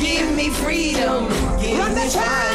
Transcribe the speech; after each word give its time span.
Give 0.00 0.34
me 0.34 0.50
freedom. 0.50 1.28
Give 1.60 1.94
me 1.94 2.08
fire. 2.08 2.38
Give 2.40 2.47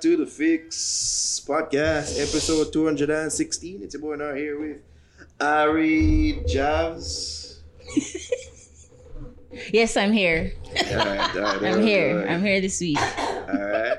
back 0.00 0.02
to 0.02 0.16
the 0.16 0.24
Fix 0.26 1.44
Podcast, 1.46 2.18
episode 2.18 2.72
216. 2.72 3.82
It's 3.82 3.92
your 3.92 4.00
boy 4.00 4.14
now 4.14 4.32
here 4.32 4.58
with 4.58 4.78
Ari 5.40 6.42
Javs. 6.46 7.58
Yes, 9.72 9.96
I'm 9.96 10.12
here. 10.12 10.52
All 10.64 10.96
right, 10.96 11.36
all 11.36 11.42
right, 11.42 11.62
I'm 11.64 11.82
here. 11.82 12.24
I'm 12.26 12.40
here 12.40 12.60
this 12.60 12.80
week. 12.80 12.96
All 13.00 13.58
right. 13.58 13.98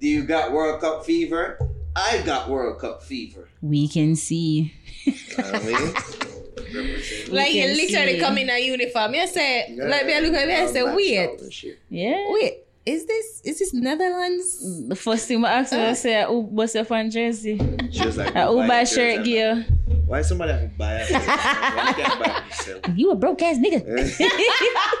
Do 0.00 0.08
you 0.08 0.24
got 0.24 0.50
World 0.50 0.80
Cup 0.80 1.04
fever? 1.04 1.58
I 1.94 2.22
got 2.24 2.48
World 2.48 2.80
Cup 2.80 3.02
fever. 3.02 3.48
We 3.60 3.86
can 3.86 4.16
see. 4.16 4.72
You 5.04 5.12
know 5.36 5.44
what 5.44 5.54
I 5.54 5.66
mean? 5.66 7.02
Like 7.30 7.52
you 7.52 7.66
literally 7.68 8.14
see. 8.14 8.20
come 8.20 8.38
in 8.38 8.48
a 8.48 8.58
uniform. 8.64 9.14
You 9.14 9.26
say, 9.28 9.76
like 9.78 10.06
me 10.06 10.16
I 10.16 10.20
look 10.20 10.32
at 10.34 10.48
me 10.48 10.54
and 10.54 10.70
say, 10.70 10.82
wait, 10.82 11.74
Yeah. 11.90 12.24
wait, 12.30 12.64
is 12.84 13.06
this 13.06 13.40
is 13.44 13.58
this 13.60 13.72
Netherlands? 13.74 14.88
The 14.88 14.96
first 14.96 15.28
thing 15.28 15.44
I 15.44 15.52
asked 15.52 15.72
her, 15.72 15.80
I 15.80 15.92
said, 15.92 16.26
"Who 16.26 16.40
what's 16.40 16.74
your 16.74 16.84
fan 16.84 17.10
jersey? 17.10 17.58
She 17.90 18.04
was 18.04 18.16
like, 18.16 18.34
Uh, 18.34 18.46
who 18.48 18.56
buy 18.58 18.68
buy 18.68 18.80
a 18.80 18.86
shirt 18.86 19.18
jersey? 19.18 19.30
gear? 19.30 19.66
Why 20.06 20.22
somebody 20.22 20.52
have 20.52 20.62
to 20.62 20.68
buy 20.76 20.94
a 20.94 21.06
shirt? 21.06 21.26
Why 21.26 21.88
you 21.88 21.94
can't 22.04 22.20
buy 22.20 22.44
yourself? 22.46 22.80
You 22.96 23.10
a 23.12 23.16
broke 23.16 23.42
ass 23.42 23.58
nigga." 23.58 23.82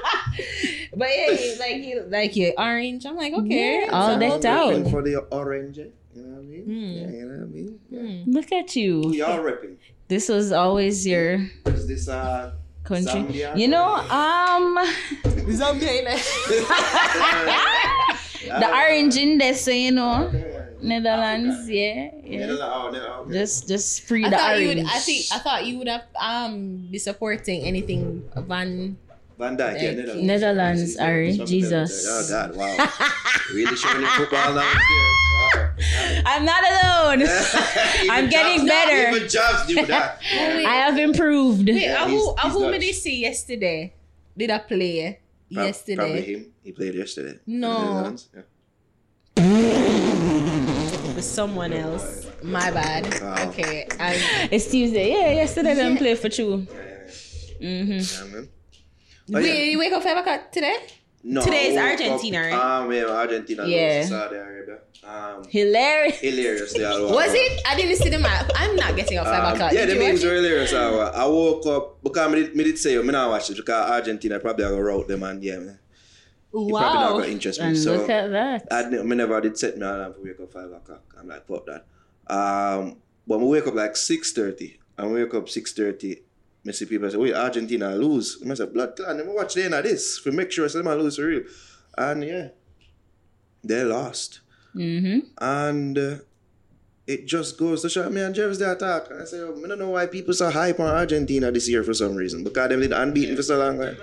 But 0.94 1.08
yeah, 1.16 1.54
like 1.58 1.76
you 1.76 2.04
like 2.08 2.36
your 2.36 2.52
orange. 2.58 3.06
I'm 3.06 3.16
like, 3.16 3.32
okay. 3.32 3.84
Yeah, 3.86 3.90
all 3.92 4.14
so 4.14 4.18
decked 4.20 4.30
hold 4.32 4.46
out. 4.46 4.90
For 4.90 5.02
the 5.02 5.16
orange, 5.32 5.78
you 5.78 5.90
know 6.14 6.36
what 6.36 6.38
I 6.38 6.42
mean? 6.42 6.64
Hmm. 6.64 6.92
Yeah, 6.92 7.08
you 7.18 7.24
know 7.24 7.36
what 7.38 7.42
I 7.42 7.46
mean? 7.46 7.80
Yeah. 7.90 8.22
Look 8.26 8.52
at 8.52 8.76
you. 8.76 9.10
y'all 9.12 9.38
repping? 9.38 9.76
This 10.08 10.28
was 10.28 10.52
always 10.52 11.06
your 11.06 11.48
Is 11.66 11.88
this 11.88 12.08
uh 12.08 12.52
country. 12.84 13.22
Zambia? 13.22 13.56
You 13.56 13.68
know, 13.68 13.86
um, 13.94 14.78
Zambia, 15.48 16.04
like, 16.04 16.22
the 18.60 18.68
orange 18.68 19.16
in 19.16 19.38
there, 19.38 19.54
so 19.54 19.70
you 19.70 19.92
know, 19.92 20.30
Netherlands. 20.82 21.68
Yeah, 21.68 22.10
yeah. 22.24 22.46
oh, 22.60 23.26
Just, 23.30 23.68
just 23.68 24.02
free 24.02 24.24
I 24.24 24.30
the 24.30 24.36
thought 24.36 24.50
orange. 24.50 24.62
you 24.62 24.68
would. 24.68 24.86
I 24.86 24.98
think 24.98 25.26
I 25.32 25.38
thought 25.38 25.66
you 25.66 25.78
would 25.78 25.88
have 25.88 26.04
um 26.20 26.88
be 26.90 26.98
supporting 26.98 27.62
anything 27.64 28.28
Van. 28.36 28.96
Van 29.38 29.56
Dijk, 29.56 29.80
yeah, 29.82 29.90
Netherlands. 29.92 30.22
Netherlands, 30.22 30.96
Ari, 30.98 31.38
Jesus. 31.38 32.06
Oh 32.06 32.22
God, 32.28 32.54
wow! 32.54 32.76
really 33.54 33.74
showing 33.74 34.02
the 34.02 34.06
football 34.08 34.54
now. 34.54 34.72
Wow. 35.82 36.22
I'm 36.26 36.44
not 36.44 36.62
alone. 36.72 37.28
I'm 38.10 38.28
getting 38.30 38.58
Jobs- 38.66 38.68
better. 38.68 39.16
Even 39.16 39.28
Jobs 39.28 39.66
do 39.66 39.86
that. 39.86 40.18
I 40.32 40.74
have 40.86 40.98
improved. 40.98 41.66
Wait, 41.68 41.82
Yeah, 41.82 42.04
uh, 42.04 42.08
who 42.08 42.30
uh, 42.30 42.42
he's 42.44 42.52
who 42.52 42.70
did 42.72 42.82
they 42.82 42.92
see 42.92 43.20
yesterday? 43.20 43.92
Did 44.36 44.50
I 44.50 44.58
play 44.58 45.18
Prob- 45.52 45.66
yesterday? 45.66 45.96
Probably 45.96 46.22
him. 46.34 46.46
He 46.62 46.72
played 46.72 46.94
yesterday. 46.94 47.38
No. 47.46 48.16
For 48.32 48.38
yeah. 48.38 48.42
With 51.14 51.24
someone 51.24 51.72
else. 51.72 52.26
My 52.42 52.70
bad. 52.70 53.06
Wow. 53.20 53.48
Okay. 53.48 53.86
I, 54.00 54.48
It's 54.50 54.70
Tuesday. 54.70 55.10
Yeah, 55.12 55.32
yesterday 55.32 55.70
Yeah. 55.76 55.82
them 55.88 55.96
play 55.96 56.14
for 56.14 56.28
two. 56.28 56.66
Mm-hmm. 57.60 57.92
Yeah, 57.92 58.34
man. 58.34 58.48
Oh, 58.48 59.34
Wait, 59.34 59.46
yeah. 59.46 59.70
you 59.70 59.78
wake 59.78 59.92
up 59.92 60.02
five 60.02 60.16
o'clock 60.16 60.50
today? 60.50 60.76
No, 61.24 61.40
Today 61.44 61.68
is 61.68 61.76
Argentina, 61.78 62.38
up- 62.38 62.44
right? 62.44 62.52
Um, 62.82 62.92
yeah, 62.92 63.04
Argentina 63.06 63.64
Yeah. 63.66 63.98
lost 63.98 64.08
to 64.10 64.14
Saudi 64.18 64.36
Arabia. 64.36 64.78
Um, 65.04 65.44
Hilarious. 65.48 66.18
hilarious. 66.18 66.72
They 66.72 66.84
all 66.84 67.12
Was 67.14 67.32
it? 67.32 67.62
I 67.66 67.76
didn't 67.76 67.96
see 67.96 68.08
the 68.08 68.18
match. 68.18 68.50
I'm 68.56 68.74
not 68.74 68.96
getting 68.96 69.18
up 69.18 69.26
five 69.26 69.44
Um, 69.44 69.54
o'clock. 69.54 69.72
yeah, 69.72 69.86
Did 69.86 69.96
the 69.98 70.04
memes 70.04 70.24
were 70.24 70.34
hilarious. 70.34 70.70
So, 70.70 71.00
I 71.00 71.24
woke 71.26 71.64
up 71.66 72.02
because 72.02 72.26
I 72.28 72.34
did, 72.34 72.56
me 72.56 72.64
did 72.64 72.76
say 72.78 72.98
I 72.98 73.02
not 73.02 73.30
watch 73.30 73.50
it 73.50 73.56
because 73.56 73.90
Argentina 73.90 74.40
probably 74.40 74.64
gonna 74.64 74.82
route 74.82 75.06
them 75.06 75.22
and 75.22 75.42
yeah, 75.44 75.58
man. 75.58 75.78
It 75.78 76.50
probably 76.52 76.72
not 76.72 76.92
Wow. 77.12 77.18
gonna 77.18 77.26
interest 77.32 77.60
me. 77.60 77.66
And 77.66 77.78
So 77.78 77.96
look 77.96 78.10
at 78.10 78.30
that. 78.32 78.66
I, 78.70 78.88
ne- 78.90 79.02
me 79.04 79.14
never 79.16 79.40
did 79.40 79.56
set 79.56 79.76
me 79.78 79.82
alarm 79.86 80.14
to 80.14 80.20
wake 80.20 80.40
up 80.40 80.52
five 80.52 80.72
o'clock. 80.72 81.02
I'm 81.18 81.28
like, 81.28 81.46
fuck 81.46 81.66
that. 81.66 81.86
Um, 82.32 82.96
but 83.28 83.38
we 83.38 83.46
wake 83.46 83.66
up 83.68 83.74
like 83.74 83.96
six 83.96 84.32
thirty, 84.32 84.78
I 84.98 85.06
we 85.06 85.22
wake 85.22 85.34
up 85.34 85.48
six 85.48 85.72
thirty. 85.72 86.22
Me 86.64 86.72
see 86.72 86.84
people 86.86 87.10
say, 87.10 87.16
"Wait, 87.16 87.34
Argentina 87.34 87.94
lose." 87.96 88.38
I 88.48 88.54
say, 88.54 88.66
"Blood 88.66 88.94
clot." 88.96 89.16
Let 89.16 89.26
me 89.26 89.32
watch 89.32 89.54
the 89.54 89.64
end 89.64 89.74
of 89.74 89.82
this 89.84 90.20
to 90.22 90.30
make 90.32 90.50
sure 90.52 90.64
I 90.64 90.68
say 90.68 90.80
lose 90.80 91.16
for 91.16 91.26
real. 91.26 91.42
And 91.98 92.24
yeah, 92.24 92.48
they 93.64 93.84
lost, 93.84 94.40
Mm-hmm. 94.74 95.18
and 95.38 95.98
uh, 95.98 96.16
it 97.06 97.26
just 97.26 97.58
goes 97.58 97.82
to 97.82 97.88
show 97.90 98.08
me 98.08 98.20
and 98.22 98.34
Jeff's 98.34 98.58
there 98.58 98.74
talk. 98.76 99.10
And 99.10 99.20
I 99.22 99.24
say, 99.26 99.40
oh, 99.40 99.60
I 99.62 99.68
don't 99.68 99.78
know 99.78 99.90
why 99.90 100.06
people 100.06 100.32
so 100.34 100.50
hype 100.50 100.80
on 100.80 100.86
Argentina 100.86 101.50
this 101.52 101.68
year 101.68 101.82
for 101.84 101.92
some 101.92 102.14
reason 102.14 102.42
because 102.44 102.68
them 102.70 102.80
did 102.80 102.92
unbeaten 102.92 103.36
for 103.36 103.42
so 103.42 103.58
long. 103.58 103.78
Right? 103.78 103.96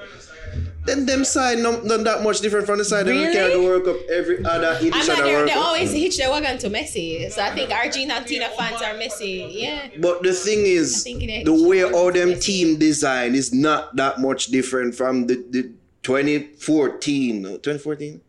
Then 0.86 1.06
them 1.06 1.24
side 1.26 1.60
not, 1.60 1.86
not 1.86 2.04
that 2.06 2.24
much 2.24 2.40
different 2.40 2.66
from 2.66 2.78
the 2.80 2.86
side 2.86 3.06
that 3.06 3.12
we 3.14 3.20
Really? 3.22 3.34
carry 3.34 3.54
the 3.54 3.62
World 3.62 3.84
Cup 3.86 3.98
every 4.10 4.44
other 4.46 4.68
I'm 4.68 4.76
edition 4.88 5.08
not 5.08 5.20
of. 5.20 5.26
World 5.26 5.48
They 5.50 5.54
Cup. 5.54 5.66
always 5.66 5.92
hitch 5.92 6.18
their 6.18 6.30
wagon 6.32 6.58
to 6.60 6.70
Messi. 6.70 7.30
So 7.32 7.42
I 7.42 7.54
think 7.54 7.70
Argentina 7.72 8.50
fans 8.58 8.82
are 8.82 8.94
Messi. 8.94 9.48
Yeah. 9.54 9.90
But 10.00 10.24
the 10.24 10.34
thing 10.34 10.60
is, 10.66 11.06
I 11.08 11.44
the 11.44 11.68
way 11.68 11.84
all 11.84 12.12
them 12.12 12.40
team 12.40 12.80
design 12.80 13.36
is 13.36 13.54
not 13.54 13.96
that 13.98 14.20
much 14.20 14.48
different 14.48 14.96
from 14.96 15.28
the, 15.28 15.36
the 15.50 15.70
2014. 16.04 17.44
2014? 17.44 18.22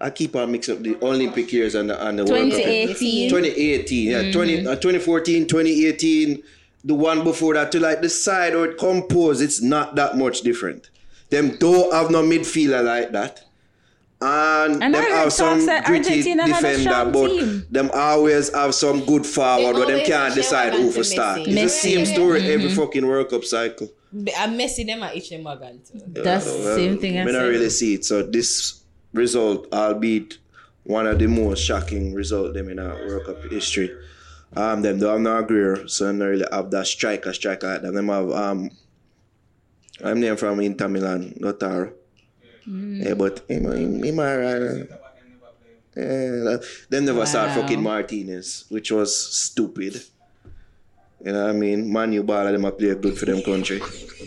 I 0.00 0.10
keep 0.10 0.34
on 0.34 0.50
mixing 0.50 0.76
up 0.78 0.82
the 0.82 0.96
Olympic 1.04 1.52
years 1.52 1.74
and 1.76 1.88
the, 1.90 2.06
and 2.08 2.18
the 2.18 2.24
World 2.24 2.50
Cup. 2.50 2.58
2018. 2.62 3.30
2018, 3.30 4.10
yeah. 4.10 4.32
20, 4.32 4.66
uh, 4.66 4.74
2014, 4.76 5.46
2018, 5.46 6.42
the 6.84 6.94
one 6.94 7.22
before 7.22 7.54
that, 7.54 7.70
to 7.70 7.78
like 7.78 8.00
the 8.02 8.08
side 8.08 8.54
or 8.54 8.64
it 8.66 8.78
composed, 8.78 9.40
it's 9.40 9.62
not 9.62 9.94
that 9.94 10.16
much 10.16 10.40
different. 10.40 10.88
Them 11.32 11.56
don't 11.56 11.92
have 11.92 12.10
no 12.10 12.22
midfielder 12.22 12.84
like 12.84 13.10
that. 13.12 13.34
And, 14.20 14.82
And 14.82 14.94
I 14.96 15.00
them 15.00 15.10
heard 15.10 15.18
have 15.24 15.32
some 15.32 15.66
talks 15.66 15.86
gritty 15.88 16.08
Argentina 16.10 16.42
had 16.46 16.64
a 16.64 16.76
defender, 16.76 17.10
but 17.10 17.28
team. 17.28 17.66
them 17.70 17.90
always 17.92 18.54
have 18.54 18.72
some 18.74 19.04
good 19.04 19.26
forward, 19.26 19.74
They 19.74 19.80
but 19.80 19.88
them 19.88 20.06
can't 20.06 20.34
decide 20.34 20.72
one 20.74 20.82
who 20.82 20.88
to 20.92 20.98
for 20.98 21.04
start. 21.04 21.38
Messi. 21.40 21.48
It's 21.48 21.62
the 21.62 21.68
same 21.90 22.06
story 22.06 22.40
Mm-hmm. 22.42 22.50
every 22.52 22.70
fucking 22.74 23.04
World 23.06 23.30
Cup 23.30 23.44
cycle. 23.44 23.88
I'm 24.38 24.52
Messi 24.58 24.86
them 24.86 25.02
at 25.02 25.16
each 25.16 25.30
them 25.30 25.42
wagon 25.42 25.80
too. 25.90 26.00
That's 26.06 26.44
the 26.44 26.58
Well, 26.64 26.76
same 26.76 26.98
thing 26.98 27.18
I 27.18 27.24
me 27.24 27.32
not 27.32 27.40
really 27.54 27.70
see 27.70 27.94
it. 27.94 28.04
So 28.04 28.22
this 28.22 28.82
result, 29.14 29.72
albeit 29.72 30.38
one 30.84 31.06
of 31.06 31.18
the 31.18 31.26
most 31.28 31.60
shocking 31.60 32.12
result 32.14 32.52
them 32.54 32.68
in 32.68 32.78
our 32.78 32.94
World 33.06 33.24
Cup 33.26 33.42
history. 33.50 33.90
Um, 34.54 34.82
them 34.82 34.98
don't 35.00 35.12
have 35.12 35.20
no 35.20 35.42
Aguero, 35.42 35.88
so 35.90 36.04
they 36.04 36.18
don't 36.18 36.28
really 36.28 36.46
have 36.52 36.70
that 36.72 36.86
striker, 36.86 37.32
striker 37.32 37.66
like 37.72 37.82
them. 37.82 37.94
Them 37.94 38.08
have 38.08 38.30
um, 38.30 38.70
I'm 40.04 40.20
name 40.20 40.36
from 40.36 40.60
Inter 40.60 40.88
Milan, 40.88 41.34
Lautaro. 41.40 41.92
Mm. 42.68 43.04
Yeah, 43.04 43.14
but 43.14 43.40
him, 43.48 43.64
him, 43.72 44.02
him 44.02 44.18
alright. 44.18 44.88
Yeah, 45.96 46.56
them 46.88 47.04
never 47.04 47.26
start 47.26 47.48
Wow. 47.50 47.62
fucking 47.62 47.82
Martinez, 47.82 48.64
which 48.68 48.90
was 48.90 49.10
stupid. 49.34 50.02
You 51.24 51.32
know 51.32 51.42
what 51.46 51.50
I 51.50 51.52
mean? 51.52 51.92
Man, 51.92 52.12
you 52.12 52.22
ball 52.22 52.44
them 52.44 52.64
a 52.64 52.72
play 52.72 52.94
good 52.94 53.16
for 53.18 53.26
them 53.26 53.42
country. 53.42 53.80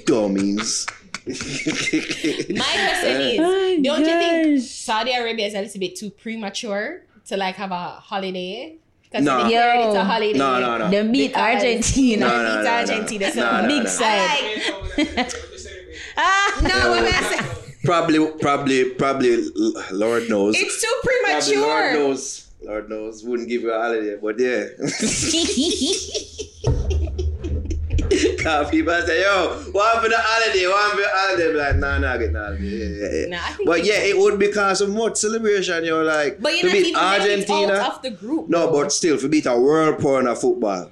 Dummies. 0.06 0.86
My 1.28 1.34
question 1.34 3.22
is, 3.22 3.40
Oh, 3.42 3.78
don't 3.84 4.00
you 4.02 4.06
think. 4.06 4.62
Saudi 4.62 5.12
Arabia 5.12 5.48
is 5.48 5.54
a 5.56 5.62
little 5.62 5.80
bit 5.80 5.96
too 5.96 6.10
premature 6.12 7.02
to 7.28 7.36
like 7.38 7.56
have 7.56 7.72
a 7.72 8.00
holiday? 8.00 8.78
Because 9.04 9.26
No. 9.26 9.38
they 9.38 9.44
declared 9.50 9.80
it's 9.88 9.96
Yo. 9.96 10.02
a 10.02 10.04
holiday. 10.04 10.38
No, 10.38 10.60
no, 10.60 10.78
no. 10.78 10.90
Them 10.92 11.12
beat 11.12 11.36
Argentina. 11.36 12.28
No, 12.28 12.38
They 12.38 12.44
no, 12.44 12.50
beat 12.50 12.56
no, 12.56 12.64
no. 12.64 12.70
Argentina. 12.78 13.32
So 13.32 13.42
No, 13.42 13.62
no, 13.62 13.68
Big 13.68 13.88
side. 13.88 15.34
I 16.18 16.60
like, 16.62 16.74
no, 16.74 16.90
what 16.92 17.04
am 17.04 17.14
I 17.14 17.36
saying? 17.36 17.52
Probably, 17.84 18.32
probably, 18.40 18.90
probably. 18.92 19.50
Lord 19.92 20.30
knows. 20.30 20.56
It's 20.58 20.82
too 20.82 20.94
Probably 21.04 21.56
Lord 21.58 21.94
knows. 21.94 22.48
Lord 22.64 22.90
knows. 22.90 23.24
Wouldn't 23.24 23.50
give 23.50 23.62
you 23.62 23.72
a 23.74 23.80
holiday, 23.80 24.16
but 24.22 24.40
yeah. 24.40 24.66
Cause 28.42 28.70
people 28.70 28.94
say, 29.02 29.24
yo, 29.24 29.48
what 29.72 30.04
for 30.04 30.10
the 30.10 30.16
holiday? 30.18 30.68
What 30.68 30.92
for 30.92 30.98
the 31.02 31.08
holiday? 31.12 31.52
Be 31.52 31.58
like, 31.58 31.76
nah, 31.78 31.98
nah, 31.98 32.18
get 32.18 32.32
no 32.32 32.44
holiday. 32.44 32.64
Yeah, 32.64 32.86
yeah, 32.86 33.10
yeah. 33.22 33.26
Nah, 33.28 33.38
I 33.44 33.52
think 33.54 33.68
but 33.68 33.84
yeah, 33.84 33.96
it 34.00 34.16
would 34.18 34.38
be 34.40 34.52
cause 34.52 34.80
of 34.82 34.90
much 34.92 35.18
celebration, 35.18 35.84
you 35.84 35.90
know, 35.92 36.04
like 36.04 36.40
But 36.40 36.52
to 36.52 36.56
you're 36.58 36.66
not 36.68 36.74
beat 36.74 36.86
even 36.88 37.02
Argentina. 37.02 37.74
out 37.74 37.96
of 37.98 38.02
the 38.04 38.12
group. 38.12 38.48
No, 38.48 38.68
bro. 38.70 38.84
but 38.84 38.92
still, 38.94 39.18
for 39.18 39.28
beat 39.28 39.48
a 39.48 39.58
world 39.58 40.00
power 40.00 40.26
of 40.28 40.40
football. 40.40 40.92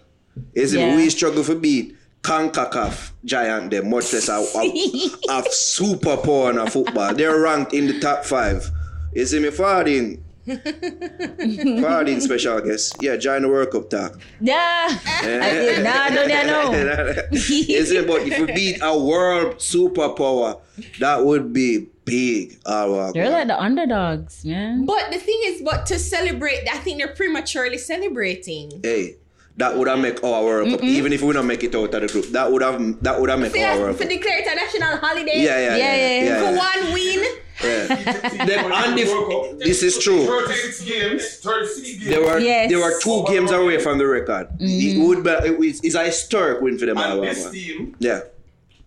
Is 0.53 0.73
Yeah. 0.73 0.93
it 0.93 0.95
we 0.95 1.09
struggle 1.11 1.43
for 1.43 1.53
beat 1.55 1.95
CONCACAF 2.23 3.11
giant 3.25 3.71
them, 3.71 3.89
much 3.89 4.13
less 4.13 4.29
a, 4.29 4.33
a, 4.35 5.39
a 5.39 5.43
super 5.51 6.17
power 6.17 6.51
in 6.51 6.57
a 6.57 6.69
football. 6.69 7.13
They're 7.13 7.39
ranked 7.39 7.73
in 7.73 7.87
the 7.87 7.99
top 7.99 8.23
five. 8.25 8.69
You 9.13 9.25
see 9.25 9.39
me 9.39 9.49
Fardin. 9.49 10.23
Fardin 10.45 12.19
special 12.21 12.59
guest. 12.61 12.95
Yeah, 13.01 13.15
join 13.17 13.43
the 13.43 13.49
World 13.49 13.71
Cup 13.71 13.89
talk. 13.89 14.19
Yeah. 14.41 14.87
Eh? 15.23 15.39
I 15.41 15.51
did. 15.51 15.83
Nah, 15.83 16.09
don't 16.09 16.29
you 16.29 16.47
know? 16.47 17.23
you 17.31 17.85
see, 17.85 18.05
but 18.05 18.21
if 18.23 18.39
we 18.39 18.45
beat 18.53 18.79
a 18.81 18.97
world 18.97 19.55
superpower, 19.57 20.59
that 20.99 21.23
would 21.23 21.53
be 21.53 21.87
big. 22.05 22.57
Oh, 22.65 23.11
They're 23.13 23.29
like 23.29 23.47
the 23.47 23.59
underdogs, 23.59 24.43
man. 24.43 24.85
But 24.85 25.11
the 25.11 25.17
thing 25.17 25.39
is, 25.45 25.61
but 25.61 25.85
to 25.87 25.99
celebrate, 25.99 26.67
I 26.69 26.77
think 26.79 26.97
they're 26.97 27.15
prematurely 27.15 27.77
celebrating. 27.77 28.81
hey, 28.83 29.15
that 29.57 29.77
would 29.77 29.87
have 29.87 29.99
make 29.99 30.23
our 30.23 30.43
World 30.43 30.69
Cup. 30.71 30.83
Even 30.83 31.13
if 31.13 31.21
we 31.21 31.33
don't 31.33 31.45
make 31.47 31.63
it 31.63 31.75
out 31.75 31.93
of 31.93 32.01
the 32.01 32.07
group, 32.07 32.25
that 32.27 32.51
would 32.51 32.61
have 32.61 33.01
that 33.03 33.19
would 33.19 33.29
have 33.29 33.39
make 33.39 33.55
our 33.57 33.79
World 33.79 33.97
for 33.97 34.03
Cup. 34.03 34.09
declare 34.09 34.39
it 34.39 34.47
a 34.47 34.55
national 34.55 34.97
holiday. 34.97 35.43
Yeah, 35.43 35.59
yeah, 35.59 35.59
yeah. 35.59 35.77
Yeah, 35.77 35.95
yeah, 35.95 36.07
yeah, 36.07 36.23
yeah, 36.23 36.37
For 36.39 36.55
yeah. 36.55 36.83
one 36.83 36.93
win. 36.93 37.23
Yeah. 37.63 38.45
Them 38.45 38.71
undef- 38.71 39.59
this 39.59 39.83
is 39.83 39.99
true. 39.99 40.25
36 40.25 40.83
games. 40.85 41.37
36 41.37 41.91
games. 41.99 42.05
They 42.05 42.17
were 42.17 42.39
Yes. 42.39 42.69
they 42.69 42.75
were 42.75 42.99
two 42.99 43.23
games 43.27 43.51
away 43.51 43.77
from 43.79 43.99
the 43.99 44.07
record. 44.07 44.47
It 44.59 44.65
mm-hmm. 44.97 45.03
would 45.07 45.23
be 45.23 45.29
it 45.29 45.59
was, 45.59 45.79
it's 45.83 45.95
a 45.95 46.03
historic 46.05 46.61
win 46.61 46.77
for 46.79 46.87
them. 46.87 46.97
and 46.97 47.21
this 47.23 47.49
team, 47.51 47.95
Yeah, 47.99 48.21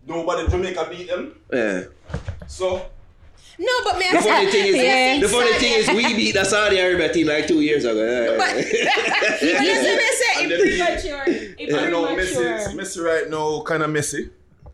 nobody 0.07 0.49
Jamaica 0.49 0.89
beat 0.91 1.09
them. 1.09 1.39
yeah. 1.53 1.85
So, 2.49 2.87
No, 3.59 3.73
but 3.85 3.99
man, 3.99 4.15
The 4.15 4.21
funny 4.23 4.51
thing 4.51 4.67
is, 4.67 4.77
Yeah. 4.77 5.21
the 5.21 5.29
funny 5.29 5.53
thing 5.55 5.73
is, 5.73 5.89
we 5.89 6.15
beat 6.15 6.33
the 6.33 6.45
Saudi 6.45 6.79
Arabia 6.79 7.13
team 7.13 7.27
like 7.29 7.47
two 7.47 7.61
years 7.63 7.85
ago. 7.85 8.05
Yeah, 8.05 8.37
But, 8.37 8.57
yeah. 8.57 8.91
but 9.31 9.43
you 9.43 9.75
see 9.75 9.97
me 9.97 10.09
say 10.13 10.43
And 10.43 10.53
it 10.53 10.59
then- 10.79 10.99
premature. 11.01 11.25
It 11.59 11.75
I 11.75 11.91
know 11.91 12.07
premature. 12.07 12.59
Messi, 12.59 12.75
Messi 12.75 13.05
right 13.05 13.31
now 13.31 13.63
kind 13.63 13.83
of 13.83 13.91
messy. 13.91 14.29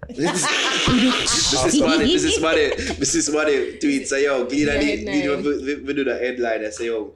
This 0.08 0.44
is 0.44 1.80
funny. 1.80 2.04
This 2.06 2.24
is 2.24 2.36
funny. 2.38 2.68
This 2.98 3.14
is 3.14 3.28
funny. 3.28 3.78
Tweet 3.78 4.08
say 4.08 4.24
yo, 4.24 4.44
Glean 4.46 4.66
Yeah, 4.66 4.72
and 4.74 4.82
we, 4.82 4.90
headline. 5.20 5.42
we, 5.44 5.74
we 5.82 5.94
do 5.94 6.04
the 6.04 6.18
headline 6.18 6.64
and 6.64 6.74
say 6.74 6.86
yo, 6.86 7.12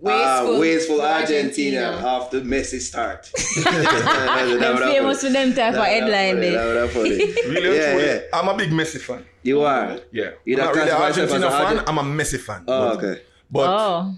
Wasteful, 0.00 0.54
uh, 0.56 0.58
wasteful 0.60 1.00
Argentina. 1.02 1.82
Argentina 1.82 2.08
after 2.08 2.40
Messi 2.40 2.80
start. 2.80 3.30
Them 3.64 4.78
famous 4.78 5.22
for 5.22 5.30
them 5.30 5.52
type 5.52 5.74
of 5.74 5.84
headline 5.84 6.40
there. 6.40 6.74
That 6.74 6.82
would 6.82 6.90
funny. 6.90 7.10
Really, 7.50 7.76
Yeah, 7.76 7.90
truly, 7.92 8.06
yeah. 8.06 8.20
I'm 8.32 8.48
a 8.48 8.56
big 8.56 8.70
Messi 8.70 9.00
fan. 9.00 9.24
You 9.42 9.62
are. 9.62 9.98
Yeah. 10.12 10.30
You 10.44 10.56
I'm 10.56 10.58
don't 10.58 10.66
not 10.66 10.74
really 10.76 10.90
an 10.90 10.96
classify 10.96 11.08
yourself 11.22 11.30
as 11.30 11.42
Argentina 11.42 11.46
a 11.46 11.50
fan, 11.50 11.66
Argent- 11.78 11.88
I'm 11.88 11.98
a 11.98 12.02
Messi 12.22 12.40
fan. 12.40 12.64
Oh, 12.68 12.88
But- 12.96 13.04
okay. 13.04 13.22
But 13.50 13.66
Oh. 13.68 14.14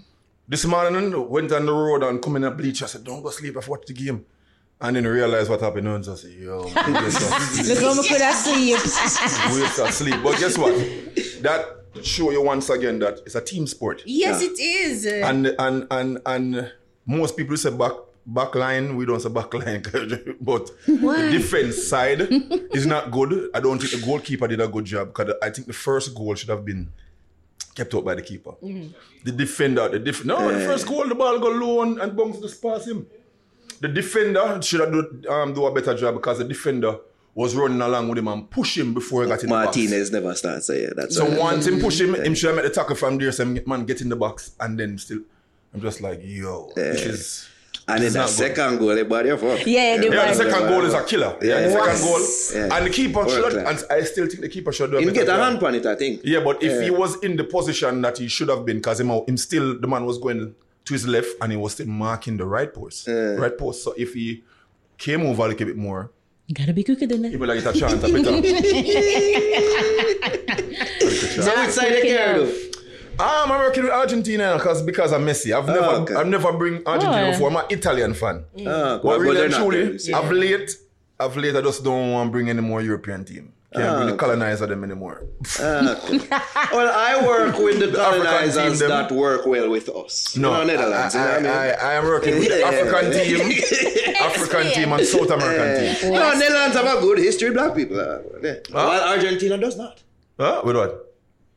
this 0.47 0.65
morning, 0.65 1.13
I 1.13 1.17
went 1.17 1.51
on 1.53 1.65
the 1.65 1.73
road 1.73 2.03
and 2.03 2.21
come 2.21 2.35
in 2.35 2.43
a 2.43 2.51
bleach. 2.51 2.83
I 2.83 2.85
said, 2.85 3.03
don't 3.03 3.21
go 3.23 3.29
sleep, 3.29 3.57
I've 3.57 3.67
watched 3.67 3.87
the 3.87 3.93
game. 3.93 4.25
And 4.81 4.95
then 4.95 5.05
realize 5.05 5.47
what 5.47 5.61
happened 5.61 5.87
and 5.87 6.07
I 6.07 6.15
said, 6.15 6.31
yo, 6.31 6.61
Look 6.63 6.73
how 6.73 6.87
me 6.87 8.07
could 8.07 8.21
have 8.21 8.35
sleep. 8.35 8.77
waste 9.61 9.79
of 9.79 9.93
sleep. 9.93 10.15
But 10.23 10.39
guess 10.39 10.57
what? 10.57 10.73
That 11.43 11.65
show 12.03 12.31
you 12.31 12.41
once 12.41 12.69
again 12.69 12.99
that 12.99 13.19
it's 13.25 13.35
a 13.35 13.41
team 13.41 13.67
sport. 13.67 14.01
Yes, 14.05 14.41
Yeah. 14.41 14.47
it 14.49 14.59
is. 14.59 15.05
And 15.05 15.47
and 15.59 15.87
and 15.91 16.19
and 16.25 16.71
most 17.05 17.37
people 17.37 17.57
say 17.57 17.69
back 17.69 17.91
back 18.25 18.55
line, 18.55 18.95
we 18.95 19.05
don't 19.05 19.19
say 19.19 19.29
back 19.29 19.53
line, 19.53 19.81
but 20.41 20.71
the 20.87 21.29
defense 21.31 21.87
side 21.87 22.21
is 22.73 22.85
not 22.87 23.11
good. 23.11 23.49
I 23.53 23.59
don't 23.59 23.77
think 23.79 23.91
the 24.01 24.05
goalkeeper 24.05 24.47
did 24.47 24.61
a 24.61 24.67
good 24.67 24.85
job 24.85 25.09
because 25.13 25.35
I 25.43 25.49
think 25.51 25.67
the 25.67 25.73
first 25.73 26.15
goal 26.15 26.33
should 26.35 26.49
have 26.49 26.65
been 26.65 26.91
kept 27.75 27.93
up 27.93 28.03
by 28.03 28.15
the 28.15 28.21
keeper. 28.21 28.51
Mm-hmm. 28.63 28.93
The 29.25 29.31
defender, 29.31 29.89
the 29.89 29.99
def- 29.99 30.25
no, 30.25 30.51
the 30.51 30.65
first 30.65 30.87
goal, 30.87 31.07
the 31.07 31.15
ball 31.15 31.39
go 31.39 31.49
low 31.49 31.81
and, 31.83 31.99
and 31.99 32.15
bounce 32.17 32.39
just 32.39 32.61
past 32.61 32.87
him. 32.87 33.05
The 33.81 33.87
defender 33.87 34.61
should 34.61 34.79
have 34.81 34.91
do, 34.91 35.29
um, 35.29 35.53
do 35.53 35.65
a 35.65 35.73
better 35.73 35.95
job 35.95 36.15
because 36.15 36.37
the 36.37 36.43
defender 36.45 36.97
was 37.33 37.55
running 37.55 37.81
along 37.81 38.09
with 38.09 38.17
him 38.19 38.27
and 38.27 38.49
push 38.49 38.77
him 38.77 38.93
before 38.93 39.23
he 39.23 39.29
got 39.29 39.41
in 39.41 39.49
the 39.49 39.55
box. 39.55 39.65
Martinez 39.77 40.11
never 40.11 40.35
starts. 40.35 40.67
So 40.67 40.73
yeah, 40.73 40.89
that's 40.95 41.15
So 41.15 41.27
right. 41.27 41.39
once 41.39 41.65
him 41.65 41.79
push 41.79 41.99
him, 41.99 42.13
him 42.15 42.35
should 42.35 42.47
have 42.47 42.55
made 42.57 42.65
the 42.65 42.69
tackle 42.69 42.95
from 42.95 43.17
there, 43.17 43.31
so 43.31 43.45
man 43.45 43.85
get 43.85 44.01
in 44.01 44.09
the 44.09 44.15
box 44.15 44.51
and 44.59 44.79
then 44.79 44.97
still. 44.97 45.19
I'm 45.73 45.81
just 45.81 46.01
like, 46.01 46.19
yo, 46.23 46.71
this 46.75 47.01
is. 47.01 47.47
And 47.87 48.03
this 48.03 48.13
then 48.13 48.13
the 48.13 48.19
not 48.19 48.27
good. 48.27 48.57
second 48.57 48.77
goal, 48.79 48.91
everybody 48.91 49.29
have 49.29 49.43
up. 49.43 49.65
Yeah, 49.65 49.97
the 49.97 50.09
Yeah, 50.09 50.27
the 50.27 50.33
second 50.35 50.67
goal 50.67 50.85
is 50.85 50.93
a 50.93 51.03
killer. 51.03 51.35
Yeah, 51.41 51.61
the 51.61 51.71
second 51.71 52.01
goal. 52.01 52.69
Yeah. 52.69 52.77
And 52.77 52.85
the 52.85 52.89
keeper 52.91 53.19
World 53.19 53.31
should, 53.31 53.51
class. 53.63 53.83
and 53.83 53.91
I 53.91 54.03
still 54.03 54.27
think 54.27 54.41
the 54.41 54.49
keeper 54.49 54.71
should 54.71 54.91
do 54.91 54.97
a 54.97 54.99
He 54.99 55.05
better 55.05 55.15
get 55.15 55.23
a 55.23 55.37
job. 55.37 55.39
hand 55.39 55.63
on 55.63 55.75
it, 55.75 55.85
I 55.85 55.95
think. 55.95 56.21
Yeah, 56.23 56.41
but 56.41 56.61
if 56.61 56.71
Yeah. 56.73 56.81
he 56.83 56.89
was 56.91 57.15
in 57.23 57.37
the 57.37 57.43
position 57.45 58.01
that 58.01 58.17
he 58.19 58.27
should 58.27 58.49
have 58.49 58.65
been, 58.65 58.77
because 58.77 58.99
him, 58.99 59.09
him 59.09 59.37
still, 59.37 59.79
the 59.79 59.87
man 59.87 60.05
was 60.05 60.17
going 60.19 60.53
to 60.85 60.93
his 60.93 61.07
left 61.07 61.29
and 61.41 61.51
he 61.51 61.57
was 61.57 61.73
still 61.73 61.87
marking 61.87 62.37
the 62.37 62.45
right 62.45 62.73
post. 62.73 63.07
Right 63.07 63.55
post. 63.57 63.83
So 63.83 63.93
if 63.97 64.13
he 64.13 64.43
came 64.97 65.21
over 65.25 65.43
a 65.45 65.47
little 65.49 65.65
bit 65.67 65.77
more, 65.77 66.11
You 66.47 66.55
gotta 66.55 66.73
be 66.73 66.83
quicker 66.83 67.07
than 67.07 67.23
he 67.23 67.29
that. 67.31 67.39
would 67.39 67.49
like 67.49 67.63
get 67.63 67.75
a 67.75 67.79
chance 67.79 68.03
a 68.03 68.07
better. 68.11 68.41
So 71.41 71.61
which 71.61 71.69
side 71.71 71.95
you 71.95 72.01
care 72.03 72.39
though? 72.39 72.53
I'm 73.19 73.49
working 73.49 73.83
with 73.83 73.91
Argentina 73.91 74.53
because 74.57 74.81
because 74.83 75.13
I'm 75.13 75.25
Messi. 75.25 75.55
I've 75.55 75.67
never 75.67 75.85
okay. 76.01 76.15
I've 76.15 76.27
never 76.27 76.51
bring 76.53 76.81
Argentina 76.85 77.27
Oh. 77.27 77.31
before. 77.31 77.49
I'm 77.49 77.57
an 77.57 77.65
Italian 77.69 78.13
fan. 78.13 78.45
Ah, 78.65 78.97
But 78.97 79.03
but 79.03 79.19
really 79.19 79.35
they're 79.35 79.43
and 79.45 79.51
not 79.53 79.59
truly, 79.61 79.97
there. 79.97 80.15
I've 80.15 80.31
late, 80.31 80.71
I've 81.19 81.37
late. 81.37 81.55
I 81.55 81.61
just 81.61 81.83
don't 81.83 82.11
want 82.11 82.27
to 82.27 82.31
bring 82.31 82.49
any 82.49 82.61
more 82.61 82.81
European 82.81 83.23
team. 83.25 83.53
Can't 83.73 83.85
Ah, 83.85 83.95
bring 84.03 84.07
the 84.09 84.17
them 84.67 84.83
anymore. 84.83 85.23
Okay. 85.57 86.19
well, 86.73 86.91
I 86.93 87.25
work 87.25 87.57
with 87.57 87.79
the 87.79 87.89
colonizers 87.95 88.79
team, 88.79 88.89
that 88.89 89.09
work 89.13 89.45
well 89.45 89.69
with 89.69 89.87
us. 89.87 90.35
No, 90.35 90.51
you 90.51 90.57
know, 90.57 90.63
Netherlands. 90.73 91.15
I, 91.15 91.37
you 91.37 91.43
know 91.43 91.49
I 91.53 91.53
I, 91.53 91.63
mean? 91.67 91.79
I, 91.79 91.89
I 91.89 91.93
am 91.93 92.03
working 92.03 92.35
with 92.39 92.49
the 92.49 92.63
African 92.71 93.11
team, 93.13 94.15
African 94.21 94.71
team, 94.73 94.91
and 94.91 95.05
South 95.07 95.29
American 95.31 95.95
team. 96.01 96.13
no, 96.13 96.33
Netherlands 96.33 96.75
have 96.75 96.97
a 96.97 96.99
good 96.99 97.19
history 97.19 97.49
with 97.49 97.57
black 97.57 97.73
people. 97.75 97.97
uh, 97.99 98.19
yeah. 98.43 98.55
While 98.71 99.01
Argentina 99.13 99.57
does 99.57 99.77
not. 99.77 100.03
Huh? 100.37 100.61
With 100.65 100.75
what? 100.75 101.07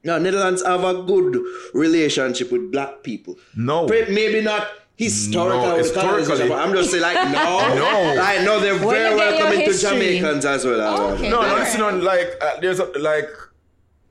No, 0.04 0.18
Netherlands 0.18 0.62
have 0.64 0.84
a 0.84 1.02
good 1.02 1.40
relationship 1.72 2.52
with 2.52 2.70
black 2.70 3.02
people. 3.02 3.36
No. 3.56 3.86
Maybe 3.88 4.40
not 4.42 4.68
historical 4.96 5.60
No, 5.68 5.76
historically. 5.76 6.48
but 6.48 6.58
I'm 6.58 6.72
just 6.74 6.90
saying 6.90 7.02
like 7.02 7.16
no. 7.32 7.74
No. 7.74 8.14
Like 8.16 8.42
no, 8.42 8.60
they're 8.60 8.78
Where 8.78 9.10
very 9.10 9.10
you 9.10 9.16
get 9.16 9.38
your 9.38 9.44
welcoming 9.48 9.72
to? 9.72 9.78
Jamaicans 9.78 10.44
as 10.44 10.64
well. 10.64 10.80
uh, 10.80 11.12
Okay. 11.14 11.30
No, 11.30 11.40
no, 11.42 11.48
Alright. 11.48 11.58
listen 11.64 11.80
on 11.82 12.02
like 12.04 12.36
uh, 12.40 12.60
there's 12.60 12.78
a, 12.80 12.84
like 12.98 13.28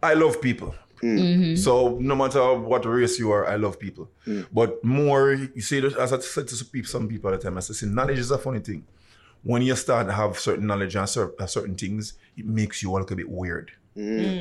I 0.02 0.14
love 0.14 0.42
people. 0.42 0.76
So 1.58 1.98
no 2.00 2.16
matter 2.16 2.54
what 2.54 2.86
race 2.86 3.20
you 3.20 3.30
are, 3.32 3.46
I 3.46 3.58
love 3.58 3.78
people. 3.78 4.10
But 4.54 4.82
more, 4.86 5.34
you 5.34 5.62
see, 5.62 5.80
as 5.86 6.14
I 6.14 6.20
said 6.20 6.48
to 6.48 6.56
some 6.56 6.68
people, 6.68 6.88
some 6.90 7.08
people 7.10 7.30
at 7.34 7.42
the 7.42 7.44
time, 7.44 7.58
I 7.58 7.60
said, 7.60 7.76
see, 7.76 7.88
knowledge 7.88 8.20
is 8.20 8.32
a 8.32 8.38
funny 8.38 8.60
thing. 8.60 8.86
When 9.44 9.62
you 9.62 9.76
start 9.76 10.08
to 10.08 10.14
have 10.14 10.40
certain 10.40 10.66
knowledge 10.66 10.96
on 10.96 11.06
cer- 11.08 11.34
uh, 11.38 11.46
certain 11.46 11.76
things, 11.76 12.14
it 12.38 12.46
makes 12.46 12.82
you 12.82 12.92
look 12.94 13.12
a 13.12 13.18
bit 13.18 13.30
weird. 13.30 13.72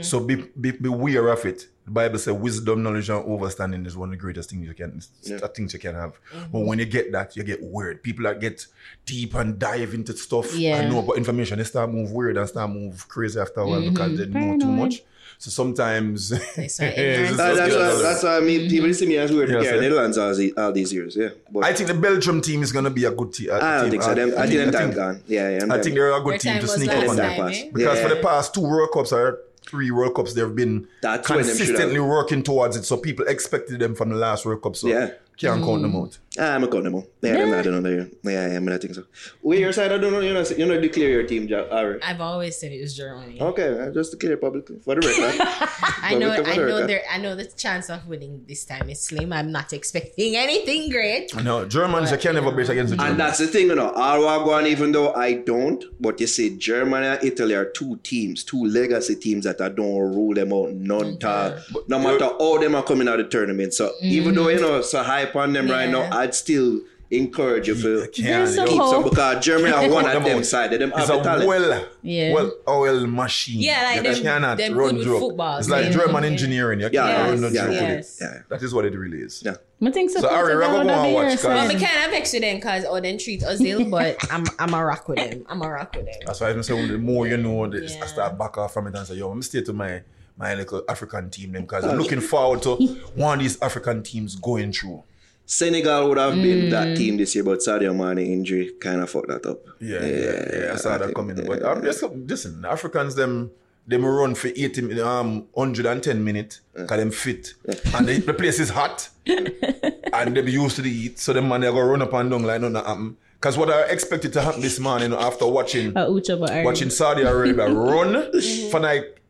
So 0.03 0.21
be, 0.21 0.37
be 0.61 0.71
be 0.71 0.89
aware 0.89 1.27
of 1.29 1.45
it. 1.45 1.67
The 1.85 1.91
Bible 1.91 2.19
says 2.19 2.35
wisdom, 2.35 2.83
knowledge, 2.85 3.11
and 3.11 3.25
understanding 3.25 3.85
is 3.87 3.97
one 3.97 4.11
of 4.11 4.13
the 4.13 4.17
greatest 4.17 4.51
things 4.51 4.67
you 4.69 4.75
can 4.75 5.03
uh, 5.43 5.49
things 5.49 5.73
you 5.75 5.81
can 5.81 5.95
have. 5.97 6.19
But 6.53 6.61
when 6.61 6.79
you 6.79 6.85
get 6.87 7.11
that, 7.13 7.37
you 7.37 7.43
get 7.43 7.59
weird. 7.61 8.03
People 8.05 8.23
that 8.25 8.41
get 8.41 8.65
deep 9.05 9.35
and 9.35 9.59
dive 9.59 9.93
into 9.93 10.17
stuff 10.17 10.55
Yeah. 10.55 10.77
and 10.81 10.93
know 10.93 11.01
about 11.01 11.17
information, 11.17 11.59
they 11.59 11.65
start 11.65 11.91
move 11.91 12.13
weird 12.13 12.37
and 12.37 12.49
start 12.49 12.71
move 12.71 13.09
crazy 13.09 13.41
after 13.41 13.61
a 13.61 13.67
while 13.67 13.81
because 13.91 14.17
they 14.17 14.27
know 14.27 14.59
too 14.59 14.67
much. 14.67 15.03
So 15.39 15.51
sometimes 15.51 16.27
start 16.29 16.41
it's 16.57 16.77
That- 16.79 17.57
that's, 17.57 17.75
what, 17.75 18.03
that's 18.03 18.23
why 18.23 18.37
I 18.37 18.41
mean 18.41 18.71
people 18.71 18.95
see 18.95 19.07
me 19.07 19.17
as 19.17 19.33
weird 19.33 19.49
to 19.49 19.55
Yes, 19.55 19.65
carry 19.65 19.77
sir. 19.79 19.83
Netherlands 19.83 20.19
all, 20.19 20.35
the- 20.37 20.55
all 20.57 20.71
these 20.73 20.93
years. 20.93 21.17
Yeah, 21.17 21.31
but 21.51 21.65
I 21.65 21.73
think 21.73 21.89
the 21.89 21.95
Belgium 21.95 22.41
team 22.41 22.63
is 22.63 22.71
gonna 22.71 22.91
be 22.91 23.07
a 23.07 23.11
good 23.11 23.33
te- 23.33 23.49
a 23.49 23.57
I 23.57 23.59
don't 23.59 23.83
team. 23.83 23.91
think 23.91 24.03
so. 24.05 24.15
Them, 24.15 24.35
I, 24.39 24.47
think 24.47 24.59
them 24.61 24.73
time 24.73 24.93
gone. 24.93 25.23
Yeah, 25.27 25.51
yeah. 25.51 25.67
I 25.75 25.83
think 25.83 25.97
they're 25.97 26.13
a 26.13 26.21
good 26.21 26.35
Their 26.41 26.53
team 26.55 26.61
to 26.61 26.69
sneak 26.69 26.91
up 26.91 27.09
on 27.09 27.17
time, 27.17 27.39
them. 27.39 27.49
eh? 27.49 27.71
Because 27.73 27.99
Yeah. 27.99 28.09
for 28.09 28.15
the 28.15 28.21
past 28.23 28.55
two 28.55 28.61
World 28.61 28.91
Cups 28.95 29.13
or 29.13 29.41
three 29.73 29.91
World 29.91 30.15
Cups, 30.15 30.35
they've 30.35 30.55
been 30.55 30.87
That's 31.01 31.29
when 31.29 31.39
them 31.39 31.47
should 31.47 31.57
consistently 31.57 31.99
working 31.99 32.43
towards 32.43 32.77
it. 32.77 32.85
So 32.85 32.99
people 32.99 33.27
expected 33.27 33.81
them 33.81 33.95
from 33.95 34.11
the 34.11 34.17
last 34.17 34.45
World 34.45 34.63
Cup. 34.63 34.77
So 34.77 34.87
Yeah. 34.89 35.13
Can't 35.39 35.65
count 35.65 35.81
them 35.81 35.97
out. 35.97 36.19
Ah, 36.39 36.55
I'm 36.55 36.63
a 36.63 36.69
gun 36.69 36.85
them 36.85 36.95
out. 36.97 37.07
Yeah, 37.23 37.33
them 37.35 37.51
not 37.51 37.65
done 37.65 37.83
there. 37.83 38.09
Yeah, 38.25 38.49
yeah, 38.49 38.57
I 38.57 38.59
mean, 38.59 38.73
I 38.73 38.79
think 38.79 38.95
so. 38.95 39.05
Wait, 39.43 39.61
your 39.61 39.73
side, 39.73 39.93
I 39.93 39.99
don't 39.99 40.13
know, 40.13 40.21
you 40.21 40.35
know, 40.35 40.43
you 40.43 40.67
know, 40.67 40.81
declare 40.81 41.09
your 41.09 41.23
team, 41.23 41.47
Jack. 41.47 41.71
Alright. 41.71 42.01
I've 42.03 42.21
always 42.21 42.59
said 42.59 42.73
it 42.73 42.81
was 42.81 42.97
Germany. 42.97 43.41
Okay, 43.41 43.91
just 43.95 44.13
declare 44.13 44.33
it 44.33 44.41
publicly 44.41 44.81
for 44.81 44.97
the 44.97 45.07
record. 45.07 45.41
I 46.03 46.17
know, 46.17 46.33
I 46.33 46.57
know 46.57 46.87
there. 46.87 47.03
I 47.09 47.19
know 47.19 47.37
the 47.37 47.45
chance 47.45 47.89
of 47.91 48.09
winning 48.09 48.45
this 48.49 48.65
time 48.65 48.91
is 48.91 49.01
slim. 49.01 49.33
I'm 49.33 49.53
not 49.53 49.73
expecting 49.73 50.37
anything 50.37 50.91
great. 50.91 51.35
No, 51.43 51.65
Germans, 51.65 52.11
you 52.11 52.19
can 52.19 52.35
never 52.35 52.51
bet 52.51 52.69
against 52.69 52.97
the 52.97 53.03
And 53.03 53.19
that's 53.19 53.39
the 53.39 53.47
thing, 53.47 53.69
you 53.69 53.77
know. 53.77 53.91
All 53.91 54.29
I 54.29 54.45
go 54.45 54.67
even 54.67 54.93
though 54.93 55.15
I 55.15 55.35
don't, 55.35 55.85
but 56.01 56.21
you 56.21 56.27
see, 56.27 56.57
Germany 56.57 57.07
and 57.07 57.25
Italy 57.25 57.55
are 57.55 57.67
two 57.67 57.97
teams, 58.03 58.43
two 58.45 58.65
legacy 58.65 59.15
teams 59.15 59.45
that 59.45 59.61
I 59.61 59.69
don't 59.69 60.15
rule 60.15 60.35
them 60.35 60.53
out 60.53 60.73
none 60.73 61.17
mm-hmm. 61.17 61.19
talk. 61.19 61.59
No 61.89 61.99
matter 61.99 62.25
how 62.25 62.59
them 62.59 62.75
are 62.75 62.83
coming 62.83 63.09
out 63.09 63.21
of 63.21 63.27
the 63.27 63.31
tournament. 63.31 63.75
So 63.75 63.93
even 64.01 64.35
mm-hmm. 64.35 64.43
though 64.43 64.49
you 64.49 64.61
know 64.61 64.83
so 64.83 65.03
hype 65.03 65.37
on 65.37 65.53
them 65.53 65.69
right 65.69 65.89
now, 65.89 66.09
I'd 66.11 66.35
still 66.35 66.81
encourage 67.13 67.69
you 67.69 67.75
to 67.75 68.09
can't, 68.11 68.27
There's 68.27 68.55
some 68.55 68.67
keep 68.69 68.77
some 68.79 69.03
hope. 69.03 69.11
because 69.11 69.45
Germany 69.45 69.73
are 69.73 69.89
one 69.91 70.07
of 70.07 70.13
them 70.13 70.23
them 70.25 70.39
out. 70.39 70.47
side. 70.47 70.71
Them 70.73 70.91
It's 70.97 70.99
have 71.09 71.11
a 71.11 71.17
the 71.19 71.23
talent. 71.23 71.47
well, 71.49 71.87
Yeah. 72.03 72.33
well 72.33 72.53
oil 72.69 73.07
machine. 73.07 73.61
Yeah, 73.61 73.83
like 73.83 73.97
you 74.05 74.15
them- 74.15 74.23
cannot 74.23 74.59
them 74.59 74.75
run 74.75 74.89
good 74.91 74.99
with 74.99 75.07
joke. 75.07 75.21
football. 75.21 75.59
It's 75.59 75.69
like 75.69 75.85
Yeah. 75.87 75.91
German 75.91 76.23
Yeah. 76.25 76.31
engineering. 76.31 76.81
You 76.81 76.89
Yeah, 76.93 77.03
can't 77.07 77.19
yeah, 77.19 77.31
run 77.31 77.41
no 77.41 77.49
yeah, 77.49 77.61
joke 77.61 77.69
with 77.71 77.81
yes. 77.81 78.21
it. 78.21 78.25
yeah. 78.25 78.39
That 78.49 78.63
is 78.63 78.75
what 78.75 78.85
it 78.87 78.95
really 78.99 79.19
is. 79.19 79.43
Yeah. 79.45 79.55
I 79.85 79.91
think 79.91 80.11
So, 80.11 80.29
Ari, 80.29 80.55
we're 80.55 80.61
gonna 80.63 80.85
go 80.85 80.91
and 80.91 81.15
watch, 81.15 81.29
cause- 81.33 81.43
But 81.45 81.67
me 81.69 81.75
kind 81.75 82.05
of 82.05 82.11
vex 82.13 82.33
with 82.33 82.43
them 82.43 82.57
because 82.57 82.85
oh, 82.89 83.01
then 83.01 83.19
treat 83.19 83.43
us 83.43 83.61
ill, 83.61 83.85
but 83.87 84.17
I'm 84.33 84.45
I'm 84.59 84.73
a 84.75 84.85
rock 84.85 85.09
with 85.09 85.19
them. 85.19 85.45
I'm 85.49 85.61
a 85.61 85.69
rock 85.69 85.95
with 85.97 86.07
them. 86.07 86.15
That's 86.25 86.41
why 86.41 86.51
I'm 86.51 86.63
saying 86.63 86.89
the 86.89 86.99
more 86.99 87.27
you 87.27 87.37
know, 87.37 87.67
the, 87.69 87.85
I 88.03 88.07
start 88.07 88.39
back 88.39 88.57
off 88.59 88.73
from 88.75 88.87
it 88.87 88.95
and 88.95 89.07
say, 89.07 89.15
yo, 89.15 89.31
I'm 89.31 89.43
stay 89.43 89.61
to 89.63 89.73
my 89.73 90.03
my 90.39 90.55
little 90.55 90.83
African 90.89 91.29
team 91.31 91.53
them 91.53 91.63
because 91.63 91.85
I'm 91.85 91.91
oh, 91.91 92.03
looking 92.03 92.21
forward 92.21 92.63
to 92.63 92.71
one 93.17 93.39
of 93.39 93.43
these 93.43 93.61
African 93.61 94.03
teams 94.03 94.35
going 94.37 94.73
through. 94.73 95.03
Senegal 95.47 96.09
would 96.09 96.19
have 96.19 96.35
been 96.35 96.71
that 96.71 96.97
team 96.97 97.17
this 97.17 97.35
year, 97.35 97.45
but 97.45 97.59
Sadio 97.59 97.95
Mane 97.95 98.27
injury 98.27 98.71
kind 98.81 99.01
of 99.03 99.11
fucked 99.11 99.29
that 99.29 99.45
up. 99.47 99.59
Yeah, 99.81 100.05
yeah, 100.05 100.67
yeah. 100.67 100.73
I 100.73 100.77
saw 100.77 100.97
that 100.99 101.07
think- 101.07 101.17
coming. 101.17 101.45
But 101.47 101.63
um, 101.63 101.83
just 101.83 102.03
listen, 102.03 102.65
Africans 102.65 103.15
them 103.15 103.51
them 103.87 104.05
run 104.05 104.35
for 104.37 104.47
80 104.49 105.01
um 105.03 105.49
110 105.55 106.23
minutes 106.25 106.61
because 106.73 106.99
them 106.99 107.11
fit. 107.11 107.55
And 107.95 108.07
the, 108.07 108.21
the 108.21 108.33
place 108.35 108.61
is 108.61 108.71
hot. 108.71 109.09
and 109.27 110.37
they 110.37 110.43
be 110.43 110.53
used 110.53 110.77
to 110.77 110.83
the 110.83 110.91
heat. 110.93 111.19
So 111.19 111.33
them 111.33 111.49
man 111.49 111.61
they 111.63 111.67
go 111.71 111.81
run 111.81 112.01
up 112.03 112.13
and 112.15 112.31
down 112.31 112.45
like 112.45 112.61
nothing 112.61 112.77
happen. 112.77 113.17
Because 113.35 113.59
what 113.59 113.71
I 113.71 113.83
expected 113.87 114.33
to 114.35 114.41
happen 114.41 114.61
this 114.61 114.79
morning 114.79 115.13
after 115.13 115.47
watching 115.49 115.97
Uh, 115.97 116.07
Ucha, 116.07 116.39
but 116.39 116.51
Ari. 116.53 116.65
watching 116.65 116.91
Saudi 116.91 117.23
Arabia 117.23 117.69
run 117.75 118.31
for 118.71 118.79
like 118.79 119.03
r- 119.03 119.22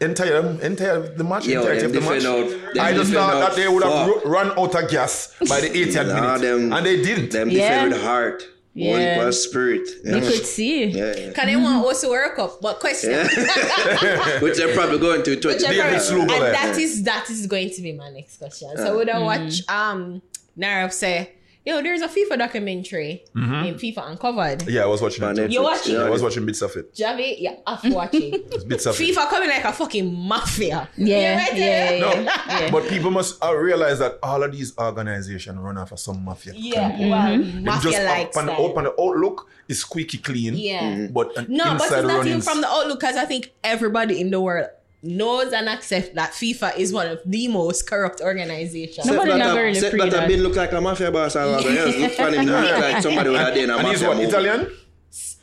entire 0.00 0.36
um, 0.38 0.60
entire 0.60 1.14
the 1.16 1.24
match, 1.24 1.46
Yo, 1.46 1.60
entirety 1.60 1.84
of 1.86 1.92
the 1.92 2.00
match. 2.00 2.24
out- 2.24 2.78
I 2.80 2.92
just 2.94 3.12
thought 3.12 3.40
that 3.48 3.56
they 3.56 3.68
would 3.68 3.82
have 3.82 3.92
fuck. 4.08 4.24
ru- 4.24 4.30
run 4.30 4.50
out 4.58 4.74
of 4.74 4.90
gas 4.90 5.34
by 5.48 5.60
the 5.60 5.68
80th 5.68 6.06
Nah, 6.08 6.14
minute, 6.14 6.40
them- 6.40 6.72
and 6.72 6.86
they 6.86 7.02
didn't. 7.02 7.30
Them 7.32 7.50
Yeah. 7.50 7.68
defend 7.68 7.92
with 7.92 8.02
heart. 8.02 8.42
Yeah. 8.74 8.92
Holy 8.92 9.14
plus 9.22 9.40
spirit. 9.42 9.88
you 10.04 10.20
could 10.20 10.44
see. 10.44 10.84
Yeah, 10.84 11.14
yeah. 11.16 11.32
Can 11.32 11.46
they 11.46 11.56
want 11.56 11.86
us 11.86 12.02
to 12.02 12.08
World 12.08 12.58
But 12.60 12.78
question. 12.78 13.10
Which 14.42 14.56
they're 14.58 14.74
probably 14.74 14.98
going 14.98 15.22
to 15.22 15.36
20. 15.40 15.56
Which 15.56 15.64
I 15.64 15.72
David 15.72 15.82
probably- 15.82 15.98
Sluga 15.98 16.20
and 16.20 16.42
there. 16.42 16.52
that 16.52 16.78
is 16.78 17.02
that 17.04 17.30
is 17.30 17.46
going 17.46 17.70
to 17.70 17.80
be 17.82 17.92
my 17.92 18.10
next 18.10 18.36
question. 18.36 18.68
So 18.76 18.90
we 18.92 18.96
would 18.98 19.08
I 19.08 19.18
watch 19.18 19.64
mm. 19.66 19.70
um 19.74 20.22
Narab 20.58 20.92
say, 20.92 21.32
yo, 21.66 21.82
there's 21.82 22.00
a 22.00 22.08
FIFA 22.08 22.38
documentary 22.38 23.24
in 23.34 23.74
FIFA 23.74 24.10
Uncovered. 24.12 24.68
Yeah, 24.68 24.84
I 24.84 24.86
was 24.86 25.02
watching 25.02 25.24
On 25.24 25.36
it. 25.38 25.50
You 25.50 25.62
watch 25.62 25.86
it? 25.88 25.92
Yeah, 25.94 26.04
I 26.04 26.10
was 26.10 26.22
watching 26.22 26.46
bits 26.46 26.62
of 26.62 26.74
it. 26.76 26.94
Javi, 26.94 27.36
yeah, 27.38 27.56
I 27.66 27.72
have 27.72 27.82
to 27.82 27.90
watch. 27.90 28.12
Bits 28.66 28.86
of 28.86 28.98
it. 28.98 29.14
FIFA 29.14 29.28
coming 29.28 29.48
like 29.48 29.64
a 29.64 29.72
fucking 29.72 30.14
mafia. 30.14 30.88
Yeah, 30.96 31.16
You 31.16 31.46
ready? 31.46 31.60
yeah, 31.60 31.90
yeah. 31.90 32.00
No, 32.00 32.12
yeah. 32.22 32.70
but 32.70 32.88
people 32.88 33.10
must 33.10 33.44
uh, 33.44 33.54
realize 33.54 33.98
that 33.98 34.18
all 34.22 34.42
of 34.42 34.52
these 34.52 34.76
organizations 34.78 35.58
run 35.58 35.76
off 35.76 35.92
of 35.92 35.98
some 35.98 36.24
mafia. 36.24 36.52
Yeah, 36.56 36.98
well, 36.98 37.38
Them 37.38 37.64
mafia 37.64 37.90
just 37.90 38.04
like 38.04 38.28
up 38.28 38.36
and, 38.36 38.50
up 38.50 38.76
and 38.76 38.86
the 38.86 39.00
outlook 39.00 39.48
is 39.68 39.80
squeaky 39.80 40.18
clean. 40.18 40.54
Yeah. 40.54 41.08
But 41.10 41.36
an 41.36 41.46
No, 41.48 41.76
but 41.76 41.90
it's 41.90 42.06
not 42.06 42.26
even 42.26 42.40
from 42.40 42.60
the 42.60 42.68
outlook 42.68 43.00
because 43.00 43.16
I 43.16 43.24
think 43.24 43.52
everybody 43.64 44.20
in 44.20 44.30
the 44.30 44.40
world 44.40 44.68
knows 45.02 45.52
and 45.52 45.68
accepts 45.68 46.10
that 46.10 46.32
FIFA 46.32 46.76
is 46.76 46.92
one 46.92 47.06
of 47.06 47.20
the 47.24 47.48
most 47.48 47.88
corrupt 47.88 48.20
organizations. 48.20 49.06
Nobody 49.06 49.30
Set 49.32 49.38
never 49.38 49.60
really 49.62 49.74
set 49.74 49.92
that, 49.92 50.10
that. 50.10 50.30
a 50.30 50.36
look 50.36 50.56
like 50.56 50.72
a 50.72 50.80
mafia 50.80 51.10
boss. 51.12 51.36
I 51.36 51.46
yes, 51.60 51.96
look 51.98 52.12
funny. 52.12 52.38
Look 52.38 52.78
like 52.80 53.02
somebody 53.02 53.30
would 53.30 53.38
have 53.40 53.54
done 53.54 53.70
a 53.70 53.76
and 53.76 53.86
he's 53.88 54.02
mafia 54.02 54.08
what, 54.08 54.16
movie. 54.16 54.28
Italian? 54.28 54.76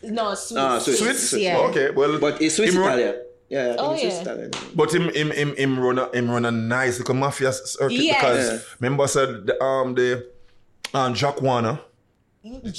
No, 0.03 0.33
Swiss. 0.35 0.57
Ah, 0.57 0.79
Swiss. 0.79 0.99
Swiss? 0.99 1.33
Yeah. 1.33 1.57
Okay, 1.59 1.91
well. 1.91 2.19
But 2.19 2.41
it's 2.41 2.55
Swiss 2.55 2.73
him 2.73 2.81
run- 2.81 2.99
Italian. 2.99 3.21
Yeah, 3.49 3.73
I 3.73 3.75
Oh, 3.77 3.95
yeah. 3.95 4.21
Italian. 4.21 4.51
But 4.75 4.93
him, 4.93 5.09
him, 5.13 5.31
him, 5.31 5.55
him 5.55 5.79
run 5.79 5.99
a, 5.99 6.09
him 6.15 6.29
run 6.29 6.45
a 6.45 6.51
nice 6.51 6.97
little 6.99 7.15
mafia 7.15 7.53
circuit 7.53 7.91
Yes. 7.93 8.15
because 8.19 8.51
Yeah. 8.51 8.59
remember 8.79 9.03
I 9.03 9.07
said 9.07 9.47
the, 9.47 9.63
um 9.63 9.93
the 9.95 10.27
um 10.93 11.13
Jack 11.13 11.41
Warner 11.41 11.79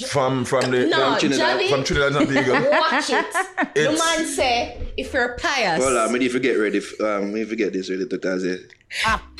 from 0.07 0.45
from 0.45 0.69
the 0.71 0.85
No, 0.87 1.13
um, 1.13 1.19
Trinidad- 1.19 1.59
Javi, 1.59 1.69
from 1.69 1.83
Trinidad 1.83 2.15
and 2.21 2.27
Tobago. 2.27 2.69
watch 2.71 3.09
it. 3.09 3.25
the 3.73 3.91
man 3.97 4.25
say, 4.27 4.93
if 4.95 5.11
you're 5.13 5.37
pious, 5.39 5.83
Hold 5.83 5.97
on, 5.97 6.11
me 6.13 6.25
if 6.25 6.33
you 6.33 6.39
get 6.39 6.53
ready, 6.53 6.77
f- 6.77 6.99
um, 7.01 7.33
me 7.33 7.41
if 7.41 7.49
you 7.49 7.55
get 7.55 7.73
this 7.73 7.89
ready 7.89 8.05
to 8.07 8.17
cause 8.19 8.43
it. 8.43 8.73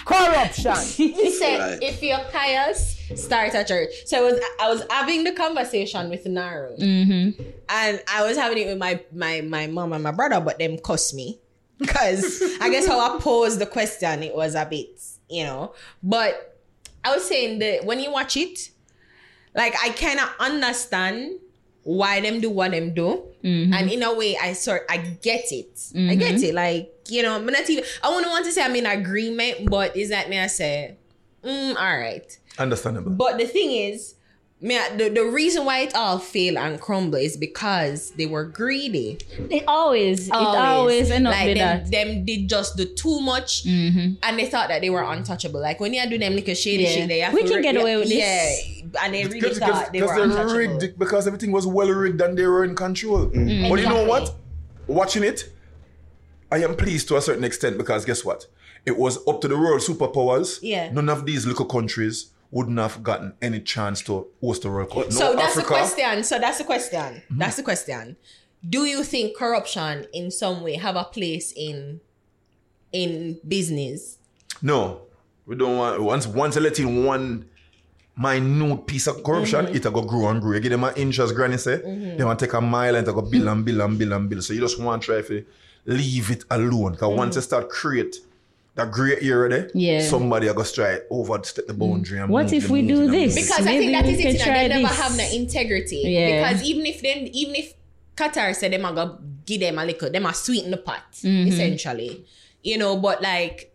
Corruption. 0.04 0.76
he 0.96 1.30
said, 1.32 1.60
Right. 1.60 1.84
if 1.84 2.02
you're 2.02 2.24
pious, 2.32 3.00
start 3.16 3.54
a 3.54 3.64
church. 3.64 3.90
So 4.06 4.18
I 4.18 4.22
was 4.32 4.40
I 4.62 4.70
was 4.70 4.84
having 4.90 5.24
the 5.24 5.32
conversation 5.34 6.10
with 6.10 6.26
Naro, 6.26 6.76
and 6.80 7.36
I 7.70 8.26
was 8.26 8.36
having 8.38 8.58
it 8.58 8.68
with 8.68 8.78
my 8.80 9.00
my 9.14 9.42
my 9.42 9.68
mom 9.68 9.94
and 9.94 10.04
my 10.04 10.12
brother, 10.12 10.42
but 10.42 10.58
them 10.58 10.78
cuss 10.80 11.14
me 11.14 11.40
because 11.78 12.42
I 12.62 12.70
guess 12.70 12.88
how 12.88 13.00
I 13.00 13.20
posed 13.20 13.60
the 13.60 13.66
question, 13.68 14.24
it 14.24 14.36
was 14.36 14.56
a 14.56 14.66
bit, 14.66 15.00
you 15.30 15.44
know. 15.44 15.74
But 16.02 16.58
I 17.04 17.14
was 17.14 17.28
saying 17.28 17.60
that 17.60 17.86
when 17.86 18.00
you 18.00 18.12
watch 18.12 18.38
it, 18.38 18.72
like 19.56 19.74
I 19.84 19.90
cannot 19.90 20.32
understand 20.40 21.40
why 21.84 22.20
them 22.20 22.42
do 22.42 22.50
what 22.50 22.72
them 22.72 22.94
do, 22.94 23.24
and 23.44 23.90
in 23.92 24.02
a 24.04 24.14
way, 24.14 24.36
I 24.42 24.54
sort 24.54 24.86
I 24.90 24.98
get 24.98 25.52
it. 25.52 25.80
I 25.96 26.16
get 26.16 26.42
it. 26.42 26.54
Like 26.54 26.92
you 27.08 27.22
know, 27.24 27.36
I'm 27.36 27.46
not 27.46 27.70
even. 27.70 27.84
I 28.04 28.10
wouldn't 28.10 28.32
want 28.32 28.46
to 28.46 28.52
say 28.52 28.64
I'm 28.64 28.76
in 28.76 28.86
agreement, 28.88 29.70
but 29.70 29.96
is 29.96 30.10
that 30.10 30.30
me? 30.30 30.40
I 30.40 30.48
say, 30.48 30.96
mm, 31.44 31.76
all 31.76 31.98
right. 32.00 32.38
Understandable. 32.58 33.12
But 33.12 33.38
the 33.38 33.46
thing 33.46 33.70
is, 33.72 34.16
me, 34.62 34.80
the, 34.98 35.10
the 35.10 35.26
reason 35.26 35.66
why 35.66 35.82
it 35.82 35.94
all 35.94 36.18
fail 36.18 36.58
and 36.58 36.80
crumble 36.82 37.20
is 37.20 37.38
because 37.38 38.10
they 38.12 38.26
were 38.26 38.46
greedy. 38.46 39.20
They 39.38 39.64
always, 39.66 40.28
it 40.30 40.34
always 40.34 41.12
end 41.12 41.28
up 41.28 41.34
like 41.34 41.48
with 41.50 41.58
them, 41.58 41.84
that. 41.84 41.92
them 41.92 42.26
did 42.26 42.50
just 42.50 42.78
do 42.78 42.86
too 42.86 43.20
much, 43.22 43.66
Mhm. 43.66 44.18
and 44.24 44.40
they 44.40 44.48
thought 44.48 44.70
that 44.70 44.82
they 44.82 44.90
were 44.90 45.04
untouchable. 45.04 45.60
Like 45.62 45.80
when 45.80 45.94
you 45.94 46.10
do 46.10 46.18
them 46.18 46.34
little 46.34 46.56
shady 46.56 46.84
Yeah. 46.84 46.90
shit, 46.90 47.08
they 47.10 47.20
have 47.20 47.34
We 47.34 47.42
to 47.44 47.48
can 47.50 47.58
re- 47.58 47.62
get 47.62 47.76
away 47.78 47.98
with 47.98 48.08
this. 48.10 48.18
Yeah, 48.18 48.75
and 49.02 49.14
they 49.14 49.26
really 49.26 49.40
Because, 49.42 49.60
thought 49.60 49.92
they 49.92 50.00
because 50.00 50.10
were 50.10 50.16
they're 50.28 50.42
untouchable. 50.48 50.80
rigged 50.80 51.00
because 51.00 51.28
everything 51.28 51.52
was 51.52 51.66
well 51.68 51.90
rigged 51.90 52.22
and 52.22 52.38
they 52.38 52.46
were 52.46 52.64
in 52.64 52.76
control. 52.76 53.26
But 53.28 53.36
you 53.80 53.88
know 53.90 54.06
what? 54.06 54.34
Watching 54.88 55.24
it, 55.24 55.52
I 56.52 56.58
am 56.64 56.76
pleased 56.76 57.08
to 57.10 57.18
a 57.18 57.22
certain 57.22 57.44
extent 57.44 57.78
because 57.78 58.06
guess 58.06 58.24
what? 58.24 58.48
It 58.86 58.98
was 58.98 59.18
up 59.28 59.42
to 59.42 59.48
the 59.48 59.58
world 59.58 59.82
superpowers. 59.82 60.60
Yeah. 60.62 60.92
None 60.92 61.10
of 61.10 61.26
these 61.26 61.46
little 61.46 61.66
countries 61.66 62.32
wouldn't 62.52 62.78
have 62.78 63.02
gotten 63.04 63.34
any 63.42 63.60
chance 63.60 64.02
to 64.04 64.28
host 64.42 64.62
the 64.62 64.70
World 64.70 64.90
Cup. 64.90 65.06
No 65.06 65.10
so 65.10 65.36
that's 65.36 65.58
Africa. 65.58 65.62
the 65.62 65.68
question. 65.68 66.24
So 66.24 66.40
that's 66.40 66.58
the 66.60 66.64
question. 66.64 67.00
Mm-hmm. 67.16 67.38
That's 67.40 67.56
the 67.56 67.64
question. 67.64 68.16
Do 68.68 68.86
you 68.86 69.04
think 69.04 69.36
corruption 69.36 70.06
in 70.14 70.32
some 70.32 70.62
way 70.62 70.76
have 70.76 70.96
a 70.96 71.04
place 71.06 71.52
in 71.56 72.00
in 72.92 73.40
business? 73.48 74.20
No, 74.62 75.02
we 75.46 75.56
don't 75.56 75.78
want. 75.78 76.02
Once 76.02 76.28
once 76.28 76.56
you 76.56 76.88
in 76.88 77.04
one 77.04 77.50
minute 78.18 78.88
piece 78.88 79.08
of 79.08 79.24
corruption, 79.24 79.66
Mm-hmm. 79.66 79.76
it'll 79.76 79.92
go 79.92 80.02
grow 80.04 80.28
and 80.30 80.42
grow. 80.42 80.54
You 80.54 80.60
give 80.60 80.72
them 80.72 80.84
an 80.84 80.96
inch, 80.96 81.20
as 81.20 81.32
Granny 81.32 81.58
say. 81.58 81.78
They 82.18 82.24
want 82.24 82.40
to 82.40 82.46
take 82.46 82.54
a 82.54 82.62
mile 82.62 82.96
and 82.96 83.08
it'll 83.08 83.22
go 83.22 83.28
bill 83.30 83.50
and 83.50 83.66
bill 83.66 83.82
and 83.82 83.98
bill 84.00 84.14
and 84.14 84.30
bill. 84.30 84.42
So 84.42 84.54
you 84.54 84.62
just 84.62 84.80
want 84.80 85.02
to 85.04 85.06
try 85.08 85.22
to 85.22 85.46
leave 85.86 86.32
it 86.32 86.46
alone. 86.50 86.94
Because 86.94 87.16
once 87.16 87.36
you 87.36 87.42
start 87.42 87.70
create 87.70 88.16
that 88.76 88.92
grey 88.92 89.18
area 89.22 89.50
there, 89.50 89.72
Yeah. 89.74 90.02
somebody 90.02 90.48
are 90.50 90.54
going 90.54 90.66
to 90.68 90.74
try 90.74 91.00
overstep 91.10 91.68
the 91.68 91.74
boundary. 91.74 92.20
And 92.20 92.30
What 92.30 92.52
if 92.54 92.68
the 92.68 92.74
we 92.74 92.88
do 92.88 93.02
and 93.04 93.14
this? 93.14 93.36
move. 93.36 93.44
Because 93.46 93.68
I 93.68 93.78
think 93.78 93.92
that 93.94 94.06
we 94.06 94.12
is 94.14 94.18
can 94.22 94.28
it. 94.28 94.34
You 94.34 94.40
know, 94.40 94.46
try 94.46 94.68
they 94.68 94.82
never 94.84 94.94
have 94.94 95.16
the 95.18 95.36
integrity. 95.36 96.02
Yeah. 96.06 96.50
Because 96.50 96.64
even 96.64 96.86
if 96.86 97.02
then, 97.02 97.28
even 97.28 97.56
if 97.56 97.74
Qatar 98.16 98.56
said 98.56 98.72
them 98.74 98.86
are 98.86 98.94
gonna 98.94 99.18
give 99.46 99.60
them 99.62 99.78
a 99.78 99.86
little, 99.86 100.10
them 100.10 100.26
are 100.26 100.34
sweeten 100.34 100.72
the 100.72 100.78
pot 100.78 101.04
Mm-hmm. 101.14 101.48
essentially. 101.52 102.26
You 102.64 102.78
know, 102.78 102.98
but 102.98 103.22
like 103.22 103.74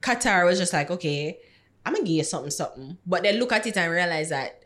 Qatar 0.00 0.44
was 0.46 0.58
just 0.58 0.72
like, 0.72 0.90
okay, 0.90 1.38
I'm 1.88 1.94
gonna 1.94 2.04
give 2.04 2.16
you 2.16 2.24
something, 2.24 2.50
something. 2.50 2.98
But 3.06 3.22
then 3.22 3.38
look 3.38 3.50
at 3.52 3.66
it 3.66 3.76
and 3.78 3.90
realize 3.90 4.28
that 4.28 4.62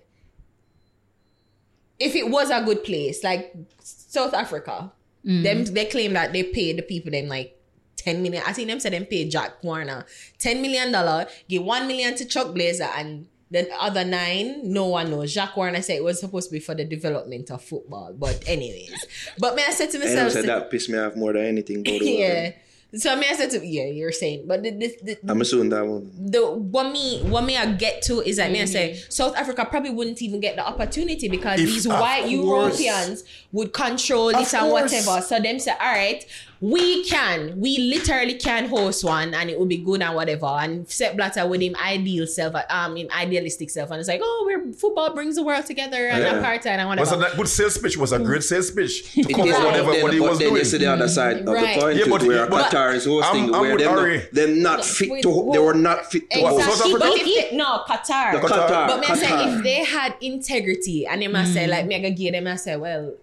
if 1.99 2.17
it 2.17 2.29
was 2.29 2.51
a 2.51 2.63
good 2.65 2.83
place, 2.85 3.23
like 3.23 3.55
South 3.81 4.35
Africa, 4.35 4.93
Mm-hmm. 5.25 5.43
them 5.45 5.65
they 5.67 5.85
claim 5.85 6.15
that 6.15 6.33
they 6.33 6.43
paid 6.43 6.77
the 6.79 6.83
people 6.83 7.13
them 7.13 7.29
like 7.29 7.57
10 7.95 8.25
million. 8.25 8.43
I 8.45 8.53
think 8.53 8.67
them 8.67 8.81
said 8.81 8.93
them 8.93 9.05
paid 9.05 9.31
Jack 9.31 9.63
Warner 9.63 10.05
10 10.39 10.61
million 10.61 10.91
dollar, 10.91 11.29
give 11.49 11.63
1 11.63 11.87
million 11.87 12.17
to 12.17 12.25
Chuck 12.25 12.53
Blazer 12.53 12.89
and 12.97 13.29
the 13.49 13.71
other 13.79 14.05
nine, 14.05 14.73
no 14.73 14.87
one 14.89 15.11
knows. 15.11 15.33
Jack 15.33 15.57
Warner 15.57 15.81
said 15.81 15.99
it 15.99 16.03
was 16.03 16.19
supposed 16.19 16.49
to 16.49 16.55
be 16.55 16.59
for 16.59 16.75
the 16.75 16.85
development 16.85 17.53
of 17.53 17.63
football. 17.63 18.13
But 18.19 18.43
anyways. 18.49 19.07
But 19.39 19.55
may 19.55 19.65
I 19.65 19.71
said 19.71 19.91
to 19.91 19.99
I 19.99 20.01
know 20.01 20.07
myself, 20.25 20.33
said 20.33 20.47
that 20.47 20.71
pissed 20.73 20.89
me 20.89 20.99
off 20.99 21.15
more 21.15 21.35
than 21.35 21.45
anything. 21.45 21.81
About 21.87 22.01
the 22.01 22.55
yeah. 22.93 22.99
So 22.99 23.17
me 23.17 23.27
I 23.29 23.33
said 23.35 23.51
to 23.53 23.67
yeah, 23.67 23.87
you're 23.87 24.13
saying, 24.13 24.45
but 24.47 24.63
the 24.63 24.71
the, 24.71 24.97
the, 25.03 25.19
I'm 25.29 25.41
assuming 25.41 25.71
that 25.71 25.87
one. 25.87 26.11
the 26.19 26.47
what 26.53 26.93
me 26.93 27.21
what 27.23 27.45
me 27.45 27.57
I 27.57 27.73
get 27.73 28.03
to 28.03 28.21
is 28.21 28.37
that 28.37 28.51
me 28.53 28.61
I 28.61 28.67
say 28.67 28.91
Mm-hmm. 28.91 29.11
South 29.11 29.35
Africa 29.37 29.65
probably 29.65 29.91
wouldn't 29.91 30.21
even 30.23 30.41
get 30.41 30.57
the 30.57 30.67
opportunity 30.67 31.29
because 31.29 31.59
If- 31.61 31.67
these 31.67 31.89
white 31.89 32.23
course. 32.25 32.81
Europeans 32.81 33.25
would 33.53 33.73
control 33.73 34.29
this 34.33 34.53
Of 34.53 34.61
and 34.61 34.71
course. 34.71 34.93
whatever. 34.93 35.21
So 35.23 35.39
them 35.41 35.59
say, 35.59 35.73
all 35.73 35.93
right, 35.93 36.25
we 36.63 37.03
can, 37.05 37.59
we 37.59 37.77
literally 37.79 38.35
can 38.35 38.69
host 38.69 39.03
one 39.03 39.35
and 39.35 39.51
it 39.51 39.59
will 39.59 39.67
be 39.67 39.79
good 39.79 40.01
and 40.01 40.15
whatever. 40.15 40.47
And 40.47 40.89
Sepp 40.89 41.17
Blatter 41.17 41.45
with 41.49 41.61
him 41.61 41.75
ideal 41.75 42.25
self, 42.27 42.55
um, 42.71 42.97
in 42.97 43.11
idealistic 43.11 43.69
self, 43.69 43.91
and 43.91 43.99
it's 43.99 44.09
like, 44.09 44.21
oh, 44.23 44.45
we're 44.47 44.73
football 44.73 45.13
brings 45.13 45.35
the 45.35 45.43
world 45.43 45.67
together 45.67 46.07
and 46.07 46.23
Yeah. 46.23 46.41
apartheid 46.41 46.67
and 46.79 46.89
Was 47.01 47.11
whatever. 47.11 47.33
a 47.35 47.37
good 47.37 47.49
sales 47.49 47.79
pitch. 47.79 47.97
Was 47.99 48.13
a 48.13 48.21
great 48.21 48.45
sales 48.45 48.71
pitch 48.71 49.13
to 49.15 49.21
It 49.23 49.35
cover 49.35 49.49
is, 49.49 49.55
whatever 49.59 49.87
but 49.87 49.93
then, 49.95 50.03
what 50.05 50.15
he 50.15 50.21
was 50.21 50.39
then 50.39 50.49
doing. 50.51 50.59
you 50.61 50.65
see 50.65 50.79
the 50.79 50.87
other 50.87 51.09
side 51.09 51.39
of 51.41 51.47
Right. 51.49 51.75
the 51.75 51.81
coin 51.81 51.97
Yeah, 51.99 52.05
but- 52.09 52.23
where 52.23 52.47
but 52.47 52.71
Qatar 52.71 52.95
is 52.95 53.07
hosting, 53.07 53.43
I'm- 53.47 53.55
I'm 53.57 53.61
where 53.63 53.73
with 53.75 53.81
them, 53.85 53.99
Ari. 53.99 54.17
not, 54.19 54.33
them 54.33 54.63
not 54.63 54.85
fit 54.85 55.11
Wait, 55.11 55.23
to, 55.25 55.51
they 55.53 55.59
were 55.59 55.75
not 55.75 56.13
fit 56.13 56.31
to 56.31 56.41
host. 56.47 56.79
South 56.79 56.93
but 57.01 57.11
if 57.19 57.51
they, 57.51 57.57
no 57.57 57.81
Qatar, 57.89 58.41
Qatar, 58.41 58.87
But 58.87 59.01
me 59.01 59.07
I 59.09 59.15
say 59.17 59.49
if 59.53 59.65
they 59.65 59.83
had 59.85 60.15
integrity 60.21 61.07
and 61.09 61.21
them 61.23 61.35
I 61.35 61.45
say 61.45 61.67
like 61.67 61.87
me 61.87 61.97
I 61.97 62.01
go 62.09 62.11
give 62.15 62.35
them 62.35 62.47
I 62.47 62.55
say 62.55 62.77
well 62.77 63.15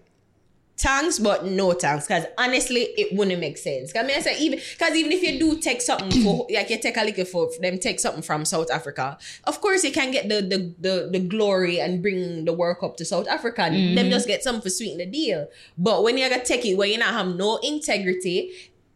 thanks 0.80 1.18
but 1.18 1.44
no 1.44 1.72
thanks 1.72 2.06
because 2.06 2.24
honestly 2.38 2.82
it 2.96 3.14
wouldn't 3.16 3.40
make 3.40 3.58
sense. 3.58 3.92
Cause 3.92 4.06
me 4.06 4.14
I 4.14 4.20
say 4.20 4.38
even 4.38 4.58
because 4.58 4.94
even 4.96 5.12
if 5.12 5.22
you 5.22 5.38
do 5.38 5.60
take 5.60 5.80
something 5.80 6.22
for 6.22 6.46
like 6.54 6.70
you 6.70 6.78
take 6.78 6.96
a 6.96 7.04
little 7.04 7.24
for 7.24 7.48
them 7.60 7.78
take 7.78 8.00
something 8.00 8.22
from 8.22 8.44
South 8.44 8.70
Africa, 8.70 9.18
of 9.44 9.60
course 9.60 9.84
you 9.84 9.92
can 9.92 10.10
get 10.10 10.28
the 10.28 10.40
the 10.40 10.74
the, 10.78 11.08
the 11.12 11.18
glory 11.18 11.80
and 11.80 12.02
bring 12.02 12.44
the 12.44 12.52
work 12.52 12.82
up 12.82 12.96
to 12.96 13.04
South 13.04 13.28
Africa. 13.28 13.68
Them 13.70 14.10
just 14.10 14.26
get 14.26 14.42
something 14.42 14.62
for 14.62 14.70
sweeten 14.70 14.98
the 14.98 15.06
deal. 15.06 15.48
But 15.76 16.02
when 16.02 16.16
you 16.16 16.28
gotta 16.28 16.44
take 16.44 16.64
it 16.64 16.74
where 16.74 16.88
you 16.88 16.98
not 16.98 17.14
have 17.14 17.34
no 17.34 17.56
integrity. 17.58 18.52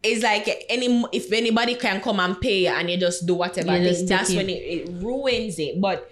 It's 0.06 0.22
like 0.22 0.66
any 0.68 1.02
if 1.12 1.32
anybody 1.32 1.76
can 1.76 2.02
come 2.02 2.20
and 2.20 2.38
pay 2.38 2.66
and 2.66 2.90
you 2.90 2.98
just 2.98 3.24
do 3.26 3.34
whatever. 3.36 3.70
I 3.70 3.78
You 3.78 3.94
think 3.94 4.08
that's 4.08 4.28
take 4.28 4.36
when 4.36 4.50
it, 4.50 4.52
it 4.52 4.88
ruins 5.02 5.58
it. 5.58 5.80
But 5.80 6.10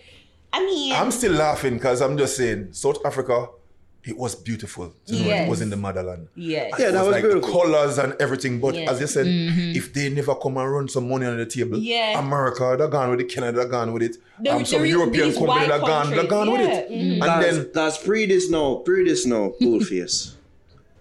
I 0.50 0.64
mean, 0.64 0.94
I'm 0.94 1.10
still 1.10 1.32
laughing 1.32 1.74
because 1.74 2.00
I'm 2.00 2.16
just 2.16 2.36
saying 2.36 2.72
South 2.72 3.04
Africa, 3.04 3.48
it 4.04 4.18
was 4.18 4.34
beautiful. 4.34 4.92
to 5.06 5.12
know 5.14 5.26
Yes. 5.26 5.46
It 5.46 5.50
was 5.50 5.60
in 5.60 5.70
the 5.70 5.76
motherland. 5.76 6.26
yes. 6.34 6.74
Yeah, 6.78 6.88
It 6.88 6.92
that 6.92 6.98
was 6.98 7.06
was 7.08 7.12
like 7.14 7.22
beautiful. 7.22 7.50
colors 7.52 7.98
and 7.98 8.14
everything. 8.20 8.58
But 8.58 8.74
Yeah. 8.74 8.90
as 8.90 9.00
you 9.00 9.06
said, 9.06 9.26
Mm-hmm. 9.26 9.76
if 9.76 9.92
they 9.94 10.08
never 10.10 10.34
come 10.34 10.56
and 10.56 10.72
run 10.72 10.88
some 10.88 11.08
money 11.08 11.26
on 11.26 11.36
the 11.36 11.46
table, 11.46 11.78
Yeah. 11.78 12.18
America, 12.18 12.74
they're 12.76 12.88
gone 12.88 13.10
with 13.10 13.20
it, 13.20 13.28
Canada, 13.28 13.58
they're 13.58 13.68
gone 13.68 13.92
with 13.92 14.02
it. 14.02 14.16
The- 14.42 14.50
um, 14.50 14.64
some 14.64 14.84
European 14.84 15.28
these 15.28 15.38
company, 15.38 15.66
they're 15.68 15.78
gone, 15.78 16.10
they're 16.10 16.26
countries, 16.26 16.30
gone 16.30 16.50
with 16.52 16.60
yeah. 16.62 16.74
it. 16.78 16.90
Mhm. 16.90 17.12
And 17.12 17.22
That's, 17.22 17.56
then 17.56 17.70
that's 17.72 17.98
pre 17.98 18.26
this 18.26 18.50
now, 18.50 18.74
pre 18.84 19.04
this 19.04 19.24
now, 19.24 19.52
Koolface. 19.60 20.32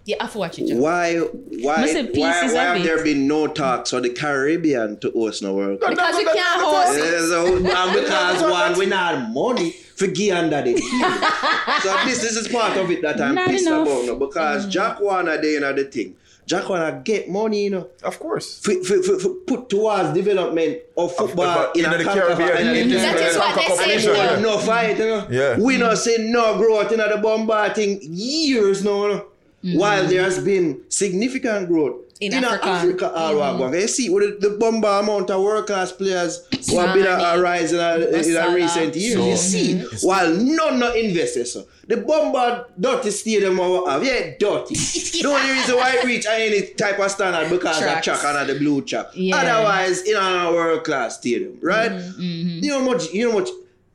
Yeah, 0.04 0.16
I 0.20 0.24
have 0.24 0.32
to 0.34 0.40
watch 0.40 0.58
it. 0.60 0.68
Jack. 0.68 0.78
Why, 0.80 1.16
why, 1.18 1.82
Must 1.82 1.94
why, 1.96 2.04
pieces 2.08 2.54
why 2.54 2.66
of 2.66 2.78
have 2.78 2.84
there 2.84 3.04
been 3.04 3.28
no 3.28 3.46
talks 3.48 3.92
for 3.92 4.02
the 4.02 4.10
Caribbean 4.10 4.98
to 5.00 5.12
host 5.12 5.44
no 5.44 5.54
World 5.54 5.80
Cup? 5.80 5.92
Because 5.92 6.18
you 6.18 6.26
can't 6.26 6.62
host 6.62 6.98
it. 6.98 7.04
Yeah, 7.04 7.28
so, 7.28 7.56
and 7.58 7.94
because 8.02 8.42
one, 8.42 8.78
we 8.80 8.88
not 8.88 9.30
money 9.32 9.76
for 10.02 10.08
give 10.08 10.36
under 10.36 10.62
the 10.62 10.74
So 11.84 12.06
this, 12.06 12.22
this 12.22 12.36
is 12.36 12.48
part 12.48 12.78
of 12.78 12.90
it 12.92 13.02
that 13.04 13.22
I'm 13.22 13.36
Not 13.36 13.48
pissed 13.50 13.68
enough. 13.68 13.88
about 13.88 14.06
now. 14.06 14.16
Because 14.16 14.66
mm. 14.66 14.70
Jack 14.70 15.00
Warner 15.00 15.42
there 15.42 15.70
in 15.70 15.76
the 15.76 15.84
thing. 15.86 16.16
Jack 16.48 16.68
wanna 16.68 17.02
get 17.04 17.30
money, 17.30 17.66
you 17.66 17.70
know. 17.70 17.88
of 18.04 18.20
course. 18.20 18.60
For, 18.62 18.74
for, 18.84 19.02
for, 19.04 19.20
for 19.20 19.30
put 19.48 19.70
towards 19.70 20.12
development 20.14 20.80
of 20.98 21.16
football 21.16 21.46
but 21.46 21.76
in, 21.78 21.86
in 21.86 21.94
a 21.94 21.98
the 22.00 22.04
CONCACAF 22.04 22.14
Caribbean, 22.36 22.58
and 22.58 22.70
in 22.70 22.76
in 22.84 22.90
the 22.90 22.96
That 22.98 23.16
is 23.20 23.38
what 23.38 23.56
they 23.56 23.62
say. 23.62 23.68
competition, 23.68 24.16
Yeah. 24.16 24.34
yeah. 24.34 24.40
no 24.40 24.58
fight, 24.58 24.98
you 24.98 25.06
know. 25.06 25.28
Yeah. 25.30 25.60
We 25.60 25.78
not 25.78 25.98
say 26.00 26.18
no 26.20 26.58
growth 26.58 26.92
in 26.92 26.98
the 27.00 27.20
Bombard 27.22 27.76
thing 27.76 28.00
years 28.02 28.84
now. 28.84 29.06
you 29.08 29.26
know. 29.64 29.80
While 29.80 30.08
there 30.08 30.24
has 30.24 30.40
been 30.40 30.82
significant 30.90 31.68
growth 31.68 32.02
In 32.20 32.34
in, 32.34 32.44
uh, 32.44 32.50
Africa. 32.50 32.68
Africa, 32.68 33.06
uh, 33.14 33.32
mm-hmm. 33.32 33.62
all 33.62 33.70
mm 33.70 33.82
You 33.82 33.88
see, 33.88 34.10
with 34.10 34.42
the, 34.42 34.50
the 34.50 34.58
Bombard 34.58 35.04
amount 35.04 35.30
of 35.30 35.42
world 35.42 35.68
class 35.68 35.92
players 35.92 36.46
who 36.70 36.80
have 36.80 36.94
been 36.94 37.06
a, 37.08 37.12
a 37.12 37.42
rise 37.42 37.72
in, 37.74 37.80
a, 37.80 37.98
in 37.98 38.38
uh, 38.38 38.48
a 38.48 38.54
recent 38.56 38.96
years, 38.96 39.16
you 39.16 39.36
So- 39.36 39.42
see, 39.42 39.74
mm-hmm. 39.76 40.08
while 40.08 40.30
none 40.34 40.80
not 40.80 40.96
invested. 40.96 41.46
So 41.48 41.66
the 41.88 41.98
Bombard 41.98 42.66
dirty 42.80 43.12
stadium 43.12 43.58
we 43.58 43.90
have, 43.90 44.04
yeah, 44.04 44.32
dirty. 44.40 44.76
the 45.22 45.24
only 45.28 45.52
reason 45.52 45.76
why 45.76 45.96
it 45.98 46.06
reach 46.06 46.26
any 46.26 46.62
type 46.74 47.00
of 47.00 47.12
standard 47.12 47.50
because 47.50 47.78
of 47.78 47.84
Tracks. 47.84 48.06
track 48.06 48.24
and 48.24 48.50
the 48.50 48.56
blue 48.56 48.82
track. 48.82 49.08
Yeah. 49.14 49.38
Otherwise, 49.38 50.02
in 50.04 50.16
a 50.16 50.52
world 50.52 50.84
class 50.84 51.18
stadium, 51.18 51.58
right? 51.62 51.92
You 52.18 52.70
know 52.72 52.80
how 52.80 52.86
much, 52.86 53.12
you 53.14 53.30
know 53.30 53.40
much 53.40 53.50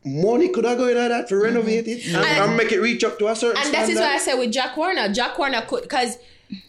money 0.07 0.49
could 0.49 0.65
I 0.65 0.75
go 0.77 0.87
into 0.87 1.01
that 1.01 1.29
to 1.29 1.37
renovate 1.37 1.89
it 1.89 2.03
mm-hmm. 2.03 2.17
and, 2.17 2.25
And- 2.25 2.45
and 2.45 2.57
make 2.57 2.73
it 2.73 2.81
reach 2.81 3.03
up 3.05 3.19
to 3.19 3.29
a 3.29 3.37
certain 3.37 3.61
And 3.63 3.75
that 3.75 3.89
is 3.89 3.97
standard? 3.97 4.01
why 4.03 4.15
I 4.15 4.19
say 4.19 4.39
with 4.39 4.53
Jack 4.53 4.77
Warner, 4.77 5.13
Jack 5.13 5.37
Warner 5.39 5.63
could 5.63 5.83
because 5.83 6.17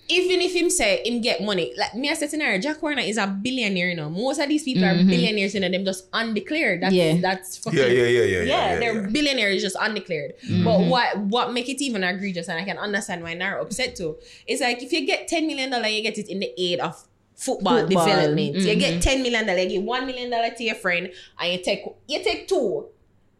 even 0.09 0.41
if 0.41 0.55
him 0.55 0.71
say 0.71 1.03
him 1.05 1.21
get 1.21 1.43
money, 1.43 1.71
like 1.77 1.93
me 1.93 2.09
I 2.09 2.15
said 2.15 2.33
in 2.33 2.39
there, 2.39 2.57
Jack 2.59 2.81
Warner 2.81 3.01
is 3.03 3.17
a 3.17 3.27
billionaire, 3.27 3.89
you 3.89 3.95
know. 3.95 4.09
Most 4.09 4.39
of 4.39 4.49
these 4.49 4.63
people 4.63 4.83
are 4.85 4.95
mm-hmm. 4.95 5.07
billionaires, 5.07 5.53
you 5.53 5.59
know, 5.59 5.69
them 5.69 5.85
just 5.85 6.07
undeclared. 6.13 6.81
That's 6.81 6.95
Yeah. 6.95 7.17
that's 7.21 7.57
fucking 7.57 7.77
Yeah, 7.77 7.85
yeah, 7.85 8.03
yeah, 8.03 8.07
yeah, 8.07 8.23
yeah, 8.23 8.41
yeah, 8.41 8.43
yeah, 8.73 8.79
they're 8.79 9.01
yeah. 9.01 9.09
billionaires 9.11 9.61
just 9.61 9.75
undeclared. 9.79 10.33
Mm-hmm. 10.39 10.63
But 10.63 10.79
what 10.85 11.17
what 11.19 11.53
make 11.53 11.69
it 11.69 11.79
even 11.83 12.03
egregious, 12.03 12.47
and 12.47 12.57
I 12.59 12.63
can 12.63 12.79
understand 12.79 13.21
why 13.21 13.35
Naro 13.35 13.61
upset 13.61 13.95
too, 13.95 14.17
is 14.47 14.61
like 14.61 14.81
if 14.81 14.91
you 14.91 15.05
get 15.05 15.27
ten 15.27 15.45
million 15.45 15.69
dollar, 15.69 15.87
you 15.87 16.01
get 16.01 16.17
it 16.17 16.27
in 16.27 16.39
the 16.39 16.51
aid 16.57 16.79
of 16.79 16.95
football, 17.35 17.81
Football. 17.81 18.05
development. 18.05 18.55
You 18.55 18.75
get 18.75 18.99
ten 19.01 19.21
million 19.21 19.45
dollar, 19.45 19.59
you 19.59 19.69
give 19.69 19.83
one 19.83 20.07
million 20.07 20.31
dollar 20.31 20.49
to 20.49 20.63
your 20.63 20.75
friend, 20.75 21.11
and 21.39 21.51
you 21.53 21.63
take 21.63 21.83
you 22.07 22.23
take 22.23 22.47
two. 22.47 22.87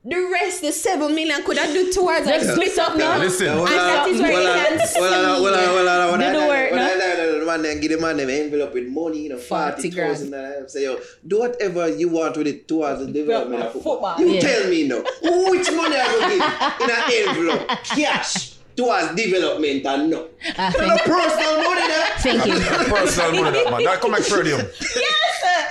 The 0.10 0.30
rest, 0.32 0.62
the 0.62 0.72
seven 0.72 1.14
million, 1.14 1.44
could 1.44 1.58
I 1.60 1.72
do 1.74 1.92
towards 1.92 2.26
like 2.26 2.40
Just 2.40 2.54
split 2.54 2.78
up 2.80 2.96
now? 2.98 3.18
Listen. 3.18 3.48
Well, 3.48 3.68
And 3.68 3.76
that 3.76 4.08
is 4.08 4.22
where 4.22 4.32
well, 4.32 4.48
uh, 4.48 4.56
you 4.56 4.56
well, 4.56 4.78
can 4.78 4.88
see. 4.88 5.00
well, 5.02 5.14
uh, 5.14 5.42
well, 5.42 5.44
well, 5.44 5.76
well, 5.76 6.12
well, 6.12 6.18
Do 6.18 6.24
the 6.24 6.38
well, 6.38 6.48
work, 6.48 6.72
well, 6.72 6.98
no? 6.98 6.98
well, 6.98 7.38
well, 7.38 7.46
man, 7.48 7.62
then 7.64 7.82
give 7.82 7.92
the 7.92 7.98
man 8.00 8.18
them 8.18 8.30
envelope 8.30 8.74
with 8.74 8.88
money, 8.88 9.24
you 9.24 9.30
know, 9.30 9.38
40 9.38 9.90
40 9.90 9.92
thousand. 9.92 10.34
and 10.34 10.70
Say, 10.72 10.84
yo, 10.84 10.98
do 11.28 11.40
whatever 11.40 11.90
you 11.90 12.10
want 12.10 12.38
with 12.38 12.48
it 12.48 12.68
towards 12.68 13.06
the 13.06 13.12
development 13.12 13.64
of 13.64 13.74
football. 13.74 14.16
Football. 14.16 14.34
You 14.34 14.40
tell 14.42 14.70
me 14.70 14.88
now, 14.88 15.02
which 15.50 15.72
money 15.74 15.96
I 16.00 16.08
go 16.08 16.20
give 16.30 16.90
in 16.90 16.96
an 16.96 17.58
envelope, 17.58 17.68
cash, 17.84 18.54
towards 18.78 19.16
development 19.16 19.86
and 19.86 20.10
no. 20.12 20.28
Ah, 20.58 20.68
You 20.72 20.80
thank, 20.80 21.02
personal 21.02 21.56
money 21.64 21.88
there. 21.88 22.08
thank 22.20 22.46
you. 22.46 22.54
Personal 22.96 23.32
money 23.44 23.64
that 23.64 23.72
man. 23.72 23.84
That 23.84 24.00
come 24.00 24.12
like 24.12 24.22
Ferdium. 24.22 24.62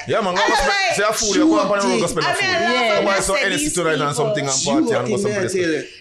Yeah, 0.09 0.21
man. 0.21 0.35
Go 0.37 0.41
I 0.43 0.49
like- 0.49 0.59
spend, 0.59 0.97
say 0.97 1.03
a 1.03 1.13
food, 1.13 1.37
you 1.37 1.47
go 1.49 1.59
up 1.59 1.83
and 1.83 2.01
go 2.01 2.07
spend 2.07 2.27
a 2.27 2.29
I 2.29 2.33
mean, 2.35 2.45
I 2.45 2.47
food. 2.47 2.63
love 2.65 2.73
Yeah. 2.73 2.95
when 2.99 3.05
Buy 3.07 3.17
I 3.17 3.21
some 3.21 3.37
say 3.37 3.49
these 3.57 3.75
tonight 3.75 3.91
and 3.93 3.99
people- 4.01 4.15
something 4.15 4.45
and 4.47 4.65
party 4.65 4.93
and 4.97 5.09
go 5.09 5.15
in 5.15 5.19
some 5.21 5.33
place. 5.33 5.53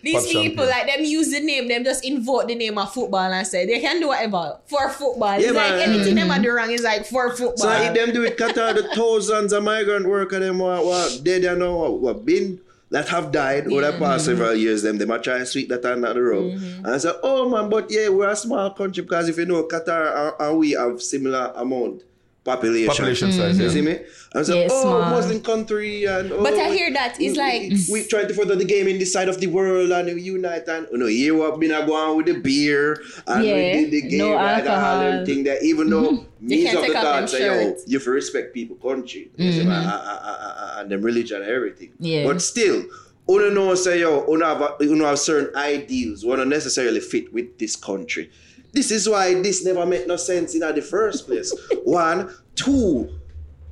These 0.04 0.28
people, 0.28 0.66
like 0.66 0.86
them 0.88 1.04
use 1.06 1.32
the 1.32 1.40
name, 1.40 1.68
them 1.68 1.84
just 1.84 2.06
invoke 2.06 2.48
the 2.48 2.56
name 2.56 2.78
of 2.78 2.94
football 2.94 3.32
and 3.34 3.48
say 3.48 3.66
they 3.66 3.80
can 3.80 4.00
do 4.00 4.08
whatever 4.10 4.58
for 4.68 4.90
football. 4.90 5.34
Yeah, 5.40 5.48
it's 5.48 5.54
like 5.54 5.72
man. 5.72 5.90
anything 5.90 6.16
them 6.16 6.30
a 6.32 6.40
do 6.42 6.52
wrong 6.52 6.70
is 6.72 6.82
like 6.84 7.06
for 7.08 7.30
football. 7.32 7.58
So 7.58 7.72
if 7.72 7.94
them 7.96 8.14
do 8.14 8.24
it, 8.24 8.38
cut 8.38 8.56
Qatar, 8.56 8.76
the 8.76 8.84
thousands 8.96 9.54
of 9.54 9.64
migrant 9.64 10.06
workers 10.08 10.40
them 10.40 10.60
what, 10.60 10.86
what 10.86 11.22
dead 11.24 11.44
and 11.46 11.60
know 11.60 11.76
what, 11.76 11.94
what 12.00 12.26
been 12.26 12.60
that 12.96 13.10
have 13.10 13.30
died 13.30 13.68
over 13.68 13.92
the 13.92 13.98
past 14.00 14.24
several 14.24 14.52
mm-hmm. 14.52 14.60
years, 14.60 14.82
them 14.84 14.98
they 14.98 15.04
might 15.04 15.22
try 15.22 15.36
and 15.36 15.46
sweep 15.46 15.68
that 15.68 15.84
under 15.84 16.14
the 16.14 16.22
rug. 16.22 16.44
Mm-hmm. 16.44 16.86
And 16.86 16.96
I 16.96 16.98
said, 16.98 17.16
oh 17.24 17.50
man, 17.50 17.70
but 17.70 17.92
yeah, 17.92 18.08
we're 18.08 18.30
a 18.30 18.36
small 18.38 18.72
country 18.72 19.04
because 19.04 19.28
if 19.28 19.38
you 19.38 19.46
know 19.46 19.68
Qatar 19.68 20.16
and, 20.16 20.36
and 20.40 20.58
we 20.58 20.72
have 20.72 21.02
similar 21.02 21.52
amount 21.58 22.04
population. 22.46 22.88
Population 22.88 23.32
size, 23.34 23.58
You 23.58 23.66
yeah. 23.66 23.72
see 23.72 23.82
me? 23.82 23.92
And 23.96 24.08
I 24.36 24.44
say, 24.44 24.62
Yeah, 24.62 24.68
oh, 24.72 24.82
small. 24.84 25.02
Muslim 25.10 25.42
country 25.42 26.06
and 26.06 26.32
oh, 26.32 26.44
But 26.44 26.54
I 26.54 26.70
hear 26.70 26.94
that 26.94 27.18
it's 27.20 27.36
we- 27.36 27.44
like- 27.46 27.72
we, 27.90 28.02
we 28.04 28.08
try 28.08 28.24
to 28.24 28.34
further 28.34 28.56
the 28.56 28.64
game 28.66 28.88
in 28.88 29.00
this 29.00 29.12
side 29.12 29.28
of 29.30 29.42
the 29.42 29.48
world 29.48 29.92
and 29.92 30.08
we 30.14 30.22
unite 30.22 30.68
and 30.68 30.86
oh, 30.88 30.92
you 30.94 30.98
know 31.00 31.08
here 31.08 31.36
what 31.36 31.60
been 31.60 31.72
a 31.72 31.86
go 31.86 31.94
on 31.96 32.16
with 32.18 32.28
the 32.28 32.40
beer 32.40 33.02
and 33.28 33.44
Yeah, 33.44 33.56
we 33.56 33.90
did 33.90 33.92
the 33.92 34.02
game 34.10 34.20
no 34.20 34.36
like 34.36 34.64
that, 34.64 34.68
alcohol. 34.78 35.00
them 35.00 35.26
thing 35.26 35.44
that 35.46 35.64
even 35.64 35.90
though 35.90 36.12
They 36.40 36.58
me 36.58 36.64
can't 36.64 36.78
of 36.78 36.82
the 36.84 36.88
take 36.88 36.96
off 36.98 37.04
them 37.04 37.22
thought 37.22 37.30
say 37.30 37.46
yo 37.46 37.54
shirts. 37.72 37.84
you 37.88 37.98
have 37.98 38.04
to 38.06 38.12
respect 38.12 38.54
people 38.54 38.76
country 38.78 39.32
you 39.38 39.52
see, 39.52 39.60
mm-hmm. 39.62 39.72
and, 39.72 39.86
and, 39.86 40.20
and, 40.30 40.80
and 40.82 40.92
them 40.92 41.02
religion 41.02 41.42
and 41.42 41.50
everything 41.50 41.92
Yeah. 42.00 42.26
but 42.28 42.42
still 42.42 42.84
Uno 43.28 43.50
know 43.50 43.74
say 43.74 44.02
yo 44.02 44.24
uno 44.32 44.46
have, 44.46 44.62
a- 44.62 44.76
uno 44.84 45.06
have 45.06 45.18
certain 45.18 45.56
ideals 45.56 46.24
we 46.24 46.36
don't 46.36 46.48
necessarily 46.50 47.00
fit 47.00 47.34
with 47.34 47.58
this 47.58 47.76
country 47.76 48.30
this 48.76 48.92
is 48.92 49.10
why 49.10 49.34
this 49.42 49.66
never 49.66 49.86
made 49.86 50.08
no 50.08 50.16
sense 50.16 50.54
in 50.54 50.62
the 50.62 50.82
first 50.82 51.26
place 51.26 51.54
one 51.84 52.30
two 52.56 53.10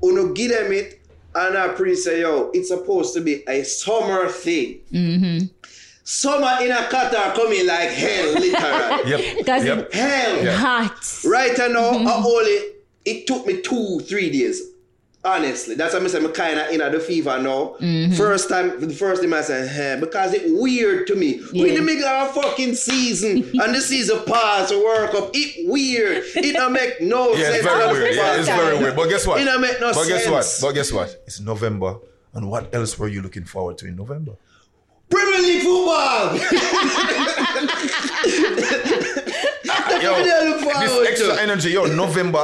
uno 0.04 0.34
give 0.34 0.52
them 0.52 0.72
it 0.72 1.02
and 1.36 1.58
I 1.58 1.70
pre 1.70 1.96
say 1.96 2.22
yo 2.22 2.50
it's 2.54 2.70
supposed 2.70 3.14
to 3.16 3.22
be 3.22 3.44
a 3.48 3.64
summer 3.64 4.30
thing 4.30 4.80
mm-hmm. 4.92 5.46
summer 6.04 6.58
in 6.62 6.72
a 6.72 6.88
Qatar 6.90 7.36
coming 7.36 7.68
like 7.68 7.90
hell 7.90 8.34
literally 8.40 8.84
Yep. 9.10 9.38
Because 9.38 9.66
yep. 9.66 9.94
hell 9.94 10.44
Yeah. 10.44 10.58
Hot. 10.58 11.20
Right 11.26 11.58
now, 11.58 11.66
mm-hmm. 11.94 12.08
I 12.08 12.14
only 12.16 12.74
it 13.06 13.28
took 13.28 13.46
me 13.46 13.62
two, 13.62 14.00
three 14.02 14.30
days. 14.30 14.62
Honestly, 15.26 15.76
that's 15.76 15.94
why 15.94 16.02
I 16.02 16.08
say 16.08 16.18
I'm 16.18 16.32
kind 16.34 16.60
of 16.60 16.70
in 16.70 16.80
the 16.92 17.00
fever 17.00 17.40
now. 17.42 17.76
Mm-hmm. 17.80 18.14
First 18.16 18.50
time, 18.50 18.78
the 18.82 18.94
first 18.94 19.22
time 19.22 19.34
I 19.34 19.40
said, 19.42 19.70
hey, 19.70 19.96
because 19.98 20.34
it 20.34 20.44
weird 20.60 21.08
to 21.08 21.16
me. 21.16 21.40
We 21.54 21.62
in 21.62 21.68
Yeah. 21.68 21.76
the 21.76 21.82
middle 21.82 22.06
of 22.08 22.36
a 22.36 22.42
fucking 22.42 22.76
season, 22.76 23.38
and 23.62 23.74
the 23.74 23.80
season 23.80 24.20
pass, 24.26 24.70
the 24.70 24.80
World 24.80 25.12
Cup. 25.12 25.30
It 25.34 25.70
weird. 25.70 26.24
It 26.36 26.52
don't 26.54 26.74
make 26.74 27.00
no 27.00 27.32
Yeah, 27.36 27.44
sense. 27.52 27.56
it's 27.56 27.66
very 27.66 27.92
weird. 27.94 28.16
Yeah, 28.16 28.36
it's 28.38 28.48
very 28.50 28.78
weird. 28.80 28.96
But 28.98 29.08
guess 29.08 29.26
what? 29.26 29.40
It 29.40 29.46
don't 29.46 29.62
make 29.62 29.80
no 29.80 29.94
but 29.94 30.08
guess 30.10 30.28
what? 30.30 30.46
But 30.62 30.74
guess 30.74 30.92
what? 30.92 31.16
It's 31.26 31.40
November. 31.40 32.00
And 32.34 32.50
what 32.50 32.74
else 32.76 33.00
were 33.00 33.08
you 33.08 33.22
looking 33.22 33.46
forward 33.46 33.78
to 33.78 33.88
in 33.88 33.96
November? 33.96 34.34
Premier 35.10 35.40
League 35.42 35.62
football. 35.62 36.36
Yo, 40.02 40.12
what 40.12 40.28
I 40.28 40.50
look 40.50 40.62
forward 40.62 40.82
this 40.88 41.08
extra 41.10 41.36
to. 41.36 41.42
energy, 41.42 41.70
yo, 41.72 41.86
November. 41.86 42.44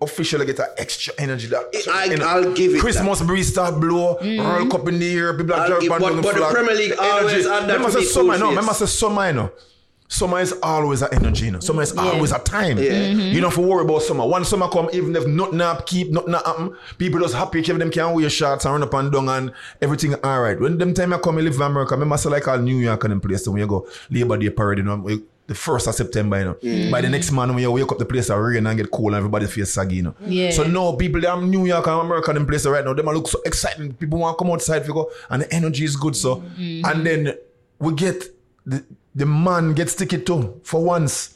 Officially 0.00 0.46
get 0.46 0.58
an 0.60 0.66
extra 0.78 1.12
energy. 1.18 1.48
That 1.48 1.64
I- 1.92 2.04
you 2.04 2.16
know, 2.18 2.26
I'll 2.26 2.52
give 2.52 2.74
it 2.74 2.80
Christmas 2.80 3.20
breeze 3.22 3.48
start 3.48 3.80
blow, 3.80 4.16
mm. 4.20 4.38
World 4.38 4.70
Cup 4.70 4.86
in 4.88 4.98
the 4.98 5.16
air, 5.16 5.36
people 5.36 5.54
are 5.54 5.80
give- 5.80 5.88
band 5.90 6.00
but- 6.02 6.14
the 6.16 6.22
but 6.22 6.34
the. 6.36 6.46
Premier 6.52 6.74
League 6.74 6.94
always 6.98 7.46
had 7.46 7.62
that 7.68 7.72
Remember 7.78 7.90
say 7.90 7.98
me 8.00 8.04
summer, 8.06 8.38
no. 8.38 8.48
Remember 8.50 8.74
say 8.74 8.86
summer, 8.86 9.26
you 9.28 9.32
know. 9.34 9.50
Summer 10.10 10.40
is 10.40 10.54
always 10.62 11.02
an 11.02 11.08
energy, 11.12 11.44
you 11.46 11.50
know. 11.50 11.60
Summer 11.60 11.82
is 11.82 11.94
always 11.94 12.32
a 12.32 12.38
time. 12.38 12.78
Yeah. 12.78 12.92
Mm-hmm. 12.92 13.20
You 13.34 13.40
don't 13.42 13.50
have 13.50 13.56
to 13.56 13.60
worry 13.60 13.84
about 13.84 14.00
summer. 14.00 14.24
One 14.26 14.42
summer 14.42 14.66
come, 14.68 14.88
even 14.94 15.14
if 15.14 15.26
nothing 15.26 15.60
up, 15.60 15.84
keep 15.86 16.10
nothing 16.10 16.32
happen, 16.32 16.74
people 16.96 17.20
just 17.20 17.34
happy, 17.34 17.60
keep 17.60 17.76
them 17.76 17.90
can 17.90 18.14
wear 18.14 18.30
shorts 18.30 18.64
and 18.64 18.72
run 18.72 18.82
up 18.84 18.94
and 18.94 19.12
down 19.12 19.28
and 19.28 19.52
everything 19.82 20.14
all 20.24 20.40
right. 20.40 20.58
When 20.58 20.78
them 20.78 20.94
time 20.94 21.12
I 21.12 21.18
come, 21.18 21.36
I 21.36 21.42
live 21.42 21.56
in 21.56 21.60
America, 21.60 21.92
remember 21.94 22.16
say 22.16 22.30
like 22.30 22.48
all 22.48 22.56
New 22.58 22.76
York 22.78 23.04
and 23.04 23.10
them 23.12 23.20
place, 23.20 23.44
so 23.44 23.50
when 23.50 23.60
you 23.60 23.66
go 23.66 23.86
Labor 24.10 24.38
Day 24.38 24.48
parade, 24.48 24.78
you 24.78 24.84
know, 24.84 25.04
the 25.48 25.54
first 25.54 25.86
of 25.88 25.94
September, 25.94 26.38
you 26.38 26.44
know. 26.44 26.54
Mm. 26.54 26.90
By 26.90 27.00
the 27.00 27.08
next 27.08 27.32
month, 27.32 27.52
when 27.52 27.62
you 27.62 27.72
wake 27.72 27.90
up, 27.90 27.96
the 27.98 28.04
place 28.04 28.28
are 28.30 28.40
rain 28.40 28.66
and 28.66 28.76
get 28.78 28.90
cold 28.90 29.08
and 29.08 29.16
everybody 29.16 29.46
feels 29.46 29.72
saggy, 29.72 29.96
you 29.96 30.02
know. 30.02 30.14
Yeah. 30.26 30.50
So 30.50 30.62
now 30.64 30.94
people 30.94 31.20
that 31.22 31.42
New 31.42 31.64
York 31.64 31.86
and 31.86 32.00
America 32.02 32.32
them 32.34 32.46
place 32.46 32.66
right 32.66 32.84
now, 32.84 32.92
them 32.92 33.08
a 33.08 33.12
look 33.12 33.26
so 33.28 33.40
exciting. 33.46 33.94
People 33.94 34.18
want 34.20 34.36
to 34.38 34.44
come 34.44 34.52
outside 34.52 34.84
to 34.84 34.92
go 34.92 35.10
and 35.30 35.42
the 35.42 35.52
energy 35.52 35.84
is 35.84 35.96
good. 35.96 36.14
So 36.14 36.36
Hmm. 36.36 36.82
and 36.84 37.06
then 37.06 37.34
we 37.78 37.94
get 37.94 38.22
the, 38.66 38.84
the 39.14 39.24
man 39.26 39.72
gets 39.72 39.94
ticket 39.94 40.26
too 40.26 40.60
for 40.64 40.84
once. 40.84 41.34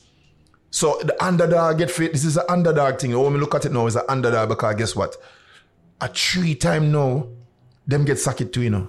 So 0.71 1.01
the 1.03 1.17
underdog 1.25 1.79
get 1.79 1.91
fit. 1.91 2.13
This 2.13 2.25
is 2.27 2.37
an 2.37 2.45
underdog 2.51 2.99
thing. 2.99 3.19
When 3.19 3.33
we 3.33 3.41
look 3.41 3.55
at 3.55 3.65
it 3.65 3.73
now, 3.73 3.87
it's 3.87 3.97
an 3.97 4.03
underdog 4.09 4.51
because 4.51 4.75
guess 4.77 4.95
what? 4.95 5.17
A 6.03 6.09
three 6.09 6.55
time 6.55 6.93
now, 6.93 7.29
them 7.87 8.05
get 8.05 8.19
sacked 8.19 8.53
too, 8.53 8.63
you 8.63 8.71
know. 8.71 8.89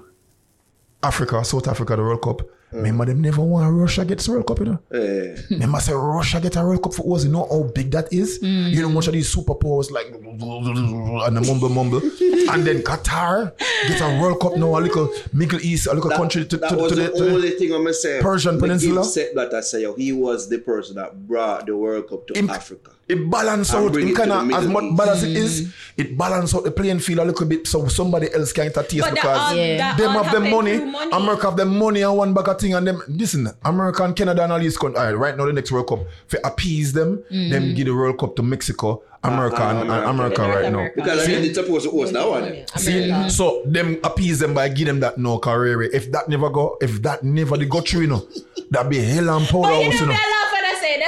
Africa, 1.01 1.43
South 1.45 1.67
Africa, 1.67 1.95
the 1.95 2.01
World 2.01 2.21
Cup. 2.21 2.41
Remember 2.73 3.05
them 3.05 3.21
never 3.21 3.41
want 3.41 3.71
Russia 3.73 4.03
gets 4.05 4.27
World 4.27 4.47
Cup, 4.47 4.59
you 4.59 4.65
know. 4.65 4.79
Eh, 4.91 5.35
Remember 5.51 5.79
say 5.79 5.93
Russia 5.93 6.39
get 6.41 6.55
a 6.55 6.63
World 6.63 6.81
Cup 6.83 6.93
for 6.93 7.15
us, 7.15 7.23
you 7.25 7.31
know 7.31 7.47
how 7.49 7.63
big 7.73 7.91
that 7.91 8.11
is? 8.11 8.39
You 8.41 8.81
know 8.81 8.89
much 8.89 9.07
of 9.07 9.13
these 9.13 9.33
superpowers 9.33 9.91
like 9.91 10.07
and 10.13 11.37
the 11.37 11.41
mumble 11.47 11.69
mumble. 11.69 12.01
and 12.51 12.63
then 12.65 12.81
Qatar 12.81 13.53
get 13.87 14.01
a 14.01 14.19
World 14.21 14.39
Cup 14.39 14.57
now, 14.57 14.77
a 14.77 14.79
little 14.79 15.13
Middle 15.33 15.59
East, 15.61 15.87
a 15.87 15.93
little 15.93 16.09
that, 16.09 16.17
country 16.17 16.45
to, 16.45 16.57
that 16.57 16.69
to, 16.69 16.75
was 16.75 16.91
to 16.91 16.95
the, 16.95 17.03
the, 17.03 17.17
to 17.17 17.33
only 17.33 17.49
thing 17.51 17.73
I'm 17.73 17.81
gonna 17.83 17.93
say. 17.93 18.21
Persian 18.21 18.59
Peninsula? 18.59 19.03
Set 19.03 19.35
that 19.35 19.53
I 19.53 19.61
say 19.61 19.91
he 19.95 20.11
was 20.11 20.49
the 20.49 20.59
person 20.59 20.95
that 20.95 21.27
brought 21.27 21.65
the 21.65 21.75
World 21.75 22.09
Cup 22.09 22.27
to 22.27 22.37
Im- 22.37 22.49
Africa. 22.49 22.91
It 23.05 23.29
balance 23.29 23.73
out 23.73 23.91
bring 23.91 24.07
it 24.07 24.11
it 24.11 24.15
kind 24.15 24.31
the 24.31 24.39
of 24.39 24.51
as 24.63 24.67
much 24.67 24.83
East. 24.85 24.97
bad 24.97 25.09
as 25.09 25.23
it 25.23 25.35
is, 25.35 25.61
mm-hmm. 25.61 26.01
it 26.01 26.17
balance 26.17 26.55
out 26.55 26.63
the 26.63 26.71
playing 26.71 26.99
field 26.99 27.19
a 27.19 27.25
little 27.25 27.45
bit 27.45 27.67
so 27.67 27.87
somebody 27.89 28.33
else 28.33 28.53
can 28.53 28.67
get 28.67 28.77
a 28.77 28.83
taste 28.83 29.01
But 29.01 29.09
that 29.09 29.15
because 29.15 29.37
all- 29.51 29.55
Yeah. 29.55 29.95
them 29.97 30.15
all 30.15 30.23
have 30.23 30.33
the 30.33 30.39
money, 30.39 30.77
money. 30.85 31.11
America 31.11 31.47
have 31.47 31.57
the 31.57 31.65
money 31.65 32.01
and 32.01 32.15
one 32.17 32.33
bag 32.33 32.47
of 32.47 32.59
thing 32.59 32.73
and 32.73 32.87
them 32.87 33.01
listen, 33.09 33.49
America 33.65 34.03
and 34.03 34.15
Canada 34.15 34.43
and 34.43 34.53
all 34.53 34.59
these 34.59 34.77
countries, 34.77 34.99
all 34.99 35.05
right, 35.05 35.17
right 35.17 35.37
now 35.37 35.45
the 35.45 35.53
next 35.53 35.71
World 35.71 35.87
Cup, 35.87 35.99
for 36.27 36.39
appease 36.45 36.93
them, 36.93 37.21
mm. 37.29 37.49
them 37.49 37.75
give 37.75 37.87
the 37.87 37.93
World 37.93 38.17
Cup 38.17 38.37
to 38.37 38.41
Mexico, 38.41 39.03
America 39.23 39.63
Uh, 39.63 39.69
and, 39.71 39.79
and 39.79 39.89
America. 39.89 40.09
America 40.09 40.41
right 40.41 40.65
America. 40.65 40.95
now. 40.99 41.03
Because 41.05 41.19
I 41.19 41.25
See? 41.25 41.31
think 41.33 41.45
it's 41.47 41.55
supposed 41.57 41.85
to 41.85 41.91
host 41.91 42.13
that 42.13 42.27
one. 42.29 42.67
See, 42.77 43.09
America. 43.09 43.29
so 43.29 43.63
them 43.65 43.97
appease 44.03 44.39
them 44.39 44.53
by 44.53 44.69
give 44.69 44.87
them 44.87 44.99
that 44.99 45.17
no 45.17 45.39
career. 45.39 45.81
If 45.83 46.11
that 46.11 46.27
never 46.29 46.49
go, 46.49 46.77
if 46.81 47.01
that 47.03 47.23
never 47.23 47.57
they 47.57 47.65
go 47.65 47.81
through, 47.81 48.01
you 48.01 48.07
know, 48.07 48.27
that 48.71 48.89
be 48.89 48.99
hell 48.99 49.29
and 49.29 49.45
powder 49.47 49.61
But 49.69 49.79
you 49.79 49.89
know, 49.89 49.95
you 49.95 50.01
me 50.01 50.05
know. 50.07 50.11
I 50.13 50.15
laugh 50.15 50.51
when 50.53 50.65
I 50.65 50.73
say 50.81 50.99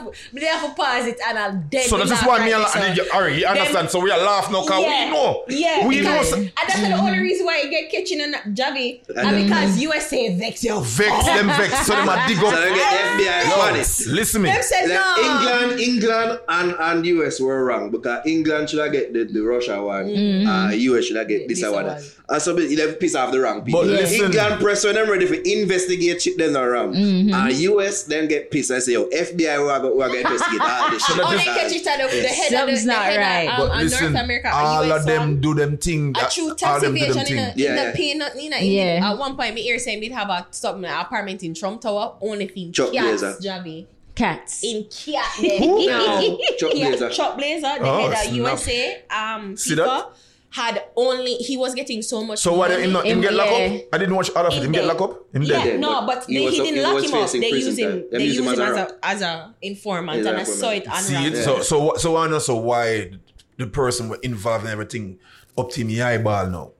that's 0.00 0.32
why 0.32 0.32
me 0.32 0.32
I 0.32 0.32
laugh. 0.32 0.32
Me 0.32 0.42
have 0.44 0.68
to 0.68 0.74
pause 0.74 1.06
it 1.06 1.18
and 1.26 1.38
I'll 1.38 1.56
dead. 1.68 1.86
So 1.88 1.96
me 1.96 2.04
that 2.04 2.06
is 2.06 2.10
laugh 2.12 2.26
why 2.26 2.44
me 2.44 2.52
right 2.52 2.76
and 2.76 2.82
there, 2.82 2.96
so. 2.96 3.02
you, 3.02 3.10
all 3.12 3.20
right, 3.22 3.38
you 3.38 3.46
understand? 3.46 3.90
So 3.90 4.00
we 4.00 4.10
are 4.10 4.22
laughing 4.22 4.52
now 4.52 4.62
because 4.62 4.78
we 4.84 5.10
know. 5.10 5.44
Yeah, 5.48 5.86
we 5.86 6.00
know. 6.00 6.12
because, 6.12 6.30
so- 6.30 6.36
and 6.36 6.50
that's 6.54 6.80
the 6.80 6.92
only 6.92 7.12
mm. 7.18 7.22
reason 7.22 7.46
why 7.46 7.60
you 7.62 7.70
get 7.70 7.90
catching 7.90 8.20
on 8.20 8.32
Javi. 8.54 9.00
And 9.08 9.18
And 9.18 9.36
then- 9.36 9.44
because 9.44 9.78
USA 9.80 10.38
vex 10.38 10.64
you. 10.64 10.80
Vex 10.80 11.26
them 11.26 11.46
vex, 11.48 11.86
so 11.86 11.94
them 11.94 12.08
a 12.08 12.24
dig 12.26 12.38
So 12.38 12.46
up. 12.48 12.54
they 12.54 12.74
get 12.74 12.92
FBI 13.16 13.50
Yo, 13.50 13.56
money. 13.56 13.78
listen 13.78 14.42
me. 14.42 14.50
Them 14.50 14.62
said 14.62 14.88
Like, 14.88 14.98
no. 14.98 15.68
England, 15.68 15.80
England, 15.80 16.40
and, 16.48 16.76
and 16.78 17.06
US 17.06 17.40
were 17.40 17.64
wrong 17.64 17.90
because 17.90 18.24
England 18.26 18.70
should 18.70 18.80
have 18.80 18.92
get 18.92 19.12
the, 19.12 19.24
the 19.24 19.40
Russia 19.40 19.82
one, 19.82 20.06
mm. 20.06 20.46
uh, 20.46 20.72
US 20.72 21.04
should 21.06 21.16
have 21.16 21.28
get 21.28 21.48
this, 21.48 21.60
This 21.60 21.70
one. 21.70 21.86
one. 21.86 22.02
And 22.28 22.40
so 22.40 22.54
they 22.54 22.74
they 22.74 22.94
piss 22.94 23.14
off 23.14 23.32
the 23.32 23.40
wrong 23.40 23.62
people. 23.62 23.80
But 23.82 23.88
listen- 23.90 24.26
England 24.26 24.60
press 24.60 24.84
when 24.84 24.94
them 24.94 25.10
ready 25.10 25.26
for 25.26 25.34
investigate 25.34 26.22
shit, 26.22 26.38
then 26.38 26.56
are 26.56 26.70
wrong. 26.70 26.94
Mm-hmm. 26.94 27.32
Uh, 27.34 27.46
and 27.48 27.54
US 27.54 28.04
then 28.04 28.28
get 28.28 28.50
pissed 28.50 28.70
and 28.70 28.82
say, 28.82 28.92
yo, 28.92 29.06
FBI 29.10 29.66
we 29.90 30.02
are 30.02 30.08
going 30.08 30.24
to 30.24 30.30
investigate 30.32 30.60
all 30.62 30.90
this 30.90 31.04
shit. 31.06 31.16
that 31.16 31.26
Oh, 31.26 31.30
they 31.30 31.44
catch 31.44 31.72
it 31.72 31.86
at 31.86 31.98
the, 32.10 32.20
the 32.20 32.28
head 32.28 32.50
Something's 32.52 32.80
of 32.80 32.84
the, 32.86 32.90
the 32.90 32.96
not 32.96 33.04
head 33.04 33.18
right. 33.18 33.48
of, 33.50 33.56
But 33.58 33.70
um, 33.72 33.78
uh, 33.78 33.82
listen, 33.82 34.12
North 34.12 34.24
America. 34.24 34.50
all 34.54 34.84
US 34.84 35.00
of 35.00 35.06
them 35.06 35.40
do 35.40 35.54
them 35.54 35.76
thing. 35.76 36.14
a 36.16 36.28
true 36.30 36.54
tax 36.54 36.82
them 36.82 36.94
do 36.94 37.00
them 37.00 37.10
evasion 37.10 37.38
in, 37.38 37.38
a. 37.38 37.52
Yeah, 37.56 37.70
in 37.70 37.76
yeah. 37.76 37.90
the 37.90 37.96
pay 37.96 38.14
nothing 38.14 38.44
in 38.46 38.52
a, 38.52 38.64
Yeah. 38.64 39.10
At 39.10 39.18
one 39.18 39.36
point, 39.36 39.54
me 39.54 39.62
hear 39.62 39.78
saying 39.78 40.00
they'd 40.00 40.12
have 40.12 40.28
a 40.28 40.46
something 40.50 40.82
like 40.82 41.06
apartment 41.06 41.42
in 41.42 41.54
Trump 41.54 41.80
Tower 41.80 42.14
only 42.20 42.46
thing 42.48 42.72
Chuck 42.72 42.92
cats, 42.92 43.22
Blazer. 43.22 43.38
Javi. 43.40 43.86
Cats. 44.14 44.62
In 44.62 44.84
cat 44.84 45.26
them. 45.40 45.86
No. 45.86 46.38
Chuck 46.58 46.72
Yeah, 46.74 46.88
Blazer. 46.90 47.10
Chuck 47.10 47.36
Blazer, 47.38 47.60
the 47.78 47.84
Oh, 47.88 48.10
head 48.10 48.26
of. 48.28 48.32
USA, 48.34 49.02
um, 49.10 49.56
See 49.56 49.74
FIFA, 49.74 49.76
that? 49.86 50.12
Had 50.52 50.82
only 50.96 51.34
he 51.34 51.56
was 51.56 51.74
getting 51.74 52.02
so 52.02 52.22
much. 52.24 52.38
So 52.38 52.52
why 52.54 52.68
money. 52.68 52.76
did 52.76 52.84
him 52.86 52.92
not 52.92 53.04
him 53.06 53.12
Him, 53.18 53.20
get 53.22 53.32
locked 53.34 53.50
up? 53.52 53.82
I 53.94 53.98
didn't 53.98 54.14
watch 54.14 54.30
all 54.36 54.46
of 54.46 54.52
it. 54.52 54.56
Him 54.58 54.64
Him 54.64 54.72
get 54.72 54.84
locked 54.86 55.00
up? 55.00 55.34
Him 55.34 55.42
Yeah, 55.42 55.56
dead. 55.56 55.64
dead, 55.64 55.80
no, 55.80 56.00
but 56.06 56.06
but 56.06 56.24
he 56.26 56.34
they, 56.38 56.44
he 56.50 56.58
didn't 56.58 56.74
he 56.76 56.82
lock 56.82 56.94
was 56.94 57.04
him 57.10 57.14
up. 57.18 57.30
They 57.30 57.50
prison 57.50 57.68
use 57.70 57.78
him. 57.78 58.04
They 58.12 58.18
use 58.24 58.36
use 58.36 58.46
him 58.46 58.52
him 58.54 58.60
as 58.60 58.60
as 58.60 58.76
a 58.76 58.80
a 58.82 58.98
as 59.02 59.22
a 59.22 59.54
informant, 59.62 60.18
He's 60.18 60.26
and 60.26 60.36
I 60.36 60.42
saw 60.44 60.70
it 60.70 60.84
informant. 60.84 61.04
See 61.04 61.14
it? 61.14 61.18
Ramsey. 61.18 61.42
So 61.42 61.60
so 61.62 61.82
what- 61.84 62.00
so 62.00 62.16
I 62.16 62.28
know 62.28 62.38
so 62.38 62.56
why 62.56 63.12
the 63.56 63.66
person 63.66 64.08
were 64.08 64.18
involved 64.22 64.64
in 64.66 64.70
everything 64.70 65.18
up 65.56 65.70
to 65.70 65.84
me 65.84 66.00
eyeball 66.02 66.46
now. 66.48 66.72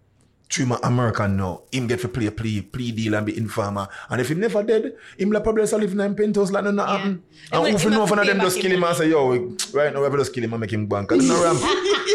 Treat 0.49 0.69
my 0.69 0.79
American 0.83 1.39
now. 1.39 1.63
Him 1.73 1.87
get 1.87 2.01
to 2.01 2.09
play 2.09 2.27
a 2.27 2.31
plea, 2.31 2.61
plea 2.61 2.93
deal 2.93 3.15
and 3.15 3.25
be 3.25 3.35
informer. 3.39 3.89
And 4.11 4.21
if 4.21 4.31
him 4.31 4.39
never 4.41 4.63
dead, 4.63 4.93
him 5.17 5.31
like 5.31 5.43
probably 5.45 5.63
just 5.63 5.73
live 5.73 5.93
in 5.93 6.01
a 6.01 6.11
penthouse 6.13 6.51
like 6.51 6.63
nothing 6.65 6.79
Yeah. 6.79 6.87
happen. 6.99 7.11
Him- 7.11 7.23
And 7.53 7.67
if 7.75 7.83
you 7.85 7.89
him 7.89 7.95
know 7.95 8.01
have 8.01 8.11
one 8.11 8.19
of 8.19 8.27
them 8.27 8.41
just 8.41 8.57
kill 8.61 8.71
him 8.71 8.77
him 8.77 8.85
and 8.85 8.97
say, 8.99 9.09
yo, 9.09 9.31
right 9.73 9.95
now 9.95 10.01
we 10.01 10.05
have 10.05 10.13
to 10.13 10.19
just 10.19 10.35
kill 10.35 10.45
him 10.45 10.53
and 10.53 10.61
make 10.61 10.71
him 10.71 10.87
bank. 10.87 11.09
Cause 11.09 11.27
no 11.27 11.43
ram. 11.45 11.57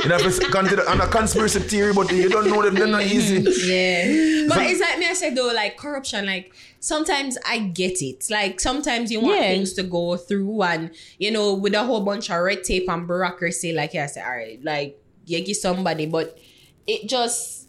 You 0.04 0.10
know, 0.10 0.16
if 0.16 0.26
it's 0.26 0.40
consider 0.40 0.84
and 0.88 1.02
a 1.02 1.08
conspiracy 1.08 1.60
theory, 1.60 1.94
but 1.94 2.12
you 2.12 2.30
don't 2.30 2.48
know 2.50 2.62
them, 2.62 2.76
they're 2.76 2.88
not 2.88 3.04
easy. 3.04 3.40
Mm, 3.40 3.68
yeah. 3.68 4.48
But 4.48 4.60
it's 4.70 4.80
like 4.80 5.00
me 5.00 5.08
I 5.08 5.14
said 5.14 5.36
though, 5.36 5.52
like 5.54 5.78
corruption, 5.78 6.26
like 6.26 6.54
sometimes 6.80 7.38
I 7.46 7.60
get 7.60 8.02
it. 8.02 8.26
Like 8.30 8.60
sometimes 8.60 9.12
you 9.12 9.22
want 9.22 9.42
Yeah. 9.42 9.50
things 9.50 9.74
to 9.74 9.84
go 9.84 10.18
through 10.18 10.62
and 10.64 10.92
you 11.18 11.32
know, 11.32 11.54
with 11.54 11.74
a 11.74 11.84
whole 11.84 12.02
bunch 12.02 12.30
of 12.30 12.42
red 12.42 12.64
tape 12.64 12.90
and 12.90 13.08
bureaucracy, 13.08 13.74
like 13.74 13.94
yeah, 13.94 14.04
I 14.04 14.08
said, 14.08 14.26
all 14.26 14.32
right, 14.36 14.64
like 14.64 15.02
you 15.26 15.44
give 15.44 15.58
somebody, 15.58 16.06
but 16.06 16.38
it 16.86 17.08
just 17.10 17.68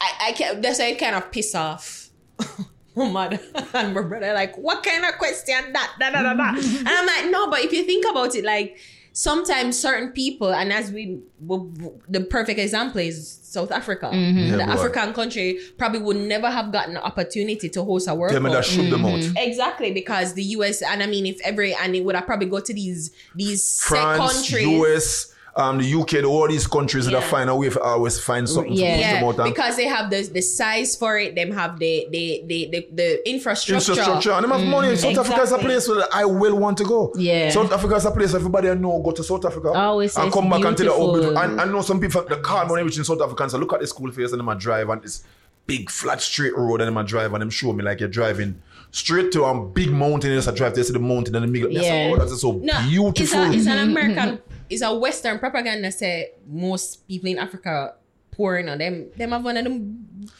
I, 0.00 0.28
I 0.28 0.32
can 0.32 0.60
that's 0.60 0.78
why 0.78 0.86
it 0.86 0.98
kind 0.98 1.16
of 1.16 1.30
piss 1.30 1.54
off. 1.54 2.10
my 2.96 3.08
mother 3.08 3.38
and 3.74 3.94
my 3.94 4.02
brother 4.02 4.34
like 4.34 4.56
what 4.58 4.82
kind 4.82 5.04
of 5.04 5.16
question 5.16 5.72
that 5.72 5.94
da, 6.00 6.10
da, 6.10 6.22
da, 6.22 6.34
da. 6.34 6.48
and 6.58 6.88
i'm 6.88 7.06
like 7.06 7.30
no 7.30 7.48
but 7.48 7.60
if 7.60 7.72
you 7.72 7.84
think 7.84 8.04
about 8.04 8.34
it 8.34 8.44
like 8.44 8.78
sometimes 9.20 9.78
certain 9.78 10.08
people 10.12 10.50
and 10.50 10.72
as 10.72 10.90
we 10.90 11.20
w- 11.46 11.70
w- 11.74 12.00
the 12.08 12.22
perfect 12.22 12.58
example 12.58 13.02
is 13.02 13.38
south 13.42 13.70
africa 13.70 14.06
mm-hmm. 14.06 14.38
Yeah, 14.38 14.56
the 14.56 14.64
boy. 14.64 14.72
african 14.72 15.12
country 15.12 15.58
probably 15.76 15.98
would 15.98 16.16
never 16.16 16.48
have 16.48 16.72
gotten 16.72 16.94
the 16.94 17.02
opportunity 17.04 17.68
to 17.68 17.84
host 17.84 18.08
a 18.08 18.14
world 18.14 18.32
Tell 18.32 18.40
me 18.40 18.48
Cup. 18.48 18.62
that 18.62 18.64
shoot 18.64 18.88
them 18.88 19.04
out. 19.04 19.20
Mm-hmm. 19.20 19.36
exactly 19.36 19.92
because 19.92 20.32
the 20.32 20.42
us 20.44 20.80
and 20.80 21.02
i 21.02 21.06
mean 21.06 21.26
if 21.26 21.38
every 21.42 21.74
and 21.74 21.94
it 21.94 22.02
would 22.02 22.14
have 22.14 22.24
probably 22.24 22.46
go 22.46 22.60
to 22.60 22.72
these 22.72 23.10
these 23.34 23.62
set 23.62 23.88
France, 23.88 24.18
countries 24.18 24.66
US, 24.66 25.34
um, 25.56 25.78
the 25.78 25.84
UK, 26.00 26.24
all 26.24 26.46
these 26.48 26.66
countries 26.66 27.06
that 27.06 27.12
Yeah. 27.12 27.20
find 27.20 27.50
a 27.50 27.54
way 27.56 27.68
to 27.70 27.80
always 27.80 28.18
find 28.20 28.48
something 28.48 28.72
Yeah. 28.72 28.86
to 28.86 28.92
push 29.26 29.36
yeah, 29.36 29.44
them 29.44 29.52
because 29.52 29.76
they 29.76 29.86
have 29.86 30.08
the 30.10 30.22
the 30.22 30.40
size 30.40 30.94
for 30.96 31.18
it. 31.18 31.34
Them 31.34 31.50
have 31.52 31.78
the 31.78 32.06
the 32.10 32.42
the 32.46 32.68
the, 32.72 32.88
the 32.94 33.28
infrastructure. 33.28 33.90
infrastructure 33.92 34.32
and 34.32 34.44
them 34.44 34.50
have 34.52 34.64
money. 34.66 34.94
South 34.96 35.18
Africa 35.18 35.42
is 35.42 35.52
a 35.52 35.58
place 35.58 35.88
where 35.88 36.04
I 36.12 36.24
will 36.24 36.56
want 36.56 36.78
to 36.78 36.84
go. 36.84 37.12
Yeah. 37.16 37.50
South 37.50 37.72
Africa 37.72 37.96
is 37.96 38.04
a 38.04 38.10
place 38.12 38.34
everybody 38.34 38.70
I 38.70 38.74
know 38.74 39.00
go 39.02 39.10
to 39.10 39.24
South 39.24 39.44
Africa. 39.44 39.70
I 39.70 39.84
always 39.84 40.12
say 40.12 40.20
and 40.22 40.28
it's 40.28 40.36
come 40.36 40.48
back 40.48 40.64
and 40.64 40.76
tell 40.76 40.86
you 40.86 40.92
how 40.92 40.98
beautiful. 40.98 41.20
beautiful. 41.34 41.38
And 41.42 41.60
I 41.60 41.64
know 41.64 41.82
some 41.82 42.00
people 42.00 42.22
the 42.22 42.36
car 42.36 42.64
money 42.66 42.82
which 42.84 42.96
in 42.98 43.04
South 43.04 43.20
Africa 43.20 43.42
and 43.42 43.52
say, 43.52 43.58
look 43.58 43.72
at 43.72 43.80
the 43.80 43.86
school 43.86 44.10
face 44.12 44.30
and 44.30 44.38
them 44.40 44.48
a 44.48 44.54
drive 44.54 44.88
and 44.88 45.02
this 45.02 45.24
big 45.66 45.90
flat 45.90 46.20
straight 46.20 46.56
road 46.56 46.80
and 46.80 46.88
them 46.88 46.96
a 46.96 47.04
drive 47.04 47.32
and 47.32 47.42
them 47.42 47.50
show 47.50 47.72
me 47.72 47.82
like 47.84 48.00
you're 48.00 48.08
driving 48.08 48.60
straight 48.92 49.30
to 49.32 49.44
a 49.44 49.66
big 49.66 49.90
mountain 49.90 50.32
and 50.32 50.46
I 50.48 50.50
a 50.50 50.54
drive 50.54 50.72
to 50.74 50.82
see 50.84 50.92
the 50.92 50.98
mountain 50.98 51.34
and 51.36 51.44
the 51.44 51.48
middle. 51.50 51.70
Yeah. 51.70 51.82
Yeah. 52.08 52.10
oh, 52.12 52.16
that's 52.18 52.40
so 52.40 52.52
No, 52.52 52.72
beautiful. 52.88 53.22
It's, 53.22 53.34
a, 53.34 53.52
it's 53.52 53.66
an 53.66 53.78
American, 53.90 54.40
it's 54.70 54.82
a 54.82 54.94
Western 54.94 55.38
propaganda. 55.38 55.90
Say 55.92 56.32
most 56.46 57.06
people 57.08 57.28
in 57.28 57.38
Africa 57.38 57.94
poor, 58.40 58.58
you 58.58 58.64
know, 58.66 58.76
them 58.82 58.94
them 59.18 59.30
have 59.34 59.44
one 59.44 59.56
of 59.60 59.64
the 59.64 59.74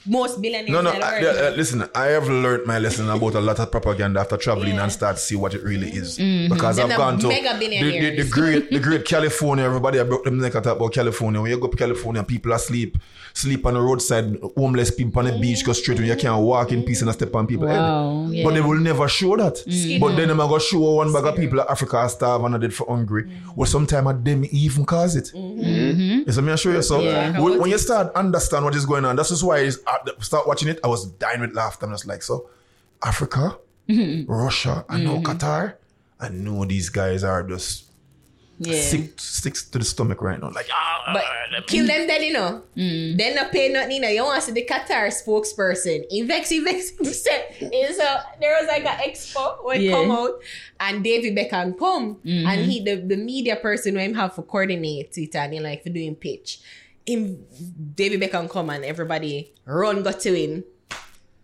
most 0.07 0.41
billionaires. 0.43 0.71
No, 0.77 0.81
no. 0.83 0.93
in 0.93 1.01
the 1.01 1.07
I, 1.07 1.23
world. 1.23 1.37
uh, 1.37 1.57
listen, 1.57 1.79
I 1.95 2.07
have 2.17 2.29
learned 2.29 2.67
my 2.67 2.79
lesson 2.79 3.09
about 3.17 3.35
a 3.35 3.41
lot 3.49 3.59
of 3.65 3.71
propaganda 3.71 4.21
after 4.21 4.37
traveling 4.37 4.75
Yeah. 4.77 4.83
and 4.85 4.93
start 4.93 5.17
to 5.17 5.23
see 5.29 5.37
what 5.43 5.53
it 5.55 5.63
really 5.71 5.91
is. 6.03 6.19
Mm-hmm. 6.19 6.53
Because 6.55 6.77
Them 6.77 6.91
I've 6.91 6.97
gone 7.03 7.19
to 7.19 7.29
mega 7.29 7.53
the, 7.59 7.69
the, 7.69 8.23
the 8.23 8.29
great, 8.37 8.71
the 8.71 8.79
great 8.89 9.05
California. 9.05 9.65
Everybody 9.65 10.01
I 10.01 10.05
broke 10.05 10.25
them 10.25 10.39
neck 10.39 10.55
and 10.55 10.65
talk 10.65 10.77
about 10.77 10.93
California. 11.01 11.41
When 11.43 11.51
you 11.51 11.59
go 11.61 11.69
to 11.69 11.77
California, 11.77 12.23
people 12.25 12.53
are 12.53 12.57
asleep, 12.57 12.99
sleep 13.35 13.65
on 13.67 13.75
the 13.75 13.81
roadside, 13.89 14.27
homeless 14.57 14.91
people 15.01 15.19
on 15.21 15.27
the 15.27 15.33
mm-hmm. 15.33 15.43
beach, 15.43 15.65
go 15.65 15.73
straight 15.73 15.99
when 15.99 16.09
you 16.09 16.17
can't 16.17 16.43
walk 16.43 16.73
in 16.73 16.83
peace 16.89 17.03
and 17.03 17.13
step 17.13 17.35
on 17.35 17.47
people. 17.47 17.67
Wow, 17.67 18.29
yeah. 18.31 18.45
But 18.45 18.55
they 18.55 18.63
will 18.69 18.81
never 18.91 19.07
show 19.09 19.37
that. 19.37 19.57
Mm-hmm. 19.67 20.01
But 20.03 20.17
then 20.17 20.31
I'm 20.31 20.39
going 20.39 20.61
to 20.61 20.67
show 20.71 20.81
one 21.03 21.13
bag 21.13 21.25
of 21.31 21.37
people 21.37 21.61
in 21.61 21.67
Africa 21.69 21.97
are 21.99 22.09
starving 22.09 22.47
and 22.47 22.55
are 22.57 22.59
dead 22.59 22.75
for 22.75 22.87
hungry. 22.89 23.25
Well, 23.55 23.67
sometimes 23.77 24.25
them 24.25 24.45
even 24.51 24.85
cause 24.85 25.15
it. 25.17 25.31
Yes, 25.35 26.37
let 26.37 26.45
me 26.45 26.53
assure 26.53 26.75
you. 26.75 26.83
So 26.83 27.01
Yeah. 27.01 27.39
when, 27.41 27.59
when 27.61 27.71
you 27.71 27.79
start 27.91 28.15
understand 28.15 28.65
what 28.65 28.75
is 28.75 28.87
going 28.87 29.05
on, 29.05 29.17
that's 29.17 29.31
just 29.31 29.43
why 29.43 29.59
I 29.59 29.69
start 30.21 30.47
watching 30.47 30.69
it. 30.69 30.79
I 30.85 30.89
was 30.89 31.07
dying 31.25 31.41
with 31.41 31.55
laughter. 31.55 31.87
I'm 31.87 31.93
just 31.93 32.07
like, 32.07 32.23
so 32.23 32.49
Africa, 33.03 33.59
Russia, 34.27 34.85
and 34.89 35.05
now 35.05 35.19
Qatar. 35.23 35.75
I 36.21 36.29
know 36.29 36.65
these 36.65 36.89
guys 36.91 37.25
are 37.25 37.43
just 37.43 37.85
Yeah. 38.63 38.75
sick, 38.75 39.19
sticks 39.19 39.65
to 39.71 39.79
the 39.79 39.85
stomach 39.87 40.21
right 40.21 40.39
now. 40.39 40.51
Like, 40.53 40.69
ah, 40.71 41.13
But 41.15 41.67
kill 41.67 41.87
them 41.87 42.07
dead, 42.07 42.23
you 42.23 42.35
know. 42.35 42.63
Then 42.77 43.35
not 43.35 43.51
pay 43.53 43.71
nothing, 43.71 43.93
you 43.93 44.01
know. 44.03 44.09
You 44.09 44.23
want 44.23 44.39
to 44.41 44.47
see 44.47 44.53
the 44.53 44.67
Qatar 44.67 45.09
spokesperson. 45.09 46.05
He 46.11 46.21
vex, 46.23 46.51
he 46.51 46.61
vex, 46.61 46.93
said, 47.25 47.43
is 47.73 47.99
uh, 47.99 48.21
there 48.41 48.55
was 48.61 48.69
like 48.69 48.85
an 48.85 48.99
expo 49.09 49.65
when 49.65 49.81
Yeah. 49.81 49.93
come 49.93 50.11
out 50.11 50.35
and 50.79 51.03
David 51.03 51.35
Beckham 51.39 51.77
come 51.79 52.21
and 52.25 52.71
he 52.71 52.85
the, 52.85 52.97
the 52.97 53.17
media 53.17 53.57
person 53.57 53.95
when 53.95 54.11
him 54.11 54.15
have 54.15 54.35
to 54.37 54.43
coordinate 54.43 55.17
it 55.17 55.35
and 55.35 55.55
he 55.55 55.61
like 55.61 55.83
for 55.83 55.89
doing 55.89 56.15
pitch. 56.15 56.61
Him 57.07 57.45
David 57.95 58.21
Beckham 58.21 58.49
come 58.49 58.71
and 58.71 58.85
everybody 58.85 59.53
run 59.65 60.03
got 60.03 60.21
to 60.21 60.35
him. 60.35 60.65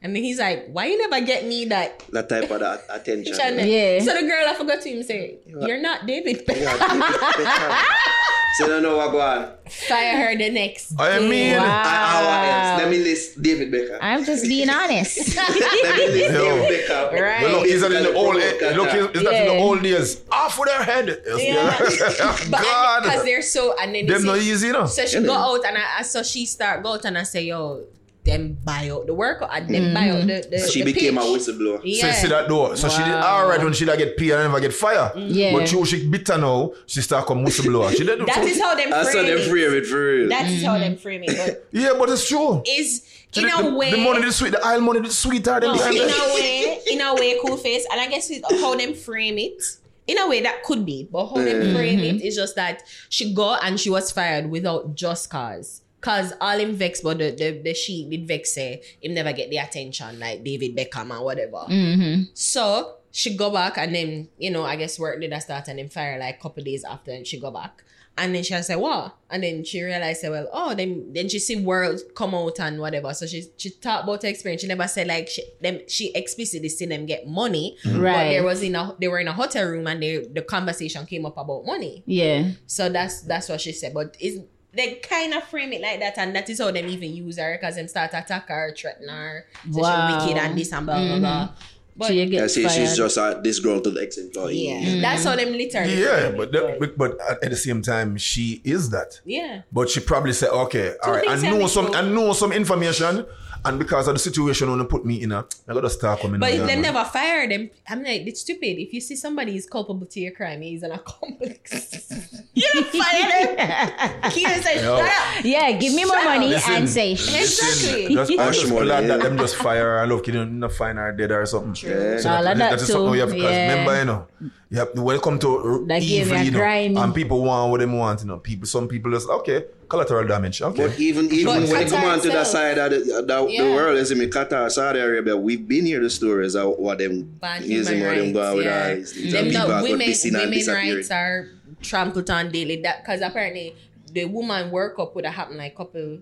And 0.03 0.15
then 0.15 0.23
he's 0.23 0.39
like, 0.39 0.67
why 0.69 0.87
you 0.87 0.99
never 0.99 1.25
get 1.25 1.45
me 1.47 1.65
that 1.67 2.05
That 2.13 2.29
type 2.29 2.51
of 2.51 2.61
that 2.61 2.85
attention. 2.91 3.35
Yeah. 3.67 3.99
So 4.01 4.15
the 4.15 4.23
girl 4.29 4.45
I 4.47 4.55
forgot 4.55 4.81
to 4.83 4.89
him 4.89 5.03
say, 5.03 5.39
You're 5.47 5.81
not 5.81 6.07
David 6.07 6.47
Beckham. 6.47 6.79
Yeah, 8.61 8.67
so 8.67 8.67
you 8.67 8.73
don't 8.73 8.83
know 8.83 8.97
what 8.97 9.13
go 9.13 9.21
on. 9.21 9.53
Fire 9.69 10.17
her 10.29 10.37
the 10.37 10.51
next 10.51 10.93
I 10.99 11.19
day. 11.19 11.29
mean, 11.29 11.57
Wow. 11.57 11.65
I, 11.65 12.25
I, 12.29 12.71
else? 12.73 12.83
Let 12.83 12.91
me 12.91 12.99
list 12.99 13.43
David 13.43 13.73
Beckham. 13.73 13.99
I'm 14.01 14.25
just 14.25 14.45
being 14.45 14.71
honest. 14.71 15.37
Let 15.37 15.55
me 15.55 16.07
list 16.09 16.33
Yo. 16.33 16.45
David 16.45 16.89
Beckham. 16.89 17.13
Right. 17.21 17.41
But 17.43 17.51
look, 17.53 17.67
is 17.67 17.81
that 17.83 17.93
in 17.93 18.03
the 18.05 18.15
old? 18.15 18.35
Look, 18.37 18.45
is 18.45 19.23
that 19.23 19.35
in 19.35 19.47
the 19.47 19.59
old 19.59 19.83
days? 19.83 20.23
Off 20.31 20.59
with 20.59 20.69
their 20.69 20.83
head. 20.85 21.21
Yes, 21.27 22.19
Yeah. 22.19 22.37
But 22.51 22.61
God, 22.63 23.03
because 23.03 23.25
they're 23.25 23.43
so 23.43 23.75
and 23.81 23.95
then 23.95 24.07
them 24.07 24.23
they 24.23 24.27
not 24.29 24.39
say- 24.39 24.45
easy, 24.45 24.67
you 24.69 24.73
know. 24.73 24.87
So 24.87 25.05
she 25.07 25.21
go 25.23 25.33
out 25.35 25.65
and 25.67 25.77
I, 25.77 25.99
I 25.99 26.03
saw 26.03 26.23
she 26.23 26.47
start 26.47 26.83
go 26.83 26.93
out 26.95 27.05
and 27.05 27.19
I 27.19 27.25
say, 27.25 27.45
yo, 27.45 27.83
them 28.27 28.59
buy 28.65 28.91
out 28.91 29.07
the 29.07 29.15
workout 29.15 29.49
and 29.53 29.69
them 29.69 29.85
mm. 29.85 29.95
buy 29.95 30.11
out 30.11 30.27
the, 30.27 30.47
the 30.51 30.59
She 30.71 30.83
the 30.83 30.93
became 30.93 31.17
a 31.17 31.23
whistleblower. 31.23 31.79
So 31.79 31.85
Yeah. 31.85 32.07
you 32.09 32.13
see 32.13 32.29
that 32.29 32.49
door. 32.49 32.77
So 32.77 32.89
she 32.91 33.03
did 33.03 33.15
all 33.15 33.49
right 33.49 33.63
when 33.63 33.73
she 33.73 33.87
like 33.87 33.99
get 33.99 34.17
paid 34.19 34.33
and 34.33 34.43
never 34.43 34.61
get 34.61 34.75
fire. 34.75 35.13
Mm. 35.15 35.29
Yeah. 35.31 35.53
But 35.53 35.73
you 35.73 35.85
she 35.87 36.09
bitter 36.09 36.37
now. 36.37 36.73
She 36.87 37.01
start 37.01 37.27
come 37.27 37.45
whistleblower. 37.45 37.97
She 37.97 38.05
did. 38.05 38.27
That 38.27 38.45
is 38.45 38.61
how 38.61 38.75
them 38.75 38.93
I 38.93 39.03
saw 39.05 39.13
frame 39.13 39.27
them 39.27 39.39
it. 39.39 39.49
free 39.49 39.65
it 39.65 39.87
for 39.87 40.05
real. 40.05 40.29
That 40.29 40.47
is 40.51 40.63
how 40.63 40.77
mm. 40.77 40.81
them 40.81 40.97
frame 40.97 41.23
it. 41.25 41.37
But 41.37 41.81
yeah, 41.81 41.93
but 41.99 42.11
it's 42.11 42.29
true. 42.29 42.63
is 42.67 43.03
So 43.33 43.41
in 43.41 43.47
the, 43.47 43.59
a 43.59 43.63
the- 43.63 43.75
way 43.75 43.91
the 43.93 43.97
money 43.99 44.27
is 44.27 44.37
sweet. 44.37 44.53
The 44.53 44.65
aisle 44.65 44.81
money 44.81 45.01
is 45.07 45.17
sweeter 45.17 45.61
than 45.61 45.71
no, 45.73 45.77
the 45.77 45.91
in 45.91 46.03
other. 46.03 46.13
a 46.13 46.35
way, 46.35 46.81
in 46.91 47.01
a 47.01 47.15
way, 47.15 47.39
Koolface. 47.39 47.85
And 47.91 48.01
I 48.01 48.09
guess 48.09 48.31
it's 48.31 48.61
how 48.61 48.75
them 48.75 48.95
frame 48.95 49.39
it. 49.39 49.63
In 50.07 50.19
a 50.19 50.29
way, 50.29 50.41
that 50.43 50.63
could 50.63 50.87
be, 50.87 51.09
but 51.11 51.27
how 51.27 51.35
them 51.35 51.75
frame 51.75 51.99
it 51.99 52.23
is 52.23 52.37
just 52.37 52.55
that 52.55 52.85
she 53.09 53.35
got 53.35 53.65
and 53.65 53.79
she 53.79 53.91
was 53.91 54.13
fired 54.13 54.49
without 54.49 54.95
just 54.95 55.29
cause. 55.31 55.83
Cause 56.07 56.33
all 56.41 56.59
him 56.65 56.73
vex, 56.83 57.01
but 57.01 57.19
the 57.19 57.29
the, 57.41 57.49
the 57.65 57.75
she 57.75 57.95
did 58.09 58.29
vex 58.29 58.53
say 58.55 58.71
him 59.03 59.15
never 59.15 59.33
get 59.33 59.51
the 59.51 59.59
attention 59.67 60.21
like 60.21 60.45
David 60.45 60.77
Beckham 60.79 61.11
and 61.11 61.25
whatever. 61.25 61.63
Mm-hmm. 61.69 62.31
So 62.35 62.99
she 63.11 63.37
go 63.37 63.51
back 63.51 63.77
and 63.83 63.93
then 63.97 64.29
you 64.39 64.51
know 64.55 64.63
I 64.73 64.77
guess 64.77 65.01
work 65.01 65.21
did 65.21 65.33
I 65.33 65.41
start 65.41 65.67
and 65.69 65.79
then 65.81 65.89
fire 65.89 66.17
like 66.19 66.41
couple 66.41 66.63
days 66.63 66.85
after 66.85 67.11
and 67.11 67.27
she 67.27 67.41
go 67.41 67.51
back. 67.51 67.83
And 68.19 68.35
then 68.35 68.43
she 68.45 68.55
say, 68.63 68.77
what? 68.77 69.15
And 69.29 69.43
then 69.43 69.63
she 69.63 69.83
realized, 69.83 70.23
say, 70.23 70.31
well, 70.31 70.49
oh, 70.51 70.75
then 70.75 71.13
then 71.13 71.29
she 71.29 71.39
see 71.39 71.57
world 71.57 72.01
come 72.15 72.35
out 72.35 72.59
and 72.61 72.81
whatever. 72.81 73.13
So 73.13 73.27
she 73.27 73.45
she 73.59 73.69
talked 73.71 74.05
about 74.05 74.23
her 74.23 74.29
experience. 74.29 74.63
She 74.63 74.69
never 74.69 74.89
said 74.89 75.07
like 75.09 75.29
she 75.29 75.43
them 75.61 75.81
she 75.87 76.13
explicitly 76.15 76.71
see 76.71 76.87
them 76.87 77.05
get 77.05 77.27
money. 77.27 77.77
Mm-hmm. 77.85 77.97
But 77.97 78.03
Right. 78.03 78.29
there 78.31 78.45
was 78.45 78.63
in 78.63 78.75
a 78.75 78.97
they 79.01 79.09
were 79.09 79.19
in 79.19 79.29
a 79.29 79.35
hotel 79.35 79.67
room 79.69 79.87
and 79.87 80.03
they 80.03 80.13
the 80.39 80.43
conversation 80.43 81.05
came 81.05 81.27
up 81.27 81.37
about 81.37 81.67
money. 81.67 82.05
Yeah. 82.07 82.53
So 82.67 82.89
that's 82.89 83.21
that's 83.23 83.49
what 83.51 83.61
she 83.61 83.73
said. 83.73 83.93
But 83.93 84.17
is 84.19 84.41
they 84.77 84.95
kind 84.97 85.35
of 85.35 85.45
frame 85.45 85.73
it 85.73 85.81
like 85.81 86.01
that, 86.01 86.19
and 86.19 86.35
that 86.37 86.49
is 86.51 86.61
how 86.61 86.71
them 86.71 86.87
even 86.89 87.15
use 87.15 87.39
her 87.39 87.57
because 87.61 87.77
them 87.77 87.89
start 87.89 88.11
attack 88.15 88.49
her, 88.49 88.75
threaten 88.77 89.09
her, 89.09 89.47
say 89.71 89.81
Wow. 89.81 90.21
she 90.21 90.27
wicked 90.27 90.43
and 90.43 90.59
this 90.59 90.73
and 90.73 90.87
blah 90.87 90.99
blah 90.99 91.19
blah. 91.19 91.45
Mm-hmm. 91.49 91.55
But 91.99 92.09
So 92.09 92.13
you 92.13 92.25
Yeah, 92.25 92.41
get 92.41 92.51
see, 92.51 92.63
fired. 92.65 92.75
she's 92.75 92.95
just 92.97 93.17
a 93.17 93.41
disgruntled 93.43 93.97
ex-employee. 93.97 94.69
yeah, 94.69 94.75
mm-hmm. 94.83 95.01
that's 95.01 95.25
how 95.25 95.35
them 95.35 95.53
literally. 95.53 96.03
Yeah, 96.03 96.19
frame 96.29 96.37
but 96.37 96.49
it. 96.49 96.53
that, 96.53 96.79
but- 96.81 96.99
but 96.99 97.21
at 97.31 97.45
at 97.45 97.51
the 97.51 97.57
same 97.57 97.81
time, 97.81 98.19
she 98.19 98.61
is 98.65 98.91
that. 98.91 99.21
yeah. 99.25 99.63
But 99.73 99.89
she 99.89 100.01
probably 100.01 100.35
said, 100.35 100.51
okay, 100.51 100.95
all 101.03 101.13
right, 101.13 101.25
I 101.27 101.37
things 101.37 101.43
can 101.43 101.59
know 101.59 101.67
some, 101.67 101.87
true. 101.87 101.95
I 101.95 102.03
know 102.03 102.35
some 102.35 102.53
information, 102.53 103.25
and 103.67 103.79
because 103.79 104.09
of 104.09 104.15
the 104.15 104.19
situation, 104.19 104.71
when 104.71 104.79
they 104.79 104.85
put 104.85 105.05
me 105.05 105.23
in 105.23 105.33
a, 105.33 105.45
I 105.69 105.75
gotta 105.75 105.91
start 105.91 106.21
coming. 106.21 106.37
Up. 106.37 106.41
But 106.41 106.53
down, 106.53 106.61
if 106.61 106.67
them 106.67 106.83
man. 106.83 106.95
never 106.95 107.05
fire 107.09 107.49
them, 107.49 107.71
I'm 107.89 108.03
like, 108.03 108.23
it's 108.27 108.41
stupid. 108.41 108.81
If 108.81 108.93
you 108.93 109.01
see 109.01 109.17
somebody 109.17 109.57
is 109.57 109.67
culpable 109.67 110.07
to 110.07 110.21
your 110.21 110.33
crime, 110.33 110.63
he's 110.63 110.83
an 110.83 110.93
accomplice. 110.93 112.11
you 112.55 112.69
don't 112.73 112.87
fire 112.87 113.57
them. 113.57 114.31
Keep 114.31 114.49
and 114.49 114.65
say, 114.65 114.77
Yo. 114.77 114.99
shut 114.99 115.11
up. 115.11 115.45
Yeah, 115.45 115.73
give 115.73 115.95
me 115.95 116.05
more 116.05 116.23
money 116.25 116.49
Listen, 116.49 116.75
and 116.75 116.89
say 116.89 117.15
shh. 117.15 117.35
Exactly. 117.35 118.15
Just, 118.15 118.31
I'm 118.39 118.53
just 118.53 118.65
Ashmore, 118.65 118.85
glad 118.85 119.05
that 119.09 119.19
yeah. 119.19 119.29
them 119.29 119.39
just 119.39 119.57
fire 119.57 119.85
her. 119.85 119.99
I 120.01 120.05
love 120.05 120.23
kidding, 120.23 120.59
not 120.59 120.73
find 120.73 120.99
her 120.99 121.13
dead 121.13 121.33
or 121.33 121.45
something. 121.47 121.91
Yeah. 121.91 122.19
So 122.19 122.31
All 122.31 122.43
that, 122.45 122.57
that 122.59 122.71
that 122.71 122.81
is 122.81 122.87
something 122.87 123.11
we 123.11 123.19
have 123.19 123.31
because 123.31 123.51
yeah. 123.51 123.71
remember, 123.71 123.99
you 123.99 124.05
know, 124.05 124.27
you 124.69 124.79
have, 124.79 124.99
when 124.99 125.17
it 125.17 125.23
come 125.23 125.39
to 125.39 125.85
That 125.89 126.03
evil, 126.03 126.39
you 126.39 126.51
know, 126.51 126.59
grimy. 126.59 126.97
and 126.97 127.15
people 127.15 127.43
want 127.45 127.71
what 127.71 127.79
they 127.81 127.87
want, 127.87 128.21
you 128.23 128.27
know, 128.27 128.39
people, 128.39 128.67
some 128.67 128.89
people 128.89 129.11
just 129.13 129.29
okay, 129.29 129.65
collateral 129.89 130.27
damage, 130.27 130.61
okay. 130.61 130.89
But 130.89 130.99
even 130.99 131.31
even 131.33 131.47
But 131.47 131.69
when 131.71 131.81
you 131.83 131.87
Qatar 131.87 131.91
come 131.91 132.05
on 132.05 132.21
to 132.21 132.29
that 132.31 132.47
side 132.49 132.79
of 132.79 132.91
the, 132.91 132.97
uh, 133.15 133.21
the, 133.21 133.47
the 133.47 133.53
Yeah. 133.53 133.75
world, 133.75 133.97
as 133.97 134.11
in 134.11 134.19
Qatar, 134.19 134.71
Saudi 134.71 134.99
Arabia, 134.99 135.37
we've 135.37 135.67
been 135.69 135.87
here 135.87 136.01
the 136.01 136.11
stories 136.11 136.57
of 136.57 136.77
what 136.79 136.99
them 136.99 137.23
Bad 137.41 137.65
using 137.65 137.99
human 137.99 138.09
what 138.09 138.17
them 138.17 138.25
rights. 138.27 138.33
going 138.35 138.57
with 138.57 138.67
yeah. 138.67 138.89
all 138.89 138.95
these 138.97 139.13
things. 139.13 139.33
Them 139.33 139.45
And 139.45 139.53
people 139.53 139.69
not 139.69 139.77
are 139.77 139.81
going 139.81 139.93
women, 139.93 140.09
missing 140.09 140.33
women 140.35 140.67
rights 140.67 141.11
are 141.13 141.49
trampled 141.83 142.31
on 142.31 142.51
daily. 142.51 142.83
That 142.83 143.05
because 143.05 143.21
apparently 143.21 143.77
the 144.13 144.25
woman 144.25 144.71
work 144.73 144.99
up 144.99 145.15
would 145.15 145.27
have 145.27 145.35
happened 145.35 145.59
like 145.59 145.75
a 145.75 145.77
couple 145.77 146.19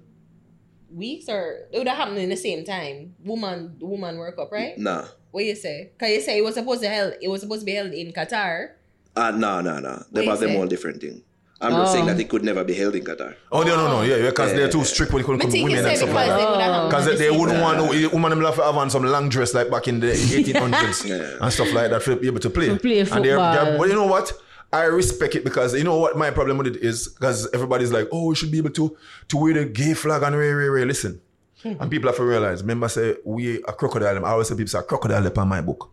weeks 0.92 1.28
or 1.28 1.66
it 1.72 1.78
would 1.78 1.88
have 1.88 1.96
happened 1.96 2.18
in 2.18 2.28
the 2.28 2.36
same 2.36 2.64
time. 2.64 3.14
Woman, 3.24 3.76
woman 3.80 4.18
work 4.18 4.38
up, 4.38 4.52
right? 4.52 4.76
Nah. 4.78 5.06
What 5.34 5.44
you 5.44 5.56
say? 5.56 5.90
Cause 5.98 6.08
you 6.10 6.20
say 6.20 6.38
it 6.38 6.44
was 6.44 6.54
supposed 6.54 6.80
to 6.82 6.88
held. 6.88 7.14
It 7.20 7.28
was 7.28 7.40
supposed 7.40 7.62
to 7.62 7.66
be 7.66 7.72
held 7.72 7.92
in 7.92 8.12
Qatar. 8.12 8.68
Uh, 9.16 9.32
no, 9.32 9.60
no, 9.60 9.80
no. 9.80 9.90
What 9.90 10.12
They 10.12 10.24
you 10.24 10.30
have 10.30 10.38
them 10.40 10.56
all 10.56 10.66
different 10.66 11.00
thing. 11.00 11.22
I'm 11.60 11.72
just 11.72 11.92
saying 11.92 12.06
that 12.06 12.20
it 12.20 12.28
could 12.28 12.44
never 12.44 12.62
be 12.62 12.74
held 12.74 12.94
in 12.94 13.04
Qatar. 13.04 13.34
Oh 13.50 13.62
no 13.62 13.74
no 13.76 13.88
no 13.88 14.02
yeah 14.02 14.28
because 14.30 14.50
Yeah. 14.52 14.56
they're 14.58 14.70
too 14.70 14.84
strict 14.84 15.12
when 15.12 15.22
it 15.22 15.26
comes 15.26 15.40
to 15.52 15.62
women 15.62 15.84
and 15.84 15.96
stuff 15.96 16.12
like 16.12 16.28
that. 16.28 16.50
would 16.50 16.60
have 16.60 16.72
happened 16.72 16.90
Because 16.90 17.06
they, 17.06 17.16
they 17.16 17.30
wouldn't 17.30 17.58
time. 17.58 17.78
want 17.78 18.02
no 18.02 18.08
woman 18.10 18.30
them 18.30 18.42
have 18.42 18.56
to 18.56 18.62
have 18.64 18.76
on 18.76 18.90
some 18.90 19.04
long 19.04 19.28
dress 19.28 19.54
like 19.54 19.70
back 19.70 19.88
in 19.88 19.98
the 20.00 20.06
1800s 20.34 21.04
Yeah. 21.08 21.38
and 21.40 21.52
stuff 21.52 21.72
like 21.72 21.90
that 21.90 22.02
for 22.02 22.14
be 22.16 22.26
able 22.28 22.40
to 22.40 22.50
play. 22.50 22.68
To 22.68 22.76
play 22.76 23.00
And 23.00 23.08
they're- 23.24 23.36
football. 23.38 23.52
they're- 23.64 23.78
but 23.78 23.88
you 23.88 23.94
know 23.94 24.06
what? 24.06 24.32
I 24.72 24.84
respect 24.84 25.36
it 25.36 25.44
because 25.44 25.74
you 25.74 25.84
know 25.84 25.98
what 25.98 26.16
my 26.18 26.30
problem 26.30 26.58
with 26.58 26.66
it 26.66 26.76
is 26.76 27.08
because 27.08 27.48
everybody's 27.54 27.92
like, 27.92 28.08
oh, 28.12 28.28
we 28.28 28.34
should 28.34 28.50
be 28.52 28.58
able 28.58 28.70
to 28.70 28.96
to 29.28 29.36
wear 29.36 29.54
the 29.54 29.64
gay 29.66 29.94
flag 29.94 30.22
and 30.22 30.36
ray 30.36 30.52
ray 30.52 30.68
ray. 30.68 30.84
Listen, 30.84 31.20
and 31.64 31.90
people 31.90 32.08
have 32.08 32.16
to 32.16 32.24
realize. 32.24 32.62
Remember, 32.62 32.88
say 32.88 33.16
we 33.24 33.62
a 33.62 33.72
crocodile. 33.72 34.24
I 34.24 34.30
always 34.30 34.48
say 34.48 34.54
people 34.54 34.68
say 34.68 34.80
crocodile 34.82 35.26
up 35.26 35.38
on 35.38 35.48
my 35.48 35.60
book. 35.60 35.92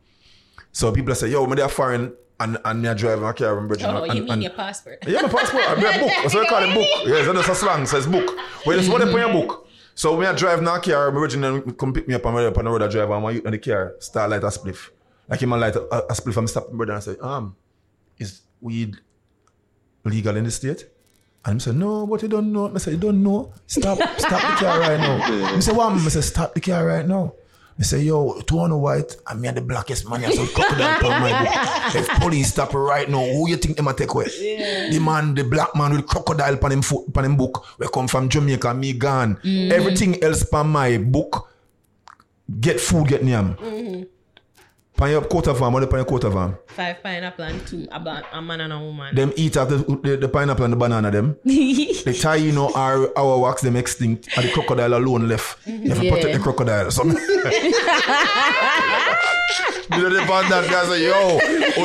So 0.72 0.92
people 0.92 1.16
say, 1.16 1.30
yo, 1.30 1.44
when 1.44 1.58
they're 1.58 1.70
foreign 1.70 2.14
and 2.40 2.58
and 2.66 2.82
me 2.82 2.94
drive 2.94 3.22
my 3.22 3.34
car 3.34 3.58
and 3.58 3.68
bridge. 3.68 3.84
Oh, 3.84 4.04
and, 4.04 4.14
you 4.14 4.24
mean 4.24 4.32
and, 4.34 4.44
your 4.44 4.52
passport? 4.52 5.00
yeah, 5.08 5.22
my 5.22 5.30
passport. 5.30 5.64
I 5.68 5.76
mean, 5.76 5.86
a 5.86 6.00
book. 6.00 6.12
That's 6.22 6.34
what 6.34 6.46
I 6.46 6.50
call 6.50 6.64
it, 6.64 6.74
book. 6.74 6.88
Yeah, 7.06 7.24
so 7.24 7.34
that's 7.34 7.50
a 7.50 7.56
slang. 7.56 7.86
Says 7.86 8.08
book. 8.08 8.38
Well, 8.66 8.80
it's 8.80 8.90
what 8.90 9.04
they 9.04 9.12
put 9.12 9.22
in 9.22 9.30
a 9.30 9.34
book. 9.34 9.68
So 9.94 10.16
when 10.16 10.28
I 10.28 10.34
drive 10.34 10.62
now 10.62 10.80
car, 10.80 11.12
my 11.12 11.20
original 11.20 11.62
come 11.74 11.94
pick 11.94 12.08
me 12.08 12.16
up 12.16 12.26
and 12.26 12.38
I'm 12.38 12.46
up 12.48 12.58
on 12.58 12.66
the 12.66 12.72
road. 12.72 12.82
I 12.82 12.88
drive 12.88 13.10
and 13.12 13.24
my 13.24 13.32
youth 13.32 13.46
in 13.46 13.52
the 13.52 13.60
car 13.60 13.96
start 14.00 14.30
light 14.30 14.44
a 14.44 14.48
spliff. 14.48 14.90
Like 15.30 15.42
him 15.42 15.54
and 15.54 15.62
light 15.62 15.76
a, 15.76 15.82
a 15.82 16.14
spliff. 16.14 16.38
I'm 16.38 16.48
stopping 16.48 16.78
brother 16.78 16.94
and 16.94 17.02
I 17.02 17.06
say, 17.06 17.18
um, 17.22 17.56
is 18.18 18.42
weed 18.60 18.96
legal 20.04 20.36
in 20.36 20.46
the 20.46 20.52
state? 20.52 20.86
And 21.44 21.56
he 21.56 21.60
said, 21.60 21.76
no, 21.76 22.06
but 22.06 22.22
you 22.22 22.28
don't 22.28 22.52
know. 22.52 22.72
I 22.74 22.78
said, 22.78 22.94
you 22.94 23.00
don't 23.00 23.24
know. 23.24 23.54
Stop, 23.66 23.98
stop 24.20 24.42
the 24.42 24.66
car 24.66 24.80
right 24.80 25.00
now. 25.00 25.56
I 25.56 25.60
say, 25.60 25.74
what? 25.74 25.94
I 25.94 25.98
said, 26.10 26.24
stop 26.24 26.54
the 26.54 26.62
car 26.62 26.86
right 26.86 27.08
now. 27.08 27.34
I 27.80 27.84
say, 27.84 28.02
yo, 28.04 28.40
two 28.42 28.60
on 28.60 28.70
the 28.70 28.78
white, 28.78 29.16
and 29.28 29.42
me 29.42 29.48
and 29.48 29.58
the 29.58 29.62
blackest 29.62 30.08
man, 30.08 30.24
I 30.24 30.30
said, 30.32 30.48
crocodile 30.54 31.06
on 31.12 31.22
my 31.22 31.44
book. 31.44 31.96
If 31.96 32.08
police 32.22 32.52
stop 32.52 32.76
right 32.76 33.10
now, 33.10 33.26
who 33.26 33.50
you 33.50 33.58
think 33.58 33.76
them 33.76 33.88
a 33.88 33.94
take 33.94 34.14
away? 34.14 34.26
The 34.26 35.00
man, 35.00 35.34
the 35.34 35.44
black 35.44 35.76
man 35.76 35.96
with 35.96 36.06
crocodile 36.06 36.64
on 36.64 36.72
him, 36.72 36.82
foot, 36.84 37.06
on 37.18 37.26
him 37.26 37.36
book, 37.36 37.66
we 37.80 37.88
come 37.88 38.08
from 38.08 38.30
Jamaica, 38.30 38.74
me 38.76 38.94
gone. 38.94 39.38
Mm. 39.38 39.72
Everything 39.72 40.24
else 40.24 40.48
on 40.54 40.70
my 40.70 41.00
book, 41.00 41.50
get 42.60 42.80
food, 42.80 43.08
get 43.08 43.24
yam. 43.24 43.56
Mm-hmm. 43.56 44.04
Pan 45.02 45.10
your 45.10 45.24
coat 45.26 45.48
of 45.48 45.60
arm, 45.64 45.74
what 45.74 45.90
pan 45.90 45.98
your 45.98 46.06
coat 46.06 46.24
of 46.26 46.36
arm? 46.38 46.56
Five 46.68 47.02
pineapple 47.02 47.44
and 47.44 47.66
two 47.66 47.88
a, 47.92 48.00
ba- 48.00 48.24
a 48.34 48.40
man 48.40 48.62
and 48.62 48.72
a 48.72 48.78
woman. 48.78 49.16
Them 49.16 49.34
eat 49.36 49.58
up 49.58 49.70
the, 49.70 49.78
the, 49.78 50.16
the 50.16 50.30
pineapple 50.30 50.64
and 50.64 50.74
the 50.74 50.78
banana 50.78 51.10
them. 51.10 51.38
they 51.44 52.14
tie 52.14 52.36
you 52.36 52.52
know 52.52 52.72
our 52.76 53.10
our 53.18 53.40
wax 53.40 53.64
them 53.64 53.76
extinct 53.78 54.30
and 54.38 54.48
the 54.48 54.52
crocodile 54.54 54.94
alone 54.94 55.28
left. 55.28 55.58
You 55.68 55.90
have 55.90 55.98
to 55.98 56.06
Yeah. 56.06 56.12
protect 56.14 56.34
the 56.38 56.40
crocodile. 56.40 56.92
So 56.92 57.04
You 59.92 59.98
know 60.04 60.10
the 60.10 60.22
part 60.26 60.48
that 60.48 60.70
guy 60.70 60.86
say, 60.86 61.04
yo, 61.06 61.36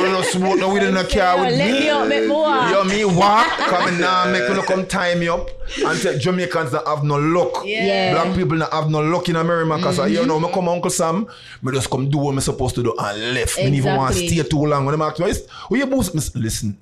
we 0.01 0.05
don't 0.09 0.23
smoke 0.23 0.57
no 0.59 0.73
weed 0.73 0.83
in 0.83 0.93
the 0.93 1.03
car 1.03 1.41
with 1.41 1.57
Let 1.57 1.71
me. 1.73 1.79
me 1.81 1.89
up, 1.89 2.07
make 2.07 2.21
me. 2.23 2.29
Yo, 2.29 2.83
me 2.85 3.03
walk, 3.03 3.47
come 3.57 3.89
in 3.89 3.99
now, 3.99 4.31
make 4.31 4.49
me 4.49 4.61
come 4.63 4.85
tie 4.85 5.13
me 5.15 5.27
up 5.27 5.49
and 5.85 5.97
say 5.99 6.17
Jamaicans 6.17 6.71
don't 6.71 6.87
have 6.87 7.03
no 7.03 7.17
luck. 7.17 7.63
Yeah. 7.65 8.13
Black 8.13 8.33
people 8.37 8.57
don't 8.59 8.71
have 8.71 8.89
no 8.89 9.01
luck 9.01 9.27
in 9.27 9.35
America. 9.35 9.83
Cause 9.83 10.09
you 10.09 10.25
know, 10.25 10.39
me 10.39 10.49
come 10.53 10.69
Uncle 10.69 10.89
Sam, 10.89 11.27
me 11.61 11.73
just 11.73 11.89
come 11.89 12.09
do 12.09 12.17
what 12.19 12.33
me 12.33 12.39
supposed 12.39 12.75
to 12.75 12.83
do 12.83 12.95
and 13.15 13.33
left. 13.33 13.57
Me 13.57 13.63
don't 13.63 13.73
even 13.75 13.95
want 13.95 14.15
to 14.15 14.27
stay 14.27 14.43
too 14.43 14.65
long. 14.65 14.85
When 14.85 14.93
them 14.93 15.01
ask 15.01 15.19
me, 15.19 15.33
who 15.69 15.77
you 15.77 15.85
boost? 15.85 16.13
Listen, 16.35 16.77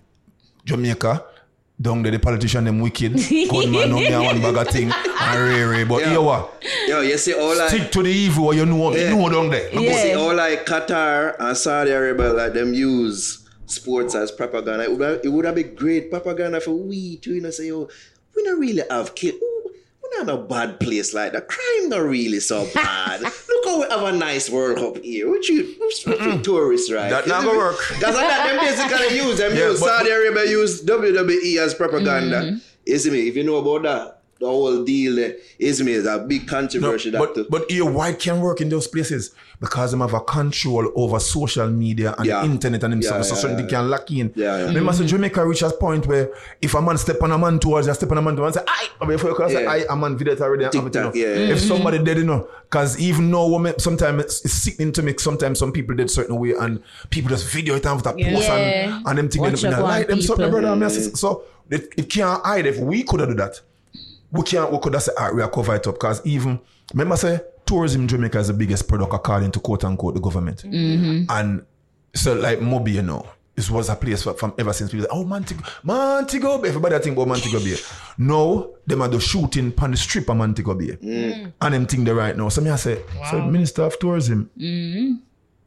Jamaica, 0.63 1.23
down 1.79 2.01
there 2.03 2.11
the 2.11 2.19
politician 2.19 2.63
them 2.63 2.79
wicked. 2.79 3.13
Gunman 3.49 3.89
no 3.89 3.95
me 3.97 4.07
a 4.07 4.21
one 4.21 4.41
bag 4.41 4.55
of 4.55 4.67
thing 4.73 4.91
and 4.91 5.39
rare, 5.69 5.85
but 5.85 6.01
Yeah. 6.01 6.13
you 6.13 6.21
what? 6.21 6.63
Yo, 6.87 7.01
you 7.01 7.17
see 7.17 7.33
all 7.33 7.55
like 7.57 7.69
Stick 7.69 7.91
to 7.91 8.03
the 8.03 8.09
evil 8.09 8.53
you 8.53 8.65
know, 8.65 8.95
Yeah. 8.95 9.09
you 9.09 9.15
know 9.17 9.29
down 9.29 9.49
there. 9.49 9.69
you 9.73 9.93
see 9.93 10.09
Yeah. 10.09 10.15
all 10.15 10.33
like 10.35 10.65
Qatar 10.65 11.35
and 11.39 11.57
Saudi 11.57 11.91
Arabia 11.91 12.31
like 12.33 12.53
them 12.53 12.73
use 12.73 13.39
sports 13.67 14.15
as 14.15 14.31
propaganda. 14.31 14.83
It 14.83 14.91
would 14.91 15.01
have, 15.01 15.19
it 15.23 15.29
would 15.29 15.45
have 15.45 15.55
been 15.55 15.75
great 15.75 16.09
propaganda 16.09 16.61
for 16.61 16.71
we 16.71 17.17
to 17.17 17.33
you 17.33 17.41
know 17.41 17.49
say, 17.51 17.71
oh, 17.71 17.89
we 18.35 18.43
don't 18.43 18.59
really 18.59 18.83
have 18.89 19.13
kids. 19.15 19.37
We're 20.11 20.23
not 20.23 20.33
a 20.33 20.37
bad 20.43 20.79
place 20.79 21.13
like 21.13 21.33
that. 21.33 21.47
Crime 21.47 21.89
not 21.89 22.03
really 22.03 22.39
so 22.39 22.67
bad. 22.73 23.21
Look 23.21 23.65
how 23.65 23.79
we 23.81 23.87
have 23.89 24.03
a 24.03 24.17
nice 24.17 24.49
World 24.49 24.77
Cup 24.77 25.03
here. 25.03 25.29
What 25.29 25.47
you, 25.49 25.75
what 25.77 26.05
you 26.05 26.41
tourists, 26.41 26.91
right? 26.91 27.09
That 27.09 27.27
not 27.27 27.43
gonna 27.43 27.57
work. 27.57 27.77
Because 27.89 28.15
like 28.15 28.27
that, 28.27 28.47
them 28.47 28.59
basically 28.59 29.17
use 29.25 29.37
them 29.37 29.53
Yeah, 29.55 29.69
use 29.69 29.79
but- 29.79 29.87
Saudi 29.87 30.09
Arabia 30.11 30.45
use 30.45 30.83
WWE 30.83 31.57
as 31.57 31.73
propaganda. 31.73 32.41
Mm-hmm. 32.41 32.57
You 32.85 32.97
see 32.99 33.09
me? 33.11 33.27
If 33.27 33.35
you 33.35 33.43
know 33.43 33.55
about 33.57 33.83
that, 33.83 34.14
the 34.45 34.51
whole 34.51 34.83
deal 34.83 35.15
there, 35.15 35.35
you 35.59 35.83
me? 35.85 35.93
It's 35.93 36.07
a 36.07 36.19
big 36.19 36.43
No, 36.45 36.51
controversy. 36.53 37.09
that 37.11 37.19
but 37.19 37.49
but 37.49 37.69
here, 37.71 37.85
why 37.85 38.13
can't 38.13 38.41
work 38.41 38.61
in 38.61 38.69
those 38.69 38.87
places? 38.87 39.31
Because 39.59 39.91
them 39.91 40.01
have 40.01 40.13
a 40.13 40.19
control 40.21 40.91
over 40.95 41.19
social 41.19 41.69
media 41.69 42.13
and 42.17 42.25
Yeah. 42.25 42.41
the 42.41 42.45
internet 42.53 42.83
and 42.83 42.93
them 42.93 43.01
Yeah, 43.01 43.09
so 43.09 43.15
yeah, 43.35 43.41
certain 43.41 43.57
yeah. 43.57 43.63
they 43.63 43.69
can 43.69 43.89
lock 43.89 44.09
in. 44.11 44.31
Yeah, 44.35 44.57
yeah. 44.57 44.65
Remember, 44.67 44.93
so 44.93 45.03
Jamaica 45.05 45.45
reach 45.47 45.61
a 45.61 45.69
point 45.71 46.05
where 46.07 46.29
if 46.61 46.73
a 46.73 46.81
man 46.81 46.97
step 46.97 47.21
on 47.23 47.31
a 47.31 47.37
man 47.37 47.59
towards 47.59 47.87
you, 47.87 47.93
step 47.93 48.11
on 48.11 48.17
a 48.17 48.21
man 48.21 48.35
towards 48.35 48.55
you, 48.57 48.61
I, 48.67 49.05
before 49.05 49.29
you 49.31 49.35
can 49.35 49.49
say, 49.49 49.63
Yeah. 49.63 49.71
I, 49.71 49.85
a 49.89 49.95
man 49.95 50.17
video 50.17 50.33
it 50.33 50.41
already. 50.41 50.65
and 50.65 50.73
have 50.73 50.85
it, 50.87 50.95
you 50.95 51.01
know. 51.01 51.11
Yeah, 51.13 51.25
yeah. 51.27 51.53
If 51.53 51.59
mm-hmm. 51.59 51.67
somebody 51.67 52.03
dead, 52.03 52.17
you 52.17 52.25
know, 52.25 52.47
because 52.69 52.99
even 52.99 53.31
though 53.31 53.47
women, 53.51 53.79
sometimes 53.79 54.23
it's, 54.23 54.45
it's 54.45 54.53
sickening 54.53 54.91
to 54.93 55.01
me, 55.03 55.13
sometimes 55.17 55.59
some 55.59 55.71
people 55.71 55.95
did 55.95 56.11
certain 56.11 56.37
way 56.37 56.51
and 56.53 56.81
people 57.09 57.29
just 57.29 57.49
video 57.49 57.75
it 57.75 57.85
and 57.85 57.95
with 57.97 58.07
a 58.07 58.13
Yeah. 58.17 58.33
post 58.33 58.49
and, 58.49 59.07
and 59.07 59.17
them 59.17 59.29
thinking, 59.29 59.51
Watch 59.51 59.61
them, 59.61 59.73
up 59.73 59.79
on 59.79 59.85
like 59.85 60.07
them 60.07 60.21
something, 60.21 60.45
people. 60.45 60.59
brother. 60.61 60.73
I 60.73 60.75
mean, 60.75 60.83
I 60.83 60.87
say, 60.89 61.11
So 61.13 61.43
it, 61.69 61.89
it 61.97 62.09
can't 62.09 62.43
hide 62.45 62.65
if 62.65 62.77
we 62.77 63.03
could 63.03 63.19
have 63.21 63.29
do 63.29 63.35
that 63.35 63.61
we 64.31 64.41
can't 64.43 64.71
we 64.71 64.79
could 64.79 64.93
have 64.93 65.03
say 65.03 65.11
ah, 65.17 65.31
we 65.33 65.41
are 65.41 65.49
cover 65.49 65.75
it 65.75 65.85
up 65.87 65.95
because 65.95 66.25
even 66.25 66.59
remember 66.93 67.15
say 67.17 67.39
tourism 67.65 68.01
in 68.01 68.07
Jamaica 68.07 68.39
is 68.39 68.47
the 68.47 68.53
biggest 68.53 68.87
product 68.87 69.13
according 69.13 69.51
to 69.51 69.59
quote 69.59 69.83
unquote 69.83 70.13
the 70.15 70.19
government. 70.19 70.63
And 70.63 71.65
so 72.13 72.33
like 72.33 72.61
Moby 72.61 72.91
you 72.93 73.01
know 73.01 73.25
this 73.55 73.69
was 73.71 73.87
a 73.89 73.95
place 73.95 74.21
for, 74.23 74.33
from 74.33 74.53
ever 74.57 74.73
since 74.73 74.91
people 74.91 75.05
say, 75.05 75.09
oh 75.13 75.23
Montego 75.23 75.63
Montego 75.83 76.57
Bay. 76.57 76.67
Everybody 76.69 76.99
think 76.99 77.15
about 77.15 77.29
Montego 77.29 77.59
Bay. 77.59 77.75
No 78.17 78.75
them 78.85 79.01
are 79.01 79.07
the 79.07 79.19
shooting 79.19 79.73
on 79.77 79.91
the 79.91 79.97
strip 79.97 80.29
of 80.29 80.35
Montego 80.37 80.73
Bay. 80.73 80.97
And 81.61 81.73
them 81.73 81.85
think 81.85 82.05
they 82.05 82.11
right 82.13 82.35
now. 82.35 82.49
So 82.49 82.61
me 82.61 82.69
I 82.69 82.75
say 82.75 83.01
so 83.29 83.41
minister 83.45 83.83
of 83.83 83.97
tourism 83.99 84.49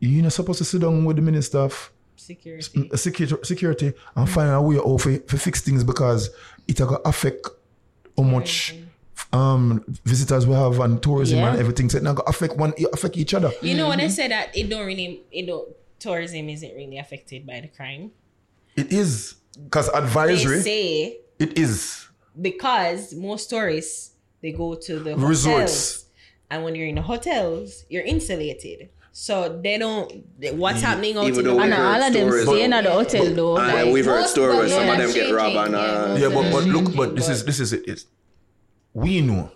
you're 0.00 0.22
not 0.22 0.32
supposed 0.32 0.58
to 0.58 0.64
sit 0.64 0.80
down 0.80 1.04
with 1.04 1.16
the 1.16 1.22
minister 1.22 1.58
of 1.58 1.92
Security. 2.16 2.90
security, 2.94 3.36
security 3.44 3.92
and 4.14 4.28
find 4.28 4.50
a 4.50 4.60
way 4.60 4.76
out 4.76 4.98
for, 5.00 5.16
for 5.26 5.38
fix 5.38 5.62
things 5.62 5.82
because 5.82 6.28
it 6.66 6.76
going 6.76 7.00
affect 7.06 7.48
how 8.18 8.22
much 8.24 8.74
um 9.32 9.84
visitors 10.04 10.46
we 10.46 10.54
have 10.54 10.78
and 10.80 11.02
tourism 11.02 11.38
Yeah. 11.38 11.50
and 11.50 11.58
everything. 11.60 11.88
So 11.90 11.98
it 11.98 12.02
not 12.04 12.18
affect 12.26 12.56
one 12.56 12.72
it 12.76 12.88
affect 12.92 13.16
each 13.16 13.34
other. 13.34 13.50
You 13.62 13.74
know 13.76 13.88
when 13.88 14.00
I 14.00 14.08
say 14.08 14.28
that 14.28 14.56
it 14.56 14.68
don't 14.68 14.86
really 14.86 15.22
it 15.32 15.46
don't 15.46 15.68
tourism 15.98 16.48
isn't 16.48 16.74
really 16.74 16.98
affected 16.98 17.46
by 17.46 17.60
the 17.60 17.68
crime. 17.68 18.12
It 18.76 18.92
is 18.92 19.34
because 19.64 19.88
advisory 19.90 20.56
They 20.58 20.62
say 20.62 21.16
it 21.38 21.58
is 21.58 22.06
because 22.40 23.14
most 23.14 23.50
tourists 23.50 24.12
they 24.40 24.52
go 24.52 24.74
to 24.76 25.00
the 25.00 25.16
Resorts. 25.16 25.72
hotels, 25.72 26.04
and 26.50 26.62
when 26.64 26.74
you're 26.76 26.86
in 26.86 26.94
the 26.94 27.02
hotels, 27.02 27.84
you're 27.88 28.04
insulated. 28.04 28.88
So 29.20 29.60
they 29.64 29.78
don't. 29.78 30.24
What's 30.56 30.80
happening 30.80 31.16
out 31.16 31.26
even 31.26 31.40
in 31.40 31.44
the 31.46 31.54
we 31.56 31.62
And 31.64 31.74
all 31.74 32.02
of 32.04 32.12
them 32.12 32.46
staying 32.46 32.72
at 32.72 32.84
the 32.84 32.92
hotel 32.92 33.34
though. 33.34 33.56
And 33.58 33.74
like- 33.74 33.92
we've 33.92 34.04
heard 34.04 34.28
stories 34.28 34.56
where 34.56 34.68
some 34.68 34.88
of 34.88 34.96
them 34.96 35.06
them 35.08 35.12
get 35.12 35.34
robbed 35.34 35.54
changing, 35.54 35.74
and 35.74 36.20
yeah, 36.20 36.26
uh, 36.26 36.28
Yeah, 36.28 36.34
but, 36.36 36.52
but 36.52 36.64
look, 36.66 36.94
but 36.94 37.16
this 37.16 37.28
is 37.28 37.44
this 37.44 37.58
is 37.58 37.72
it. 37.72 37.82
It's, 37.88 38.06
we 38.94 39.20
know 39.20 39.50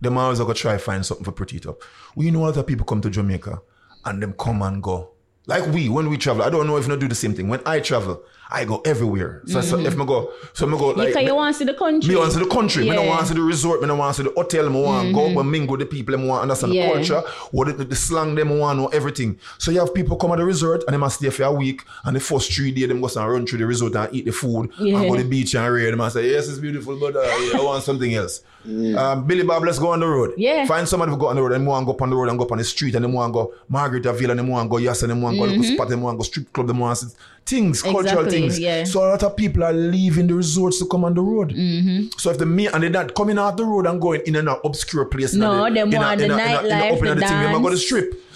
them 0.00 0.16
always 0.16 0.40
are 0.40 0.44
gonna 0.44 0.54
try 0.54 0.78
find 0.78 1.04
something 1.04 1.26
for 1.26 1.32
pretty 1.32 1.58
it 1.58 1.66
up. 1.66 1.82
We 2.14 2.30
know 2.30 2.44
other 2.46 2.62
people 2.62 2.86
come 2.86 3.02
to 3.02 3.10
Jamaica 3.10 3.60
and 4.06 4.22
them 4.22 4.32
come 4.32 4.62
and 4.62 4.82
go. 4.82 5.10
Like 5.46 5.66
we, 5.66 5.90
when 5.90 6.08
we 6.08 6.16
travel, 6.16 6.42
I 6.42 6.48
don't 6.48 6.66
know 6.66 6.78
if 6.78 6.88
not 6.88 6.98
do 6.98 7.06
the 7.06 7.14
same 7.14 7.34
thing. 7.34 7.48
When 7.48 7.60
I 7.66 7.80
travel, 7.80 8.22
I 8.50 8.64
go 8.64 8.80
everywhere. 8.84 9.42
So, 9.46 9.60
so 9.60 9.78
if 9.80 9.98
I 9.98 10.04
go, 10.04 10.32
so 10.52 10.66
I 10.68 10.70
go 10.78 10.88
like 10.90 11.08
Because 11.08 11.24
you 11.24 11.34
want 11.34 11.54
to 11.54 11.58
see 11.58 11.64
the 11.64 11.74
country. 11.74 12.08
Me 12.10 12.16
want 12.16 12.30
to 12.32 12.38
see 12.38 12.44
the 12.44 12.50
country. 12.50 12.84
Me 12.88 12.90
don't 12.94 13.06
want 13.08 13.20
to 13.22 13.26
see 13.26 13.34
the 13.34 13.40
resort. 13.42 13.80
Me 13.80 13.88
don't 13.88 13.98
want 13.98 14.14
to 14.16 14.22
see 14.22 14.28
the 14.28 14.34
hotel. 14.34 14.68
Me 14.70 14.80
want 14.82 15.08
to 15.08 15.12
go 15.14 15.40
and 15.40 15.50
mingle 15.50 15.72
with 15.76 15.80
the 15.80 15.86
people. 15.86 16.16
Me 16.16 16.26
want 16.28 16.38
to 16.38 16.42
understand 16.42 16.74
Yeah. 16.74 16.86
the 16.88 16.94
culture, 16.94 17.20
what 17.50 17.76
the, 17.76 17.84
the 17.84 17.96
slang. 17.96 18.34
Them 18.36 18.58
want 18.58 18.78
know 18.78 18.86
everything. 18.88 19.38
So 19.58 19.70
you 19.70 19.80
have 19.80 19.92
people 19.94 20.16
come 20.16 20.30
at 20.32 20.38
the 20.38 20.44
resort 20.44 20.84
and 20.86 20.94
they 20.94 20.98
must 20.98 21.18
stay 21.18 21.30
for 21.30 21.42
a 21.44 21.52
week. 21.52 21.82
And 22.04 22.14
the 22.14 22.20
first 22.20 22.52
three 22.52 22.70
days, 22.70 22.88
them 22.88 23.00
go 23.00 23.08
and 23.08 23.32
run 23.32 23.46
through 23.46 23.58
the 23.58 23.66
resort 23.66 23.94
and 23.96 24.14
eat 24.14 24.26
the 24.26 24.32
food 24.32 24.70
Yeah. 24.78 24.98
and 24.98 25.08
go 25.08 25.16
to 25.16 25.22
the 25.22 25.28
beach 25.28 25.54
and 25.54 25.72
read. 25.72 25.92
Them 25.92 26.00
and 26.00 26.12
say, 26.12 26.30
yes, 26.30 26.48
it's 26.48 26.58
beautiful, 26.58 26.98
but 27.00 27.16
uh, 27.16 27.20
yeah, 27.22 27.58
I 27.58 27.62
want 27.62 27.82
something 27.82 28.14
else. 28.14 28.42
Um, 28.66 29.26
Billy 29.26 29.42
Bob, 29.44 29.62
let's 29.64 29.78
go 29.78 29.88
on 29.92 30.00
the 30.00 30.06
road. 30.06 30.34
Yeah. 30.36 30.66
Find 30.66 30.88
somebody 30.88 31.12
to 31.12 31.16
go 31.18 31.28
on 31.28 31.36
the 31.36 31.42
road 31.42 31.52
and 31.52 31.66
want 31.66 31.82
to 31.82 31.86
go 31.86 31.92
up 31.92 32.02
on 32.02 32.10
the 32.10 32.16
road 32.16 32.28
and 32.28 32.38
go 32.38 32.44
up 32.44 32.52
on 32.52 32.58
the 32.58 32.64
street 32.64 32.94
and 32.94 33.04
them 33.04 33.12
want 33.12 33.30
to 33.30 33.32
go 33.34 33.54
Margaritaville 33.70 34.30
and 34.30 34.38
them 34.38 34.48
want 34.48 34.66
to 34.66 34.70
go 34.70 34.78
Yas 34.78 35.02
and 35.02 35.22
want 35.22 35.36
to 35.36 35.40
go 35.40 35.46
local 35.46 35.62
spot. 35.64 35.88
Them 35.88 36.02
want 36.02 36.14
to 36.14 36.18
go 36.18 36.22
strip 36.24 36.52
club. 36.52 36.70
Want 36.76 36.98
to 36.98 37.06
things, 37.46 37.80
cultural 37.80 38.22
Mm-hmm. 38.22 38.28
Things. 38.30 38.58
yeah. 38.58 38.82
So 38.82 39.04
a 39.04 39.08
lot 39.10 39.22
of 39.22 39.36
people 39.36 39.62
are 39.62 39.72
leaving 39.72 40.26
the 40.26 40.34
resorts 40.34 40.80
to 40.80 40.86
come 40.86 41.04
on 41.04 41.14
the 41.14 41.20
road. 41.22 41.50
Mm-hmm. 41.50 42.06
So 42.18 42.30
if 42.30 42.38
the 42.38 42.46
me 42.46 42.66
and 42.66 42.82
they're 42.82 42.90
not 42.90 43.14
coming 43.14 43.38
out 43.38 43.56
the 43.56 43.64
road 43.64 43.86
and 43.86 44.00
going 44.00 44.22
in 44.26 44.34
an 44.34 44.48
obscure 44.64 45.04
place, 45.04 45.32
No, 45.32 45.64
they 45.68 45.74
them 45.74 45.88
in 45.88 45.94
a- 45.94 45.98
want 45.98 46.18
the 46.18 46.24
a- 46.24 46.26
in 46.26 46.30
a- 46.32 46.34
a 46.34 46.38
nightlife, 46.38 47.00
the 47.00 47.10
of 47.12 47.18
the 47.20 47.26
thing, 47.26 47.40
they 47.40 47.52
go 47.62 47.70
to 47.70 47.76
dance. 47.76 47.82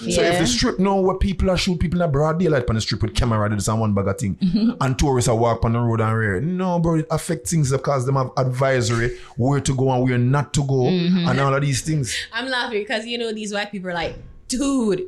So 0.00 0.22
if 0.22 0.38
the 0.38 0.46
strip 0.46 0.78
know 0.78 1.00
where 1.00 1.16
people 1.16 1.50
are 1.50 1.56
shoot 1.56 1.78
people 1.78 2.00
in 2.00 2.08
a 2.08 2.10
broad 2.10 2.38
daylight 2.38 2.64
on 2.68 2.74
the 2.74 2.80
strip 2.80 3.02
with 3.02 3.14
camera, 3.14 3.48
they 3.54 3.70
on 3.72 3.80
one 3.80 3.94
bag 3.94 4.06
of 4.08 4.18
thing, 4.18 4.36
Mm-hmm. 4.36 4.70
and 4.80 4.98
tourists 4.98 5.28
are 5.28 5.36
walk 5.36 5.64
on 5.64 5.74
the 5.74 5.80
road 5.80 6.00
and 6.00 6.16
rear. 6.16 6.40
No, 6.40 6.78
bro, 6.78 6.96
it 6.96 7.06
affects 7.10 7.50
things 7.50 7.70
because 7.70 8.06
them 8.06 8.16
have 8.16 8.30
advisory 8.36 9.18
where 9.36 9.60
to 9.60 9.74
go 9.76 9.90
and 9.92 10.02
where 10.04 10.18
not 10.18 10.54
to 10.54 10.60
go, 10.64 10.84
Mm-hmm. 10.90 11.28
and 11.28 11.40
all 11.40 11.54
of 11.54 11.60
these 11.60 11.82
things. 11.82 12.16
I'm 12.32 12.48
laughing 12.48 12.80
because 12.80 13.04
you 13.06 13.18
know 13.18 13.32
these 13.32 13.52
white 13.52 13.70
people 13.70 13.90
are 13.90 13.94
like, 13.94 14.16
dude, 14.48 15.02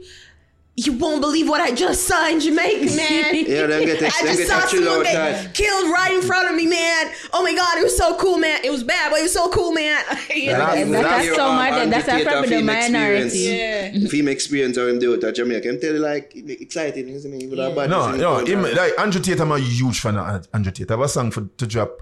you 0.74 0.92
won't 0.94 1.20
believe 1.20 1.48
what 1.50 1.60
I 1.60 1.70
just 1.74 2.04
saw 2.08 2.26
in 2.28 2.40
Jamaica, 2.40 2.96
man. 2.96 3.34
Yeah, 3.46 3.66
them 3.66 3.84
get 3.84 4.02
I 4.02 4.08
just 4.08 4.38
get 4.38 4.48
saw 4.48 4.60
someone 4.60 5.02
get 5.02 5.52
killed 5.54 5.90
right 5.90 6.12
in 6.14 6.22
front 6.22 6.48
of 6.48 6.54
me, 6.56 6.66
man. 6.66 7.10
Oh 7.34 7.42
my 7.42 7.54
god, 7.54 7.76
it 7.78 7.82
was 7.84 7.96
so 7.96 8.16
cool, 8.16 8.38
man. 8.38 8.60
It 8.64 8.70
was 8.70 8.82
bad, 8.82 9.10
but 9.10 9.18
it 9.20 9.22
was 9.24 9.32
so 9.34 9.50
cool, 9.50 9.72
man. 9.72 10.02
You 10.34 10.52
know, 10.52 10.58
That's- 10.58 10.90
that's 10.90 11.02
that's 11.26 11.36
so 11.36 11.46
um, 11.46 11.56
mad, 11.58 11.92
that's 11.92 12.06
Tate 12.06 12.26
probably 12.26 12.48
the 12.48 12.54
film 12.56 12.66
minority. 12.66 13.26
experience. 13.26 14.02
Yeah. 14.02 14.08
Film 14.08 14.28
experience 14.28 14.76
how 14.78 14.86
him 14.86 14.98
do 14.98 15.12
it 15.14 15.22
at 15.24 15.34
Jamaica. 15.34 15.68
Him 15.68 15.78
tell 15.80 15.92
you 15.92 15.98
like 15.98 16.32
exciting, 16.34 17.08
you 17.08 17.20
see 17.20 17.28
me? 17.28 17.46
With 17.46 17.58
a 17.58 17.70
bad 17.76 17.90
No, 17.90 18.12
no, 18.12 18.38
him, 18.44 18.62
like 18.62 18.92
Andrew 18.98 19.20
Tate, 19.20 19.40
I'm 19.40 19.52
a 19.52 19.58
huge 19.58 20.00
fan 20.00 20.16
of 20.16 20.48
Andrew 20.54 20.72
Tate. 20.72 20.90
I 20.90 20.94
have 20.94 21.00
a 21.02 21.08
song 21.08 21.30
for 21.30 21.42
to 21.42 21.66
drop 21.66 22.00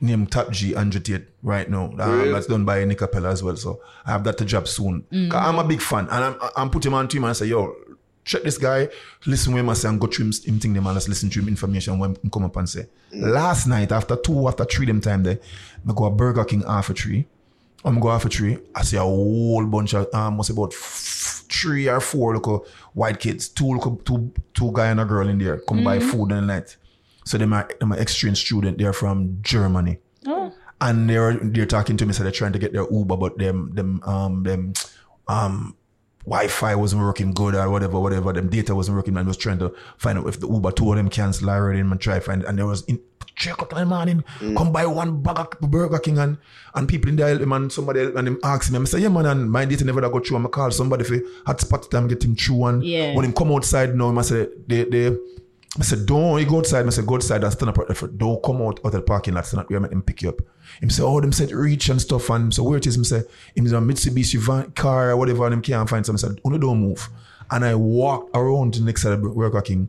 named 0.00 0.30
Top 0.30 0.50
G 0.50 0.74
Andrew 0.76 1.00
Tate 1.00 1.26
right 1.42 1.68
now. 1.70 1.84
Um, 1.86 1.96
Really? 1.96 2.32
That's 2.32 2.46
done 2.46 2.64
by 2.64 2.84
Nickapella 2.84 3.32
as 3.32 3.42
well. 3.42 3.56
So 3.56 3.80
I 4.04 4.12
have 4.12 4.24
that 4.24 4.36
to 4.38 4.44
drop 4.44 4.68
soon. 4.68 5.04
'Cause 5.30 5.40
I'm 5.44 5.58
a 5.58 5.64
big 5.64 5.80
fan. 5.80 6.06
And 6.10 6.24
I'm, 6.24 6.36
I'm 6.56 6.70
putting 6.70 6.90
him 6.92 6.94
on 6.98 7.08
to 7.08 7.16
him 7.16 7.24
and 7.24 7.36
say, 7.36 7.46
yo, 7.46 7.74
check 8.24 8.42
this 8.42 8.58
guy, 8.58 8.88
listen 9.24 9.52
to 9.52 9.58
him 9.58 9.68
and 9.68 9.78
say, 9.78 9.88
and 9.88 10.00
go 10.00 10.06
through 10.08 10.26
him, 10.26 10.32
him 10.44 10.58
thing 10.60 10.72
them 10.74 10.86
and 10.86 10.96
just 10.96 11.08
listen 11.08 11.30
to 11.30 11.40
him 11.40 11.48
information 11.48 11.98
when 11.98 12.10
him 12.16 12.30
come 12.30 12.44
up 12.44 12.56
and 12.56 12.68
say. 12.68 12.86
Last 13.12 13.66
night, 13.68 13.92
after 13.92 14.16
two, 14.16 14.46
after 14.48 14.64
three 14.64 14.84
them 14.86 15.00
time 15.00 15.22
there, 15.22 15.38
I 15.88 15.92
go 15.94 16.04
a 16.04 16.10
Burger 16.10 16.44
King 16.44 16.62
Half 16.62 16.88
Way 16.90 16.94
Tree. 16.94 17.26
I'm 17.84 18.00
go 18.00 18.08
Half 18.10 18.24
Way 18.24 18.30
Tree. 18.30 18.58
I 18.74 18.82
see 18.82 18.96
a 18.96 19.00
whole 19.02 19.64
bunch 19.64 19.94
of 19.94 20.12
um, 20.12 20.36
must 20.36 20.50
about 20.50 20.72
f- 20.74 21.44
three 21.48 21.88
or 21.88 22.00
four 22.00 22.34
little 22.34 22.66
white 22.94 23.20
kids, 23.20 23.48
two 23.48 23.68
little, 23.74 23.96
two 24.04 24.32
two 24.52 24.72
guy 24.74 24.88
and 24.88 25.00
a 25.00 25.04
girl 25.04 25.28
in 25.28 25.38
there 25.38 25.58
come 25.60 25.84
buy 25.84 26.00
food 26.00 26.32
in 26.32 26.36
the 26.36 26.42
night. 26.42 26.76
So 27.26 27.36
them 27.38 27.52
are 27.52 27.68
them 27.80 27.92
are 27.92 27.98
exchange 27.98 28.38
student. 28.46 28.78
They're 28.78 28.92
from 28.92 29.38
Germany, 29.42 29.98
and 30.80 31.10
they're 31.10 31.34
they're 31.54 31.66
talking 31.66 31.96
to 31.98 32.06
me. 32.06 32.12
So 32.12 32.22
they're 32.22 32.32
trying 32.40 32.52
to 32.52 32.58
get 32.64 32.72
their 32.72 32.86
Uber, 32.90 33.16
but 33.16 33.36
them 33.36 33.72
them 33.74 34.00
um 34.04 34.42
them 34.44 34.72
um 35.28 35.74
Wi-Fi 36.24 36.74
wasn't 36.74 37.02
working 37.02 37.32
good 37.32 37.54
or 37.54 37.70
whatever, 37.70 37.98
whatever. 38.00 38.32
Them 38.32 38.48
data 38.48 38.74
wasn't 38.74 38.96
working. 38.96 39.14
Man 39.14 39.26
was 39.26 39.36
trying 39.36 39.58
to 39.58 39.72
find 39.96 40.18
out 40.18 40.26
if 40.28 40.40
the 40.40 40.48
Uber 40.48 40.70
two 40.72 40.90
of 40.90 40.96
them 40.96 41.08
cancel 41.08 41.50
already 41.50 41.80
and 41.80 42.00
try 42.00 42.18
find. 42.20 42.42
And 42.44 42.58
there 42.58 42.66
was 42.66 42.82
in 42.84 43.00
three 43.38 43.52
o'clock 43.52 43.72
in 43.72 43.78
the 43.78 43.86
morning, 43.86 44.24
come 44.56 44.72
buy 44.72 44.86
one 44.86 45.22
bag 45.22 45.54
of 45.62 45.70
Burger 45.70 45.98
King 46.00 46.18
and 46.18 46.38
and 46.74 46.88
people 46.88 47.08
in 47.10 47.16
there 47.16 47.28
help 47.28 47.42
him 47.42 47.52
and 47.52 47.70
somebody 47.72 48.00
help 48.00 48.16
and 48.16 48.28
him 48.28 48.38
ask 48.42 48.70
me. 48.72 48.78
I 48.78 48.84
say, 48.84 48.98
yeah 49.00 49.08
man, 49.08 49.26
and 49.26 49.50
my 49.50 49.64
data 49.64 49.84
never 49.84 50.00
da 50.00 50.08
go 50.08 50.20
through. 50.20 50.36
I'm 50.38 50.48
call 50.48 50.70
somebody 50.70 51.04
for 51.04 51.16
hotspot 51.46 51.90
time 51.90 52.08
get 52.08 52.24
him 52.24 52.34
through. 52.34 52.64
And 52.66 52.84
Yeah. 52.84 53.14
when 53.14 53.24
him 53.24 53.32
come 53.32 53.52
outside 53.52 53.94
now, 53.94 54.16
I 54.16 54.22
say 54.22 54.48
they 54.66 54.84
they. 54.84 55.16
I 55.78 55.82
said, 55.82 56.06
don't 56.06 56.40
you 56.40 56.46
go 56.46 56.58
outside. 56.58 56.86
I 56.86 56.90
said, 56.90 57.06
go 57.06 57.16
outside 57.16 57.44
and 57.44 57.52
stand 57.52 57.68
up 57.68 57.78
at 57.78 57.88
the 57.88 57.94
front. 57.94 58.16
Don't 58.16 58.42
come 58.42 58.62
out 58.62 58.80
out 58.80 58.86
of 58.86 58.92
the 58.92 59.02
parking 59.02 59.34
lot. 59.34 59.44
Stand 59.46 59.60
up 59.60 59.70
where 59.70 59.78
I 59.78 59.82
make 59.82 59.92
him 59.92 60.02
pick 60.02 60.22
you 60.22 60.30
up. 60.30 60.40
Him 60.80 60.88
say, 60.88 61.02
oh, 61.02 61.20
them 61.20 61.32
said 61.32 61.52
reach 61.52 61.88
and 61.90 62.00
stuff. 62.00 62.30
And 62.30 62.52
so 62.52 62.62
where 62.62 62.78
it 62.78 62.86
is, 62.86 62.96
him 62.96 63.04
say, 63.04 63.22
him 63.54 63.66
a 63.66 63.80
Mitsubishi 63.80 64.38
van, 64.38 64.70
car 64.72 65.10
or 65.10 65.16
whatever, 65.16 65.44
and 65.44 65.54
him 65.54 65.62
can't 65.62 65.88
find 65.88 66.06
something. 66.06 66.30
I 66.30 66.32
said, 66.32 66.40
only 66.44 66.58
don't 66.58 66.80
move. 66.80 67.08
And 67.50 67.64
I 67.64 67.74
walked 67.74 68.34
around 68.34 68.74
to 68.74 68.80
the 68.80 68.86
next 68.86 69.02
side 69.02 69.12
of 69.12 69.22
the 69.22 69.28
Burger 69.28 69.60
King, 69.60 69.88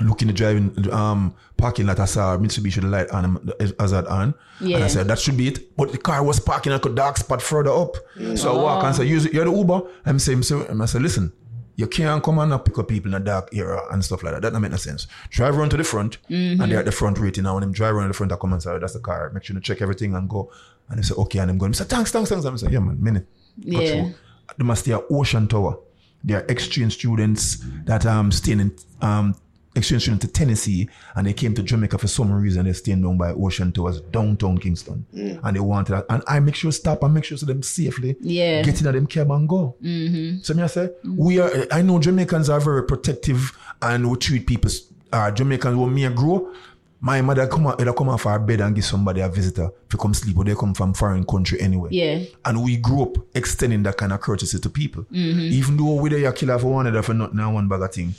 looking 0.00 0.28
the 0.28 0.34
driving 0.34 0.92
um 0.92 1.34
parking 1.56 1.86
lot. 1.86 1.98
I 1.98 2.04
saw 2.04 2.36
Mitsubishi 2.36 2.82
the 2.82 2.86
light 2.86 3.10
on, 3.10 3.34
the 3.42 3.74
hazard 3.80 4.06
on. 4.06 4.34
And 4.60 4.84
I 4.84 4.88
said, 4.88 5.08
that 5.08 5.18
should 5.18 5.36
be 5.38 5.48
it. 5.48 5.74
But 5.76 5.90
the 5.90 5.98
car 5.98 6.22
was 6.22 6.38
parking 6.38 6.72
at 6.72 6.84
a 6.84 6.88
dark 6.90 7.16
spot 7.16 7.40
further 7.40 7.70
up. 7.72 7.96
So 8.36 8.58
I 8.58 8.62
walk 8.62 8.84
and 8.84 8.94
say. 8.94 9.06
You're 9.06 9.46
the 9.46 9.52
Uber. 9.52 9.80
I'm 10.04 10.18
saying, 10.18 10.42
so, 10.42 10.66
and 10.66 10.82
I 10.82 10.84
said, 10.86 11.02
listen, 11.02 11.32
you 11.78 11.86
can't 11.86 12.24
come 12.24 12.40
and 12.40 12.64
pick 12.64 12.76
up 12.76 12.88
people 12.88 13.14
in 13.14 13.22
a 13.22 13.24
dark 13.24 13.50
area 13.54 13.80
and 13.92 14.04
stuff 14.04 14.24
like 14.24 14.34
that. 14.34 14.42
That 14.42 14.52
don't 14.52 14.62
make 14.62 14.72
no 14.72 14.76
sense. 14.76 15.06
Drive 15.30 15.56
around 15.56 15.70
to 15.70 15.76
the 15.76 15.84
front, 15.84 16.18
and 16.28 16.60
they're 16.60 16.80
at 16.80 16.86
the 16.86 16.90
front 16.92 17.18
rating 17.20 17.44
now. 17.44 17.56
And 17.56 17.62
them 17.62 17.72
drive 17.72 17.94
around 17.94 18.06
to 18.06 18.08
the 18.08 18.14
front, 18.14 18.32
I 18.32 18.36
come 18.36 18.52
and 18.52 18.60
say, 18.60 18.76
that's 18.80 18.94
the 18.94 18.98
car. 18.98 19.30
Make 19.32 19.44
sure 19.44 19.54
to 19.54 19.60
check 19.60 19.80
everything 19.80 20.12
and 20.16 20.28
go. 20.28 20.50
And 20.88 20.98
they 20.98 21.02
say, 21.02 21.14
okay. 21.14 21.38
And 21.38 21.52
I'm 21.52 21.56
going, 21.56 21.72
say, 21.74 21.84
thanks, 21.84 22.10
thanks, 22.10 22.30
thanks. 22.30 22.44
And 22.44 22.54
I 22.54 22.56
say, 22.56 22.68
yeah, 22.72 22.80
man, 22.80 23.00
minute. 23.00 23.28
Yeah. 23.58 23.78
through. 24.02 24.14
They 24.58 24.64
must 24.64 24.82
stay 24.82 24.92
at 24.92 25.04
Ocean 25.08 25.46
Tower. 25.46 25.78
They 26.24 26.34
are 26.34 26.44
exchange 26.48 26.94
students 26.94 27.64
that 27.84 28.04
um 28.06 28.32
staying 28.32 28.58
in 28.58 28.76
um 29.00 29.36
exchange 29.78 30.02
student 30.02 30.20
to 30.22 30.28
Tennessee 30.28 30.88
and 31.16 31.26
they 31.26 31.32
came 31.32 31.54
to 31.54 31.62
Jamaica 31.62 31.98
for 31.98 32.08
some 32.08 32.30
reason. 32.32 32.66
They 32.66 32.72
staying 32.74 33.02
down 33.02 33.16
by 33.16 33.30
Ocean 33.30 33.72
towards 33.72 34.00
downtown 34.02 34.58
Kingston. 34.58 35.06
And 35.12 35.56
they 35.56 35.60
wanted 35.60 35.92
that. 35.92 36.06
And 36.10 36.22
I 36.26 36.40
make 36.40 36.54
sure 36.54 36.70
stop 36.72 37.02
and 37.02 37.14
make 37.14 37.24
sure 37.24 37.38
so 37.38 37.46
them 37.46 37.62
safely 37.62 38.16
Yeah. 38.20 38.62
get 38.62 38.80
in 38.80 38.86
at 38.86 38.94
them 38.94 39.06
cab 39.06 39.30
and 39.30 39.48
go. 39.48 39.76
Mm-hmm. 39.82 40.42
So 40.42 40.54
me 40.54 40.62
I 40.62 40.66
say, 40.66 40.90
we 41.04 41.40
are, 41.40 41.50
I 41.72 41.82
know 41.82 41.98
Jamaicans 41.98 42.50
are 42.50 42.60
very 42.60 42.84
protective 42.84 43.56
and 43.80 44.10
we 44.10 44.16
treat 44.18 44.46
people, 44.46 44.70
uh, 45.12 45.30
Jamaicans, 45.30 45.76
when 45.76 45.94
me 45.94 46.08
grow, 46.10 46.52
my 47.00 47.20
mother 47.22 47.46
come 47.46 47.68
out, 47.68 47.80
either 47.80 47.92
come 47.92 48.08
off 48.08 48.24
her 48.24 48.38
bed 48.40 48.60
and 48.60 48.74
give 48.74 48.84
somebody 48.84 49.20
a 49.20 49.28
visitor 49.28 49.70
to 49.88 49.96
come 49.96 50.12
sleep 50.12 50.36
or 50.36 50.42
they 50.42 50.54
come 50.56 50.74
from 50.74 50.92
foreign 50.92 51.24
country 51.24 51.60
anyway. 51.60 51.88
Yeah. 51.92 52.24
And 52.44 52.64
we 52.64 52.76
grew 52.76 53.02
up 53.02 53.16
extending 53.36 53.84
that 53.84 53.96
kind 53.96 54.12
of 54.12 54.20
courtesy 54.20 54.58
to 54.58 54.68
people. 54.68 55.06
Even 55.12 55.76
though 55.76 55.94
we 55.94 56.10
there 56.10 56.32
kill 56.32 56.58
for 56.58 56.72
one 56.72 56.86
another 56.88 57.02
for 57.02 57.14
nothing 57.14 57.38
and 57.38 57.54
one 57.54 57.68
bag 57.68 57.82
of 57.82 57.92
thing, 57.94 58.14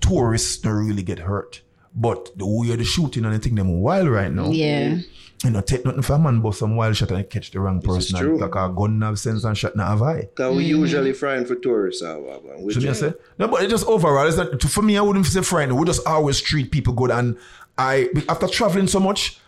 tourists 0.00 0.58
don't 0.58 0.86
really 0.86 1.02
get 1.02 1.20
hurt. 1.20 1.62
But 1.94 2.36
the 2.38 2.46
way 2.46 2.76
the 2.76 2.84
shooting 2.84 3.24
and 3.24 3.34
the 3.34 3.38
thing 3.38 3.56
them 3.56 3.80
wild 3.80 4.08
right 4.08 4.32
now. 4.32 4.50
Yeah. 4.50 4.98
You 5.42 5.50
know, 5.50 5.60
take 5.62 5.84
nothing 5.86 6.02
for 6.02 6.12
a 6.12 6.18
man 6.18 6.40
but 6.42 6.54
some 6.54 6.76
wild 6.76 6.96
shot 6.96 7.10
and 7.10 7.28
catch 7.28 7.50
the 7.50 7.60
wrong 7.60 7.78
is 7.78 7.84
person. 7.84 8.18
true. 8.18 8.38
Like 8.38 8.54
a 8.54 8.68
gun 8.68 9.00
have 9.00 9.18
sense 9.18 9.42
and 9.42 9.56
shot 9.56 9.74
not 9.74 9.88
have 9.88 10.02
eye. 10.02 10.28
Because 10.34 10.54
we 10.54 10.64
usually 10.66 11.14
frying 11.14 11.46
for 11.46 11.54
tourists. 11.56 12.02
Uh, 12.02 12.18
uh, 12.20 12.38
which 12.60 12.76
So 12.76 12.80
me 12.82 12.92
say, 12.92 13.14
no, 13.38 13.48
but 13.48 13.62
it 13.62 13.70
just 13.70 13.86
overall, 13.86 14.26
it's 14.28 14.36
not, 14.36 14.60
for 14.62 14.82
me, 14.82 14.98
I 14.98 15.00
wouldn't 15.00 15.26
say 15.26 15.40
frightened. 15.40 15.78
We 15.78 15.86
just 15.86 16.06
always 16.06 16.40
treat 16.40 16.70
people 16.70 16.92
good. 16.92 17.10
And 17.10 17.38
I, 17.78 18.10
after 18.28 18.46
traveling 18.46 18.86
so 18.86 19.00
much, 19.00 19.40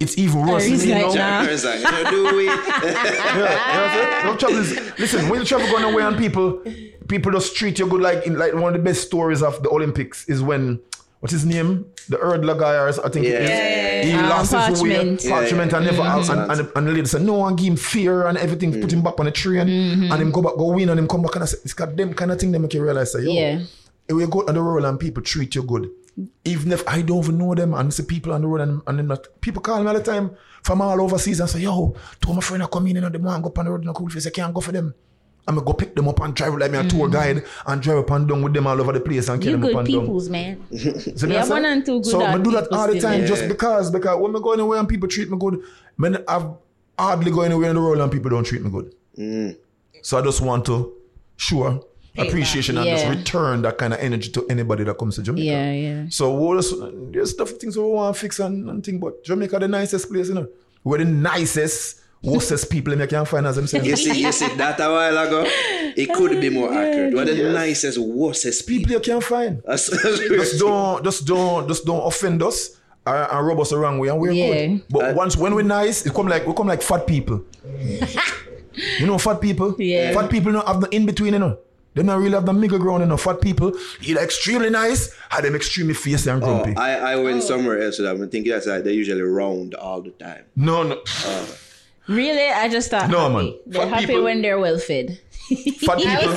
it's 0.00 0.16
even 0.18 0.46
worse. 0.46 0.64
He's 0.64 0.86
you 0.86 0.94
know? 0.94 1.12
nah. 1.12 1.42
It's 1.42 1.64
like, 1.64 1.80
you 1.80 2.10
do 2.10 2.36
we? 2.36 2.46
Yeah, 2.48 2.54
you 2.54 3.38
know 3.38 3.44
what 3.44 3.60
I'm 3.60 3.90
saying? 3.94 4.26
No 4.26 4.36
trouble 4.36 4.58
is, 4.58 4.98
listen, 4.98 5.28
when 5.28 5.40
you 5.40 5.46
travel 5.46 5.66
going 5.68 5.84
away 5.92 6.02
and 6.02 6.16
people, 6.16 6.62
people 7.08 7.32
just 7.32 7.56
treat 7.56 7.78
you 7.78 7.86
good. 7.86 8.00
Like 8.00 8.26
in 8.26 8.38
like 8.38 8.54
one 8.54 8.74
of 8.74 8.80
the 8.80 8.84
best 8.84 9.02
stories 9.06 9.42
of 9.42 9.62
the 9.62 9.70
Olympics 9.70 10.28
is 10.28 10.42
when 10.42 10.80
what's 11.20 11.32
his 11.32 11.44
name, 11.44 11.84
the 12.08 12.16
Erdla 12.16 12.58
guy, 12.58 12.74
or 12.74 12.88
I 12.88 13.08
think 13.08 13.26
Yeah. 13.26 13.32
it 13.32 13.42
is. 13.42 13.48
Yeah, 13.50 14.02
he 14.04 14.12
Um, 14.12 14.28
lost 14.28 14.52
his 14.54 14.82
way, 14.82 14.94
Parchment. 14.96 15.24
Yeah, 15.24 15.30
Parchment, 15.30 15.72
yeah, 15.72 15.76
and 15.78 15.86
never. 15.86 15.98
yeah. 15.98 16.32
And, 16.32 16.50
and, 16.60 16.68
and 16.76 16.86
the 16.86 16.92
lady 16.92 17.06
said 17.08 17.22
no, 17.22 17.44
and 17.46 17.58
give 17.58 17.66
him 17.66 17.76
fear 17.76 18.26
and 18.28 18.38
everything, 18.38 18.80
put 18.80 18.92
him 18.92 19.02
back 19.02 19.18
on 19.18 19.26
the 19.26 19.32
train, 19.32 19.60
and 19.68 20.12
and 20.12 20.22
him 20.22 20.30
go 20.30 20.42
back, 20.42 20.54
go 20.56 20.66
win, 20.72 20.88
and 20.90 20.98
him 21.00 21.08
come 21.08 21.22
back 21.22 21.34
and 21.34 21.42
I 21.42 21.46
say, 21.46 21.58
it's 21.64 21.74
got 21.74 21.96
them 21.96 22.14
kind 22.14 22.30
of 22.30 22.38
thing 22.38 22.52
that 22.52 22.60
make 22.60 22.72
you 22.74 22.82
realize, 22.84 23.12
say, 23.12 23.22
yo, 23.22 23.32
Yeah. 23.32 23.60
when 24.08 24.20
you 24.20 24.26
go 24.28 24.46
on 24.46 24.54
the 24.54 24.62
road 24.62 24.84
and 24.84 24.98
people 25.00 25.22
treat 25.22 25.54
you 25.56 25.62
good, 25.64 25.90
even 26.44 26.72
if 26.72 26.86
I 26.88 27.02
don't 27.02 27.22
even 27.24 27.38
know 27.38 27.54
them, 27.54 27.74
and 27.74 27.92
see 27.92 28.02
people 28.04 28.32
on 28.32 28.42
the 28.42 28.48
road 28.48 28.60
and, 28.60 28.80
and 28.86 28.98
them 28.98 29.06
not, 29.08 29.26
people 29.40 29.62
call 29.62 29.80
me 29.82 29.88
all 29.88 29.94
the 29.94 30.02
time 30.02 30.30
from 30.62 30.80
all 30.80 31.00
overseas 31.00 31.40
and 31.40 31.48
say, 31.48 31.60
yo, 31.60 31.94
two 32.20 32.30
of 32.30 32.36
my 32.36 32.40
friends 32.40 32.64
are 32.64 32.68
coming 32.68 32.96
in 32.96 33.04
and 33.04 33.14
they 33.14 33.18
want 33.18 33.36
to 33.38 33.42
go 33.42 33.48
up 33.50 33.58
on 33.58 33.64
the 33.66 33.70
road 33.70 33.82
in 33.82 33.88
a 33.88 33.92
Koolface, 33.94 34.26
I 34.26 34.30
can't 34.30 34.52
go 34.54 34.60
for 34.60 34.72
them. 34.72 34.94
I'm 35.46 35.54
gonna 35.54 35.64
go 35.64 35.72
pick 35.72 35.94
them 35.94 36.06
up 36.08 36.20
and 36.20 36.34
drive 36.34 36.54
like 36.58 36.70
me 36.70 36.76
a 36.78 36.84
tour 36.86 37.08
guide 37.08 37.42
and 37.66 37.80
drive 37.80 37.98
up 37.98 38.10
and 38.10 38.28
down 38.28 38.42
with 38.42 38.52
them 38.52 38.66
all 38.66 38.78
over 38.78 38.92
the 38.92 39.00
place 39.00 39.30
and 39.30 39.40
kill 39.42 39.52
You 39.52 39.56
them 39.58 39.64
up 39.64 39.70
good 39.70 39.78
and 39.78 39.88
down. 39.88 40.00
peoples, 40.02 40.28
man. 40.28 40.62
So 41.16 41.26
me 41.26 41.32
Yeah, 41.34 41.40
I 41.40 41.44
say- 41.44 41.50
one 41.50 41.64
and 41.64 41.86
two 41.86 42.00
good 42.02 42.06
So 42.06 42.20
I 42.20 42.32
at 42.34 42.42
do 42.42 42.50
that 42.50 42.68
all 42.70 42.86
the 42.92 43.00
time 43.00 43.20
yeah. 43.22 43.26
just 43.26 43.48
because 43.48 43.90
because 43.90 44.20
when 44.20 44.36
I 44.36 44.40
go 44.40 44.52
anywhere 44.52 44.78
and 44.78 44.86
people 44.88 45.08
treat 45.08 45.30
me 45.30 45.38
good, 45.38 45.62
man, 45.96 46.22
I've 46.28 46.48
hardly 46.98 47.30
go 47.30 47.40
anywhere 47.42 47.70
in 47.70 47.76
the 47.76 47.80
world 47.80 47.98
and 48.00 48.12
people 48.12 48.28
don't 48.30 48.44
treat 48.44 48.62
me 48.62 48.68
good. 48.70 48.94
Mm. 49.16 49.56
So 50.02 50.18
I 50.18 50.22
just 50.22 50.42
want 50.42 50.66
to 50.66 50.92
show 51.36 51.82
appreciation 52.18 52.76
and 52.78 52.86
just 52.86 53.06
return 53.08 53.62
that 53.62 53.78
kind 53.78 53.92
of 53.94 54.00
energy 54.00 54.30
to 54.32 54.46
anybody 54.48 54.84
that 54.84 54.98
comes 54.98 55.16
to 55.16 55.22
Jamaica. 55.22 55.44
Yeah, 55.46 55.72
yeah. 55.72 56.04
So 56.10 56.32
we'll 56.34 56.60
just, 56.60 56.74
there's 57.12 57.30
stuff 57.30 57.50
things 57.50 57.76
we 57.76 57.84
want 57.84 58.14
to 58.14 58.20
fix 58.20 58.38
and, 58.40 58.68
and 58.70 58.84
thing, 58.84 58.98
but 58.98 59.22
Jamaica 59.24 59.58
the 59.58 59.68
nicest 59.68 60.10
place, 60.10 60.28
you 60.28 60.34
know. 60.34 60.48
We're 60.84 60.98
the 60.98 61.04
nicest, 61.06 62.00
worstest 62.22 62.70
people 62.74 62.98
you 62.98 63.06
can 63.06 63.24
find 63.24 63.46
as 63.46 63.56
themselves. 63.56 63.86
You 63.86 63.96
see, 63.96 64.22
you 64.22 64.32
see, 64.32 64.48
that 64.56 64.78
a 64.80 64.88
while 64.90 65.18
ago, 65.26 65.44
it 65.46 66.12
could 66.14 66.40
be 66.40 66.48
more 66.50 66.72
accurate. 66.72 67.14
One 67.14 67.28
of 67.28 67.36
the 67.36 67.52
nicest, 67.52 67.98
worstest 67.98 68.66
people. 68.66 68.88
people 68.88 68.92
you 68.94 69.00
can 69.00 69.20
find. 69.20 69.62
That's- 69.66 69.90
just 69.90 70.58
don't 70.58 71.04
just 71.04 71.26
don't 71.26 71.68
just 71.68 71.84
don't 71.84 72.06
offend 72.06 72.42
us 72.42 72.76
uh, 73.06 73.26
and 73.32 73.46
rub 73.46 73.58
us 73.60 73.70
the 73.70 73.78
wrong 73.78 73.98
way 73.98 74.08
and 74.08 74.20
we're 74.20 74.32
Yeah. 74.32 74.66
good. 74.66 74.82
But 74.90 75.10
Uh, 75.10 75.14
once 75.14 75.36
when 75.36 75.54
we're 75.54 75.62
nice, 75.62 76.06
it 76.06 76.14
come 76.14 76.28
like 76.28 76.46
we 76.46 76.54
come 76.54 76.66
like 76.68 76.82
fat 76.82 77.06
people. 77.06 77.44
you 79.00 79.06
know 79.06 79.18
fat 79.18 79.40
people? 79.40 79.74
Yeah. 79.78 80.12
Fat 80.14 80.30
people 80.30 80.52
don't 80.52 80.66
have 80.66 80.80
the 80.80 80.88
in 80.94 81.06
between, 81.06 81.32
you 81.34 81.38
know. 81.38 81.58
They 81.94 82.02
don't 82.02 82.20
really 82.20 82.34
have 82.34 82.46
the 82.46 82.52
middle 82.52 82.78
ground, 82.78 83.00
you 83.02 83.06
know. 83.06 83.16
Fat 83.16 83.40
people, 83.40 83.72
either 84.02 84.20
extremely 84.20 84.70
nice, 84.70 85.12
or 85.36 85.42
them 85.42 85.56
extremely 85.56 85.94
fierce 85.94 86.26
and 86.26 86.42
Oh, 86.42 86.46
grumpy. 86.46 86.76
I, 86.76 87.12
I 87.12 87.16
went 87.16 87.38
oh. 87.38 87.40
somewhere 87.40 87.82
else 87.82 87.98
with 87.98 88.06
them. 88.06 88.22
I'm 88.22 88.28
thinking 88.30 88.52
that's 88.52 88.66
like 88.66 88.84
they 88.84 88.92
usually 88.92 89.22
round 89.22 89.74
all 89.74 90.00
the 90.02 90.10
time. 90.10 90.44
no, 90.54 90.82
no. 90.84 91.00
Oh. 91.06 91.58
Really? 92.06 92.48
I 92.48 92.68
just 92.70 92.90
thought 92.90 93.10
No, 93.10 93.28
happy. 93.30 93.34
man. 93.34 93.54
They're 93.66 93.82
Fat 93.82 93.88
happy 93.90 94.06
people- 94.06 94.22
when 94.24 94.40
they're 94.42 94.58
well 94.58 94.78
fed. 94.78 95.20
Fat 95.48 95.96
people. 95.98 96.32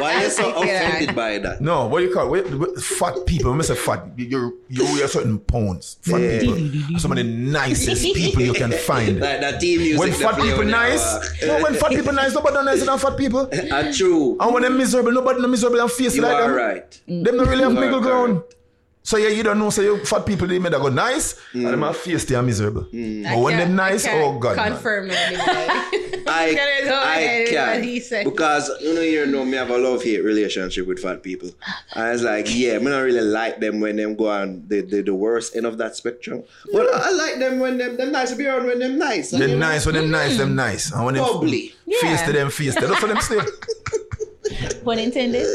Why 0.00 0.14
are 0.16 0.22
you 0.24 0.30
so 0.30 0.50
offended 0.62 1.14
by 1.16 1.38
that? 1.38 1.60
No, 1.60 1.86
what 1.86 1.98
do 2.00 2.06
you 2.06 2.14
call 2.14 2.32
it? 2.34 2.44
Wait, 2.46 2.54
wait, 2.58 2.76
fat 2.80 3.14
people. 3.26 3.50
When 3.50 3.60
I 3.60 3.64
say 3.64 3.74
fat, 3.74 4.04
you 4.16 4.58
you 4.68 4.84
weigh 4.84 5.06
certain 5.08 5.38
pounds. 5.40 5.98
Fat 6.02 6.20
Yeah. 6.20 6.38
people. 6.40 6.98
Some 6.98 7.12
of 7.12 7.18
the 7.18 7.24
nicest 7.24 8.02
people 8.14 8.42
you 8.42 8.52
can 8.52 8.70
find. 8.72 9.18
Like 9.20 9.40
that 9.40 9.60
team 9.60 9.80
music. 9.80 9.98
When 9.98 10.12
fat 10.12 10.36
people 10.40 10.64
nice, 10.64 11.04
no, 11.42 11.62
when 11.62 11.74
fat 11.74 11.90
people 11.90 12.12
nice, 12.12 12.34
nobody 12.34 12.64
nicer 12.64 12.84
than 12.86 12.98
fat 12.98 13.16
people. 13.16 13.48
And 13.50 13.72
ah, 13.72 13.90
true. 13.92 14.36
And 14.40 14.52
when 14.54 14.62
they're 14.62 14.70
miserable, 14.70 15.12
nobody 15.12 15.40
not 15.40 15.50
miserable 15.50 15.80
and 15.80 15.90
face 15.90 16.14
You 16.16 16.22
like 16.22 16.34
are 16.36 16.42
them. 16.42 16.52
right. 16.54 17.00
Them 17.06 17.36
don't 17.36 17.48
really 17.48 17.62
have 17.64 17.72
middle 17.72 18.00
ground. 18.00 18.40
correct. 18.42 18.54
So 19.08 19.16
yeah, 19.16 19.30
you 19.30 19.42
don't 19.42 19.58
know. 19.58 19.70
So 19.70 19.80
you 19.80 20.04
fat 20.04 20.26
people 20.26 20.46
they 20.46 20.58
made 20.58 20.74
that 20.74 20.82
go 20.82 20.90
nice, 20.90 21.32
mm. 21.54 21.64
and 21.64 21.68
them 21.68 21.80
have 21.80 21.96
face 21.96 22.26
they 22.26 22.34
are 22.34 22.42
miserable. 22.42 22.82
Mm. 22.92 23.24
But 23.24 23.38
when 23.38 23.56
them 23.56 23.74
nice, 23.74 24.06
oh 24.06 24.38
god, 24.38 24.58
man. 24.58 24.72
Confirm 24.72 25.08
it. 25.10 25.16
I, 26.28 26.52
Gonna 26.54 26.90
go 26.90 26.94
I 26.94 27.16
ahead 27.16 27.48
with 27.48 27.54
what 27.54 27.72
can 27.72 27.82
he 27.84 28.24
because 28.24 28.70
you 28.82 28.92
know 28.92 29.00
you 29.00 29.24
know 29.24 29.46
me 29.46 29.56
have 29.56 29.70
a 29.70 29.78
love 29.78 30.02
hate 30.02 30.22
relationship 30.22 30.86
with 30.86 30.98
fat 30.98 31.22
people. 31.22 31.48
I 31.94 32.10
was 32.10 32.22
like, 32.22 32.54
yeah, 32.54 32.76
me 32.80 32.90
not 32.90 32.98
really 32.98 33.22
like 33.22 33.60
them 33.60 33.80
when 33.80 33.96
them 33.96 34.14
go 34.14 34.28
on 34.28 34.64
the, 34.68 34.82
the, 34.82 35.00
the 35.00 35.14
worst 35.14 35.56
end 35.56 35.64
of 35.64 35.78
that 35.78 35.96
spectrum. 35.96 36.42
But 36.70 36.92
I 36.92 37.10
like 37.10 37.38
them 37.38 37.60
when 37.60 37.78
them 37.78 37.96
them 37.96 38.12
nice 38.12 38.32
to 38.32 38.36
be 38.36 38.44
around 38.46 38.66
when 38.66 38.78
them 38.78 38.98
nice. 38.98 39.30
Them 39.30 39.40
You 39.40 39.56
nice, 39.56 39.86
when 39.86 39.94
them 39.94 40.10
nice, 40.10 40.36
them 40.36 40.54
nice, 40.54 40.92
and 40.92 41.06
when 41.06 41.14
them 41.14 41.24
Bubbly. 41.24 41.72
face 41.86 42.02
Yeah. 42.02 42.26
to 42.26 42.32
them 42.34 42.50
face, 42.50 42.74
to 42.74 42.86
that's 42.86 43.00
what 43.00 43.08
them 43.08 43.22
say. 43.22 43.40
Pun 44.84 44.98
intended. 44.98 45.46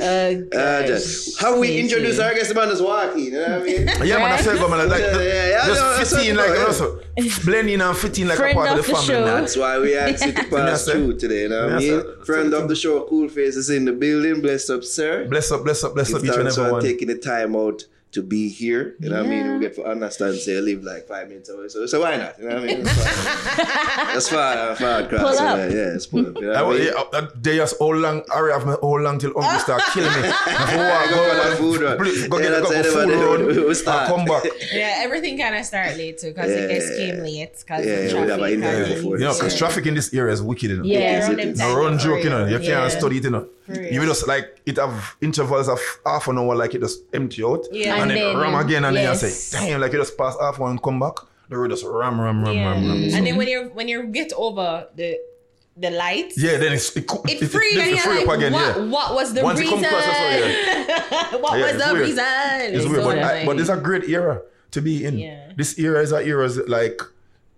uh, 0.00 0.56
Uh, 0.56 0.86
just, 0.86 1.40
how 1.40 1.58
we 1.58 1.78
introduce 1.78 2.18
our 2.18 2.34
guest 2.34 2.54
man 2.54 2.68
is 2.70 2.80
walking, 2.82 3.24
you 3.26 3.30
know 3.32 3.42
what 3.42 3.50
I 3.62 3.64
mean? 3.64 3.86
Yeah, 4.04 4.18
man, 4.18 4.32
I 4.32 4.36
feel 4.38 4.58
good, 4.58 4.70
man. 4.70 4.88
Like, 4.88 5.00
Yeah, 5.00 5.20
yeah, 5.20 5.48
yeah, 5.48 5.66
no, 5.66 5.74
just 5.74 5.98
that's 5.98 6.16
fit 6.16 6.28
in 6.30 6.36
what- 6.36 6.48
like 6.48 6.58
yeah. 6.58 6.64
also 6.66 7.00
blend 7.44 7.68
in 7.70 7.80
and 7.80 7.96
fitting 7.96 8.26
like 8.26 8.38
Friend 8.38 8.52
a 8.52 8.60
part 8.60 8.72
of 8.72 8.78
of 8.78 8.86
the 8.86 8.92
the 8.92 8.98
family. 8.98 9.14
show. 9.14 9.24
That's 9.24 9.56
why 9.56 9.78
we 9.78 9.94
asked 10.04 10.24
you 10.26 10.32
to 10.32 10.44
pass 10.44 10.86
Yes, 10.86 10.90
through 10.90 11.18
today, 11.18 11.42
you 11.42 11.48
know 11.50 11.64
what 11.66 11.74
I 11.74 11.78
mean? 11.78 12.24
Friend 12.24 12.54
of 12.54 12.68
the 12.68 12.76
show, 12.76 13.04
Koolface 13.06 13.56
is 13.56 13.70
in 13.70 13.84
the 13.84 13.92
building. 13.92 14.40
Bless 14.40 14.68
up, 14.70 14.84
sir. 14.84 15.26
Bless 15.28 15.50
up, 15.52 15.64
bless 15.64 15.84
up, 15.84 15.94
bless 15.94 16.12
up 16.12 16.22
each 16.24 16.30
and 16.30 16.42
Thanks 16.42 16.58
every 16.58 16.72
one. 16.72 16.82
taking 16.82 17.08
the 17.08 17.18
time 17.18 17.54
out 17.56 17.84
to 18.12 18.22
be 18.22 18.48
here. 18.48 18.94
You 19.00 19.08
know 19.10 19.16
what 19.16 19.26
I 19.26 19.28
mean? 19.28 19.46
Yeah. 19.46 19.54
We 19.54 19.60
get 19.60 19.74
to 19.76 19.84
understand, 19.84 20.36
say, 20.36 20.56
I 20.58 20.60
live 20.60 20.84
like 20.84 21.06
five 21.08 21.28
minutes 21.28 21.48
away. 21.48 21.68
So, 21.68 21.86
so 21.86 22.00
why 22.00 22.16
not? 22.16 22.38
You 22.38 22.48
know 22.48 22.54
what 22.56 22.64
I 22.64 22.66
mean? 22.66 22.82
That's 22.84 24.28
fine. 24.28 24.56
That's 24.56 24.80
fine. 24.80 25.08
Cross. 25.08 25.22
Pull 25.22 25.34
so, 25.34 25.44
up. 25.46 25.58
Yeah, 25.58 25.94
it's 25.96 26.06
pull 26.06 26.26
up. 26.26 26.34
You 26.36 26.42
know 26.42 26.52
I, 26.52 26.62
what 26.62 26.76
I 26.76 26.78
mean? 26.78 26.92
yeah, 27.12 27.28
they 27.40 27.56
just 27.56 27.76
all 27.80 27.96
long, 27.96 28.22
hurry 28.28 28.52
up, 28.52 28.66
man, 28.66 28.74
all 28.76 29.00
long 29.00 29.18
till 29.18 29.30
Uncle 29.36 29.58
start 29.60 29.82
killing 29.94 30.12
me. 30.22 30.28
If 30.32 30.46
I 30.46 30.76
walk, 30.76 31.10
Go 31.10 31.28
for 31.28 31.50
the 31.50 31.56
food 31.56 31.80
run. 31.80 31.98
Go, 31.98 32.04
go 32.04 32.38
Yeah, 32.38 32.42
get 32.42 32.50
that's 32.50 32.70
go, 32.70 32.70
go 32.70 33.00
anybody 33.00 33.12
food 33.12 33.18
do. 33.18 33.26
run. 33.46 33.46
We'll 33.64 33.70
I 33.70 33.72
start. 33.74 34.08
come 34.08 34.24
back. 34.24 34.44
yeah, 34.72 34.94
everything 35.04 35.38
kind 35.38 35.56
of 35.56 35.64
start 35.64 35.96
late 35.96 36.18
too 36.18 36.28
because 36.28 36.50
Yeah. 36.50 36.62
you 36.62 36.68
guys 36.68 36.96
came 36.96 37.18
late 37.24 37.56
because 37.58 37.86
Yeah, 37.86 37.92
of 37.92 38.02
we 38.04 38.10
traffic. 38.10 38.30
have 38.30 38.40
an 38.42 38.52
interview 38.52 38.94
before 38.94 39.18
You 39.18 39.24
know, 39.24 39.34
because 39.34 39.52
Yeah. 39.54 39.58
traffic 39.58 39.86
in 39.86 39.94
this 39.94 40.12
area 40.14 40.32
is 40.32 40.42
wicked, 40.42 40.70
you 40.70 40.76
know. 40.78 40.84
Yeah. 40.84 40.98
Yeah, 40.98 41.20
around 41.28 41.36
them 41.38 41.48
It's 41.48 41.58
No 41.60 41.76
run 41.76 41.98
joke, 41.98 42.24
you 42.24 42.30
know. 42.30 42.44
You 42.46 42.56
can't 42.58 42.68
Yeah. 42.68 42.88
study 42.88 43.16
it, 43.18 43.24
you 43.24 43.30
know. 43.30 43.46
You 43.92 44.00
will 44.00 44.08
just 44.08 44.26
like 44.26 44.60
it 44.66 44.76
have 44.78 45.16
intervals 45.20 45.68
of 45.68 45.80
half 46.06 46.28
an 46.28 46.38
hour, 46.38 46.54
like 46.54 46.74
it 46.74 46.80
just 46.80 47.02
empty 47.12 47.42
out, 47.44 47.66
Yeah. 47.72 47.94
and, 47.94 48.02
And 48.02 48.10
then, 48.10 48.18
then- 48.18 48.36
ram 48.38 48.54
again, 48.54 48.84
and 48.84 48.94
yes. 48.96 49.20
then 49.20 49.28
you 49.30 49.34
say, 49.34 49.58
damn, 49.70 49.80
like 49.80 49.92
you 49.92 49.98
just 49.98 50.16
pass 50.16 50.36
half 50.40 50.58
one 50.58 50.72
and 50.72 50.82
come 50.82 50.98
back. 51.00 51.14
The 51.48 51.58
road 51.58 51.70
just 51.70 51.84
ram, 51.84 52.20
ram, 52.20 52.44
ram, 52.44 52.54
Yeah. 52.56 52.70
ram, 52.70 52.88
ram. 52.88 53.02
And 53.14 53.26
then 53.26 53.36
when 53.36 53.48
you 53.48 53.70
when 53.74 53.88
you 53.88 54.04
get 54.04 54.32
over 54.34 54.86
the 54.96 55.18
the 55.76 55.90
lights, 55.90 56.36
Yeah, 56.40 56.58
then 56.58 56.72
it's 56.74 56.94
it, 56.96 57.04
it 57.10 57.42
it, 57.42 57.48
free 57.48 57.68
it, 57.72 57.94
it, 57.94 58.00
free 58.00 58.18
like, 58.24 58.28
up 58.28 58.34
again. 58.36 58.52
what, 58.52 58.76
yeah. 58.76 58.84
what 58.84 59.14
was 59.14 59.32
the 59.34 59.42
Once 59.42 59.58
reason? 59.58 59.74
come 59.76 59.84
across, 59.84 60.04
that's 60.04 60.18
yeah. 60.20 61.36
what 61.40 61.58
Yeah, 61.58 61.72
was 61.72 61.84
the 61.86 61.92
weird. 61.94 62.06
reason? 62.06 62.24
It's 62.76 62.86
weird, 62.86 63.02
so 63.02 63.08
but, 63.08 63.18
I, 63.18 63.46
but 63.46 63.58
it's 63.60 63.68
a 63.70 63.76
great 63.78 64.04
era 64.08 64.42
to 64.72 64.80
be 64.82 65.04
in. 65.04 65.18
Yeah. 65.18 65.52
This 65.56 65.78
era 65.78 66.00
is 66.02 66.12
a 66.12 66.22
era 66.24 66.44
is 66.44 66.58
like 66.68 67.00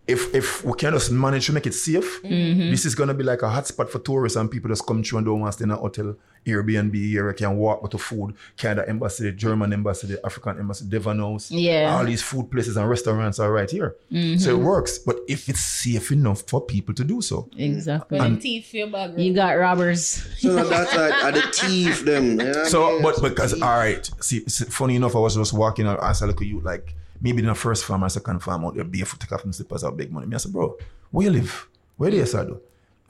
if 0.06 0.34
if 0.34 0.64
we 0.64 0.72
can 0.74 0.92
just 0.92 1.10
manage 1.10 1.46
to 1.46 1.52
make 1.52 1.66
it 1.66 1.74
safe, 1.74 2.22
Mm-hmm. 2.22 2.70
this 2.70 2.84
is 2.84 2.94
gonna 2.94 3.14
be 3.14 3.24
like 3.24 3.42
a 3.42 3.46
hotspot 3.46 3.88
for 3.88 3.98
tourists 4.00 4.36
and 4.36 4.50
people 4.50 4.68
just 4.68 4.86
come 4.86 5.02
through 5.02 5.18
and 5.18 5.26
don't 5.26 5.40
want 5.40 5.52
to 5.52 5.56
stay 5.56 5.64
in 5.64 5.70
a 5.70 5.76
hotel, 5.76 6.14
Airbnb 6.46 7.14
area, 7.16 7.32
can 7.32 7.56
walk 7.56 7.82
with 7.82 7.92
the 7.92 7.98
food, 7.98 8.34
Canada 8.58 8.86
embassy, 8.86 9.32
German 9.32 9.72
embassy, 9.72 10.06
the 10.08 10.20
African 10.26 10.58
embassy, 10.58 10.84
Devon 10.86 11.18
House. 11.18 11.50
Yeah. 11.50 11.96
All 11.96 12.04
these 12.04 12.22
food 12.22 12.50
places 12.50 12.76
and 12.76 12.86
restaurants 12.86 13.38
are 13.38 13.50
right 13.50 13.70
here. 13.70 13.96
Mm-hmm. 14.12 14.36
So 14.38 14.50
it 14.50 14.58
works. 14.62 14.98
But 14.98 15.20
if 15.26 15.48
it's 15.48 15.60
safe 15.60 16.12
enough 16.12 16.42
for 16.46 16.60
people 16.60 16.92
to 16.96 17.04
do 17.04 17.22
so. 17.22 17.48
exactly. 17.56 18.18
When 18.18 18.34
the 18.34 18.40
teeth 18.42 18.66
feel 18.66 18.90
bad. 18.90 19.18
You 19.18 19.32
got 19.32 19.52
robbers. 19.52 20.00
So 20.38 20.52
that's 20.54 20.94
like 20.94 21.24
are 21.24 21.32
the 21.32 21.40
thief 21.50 22.04
them. 22.04 22.24
You 22.32 22.34
know 22.36 22.44
what 22.48 22.56
I 22.58 22.68
So, 22.68 22.90
mean? 22.92 23.02
but 23.02 23.22
because 23.22 23.54
all 23.62 23.78
right, 23.78 24.10
see, 24.20 24.44
see, 24.46 24.66
funny 24.66 24.96
enough, 24.96 25.16
I 25.16 25.20
was 25.20 25.34
just 25.36 25.54
walking 25.54 25.86
out. 25.86 26.02
I 26.02 26.12
said, 26.12 26.26
"Look 26.26 26.42
at 26.42 26.46
you, 26.46 26.60
like 26.60 26.94
maybe 27.24 27.42
the 27.42 27.54
first 27.54 27.84
farm 27.86 28.04
or 28.04 28.10
second 28.10 28.40
farm 28.40 28.64
out 28.64 28.74
there, 28.74 28.84
barefoot, 28.84 29.20
take 29.20 29.32
off 29.32 29.44
my 29.44 29.52
slippers, 29.52 29.82
out 29.84 29.96
big 29.96 30.12
money." 30.12 30.26
Me, 30.26 30.34
I 30.36 30.38
said, 30.38 30.52
"Bro, 30.52 30.76
where 31.10 31.24
you 31.26 31.32
live? 31.38 31.68
Where 31.96 32.10
do 32.10 32.16
you 32.16 32.26
say, 32.26 32.44
do?" 32.44 32.60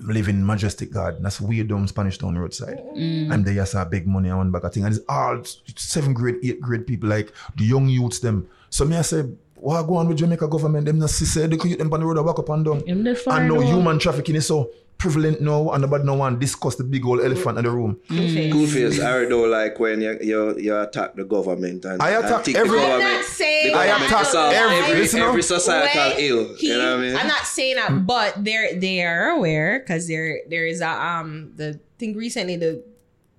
live 0.00 0.28
in 0.28 0.44
Majestic 0.44 0.92
Garden. 0.92 1.22
That's 1.22 1.40
weird 1.40 1.68
down 1.68 1.86
Spanish 1.86 2.18
Town 2.18 2.36
roadside. 2.36 2.80
I'm 2.96 3.44
there, 3.44 3.54
yes, 3.54 3.74
I 3.74 3.84
big 3.84 4.06
money 4.06 4.30
I 4.30 4.34
want 4.34 4.50
back 4.50 4.64
of 4.64 4.72
thing. 4.74 4.84
And 4.84 4.94
it's 4.94 5.04
all 5.08 5.40
seventh 5.76 6.16
grade, 6.16 6.36
eighth 6.42 6.60
grade 6.60 6.86
people, 6.86 7.08
like 7.08 7.32
the 7.56 7.64
young 7.64 7.88
youths 7.88 8.18
them. 8.18 8.48
So 8.70 8.84
me 8.84 8.96
I 8.96 9.02
say, 9.02 9.24
what 9.54 9.82
go 9.84 9.96
on 9.96 10.08
with 10.08 10.18
Jamaica 10.18 10.48
government? 10.48 10.86
Them 10.86 10.98
not 10.98 11.10
see 11.10 11.24
say 11.24 11.46
they 11.46 11.56
could 11.56 11.78
them 11.78 11.92
on 11.92 12.00
the 12.00 12.06
road 12.06 12.16
and 12.16 12.26
walk 12.26 12.38
up 12.38 12.48
and 12.50 12.64
down. 12.64 12.82
And 12.88 13.50
though. 13.50 13.60
human 13.60 13.98
trafficking 13.98 14.34
is 14.36 14.46
so 14.46 14.70
prevalent 14.98 15.40
now 15.40 15.70
and 15.70 15.82
nobody 15.82 16.04
no 16.04 16.14
one 16.14 16.38
discuss 16.38 16.76
the 16.76 16.84
big 16.84 17.04
old 17.04 17.20
elephant 17.20 17.58
in 17.58 17.64
the 17.64 17.70
room. 17.70 17.98
Koolface. 18.08 19.00
I 19.04 19.28
don't 19.28 19.50
like 19.50 19.78
when 19.78 20.00
you, 20.00 20.18
you, 20.22 20.58
you 20.58 20.78
attack 20.78 21.14
the 21.14 21.24
government 21.24 21.84
and 21.84 22.00
I 22.02 22.10
attack 22.10 22.44
think 22.44 22.56
every- 22.56 22.78
the 22.78 22.84
I'm 22.84 22.92
I'm 22.92 22.98
government, 23.00 23.20
not 23.20 23.24
saying 23.26 23.72
the 23.72 23.78
I 23.78 23.84
attack 23.86 24.34
every, 24.34 24.76
every, 24.76 25.00
listen 25.00 25.20
every 25.20 25.42
societal 25.42 26.12
ill. 26.18 26.54
He, 26.56 26.68
you 26.68 26.78
know 26.78 26.96
what 26.96 26.98
I 26.98 27.02
mean? 27.06 27.16
I'm 27.16 27.28
not 27.28 27.44
saying 27.46 27.76
that, 27.76 28.06
but 28.06 28.42
they're 28.44 28.78
they 28.78 29.02
are 29.04 29.30
aware 29.30 29.80
because 29.80 30.06
there 30.08 30.40
there 30.48 30.66
is 30.66 30.80
a 30.80 30.88
um 30.90 31.52
the 31.56 31.80
thing 31.98 32.16
recently 32.16 32.56
the 32.56 32.82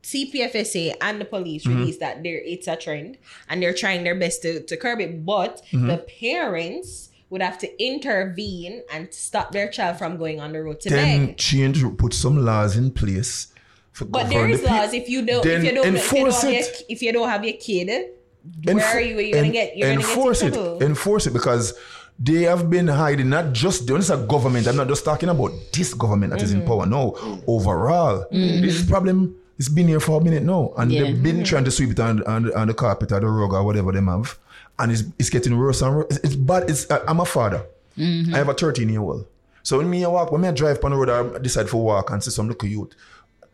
CPFSA 0.03 0.95
and 1.01 1.19
the 1.19 1.25
police 1.25 1.65
Mm-hmm. 1.65 1.79
released 1.79 1.99
that 1.99 2.21
there 2.21 2.37
it's 2.37 2.67
a 2.67 2.75
trend 2.75 3.17
and 3.49 3.61
they're 3.61 3.73
trying 3.73 4.03
their 4.03 4.13
best 4.15 4.41
to, 4.43 4.61
to 4.61 4.77
curb 4.77 4.99
it, 5.01 5.25
but 5.25 5.61
Mm-hmm. 5.71 5.87
the 5.87 5.97
parents 5.97 7.09
would 7.35 7.41
have 7.49 7.57
to 7.65 7.69
intervene 7.83 8.81
and 8.93 9.13
stop 9.13 9.51
their 9.51 9.67
child 9.67 9.97
from 9.97 10.15
going 10.17 10.39
on 10.39 10.53
the 10.53 10.61
road 10.63 10.79
to 10.81 10.89
Then 10.89 11.25
beg. 11.27 11.37
change, 11.37 11.83
put 11.97 12.13
some 12.13 12.37
laws 12.45 12.77
in 12.77 12.91
place. 12.91 13.47
For 13.91 14.05
But 14.05 14.29
there 14.29 14.47
the 14.47 14.53
is 14.53 14.61
peop- 14.61 14.69
laws 14.71 14.93
if 14.93 15.09
you 15.09 15.25
don't 15.25 15.45
if 15.45 15.63
you 15.63 15.71
don't, 15.75 15.85
if 15.87 16.13
you 16.13 16.19
don't 16.19 16.27
enforce 16.27 16.41
have 16.43 16.51
it. 16.51 16.65
your, 16.65 16.85
if 16.93 17.01
you 17.01 17.11
don't 17.13 17.29
have 17.29 17.43
your 17.43 17.57
kid, 17.67 17.89
Enf- 18.67 18.75
where 18.75 18.85
are 18.97 19.01
you? 19.01 19.19
You're 19.19 19.37
gonna 19.41 19.51
get 19.51 19.75
you're 19.77 19.89
enforce 19.89 20.41
gonna 20.41 20.51
get 20.51 20.81
it. 20.81 20.81
Enforce 20.91 21.27
it 21.27 21.33
because 21.33 21.73
they 22.27 22.43
have 22.43 22.69
been 22.69 22.87
hiding 22.87 23.29
not 23.29 23.51
just 23.53 23.87
this 23.87 24.05
is 24.05 24.09
a 24.11 24.17
government. 24.33 24.67
I'm 24.67 24.77
not 24.77 24.87
just 24.87 25.03
talking 25.03 25.29
about 25.29 25.51
this 25.73 25.93
government 25.93 26.31
that 26.33 26.41
is 26.41 26.51
Mm-hmm. 26.53 26.61
in 26.61 26.67
power. 26.67 26.85
No, 26.85 27.01
overall, 27.47 28.25
this 28.31 28.85
problem 28.85 29.35
it's 29.57 29.69
been 29.69 29.87
here 29.87 29.99
for 30.01 30.19
a 30.19 30.23
minute 30.23 30.43
now, 30.43 30.73
and 30.77 30.91
Yeah. 30.91 31.03
they've 31.03 31.23
been 31.23 31.43
trying 31.45 31.63
to 31.63 31.71
sweep 31.71 31.91
it 31.91 31.99
on, 31.99 32.21
on, 32.23 32.53
on 32.53 32.67
the 32.67 32.73
carpet 32.73 33.11
or 33.13 33.21
the 33.21 33.27
rug 33.27 33.53
or 33.53 33.63
whatever 33.63 33.91
they 33.93 34.01
have, 34.01 34.37
and 34.79 34.91
it's, 34.91 35.03
it's 35.19 35.29
getting 35.29 35.57
worse 35.57 35.81
and 35.81 35.95
worse. 35.95 36.07
It's, 36.09 36.19
it's 36.19 36.35
bad. 36.35 36.69
It's 36.69 36.89
I- 36.91 37.01
I'm 37.07 37.19
a 37.19 37.25
father. 37.25 37.65
Mm-hmm. 37.97 38.33
I 38.35 38.37
have 38.39 38.49
a 38.49 38.53
13 38.53 38.89
year 38.89 39.01
old. 39.01 39.25
So 39.63 39.77
when 39.77 39.89
me 39.89 40.03
I 40.05 40.07
walk, 40.07 40.31
when 40.31 40.41
me 40.41 40.47
I 40.47 40.51
drive 40.51 40.83
on 40.83 40.91
the 40.91 40.97
road, 40.97 41.09
I 41.35 41.39
decide 41.39 41.69
for 41.69 41.83
walk 41.83 42.11
and 42.11 42.23
see 42.23 42.29
some 42.31 42.47
little 42.47 42.67
youth 42.67 42.91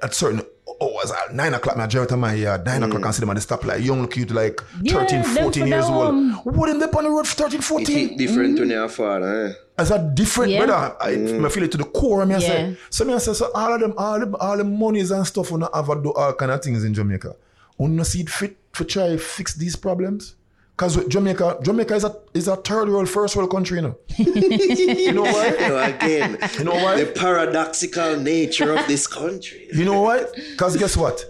at 0.03 0.13
certain 0.15 0.41
hours 0.81 1.11
at 1.11 1.33
nine 1.35 1.53
o'clock, 1.53 1.77
me 1.77 1.83
I 1.83 1.87
drive 1.87 2.07
to 2.07 2.17
my 2.17 2.33
yard, 2.33 2.65
nine 2.65 2.81
o'clock 2.83 3.05
and 3.05 3.13
see 3.15 3.19
them 3.19 3.29
at 3.29 3.35
the 3.35 3.41
stoplight. 3.41 3.85
Young 3.85 4.01
little 4.01 4.19
youth 4.19 4.31
like 4.31 4.59
Yeah, 4.81 4.93
13, 5.05 5.21
them 5.21 5.35
14 5.43 5.67
years 5.67 5.85
old. 5.85 6.05
home. 6.05 6.31
What 6.43 6.67
them 6.67 6.79
there 6.79 6.89
on 6.97 7.03
the 7.03 7.09
road 7.11 7.27
for 7.27 7.35
13, 7.43 7.61
14? 7.61 8.09
hit 8.09 8.17
different 8.17 8.59
when 8.59 8.69
you're 8.71 8.83
a 8.85 8.89
father. 8.89 9.45
Eh? 9.47 9.53
As 9.77 9.91
a 9.91 9.99
different 10.15 10.51
Yeah. 10.51 10.65
brother. 10.65 10.95
I, 10.99 11.09
I 11.45 11.49
feel 11.49 11.63
it 11.63 11.71
to 11.73 11.77
the 11.77 11.83
core. 11.85 12.25
Me 12.25 12.35
I 12.35 12.37
Yeah. 12.39 12.47
say. 12.47 12.77
So 12.89 13.05
me 13.05 13.13
I 13.13 13.19
say, 13.19 13.33
so 13.33 13.51
all 13.53 13.73
of 13.73 13.79
them, 13.79 13.93
all 13.97 14.19
the, 14.19 14.35
all 14.37 14.57
the 14.57 14.63
monies 14.63 15.11
and 15.11 15.25
stuff, 15.25 15.51
we 15.51 15.61
have 15.61 15.85
to 15.87 16.01
do 16.03 16.11
all 16.13 16.33
kind 16.33 16.51
of 16.51 16.63
things 16.63 16.83
in 16.83 16.93
Jamaica. 16.95 17.35
We 17.77 17.87
not 17.87 18.07
see 18.07 18.21
it 18.21 18.29
fit 18.29 18.57
for 18.73 18.83
try 18.85 19.15
fix 19.17 19.53
these 19.53 19.75
problems. 19.75 20.35
Because 20.75 21.05
Jamaica, 21.07 21.59
Jamaica 21.61 21.93
is 21.95 22.03
a 22.05 22.15
is 22.33 22.47
a 22.47 22.55
third 22.55 22.89
world, 22.89 23.07
first 23.09 23.35
world 23.35 23.51
country, 23.51 23.77
you 23.77 23.83
know. 23.83 23.95
you 24.17 25.11
know 25.11 25.23
why? 25.23 25.47
You 25.59 25.59
know, 25.69 25.83
again, 25.83 26.37
You 26.57 26.63
know 26.63 26.73
why? 26.73 27.03
the 27.03 27.11
paradoxical 27.11 28.17
nature 28.17 28.73
of 28.75 28.87
this 28.87 29.05
country. 29.05 29.67
You 29.73 29.85
know 29.85 30.01
what? 30.01 30.33
Because 30.33 30.75
guess 30.77 30.97
what? 30.97 31.23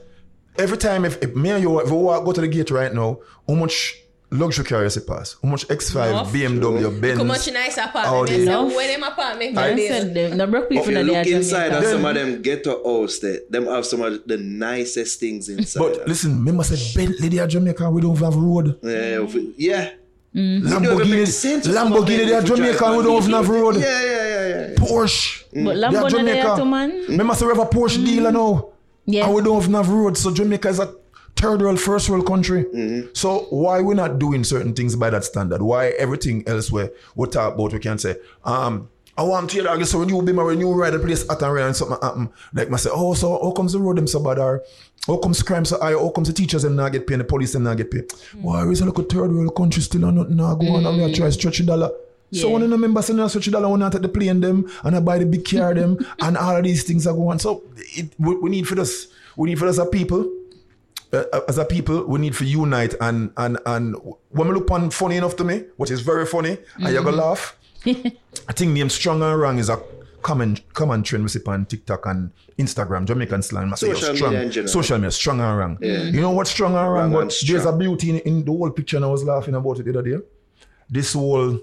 Every 0.57 0.77
time 0.77 1.03
if, 1.05 1.21
if 1.21 1.35
me 1.35 1.49
and 1.49 1.61
you 1.61 1.79
if 1.81 1.89
we 1.91 1.97
walk, 1.97 2.23
go 2.23 2.31
to 2.31 2.41
the 2.41 2.47
gate 2.47 2.71
right 2.71 2.93
now, 2.93 3.19
how 3.47 3.55
much 3.55 3.95
luxury 4.31 4.65
cars 4.65 4.97
it 4.97 5.05
pass? 5.05 5.35
How 5.43 5.49
much 5.49 5.67
X5, 5.67 6.09
Enough. 6.09 6.33
BMW, 6.33 7.01
Benz? 7.01 7.17
How 7.17 7.23
much 7.23 7.51
nice 7.51 7.77
apartment? 7.77 8.07
Audi. 8.07 8.31
They 8.31 8.45
say, 8.45 8.51
Enough. 8.51 8.75
where 8.75 8.87
them 8.87 9.03
apartment? 9.03 9.57
I 9.57 9.69
is? 9.69 9.87
said 9.89 10.13
them, 10.13 10.37
the 10.37 10.47
broke 10.47 10.63
If 10.65 10.69
people 10.69 10.87
you 10.87 10.93
that 10.95 11.05
they 11.05 11.17
look 11.17 11.27
inside 11.27 11.69
Jamaica. 11.69 11.77
of 11.77 11.91
some 11.91 12.05
of 12.05 12.15
them 12.15 12.41
ghetto 12.41 12.83
house, 12.83 13.19
they, 13.19 13.39
them 13.49 13.65
have 13.65 13.85
some 13.85 14.01
of 14.01 14.25
the 14.25 14.37
nicest 14.37 15.19
things 15.19 15.49
inside. 15.49 15.79
But 15.79 16.07
listen, 16.07 16.37
remember 16.37 16.63
say 16.63 17.05
Bentley 17.05 17.29
there 17.29 17.47
Jamaica, 17.47 17.89
we 17.91 18.01
don't 18.01 18.17
have 18.17 18.35
road. 18.35 18.79
yeah, 18.81 19.21
if 19.21 19.33
we- 19.33 19.53
yeah. 19.57 19.91
Mm. 20.33 20.61
Lamborghini, 20.63 21.09
make 21.09 21.27
sense 21.27 21.67
with 21.67 21.75
some 21.75 21.91
of 21.91 21.99
Lamborghini 22.05 22.17
them 22.19 22.29
there 22.29 22.41
if 22.41 22.47
you 22.49 22.55
Jamaica, 22.55 22.97
we 22.97 23.03
don't 23.03 23.23
on 23.23 23.31
have 23.31 23.49
road. 23.49 23.75
Yeah, 23.75 23.81
yeah, 23.81 24.27
yeah, 24.27 24.47
yeah. 24.69 24.75
Porsche. 24.75 25.43
But 25.51 25.63
they 25.63 25.69
are 25.71 25.75
Lambo 25.75 25.93
not 25.93 26.11
there 26.11 26.19
Jamaica. 26.19 26.55
too, 26.55 26.65
man. 26.65 26.89
Remember 27.09 27.33
say 27.35 27.45
we 27.45 27.51
have 27.51 27.59
a 27.59 27.65
Porsche 27.65 27.97
mm. 27.97 28.05
dealer 28.05 28.31
now. 28.31 28.69
Yeah. 29.05 29.25
And 29.25 29.35
we 29.35 29.41
don't 29.41 29.61
have 29.73 29.89
road. 29.89 30.17
So 30.17 30.31
Jamaica 30.33 30.69
is 30.69 30.79
a 30.79 30.95
third 31.41 31.61
world, 31.61 31.79
first 31.79 32.09
world 32.09 32.25
country. 32.25 32.63
Mm-hmm. 32.65 33.09
So 33.13 33.47
why 33.49 33.81
we 33.81 33.95
not 33.95 34.19
doing 34.19 34.43
certain 34.43 34.73
things 34.73 34.95
by 34.95 35.09
that 35.09 35.23
standard? 35.23 35.61
Why 35.61 35.87
everything 35.97 36.43
elsewhere 36.47 36.91
we 37.15 37.27
talk 37.27 37.55
about 37.55 37.73
we 37.73 37.79
can 37.79 37.97
say, 37.97 38.15
um, 38.45 38.89
I 39.17 39.23
want 39.23 39.49
to 39.49 39.55
hear 39.55 39.63
that. 39.63 39.85
So 39.85 39.99
when 39.99 40.09
you 40.09 40.21
be 40.21 40.31
when 40.31 40.59
you 40.59 40.71
ride 40.73 40.91
the 40.91 40.99
place 40.99 41.29
at 41.29 41.41
and 41.41 41.59
and 41.59 41.75
something 41.75 41.97
happen, 42.01 42.29
like 42.53 42.71
I 42.71 42.75
say, 42.77 42.89
oh, 42.93 43.13
so 43.13 43.39
how 43.43 43.51
comes 43.51 43.73
the 43.73 43.79
road 43.79 43.97
them 43.97 44.07
so 44.07 44.23
bad 44.23 44.39
or 44.39 44.63
how 45.05 45.17
comes 45.17 45.43
crime 45.43 45.65
so 45.65 45.79
high? 45.79 45.91
How 45.91 46.09
comes 46.09 46.27
the 46.27 46.33
teachers 46.33 46.63
them 46.63 46.75
not 46.75 46.91
get 46.91 47.07
paid, 47.07 47.19
the 47.19 47.23
police 47.23 47.53
them 47.53 47.63
not 47.63 47.77
get 47.77 47.91
paid? 47.91 48.07
Mm. 48.09 48.41
Why 48.41 48.63
is 48.67 48.81
a 48.81 48.85
look 48.85 49.09
third 49.09 49.31
world 49.31 49.55
country 49.55 49.81
still 49.81 50.05
and 50.05 50.17
nothing 50.17 50.35
not 50.37 50.55
go 50.55 50.75
on 50.75 50.85
and 50.85 50.97
we 50.97 51.03
are 51.03 51.09
mm. 51.09 51.15
try 51.15 51.25
to 51.25 51.31
stretch 51.31 51.59
a 51.59 51.63
dollar? 51.63 51.91
So 52.33 52.49
one 52.49 52.63
of 52.63 52.69
the 52.69 52.77
members 52.77 53.07
say 53.07 53.13
no 53.13 53.27
stretch 53.27 53.47
a 53.47 53.51
dollar, 53.51 53.67
we 53.67 53.77
not 53.77 53.91
take 53.91 54.03
the 54.03 54.07
plane 54.07 54.39
them 54.39 54.71
and 54.83 54.95
I 54.95 55.01
buy 55.01 55.17
the 55.17 55.25
big 55.25 55.43
car 55.43 55.73
them 55.73 55.97
and 56.21 56.37
all 56.37 56.55
of 56.55 56.63
these 56.63 56.83
things 56.83 57.05
are 57.05 57.13
going. 57.13 57.39
So 57.39 57.63
it, 57.75 58.13
we, 58.17 58.35
we 58.37 58.49
need 58.49 58.67
for 58.67 58.75
this. 58.75 59.07
We 59.35 59.49
need 59.49 59.59
for 59.59 59.65
us 59.65 59.77
as 59.77 59.85
a 59.87 59.89
people 59.89 60.25
uh, 61.13 61.23
as 61.47 61.57
a 61.57 61.65
people, 61.65 62.05
we 62.05 62.19
need 62.19 62.33
to 62.35 62.45
unite 62.45 62.93
and 63.01 63.31
and 63.37 63.57
and 63.65 63.95
when 64.29 64.47
we 64.47 64.53
look 64.53 64.69
on 64.71 64.89
funny 64.91 65.17
enough 65.17 65.35
to 65.37 65.43
me, 65.43 65.63
which 65.77 65.91
is 65.91 66.01
very 66.01 66.25
funny, 66.25 66.57
and 66.77 66.93
you're 66.93 67.03
gonna 67.03 67.17
laugh. 67.17 67.57
I 67.85 68.53
think 68.53 68.71
name 68.71 68.89
strong 68.89 69.21
and 69.23 69.39
wrong 69.39 69.57
is 69.59 69.69
a 69.69 69.81
common 70.21 70.57
common 70.73 71.01
trend 71.03 71.23
we 71.23 71.29
see 71.29 71.39
on 71.47 71.65
TikTok 71.65 72.05
and 72.05 72.31
Instagram, 72.57 73.05
Jamaican 73.05 73.41
slang. 73.41 73.71
I 73.71 73.75
say 73.75 73.93
Social 73.93 74.15
strong, 74.15 74.31
media 74.31 74.45
in 74.45 74.51
general. 74.51 74.71
social 74.71 74.97
media, 74.97 75.11
strong 75.11 75.41
and 75.41 75.57
wrong. 75.57 75.77
You 75.81 76.21
know 76.21 76.31
what's 76.31 76.51
strong 76.51 76.75
and 76.75 76.85
wrong? 76.93 77.11
Wrong 77.11 77.27
but 77.27 77.41
and 77.41 77.49
there's 77.49 77.65
a 77.65 77.75
beauty 77.75 78.11
in, 78.11 78.17
in 78.19 78.45
the 78.45 78.51
whole 78.51 78.69
picture, 78.69 78.97
and 78.97 79.05
I 79.05 79.09
was 79.09 79.23
laughing 79.23 79.55
about 79.55 79.79
it 79.79 79.83
the 79.83 79.91
other 79.97 80.03
day. 80.09 80.17
This 80.89 81.13
whole 81.13 81.59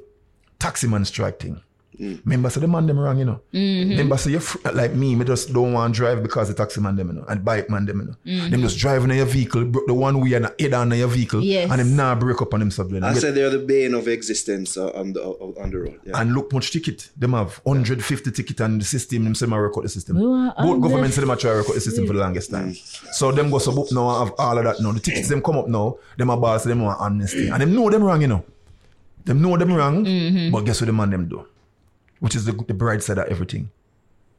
taxi 0.58 0.88
man 0.88 1.04
strike 1.04 1.38
thing. 1.38 1.60
Remember, 1.98 2.48
say 2.50 2.60
the 2.60 2.68
man 2.68 2.86
them 2.86 2.98
wrong, 2.98 3.18
you 3.18 3.24
know. 3.24 3.40
Remember, 3.52 4.16
say 4.16 4.30
you 4.30 4.38
fr- 4.40 4.58
like 4.72 4.94
me, 4.94 5.14
me 5.16 5.24
just 5.24 5.52
don't 5.52 5.72
want 5.72 5.94
to 5.94 5.98
drive 5.98 6.22
because 6.22 6.46
the 6.48 6.54
taxi 6.54 6.80
man 6.80 6.94
them, 6.96 7.08
you 7.08 7.14
know, 7.14 7.24
and 7.28 7.44
bike 7.44 7.68
man 7.68 7.86
them, 7.86 8.00
you 8.24 8.38
know. 8.38 8.48
Them 8.50 8.60
just 8.60 8.78
driving 8.78 9.10
in 9.10 9.16
your 9.16 9.26
vehicle, 9.26 9.64
broke 9.64 9.86
the 9.88 9.94
one 9.94 10.20
way 10.20 10.34
and 10.34 10.48
head 10.60 10.74
on 10.74 10.90
your 10.92 11.08
vehicle, 11.08 11.42
Yes. 11.42 11.70
and 11.70 11.80
them 11.80 11.96
now 11.96 12.14
break 12.14 12.40
up 12.40 12.54
on 12.54 12.60
themselves. 12.60 12.92
you 12.92 13.00
know. 13.00 13.08
I 13.08 13.14
said 13.14 13.34
they're 13.34 13.50
the 13.50 13.58
bane 13.58 13.94
of 13.94 14.06
existence 14.06 14.76
uh, 14.76 14.90
on 14.90 15.12
the 15.12 15.22
uh, 15.22 15.60
on 15.62 15.70
the 15.70 15.78
road. 15.78 16.00
Yeah. 16.04 16.20
and 16.20 16.34
look 16.34 16.52
much 16.52 16.70
ticket. 16.70 17.10
Them 17.16 17.32
have 17.32 17.56
150 17.64 18.30
ticket 18.30 18.60
and 18.60 18.80
the 18.80 18.84
system, 18.84 19.24
them 19.24 19.34
say 19.34 19.46
my 19.46 19.56
record 19.58 19.84
the 19.84 19.88
system. 19.88 20.16
Both 20.18 20.80
governments 20.80 21.16
say 21.16 21.22
100. 21.22 21.26
them 21.26 21.38
try 21.38 21.50
record 21.52 21.76
the 21.76 21.80
system 21.80 22.06
for 22.06 22.12
the 22.12 22.20
longest 22.20 22.50
time. 22.50 22.74
So 23.12 23.32
them 23.32 23.50
go 23.50 23.58
sub 23.58 23.78
up 23.78 23.90
now 23.90 24.08
and 24.20 24.28
have 24.28 24.34
all 24.38 24.56
of 24.58 24.64
that 24.64 24.80
now. 24.80 24.92
The 24.92 25.00
tickets 25.00 25.28
them 25.28 25.42
come 25.42 25.56
up 25.58 25.66
now, 25.68 25.96
them 26.16 26.30
a 26.30 26.36
boss, 26.36 26.62
them 26.64 26.82
want 26.82 27.00
amnesty. 27.00 27.48
And 27.48 27.60
them 27.60 27.74
know 27.74 27.90
them 27.90 28.04
wrong, 28.04 28.20
you 28.20 28.28
know. 28.28 28.44
Them 29.24 29.42
know 29.42 29.56
them 29.58 29.74
wrong, 29.74 30.04
Mm-hmm. 30.04 30.52
but 30.52 30.60
guess 30.64 30.80
what 30.80 30.86
the 30.86 30.92
man 30.92 31.10
them 31.10 31.28
do? 31.28 31.44
Which 32.20 32.34
is 32.34 32.44
the, 32.44 32.52
the 32.52 32.74
bright 32.74 33.02
side 33.02 33.18
of 33.18 33.26
everything. 33.28 33.70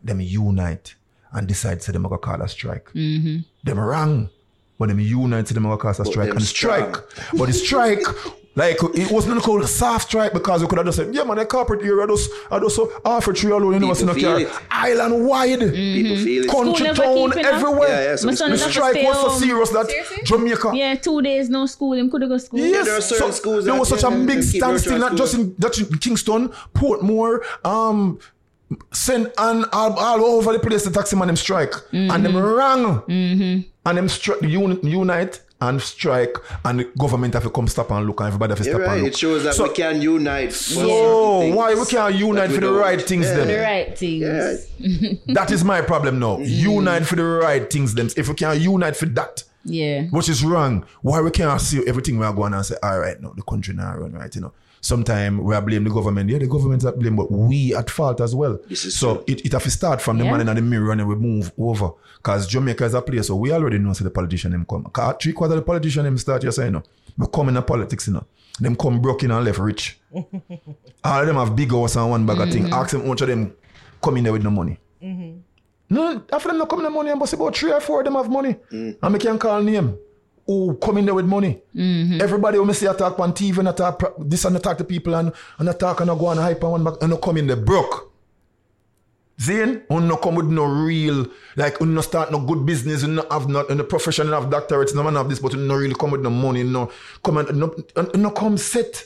Them 0.04 0.20
unite 0.22 0.96
and 1.32 1.48
decide 1.48 1.82
to 1.82 1.92
them 1.92 2.06
a 2.06 2.10
go 2.10 2.18
call 2.18 2.42
a 2.42 2.48
strike. 2.50 2.90
Mm-hmm. 2.94 3.40
Them 3.64 3.80
wrong. 3.80 4.30
But 4.78 4.90
them 4.90 5.00
unite 5.00 5.46
to 5.48 5.54
them 5.54 5.66
a 5.66 5.70
go 5.70 5.78
call 5.78 5.92
a 5.92 5.94
strike 6.06 6.28
them 6.28 6.38
and 6.38 6.46
strike. 6.46 6.96
But 7.34 7.46
the 7.48 7.54
strike, 7.54 8.04
like 8.60 8.78
it 9.02 9.10
wasn't 9.12 9.42
called 9.42 9.64
a 9.64 9.68
soft 9.68 10.04
strike 10.10 10.34
because 10.34 10.62
we 10.62 10.68
could 10.68 10.78
have 10.80 10.86
just 10.88 10.98
said, 10.98 11.14
yeah 11.16 11.24
man, 11.24 11.38
the 11.38 11.46
corporate 11.46 11.82
area 11.82 12.06
just 12.08 12.30
I 12.52 12.60
just 12.60 12.76
so 12.76 12.92
offer 13.06 13.34
three 13.34 13.52
alone, 13.52 13.74
you 13.74 13.80
know 13.80 13.88
what's 13.88 14.02
in 14.02 14.08
the 14.08 14.14
People 14.14 14.32
car. 14.32 14.40
feel 14.40 14.48
it. 14.50 14.54
Island 14.70 15.14
wide. 15.28 15.60
People 15.60 16.18
feel 16.28 16.44
it. 16.44 16.50
Country 16.50 16.84
never 16.88 17.02
town, 17.04 17.30
keeping 17.32 17.46
up. 17.46 17.54
everywhere. 17.54 17.90
Yeah, 17.90 18.10
yeah, 18.10 18.16
so 18.18 18.26
My 18.28 18.32
the 18.34 18.38
son 18.38 18.52
the 18.52 18.58
never 18.58 18.72
strike 18.72 18.96
was 19.08 19.18
so 19.18 19.30
home. 19.30 19.40
serious 19.40 19.70
that 19.72 19.88
Seriously? 19.88 20.24
Jamaica. 20.26 20.72
Yeah, 20.76 20.96
two 20.96 21.22
days 21.22 21.50
no 21.50 21.66
school. 21.66 21.94
Him 21.94 22.10
could 22.12 22.22
have 22.22 22.30
go 22.30 22.38
school. 22.38 22.60
Yes, 22.60 22.86
there 22.86 22.98
are 22.98 23.02
certain 23.02 23.32
so 23.32 23.40
schools 23.40 23.66
there 23.66 23.76
was 23.80 23.90
such 23.90 24.04
a 24.04 24.12
big 24.12 24.40
can 24.40 24.44
standstill, 24.44 24.98
not 25.00 25.16
just 25.16 25.34
in, 25.36 25.56
just 25.60 25.80
in 25.80 25.98
Kingston, 26.00 26.50
Portmore, 26.74 27.40
um, 27.66 28.20
St. 28.92 29.28
and 29.38 29.66
all, 29.74 29.94
all 29.98 30.22
over 30.38 30.54
the 30.54 30.60
place. 30.60 30.84
The 30.86 30.92
taxi 30.92 31.16
man 31.16 31.28
them 31.28 31.36
strike 31.36 31.74
and 31.92 32.24
them 32.26 32.36
wrong, 32.38 33.04
and 33.08 33.98
them 33.98 34.08
stri- 34.08 34.42
uni- 34.48 34.80
unite 34.90 35.42
and 35.62 35.82
strike, 35.82 36.36
and 36.64 36.80
the 36.80 36.84
government 36.98 37.34
have 37.34 37.44
to 37.44 37.50
come 37.50 37.68
stop 37.68 37.92
and 37.92 38.08
look, 38.08 38.20
and 38.22 38.28
everybody 38.28 38.52
have 38.52 38.60
to 38.60 38.64
You're 38.64 38.76
stop 38.76 38.88
right. 38.88 38.94
and 38.96 39.04
look. 39.04 39.14
It 39.14 39.18
shows 39.18 39.44
that 39.44 39.54
so, 39.56 39.68
we 39.68 39.74
can 39.74 40.02
unite. 40.02 40.54
So 40.54 41.40
things 41.42 41.56
why 41.56 41.74
we 41.76 41.86
can't 41.86 42.16
unite 42.16 42.52
for 42.52 42.62
the 42.62 42.72
right 42.72 43.02
things 43.02 43.26
Yeah. 43.26 43.36
then? 43.36 43.48
The 43.48 43.60
right 43.60 43.98
things. 43.98 44.66
Yeah. 44.80 45.34
That 45.34 45.52
is 45.52 45.64
my 45.66 45.82
problem 45.82 46.20
now. 46.20 46.38
Mm-hmm. 46.38 46.70
Unite 46.72 47.06
for 47.06 47.18
the 47.18 47.24
right 47.26 47.70
things 47.70 47.94
then. 47.94 48.10
If 48.16 48.30
we 48.30 48.36
can't 48.36 48.60
unite 48.62 48.96
for 48.96 49.08
that, 49.08 49.44
Yeah. 49.66 50.04
which 50.04 50.30
is 50.30 50.44
wrong. 50.46 50.86
Why 51.02 51.20
we 51.20 51.32
can't 51.32 51.60
see 51.60 51.86
everything 51.86 52.18
we 52.18 52.26
are 52.26 52.34
going 52.34 52.54
and 52.54 52.66
say, 52.66 52.76
all 52.82 53.00
right, 53.00 53.20
no, 53.22 53.34
the 53.36 53.42
country 53.44 53.74
now 53.74 53.96
run 53.98 54.14
right, 54.14 54.34
you 54.34 54.42
know. 54.42 54.54
Sometimes 54.82 55.40
we 55.42 55.54
are 55.56 55.62
blame 55.62 55.84
the 55.84 55.90
government. 55.90 56.30
Yeah, 56.30 56.38
the 56.38 56.48
government's 56.48 56.86
at 56.86 56.98
blame, 56.98 57.16
but 57.16 57.32
we 57.32 57.76
at 57.76 57.90
fault 57.90 58.22
as 58.22 58.34
well. 58.34 58.60
This 58.68 58.86
is 58.86 58.96
so 58.98 59.16
true. 59.16 59.24
it, 59.28 59.46
it 59.46 59.52
have 59.54 59.64
to 59.64 59.72
start 59.72 60.02
from 60.02 60.18
the 60.18 60.24
Yeah. 60.26 60.38
man 60.38 60.48
in 60.48 60.56
the 60.56 60.62
mirror 60.62 60.92
and 60.92 61.00
then 61.02 61.08
we 61.08 61.16
move 61.16 61.52
over. 61.58 61.92
Because 62.18 62.48
Jamaica 62.48 62.86
is 62.86 62.94
a 62.94 63.02
place, 63.02 63.28
so 63.28 63.36
we 63.36 63.52
already 63.52 63.78
know 63.78 63.94
so 63.94 64.04
the 64.04 64.10
politician 64.10 64.52
them 64.52 64.66
come. 64.70 64.84
'Cause 64.86 65.16
three 65.22 65.34
quarter 65.34 65.54
of 65.56 65.60
the 65.62 65.66
politician 65.66 66.04
them 66.06 66.18
start 66.18 66.42
just 66.42 66.56
saying, 66.58 66.68
you 66.68 66.72
know, 66.74 66.84
we 67.18 67.28
come 67.34 67.50
in 67.50 67.56
the 67.56 67.62
politics, 67.62 68.08
you 68.08 68.14
know. 68.14 68.26
Them 68.60 68.76
come 68.76 69.02
broken 69.02 69.32
and 69.32 69.46
left 69.46 69.60
rich. 69.60 70.00
All 71.04 71.22
of 71.22 71.28
them 71.28 71.36
have 71.36 71.56
big 71.56 71.72
house 71.72 71.96
and 71.96 72.10
one 72.10 72.26
bag 72.26 72.40
of 72.40 72.52
thing. 72.52 72.64
Mm-hmm. 72.66 72.74
Ask 72.74 72.92
them 72.92 73.02
how 73.02 73.08
much 73.08 73.22
of 73.22 73.28
them 73.28 73.54
come 74.02 74.18
in 74.18 74.24
there 74.24 74.34
with 74.34 74.44
no 74.44 74.50
money. 74.52 74.78
Mm-hmm. 75.04 75.40
No, 75.92 76.22
after 76.32 76.50
them 76.50 76.58
not 76.60 76.70
coming 76.70 76.84
the 76.86 76.90
money, 76.90 77.12
but 77.18 77.32
about 77.34 77.56
three 77.58 77.72
or 77.72 77.80
four 77.80 78.00
of 78.02 78.06
them 78.06 78.16
have 78.16 78.30
money. 78.30 78.56
Mm. 78.72 78.98
And 79.02 79.14
me 79.14 79.20
can 79.20 79.40
call 79.40 79.62
name. 79.64 79.98
Who 80.50 80.80
come 80.82 80.98
in 80.98 81.06
there 81.06 81.14
with 81.14 81.28
money? 81.28 81.62
Mm-hmm. 81.76 82.22
Everybody 82.24 82.58
when 82.58 82.70
me 82.70 82.74
see 82.74 82.88
attack 82.88 83.20
on 83.20 83.34
TV 83.34 83.60
and 83.60 83.68
attack 83.68 84.02
this 84.18 84.46
and 84.46 84.56
attack 84.56 84.80
the 84.80 84.84
people 84.84 85.14
and, 85.14 85.32
and 85.60 85.70
attack 85.70 86.00
and 86.00 86.10
I 86.10 86.18
go 86.18 86.26
on 86.26 86.38
hype 86.38 86.64
and 86.64 86.72
one 86.72 86.84
back 86.84 86.96
and 87.02 87.12
no 87.12 87.18
come 87.18 87.38
in 87.38 87.46
there 87.46 87.56
broke. 87.56 88.12
Zane, 89.40 89.84
you 89.92 90.00
no 90.00 90.18
come 90.18 90.34
with 90.34 90.48
no 90.48 90.66
real, 90.66 91.28
like 91.56 91.80
you 91.80 91.86
no 91.86 92.02
start 92.02 92.32
no 92.32 92.40
good 92.40 92.66
business, 92.66 93.04
you 93.04 93.10
no 93.10 93.28
have 93.30 93.48
not, 93.48 93.70
and 93.70 93.80
the 93.80 93.84
profession 93.84 94.26
you 94.26 94.34
have 94.34 94.46
doctorates, 94.46 94.96
no 94.96 95.04
man 95.04 95.14
have 95.18 95.30
this, 95.30 95.38
but 95.38 95.54
you 95.54 95.60
no 95.60 95.76
really 95.76 95.94
come 95.94 96.10
with 96.10 96.22
no 96.22 96.32
money, 96.32 96.64
no 96.64 96.92
come 97.24 97.38
and 97.38 97.56
no, 97.56 97.76
and 97.96 98.20
no 98.20 98.32
come 98.32 98.58
set. 98.58 99.04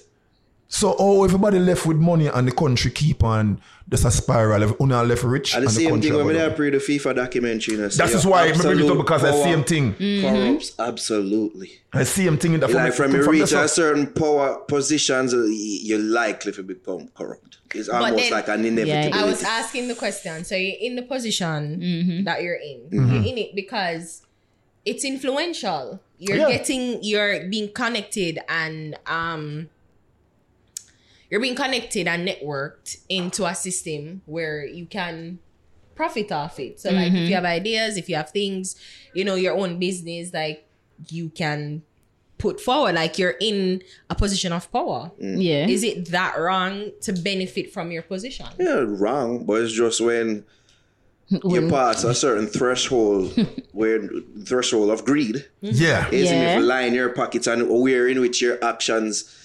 So 0.67 0.95
oh, 0.97 1.23
everybody 1.23 1.59
left 1.59 1.85
with 1.85 1.97
money 1.97 2.27
and 2.27 2.47
the 2.47 2.51
country 2.51 2.89
keep 2.89 3.23
on 3.23 3.61
just 3.89 4.05
a 4.05 4.11
spiral. 4.11 4.63
If 4.63 4.79
una 4.81 5.03
left 5.03 5.23
rich 5.23 5.53
And 5.53 5.63
and 5.63 5.69
the 5.69 5.73
the 5.73 5.79
same 5.81 5.89
country 5.91 6.09
thing 6.09 6.25
when 6.25 6.35
go 6.35 6.49
we 6.49 6.55
pre 6.55 6.69
the 6.71 6.77
FIFA 6.77 7.15
documentary. 7.15 7.75
You 7.75 7.81
know, 7.81 7.87
That 7.89 8.09
is 8.09 8.25
why 8.25 8.43
I 8.49 8.53
bring 8.53 8.79
it 8.79 8.89
up 8.89 8.97
because 8.97 9.21
the 9.21 9.33
same 9.43 9.63
thing. 9.63 9.93
Corrupts 10.21 10.73
absolutely. 10.79 11.71
The 11.93 12.05
same 12.05 12.37
thing 12.37 12.53
in 12.53 12.59
the 12.59 12.67
Like 12.69 12.93
from 12.93 13.11
you 13.13 13.23
from 13.23 13.35
the 13.35 13.41
reach 13.41 13.43
a 13.43 13.47
south. 13.47 13.69
certain 13.69 14.07
power 14.07 14.57
positions, 14.67 15.33
uh, 15.35 15.43
you're 15.47 15.99
likely 15.99 16.51
to 16.53 16.63
become 16.63 17.09
corrupt. 17.15 17.57
It's 17.75 17.87
almost 17.89 18.15
then- 18.17 18.31
like 18.31 18.47
an 18.47 18.77
Yeah. 18.87 19.11
I 19.13 19.25
was 19.25 19.43
asking 19.43 19.87
the 19.89 19.95
question. 19.95 20.43
So 20.43 20.55
you're 20.55 20.77
in 20.81 20.95
the 20.95 21.03
position 21.03 21.79
Mm-hmm. 21.81 22.23
that 22.23 22.41
you're 22.41 22.55
in. 22.55 22.79
Mm-hmm. 22.89 23.13
You're 23.13 23.23
in 23.25 23.37
it 23.37 23.55
because 23.55 24.23
it's 24.85 25.03
influential. 25.05 25.99
You're 26.17 26.37
Yeah. 26.37 26.49
getting, 26.49 27.03
you're 27.03 27.47
being 27.47 27.71
connected 27.73 28.39
and 28.49 28.97
um, 29.05 29.69
you're 31.33 31.41
being 31.41 31.55
connected 31.55 32.07
and 32.07 32.27
networked 32.27 32.97
into 33.09 33.43
a 33.43 33.55
system 33.55 34.21
where 34.27 34.63
you 34.63 34.85
can 34.85 35.39
profit 35.95 36.31
off 36.31 36.59
it. 36.59 36.79
So 36.79 36.91
like 36.91 37.07
Mm-hmm. 37.07 37.15
if 37.23 37.29
you 37.29 37.33
have 37.35 37.43
ideas, 37.45 37.97
if 37.97 38.07
you 38.07 38.15
have 38.17 38.29
things, 38.29 38.75
you 39.15 39.25
know, 39.25 39.33
your 39.33 39.57
own 39.57 39.79
business, 39.79 40.31
like 40.31 40.67
you 41.09 41.29
can 41.29 41.81
put 42.37 42.61
forward. 42.61 42.93
Like 42.93 43.17
you're 43.17 43.35
in 43.41 43.81
a 44.11 44.15
position 44.15 44.53
of 44.53 44.71
power. 44.71 45.11
Yeah. 45.17 45.65
Is 45.67 45.83
it 45.83 46.11
that 46.11 46.37
wrong 46.37 46.91
to 47.01 47.13
benefit 47.13 47.73
from 47.73 47.91
your 47.91 48.03
position? 48.03 48.45
yeah, 48.59 48.83
wrong, 48.85 49.43
but 49.43 49.61
it's 49.63 49.73
just 49.73 50.01
when 50.01 50.45
you 51.29 51.67
pass 51.67 52.03
a 52.03 52.13
certain 52.13 52.45
threshold 52.45 53.33
where 53.71 54.07
threshold 54.45 54.91
of 54.91 55.03
greed 55.03 55.45
Yeah. 55.61 56.07
is 56.11 56.29
in 56.29 56.37
Yeah. 56.41 56.59
if 56.59 56.63
line 56.63 56.93
your 56.93 57.09
pockets 57.09 57.47
and 57.47 57.63
aware 57.63 58.07
in 58.07 58.19
which 58.21 58.39
your 58.39 58.63
actions 58.63 59.39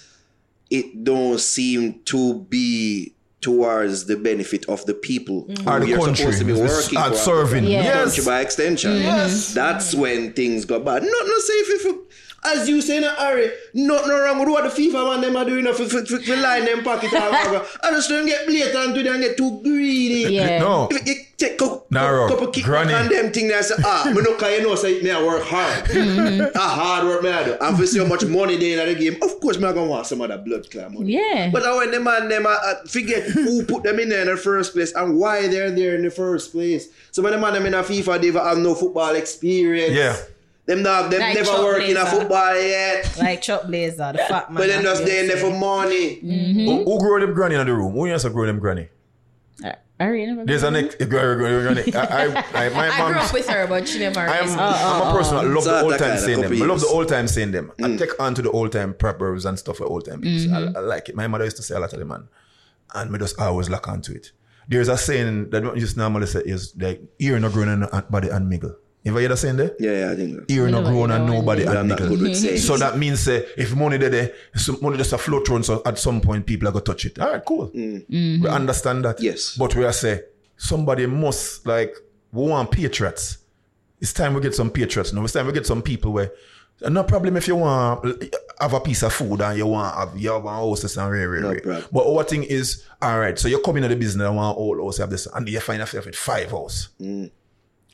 it 0.71 1.05
don't 1.05 1.41
seem 1.41 2.01
to 2.05 2.41
be 2.51 3.15
towards 3.41 4.07
the 4.07 4.17
benefit 4.17 4.69
of 4.69 4.85
the 4.87 4.95
people 4.95 5.45
mm-hmm. 5.45 5.65
who 5.65 5.71
Or 5.71 5.81
the 5.81 5.89
you're 5.89 5.99
country. 5.99 6.17
supposed 6.17 6.39
to 6.41 6.45
be 6.45 6.53
working 6.53 6.99
at 6.99 7.11
for. 7.11 7.17
serving. 7.17 7.65
Yeah. 7.65 7.83
Yes. 7.83 8.05
country 8.17 8.25
by 8.25 8.41
extension. 8.41 8.97
Yes. 8.97 9.55
That's 9.55 9.95
when 9.95 10.33
things 10.33 10.65
go 10.65 10.81
bad. 10.81 11.03
Not 11.03 11.27
no 11.27 11.39
say 11.39 11.53
if, 11.55 11.87
if 11.87 11.97
as 12.45 12.69
you 12.69 12.81
say 12.81 12.99
in 12.99 13.05
a 13.05 13.11
hurry, 13.11 13.51
nothing 13.75 14.11
wrong 14.11 14.39
with 14.39 14.49
what 14.49 14.65
the 14.65 14.71
FIFA 14.83 15.11
man 15.11 15.21
them 15.21 15.37
are 15.37 15.45
doing 15.45 15.65
for, 15.73 15.85
for, 15.89 16.05
for, 16.05 16.19
for 16.21 16.37
line 16.37 16.65
them 16.65 16.83
pocket 16.85 17.13
or 17.13 17.21
whatever. 17.21 17.67
I 17.83 17.91
just 17.91 18.09
don't 18.09 18.27
get 18.27 18.47
blatant 18.47 18.95
to 18.95 19.03
them 19.03 19.21
get 19.21 19.37
too 19.37 19.61
greedy. 19.63 20.35
Yeah. 20.35 20.59
No. 20.61 20.89
If 20.91 21.07
you 21.07 21.15
take 21.39 21.57
couple, 21.57 21.87
Naro. 21.91 22.29
couple 22.29 22.49
kick 22.49 22.65
Granny. 22.65 22.93
on 22.93 23.09
them 23.09 23.33
thing 23.33 23.49
there 23.49 23.63
say, 23.63 23.77
ah, 23.85 24.11
me 24.15 24.21
no 24.23 24.35
can 24.37 24.53
you 24.53 24.63
know 24.63 24.75
say 24.75 25.01
me 25.01 25.11
I 25.11 25.23
work 25.25 25.45
hard. 25.45 25.89
a 25.91 26.59
hard 26.59 27.05
work 27.07 27.23
me 27.23 27.31
I 27.31 27.45
do. 27.45 27.57
And 27.61 27.79
for 27.79 27.87
see 27.87 28.01
how 28.01 28.07
much 28.07 28.25
money 28.27 28.57
they 28.57 28.73
in 28.79 28.89
the 28.89 28.95
game, 29.01 29.15
of 29.23 29.41
course 29.41 29.57
me 29.59 29.67
I 29.67 29.73
gonna 29.73 29.89
want 29.89 30.07
some 30.07 30.21
of 30.21 30.29
that 30.29 30.45
blood 30.45 30.69
clot 30.71 30.93
money. 30.93 31.13
Yeah. 31.15 31.51
But 31.53 31.63
how 31.63 31.79
when 31.79 31.91
the 31.93 32.01
man 32.01 32.29
them 32.29 32.45
uh, 32.47 32.51
uh, 32.51 32.75
forget 32.87 33.23
who 33.23 33.65
put 33.73 33.85
them 33.85 34.01
in 34.01 34.09
there 34.09 34.23
in 34.23 34.27
the 34.29 34.37
first 34.37 34.73
place 34.75 34.93
and 34.95 35.17
why 35.17 35.47
they're 35.49 35.71
there 35.71 35.95
in 35.95 36.03
the 36.03 36.11
first 36.11 36.53
place. 36.53 36.89
So 37.13 37.23
when 37.23 37.33
the 37.33 37.39
man 37.39 37.55
them 37.55 37.67
in 37.67 37.75
a 37.75 37.83
FIFA, 37.83 38.21
they 38.21 38.33
have 38.33 38.59
no 38.59 38.75
football 38.75 39.15
experience. 39.15 39.95
Yeah. 39.95 40.17
Them 40.67 40.83
not 40.83 41.11
them 41.11 41.21
Like 41.21 41.35
never 41.35 41.47
Chuck 41.47 41.63
work 41.63 41.83
in 41.85 41.97
a 41.97 42.01
Blazer. 42.03 42.17
football 42.19 42.55
yet. 42.61 43.17
Like 43.19 43.41
Chuck 43.41 43.67
Blazer, 43.69 44.13
the 44.13 44.19
fat 44.19 44.51
man. 44.53 44.59
But 44.61 44.67
them 44.67 44.83
that 44.83 44.89
just 44.91 45.05
there 45.07 45.21
in 45.23 45.29
there 45.29 45.39
say. 45.39 45.51
for 45.51 45.57
money. 45.57 46.15
Who, 46.67 46.85
who 46.85 46.99
grow 46.99 47.19
them 47.21 47.33
granny 47.33 47.55
in 47.55 47.67
the 47.67 47.73
room? 47.73 47.93
Who 47.95 48.07
used 48.07 48.25
to 48.27 48.31
grow 48.31 48.45
them 48.45 48.59
granny? 48.59 48.89
Ari, 50.01 50.27
never 50.27 50.45
There's 50.45 50.63
a 50.63 50.71
neck. 50.71 50.97
granny. 50.99 51.93
I, 51.93 52.01
I, 52.03 52.45
I, 52.55 52.69
my 52.69 52.89
I 52.89 53.11
grew 53.11 53.21
up 53.21 53.33
with 53.33 53.49
her, 53.49 53.67
but 53.67 53.89
she 53.89 53.99
never. 53.99 54.21
I'm, 54.21 54.47
me. 54.47 54.55
I'm 54.57 55.09
a 55.09 55.19
person 55.19 55.37
that 55.37 55.45
love 55.47 55.65
So 55.65 55.71
the 55.71 55.83
old 55.83 55.99
time 55.99 56.19
saying 56.19 56.41
them. 56.41 56.53
I 56.53 56.67
love 56.67 56.81
the 56.81 56.87
old 56.87 57.09
time 57.09 57.27
saying 57.27 57.51
them. 57.51 57.73
I 57.83 57.97
take 57.97 58.21
on 58.21 58.35
to 58.37 58.43
the 58.43 58.51
old 58.51 58.71
time 58.71 58.95
preppers 58.95 59.45
and 59.45 59.59
stuff 59.59 59.81
with 59.81 59.91
old 59.91 60.05
time 60.05 60.21
people. 60.21 60.55
I, 60.55 60.79
I 60.79 60.83
like 60.83 61.09
it. 61.09 61.17
My 61.17 61.27
mother 61.27 61.45
used 61.45 61.57
to 61.57 61.63
say 61.65 61.75
a 61.75 61.81
lot 61.81 61.93
of 61.93 61.99
them, 61.99 62.09
man. 62.09 62.29
And 62.95 63.11
me 63.11 63.19
just 63.19 63.41
always 63.41 63.69
lock 63.69 63.89
onto 63.89 64.13
it. 64.13 64.31
There's 64.69 64.89
a 64.89 64.97
saying 64.97 65.51
that 65.51 65.75
just 65.77 65.97
normally 65.97 66.27
say 66.27 66.43
is 66.45 66.75
like, 66.79 67.03
ear 67.19 67.39
no 67.41 67.51
growing 67.51 67.69
and 67.71 68.09
body 68.11 68.29
and 68.29 68.53
miggle. 68.53 68.77
You 69.09 69.13
ever 69.15 69.21
hear 69.21 69.29
that 69.31 69.37
saying 69.39 69.57
there? 69.57 69.75
Yeah, 69.81 69.93
yeah, 70.07 70.13
I 70.13 70.17
think. 70.17 70.39
so. 70.39 70.45
Ear 70.49 70.69
no 70.69 70.81
Never 70.81 70.91
growing 70.93 71.11
and 71.11 71.27
nobody 71.27 71.65
when 71.65 71.69
and 71.71 71.79
I'm 71.79 71.89
not 71.89 71.99
good 71.99 72.11
with 72.11 72.21
niggle. 72.21 72.35
sayings. 72.37 72.67
So 72.67 72.77
that 72.77 72.99
means 72.99 73.21
say 73.21 73.47
if 73.57 73.75
money 73.75 73.97
there, 73.97 74.11
there 74.11 74.33
some 74.55 74.79
money 74.81 74.97
just 74.99 75.13
a 75.13 75.19
flow 75.19 75.41
through, 75.43 75.63
so 75.65 75.83
at 75.85 75.99
some 75.99 76.21
point 76.21 76.47
people 76.47 76.69
are 76.69 76.73
gonna 76.73 76.85
touch 76.85 77.05
it. 77.07 77.19
All 77.19 77.33
right, 77.33 77.45
cool. 77.45 77.69
Mm. 77.71 78.43
We 78.43 78.49
understand 78.49 79.05
that. 79.05 79.21
Yes. 79.21 79.57
But 79.57 79.75
we 79.75 79.85
are 79.85 79.93
say 79.93 80.23
somebody 80.57 81.07
must 81.07 81.67
like 81.67 81.95
we 82.33 82.49
want 82.49 82.71
patriots. 82.71 83.39
It's 84.01 84.13
time 84.13 84.35
we 84.35 84.41
get 84.41 84.55
some 84.55 84.71
patriots 84.71 85.13
now. 85.13 85.25
It's 85.25 85.33
time 85.33 85.47
we 85.47 85.53
get 85.53 85.67
some 85.67 85.83
people 85.83 86.13
where 86.13 86.31
no 86.89 87.03
problem 87.03 87.37
if 87.37 87.49
you 87.49 87.57
want 87.57 88.23
have 88.61 88.73
a 88.73 88.79
piece 88.81 89.03
of 89.03 89.13
food 89.13 89.41
and 89.41 89.59
you 89.59 89.67
want 89.67 89.93
have 89.97 90.17
you 90.17 90.31
have 90.31 90.45
a 90.45 90.49
hostess 90.51 90.97
and 90.97 91.11
rare, 91.11 91.29
rare, 91.29 91.41
No 91.41 91.49
rare. 91.51 91.61
problem. 91.61 91.85
But 91.93 92.07
our 92.15 92.23
thing 92.25 92.45
is, 92.45 92.85
all 93.03 93.19
right, 93.19 93.37
so 93.37 93.49
you 93.49 93.61
come 93.61 93.77
into 93.79 93.89
the 93.89 93.97
business 93.97 94.25
and 94.27 94.37
want 94.37 94.57
all 94.57 94.81
house 94.85 94.99
have 94.99 95.11
this 95.11 95.27
and 95.27 95.49
you 95.49 95.59
find 95.61 95.81
yourself 95.81 96.07
with 96.07 96.15
five 96.15 96.51
house. 96.53 96.91
Mm. 97.01 97.31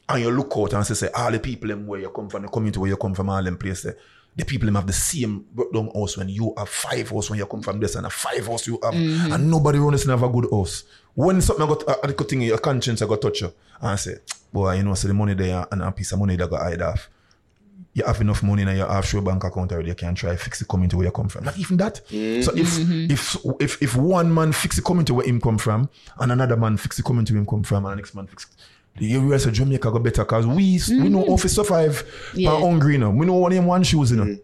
And 0.08 0.22
you 0.22 0.30
look 0.30 0.52
out 0.56 0.74
and 0.74 0.86
say, 0.86 0.94
say 0.94 1.08
all 1.14 1.30
the 1.30 1.38
people 1.38 1.68
them 1.68 1.86
where 1.86 2.00
you 2.00 2.10
come 2.10 2.28
from, 2.28 2.42
the 2.42 2.48
community 2.48 2.78
where 2.78 2.90
you 2.90 2.96
come 2.96 3.14
from, 3.14 3.30
all 3.30 3.42
them 3.42 3.56
places. 3.56 3.94
The 4.36 4.44
people 4.44 4.66
them 4.66 4.74
have 4.74 4.86
the 4.86 4.92
same 4.92 5.46
down 5.72 5.90
house 5.94 6.16
when 6.16 6.28
you 6.28 6.52
have 6.58 6.68
five 6.68 7.08
house 7.08 7.30
when 7.30 7.38
you 7.38 7.46
come 7.46 7.62
from 7.62 7.78
this 7.78 7.94
and 7.94 8.04
a 8.04 8.10
five 8.10 8.46
house 8.46 8.66
you 8.66 8.80
have 8.82 8.92
mm-hmm. 8.92 9.32
and 9.32 9.48
nobody 9.48 9.78
run 9.78 9.92
this 9.92 10.06
have 10.06 10.24
a 10.24 10.28
good 10.28 10.50
house. 10.50 10.84
When 11.14 11.40
something 11.40 11.66
got 11.66 11.82
a, 11.84 12.08
a 12.08 12.24
thing 12.24 12.42
in 12.42 12.48
your 12.48 12.58
conscience 12.58 13.00
I 13.00 13.06
got 13.06 13.22
touch 13.22 13.42
you 13.42 13.52
and 13.80 13.98
say, 13.98 14.16
boy, 14.52 14.74
you 14.74 14.82
know, 14.82 14.94
so 14.94 15.06
the 15.08 15.14
money 15.14 15.34
there 15.34 15.64
and 15.70 15.82
a 15.82 15.92
piece 15.92 16.12
of 16.12 16.18
money 16.18 16.36
that 16.36 16.50
got 16.50 16.62
hide 16.62 16.82
off. 16.82 17.08
You 17.92 18.04
have 18.04 18.20
enough 18.20 18.42
money 18.42 18.62
in 18.62 18.76
your 18.76 18.90
offshore 18.90 19.22
bank 19.22 19.44
account 19.44 19.70
already, 19.70 19.90
you 19.90 19.94
can 19.94 20.16
try 20.16 20.34
fix 20.34 20.58
the 20.58 20.64
community 20.64 20.96
where 20.96 21.06
you 21.06 21.12
come 21.12 21.28
from. 21.28 21.44
Not 21.44 21.56
even 21.56 21.76
that. 21.76 21.98
So 21.98 22.12
if 22.12 22.42
mm-hmm. 22.78 23.12
if 23.12 23.36
if 23.60 23.80
if 23.80 23.96
one 23.96 24.34
man 24.34 24.50
fix 24.50 24.74
the 24.74 24.82
community 24.82 25.12
where 25.12 25.24
him 25.24 25.40
come 25.40 25.58
from 25.58 25.88
and 26.18 26.32
another 26.32 26.56
man 26.56 26.76
fix 26.76 26.96
the 26.96 27.04
community 27.04 27.34
where 27.34 27.40
him 27.40 27.46
come 27.46 27.62
from 27.62 27.84
and 27.84 27.92
the 27.92 27.96
next 27.96 28.16
man 28.16 28.26
fix 28.26 28.46
the 28.98 29.14
areas 29.14 29.46
of 29.46 29.52
Jamaica 29.54 29.90
go 29.90 29.98
better 29.98 30.22
because 30.24 30.46
we 30.46 30.80
we 30.90 31.08
know 31.08 31.26
how 31.26 31.36
to 31.36 31.48
survive 31.48 32.04
Yeah. 32.34 32.52
yeah. 32.52 32.60
hungry, 32.60 32.94
you 32.94 32.98
know. 32.98 33.10
We 33.10 33.26
know 33.26 33.34
one 33.34 33.52
name 33.52 33.66
one 33.66 33.82
shoes, 33.82 34.10
you 34.12 34.18
know. 34.18 34.36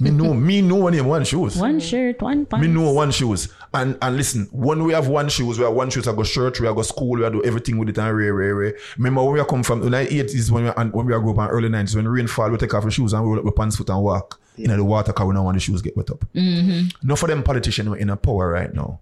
Me 0.00 0.10
know 0.10 0.34
me 0.48 0.60
know 0.60 0.74
one 0.76 0.92
name 0.94 1.06
one 1.06 1.24
shoes. 1.24 1.56
One 1.56 1.78
shirt, 1.78 2.20
one 2.20 2.46
pants. 2.46 2.66
Me 2.66 2.72
know 2.72 2.90
one 2.92 3.12
shoes. 3.12 3.48
And 3.72 3.96
and 4.02 4.16
listen, 4.16 4.48
when 4.50 4.82
we 4.82 4.92
have 4.92 5.06
one 5.06 5.28
shoes, 5.28 5.58
we 5.58 5.64
have 5.64 5.74
one 5.74 5.90
shoes, 5.90 6.08
I 6.08 6.12
go 6.12 6.24
church, 6.24 6.58
we 6.60 6.66
have 6.66 6.74
go 6.74 6.82
school, 6.82 7.10
we 7.18 7.22
have 7.22 7.32
do 7.32 7.44
everything 7.44 7.78
with 7.78 7.88
it 7.88 7.98
and 7.98 8.16
rare, 8.16 8.34
rare, 8.34 8.54
rare. 8.56 8.74
Remember 8.96 9.22
when 9.22 9.34
we 9.34 9.44
come 9.44 9.62
from 9.62 9.80
the 9.80 9.90
late 9.90 10.10
80s 10.10 10.50
when 10.50 10.64
we 10.64 10.70
and 10.76 10.92
when 10.92 11.06
we 11.06 11.12
are 11.12 11.20
grow 11.20 11.32
up 11.38 11.48
in 11.48 11.54
early 11.56 11.68
90s, 11.68 11.94
when 11.94 12.08
rain 12.08 12.26
fall, 12.26 12.50
we 12.50 12.56
take 12.56 12.74
off 12.74 12.82
the 12.84 12.90
shoes 12.90 13.12
and 13.12 13.24
roll 13.24 13.38
up 13.38 13.44
the 13.44 13.52
pants 13.52 13.76
foot 13.76 13.88
and 13.90 14.02
walk 14.02 14.40
in 14.58 14.70
the 14.70 14.84
water 14.84 15.12
because 15.12 15.26
we 15.28 15.34
don't 15.34 15.44
want 15.44 15.54
the 15.56 15.60
shoes 15.60 15.80
get 15.82 15.96
wet 15.96 16.10
up. 16.10 16.24
Mm-hmm. 16.34 17.06
Enough 17.06 17.22
of 17.22 17.28
them 17.28 17.42
politicians 17.44 17.86
who 17.86 17.94
are 17.94 17.98
in 17.98 18.10
a 18.10 18.16
power 18.16 18.48
right 18.48 18.72
now, 18.74 18.98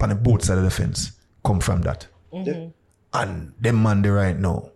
on 0.00 0.08
the 0.08 0.14
both 0.14 0.42
side 0.44 0.56
of 0.58 0.64
the 0.64 0.70
fence, 0.70 1.12
come 1.44 1.60
from 1.60 1.82
that. 1.82 2.06
And 3.12 3.52
them 3.60 3.82
man 3.82 4.02
there 4.02 4.14
right 4.14 4.38
now 4.38 4.70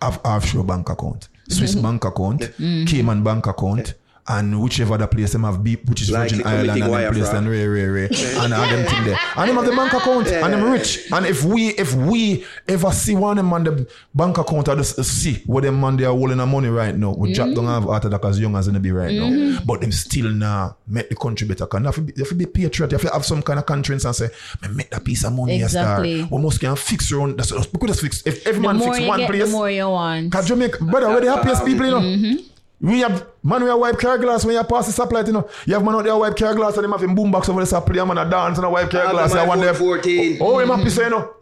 have 0.00 0.20
offshore 0.24 0.64
bank 0.64 0.88
account, 0.88 1.28
Swiss 1.48 1.74
bank 1.76 2.04
account, 2.04 2.50
Cayman 2.58 3.22
bank 3.22 3.46
account, 3.46 3.94
and 4.28 4.62
whichever 4.62 4.94
other 4.94 5.06
place 5.08 5.32
them 5.32 5.42
have 5.42 5.64
beep, 5.64 5.84
which 5.88 6.00
is 6.02 6.10
Likely 6.10 6.38
Virgin 6.38 6.46
Island 6.46 6.60
committing 6.68 6.82
and 6.84 6.92
them 6.92 7.02
wire 7.02 7.12
place 7.12 7.24
fraud. 7.28 7.36
and 7.38 7.50
rare, 7.50 7.70
rare, 7.70 7.92
rare, 7.92 8.08
and 8.12 8.54
all 8.54 8.68
them 8.68 8.86
thing 8.86 9.04
there. 9.04 9.18
And 9.36 9.48
them 9.48 9.56
have 9.56 9.66
the 9.66 9.72
bank 9.76 9.92
account, 9.92 10.26
and 10.28 10.52
them 10.52 10.70
rich. 10.70 11.10
And 11.10 11.26
if 11.26 11.42
we 11.44 11.68
if 11.70 11.92
we 11.94 12.44
ever 12.68 12.92
see 12.92 13.16
one 13.16 13.32
of 13.32 13.44
them 13.44 13.50
man 13.50 13.64
the 13.64 13.90
bank 14.14 14.38
account, 14.38 14.68
I 14.68 14.76
just 14.76 15.02
see 15.04 15.42
where 15.46 15.62
them 15.62 15.80
man 15.80 15.96
they 15.96 16.04
are 16.04 16.12
holding 16.14 16.36
the 16.38 16.46
money 16.46 16.68
right 16.68 16.94
now. 16.94 17.14
We 17.14 17.32
drop 17.32 17.52
down 17.54 17.64
have 17.64 17.82
heart 17.84 18.04
attack 18.04 18.24
as 18.24 18.38
young 18.38 18.54
as 18.54 18.66
they 18.66 18.78
be 18.78 18.92
right 18.92 19.12
now, 19.12 19.58
but 19.66 19.80
them 19.80 19.90
still 19.92 20.30
now 20.30 20.76
make 20.86 21.08
the 21.08 21.16
country 21.16 21.48
better. 21.48 21.66
Cause 21.66 21.80
you 21.80 21.86
have 21.86 21.94
to 21.96 22.00
be, 22.02 22.12
you 22.16 22.22
have 22.22 22.28
to 22.28 22.34
be 22.36 22.46
patriot. 22.46 22.92
You 22.92 22.98
have 22.98 23.06
to 23.08 23.12
have 23.12 23.24
some 23.24 23.42
kind 23.42 23.58
of 23.58 23.66
conscience 23.66 24.04
and 24.04 24.14
say, 24.14 24.28
"Me 24.62 24.68
make 24.74 24.90
that 24.90 25.04
piece 25.04 25.24
of 25.24 25.32
money 25.32 25.60
Exactly. 25.60 26.20
a 26.20 26.26
star." 26.26 26.38
We 26.38 26.42
must 26.44 26.60
can 26.60 26.76
fix 26.76 27.10
your 27.10 27.22
own. 27.22 27.36
That's 27.36 27.50
we 27.52 27.78
could 27.80 27.88
just 27.88 28.00
fix. 28.02 28.22
If 28.24 28.46
every 28.46 28.62
The 28.62 28.68
man 28.68 28.76
more 28.76 28.88
fix 28.92 29.00
you 29.00 29.08
one 29.08 29.18
get, 29.18 29.30
place, 29.30 29.46
the 29.46 29.50
more 29.50 29.70
you 29.70 29.88
want. 29.88 30.30
Cause 30.32 30.46
Jamaica, 30.46 30.84
brother, 30.84 31.08
we're 31.08 31.22
the 31.22 31.34
happiest 31.34 31.64
people, 31.64 31.84
you 31.86 31.90
know. 31.90 32.00
Mm-hmm. 32.00 32.48
We 32.82 32.98
have 33.00 33.26
man, 33.44 33.62
we 33.62 33.70
have 33.70 33.78
wipe 33.78 33.96
car 33.98 34.18
glass 34.18 34.44
when 34.44 34.56
you 34.56 34.64
pass 34.64 34.92
the 34.92 35.02
stoplight, 35.02 35.28
you 35.28 35.32
know. 35.32 35.48
You 35.66 35.74
have 35.74 35.84
man 35.84 35.94
out 35.94 36.02
there 36.02 36.16
wipe 36.16 36.36
car 36.36 36.52
glass 36.54 36.74
and 36.74 36.82
them 36.84 36.90
have 36.90 37.02
him 37.02 37.14
boom 37.14 37.30
box 37.30 37.48
over 37.48 37.64
the 37.64 37.66
stoplight, 37.66 38.06
man 38.08 38.18
a 38.18 38.28
dance 38.28 38.58
and 38.58 38.66
a 38.66 38.70
wipe 38.70 38.90
car 38.90 39.10
glass. 39.12 39.32
but 39.32 39.40
You 39.40 39.46
my 39.46 39.56
want 39.56 39.76
14. 39.76 40.38
Oh, 40.40 40.58
him 40.58 40.68
happy, 40.68 40.90
so 40.90 41.02
you 41.02 41.10
know. 41.10 41.34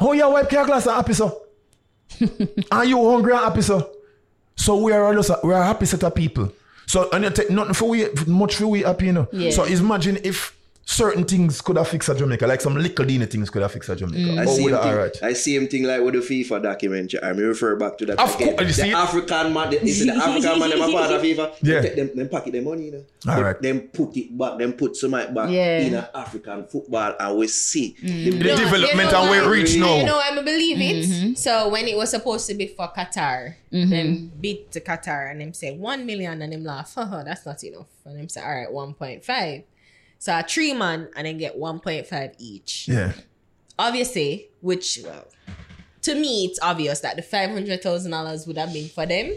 Oh, 0.00 0.12
you 0.12 0.30
wipe 0.30 0.48
car 0.48 0.64
glass 0.64 0.86
and 0.86 0.96
happy, 0.96 1.12
so. 1.12 1.42
are 2.72 2.84
you 2.86 3.10
hungry 3.10 3.32
and 3.34 3.42
happy, 3.42 3.60
so. 3.60 3.90
So 4.56 4.76
we 4.76 4.92
are 4.92 5.14
just 5.14 5.28
a, 5.28 5.40
we 5.44 5.52
are 5.52 5.60
a 5.60 5.66
happy 5.66 5.84
set 5.84 6.02
of 6.04 6.14
people. 6.14 6.50
So 6.86 7.10
and 7.12 7.24
you 7.24 7.30
take 7.30 7.50
nothing 7.50 7.74
for 7.74 7.88
we 7.90 8.06
much 8.26 8.56
for 8.56 8.66
we 8.66 8.80
happy, 8.80 9.06
you 9.06 9.12
know. 9.12 9.28
Yeah. 9.30 9.50
So 9.50 9.64
imagine 9.64 10.18
if 10.24 10.56
certain 10.84 11.24
things 11.24 11.60
could 11.60 11.76
have 11.76 11.88
fixed 11.88 12.08
at 12.08 12.16
Jamaica, 12.18 12.46
like 12.46 12.60
some 12.60 12.74
little 12.76 13.04
dini 13.04 13.30
things 13.30 13.48
could 13.50 13.62
have 13.62 13.70
fixed 13.72 13.88
at 13.88 13.98
Jamaica. 13.98 14.18
Mm. 14.18 14.38
I 14.40 14.44
But 14.44 14.50
see 14.54 14.62
would 14.64 14.72
him 14.72 14.74
have 14.76 14.84
thing, 14.84 14.92
alright. 14.92 15.22
I 15.22 15.32
see 15.32 15.56
him 15.56 15.68
thing 15.68 15.84
like 15.84 16.00
with 16.02 16.14
the 16.14 16.20
FIFA 16.20 16.62
documentary. 16.62 17.22
I 17.22 17.32
may 17.32 17.42
refer 17.42 17.76
back 17.76 17.96
to 17.98 18.06
that. 18.06 18.18
Of 18.20 18.34
again. 18.34 18.48
course, 18.56 18.60
you 18.60 18.66
the 18.66 18.72
see 18.72 18.88
it? 18.90 18.94
African 18.94 19.52
man, 19.52 19.70
the, 19.70 19.80
you 19.86 19.92
see 19.92 20.06
the 20.06 20.16
African 20.16 20.58
man, 20.58 20.70
them 20.70 20.82
a 20.82 20.92
part 20.92 21.12
of 21.12 21.22
FIFA. 21.26 21.54
Yeah. 21.62 21.80
They 21.80 21.88
take 21.88 21.96
them, 21.96 22.16
them 22.16 22.28
pocket 22.28 22.52
their 22.52 22.62
money, 22.62 22.84
you 22.86 22.92
know. 22.92 23.32
Alright. 23.32 23.56
But 23.56 23.62
Them 23.62 23.80
put 23.82 24.16
it 24.16 24.36
back, 24.36 24.58
them 24.58 24.72
put 24.74 24.96
some 24.96 25.14
of 25.14 25.20
it 25.20 25.34
back 25.34 25.50
Yeah. 25.50 25.78
in 25.80 25.94
a 25.94 26.10
African 26.14 26.66
football, 26.66 27.14
and 27.18 27.38
we 27.38 27.46
see 27.46 27.96
the 28.02 28.30
The 28.30 28.38
No, 28.38 28.56
development 28.56 29.06
you 29.06 29.12
know 29.12 29.20
and 29.22 29.30
where 29.30 29.42
it 29.42 29.46
what? 29.46 29.52
reach 29.52 29.70
You 29.74 29.80
now. 29.80 30.04
know, 30.04 30.18
I 30.18 30.34
believe 30.42 30.80
it. 30.80 31.06
Mm-hmm. 31.08 31.34
So 31.34 31.68
when 31.68 31.86
it 31.86 31.96
was 31.96 32.10
supposed 32.10 32.46
to 32.48 32.54
be 32.54 32.66
for 32.66 32.88
Qatar, 32.88 33.54
mm-hmm. 33.72 33.90
them 33.90 34.32
beat 34.40 34.72
to 34.72 34.80
Qatar 34.80 35.30
and 35.30 35.40
them 35.40 35.52
say 35.54 35.76
one 35.76 36.04
million 36.06 36.42
and 36.42 36.52
them 36.52 36.64
laugh, 36.64 36.94
haha, 36.94 37.22
that's 37.22 37.46
not 37.46 37.62
enough. 37.64 37.86
And 38.04 38.18
them 38.18 38.28
say, 38.28 38.42
all 38.42 38.50
right, 38.54 38.68
1.5. 38.68 39.62
So 40.22 40.38
a 40.38 40.44
three 40.44 40.72
man 40.72 41.08
and 41.16 41.26
then 41.26 41.36
get 41.36 41.58
1.5 41.58 42.34
each. 42.38 42.86
Yeah. 42.86 43.10
Obviously, 43.76 44.50
which 44.60 45.00
well, 45.02 45.26
to 46.02 46.14
me 46.14 46.44
it's 46.44 46.60
obvious 46.62 47.00
that 47.00 47.16
the 47.16 47.22
five 47.22 47.50
hundred 47.50 47.82
thousand 47.82 48.12
dollars 48.12 48.46
would 48.46 48.56
have 48.56 48.72
been 48.72 48.88
for 48.88 49.04
them, 49.04 49.32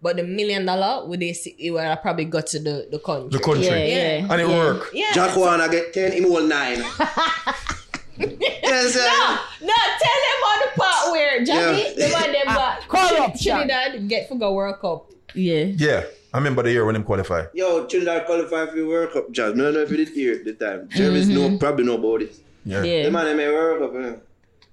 but 0.00 0.16
the 0.16 0.22
million 0.22 0.64
dollar 0.64 1.06
would 1.06 1.20
they 1.20 1.34
see, 1.34 1.54
it 1.58 1.72
would 1.72 1.82
have 1.84 2.00
probably 2.00 2.24
got 2.24 2.46
to 2.46 2.58
the, 2.58 2.88
the 2.90 2.98
country. 2.98 3.28
The 3.28 3.38
country. 3.44 3.66
Yeah, 3.66 3.76
yeah. 3.84 4.26
And 4.32 4.40
it 4.40 4.48
Yeah. 4.48 4.56
work. 4.64 4.88
Yeah. 4.94 5.12
Jack 5.12 5.36
wanna 5.36 5.68
get 5.68 5.92
ten, 5.92 6.10
him 6.12 6.24
hold 6.24 6.48
nine. 6.48 6.78
yes, 8.16 8.96
uh, 8.96 9.38
No, 9.60 9.74
tell 10.00 10.20
them 10.24 10.40
on 10.48 10.58
the 10.64 10.80
part 10.80 11.12
where 11.12 11.44
Johnny, 11.44 11.94
Yeah. 11.98 12.06
the 12.06 12.12
one 12.14 12.32
them 12.32 12.46
got 12.46 12.88
corruption. 12.88 13.56
Trinidad 13.58 14.08
get 14.08 14.26
for 14.26 14.36
go 14.38 14.54
World 14.54 14.80
Cup. 14.80 15.10
Yeah. 15.34 15.64
Yeah. 15.76 16.04
I 16.32 16.38
remember 16.38 16.62
the 16.62 16.70
year 16.70 16.84
when 16.84 16.94
him 16.94 17.02
qualify. 17.02 17.46
Yo, 17.54 17.86
Trinidad 17.86 18.24
qualified 18.26 18.70
for 18.70 18.76
the 18.76 18.86
World 18.86 19.12
Cup, 19.12 19.30
Jazz. 19.32 19.54
No, 19.54 19.70
no, 19.70 19.80
if 19.80 19.90
you 19.90 19.96
did 19.96 20.08
hear 20.10 20.34
it 20.34 20.46
at 20.46 20.58
the 20.58 20.64
time. 20.64 20.88
Jervis 20.88 21.26
know, 21.26 21.48
mm-hmm. 21.48 21.58
probably 21.58 21.84
know 21.84 21.96
about 21.96 22.22
it. 22.22 22.36
Yeah. 22.64 22.82
Yeah. 22.84 23.02
The 23.04 23.10
man 23.10 23.26
them 23.26 23.40
in 23.40 23.52
World 23.52 23.92
Cup, 23.92 24.00
eh? 24.00 24.16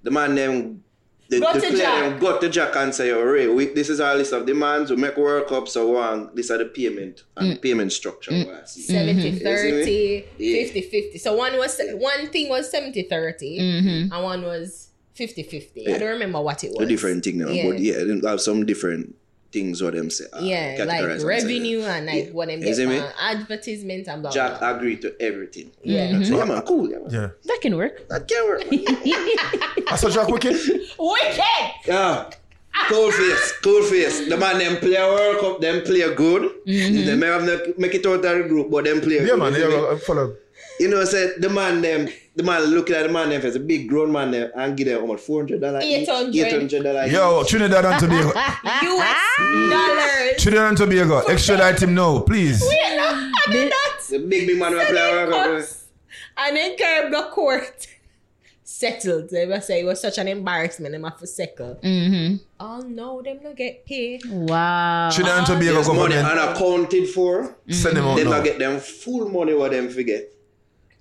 the 0.02 0.10
man 0.10 0.34
them, 0.36 0.84
the, 1.28 1.40
Go 1.40 1.52
the 1.52 1.60
player 1.60 1.76
Jack. 1.76 2.10
them 2.10 2.18
got 2.20 2.40
to 2.40 2.48
Jack 2.48 2.76
and 2.76 2.94
say, 2.94 3.10
oh, 3.10 3.22
Ray, 3.22 3.48
we, 3.48 3.66
this 3.66 3.90
is 3.90 4.00
our 4.00 4.14
list 4.14 4.32
of 4.32 4.46
demands. 4.46 4.90
We 4.90 4.96
make 4.96 5.16
World 5.16 5.48
Cup, 5.48 5.68
so 5.68 5.88
one, 5.88 6.30
this 6.34 6.50
are 6.50 6.58
the 6.58 6.66
payment 6.66 7.24
and 7.36 7.52
the 7.52 7.56
mm. 7.56 7.62
payment 7.62 7.92
structure. 7.92 8.30
Mm. 8.30 8.46
we 8.46 8.52
are 8.52 8.66
see. 8.66 8.92
Mm-hmm. 8.92 9.20
70 9.20 9.38
30, 9.40 10.24
Yeah. 10.38 10.62
50 10.64 10.80
50. 10.82 11.18
So 11.18 11.34
one 11.34 11.56
was 11.58 11.80
one 11.94 12.28
thing 12.28 12.48
was 12.48 12.70
70 12.70 13.02
30 13.02 13.58
mm-hmm. 13.58 14.12
and 14.12 14.24
one 14.24 14.42
was 14.42 14.88
50 15.14 15.42
50. 15.42 15.92
I 15.92 15.98
don't 15.98 16.08
remember 16.10 16.40
what 16.40 16.62
it 16.62 16.72
was. 16.72 16.82
A 16.82 16.86
different 16.86 17.24
thing 17.24 17.38
now, 17.38 17.48
Yeah. 17.48 17.68
but 17.68 17.78
yeah, 17.80 18.04
they 18.04 18.28
have 18.28 18.40
some 18.40 18.64
different 18.64 19.14
things 19.50 19.82
what 19.82 19.94
them 19.94 20.10
say. 20.10 20.24
uh, 20.32 20.40
Yeah, 20.42 20.84
like 20.86 21.02
and 21.02 21.20
say. 21.20 21.26
revenue 21.26 21.80
and 21.80 22.06
like 22.06 22.26
Yeah. 22.26 22.30
what 22.32 22.48
them 22.48 22.60
You 22.60 22.66
get 22.66 22.76
see 22.76 23.02
advertisement 23.20 24.06
and 24.08 24.22
blah 24.22 24.30
blah. 24.30 24.48
Jack 24.48 24.58
blah. 24.60 24.76
agreed 24.76 25.00
to 25.02 25.14
everything. 25.20 25.70
Yeah. 25.82 26.22
So, 26.22 26.36
yeah, 26.36 26.44
man, 26.44 26.62
cool. 26.62 26.90
Yeah, 26.90 26.98
man. 26.98 27.10
Yeah. 27.10 27.28
That 27.44 27.58
can 27.62 27.76
work. 27.76 28.08
That 28.08 28.28
can 28.28 28.44
work. 28.46 28.70
man. 28.70 28.84
I 29.92 29.96
saw 29.96 30.10
Jack 30.10 30.28
Wicked. 30.28 30.56
Wicked! 30.98 31.70
Yeah. 31.86 32.30
Koolface, 32.88 33.60
cool 33.62 33.82
face. 33.82 34.28
The 34.28 34.36
man 34.36 34.58
them 34.58 34.76
play 34.76 34.94
a 34.94 35.06
World 35.06 35.38
Cup, 35.40 35.60
them 35.60 35.82
play 35.82 36.14
good. 36.14 36.50
They 36.64 37.16
may 37.16 37.26
have 37.26 37.42
make 37.76 37.94
it 37.94 38.06
out 38.06 38.14
of 38.14 38.22
the 38.22 38.44
group, 38.48 38.70
but 38.70 38.84
them 38.84 39.00
play 39.00 39.16
Yeah, 39.16 39.24
good. 39.34 39.38
man. 39.38 39.54
you? 39.54 39.68
Yeah, 39.70 39.96
follow. 39.98 40.36
You 40.80 40.88
know, 40.88 41.04
say 41.04 41.32
the 41.38 41.48
man 41.48 41.80
them, 41.82 42.08
the 42.36 42.42
man 42.42 42.62
looking 42.64 42.94
at 42.94 43.02
the 43.06 43.12
man 43.12 43.30
them 43.30 43.42
as 43.42 43.56
a 43.56 43.60
big 43.60 43.88
grown 43.88 44.12
man 44.12 44.30
there 44.30 44.52
and 44.58 44.76
give 44.76 44.86
them 44.86 45.00
almost 45.02 45.26
four 45.26 45.40
hundred 45.40 45.60
dollars. 45.60 45.82
800. 45.84 46.82
Dollars. 46.82 47.12
Yo, 47.12 47.42
Trinidad 47.44 47.84
and 47.84 48.00
Tobago. 48.00 48.28
US 48.28 49.16
dollars. 49.70 50.42
Trinidad 50.42 50.68
and 50.68 50.76
Tobago. 50.78 51.18
Extradite 51.26 51.82
him 51.82 51.94
now, 51.94 52.20
please. 52.20 52.62
Yeah, 52.62 52.96
no, 52.96 53.04
I 53.46 53.52
did 53.52 53.70
not. 53.70 54.00
The 54.08 54.18
big 54.20 54.46
big 54.46 54.58
man 54.58 54.72
will 54.72 54.84
play 54.86 55.00
a 55.00 55.26
World 55.30 55.64
Cup. 55.64 55.68
And 56.38 56.56
then 56.56 56.76
Carib 56.76 57.10
the 57.12 57.22
court. 57.32 57.86
Settled. 58.70 59.30
They 59.30 59.46
must 59.46 59.66
say 59.66 59.80
it 59.80 59.84
was 59.84 60.00
such 60.00 60.18
an 60.18 60.28
embarrassment. 60.28 60.92
Them 60.92 61.02
have 61.04 61.18
to 61.18 61.26
settle. 61.26 61.76
Mm-hmm. 61.82 62.36
Oh 62.60 62.80
no, 62.82 63.22
them 63.22 63.40
not 63.42 63.56
get 63.56 63.84
paid. 63.86 64.22
Wow. 64.30 65.08
Trinidad 65.10 65.38
and 65.38 65.46
Tobago 65.46 65.72
There's 65.72 65.88
money 65.88 66.14
government 66.14 66.38
unaccounted 66.38 67.08
for. 67.08 67.56
send 67.70 67.96
them 67.96 68.04
out 68.04 68.16
They 68.16 68.24
now. 68.24 68.30
not 68.30 68.44
get 68.44 68.58
them 68.58 68.78
full 68.78 69.28
money 69.30 69.54
what 69.54 69.70
them 69.72 69.88
forget. 69.88 70.30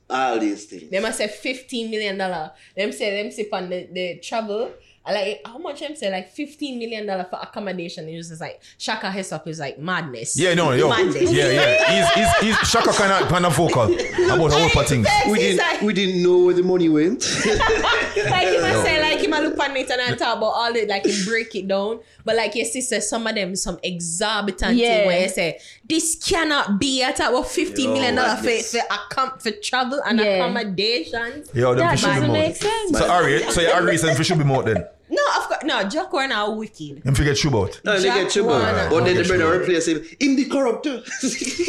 All 0.09 0.39
these 0.39 0.65
things. 0.65 0.89
They 0.89 0.99
must 0.99 1.17
say 1.17 1.27
fifteen 1.27 1.91
million 1.91 2.17
dollar. 2.17 2.51
Them 2.75 2.91
say 2.91 3.21
them 3.21 3.31
sip 3.31 3.53
on 3.53 3.69
the, 3.69 3.87
the 3.91 4.19
travel. 4.19 4.71
I 5.07 5.13
like 5.13 5.41
how 5.45 5.57
much 5.57 5.79
them 5.79 5.95
say 5.95 6.11
like 6.11 6.31
fifteen 6.31 6.77
million 6.79 7.05
dollar 7.05 7.23
for 7.23 7.39
accommodation. 7.41 8.09
It 8.09 8.17
was 8.17 8.27
just 8.27 8.41
like 8.41 8.61
Shaka 8.77 9.09
Hislop 9.09 9.47
is 9.47 9.57
like 9.59 9.79
madness. 9.79 10.37
Yeah, 10.37 10.53
no, 10.53 10.71
yo. 10.73 10.89
Madness. 10.89 11.31
Yeah, 11.31 11.49
yeah. 11.49 12.13
He's, 12.13 12.25
he's, 12.41 12.57
he's 12.57 12.69
Shaka 12.69 12.91
kind 12.91 13.23
of, 13.23 13.29
kind 13.29 13.45
of 13.45 13.55
vocal 13.55 13.83
about 13.83 14.51
a 14.51 14.67
whole 14.67 14.83
things. 14.83 15.07
We 15.29 15.39
didn't, 15.39 15.57
like, 15.59 15.81
we 15.81 15.93
didn't 15.93 16.21
know 16.21 16.39
where 16.45 16.53
the 16.53 16.63
money 16.63 16.89
went. 16.89 17.23
like 17.45 18.47
he 18.49 18.59
must 18.59 18.83
say 18.83 19.01
like 19.01 19.19
he 19.19 19.27
might 19.27 19.43
look 19.43 19.57
on 19.59 19.75
it 19.77 19.89
and 19.89 20.01
I 20.01 20.15
talk 20.15 20.37
about 20.37 20.47
all 20.51 20.75
it 20.75 20.89
like 20.89 21.05
he 21.05 21.23
break 21.25 21.55
it 21.55 21.67
down. 21.67 21.99
But 22.25 22.35
like 22.35 22.55
your 22.55 22.65
sister, 22.65 22.99
some 22.99 23.25
of 23.27 23.35
them 23.35 23.55
some 23.55 23.79
exorbitant 23.83 24.75
Yeah. 24.75 24.97
thing 24.97 25.07
where 25.07 25.21
you 25.21 25.29
say 25.29 25.59
this 25.87 26.15
cannot 26.21 26.79
be. 26.79 27.03
I 27.03 27.13
talk 27.13 27.29
about 27.29 27.47
fifty 27.47 27.83
Yo, 27.83 27.93
million 27.93 28.15
dollar 28.15 28.35
for 28.35 28.49
for, 28.49 28.79
accom- 28.89 29.41
for 29.41 29.51
travel 29.51 30.01
and 30.05 30.19
accommodation. 30.19 30.33
Yeah. 30.33 31.37
accommodations. 31.37 31.49
Yo, 31.53 31.75
That 31.75 31.91
fish 31.91 32.01
should 32.01 32.07
be 32.07 32.15
doesn't 32.19 32.31
make 32.33 32.55
sense. 32.57 32.97
So, 32.97 33.09
Ari, 33.09 33.51
so 33.51 33.61
you 33.61 33.71
agree 33.71 33.97
saying 33.97 34.17
fish 34.17 34.27
should 34.27 34.37
be 34.37 34.43
more 34.43 34.63
then? 34.63 34.85
No, 35.17 35.23
of 35.37 35.43
course 35.49 35.63
no. 35.63 35.83
Jack 35.89 36.13
are 36.13 36.27
now 36.27 36.51
wicked. 36.51 37.01
Him 37.03 37.15
forget 37.15 37.37
shoe 37.37 37.55
out. 37.57 37.81
No, 37.83 37.97
they 37.97 38.03
Jack 38.07 38.15
get 38.23 38.35
you, 38.35 38.43
Warner. 38.45 38.87
but 38.89 39.03
then 39.05 39.15
the 39.15 39.21
Okay, 39.21 39.27
brother 39.29 39.43
sure. 39.53 39.61
replace 39.61 39.87
him. 39.87 39.97
Him 40.21 40.35
the 40.35 40.45
corruptor. 40.45 40.95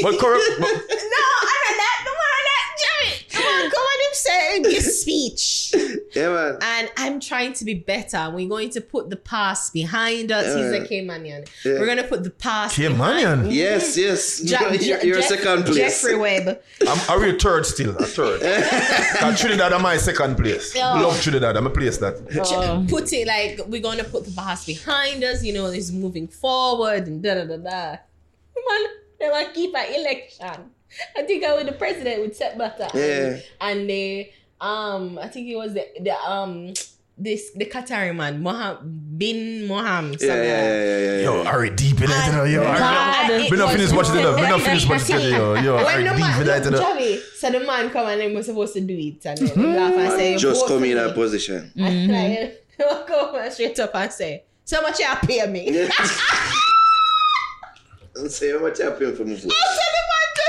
But 0.02 0.14
correct. 0.22 0.44
But, 0.60 0.68
No, 1.16 1.24
I 1.52 1.56
know 1.64 1.74
that. 1.82 1.96
Come 2.06 2.18
on, 2.28 2.42
that 2.48 2.66
Jerry. 2.82 3.12
Come 3.30 3.46
on, 3.46 3.70
come 3.70 3.86
on. 4.64 4.70
Him 4.70 4.80
say 4.80 4.84
his 4.84 5.00
speech. 5.02 5.74
yeah, 6.16 6.28
man. 6.28 6.58
And 6.62 6.90
I'm 6.96 7.20
trying 7.20 7.52
to 7.54 7.64
be 7.64 7.74
better. 7.74 8.30
We're 8.32 8.48
going 8.48 8.70
to 8.70 8.80
put 8.80 9.10
the 9.10 9.16
past 9.16 9.72
behind 9.72 10.30
us. 10.32 10.46
He's 10.46 10.72
a 10.72 10.80
Caymanian. 10.86 11.48
Yeah. 11.64 11.72
We're 11.78 11.86
going 11.86 11.98
to 11.98 12.04
put 12.04 12.24
the 12.24 12.30
past. 12.30 12.76
Caymanian? 12.78 12.96
behind- 13.42 13.52
Yes, 13.52 13.96
yes. 13.96 14.42
Ja- 14.44 14.68
you're 14.70 14.74
Ja- 14.82 15.02
you're 15.02 15.16
Jeff- 15.20 15.28
second 15.28 15.64
place. 15.64 15.76
Jeffrey 15.76 16.16
Webb. 16.16 16.60
I'm 16.86 17.10
Ari 17.10 17.30
a 17.36 17.38
third 17.38 17.66
still, 17.66 17.96
a 17.96 18.04
third. 18.04 18.40
Cause 19.18 19.40
Trinidad 19.40 19.72
are 19.72 19.80
my 19.80 19.96
second 19.96 20.36
place. 20.36 20.74
Yeah. 20.74 20.94
Love 21.00 21.20
Trinidad, 21.20 21.56
I'm 21.56 21.66
a 21.66 21.70
place 21.70 21.98
that. 21.98 22.14
Oh. 22.50 22.86
Put 22.88 23.12
it 23.12 23.26
like 23.26 23.60
we're 23.68 23.80
going 23.82 23.98
to 23.98 24.04
put 24.04 24.24
the 24.24 24.32
past 24.32 24.66
behind 24.66 25.22
us. 25.24 25.42
You 25.44 25.52
know, 25.54 25.66
it's 25.66 25.90
moving 25.90 26.28
forward 26.28 27.06
and 27.06 27.22
da 27.22 27.34
da 27.34 27.44
da 27.44 27.56
da. 27.56 27.96
Man, 28.68 28.90
they 29.20 29.28
want 29.28 29.48
to 29.48 29.54
keep 29.54 29.74
an 29.74 29.94
election. 29.94 30.70
I 31.16 31.22
think 31.22 31.44
I 31.44 31.54
was 31.54 31.66
the 31.66 31.72
president 31.72 32.22
with 32.22 32.36
Sepp 32.36 32.56
Blatter. 32.56 32.88
Yeah. 32.94 33.38
And 33.60 33.88
they, 33.88 34.32
um, 34.60 35.18
I 35.20 35.28
think 35.28 35.48
it 35.48 35.56
was 35.56 35.74
the, 35.74 35.86
the 36.00 36.14
um, 36.28 36.74
this 37.16 37.50
the 37.52 37.66
Qatari 37.66 38.14
man, 38.14 38.42
Moham, 38.42 39.18
bin 39.18 39.66
Moham. 39.68 40.16
Yeah, 40.20 40.34
yeah, 40.34 40.42
yeah, 40.42 40.44
yeah, 40.44 41.16
yeah. 41.16 41.22
Yo, 41.22 41.44
Ari 41.44 41.70
deep 41.70 42.00
in 42.00 42.06
that, 42.08 42.26
you 42.26 42.32
know, 42.32 42.44
yo. 42.44 42.62
Ari. 42.64 42.78
God, 42.78 43.50
We 43.50 43.56
not 43.56 43.70
it 43.70 43.72
finish 43.72 43.92
was 43.92 43.94
watching 43.94 44.16
it, 44.16 44.18
we 44.18 44.42
not 44.42 44.50
really 44.50 44.60
finish 44.60 44.88
watching 44.88 45.16
it, 45.16 45.30
yo. 45.30 45.54
Yo, 45.54 45.76
When 45.76 45.86
Ari 45.86 46.04
deep 46.04 46.36
in 46.40 46.46
that, 46.46 46.64
you 46.64 46.70
know. 46.70 47.18
So 47.36 47.50
the 47.50 47.60
man 47.60 47.90
come 47.90 48.06
and 48.08 48.20
they 48.20 48.34
were 48.34 48.42
supposed 48.42 48.74
to 48.74 48.80
do 48.80 48.94
it, 48.96 49.24
and 49.26 49.38
then 49.38 49.62
they 49.72 49.78
laugh 49.78 49.94
and 49.94 50.12
say, 50.12 50.36
Just 50.36 50.66
come 50.66 50.76
in 50.76 50.82
me." 50.82 50.94
that 50.94 51.14
position. 51.14 51.72
And 51.76 52.12
like, 52.12 52.64
he'll 52.76 53.02
come 53.04 53.50
straight 53.50 53.78
up 53.80 53.94
and 53.94 54.12
say, 54.12 54.44
"So 54.64 54.80
much 54.82 54.98
you 55.00 55.06
pay 55.22 55.46
me?" 55.46 55.88
And 58.14 58.30
say 58.30 58.50
how 58.50 58.58
much 58.58 58.78
happened 58.78 59.16
for 59.16 59.24
me. 59.24 59.36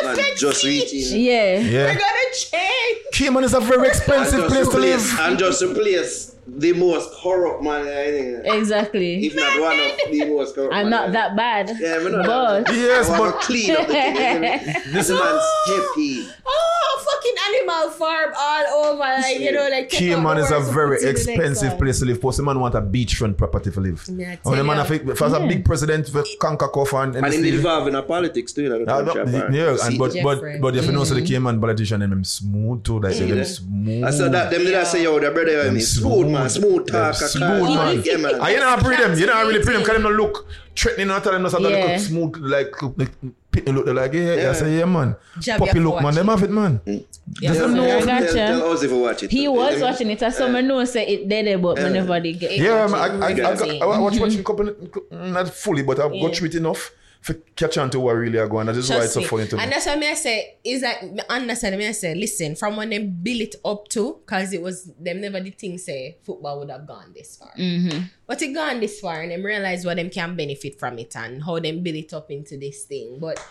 So 0.02 0.08
the 0.10 0.16
man 0.16 0.16
Man, 0.18 0.26
just, 0.38 0.41
just 0.41 0.64
reaching. 0.64 1.22
Yeah. 1.22 1.43
We're 1.60 1.72
Yeah. 1.72 1.93
gonna 1.93 2.34
change. 2.34 2.97
Cayman 3.14 3.43
is 3.43 3.54
a 3.54 3.60
very 3.60 3.88
expensive 3.88 4.39
And 4.39 4.47
place 4.50 4.60
just 4.60 4.72
to 4.72 4.78
replace, 4.78 5.12
live. 5.12 5.20
and 5.30 5.39
just 5.39 5.62
replace 5.64 6.36
the 6.58 6.74
most 6.74 7.14
corrupt 7.22 7.64
man, 7.64 7.88
I 7.88 8.12
think. 8.12 8.45
Exactly. 8.45 9.26
If 9.26 9.36
not 9.36 9.60
one 9.62 9.80
of 9.80 10.12
the 10.12 10.26
most 10.26 10.56
corrupt 10.56 10.74
I'm 10.74 10.89
man, 10.89 10.91
not 10.91 11.12
that 11.14 11.36
bad. 11.36 11.72
Yeah, 11.80 11.97
we're 11.97 12.10
not 12.10 12.26
But 12.26 12.66
that 12.66 12.76
Yes, 12.76 13.10
I 13.10 13.18
but 13.18 13.41
clean 13.41 13.72
up 13.72 13.88
the 13.88 13.93
thing. 13.93 14.43
isn't? 14.43 14.93
This 14.93 15.10
man's 15.10 15.43
happy. 15.68 16.28
Oh, 16.45 17.06
fucking 17.10 17.36
animal 17.50 17.91
farm 17.91 18.34
all 18.38 18.86
over, 18.86 19.00
like 19.00 19.39
you 19.39 19.52
know, 19.52 19.68
like 19.70 19.89
take 19.89 20.00
Cayman 20.00 20.26
out 20.26 20.39
is 20.39 20.52
a 20.52 20.60
very 20.60 20.97
put 20.97 21.06
in 21.06 21.06
the 21.06 21.14
next 21.14 21.28
expensive 21.28 21.78
place 21.78 22.00
to 22.00 22.06
live. 22.06 22.22
Plus, 22.22 22.38
the 22.38 22.43
man 22.43 22.60
want 22.60 22.76
a 22.76 22.82
beachfront 22.82 23.38
property 23.38 23.72
to 23.72 23.80
live. 23.80 24.06
Yeah, 24.12 24.32
I 24.32 24.39
Oh, 24.45 24.52
the 24.52 24.56
tell 24.58 24.66
man, 24.66 24.78
you. 24.78 24.84
have, 24.84 25.10
if 25.10 25.22
as 25.22 25.34
a 25.34 25.39
big 25.39 25.66
president 25.66 26.08
for 26.10 26.24
CONCACAF 26.24 27.04
and, 27.04 27.16
And 27.18 27.34
him 27.34 27.41
the- 27.41 27.56
involved 27.56 27.88
in 27.88 27.95
a 27.95 28.04
politics 28.04 28.54
too. 28.54 28.64
You 28.64 28.70
know, 28.70 28.86
the 28.86 29.14
Yeah, 29.16 29.24
no, 29.24 29.50
yeah, 29.50 29.78
and 29.84 29.97
but 29.97 30.16
but 30.24 30.62
but 30.62 30.76
if 30.76 30.86
you 30.86 30.91
know, 30.91 31.04
so 31.04 31.14
the 31.14 31.22
mm-hmm. 31.22 31.28
Cayman 31.28 31.60
politician 31.62 32.00
them, 32.00 32.10
them 32.10 32.24
smooth 32.24 32.84
too, 32.84 33.00
like 33.00 33.16
them 33.18 33.38
yeah. 33.38 33.43
smooth. 33.43 34.04
I 34.04 34.12
saw 34.12 34.30
that 34.30 34.52
them 34.52 34.64
did 34.64 34.76
I 34.76 34.84
say 34.84 35.04
yo, 35.04 35.20
the 35.20 35.32
brother 35.32 35.64
Them 35.64 35.74
me 35.76 35.80
smooth 35.82 36.28
man, 36.28 36.39
smooth 36.48 36.86
them 36.88 37.12
talker, 37.12 37.28
smooth 37.28 37.64
man. 37.64 38.02
Yeah, 38.06 38.18
man. 38.18 38.36
And 38.36 38.48
you 38.54 38.60
know, 38.60 38.78
pre 38.78 38.96
them, 38.96 39.18
you 39.20 39.26
know, 39.26 39.34
I 39.34 39.42
really 39.42 39.64
pre 39.64 39.74
them, 39.74 39.82
because 39.82 39.96
them 39.96 40.04
don't 40.04 40.18
look 40.18 40.48
threatening, 40.76 41.08
not 41.08 41.24
tell 41.24 41.34
them 41.34 41.44
no 41.44 41.50
something 41.50 41.72
Yeah. 41.72 41.86
look 41.86 42.00
smooth, 42.00 42.38
like 42.38 42.82
look, 42.82 42.94
like, 42.98 43.12
pitney 43.52 43.74
look, 43.74 43.86
they're 43.86 43.94
like 43.94 44.14
yeah, 44.14 44.22
yeah, 44.22 44.36
Yeah. 44.36 44.50
I 44.50 44.54
say 44.54 44.78
yeah, 44.78 44.86
man, 44.86 45.16
Jab, 45.40 45.60
puppy 45.60 45.80
look, 45.80 45.96
man, 45.96 46.04
watch 46.06 46.16
them 46.16 46.28
have 46.28 46.44
it, 46.44 46.50
man. 46.52 46.80
Mm. 46.86 47.06
Yeah, 47.42 47.50
Doesn't 47.54 47.70
so 47.70 47.76
know. 47.76 47.84
I 47.84 48.00
Tell, 48.00 48.06
gotcha. 48.06 48.34
tell 48.34 48.72
us 48.72 48.84
if 48.84 48.92
you 48.92 48.98
watch 49.00 49.24
it. 49.24 49.32
He 49.32 49.48
was 49.48 49.74
Them- 49.74 49.82
watching 49.82 50.10
it, 50.12 50.20
so 50.34 50.48
I 50.56 50.62
know 50.62 50.86
say 50.86 51.08
it 51.08 51.28
dead, 51.30 51.62
but 51.62 51.76
whenever 51.78 52.20
they 52.20 52.34
get 52.34 52.58
Yeah, 52.58 52.86
watch 52.86 52.92
man, 52.92 53.00
it, 53.00 53.04
I, 53.04 53.06
I, 53.06 53.28
I, 53.28 53.30
really 53.30 53.42
got, 53.42 53.60
watch 53.60 53.70
it. 53.70 53.82
I 53.82 53.86
watch 53.86 54.20
watching 54.20 54.40
a 54.40 54.44
couple, 54.44 54.76
not 55.12 55.50
fully, 55.50 55.84
but 55.84 56.00
I've 56.00 56.14
Yeah. 56.14 56.22
got 56.28 56.36
through 56.36 56.48
it 56.48 56.56
enough. 56.56 56.92
For 57.22 57.34
catch 57.55 57.78
on 57.78 57.89
to 57.89 57.99
what 57.99 58.13
really 58.13 58.38
are 58.38 58.47
going. 58.47 58.67
That 58.67 58.78
is 58.78 58.89
why 58.89 58.97
it's 58.97 59.13
Trust 59.13 59.30
so 59.30 59.36
funny 59.36 59.47
to 59.49 59.57
me. 59.57 59.63
And 59.63 59.72
that's 59.72 59.86
what 59.86 59.99
me 59.99 60.09
I 60.09 60.13
say 60.13 60.57
is 60.63 60.82
that 60.82 61.03
me 61.03 61.22
understand 61.30 61.78
me 61.78 61.88
I 61.88 61.91
say 61.91 62.15
listen 62.15 62.55
from 62.55 62.78
when 62.78 62.89
they 62.89 62.99
build 62.99 63.41
it 63.41 63.55
up 63.65 63.88
to 63.89 64.20
because 64.26 64.53
it 64.53 64.61
was 64.61 64.91
them 64.99 65.22
never 65.22 65.39
did 65.41 65.57
think 65.57 65.80
say 65.80 66.17
football 66.24 66.59
would 66.59 66.70
have 66.72 66.88
gone 66.88 67.11
this 67.13 67.36
far. 67.36 67.51
Mm-hmm. 67.57 68.05
But 68.26 68.41
it 68.41 68.53
gone 68.53 68.80
this 68.80 68.99
far 68.99 69.22
and 69.22 69.32
them 69.32 69.43
realize 69.43 69.86
what 69.86 69.97
them 69.97 70.09
can 70.09 70.36
benefit 70.36 70.80
from 70.80 70.97
it 70.97 71.15
and 71.15 71.43
how 71.43 71.59
them 71.59 71.84
build 71.84 71.97
it 71.97 72.13
up 72.13 72.32
into 72.32 72.57
this 72.57 72.86
thing. 72.86 73.17
But 73.20 73.45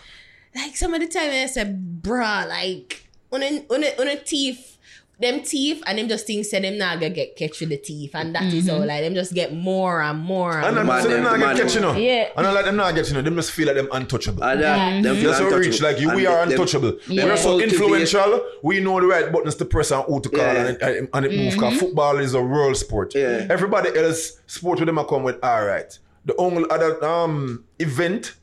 like 0.55 0.75
some 0.75 0.93
of 0.93 1.01
the 1.01 1.07
time 1.07 1.29
I 1.29 1.45
say, 1.45 1.65
bruh, 1.65 2.47
like 2.47 3.07
on 3.31 3.43
a 3.43 3.65
on 3.69 3.83
a 3.83 4.01
on 4.01 4.07
a 4.07 4.15
thief. 4.15 4.77
Them 5.21 5.41
thief 5.41 5.81
and 5.85 5.97
them 5.97 6.07
just 6.07 6.25
think 6.25 6.45
say 6.45 6.61
them 6.61 6.77
not 6.77 6.99
gonna 7.01 7.09
get 7.13 7.35
catch 7.35 7.59
with 7.59 7.67
the 7.69 7.75
thief 7.75 8.15
and 8.15 8.33
that 8.33 8.43
is 8.53 8.67
mm-hmm. 8.67 8.75
all 8.81 8.85
like 8.87 9.03
them 9.03 9.13
just 9.13 9.33
get 9.33 9.53
more 9.53 10.01
and 10.01 10.17
more 10.17 10.57
and 10.57 10.65
And 10.65 10.75
more. 10.75 10.81
I'm 10.81 10.87
Man, 10.87 11.01
so 11.03 11.09
them 11.09 11.23
them- 11.25 11.39
not 11.41 11.55
get 11.57 11.63
catch, 11.63 11.75
you 11.75 11.81
know. 11.81 11.93
Yeah. 11.93 12.29
And 12.37 12.47
I 12.47 12.51
like 12.53 12.63
them 12.65 12.77
not 12.77 12.95
get, 12.95 13.07
you 13.09 13.15
know. 13.15 13.21
Them 13.21 13.35
just 13.35 13.51
feel 13.51 13.67
like 13.67 13.75
them 13.75 13.89
untouchable. 13.91 14.43
And 14.43 14.59
uh, 14.59 14.63
that, 14.63 15.03
them 15.03 15.15
feel 15.17 15.25
That's 15.25 15.37
so 15.39 15.45
untouchable. 15.47 15.69
rich. 15.71 15.81
Like 15.81 15.99
you, 15.99 16.15
we 16.15 16.25
are 16.25 16.45
them- 16.45 16.51
untouchable. 16.51 16.91
them 16.91 16.99
We 17.09 17.21
are 17.21 17.35
so 17.35 17.59
influential. 17.59 18.45
We 18.63 18.79
know 18.79 19.01
the 19.01 19.07
right 19.07 19.29
buttons 19.29 19.55
to 19.55 19.65
press 19.65 19.91
and 19.91 20.03
who 20.05 20.21
to 20.21 20.29
call, 20.29 20.39
Yeah. 20.39 20.53
and, 20.53 20.69
it- 20.69 20.81
and, 20.81 21.09
and 21.13 21.25
it 21.25 21.31
move. 21.37 21.53
Because 21.53 21.73
mm-hmm. 21.73 21.79
football 21.79 22.17
is 22.19 22.33
a 22.33 22.41
world 22.41 22.77
sport. 22.77 23.13
Yeah. 23.13 23.45
Everybody 23.49 23.89
else 23.97 24.39
sport 24.47 24.79
with 24.79 24.87
them 24.87 24.99
I 24.99 25.03
come 25.03 25.23
with. 25.23 25.37
All 25.43 25.65
right. 25.65 25.97
The 26.25 26.35
only 26.37 26.63
other 26.69 27.03
um 27.03 27.65
event 27.79 28.35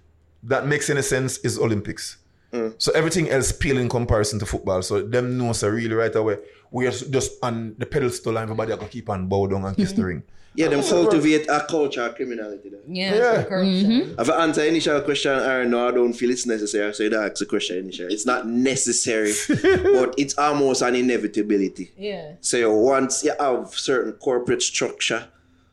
that 0.42 0.66
makes 0.66 0.90
any 0.90 1.02
sense 1.02 1.38
is 1.38 1.58
Olympics. 1.58 2.18
Mm. 2.52 2.74
So 2.78 2.92
everything 2.92 3.28
else 3.28 3.50
pale 3.52 3.78
in 3.78 3.88
comparison 3.88 4.38
to 4.38 4.46
football. 4.46 4.82
So 4.82 5.02
them 5.02 5.36
know 5.36 5.52
so 5.52 5.68
really 5.68 5.94
right 5.94 6.14
away. 6.14 6.38
We 6.76 6.86
are 6.86 6.90
just 6.90 7.38
on 7.42 7.74
the 7.78 7.86
pedestal 7.86 8.36
and 8.36 8.42
everybody 8.42 8.70
are 8.72 8.76
gonna 8.76 8.90
keep 8.90 9.08
on 9.08 9.28
bow 9.28 9.46
down 9.46 9.64
and 9.64 9.74
kiss 9.74 9.92
the 9.92 10.02
mm-hmm. 10.02 10.08
ring. 10.08 10.22
Yeah, 10.56 10.68
them 10.68 10.82
cultivate 10.82 11.46
a 11.48 11.64
culture 11.68 12.02
of 12.02 12.14
criminality. 12.16 12.68
There. 12.68 12.80
yeah, 12.86 13.14
Yeah. 13.14 13.42
corruption. 13.44 13.92
If 13.92 14.16
mm-hmm. 14.16 14.30
I 14.30 14.44
answer 14.44 14.62
initial 14.64 15.00
question, 15.00 15.32
or 15.32 15.64
no, 15.64 15.88
I 15.88 15.90
don't 15.92 16.12
feel 16.12 16.30
it's 16.30 16.44
necessary. 16.44 16.92
So 16.92 17.02
you 17.04 17.10
don't 17.10 17.24
ask 17.24 17.36
the 17.36 17.46
question 17.46 17.78
initially. 17.78 18.12
It's 18.12 18.26
not 18.26 18.46
necessary, 18.46 19.32
but 19.48 20.14
it's 20.18 20.36
almost 20.36 20.82
an 20.82 20.94
inevitability. 20.96 21.92
Yeah. 21.96 22.32
So 22.42 22.74
once 22.76 23.24
you 23.24 23.32
have 23.40 23.70
certain 23.70 24.12
corporate 24.12 24.62
structure, 24.62 25.28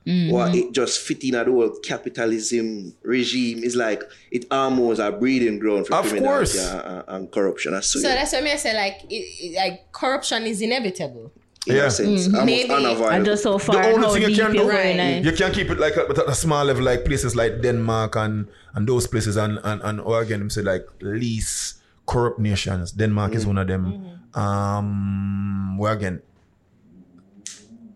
or 0.05 0.09
mm-hmm. 0.11 0.53
it 0.55 0.71
just 0.73 0.99
fit 0.99 1.23
in 1.23 1.35
at 1.35 1.45
the 1.45 1.51
whole 1.51 1.69
capitalism 1.83 2.93
regime, 3.03 3.63
is 3.63 3.75
like 3.75 4.03
it 4.31 4.45
almost 4.51 4.99
a 4.99 5.11
breeding 5.11 5.59
ground 5.59 5.87
for 5.87 5.95
Of 5.95 6.05
criminality 6.09 6.57
course. 6.57 6.71
and, 6.71 6.81
and- 6.85 7.03
and 7.07 7.31
corruption. 7.31 7.73
I 7.73 7.79
So 7.81 7.99
swear. 7.99 8.15
that's 8.15 8.33
what 8.33 8.43
me 8.43 8.51
I 8.51 8.57
say 8.57 8.73
like 8.75 9.03
it, 9.09 9.15
it- 9.15 9.55
like 9.55 9.91
corruption 9.91 10.43
is 10.43 10.61
inevitable. 10.61 11.31
in 11.65 11.75
Yeah. 11.75 11.83
Mm-hmm. 11.83 11.87
a 11.87 11.91
sense, 11.91 12.25
almost 12.27 12.45
Maybe- 12.45 12.69
unavoidable. 12.69 13.09
And 13.15 13.25
just 13.25 13.43
so 13.43 13.57
far, 13.57 13.75
the 13.81 13.93
only 13.93 14.19
thing 14.19 14.29
you 14.29 14.35
can 14.35 14.53
you 14.53 14.59
do- 14.59 14.67
go 14.67 14.75
Right. 14.75 14.99
in 14.99 15.23
You 15.23 15.31
can 15.31 15.51
keep 15.53 15.69
it 15.69 15.79
like 15.79 15.95
at 15.95 16.09
at 16.17 16.27
a 16.27 16.35
small 16.35 16.65
level, 16.65 16.83
like 16.83 17.05
places 17.05 17.35
like 17.35 17.61
Denmark 17.61 18.15
and 18.17 18.47
and 18.75 18.83
those 18.87 19.07
places, 19.07 19.37
and 19.37 19.59
and 19.63 19.79
and 19.81 20.01
or 20.01 20.21
again, 20.21 20.39
them 20.39 20.49
say 20.49 20.61
like 20.61 20.85
least 20.99 21.79
corrupt 22.05 22.39
nations. 22.39 22.91
Denmark 22.91 23.33
is 23.35 23.43
mm. 23.45 23.47
one 23.55 23.57
of 23.63 23.67
them. 23.71 23.83
Mm-hmm. 23.85 24.39
Um, 24.39 25.77
where 25.77 25.93
again, 25.93 26.21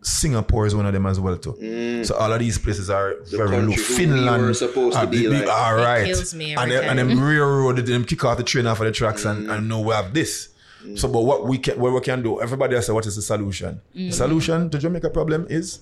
Singapore 0.07 0.65
is 0.65 0.73
one 0.73 0.85
of 0.85 0.93
them 0.93 1.05
as 1.05 1.19
well 1.19 1.37
too. 1.37 2.03
So 2.05 2.15
all 2.15 2.31
of 2.31 2.39
these 2.39 2.57
places 2.57 2.89
are 2.89 3.15
very 3.25 3.61
low. 3.61 3.73
Finland 3.73 4.41
we 4.41 4.47
were 4.47 4.53
supposed 4.53 4.97
to 4.97 5.05
be 5.07 5.23
big- 5.27 5.45
like. 5.45 5.47
all 5.49 5.77
It 5.83 6.05
kills 6.05 6.33
me 6.33 6.51
and 6.55 6.59
every 6.71 6.73
then, 6.75 6.89
and 6.89 6.97
time. 6.99 7.17
them 7.17 7.19
railroad 7.27 7.77
them 7.85 8.03
kick 8.05 8.23
off 8.23 8.37
the 8.37 8.43
train 8.43 8.65
off 8.67 8.79
of 8.79 8.85
the 8.85 8.91
tracks 8.93 9.25
and, 9.25 9.49
and 9.51 9.67
know 9.67 9.81
we 9.81 9.93
have 9.93 10.13
this. 10.13 10.49
So, 10.95 11.09
but 11.09 11.23
what 11.23 11.45
we 11.45 11.57
can, 11.57 11.77
what 11.79 11.91
we 11.91 11.99
can 11.99 12.21
do, 12.23 12.39
everybody 12.39 12.75
has 12.75 12.85
said, 12.85 12.93
what 12.95 13.05
is 13.05 13.15
the 13.17 13.21
solution? 13.21 13.81
The 13.93 14.11
solution 14.11 14.69
to 14.69 14.77
Jamaica 14.79 15.09
problem 15.09 15.45
is, 15.49 15.81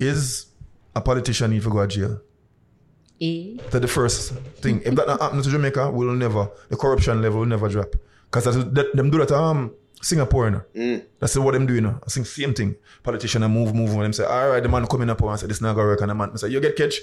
is 0.00 0.46
a 0.96 1.00
politician 1.00 1.50
need 1.52 1.62
to 1.62 1.70
go 1.70 1.86
to 1.86 1.86
jail. 1.86 2.20
Eh? 3.20 3.58
That's 3.70 3.80
the 3.86 3.86
first 3.86 4.32
thing. 4.62 4.82
If 4.84 4.94
that 4.96 5.06
not 5.06 5.20
happen 5.20 5.42
to 5.42 5.48
Jamaica, 5.48 5.90
we'll 5.92 6.12
never, 6.14 6.50
the 6.70 6.76
corruption 6.76 7.22
level 7.22 7.40
will 7.40 7.46
never 7.46 7.68
drop. 7.68 7.94
Because 8.30 8.44
that, 8.74 8.96
them 8.96 9.10
do 9.10 9.18
that 9.18 9.30
um 9.32 9.72
Singapore, 10.00 10.48
you 10.48 10.62
mm. 10.74 10.98
know. 10.98 11.02
That's 11.18 11.36
what 11.36 11.52
them 11.52 11.66
do, 11.66 11.74
you 11.74 11.80
know. 11.80 11.98
I 12.04 12.10
think 12.10 12.26
same 12.26 12.54
thing. 12.54 12.76
Politician 13.02 13.42
I 13.42 13.48
move, 13.48 13.74
move, 13.74 13.90
and 13.90 14.02
them 14.02 14.12
say, 14.12 14.24
all 14.24 14.48
right, 14.50 14.62
the 14.62 14.68
man 14.68 14.86
coming 14.86 15.10
up 15.10 15.20
and 15.22 15.38
say, 15.38 15.46
this 15.46 15.60
not 15.60 15.74
gonna 15.74 15.88
work. 15.88 16.00
And 16.00 16.10
the 16.10 16.14
man 16.14 16.36
say, 16.36 16.48
you 16.48 16.60
get 16.60 16.76
catch, 16.76 17.00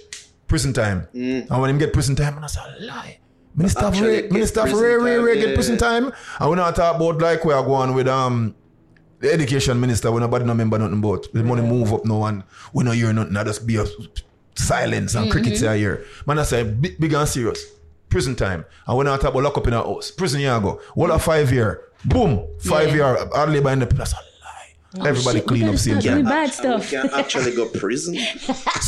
prison 0.48 0.74
time. 0.74 1.08
Mm. 1.14 1.50
And 1.50 1.62
when 1.62 1.70
him 1.70 1.78
get 1.78 1.93
prison 1.93 2.16
time, 2.16 2.36
and 2.36 2.45
I 2.45 2.48
say, 2.48 2.62
lie. 2.80 3.20
Minister 3.56 3.86
of 3.86 4.00
Ray, 4.00 4.22
get 4.22 4.32
Minister 4.32 4.60
of 4.62 4.66
prison 4.68 5.02
Ray, 5.02 5.18
Ray, 5.18 5.41
get 5.41 5.56
prison 5.56 5.78
time. 5.78 6.12
And 6.39 6.50
we 6.50 6.56
not 6.56 6.76
talk 6.76 6.95
about 6.95 7.20
like 7.20 7.43
we 7.43 7.54
are 7.54 7.64
going 7.64 7.95
with 7.95 8.08
um 8.08 8.56
the 9.20 9.34
education 9.34 9.80
minister, 9.80 10.12
when 10.12 10.22
nobody 10.22 10.45
no 10.45 10.52
remember 10.52 10.78
nothing 10.78 11.00
about. 11.00 11.26
The 11.34 11.43
money 11.43 11.64
move 11.64 11.91
up 11.91 12.06
no 12.06 12.18
one. 12.18 12.43
We 12.72 12.84
no 12.84 12.91
hear 12.91 13.12
nothing. 13.14 13.36
I 13.36 13.43
just 13.43 13.66
be 13.66 13.78
a 13.78 13.86
silence 14.54 15.16
and 15.16 15.32
crickets 15.32 15.62
mm-hmm. 15.62 15.70
are 15.70 15.76
here. 15.76 16.06
Man, 16.28 16.38
I 16.38 16.43
say 16.43 16.64
big, 16.64 17.00
big 17.00 17.14
and 17.14 17.28
serious. 17.28 17.66
Prison 18.10 18.36
time. 18.36 18.64
And 18.86 18.98
when 18.98 19.08
I 19.08 19.18
talk 19.18 19.32
about 19.32 19.43
lock 19.43 19.58
up 19.58 19.68
in 19.68 19.74
our 19.74 19.84
house, 19.84 20.12
prison 20.12 20.39
you 20.41 20.48
go. 20.48 20.80
What 20.93 21.10
a 21.10 21.18
five 21.18 21.52
year. 21.52 21.86
Boom. 22.06 22.48
Five 22.60 22.93
year. 22.93 23.04
Hard 23.34 23.50
labor 23.50 23.70
in 23.72 23.80
the 23.80 23.86
that's 23.86 24.14
a 24.14 24.16
lie. 24.16 25.08
Everybody 25.08 25.39
shit, 25.39 25.48
clean 25.48 25.64
up 25.64 25.68
gotta 25.72 25.78
same 25.78 26.02
start 26.02 26.16
time. 26.16 26.26
bad 26.26 26.54
stuff. 26.54 26.91
We 26.91 26.98
can 26.98 27.10
actually 27.14 27.56
go 27.56 27.68
prison. 27.68 28.16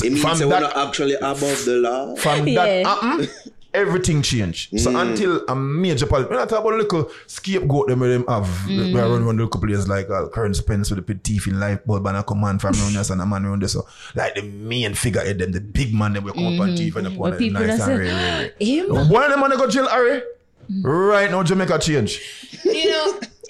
It 0.01 0.11
means 0.13 0.21
From 0.21 0.37
that 0.39 0.47
we're 0.61 0.87
actually 0.87 1.15
above 1.15 1.65
the 1.65 1.77
law. 1.77 2.15
From 2.15 2.47
Yeah. 2.47 2.83
that 2.83 2.85
happen, 2.87 3.27
everything 3.73 4.21
change. 4.21 4.69
So 4.77 4.95
until 4.97 5.43
a 5.47 5.55
major 5.55 6.05
politician, 6.05 6.35
when 6.35 6.43
I 6.43 6.47
talk 6.47 6.61
about 6.61 6.73
a 6.73 6.77
little 6.77 7.11
scapegoat 7.27 7.87
them 7.87 7.99
where 7.99 8.09
them 8.09 8.25
have, 8.27 8.45
mm. 8.65 8.93
where 8.93 9.05
I 9.05 9.09
run 9.09 9.25
one 9.25 9.37
little 9.37 9.59
players 9.59 9.87
like 9.87 10.09
uh, 10.09 10.27
Kern 10.29 10.53
Spencer 10.53 10.95
with 10.95 11.05
the 11.05 11.13
big 11.13 11.23
teeth 11.23 11.47
in 11.47 11.59
life 11.59 11.83
bulb 11.85 12.05
and 12.07 12.17
a 12.17 12.23
command 12.23 12.61
from 12.61 12.75
around 12.75 12.95
us 12.95 13.09
and 13.09 13.21
a 13.21 13.25
man 13.25 13.45
around 13.45 13.61
there. 13.61 13.69
So 13.69 13.85
like 14.15 14.35
the 14.35 14.43
main 14.43 14.93
figure 14.93 15.21
head 15.21 15.39
them, 15.39 15.51
the 15.51 15.61
big 15.61 15.93
man 15.93 16.13
them 16.13 16.23
will 16.23 16.33
come 16.33 16.47
up 16.47 16.59
on 16.61 16.69
TV 16.69 16.95
and 16.95 17.07
they 17.07 17.09
put 17.11 17.19
But 17.19 17.33
on 17.33 17.37
people 17.37 17.61
nice 17.61 17.77
that 17.79 17.89
and 17.89 17.97
say, 17.97 17.97
ray, 17.97 18.13
ray, 18.13 18.53
ray. 18.59 18.65
Him? 18.65 19.09
One 19.09 19.23
of 19.23 19.31
them 19.31 19.39
man 19.41 19.57
go 19.57 19.67
jail, 19.69 19.87
Harry. 19.89 20.21
Mm-hmm. 20.69 20.85
Right 20.87 21.31
now, 21.31 21.41
Jamaica 21.43 21.79
change. 21.79 22.19
You 22.63 22.89
know, 22.91 23.19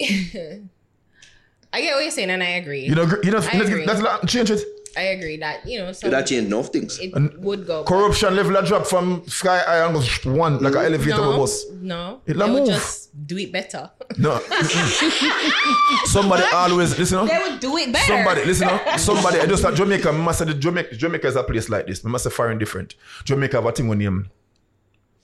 I 1.72 1.80
get 1.82 1.94
what 1.94 2.02
you're 2.02 2.10
saying, 2.10 2.30
and 2.30 2.42
I 2.42 2.48
agree. 2.60 2.80
You 2.86 2.94
know, 2.94 3.02
you 3.22 3.30
know, 3.30 3.38
I 3.38 3.52
you 3.52 3.58
know 3.58 3.64
agree. 3.66 3.84
that's 3.86 4.00
a 4.00 4.26
change 4.26 4.50
it. 4.50 4.62
I 4.96 5.02
agree 5.02 5.36
that 5.36 5.64
you 5.68 5.78
know, 5.78 5.92
some, 5.92 6.10
That 6.10 6.26
change 6.26 6.46
enough 6.48 6.68
things. 6.70 6.98
it 6.98 7.12
would 7.38 7.64
go. 7.66 7.84
Corruption 7.84 8.34
level 8.34 8.56
a 8.56 8.66
drop 8.66 8.86
from 8.86 9.22
sky 9.28 9.58
high 9.60 9.84
and 9.84 9.94
goes 9.94 10.24
one 10.24 10.58
like 10.58 10.74
an 10.74 10.84
elevator 10.84 11.16
no, 11.18 11.36
bus. 11.38 11.64
no, 11.80 12.20
It 12.26 12.32
they 12.32 12.38
la 12.40 12.46
would 12.52 12.60
move. 12.62 12.66
just 12.68 13.26
do 13.26 13.38
it 13.38 13.52
better. 13.52 13.88
No. 14.18 14.40
Somebody 16.06 16.42
always 16.52 16.98
listen. 16.98 17.18
Up. 17.18 17.28
they 17.28 17.38
would 17.38 17.60
do 17.60 17.76
it 17.76 17.92
better. 17.92 18.06
Somebody, 18.06 18.44
listen 18.44 18.68
up. 18.68 18.98
Somebody, 18.98 19.38
I 19.40 19.46
just 19.46 19.64
at 19.64 19.74
Jamaica, 19.74 20.12
must 20.12 20.40
say 20.40 20.44
the 20.46 20.54
Jamaica, 20.54 20.96
Jamaica 20.96 21.28
is 21.28 21.36
a 21.36 21.44
place 21.44 21.68
like 21.68 21.86
this. 21.86 22.02
We 22.02 22.10
must 22.10 22.24
say 22.24 22.30
foreign 22.30 22.58
different. 22.58 22.96
Jamaica 23.24 23.58
have 23.58 23.66
a 23.66 23.72
thing 23.72 23.86
with 23.86 23.98
name. 23.98 24.28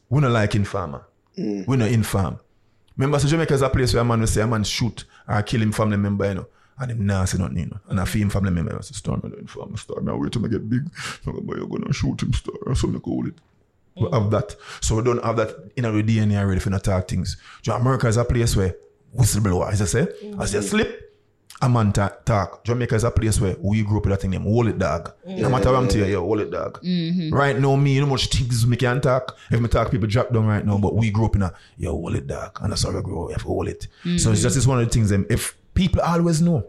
We 0.08 0.20
not 0.20 0.30
like 0.30 0.54
Mm. 1.38 1.58
informer. 1.58 1.64
We 1.66 1.76
not 1.76 1.90
inform. 1.90 2.40
Remember, 2.96 3.18
so 3.18 3.28
Jamaica 3.28 3.54
is 3.54 3.62
a 3.62 3.68
place 3.68 3.92
where 3.92 4.02
a 4.02 4.04
man 4.04 4.20
will 4.20 4.26
say 4.26 4.40
a 4.40 4.46
man 4.46 4.64
shoot 4.64 5.04
or 5.28 5.42
kill 5.42 5.62
him 5.62 5.72
family 5.72 5.96
member, 5.96 6.28
you 6.28 6.34
know. 6.34 6.46
And 6.78 6.90
him 6.90 7.06
nah 7.06 7.24
say 7.24 7.38
nothing, 7.38 7.58
you 7.58 7.66
know. 7.66 7.80
And 7.88 8.00
I 8.00 8.04
feel 8.04 8.22
him 8.22 8.30
family 8.30 8.50
member, 8.50 8.76
I 8.76 8.80
say, 8.80 8.94
star, 8.94 9.16
me 9.16 9.30
the 9.30 9.38
informer, 9.38 9.76
star. 9.76 10.00
Me 10.00 10.12
I 10.12 10.14
wait 10.14 10.32
till 10.32 10.44
I 10.44 10.48
get 10.48 10.68
big. 10.68 10.82
I'm 11.26 11.32
gonna 11.32 11.40
buy 11.42 11.54
a 11.54 11.66
gun 11.66 11.84
and 11.84 11.94
shoot 11.94 12.22
him, 12.22 12.32
star. 12.32 12.74
So 12.74 12.88
I 12.94 12.98
call 12.98 13.26
it. 13.26 13.34
We 13.96 14.06
mm. 14.06 14.12
have 14.12 14.30
that. 14.30 14.56
So 14.80 14.96
we 14.96 15.02
don't 15.02 15.22
have 15.24 15.36
that 15.36 15.54
in 15.76 15.84
our 15.84 15.92
DNA 16.02 16.38
already 16.38 16.60
for 16.60 16.70
not 16.70 16.84
talk 16.84 17.08
things. 17.08 17.36
So 17.62 17.74
America 17.74 18.08
is 18.08 18.16
a 18.16 18.24
place 18.24 18.56
where 18.56 18.74
whistleblower, 19.14 19.72
as 19.72 19.82
I 19.82 19.86
say, 19.86 20.08
as 20.40 20.54
you 20.54 20.60
mm. 20.60 20.64
slip, 20.64 21.05
a 21.62 21.68
man 21.68 21.92
ta- 21.92 22.16
talk. 22.24 22.64
Jamaica 22.64 22.94
is 22.94 23.04
a 23.04 23.10
place 23.10 23.40
where 23.40 23.56
we 23.60 23.82
grew 23.82 23.98
up 23.98 24.04
with 24.04 24.12
that 24.12 24.20
thing 24.20 24.30
named 24.30 24.44
hold 24.44 24.68
it 24.68 24.78
dog. 24.78 25.12
No 25.24 25.48
matter 25.48 25.70
what 25.70 25.78
I'm 25.78 25.88
telling 25.88 26.08
you, 26.08 26.14
yo, 26.14 26.20
hold 26.20 26.40
it 26.40 26.50
dog. 26.50 26.82
Mm-hmm. 26.82 27.34
Right 27.34 27.58
now, 27.58 27.76
me, 27.76 27.94
you 27.94 28.00
know 28.00 28.06
much 28.06 28.26
things 28.28 28.66
me 28.66 28.76
can 28.76 29.00
talk. 29.00 29.36
If 29.50 29.60
me 29.60 29.68
talk, 29.68 29.90
people 29.90 30.06
drop 30.06 30.32
down 30.32 30.46
right 30.46 30.64
now, 30.64 30.78
but 30.78 30.94
we 30.94 31.10
grew 31.10 31.26
up 31.26 31.36
in 31.36 31.42
a, 31.42 31.54
yo, 31.78 31.92
hold 31.92 32.14
it 32.16 32.26
dog. 32.26 32.58
And 32.60 32.72
that's 32.72 32.82
how 32.82 32.90
we 32.92 33.00
grow 33.02 33.22
up, 33.22 33.28
we 33.28 33.32
have 33.32 33.42
to 33.42 33.48
hold 33.48 33.68
it. 33.68 33.82
So 33.82 34.10
it's 34.10 34.24
mm-hmm. 34.24 34.34
just 34.34 34.56
it's 34.56 34.66
one 34.66 34.80
of 34.80 34.86
the 34.86 34.92
things, 34.92 35.10
them, 35.10 35.26
if 35.30 35.56
people 35.74 36.02
always 36.02 36.42
know, 36.42 36.66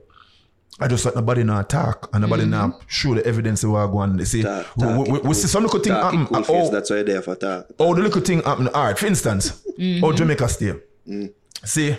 I 0.80 0.88
just 0.88 1.04
let 1.06 1.16
nobody 1.16 1.44
not 1.44 1.70
talk 1.70 2.10
and 2.14 2.22
nobody 2.22 2.44
mm-hmm. 2.44 2.52
not 2.52 2.82
show 2.88 3.16
the 3.16 3.26
evidence 3.26 3.64
of 3.64 3.72
what 3.72 3.80
I 3.80 3.92
go 3.92 3.98
on. 3.98 4.16
They 4.16 4.26
say, 4.26 4.44
Talk, 4.44 4.68
we, 4.78 4.86
we, 4.86 5.12
we, 5.12 5.20
we 5.20 5.34
see 5.34 5.48
some 5.48 5.64
little 5.64 5.80
thing 5.80 5.94
happen. 5.94 6.28
cool 6.28 6.46
oh, 6.48 6.70
That's 6.70 6.92
why 6.92 7.04
for 7.22 7.36
talk. 7.36 7.68
Oh, 7.80 7.96
the 7.96 8.04
little 8.04 8.22
thing 8.22 8.44
happen. 8.44 8.68
All 8.68 8.86
right, 8.86 8.98
for 8.98 9.08
instance, 9.08 9.64
oh, 10.04 10.14
Jamaica 10.14 10.48
stay. 10.48 10.74
See, 11.64 11.98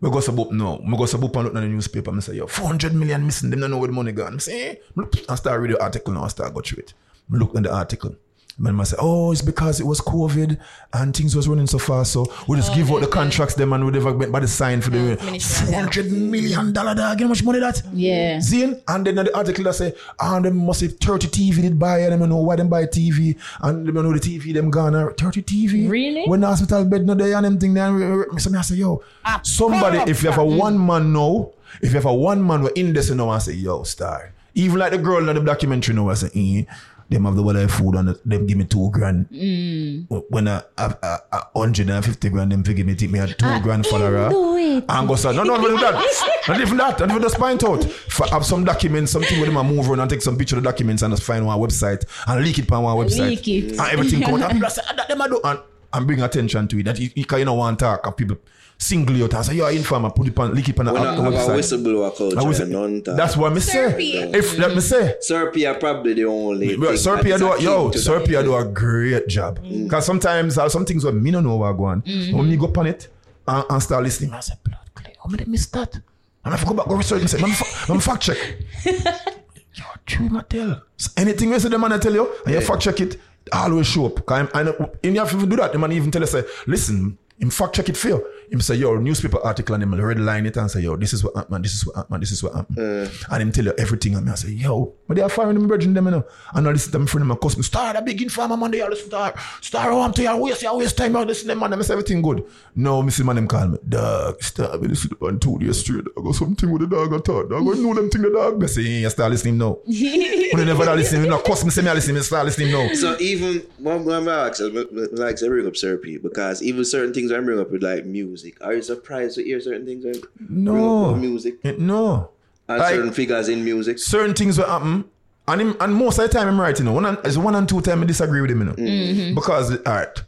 we 0.00 0.10
go 0.10 0.20
sub 0.20 0.40
up 0.40 0.50
now. 0.50 0.80
We 0.82 0.96
go 0.96 1.04
and 1.04 1.12
look 1.22 1.36
at 1.36 1.54
the 1.54 1.60
newspaper. 1.60 2.14
I 2.14 2.20
say, 2.20 2.34
yo, 2.34 2.46
400 2.46 2.94
million 2.94 3.24
missing. 3.24 3.50
Them 3.50 3.60
don't 3.60 3.70
know 3.70 3.78
where 3.78 3.88
the 3.88 3.92
money 3.92 4.12
gone. 4.12 4.36
I 4.36 4.38
say, 4.38 4.80
I 5.28 5.34
start 5.34 5.60
reading 5.60 5.76
the 5.76 5.82
article 5.82 6.14
now. 6.14 6.24
I 6.24 6.28
start 6.28 6.54
go 6.54 6.60
through 6.60 6.84
it. 6.84 6.94
I 7.32 7.36
look 7.36 7.54
at 7.54 7.62
the 7.64 7.74
article. 7.74 8.16
Man, 8.60 8.78
I 8.78 8.84
say, 8.84 8.96
oh, 9.00 9.32
it's 9.32 9.40
because 9.40 9.80
it 9.80 9.86
was 9.86 10.02
COVID 10.02 10.58
and 10.92 11.16
things 11.16 11.34
was 11.34 11.48
running 11.48 11.66
so 11.66 11.78
fast. 11.78 12.12
So 12.12 12.30
we 12.46 12.58
just 12.58 12.74
give 12.74 12.92
out 12.92 13.00
the 13.00 13.06
contracts 13.06 13.54
them 13.54 13.72
and 13.72 13.82
we 13.86 13.90
never 13.90 14.12
went 14.12 14.30
by 14.30 14.40
the 14.40 14.48
sign 14.48 14.82
for 14.82 14.90
the 14.90 15.16
four 15.16 15.74
hundred 15.74 16.12
million 16.12 16.70
dollar 16.74 16.94
dog. 16.94 17.18
You 17.18 17.24
know 17.24 17.28
how 17.28 17.30
much 17.30 17.42
money 17.42 17.58
that? 17.60 17.82
Yeah. 17.94 18.36
Zine, 18.36 18.82
and 18.86 19.06
then 19.06 19.14
the 19.14 19.34
article 19.34 19.64
that 19.64 19.76
say, 19.76 19.94
ah, 20.18 20.38
them 20.40 20.58
must 20.58 20.82
have 20.82 20.92
30 20.98 21.28
TV 21.28 21.62
did 21.62 21.78
buy, 21.78 22.00
and 22.00 22.12
them 22.20 22.28
know 22.28 22.36
why 22.36 22.56
them 22.56 22.68
buy 22.68 22.84
TV, 22.84 23.34
and 23.62 23.86
them 23.86 23.94
know 23.94 24.12
the 24.12 24.20
TV 24.20 24.52
them 24.52 24.70
gone, 24.70 24.94
uh, 24.94 25.08
30 25.16 25.42
TV. 25.42 25.88
Really? 25.88 26.26
When 26.26 26.40
the 26.40 26.48
hospital 26.48 26.84
bed 26.84 27.06
no 27.06 27.14
there 27.14 27.34
and 27.36 27.46
them 27.46 27.58
thing, 27.58 27.72
then 27.72 28.26
so 28.38 28.54
I 28.54 28.60
say, 28.60 28.74
yo, 28.74 29.02
somebody, 29.42 30.10
if 30.10 30.22
you 30.22 30.28
have 30.30 30.38
a 30.38 30.44
one 30.44 30.84
man 30.84 31.14
now, 31.14 31.50
if 31.80 31.92
you 31.92 31.94
have 31.94 32.04
a 32.04 32.12
one 32.12 32.46
man 32.46 32.62
we're 32.62 32.70
in 32.72 32.92
this, 32.92 33.08
you 33.08 33.14
know, 33.14 33.30
I 33.30 33.38
say, 33.38 33.54
yo, 33.54 33.84
star. 33.84 34.34
Even 34.54 34.78
like 34.80 34.92
the 34.92 34.98
girl 34.98 35.26
in 35.26 35.34
the 35.34 35.40
documentary 35.42 35.94
now, 35.94 36.10
I 36.10 36.14
say, 36.14 36.30
eh, 36.34 36.64
them 37.10 37.24
have 37.24 37.34
the 37.34 37.42
well 37.42 37.68
food 37.68 37.96
and 37.96 38.16
them 38.24 38.46
give 38.46 38.56
me 38.56 38.64
two 38.64 38.88
grand. 38.90 39.28
Mm. 39.30 40.24
When 40.30 40.48
I 40.48 40.62
have 40.78 40.98
a, 41.02 41.18
hundred 41.56 41.90
and 41.90 42.04
fifty 42.04 42.28
grand, 42.30 42.52
them 42.52 42.62
give 42.62 42.86
me 42.86 42.94
take 42.94 43.10
me 43.10 43.18
a 43.18 43.26
two 43.26 43.60
grand 43.60 43.86
follower. 43.86 44.18
Ah, 44.18 44.28
do 44.28 44.56
it. 44.56 44.84
And 44.88 45.08
go 45.08 45.16
say, 45.16 45.34
no, 45.34 45.42
no, 45.42 45.56
not 45.56 45.64
even 45.64 45.80
that. 45.80 46.44
not 46.48 46.60
even 46.60 46.76
that. 46.76 47.00
Not 47.00 47.10
even 47.10 47.22
just 47.22 47.36
point 47.36 47.64
out. 47.64 47.84
F- 47.84 48.30
have 48.30 48.46
some 48.46 48.64
documents, 48.64 49.12
something 49.12 49.40
with 49.40 49.52
them 49.52 49.66
move 49.66 49.90
around 49.90 50.00
and 50.00 50.10
take 50.10 50.22
some 50.22 50.38
picture 50.38 50.56
of 50.56 50.62
the 50.62 50.70
documents 50.70 51.02
and 51.02 51.12
just 51.12 51.24
find 51.24 51.44
one 51.44 51.58
website 51.58 52.04
and 52.28 52.44
leak 52.44 52.58
it 52.58 52.70
on 52.70 52.84
one 52.84 52.96
website. 52.96 53.28
Leak 53.28 53.48
it. 53.48 53.70
And 53.72 53.80
everything 53.80 54.22
come 54.22 54.34
out. 54.34 54.40
And 54.50 54.52
people 54.52 54.70
say, 54.70 54.82
"Ah, 54.88 54.94
that 54.96 55.08
them 55.08 55.20
a 55.20 55.28
do. 55.28 55.40
And, 55.44 55.58
and 55.92 56.06
bring 56.06 56.22
attention 56.22 56.68
to 56.68 56.78
it. 56.78 56.84
That 56.84 56.98
you, 56.98 57.10
you, 57.14 57.24
you 57.30 57.44
know 57.44 57.54
want 57.54 57.80
talk 57.80 58.06
and 58.06 58.16
people 58.16 58.36
single 58.80 59.14
you 59.14 59.24
out 59.24 59.34
and 59.34 59.44
say, 59.44 59.54
you're 59.54 59.70
informer, 59.70 60.10
put 60.10 60.26
it 60.26 60.38
on, 60.38 60.54
leak 60.54 60.70
it 60.70 60.78
on 60.80 60.86
the 60.86 60.92
We 60.92 60.98
on 60.98 61.04
not 61.04 61.30
the 61.30 61.36
have 61.38 61.48
a 61.50 61.52
whistleblower 61.52 62.16
culture. 62.16 62.38
I 62.40 62.42
was- 62.42 62.60
none. 62.60 63.02
That's 63.04 63.36
what 63.36 63.52
me 63.52 63.60
say. 63.60 63.78
Serpia. 63.92 64.34
If 64.34 64.56
let 64.58 64.74
me 64.74 64.80
say, 64.80 65.16
Serpia 65.20 65.78
probably 65.78 66.14
the 66.14 66.24
only. 66.24 66.76
Bro, 66.76 66.96
thing 66.96 66.96
Serpia 66.96 67.38
do 67.38 67.52
a, 67.52 67.60
yo, 67.60 67.90
to. 67.90 67.98
Serpia 67.98 68.42
do 68.42 68.56
a 68.56 68.64
great 68.64 69.28
job. 69.28 69.60
Cause 69.90 70.06
sometimes 70.06 70.56
uh, 70.56 70.68
some 70.68 70.86
things 70.86 71.04
where 71.04 71.12
me 71.12 71.30
don't 71.30 71.44
know 71.44 71.56
what 71.56 71.72
go 71.76 71.84
on. 71.84 72.00
When 72.00 72.48
me 72.48 72.56
go 72.56 72.66
upon 72.66 72.86
it 72.86 73.08
and, 73.46 73.64
and 73.68 73.82
start 73.82 74.02
listening, 74.02 74.32
I 74.32 74.40
say, 74.40 74.54
blood 74.64 74.78
clay, 74.94 75.14
how 75.22 75.28
many 75.28 75.44
miss 75.44 75.66
that? 75.66 75.94
And 76.42 76.54
I 76.54 76.56
have 76.56 76.60
to 76.60 76.66
go 76.66 76.74
back 76.74 76.86
go 76.88 76.94
research 76.96 77.20
and 77.20 77.28
say, 77.28 77.38
man, 77.40 77.50
fa- 77.52 77.92
man 77.92 78.00
fact 78.00 78.22
check. 78.22 78.38
yo, 78.86 79.84
true 80.06 80.28
my 80.30 80.42
tell. 80.48 80.82
So 80.96 81.10
anything 81.18 81.50
you 81.50 81.60
say 81.60 81.68
the 81.68 81.78
man 81.78 81.92
I 81.92 81.98
tell 81.98 82.14
you, 82.14 82.30
and 82.46 82.54
you 82.54 82.60
fact 82.62 82.80
check 82.82 82.98
it, 83.02 83.18
always 83.52 83.86
show 83.86 84.06
up. 84.06 84.24
Cause 84.24 84.38
I'm, 84.40 84.48
I 84.54 84.62
know, 84.62 84.90
and 85.04 85.14
you 85.14 85.20
have 85.20 85.30
to 85.38 85.46
do 85.46 85.56
that. 85.56 85.72
The 85.72 85.78
man 85.78 85.92
even 85.92 86.10
tell 86.10 86.22
you, 86.22 86.26
say, 86.26 86.44
listen, 86.66 87.18
in 87.38 87.50
fact 87.50 87.74
check 87.74 87.88
it 87.90 87.96
for 87.96 88.08
you. 88.08 88.26
Him 88.50 88.60
say, 88.60 88.74
yo, 88.74 88.96
newspaper 88.96 89.38
article 89.44 89.74
and 89.74 89.82
him 89.82 89.94
red 89.94 90.18
line 90.18 90.46
it 90.46 90.56
and 90.56 90.70
say, 90.70 90.80
yo, 90.80 90.96
this 90.96 91.12
is 91.12 91.22
what 91.22 91.36
happened, 91.36 91.52
man. 91.52 91.62
this 91.62 91.72
is 91.72 91.86
what 91.86 91.96
happened, 91.96 92.10
man. 92.10 92.20
this 92.20 92.32
is 92.32 92.42
what 92.42 92.54
happened. 92.54 93.10
And 93.30 93.42
him 93.42 93.52
tell 93.52 93.64
you 93.64 93.74
everything 93.78 94.14
and 94.16 94.26
me 94.26 94.32
I 94.32 94.34
say, 94.34 94.50
yo, 94.50 94.94
but 95.06 95.16
they 95.16 95.22
are 95.22 95.28
firing 95.28 95.54
them 95.58 95.68
bridging 95.68 95.94
them, 95.94 96.06
you 96.06 96.10
know. 96.12 96.24
And 96.52 96.66
I 96.66 96.72
listen 96.72 96.92
to 96.92 96.98
them 96.98 97.06
friend 97.06 97.30
and 97.30 97.40
cuss 97.40 97.56
me, 97.56 97.62
star 97.62 97.96
a 97.96 98.02
big 98.02 98.20
informer 98.22 98.56
man, 98.56 98.72
they 98.72 98.80
all 98.80 98.90
listen 98.90 99.10
to 99.10 99.18
her. 99.18 99.34
Star, 99.60 99.90
oh, 99.92 100.00
I'm 100.02 100.12
to 100.14 100.22
you, 100.22 100.36
waste 100.36 100.62
your 100.62 100.76
waste 100.76 100.96
time, 100.96 101.14
you 101.14 101.24
listen 101.24 101.44
to 101.44 101.48
them 101.48 101.60
man, 101.60 101.70
them 101.70 101.82
say 101.82 101.92
everything 101.92 102.22
good. 102.22 102.44
No, 102.74 103.08
see 103.08 103.22
man 103.22 103.36
them 103.36 103.46
call 103.46 103.68
me, 103.68 103.78
dog, 103.88 104.42
star, 104.42 104.76
me 104.78 104.88
listen 104.88 105.10
to 105.10 105.38
two 105.38 105.58
days 105.58 105.80
straight, 105.80 106.04
I 106.16 106.22
got 106.22 106.34
something 106.34 106.70
with 106.70 106.82
the 106.82 106.88
dog 106.88 107.14
I 107.14 107.18
thought, 107.18 107.50
dog, 107.50 107.62
I 107.62 107.78
know 107.78 107.94
them 107.94 108.10
thing 108.10 108.22
the 108.22 108.30
dog, 108.30 108.60
me 108.60 108.66
say, 108.66 108.82
yeah, 108.82 109.08
start 109.08 109.30
listening 109.30 109.58
now. 109.58 109.78
when 109.84 109.96
you 109.96 110.64
never 110.64 110.96
listen, 110.96 111.22
you 111.22 111.30
know, 111.30 111.38
cuss 111.40 111.64
me, 111.64 111.70
say 111.70 111.82
me 111.82 111.88
I 111.88 111.94
listen, 111.94 112.14
me 112.14 112.20
start 112.20 112.46
listening 112.46 112.72
now. 112.72 112.92
So 112.94 113.16
even 113.20 113.62
one 113.78 114.04
one 114.04 114.16
of 114.16 114.24
my 114.24 114.48
ask, 114.48 114.60
uh, 114.60 114.68
like 115.12 115.42
I 115.42 115.48
bring 115.48 115.66
up 115.66 115.74
Serpia 115.74 116.22
because 116.22 116.62
even 116.62 116.84
certain 116.84 117.14
things 117.14 117.32
I 117.32 117.40
bring 117.40 117.58
up 117.60 117.70
with 117.70 117.82
like 117.82 118.04
music. 118.04 118.39
Are 118.60 118.74
you 118.74 118.82
surprised 118.82 119.36
to 119.36 119.42
hear 119.44 119.60
certain 119.60 119.86
things? 119.86 120.02
Bring 120.04 120.22
No. 120.64 121.14
music 121.14 121.58
Eh, 121.64 121.74
No. 121.78 122.30
and 122.68 122.78
Like- 122.78 122.94
certain 122.94 123.12
figures 123.12 123.48
in 123.48 123.64
music. 123.64 123.98
certain 123.98 124.34
things 124.34 124.58
will 124.58 124.66
happen. 124.66 125.04
And 125.48 125.60
him, 125.60 125.76
and 125.80 125.94
most 125.94 126.18
of 126.18 126.30
the 126.30 126.38
time 126.38 126.46
I'm 126.48 126.60
right, 126.60 126.78
you 126.78 126.84
know. 126.84 126.92
One 126.92 127.06
and, 127.06 127.18
it's 127.24 127.36
one 127.36 127.54
and 127.56 127.68
two 127.68 127.80
time 127.80 128.02
I 128.02 128.06
disagree 128.06 128.40
with 128.40 128.50
him, 128.50 128.60
you 128.60 128.66
know. 128.66 129.34
Because 129.34 129.70
all 129.72 129.92
right. 129.92 130.22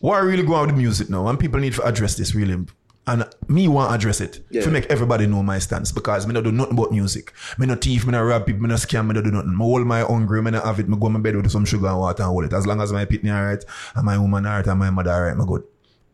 What 0.00 0.16
I 0.16 0.18
really 0.20 0.42
go 0.42 0.54
on 0.54 0.66
with 0.66 0.70
the 0.76 0.76
music 0.80 1.08
now, 1.10 1.26
and 1.28 1.38
people 1.38 1.58
need 1.58 1.72
to 1.74 1.82
address 1.84 2.14
this 2.16 2.34
really. 2.34 2.66
And 3.08 3.24
me 3.46 3.68
want 3.68 3.90
to 3.90 3.94
address 3.94 4.20
it 4.20 4.44
Yeah. 4.50 4.62
to 4.62 4.70
make 4.70 4.86
everybody 4.86 5.26
know 5.28 5.40
my 5.42 5.58
stance 5.60 5.92
because 5.92 6.26
me 6.26 6.34
not 6.34 6.42
do 6.42 6.50
nothing 6.50 6.72
about 6.74 6.90
music. 6.90 7.32
Me 7.56 7.64
no 7.64 7.76
thief, 7.76 8.04
me 8.04 8.10
no 8.12 8.22
rob 8.24 8.46
people, 8.46 8.62
me 8.62 8.68
no 8.68 8.74
scam, 8.74 9.06
me 9.06 9.14
no 9.14 9.22
do 9.22 9.30
nothing. 9.30 9.56
Me 9.56 9.64
hold 9.64 9.86
my 9.86 10.00
hungry, 10.00 10.42
me 10.42 10.50
no 10.50 10.60
have 10.60 10.80
it, 10.80 10.88
me 10.88 10.96
go 11.00 11.08
my 11.08 11.20
bed 11.20 11.36
with 11.36 11.48
some 11.52 11.64
sugar 11.64 11.86
and 11.86 11.98
water 11.98 12.24
and 12.24 12.30
hold 12.30 12.44
it. 12.46 12.52
As 12.52 12.66
long 12.66 12.80
as 12.80 12.92
my 12.92 13.04
pitney 13.06 13.32
alright, 13.32 13.64
and 13.94 14.04
my 14.04 14.18
woman 14.18 14.44
alright, 14.44 14.66
and 14.66 14.78
my 14.80 14.90
mother 14.90 15.12
alright, 15.12 15.36
me 15.38 15.44
good. 15.46 15.62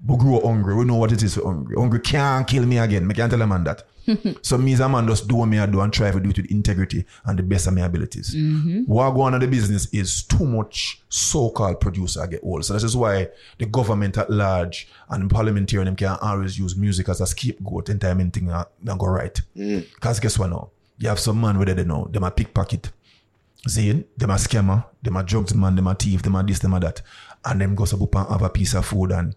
But 0.04 0.16
grow 0.16 0.40
hungry, 0.40 0.74
we 0.74 0.84
know 0.84 0.96
what 0.96 1.12
it 1.12 1.22
is 1.22 1.36
for 1.36 1.44
hungry. 1.44 1.76
Hungry 1.78 2.00
can't 2.00 2.46
kill 2.46 2.66
me 2.66 2.78
again. 2.78 3.06
Me 3.06 3.14
can't 3.14 3.30
tell 3.30 3.40
a 3.40 3.46
man 3.46 3.64
that. 3.64 3.84
so 4.42 4.58
me 4.58 4.72
as 4.72 4.80
a 4.80 4.88
man 4.88 5.06
just 5.06 5.28
do 5.28 5.36
what 5.36 5.46
me 5.46 5.58
I 5.58 5.66
do 5.66 5.80
and 5.80 5.92
try 5.92 6.10
to 6.10 6.18
do 6.18 6.30
it 6.30 6.36
with 6.36 6.50
integrity 6.50 7.04
and 7.24 7.38
the 7.38 7.42
best 7.42 7.66
of 7.66 7.74
my 7.74 7.82
abilities. 7.82 8.34
Mm-hmm. 8.34 8.80
What 8.80 9.10
go 9.12 9.22
on 9.22 9.34
in 9.34 9.40
the 9.40 9.46
business 9.46 9.86
is 9.92 10.24
too 10.24 10.44
much 10.44 11.00
so-called 11.08 11.80
producer 11.80 12.26
get 12.26 12.40
old. 12.42 12.64
So 12.64 12.74
this 12.74 12.82
is 12.82 12.96
why 12.96 13.28
the 13.58 13.66
government 13.66 14.18
at 14.18 14.28
large 14.28 14.88
and 15.08 15.30
the 15.30 15.32
parliamentarian 15.32 15.86
them 15.86 15.96
can 15.96 16.18
always 16.20 16.58
use 16.58 16.76
music 16.76 17.08
as 17.08 17.20
a 17.20 17.26
scapegoat 17.26 17.88
in 17.88 17.98
time 17.98 18.20
anything 18.20 18.46
that 18.46 18.70
that 18.82 18.98
go 18.98 19.06
right. 19.06 19.40
Mm. 19.56 19.86
Cause 20.00 20.18
guess 20.18 20.38
what 20.38 20.50
now? 20.50 20.70
You 20.98 21.08
have 21.08 21.20
some 21.20 21.40
man 21.40 21.56
where 21.56 21.66
they 21.66 21.84
know 21.84 22.08
them 22.10 22.24
a 22.24 22.30
pickpocket. 22.30 22.90
See, 23.68 23.92
them 24.16 24.30
a 24.30 24.34
scammer, 24.34 24.84
them 25.00 25.16
a 25.16 25.22
drugs 25.22 25.54
man, 25.54 25.76
them 25.76 25.86
a 25.86 25.94
thief, 25.94 26.22
them 26.22 26.34
a 26.34 26.42
this, 26.42 26.58
them 26.58 26.74
a 26.74 26.80
that. 26.80 27.02
And 27.44 27.60
them 27.60 27.76
go 27.76 27.84
up 27.84 28.14
and 28.16 28.28
have 28.28 28.42
a 28.42 28.50
piece 28.50 28.74
of 28.74 28.86
food 28.86 29.12
and 29.12 29.36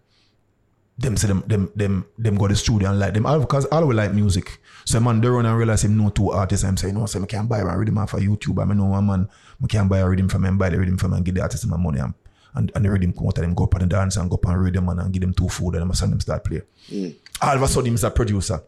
them 0.97 1.17
say 1.17 1.27
them 1.27 1.43
them 1.45 1.71
them 1.75 2.05
them 2.17 2.35
go 2.37 2.47
to 2.47 2.53
the 2.53 2.57
studio 2.57 2.89
and 2.89 2.99
like 2.99 3.13
them 3.13 3.23
because 3.41 3.65
all 3.65 3.85
we 3.85 3.93
like 3.95 4.13
music. 4.13 4.59
So 4.85 4.99
man 4.99 5.19
they 5.19 5.27
run 5.27 5.45
and 5.45 5.57
realize 5.57 5.83
him 5.83 5.97
know 5.97 6.09
two 6.09 6.31
artists 6.31 6.63
I'm 6.63 6.77
saying 6.77 6.95
no, 6.95 7.05
so 7.05 7.21
I 7.21 7.25
can't 7.25 7.49
buy 7.49 7.59
a 7.59 7.77
rhythm 7.77 7.97
off 7.97 8.13
of 8.13 8.21
YouTube. 8.21 8.61
I 8.61 8.65
mean 8.65 8.77
no 8.77 8.85
one 8.85 9.05
man, 9.05 9.29
I 9.61 9.67
can't 9.67 9.89
buy 9.89 9.99
a 9.99 10.07
rhythm 10.07 10.29
from 10.29 10.45
him, 10.45 10.57
buy 10.57 10.69
the 10.69 10.79
rhythm 10.79 10.97
from 10.97 11.11
him 11.11 11.17
and 11.17 11.25
give 11.25 11.35
the 11.35 11.41
artist 11.41 11.67
my 11.67 11.77
money 11.77 11.99
and 11.99 12.13
and, 12.55 12.71
and 12.73 12.85
the 12.85 12.89
rhythm 12.89 13.11
come 13.11 13.27
out 13.27 13.37
of 13.37 13.41
them 13.43 13.53
go 13.53 13.65
up 13.65 13.73
and 13.75 13.89
dance 13.89 14.15
and 14.15 14.29
go 14.29 14.37
up 14.37 14.45
and 14.45 14.61
read 14.61 14.73
them 14.73 14.87
and 14.87 15.11
give 15.11 15.21
them 15.21 15.33
two 15.33 15.49
food 15.49 15.75
and 15.75 15.81
them 15.81 15.93
send 15.93 16.13
them 16.13 16.21
start 16.21 16.43
play. 16.43 16.61
Mm. 16.89 17.15
All 17.41 17.55
of 17.55 17.61
a 17.61 17.67
sudden 17.67 17.91
he's 17.91 18.03
a 18.05 18.11
producer. 18.11 18.63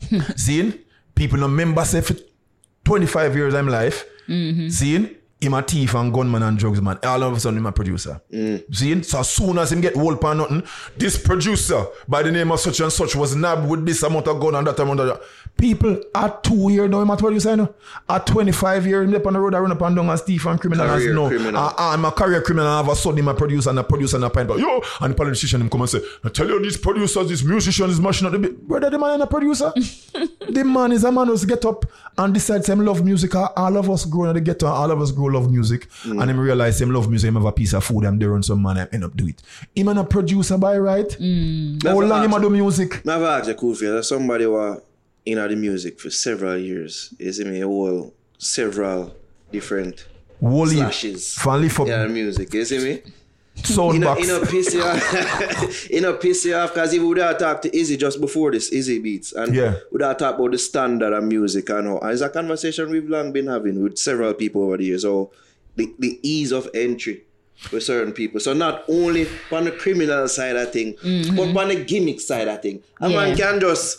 Seeing 0.36 0.78
people 1.14 1.38
no 1.38 1.48
member 1.48 1.84
say 1.84 2.00
for 2.00 2.14
25 2.84 3.34
years 3.34 3.54
I'm 3.54 3.68
life. 3.68 4.04
Mm-hmm. 4.28 4.68
Seeing 4.68 5.15
him 5.40 5.52
a 5.52 5.62
thief 5.62 5.94
and 5.94 6.12
gunman 6.12 6.42
and 6.42 6.58
drugs 6.58 6.80
man. 6.80 6.98
All 7.02 7.22
of 7.22 7.34
a 7.34 7.40
sudden 7.40 7.58
him 7.58 7.66
a 7.66 7.72
producer. 7.72 8.20
Seeing 8.72 9.02
so 9.02 9.20
as 9.20 9.28
soon 9.30 9.58
as 9.58 9.70
him 9.70 9.80
get 9.80 9.94
hold 9.94 10.20
pan 10.20 10.38
nothing, 10.38 10.62
this 10.96 11.18
producer 11.18 11.84
by 12.08 12.22
the 12.22 12.32
name 12.32 12.50
of 12.50 12.60
such 12.60 12.80
and 12.80 12.92
such 12.92 13.14
was 13.14 13.36
nabbed 13.36 13.68
with 13.68 13.84
this 13.84 14.02
amount 14.02 14.28
of 14.28 14.40
gun 14.40 14.54
and 14.54 14.66
that 14.66 14.78
amount 14.78 15.00
of 15.00 15.20
people 15.58 16.00
at 16.14 16.42
two 16.42 16.70
years 16.70 16.88
now 16.90 17.00
him 17.00 17.10
a 17.10 17.16
producer 17.16 17.50
you 17.50 17.56
know. 17.56 17.74
At 18.08 18.26
25 18.26 18.86
years 18.86 19.08
him 19.08 19.14
up 19.14 19.26
on 19.26 19.34
the 19.34 19.40
road 19.40 19.54
I 19.54 19.58
run 19.58 19.72
up 19.72 19.80
and 19.82 19.96
down 19.96 20.08
as 20.10 20.22
thief 20.22 20.46
and 20.46 20.58
criminal 20.60 20.86
as 20.86 21.02
Career 21.02 21.14
no. 21.14 21.28
criminal. 21.28 21.62
Uh, 21.62 21.74
I'm 21.76 22.04
a 22.04 22.12
career 22.12 22.40
criminal 22.40 22.66
and 22.66 22.74
all 22.74 22.92
of 22.92 22.98
a 22.98 23.00
sudden 23.00 23.18
him 23.18 23.28
a 23.28 23.34
producer 23.34 23.70
and 23.70 23.78
a 23.78 23.84
producer 23.84 24.16
and 24.16 24.24
a 24.24 24.30
pint. 24.30 24.48
But 24.48 24.58
yo, 24.58 24.80
and 25.00 25.12
the 25.12 25.16
politician 25.16 25.60
him 25.60 25.68
come 25.68 25.82
and 25.82 25.90
say, 25.90 26.00
I 26.24 26.30
tell 26.30 26.48
you 26.48 26.62
these 26.62 26.78
producers, 26.78 27.28
these 27.28 27.44
musicians 27.44 27.92
is 27.92 28.00
mashing 28.00 28.26
up 28.26 28.32
the 28.32 28.38
bit. 28.38 28.66
Brother, 28.66 28.88
the 28.88 28.98
man 28.98 29.16
is 29.16 29.22
a 29.22 29.26
producer. 29.26 29.72
the 30.48 30.64
man 30.64 30.92
is 30.92 31.04
a 31.04 31.12
man 31.12 31.26
who's 31.26 31.44
get 31.44 31.64
up 31.66 31.84
and 32.16 32.32
decide 32.32 32.66
him 32.66 32.84
love 32.84 33.04
music. 33.04 33.34
All 33.34 33.76
of 33.76 33.90
us 33.90 34.06
grow 34.06 34.24
in 34.30 34.34
the 34.34 34.40
ghetto, 34.40 34.66
all 34.66 34.90
of 34.90 35.00
us 35.00 35.10
grow 35.26 35.40
love 35.40 35.50
music. 35.50 35.88
Mm. 36.02 36.22
And 36.22 36.30
him 36.30 36.40
realize 36.40 36.80
him 36.80 36.90
love 36.90 37.08
music, 37.08 37.28
him 37.28 37.34
have 37.34 37.44
a 37.44 37.52
piece 37.52 37.72
of 37.74 37.84
food, 37.84 38.04
and 38.04 38.20
they 38.20 38.26
run 38.26 38.42
some 38.42 38.62
man 38.62 38.76
and 38.78 38.94
end 38.94 39.04
up 39.04 39.16
do 39.16 39.26
it. 39.26 39.42
Him 39.74 39.88
and 39.88 39.98
a 39.98 40.04
producer 40.04 40.58
by 40.58 40.78
right. 40.78 41.10
How 41.12 41.18
Never 41.20 42.06
long 42.06 42.24
him 42.24 42.32
a 42.32 42.40
do 42.40 42.50
music? 42.50 43.04
Now, 43.04 43.16
I've 43.16 43.22
asked 43.22 43.48
you, 43.48 43.54
cool 43.54 43.74
for 43.74 43.84
you, 43.84 44.02
somebody 44.02 44.44
who 44.44 44.80
in 45.24 45.38
the 45.38 45.56
music 45.56 46.00
for 46.00 46.10
several 46.10 46.56
years. 46.56 47.12
Is 47.18 47.38
see 47.38 47.44
me, 47.44 47.60
whole 47.60 48.14
several 48.38 49.14
different 49.50 50.06
Wally. 50.40 50.76
slashes. 50.76 51.34
Finally 51.34 51.68
for 51.68 51.86
Yeah, 51.88 52.06
music. 52.06 52.52
You 52.52 52.64
see 52.64 52.78
me? 52.78 53.02
Sound 53.64 53.94
You 53.94 54.00
know, 54.00 54.14
box. 54.14 54.20
you 54.20 54.26
know, 54.28 54.46
piss 54.46 54.74
you 54.74 54.82
off. 54.82 55.90
you 55.90 56.00
know, 56.00 56.12
piss 56.14 56.44
you 56.44 56.54
off 56.54 56.74
because 56.74 56.92
he 56.92 56.98
would 56.98 57.18
have 57.18 57.38
talked 57.38 57.62
to 57.64 57.76
Izzy 57.76 57.96
just 57.96 58.20
before 58.20 58.50
this, 58.52 58.68
Izzy 58.70 58.98
Beats. 58.98 59.32
And 59.32 59.54
Yeah. 59.54 59.76
would 59.92 60.02
have 60.02 60.18
talked 60.18 60.38
about 60.38 60.52
the 60.52 60.58
standard 60.58 61.12
of 61.12 61.24
music 61.24 61.68
and 61.70 61.86
how. 61.86 61.98
And 61.98 62.12
it's 62.12 62.20
a 62.22 62.28
conversation 62.28 62.90
we've 62.90 63.08
long 63.08 63.32
been 63.32 63.46
having 63.46 63.82
with 63.82 63.98
several 63.98 64.34
people 64.34 64.62
over 64.64 64.76
the 64.76 64.84
years. 64.84 65.02
So 65.02 65.30
the, 65.76 65.92
the 65.98 66.18
ease 66.22 66.52
of 66.52 66.68
entry 66.74 67.22
for 67.56 67.80
certain 67.80 68.12
people. 68.12 68.38
So 68.40 68.52
not 68.52 68.84
only 68.88 69.26
on 69.50 69.64
the 69.64 69.72
criminal 69.72 70.28
side 70.28 70.56
of 70.56 70.72
thing, 70.72 70.92
but 70.92 71.02
mm-hmm. 71.02 71.56
on 71.56 71.68
the 71.68 71.82
gimmick 71.84 72.20
side 72.20 72.48
I 72.48 72.56
think. 72.56 72.84
A 73.00 73.08
man 73.08 73.30
Yeah. 73.30 73.36
can 73.52 73.60
just 73.60 73.98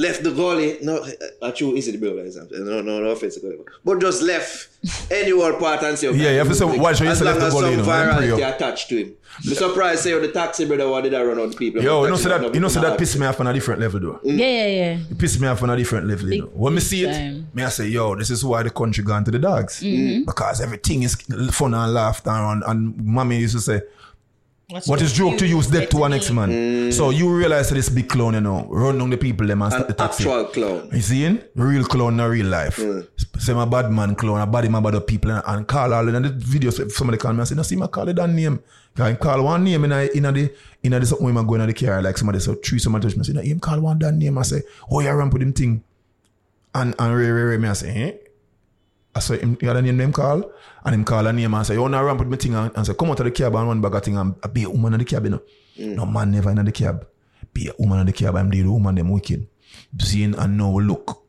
left 0.00 0.22
the 0.22 0.30
goalie. 0.30 0.82
No, 0.82 1.04
uh, 1.42 1.52
true, 1.52 1.76
Izzy 1.76 1.92
the 1.92 1.98
Bill, 1.98 2.18
example. 2.18 2.58
No, 2.58 2.80
no, 2.80 3.00
no 3.00 3.10
offense. 3.10 3.34
to 3.34 3.40
God, 3.40 3.66
But 3.84 4.00
just 4.00 4.22
left 4.22 4.68
any 5.10 5.32
old 5.32 5.58
part 5.58 5.82
and 5.82 5.98
say, 5.98 6.08
okay, 6.08 6.18
Yeah, 6.18 6.30
you 6.32 6.38
have 6.38 6.48
to 6.48 6.54
say, 6.54 6.64
music, 6.64 6.82
why 6.82 6.92
should 6.94 7.04
you 7.04 7.10
as 7.10 7.18
say 7.18 7.24
left 7.26 7.40
the 7.40 7.46
as 7.46 7.52
gully, 7.52 7.64
some 7.64 7.80
you 7.80 7.86
know, 7.86 7.92
and 7.92 8.18
pray 8.18 8.28
virality 8.28 8.54
attached 8.54 8.88
to 8.88 8.96
him. 8.96 9.14
I'm 9.46 9.54
surprised 9.54 10.02
say 10.02 10.18
the 10.18 10.32
taxi 10.32 10.64
brother 10.66 10.88
why 10.88 11.02
did 11.02 11.14
I 11.14 11.22
run 11.22 11.38
on 11.38 11.52
people. 11.52 11.82
Yo, 11.82 12.04
you 12.04 12.10
know, 12.10 12.16
so 12.16 12.28
that 12.30 12.54
you 12.54 12.60
know, 12.60 12.68
so 12.68 12.80
that 12.80 12.86
become 12.86 12.98
piss 12.98 13.16
me 13.18 13.26
off 13.26 13.40
on 13.40 13.46
a 13.46 13.52
different 13.52 13.80
level, 13.80 14.00
though. 14.00 14.20
Yeah, 14.24 14.34
yeah, 14.34 14.66
yeah. 14.66 14.98
It 15.10 15.18
pissed 15.18 15.40
me 15.40 15.46
off 15.48 15.62
on 15.62 15.70
a 15.70 15.76
different 15.76 16.06
level, 16.06 16.32
you 16.32 16.42
know. 16.42 16.48
When 16.48 16.74
me 16.74 16.80
see 16.80 17.04
it, 17.04 17.12
time. 17.12 17.48
me 17.52 17.62
I 17.62 17.68
say, 17.68 17.88
yo, 17.88 18.14
this 18.16 18.30
is 18.30 18.44
why 18.44 18.62
the 18.62 18.70
country 18.70 19.04
gone 19.04 19.24
to 19.24 19.30
the 19.30 19.38
dogs. 19.38 19.80
Because 19.80 20.60
everything 20.60 21.02
is 21.02 21.14
fun 21.52 21.74
and 21.74 21.92
laughter 21.94 22.30
and, 22.30 22.62
and 22.66 22.96
mommy 23.04 23.38
used 23.38 23.54
to 23.54 23.60
say, 23.60 23.82
what 24.86 25.02
is 25.02 25.12
joke 25.12 25.38
to 25.38 25.46
use 25.46 25.66
dead 25.66 25.90
to 25.90 26.02
our 26.02 26.08
next 26.08 26.30
man. 26.30 26.92
So 26.92 27.10
you 27.10 27.34
realize 27.34 27.68
that 27.68 27.74
this 27.74 27.88
big 27.88 28.08
clown, 28.08 28.34
you 28.34 28.40
know, 28.40 28.66
run 28.70 28.98
down 28.98 29.10
the 29.10 29.16
people 29.16 29.46
them 29.46 29.62
and 29.62 29.72
start 29.72 29.88
An 29.88 29.88
the 29.88 29.94
taxi. 29.94 30.22
actual 30.24 30.44
clown. 30.46 30.90
You 30.92 31.00
seeing? 31.00 31.42
Real 31.54 31.84
clown, 31.84 32.16
not 32.16 32.26
real 32.26 32.46
life. 32.46 32.80
Say 33.38 33.54
my 33.54 33.64
bad 33.64 33.90
man 33.90 34.14
clown, 34.14 34.40
a 34.40 34.46
bad 34.46 34.70
man 34.70 34.82
bad 34.82 34.94
up 34.94 35.06
people 35.06 35.30
and, 35.30 35.42
and 35.46 35.66
call 35.66 35.92
all 35.92 36.06
in 36.08 36.22
the 36.22 36.28
videos. 36.30 36.78
If 36.78 36.92
somebody 36.92 37.18
call 37.18 37.32
me 37.32 37.40
and 37.40 37.48
say, 37.48 37.54
no, 37.54 37.62
see 37.62 37.76
me 37.76 37.86
call 37.88 38.08
it 38.08 38.16
that 38.16 38.30
name. 38.30 38.60
Cause 38.96 39.08
him 39.08 39.16
call 39.16 39.42
one 39.44 39.62
name 39.64 39.84
in 39.84 39.92
a, 39.92 40.02
in 40.14 40.24
a 40.24 40.32
the 40.32 40.52
in 40.82 40.92
a 40.92 40.98
the 41.00 41.06
something 41.06 41.24
when 41.24 41.36
I 41.38 41.46
go 41.46 41.54
in 41.54 41.66
the 41.66 41.72
car 41.72 42.02
like 42.02 42.18
somebody 42.18 42.40
say 42.40 42.54
three 42.56 42.80
somebody 42.80 43.06
touch 43.06 43.16
me 43.16 43.22
say 43.22 43.32
no 43.32 43.40
him 43.40 43.60
call 43.60 43.80
one 43.80 43.98
that 44.00 44.12
name 44.14 44.36
I 44.36 44.42
say 44.42 44.62
oh 44.90 44.98
you 44.98 45.10
ramp 45.12 45.32
with 45.32 45.42
him 45.42 45.52
thing 45.52 45.84
and 46.74 46.94
and 46.98 47.14
Ray 47.14 47.30
Ray 47.30 47.42
Ray 47.42 47.56
me 47.58 47.68
I 47.68 47.72
say 47.74 47.88
eh 47.94 48.12
I 49.14 49.20
say 49.20 49.38
him 49.38 49.58
you 49.60 49.66
got 49.66 49.76
a 49.76 49.82
name 49.82 49.96
them 49.96 50.12
call 50.12 50.52
and 50.84 50.94
him 50.94 51.04
call 51.04 51.26
a 51.26 51.32
name 51.32 51.52
and 51.54 51.66
say 51.66 51.74
oh, 51.74 51.76
you 51.76 51.82
wanna 51.82 52.04
ramp 52.04 52.20
with 52.20 52.28
me 52.28 52.36
thing 52.36 52.54
and, 52.54 52.70
and 52.76 52.86
say 52.86 52.94
come 52.94 53.10
out 53.10 53.20
of 53.20 53.24
the 53.24 53.30
cab 53.30 53.54
and 53.54 53.66
one 53.66 53.80
bag 53.80 53.94
of 53.94 54.04
thing 54.04 54.16
and 54.16 54.34
be 54.52 54.62
a 54.64 54.70
woman 54.70 54.94
in 54.94 54.98
the 55.00 55.04
cab 55.04 55.24
you 55.24 55.30
know? 55.30 55.42
Mm. 55.78 55.96
No 55.96 56.06
man 56.06 56.30
never 56.30 56.50
in 56.50 56.64
the 56.64 56.72
cab. 56.72 57.06
Be 57.52 57.68
a 57.68 57.72
woman 57.78 58.00
in 58.00 58.06
the 58.06 58.12
cab. 58.12 58.36
I'm 58.36 58.50
the 58.50 58.62
woman 58.64 58.94
them 58.94 59.10
wicked. 59.10 59.46
Seeing 59.98 60.34
and 60.34 60.58
now 60.58 60.78
look 60.78 61.19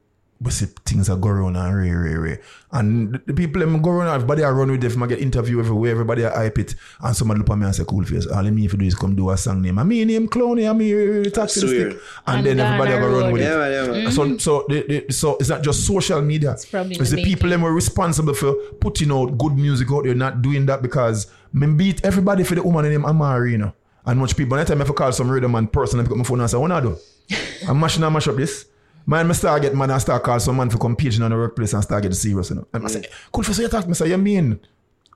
we 0.43 0.49
see 0.49 0.65
things 0.85 1.07
are 1.07 1.17
going 1.17 1.55
on 1.55 1.55
and 1.55 1.77
rare, 1.77 1.99
rare, 2.01 2.19
rare. 2.19 2.41
And 2.71 3.13
the, 3.13 3.21
the 3.27 3.33
people 3.33 3.59
them 3.59 3.79
go 3.79 3.91
around, 3.91 4.07
everybody 4.15 4.43
are 4.43 4.53
run 4.53 4.71
with 4.71 4.81
them, 4.81 5.03
I 5.03 5.07
get 5.07 5.19
interview 5.19 5.59
everywhere, 5.59 5.91
everybody 5.91 6.23
are 6.25 6.31
hype 6.31 6.57
it. 6.57 6.73
And 6.99 7.15
somebody 7.15 7.39
look 7.41 7.49
at 7.51 7.57
me 7.57 7.65
and 7.65 7.75
say, 7.75 7.83
Koolface, 7.83 8.25
all 8.31 8.45
I 8.45 8.49
need 8.49 8.71
to 8.71 8.77
do 8.77 8.83
is 8.85 8.95
come 8.95 9.15
do 9.15 9.29
a 9.29 9.37
song 9.37 9.61
name. 9.61 9.77
I 9.77 9.83
mean 9.83 10.07
name 10.07 10.27
Clowny, 10.27 10.67
I 10.67 10.73
mean 10.73 11.31
taxi 11.31 11.59
stick. 11.59 11.97
And, 12.25 12.37
And 12.37 12.45
then 12.47 12.59
everybody 12.59 12.91
Ghana 12.91 13.05
are 13.05 13.19
run 13.21 13.31
with 13.33 13.41
Yeah, 13.43 13.55
it. 13.67 13.87
man, 13.87 13.95
yeah, 13.95 14.03
man. 14.05 14.11
So, 14.11 14.37
so, 14.39 14.65
the, 14.67 15.03
the, 15.07 15.13
so 15.13 15.37
it's 15.37 15.49
not 15.49 15.61
just 15.61 15.85
social 15.85 16.21
media. 16.23 16.53
It's 16.53 16.65
probably 16.65 16.95
the, 16.95 17.03
the 17.03 17.23
people 17.23 17.49
them 17.49 17.61
were 17.61 17.73
responsible 17.73 18.33
for 18.33 18.53
putting 18.79 19.11
out 19.11 19.37
good 19.37 19.55
music 19.55 19.91
out 19.91 20.05
there, 20.05 20.15
not 20.15 20.41
doing 20.41 20.65
that 20.65 20.81
because 20.81 21.31
me 21.53 21.67
beat 21.67 22.03
everybody 22.03 22.43
for 22.43 22.55
the 22.55 22.63
woman 22.63 22.85
in 22.85 22.93
them 22.93 23.05
Amari, 23.05 23.51
you 23.51 23.57
know. 23.59 23.73
And 24.07 24.19
much 24.19 24.35
people, 24.35 24.57
anytime 24.57 24.77
I 24.77 24.79
have 24.79 24.87
to 24.87 24.93
call 24.93 25.11
some 25.11 25.29
rhythm 25.29 25.51
man 25.51 25.67
person, 25.67 25.99
I 25.99 26.03
pick 26.03 26.13
up 26.13 26.17
my 26.17 26.23
phone 26.23 26.39
and 26.41 26.49
say, 26.49 26.57
what 26.57 26.71
I 26.71 26.79
do? 26.81 26.97
I'm 27.67 27.79
mashing 27.79 28.03
and 28.03 28.11
mash 28.11 28.27
up 28.27 28.35
this. 28.37 28.65
Man, 29.05 29.29
I 29.29 29.33
start 29.33 29.61
get 29.61 29.75
mad 29.75 29.89
and 29.89 30.01
start 30.01 30.23
call 30.23 30.39
some 30.39 30.57
man 30.57 30.69
for 30.69 30.77
come 30.77 30.95
paging 30.95 31.23
on 31.23 31.31
the 31.31 31.37
workplace 31.37 31.73
and 31.73 31.83
start 31.83 32.03
getting 32.03 32.15
serious, 32.15 32.49
you 32.49 32.57
know. 32.57 32.67
And 32.73 32.85
I 32.85 32.87
say, 32.87 33.01
mm. 33.01 33.11
cool 33.31 33.43
for 33.43 33.53
so 33.53 33.61
you 33.61 33.67
talk 33.67 33.87
me, 33.87 33.93
say, 33.93 34.09
you 34.09 34.17
mean? 34.17 34.59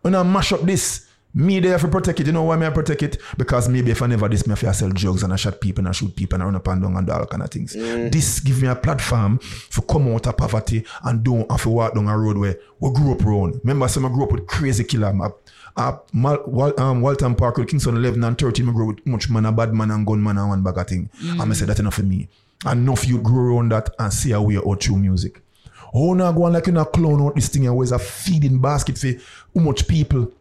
When 0.01 0.15
I 0.15 0.23
mash 0.23 0.53
up 0.53 0.61
this, 0.61 1.07
me 1.36 1.59
there 1.59 1.77
for 1.77 1.89
protect 1.89 2.21
it. 2.21 2.27
You 2.27 2.33
know 2.33 2.43
why 2.43 2.55
me 2.55 2.65
I 2.65 2.69
protect 2.69 3.03
it? 3.03 3.17
Because 3.38 3.67
maybe 3.67 3.91
if 3.91 4.01
I 4.01 4.07
never 4.07 4.29
this, 4.29 4.47
me 4.47 4.53
if 4.53 4.63
I 4.63 4.71
sell 4.71 4.89
drugs 4.89 5.21
and 5.21 5.33
I 5.33 5.36
shot 5.36 5.59
people 5.59 5.81
and 5.81 5.89
I 5.89 5.91
shoot 5.91 6.15
people 6.15 6.36
and 6.36 6.43
I 6.43 6.45
run 6.45 6.55
up 6.55 6.67
and 6.67 6.81
down 6.81 6.95
and 6.95 7.05
do 7.05 7.13
all 7.13 7.25
kind 7.25 7.43
of 7.43 7.51
things. 7.51 7.75
Mm. 7.75 8.11
This 8.11 8.39
give 8.39 8.61
me 8.61 8.69
a 8.69 8.75
platform 8.75 9.39
for 9.39 9.81
come 9.81 10.13
out 10.13 10.27
of 10.27 10.38
poverty 10.38 10.86
and 11.03 11.23
don't 11.23 11.51
have 11.51 11.61
to 11.63 11.69
walk 11.69 11.93
down 11.93 12.07
a 12.07 12.17
road 12.17 12.38
where 12.38 12.57
we 12.79 12.93
grew 12.93 13.11
up 13.11 13.25
around. 13.25 13.59
Remember, 13.63 13.88
some 13.89 14.05
I 14.05 14.09
grew 14.09 14.23
up 14.23 14.31
with 14.31 14.47
crazy 14.47 14.86
killer. 14.86 15.07
I, 15.07 15.27
I, 15.77 15.89
uh, 15.89 15.99
Mal, 16.13 16.41
Wal, 16.47 16.79
um, 16.79 17.01
Waltham 17.01 17.36
Park 17.36 17.57
with 17.57 17.67
Kingston 17.67 17.97
11 17.97 18.23
and 18.23 18.38
13, 18.38 18.69
I 18.69 18.71
grew 18.71 18.91
up 18.91 18.95
with 18.95 19.05
much 19.05 19.29
man, 19.29 19.45
a 19.45 19.51
bad 19.51 19.73
man 19.73 19.91
and 19.91 20.07
gunman 20.07 20.38
and 20.38 20.47
one 20.47 20.63
bag 20.63 20.77
of 20.77 20.88
thing. 20.88 21.09
Mm. 21.21 21.41
And 21.41 21.51
I 21.51 21.53
said, 21.53 21.67
that's 21.67 21.81
enough 21.81 21.95
for 21.95 22.03
me. 22.03 22.29
And 22.66 22.82
enough 22.82 23.07
you 23.07 23.20
grow 23.20 23.55
around 23.55 23.72
that 23.72 23.89
and 23.99 24.11
see 24.11 24.32
a 24.32 24.41
way 24.41 24.57
out 24.57 24.84
through 24.84 24.97
music. 24.97 25.41
Oh, 25.93 26.13
now 26.13 26.32
go 26.32 26.43
on 26.43 26.53
like 26.53 26.68
you 26.68 26.74
know 26.74 26.86
clown 26.86 27.22
out 27.22 27.36
this 27.36 27.47
thing 27.47 27.63
and 27.63 27.72
always 27.72 27.91
a 27.91 27.99
feeding 27.99 28.59
basket 28.59 28.97
for 28.97 29.07
how 29.55 29.66
much 29.66 29.88
people. 29.88 30.32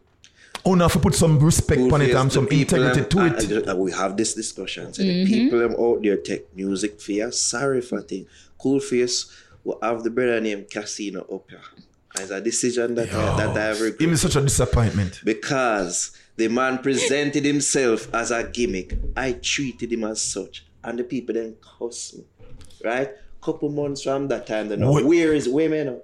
Oh, 0.66 0.74
now 0.74 0.86
if 0.86 0.94
you 0.94 1.00
put 1.00 1.14
some 1.14 1.38
respect 1.38 1.78
Cool 1.80 1.94
on 1.94 2.02
it 2.02 2.06
face, 2.06 2.16
and 2.16 2.32
some 2.32 2.46
people 2.46 2.82
integrity 2.82 3.00
them- 3.00 3.08
to 3.10 3.26
it. 3.26 3.44
and- 3.44 3.52
and 3.52 3.70
uh, 3.70 3.76
we 3.76 3.92
have 3.92 4.16
this 4.16 4.34
discussion. 4.34 4.92
So 4.94 5.02
the 5.02 5.08
mm-hmm. 5.08 5.32
people 5.32 5.58
them 5.58 5.76
out 5.78 6.02
there 6.02 6.16
take 6.16 6.54
music 6.56 7.00
for 7.00 7.12
you. 7.12 7.30
Sorry 7.32 7.82
for 7.82 8.00
thing. 8.00 8.26
Koolface 8.58 9.30
will 9.62 9.78
have 9.82 10.02
the 10.02 10.10
brother 10.10 10.40
named 10.40 10.70
Casino 10.70 11.20
up 11.32 11.50
here. 11.50 11.60
It's 12.16 12.30
a 12.30 12.40
decision 12.40 12.94
that 12.94 13.12
I, 13.12 13.36
that 13.36 13.56
I 13.56 13.64
have 13.64 13.78
Him 13.78 13.84
regret 13.84 14.10
is 14.10 14.20
such 14.22 14.36
a 14.36 14.40
disappointment. 14.40 15.20
because 15.24 16.12
the 16.36 16.48
man 16.48 16.78
presented 16.78 17.44
himself 17.44 18.12
as 18.14 18.30
a 18.30 18.44
gimmick. 18.44 18.96
I 19.16 19.32
treated 19.32 19.92
him 19.92 20.04
as 20.04 20.22
such, 20.22 20.64
and 20.84 20.98
the 20.98 21.04
people 21.04 21.34
then 21.34 21.56
cuss 21.60 22.14
me. 22.14 22.24
Right? 22.84 23.10
Couple 23.42 23.68
months 23.70 24.02
from 24.02 24.28
that 24.28 24.46
time, 24.46 24.68
they 24.68 24.76
know 24.76 24.92
where 24.92 25.34
is 25.34 25.48
women? 25.48 26.00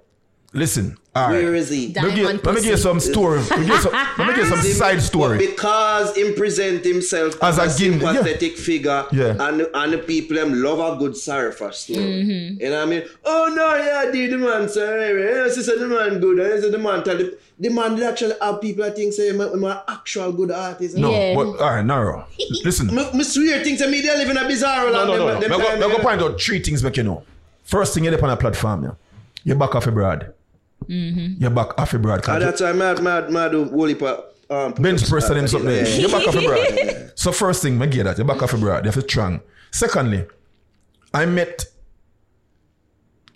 Listen, 0.53 0.97
all 1.13 1.27
right. 1.27 1.43
Where 1.43 1.55
is 1.55 1.69
he? 1.69 1.91
Let 1.93 2.05
me, 2.05 2.15
give, 2.15 2.25
let 2.45 2.55
me 2.55 2.61
give 2.61 2.65
you 2.71 2.77
some 2.77 2.99
story. 3.01 3.39
Let 3.41 3.59
me 3.59 3.65
give 3.65 3.75
you 3.75 3.81
some, 3.81 3.91
let 4.17 4.17
me 4.19 4.25
give 4.27 4.37
you 4.37 4.45
some 4.49 4.59
Is 4.59 4.65
him- 4.67 4.73
side 4.75 4.95
But 4.95 5.03
story. 5.03 5.37
because 5.39 6.15
him 6.15 6.33
present 6.35 6.85
himself 6.85 7.41
As 7.43 7.59
as, 7.59 7.73
a 7.73 7.75
a 7.75 7.79
gimmick, 7.89 8.01
yeah. 8.03 8.13
sympathetic 8.13 8.57
figure, 8.57 9.05
Yeah. 9.11 9.35
and 9.47 9.67
and 9.73 9.93
the 9.93 9.97
people 9.97 10.37
them 10.37 10.61
love 10.63 10.79
a 10.79 10.97
good 10.97 11.17
surfer 11.17 11.71
story. 11.73 11.99
Mm-hmm. 11.99 12.61
You 12.61 12.69
know 12.69 12.77
what 12.77 12.87
I 12.87 12.89
mean? 12.89 13.03
Oh 13.25 13.51
no, 13.53 13.75
yeah, 13.75 14.09
did 14.09 14.31
the 14.31 14.37
man 14.37 14.69
say, 14.69 15.13
yes, 15.19 15.57
he 15.57 15.63
said 15.63 15.79
the 15.79 15.87
man 15.87 16.19
good, 16.21 16.39
and 16.39 16.53
he 16.53 16.61
said 16.61 16.71
the 16.71 16.77
man 16.79 17.03
tell 17.03 17.17
the, 17.17 17.37
the 17.59 17.69
man 17.69 17.95
did 17.95 18.05
actually 18.05 18.35
have 18.41 18.61
people 18.61 18.85
that 18.85 18.95
think 18.95 19.11
say 19.11 19.31
I'm 19.31 19.41
an 19.41 19.77
actual 19.89 20.31
good 20.31 20.51
artist. 20.51 20.95
No, 20.95 21.11
Yeah. 21.11 21.35
but 21.35 21.47
all 21.59 21.71
right, 21.75 21.85
Naro. 21.85 22.25
Listen. 22.63 22.87
Me, 22.95 23.03
me 23.13 23.23
swear 23.25 23.61
things 23.65 23.79
that 23.79 23.89
me 23.89 23.99
they 23.99 24.15
live 24.17 24.29
in 24.29 24.37
a 24.37 24.47
bizarre 24.47 24.85
No, 24.85 24.91
land. 24.91 25.07
no, 25.09 25.17
no, 25.17 25.25
them- 25.27 25.27
no. 25.27 25.39
them 25.41 25.51
Me 25.51 25.57
go, 25.57 25.63
time, 25.71 25.79
me 25.81 25.85
go 25.87 25.91
yeah. 25.97 26.03
point 26.03 26.21
out 26.21 26.41
three 26.41 26.59
things 26.63 26.81
make 26.81 26.95
you 26.95 27.03
know. 27.03 27.23
First 27.65 27.93
thing, 27.93 28.05
you're 28.05 28.13
up 28.15 28.23
on 28.23 28.29
a 28.29 28.37
platform, 28.37 28.83
yeah. 28.85 28.91
You're 29.43 29.57
back 29.57 29.75
off 29.75 29.85
your 29.85 29.93
broad. 30.91 31.41
You're 31.41 31.49
back 31.49 31.79
off 31.79 31.93
your 31.93 32.01
broad. 32.01 32.27
And 32.27 32.41
that's 32.41 32.61
why 32.61 32.73
mad, 32.73 33.01
mad, 33.01 33.31
mad, 33.31 33.53
whole 33.53 33.85
heap 33.85 34.01
of, 34.01 34.25
um, 34.49 34.73
Bench 34.73 35.07
press 35.07 35.29
and 35.29 35.37
them 35.39 35.47
something 35.47 35.69
there. 35.69 35.87
Yeah. 35.87 35.95
You're 35.95 36.09
back 36.09 36.27
off 36.27 36.35
your 36.35 36.43
broad. 36.43 36.97
So 37.15 37.31
first 37.31 37.61
thing, 37.61 37.77
me 37.77 37.87
get 37.87 38.03
that. 38.05 38.17
You're 38.17 38.25
back 38.25 38.41
off 38.41 38.51
your 38.51 38.61
broad. 38.61 38.83
You 38.85 38.91
have 38.91 39.01
to 39.01 39.07
strong. 39.09 39.41
Secondly, 39.69 40.25
I 41.13 41.25
met 41.25 41.65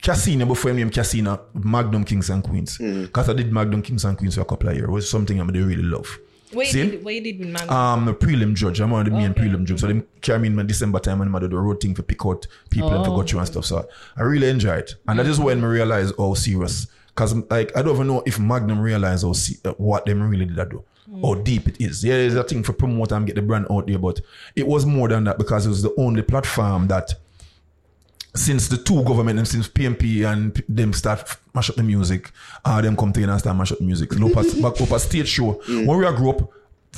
Casino 0.02 0.46
before 0.46 0.72
I 0.72 0.76
named 0.76 0.94
Casino 0.94 1.42
Magnum 1.54 2.04
Kings 2.04 2.30
and 2.30 2.44
Queens. 2.44 2.78
Because 2.78 3.30
I 3.30 3.34
did 3.34 3.52
Magnum 3.52 3.82
Kings 3.82 4.06
and 4.06 4.18
Queens 4.18 4.36
for 4.36 4.42
a 4.42 4.46
couple 4.46 4.70
of 4.70 4.76
years. 4.76 4.88
It 4.88 4.92
was 4.92 5.10
something 5.10 5.40
I 5.40 5.44
really 5.46 5.78
love. 5.84 6.08
What 6.52 6.68
you 6.68 6.72
See? 6.72 6.90
did, 6.92 7.04
what 7.04 7.14
you 7.14 7.22
did 7.22 7.40
with 7.40 7.50
man? 7.50 7.70
Um, 7.70 8.08
a 8.08 8.14
prelim 8.14 8.54
judge. 8.56 8.80
I'm 8.80 8.92
one 8.92 9.06
of 9.06 9.12
the 9.12 9.18
main 9.18 9.34
prelim 9.34 9.66
judge. 9.66 9.82
So 9.82 9.88
them 9.88 10.06
carry 10.22 10.40
me 10.40 10.48
in 10.48 10.56
my 10.56 10.64
December 10.64 11.00
time 11.00 11.22
and 11.22 11.36
I 11.36 11.40
do 11.40 11.48
the 11.48 11.58
road 11.58 11.82
thing 11.82 11.96
for 11.96 12.04
pick 12.04 12.26
out 12.26 12.48
people 12.70 12.94
and 12.94 13.04
to 13.04 13.10
go 13.10 13.24
through 13.24 13.40
and 13.40 13.48
stuff. 13.48 13.66
So 13.66 13.88
I 14.16 14.22
really 14.22 14.50
enjoy 14.50 14.76
it. 14.76 14.96
And 15.08 15.20
that 15.20 15.26
is 15.26 15.40
when 15.40 15.64
I 15.64 15.68
realize 15.68 16.12
how 16.18 16.34
serious. 16.34 16.88
Cause 17.16 17.34
like 17.50 17.76
I 17.78 17.82
don't 17.82 17.96
even 17.96 18.08
know 18.08 18.24
if 18.26 18.40
Magnum 18.40 18.80
realize 18.80 19.24
or 19.24 19.34
se- 19.36 19.60
uh, 19.66 19.72
what 19.78 20.06
them 20.06 20.22
really 20.30 20.46
did 20.46 20.56
that 20.58 20.70
do. 20.70 20.84
How 21.22 21.36
deep 21.36 21.68
it 21.68 21.80
is. 21.80 22.04
Yeah, 22.04 22.16
there's 22.18 22.34
a 22.36 22.44
thing 22.44 22.64
for 22.64 22.74
promote 22.74 23.12
and 23.12 23.26
get 23.26 23.36
the 23.36 23.42
brand 23.42 23.68
out 23.70 23.88
there, 23.88 24.00
but 24.00 24.20
it 24.56 24.68
was 24.68 24.86
more 24.86 25.08
than 25.08 25.24
that 25.26 25.38
because 25.38 25.66
it 25.66 25.70
was 25.70 25.82
the 25.84 25.94
only 25.98 26.24
platform 26.24 26.88
that 26.88 27.14
since 28.36 28.68
the 28.68 28.78
two 28.78 29.02
government 29.04 29.40
and 29.40 29.48
since 29.48 29.68
PNP 29.70 30.30
and 30.30 30.54
p- 30.54 30.64
them 30.68 30.92
start 30.94 31.38
mash 31.54 31.70
up 31.70 31.78
the 31.78 31.84
music, 31.84 32.32
uh, 32.66 32.82
them 32.82 32.98
come 32.98 33.14
together 33.14 33.32
and 33.32 33.40
start 33.40 33.56
mash 33.56 33.72
up 33.72 33.78
the 33.78 33.86
music. 33.86 34.14
Look 34.16 34.36
at 34.36 34.46
back 34.62 34.82
up 34.82 34.92
a 34.92 35.00
stage 35.00 35.30
show. 35.30 35.54
When 35.68 35.88
we 35.88 36.06
grew 36.18 36.30
up, 36.32 36.50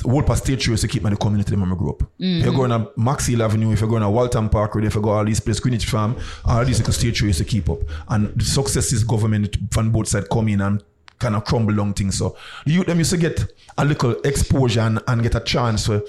whole 0.02 0.22
past 0.22 0.46
show 0.46 0.72
is 0.72 0.80
to 0.82 0.88
keep 0.88 1.02
my 1.02 1.10
the 1.10 1.16
community 1.16 1.50
them 1.50 1.60
when 1.60 1.70
we 1.70 1.76
grew 1.76 1.90
up. 1.90 2.02
If 2.18 2.44
you're 2.44 2.54
going 2.54 2.70
to 2.70 2.90
Maxfield 2.96 3.40
Avenue, 3.42 3.72
if 3.72 3.80
you're 3.80 3.88
going 3.88 4.02
to 4.02 4.10
Waltham 4.10 4.48
Park, 4.48 4.74
Road, 4.74 4.84
if 4.84 4.94
you 4.94 5.00
go 5.00 5.10
all 5.10 5.24
these 5.24 5.40
places, 5.40 5.60
Greenwich 5.60 5.86
Farm, 5.86 6.16
all 6.44 6.64
these 6.64 6.78
little 6.78 6.92
stage 6.92 7.16
shows 7.18 7.38
to 7.38 7.44
keep 7.44 7.68
up. 7.70 7.78
And 8.08 8.32
the 8.38 8.44
success 8.44 8.92
is 8.92 9.04
government 9.04 9.56
from 9.72 9.90
both 9.90 10.08
sides 10.08 10.28
come 10.30 10.48
in 10.48 10.60
and 10.60 10.82
kind 11.18 11.34
of 11.34 11.44
crumble 11.44 11.74
long 11.74 11.94
things. 11.94 12.18
So 12.18 12.36
the 12.64 12.72
youth 12.72 12.86
them 12.86 12.98
used 12.98 13.10
to 13.10 13.16
get 13.16 13.44
a 13.76 13.84
little 13.84 14.12
exposure 14.22 14.80
and, 14.80 15.00
and 15.08 15.22
get 15.22 15.34
a 15.34 15.40
chance 15.40 15.86
to 15.86 16.06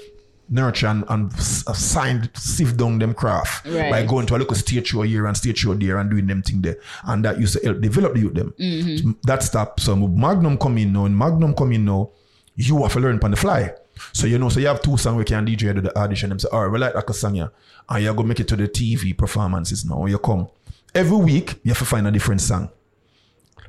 nurture 0.48 0.88
and, 0.88 1.04
and 1.08 1.32
uh, 1.32 1.72
sign, 1.72 2.28
sift 2.34 2.76
down 2.76 2.98
them 2.98 3.14
craft 3.14 3.66
Right. 3.66 3.90
by 3.90 4.02
going 4.04 4.26
to 4.26 4.36
a 4.36 4.38
little 4.38 4.54
stage 4.56 4.88
show 4.88 5.02
here 5.02 5.26
and 5.26 5.36
stage 5.36 5.58
show 5.58 5.74
there 5.74 5.98
and 5.98 6.10
doing 6.10 6.26
them 6.26 6.42
thing 6.42 6.60
there. 6.60 6.76
And 7.04 7.24
that 7.24 7.38
used 7.38 7.56
to 7.58 7.64
help 7.64 7.80
develop 7.80 8.14
the 8.14 8.20
youth 8.20 8.34
them. 8.34 8.54
So 8.98 9.14
that 9.24 9.42
stopped. 9.42 9.80
So 9.80 9.94
Magnum 9.96 10.58
come 10.58 10.78
in 10.78 10.92
now, 10.92 11.04
and 11.06 11.16
Magnum 11.16 11.54
come 11.54 11.72
in 11.72 11.84
now, 11.84 12.10
you 12.56 12.82
have 12.82 12.92
to 12.92 13.00
learn 13.00 13.20
on 13.22 13.30
the 13.30 13.36
fly. 13.36 13.72
So 14.12 14.26
you 14.26 14.38
know, 14.38 14.48
so 14.48 14.60
you 14.60 14.66
have 14.66 14.82
two 14.82 14.96
songs 14.96 15.16
we 15.16 15.24
can 15.24 15.46
DJ 15.46 15.74
do 15.74 15.80
the 15.80 15.96
audition. 15.96 16.30
Them 16.30 16.38
say, 16.38 16.48
all 16.52 16.64
right, 16.64 16.72
we 16.72 16.78
like 16.78 16.94
that 16.94 17.14
song 17.14 17.34
yeah. 17.34 17.48
And 17.88 18.04
you 18.04 18.14
go 18.14 18.22
make 18.22 18.40
it 18.40 18.48
to 18.48 18.56
the 18.56 18.68
TV 18.68 19.16
performances 19.16 19.84
now. 19.84 20.06
You 20.06 20.18
come. 20.18 20.48
Every 20.94 21.18
week, 21.18 21.60
you 21.62 21.70
have 21.70 21.78
to 21.78 21.84
find 21.84 22.06
a 22.06 22.10
different 22.10 22.40
song 22.40 22.70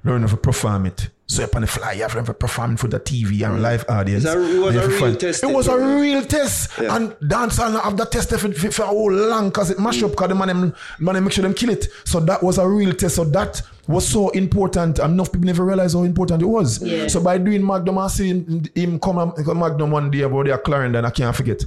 learn 0.04 0.28
to 0.28 0.38
perform 0.38 0.86
it. 0.88 1.10
So 1.28 1.45
up 1.45 1.56
on 1.56 1.62
the 1.62 1.68
fly, 1.68 1.93
you 1.93 2.02
have 2.02 2.12
to 2.12 2.18
learn 2.18 2.26
how 2.26 2.34
to 2.34 2.38
perform 2.38 2.76
for 2.76 2.89
the 2.89 2.99
TV 2.99 3.45
and 3.45 3.60
mm. 3.60 3.62
live 3.62 3.86
audience. 3.88 4.26
It 4.26 4.60
was 4.60 4.76
a 4.76 4.88
real 4.89 4.99
find- 4.99 5.20
test, 5.20 5.43
It 5.43 5.49
was 5.49 5.68
a 5.68 5.78
real 5.78 6.26
test. 6.26 6.72
Yeah. 6.78 6.93
And 6.95 7.12
dancehall 7.22 7.82
have 7.82 7.95
that 7.95 8.12
test 8.12 8.32
for, 8.32 8.52
for, 8.52 8.84
a 8.84 8.88
whole 8.88 9.14
long 9.14 9.47
because 9.47 9.72
it 9.72 9.80
mash 9.80 10.04
up 10.04 10.12
because 10.12 10.28
the 10.28 10.36
man, 10.36 10.49
them, 10.49 10.76
man 10.99 11.16
them 11.16 11.24
make 11.24 11.32
sure 11.32 11.43
them 11.43 11.54
kill 11.54 11.70
it. 11.70 11.88
So 12.04 12.20
that 12.20 12.43
was 12.43 12.58
a 12.58 12.68
real 12.68 12.93
test. 12.93 13.16
So 13.16 13.24
that 13.24 13.62
was 13.88 14.06
so 14.06 14.28
important. 14.32 14.99
And 14.99 15.14
enough 15.14 15.32
people 15.32 15.45
never 15.45 15.64
realize 15.64 15.93
how 15.93 16.04
important 16.04 16.41
it 16.41 16.47
was. 16.47 16.84
Yeah. 16.84 17.08
So 17.08 17.22
by 17.22 17.38
doing 17.38 17.66
Magnum, 17.66 17.97
I 17.97 18.08
see 18.08 18.28
him, 18.28 18.64
him 18.76 18.99
come 18.99 19.20
and 19.20 19.58
Magnum 19.58 19.89
one 19.89 20.12
day 20.12 20.22
about 20.22 20.47
their 20.47 20.58
Clarendon, 20.58 21.06
I 21.06 21.12
can't 21.12 21.34
forget. 21.34 21.64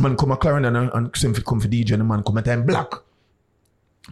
Man 0.00 0.16
come 0.16 0.32
a 0.32 0.36
Clarendon 0.36 0.74
and, 0.74 0.90
and 0.92 1.12
come 1.12 1.60
for 1.60 1.68
DJ 1.68 1.92
and 1.92 2.00
the 2.00 2.04
man 2.04 2.24
come 2.24 2.38
at 2.38 2.46
time 2.46 2.66
black 2.66 2.92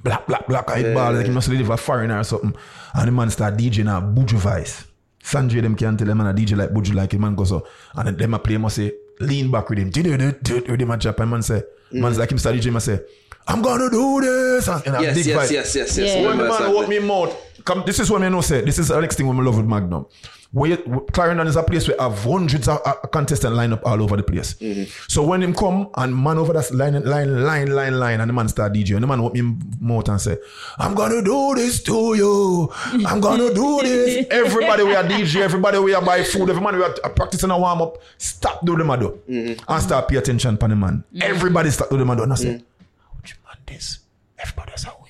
black, 0.02 0.26
black, 0.26 0.46
black, 0.46 0.70
I 0.70 0.94
ball 0.94 1.12
like 1.12 1.26
he 1.26 1.32
must 1.32 1.48
live 1.48 1.70
a 1.70 1.76
foreigner 1.76 2.18
or 2.18 2.24
something. 2.24 2.54
And 2.94 3.08
the 3.08 3.12
man 3.12 3.30
start 3.30 3.56
DJing 3.56 3.88
a 3.88 4.00
Buju 4.00 4.34
voice. 4.38 4.86
Sanjay 5.22 5.60
them 5.62 5.74
can't 5.76 5.98
tell 5.98 6.06
them 6.06 6.18
man 6.18 6.28
a 6.28 6.34
DJ 6.34 6.56
like 6.56 6.70
Buju 6.70 6.94
like 6.94 7.10
the 7.10 7.18
man 7.18 7.34
goes 7.34 7.48
so. 7.48 7.66
And 7.94 8.08
then 8.08 8.16
them 8.16 8.34
a 8.34 8.38
play 8.38 8.56
must 8.56 8.76
say, 8.76 8.92
lean 9.20 9.50
back 9.50 9.68
with 9.68 9.78
him. 9.78 9.88
With 9.88 10.80
him 10.80 10.90
a 10.90 10.98
chop 10.98 11.20
and 11.20 11.30
man 11.30 11.42
say, 11.42 11.62
mm. 11.92 12.00
man's 12.00 12.18
like 12.18 12.30
him 12.30 12.38
start 12.38 12.56
DJing 12.56 12.72
and 12.72 12.82
say, 12.82 13.00
I'm 13.48 13.62
gonna 13.62 13.90
do 13.90 14.20
this. 14.20 14.68
And, 14.68 14.86
and 14.86 14.96
a 14.96 15.02
Yes, 15.02 15.16
big 15.16 15.26
yes, 15.26 15.36
vibe. 15.48 15.52
yes, 15.52 15.74
yes, 15.76 15.98
yes. 15.98 16.16
Yeah. 16.16 16.26
When 16.28 16.38
the 16.38 16.44
man 16.44 16.52
something. 16.58 16.74
open 16.76 16.90
me 16.90 16.98
mouth, 16.98 17.45
come, 17.66 17.82
this 17.84 18.00
is 18.00 18.10
what 18.10 18.22
I 18.22 18.28
know 18.28 18.40
say. 18.40 18.62
This 18.62 18.78
is 18.78 18.88
the 18.88 19.00
next 19.00 19.16
thing 19.16 19.26
when 19.26 19.36
we 19.36 19.44
love 19.44 19.56
with 19.56 19.66
Magnum. 19.66 20.06
Where 20.52 20.76
Clarendon 21.12 21.48
is 21.48 21.56
a 21.56 21.62
place 21.62 21.88
where 21.88 21.96
have 22.00 22.22
hundreds 22.22 22.68
of 22.68 22.80
uh, 22.86 22.94
contestants 23.12 23.54
line 23.56 23.72
up 23.72 23.84
all 23.84 24.00
over 24.00 24.16
the 24.16 24.22
place. 24.22 24.54
Mm-hmm. 24.54 24.84
So 25.08 25.24
when 25.24 25.42
him 25.42 25.52
come 25.52 25.90
and 25.96 26.16
man 26.16 26.38
over 26.38 26.52
that 26.54 26.72
line, 26.72 27.04
line, 27.04 27.44
line, 27.44 27.68
line, 27.68 27.98
line, 27.98 28.20
and 28.20 28.30
the 28.30 28.32
man 28.32 28.48
start 28.48 28.72
DJ, 28.72 28.94
and 28.94 29.02
the 29.02 29.06
man 29.08 29.20
open 29.20 29.58
me 29.58 29.64
mouth 29.80 30.08
and 30.08 30.20
say, 30.20 30.38
"I'm 30.78 30.94
gonna 30.94 31.20
do 31.20 31.54
this 31.56 31.82
to 31.82 32.14
you. 32.14 32.72
I'm 33.04 33.20
gonna 33.20 33.52
do 33.52 33.80
this." 33.82 34.26
everybody 34.30 34.84
we 34.84 34.94
are 34.94 35.02
DJ, 35.04 35.42
everybody 35.42 35.78
we 35.78 35.92
are 35.94 36.02
buy 36.02 36.22
food, 36.22 36.48
everybody 36.48 36.78
we 36.78 36.84
are 36.84 36.94
uh, 37.04 37.08
practicing 37.10 37.50
a 37.50 37.58
warm 37.58 37.82
up. 37.82 37.98
Stop 38.16 38.64
do 38.64 38.76
them 38.76 38.88
a 38.90 38.96
do, 38.96 39.20
mm-hmm. 39.28 39.70
and 39.70 39.82
start 39.82 40.08
pay 40.08 40.16
attention 40.16 40.56
pan 40.56 40.70
the 40.70 40.76
man. 40.76 41.04
Mm-hmm. 41.12 41.22
Everybody 41.22 41.70
start 41.70 41.90
do 41.90 41.98
them 41.98 42.08
a 42.08 42.16
do, 42.16 42.22
and 42.22 42.32
I 42.32 42.36
say, 42.36 42.52
"What 43.12 43.28
you 43.28 43.36
man 43.44 43.56
this?" 43.66 43.98
Everybody 44.38 44.72
a 44.86 45.02
way. 45.02 45.05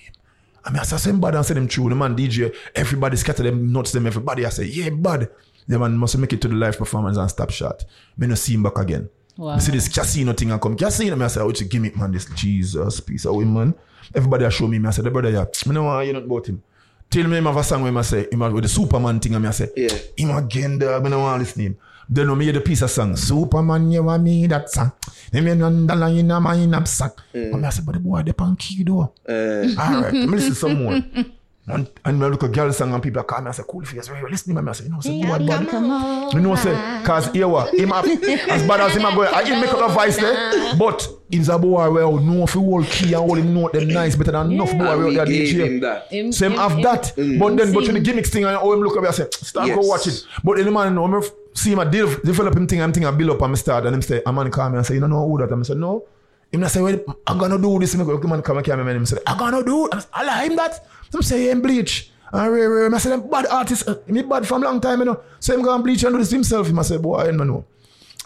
I 0.66 0.70
mean, 0.70 0.80
I 0.80 0.82
say 0.82 0.97
same 0.97 1.20
bad 1.20 1.34
and 1.36 1.47
say 1.47 1.55
them 1.55 1.68
true. 1.68 1.88
The 1.88 1.94
man 1.94 2.16
DJ, 2.16 2.55
everybody 2.74 3.16
scatter 3.16 3.44
them 3.44 3.72
nuts 3.72 3.93
them. 3.93 4.06
Everybody, 4.06 4.44
I 4.44 4.48
say 4.48 4.64
yeah, 4.64 4.90
bad. 4.90 5.30
The 5.68 5.78
man 5.78 5.97
must 5.97 6.18
make 6.18 6.32
it 6.32 6.40
to 6.43 6.48
the 6.48 6.55
live 6.55 6.76
performance 6.78 7.16
and 7.16 7.30
stop 7.30 7.51
shot. 7.51 7.84
Me 8.16 8.26
no 8.26 8.34
see 8.34 8.55
him 8.55 8.62
back 8.64 8.78
again. 8.78 9.09
Wow. 9.36 9.55
Me 9.55 9.60
see 9.60 9.72
this 9.72 9.88
casino 9.88 10.32
thing 10.32 10.51
and 10.51 10.60
come 10.60 10.76
casino. 10.76 11.14
Me 11.16 11.24
I 11.24 11.28
say, 11.28 11.40
oh, 11.40 11.51
it's 11.51 11.60
a 11.60 11.64
gimmick 11.64 11.97
man. 11.97 12.10
This 12.12 12.24
Jesus 12.34 13.01
piece 13.01 13.26
of 13.26 13.40
him 13.40 13.52
man. 13.55 13.74
Everybody 14.14 14.44
I 14.44 14.48
show 14.48 14.66
me. 14.66 14.78
Me 14.78 14.88
I 14.88 14.90
say, 14.90 15.02
the 15.02 15.10
brother 15.10 15.30
yeah. 15.30 15.44
Me 15.66 15.74
no 15.74 15.84
want 15.84 16.01
to 16.01 16.05
hear 16.05 16.14
nothing 16.14 16.30
about 16.30 16.47
him. 16.47 16.62
Till 17.10 17.28
me 17.28 17.36
him 17.36 17.44
have 17.47 17.56
a 17.56 17.62
song 17.62 17.82
where 17.82 17.97
I 17.97 18.02
say, 18.02 18.26
him 18.30 18.40
have 18.40 18.52
with 18.52 18.64
the 18.64 18.68
Superman 18.68 19.20
thing, 19.20 19.34
and 19.36 19.47
I 19.47 19.51
say, 19.52 19.70
Yeah. 19.76 19.88
him 20.16 20.30
again, 20.36 20.78
dog, 20.78 21.06
I 21.06 21.09
don't 21.09 21.20
want 21.22 21.36
to 21.36 21.44
listen 21.44 21.59
to 21.59 21.66
him. 21.66 21.76
Then 22.08 22.28
when 22.28 22.38
me 22.38 22.44
hear 22.44 22.52
the 22.54 22.60
piece 22.60 22.82
of 22.82 22.90
song, 22.90 23.16
Superman, 23.16 23.90
you 23.90 24.02
want 24.02 24.22
me 24.22 24.46
that 24.46 24.70
song. 24.70 24.92
Him 25.32 25.48
in 25.48 25.62
underline 25.62 26.16
in 26.18 26.28
my 26.28 26.64
knapsack. 26.66 27.12
And 27.34 27.66
I 27.66 27.70
say, 27.70 27.82
but 27.84 27.92
the 27.94 28.00
boy, 28.00 28.22
the 28.22 28.32
pan 28.32 28.54
key 28.56 28.84
though. 28.84 29.12
Uh, 29.28 29.32
All 29.80 30.02
right, 30.02 30.12
let 30.14 30.28
me 30.28 30.36
listen 30.38 30.54
some 30.54 30.82
more. 30.82 31.00
And, 31.68 31.90
and 32.04 32.22
I 32.22 32.28
look 32.28 32.44
at 32.44 32.52
girl 32.52 32.72
song 32.72 32.94
and 32.94 33.02
people 33.02 33.24
call 33.24 33.40
me 33.40 33.46
and 33.46 33.54
say, 33.56 33.64
Koolface, 33.64 34.08
right? 34.08 34.22
Listen 34.30 34.54
to 34.54 34.62
me. 34.62 34.70
I 34.70 34.72
say, 34.72 34.84
you 34.84 34.90
know, 34.90 35.00
say, 35.00 35.20
boy, 35.20 35.44
bad. 35.44 35.66
Come 35.68 35.90
on. 35.90 36.30
You 36.32 36.38
know, 36.40 36.54
say, 36.54 36.70
cause 37.04 37.26
here 37.32 37.48
what, 37.48 37.74
him 37.74 37.88
have, 37.88 38.06
as 38.06 38.62
bad 38.68 38.80
as 38.82 38.94
him 38.94 39.04
a 39.04 39.12
go, 39.12 39.22
I 39.24 39.42
him 39.44 39.60
make 39.60 39.72
up 39.74 39.90
a 39.90 39.92
voice 39.92 40.16
there, 40.16 40.76
but 40.76 41.08
he's 41.28 41.48
a 41.48 41.58
boy 41.58 41.90
where 41.90 42.04
you 42.08 42.20
know 42.20 42.44
if 42.44 42.54
you 42.54 42.60
hold 42.60 42.86
key 42.86 43.06
and 43.14 43.16
hold 43.16 43.38
him 43.38 43.52
note 43.52 43.72
them 43.72 43.88
nice 43.88 44.14
better 44.14 44.30
than 44.30 44.52
enough 44.52 44.70
boy 44.78 44.84
and 44.84 44.98
where 45.00 45.06
we 45.08 45.14
they 45.14 45.20
are 45.20 45.26
gave 45.26 45.56
him 45.56 45.70
DJ. 45.72 45.80
that. 45.80 46.06
Him- 46.12 46.30
Same 46.30 46.52
him- 46.52 46.58
have 46.58 46.70
him- 46.70 46.82
that, 46.82 47.12
but 47.16 47.56
then 47.56 47.56
but 47.56 47.66
sing. 47.66 47.72
when 47.72 47.94
the 47.94 48.00
gimmicks 48.00 48.30
thing 48.30 48.44
and 48.44 48.56
oh 48.62 48.72
him 48.72 48.78
look 48.82 48.96
up, 48.96 49.02
I 49.04 49.10
say, 49.10 49.26
start 49.32 49.66
go 49.68 49.74
Yes. 49.74 49.88
watch 49.88 50.06
it. 50.06 50.24
But 50.44 50.58
then 50.58 50.66
the 50.66 50.70
man, 50.70 50.94
when 51.00 51.14
I 51.14 51.20
see 51.56 51.72
him 51.72 51.78
a 51.80 51.84
dev- 51.90 52.22
develop 52.22 52.54
him 52.56 52.66
thing, 52.66 52.82
I'm 52.82 52.92
thinking 52.92 53.08
I 53.08 53.10
build 53.10 53.30
up 53.30 53.42
and 53.42 53.52
I 53.52 53.56
start 53.56 53.86
and 53.86 53.94
him 53.96 54.02
say, 54.02 54.22
a 54.24 54.32
man 54.32 54.50
call 54.50 54.70
me 54.70 54.76
and 54.76 54.86
say, 54.86 54.94
you 54.94 55.00
don't 55.00 55.10
know 55.10 55.26
who 55.28 55.38
that? 55.38 55.50
And 55.50 55.60
I 55.60 55.64
say, 55.64 55.74
no. 55.74 56.04
Him 56.52 56.60
not 56.60 56.70
say, 56.70 56.80
well, 56.80 56.98
I'm 57.26 57.38
gonna 57.38 57.58
do 57.58 57.78
this. 57.78 57.94
Him 57.94 58.04
go, 58.04 58.16
man 58.18 58.42
come 58.42 58.58
and 58.58 58.66
call 58.66 58.76
me 58.76 58.92
and 58.92 59.08
say, 59.08 59.18
I'm 59.26 59.36
gonna 59.38 59.64
do 59.64 59.86
it. 59.86 60.06
I 60.12 60.24
like 60.24 60.50
him 60.50 60.56
that. 60.56 60.86
Some 61.10 61.22
say, 61.22 61.50
him 61.50 61.60
bleach. 61.62 62.10
And 62.32 62.52
Ray 62.52 62.66
Ray, 62.66 62.94
I 62.94 62.98
say, 62.98 63.10
them 63.10 63.28
bad 63.28 63.46
artist. 63.46 63.88
uh, 63.88 63.96
Me 64.06 64.22
bad 64.22 64.46
from 64.46 64.62
long 64.62 64.80
time, 64.80 64.98
you 65.00 65.04
know. 65.06 65.20
So 65.40 65.54
him 65.54 65.62
go 65.62 65.74
and 65.74 65.82
bleach 65.82 66.04
and 66.04 66.12
do 66.14 66.18
this 66.18 66.30
himself. 66.30 66.68
Him 66.68 66.78
I 66.78 66.82
say, 66.82 66.98
boy, 66.98 67.16
I 67.18 67.26
don't 67.26 67.38
know. 67.46 67.64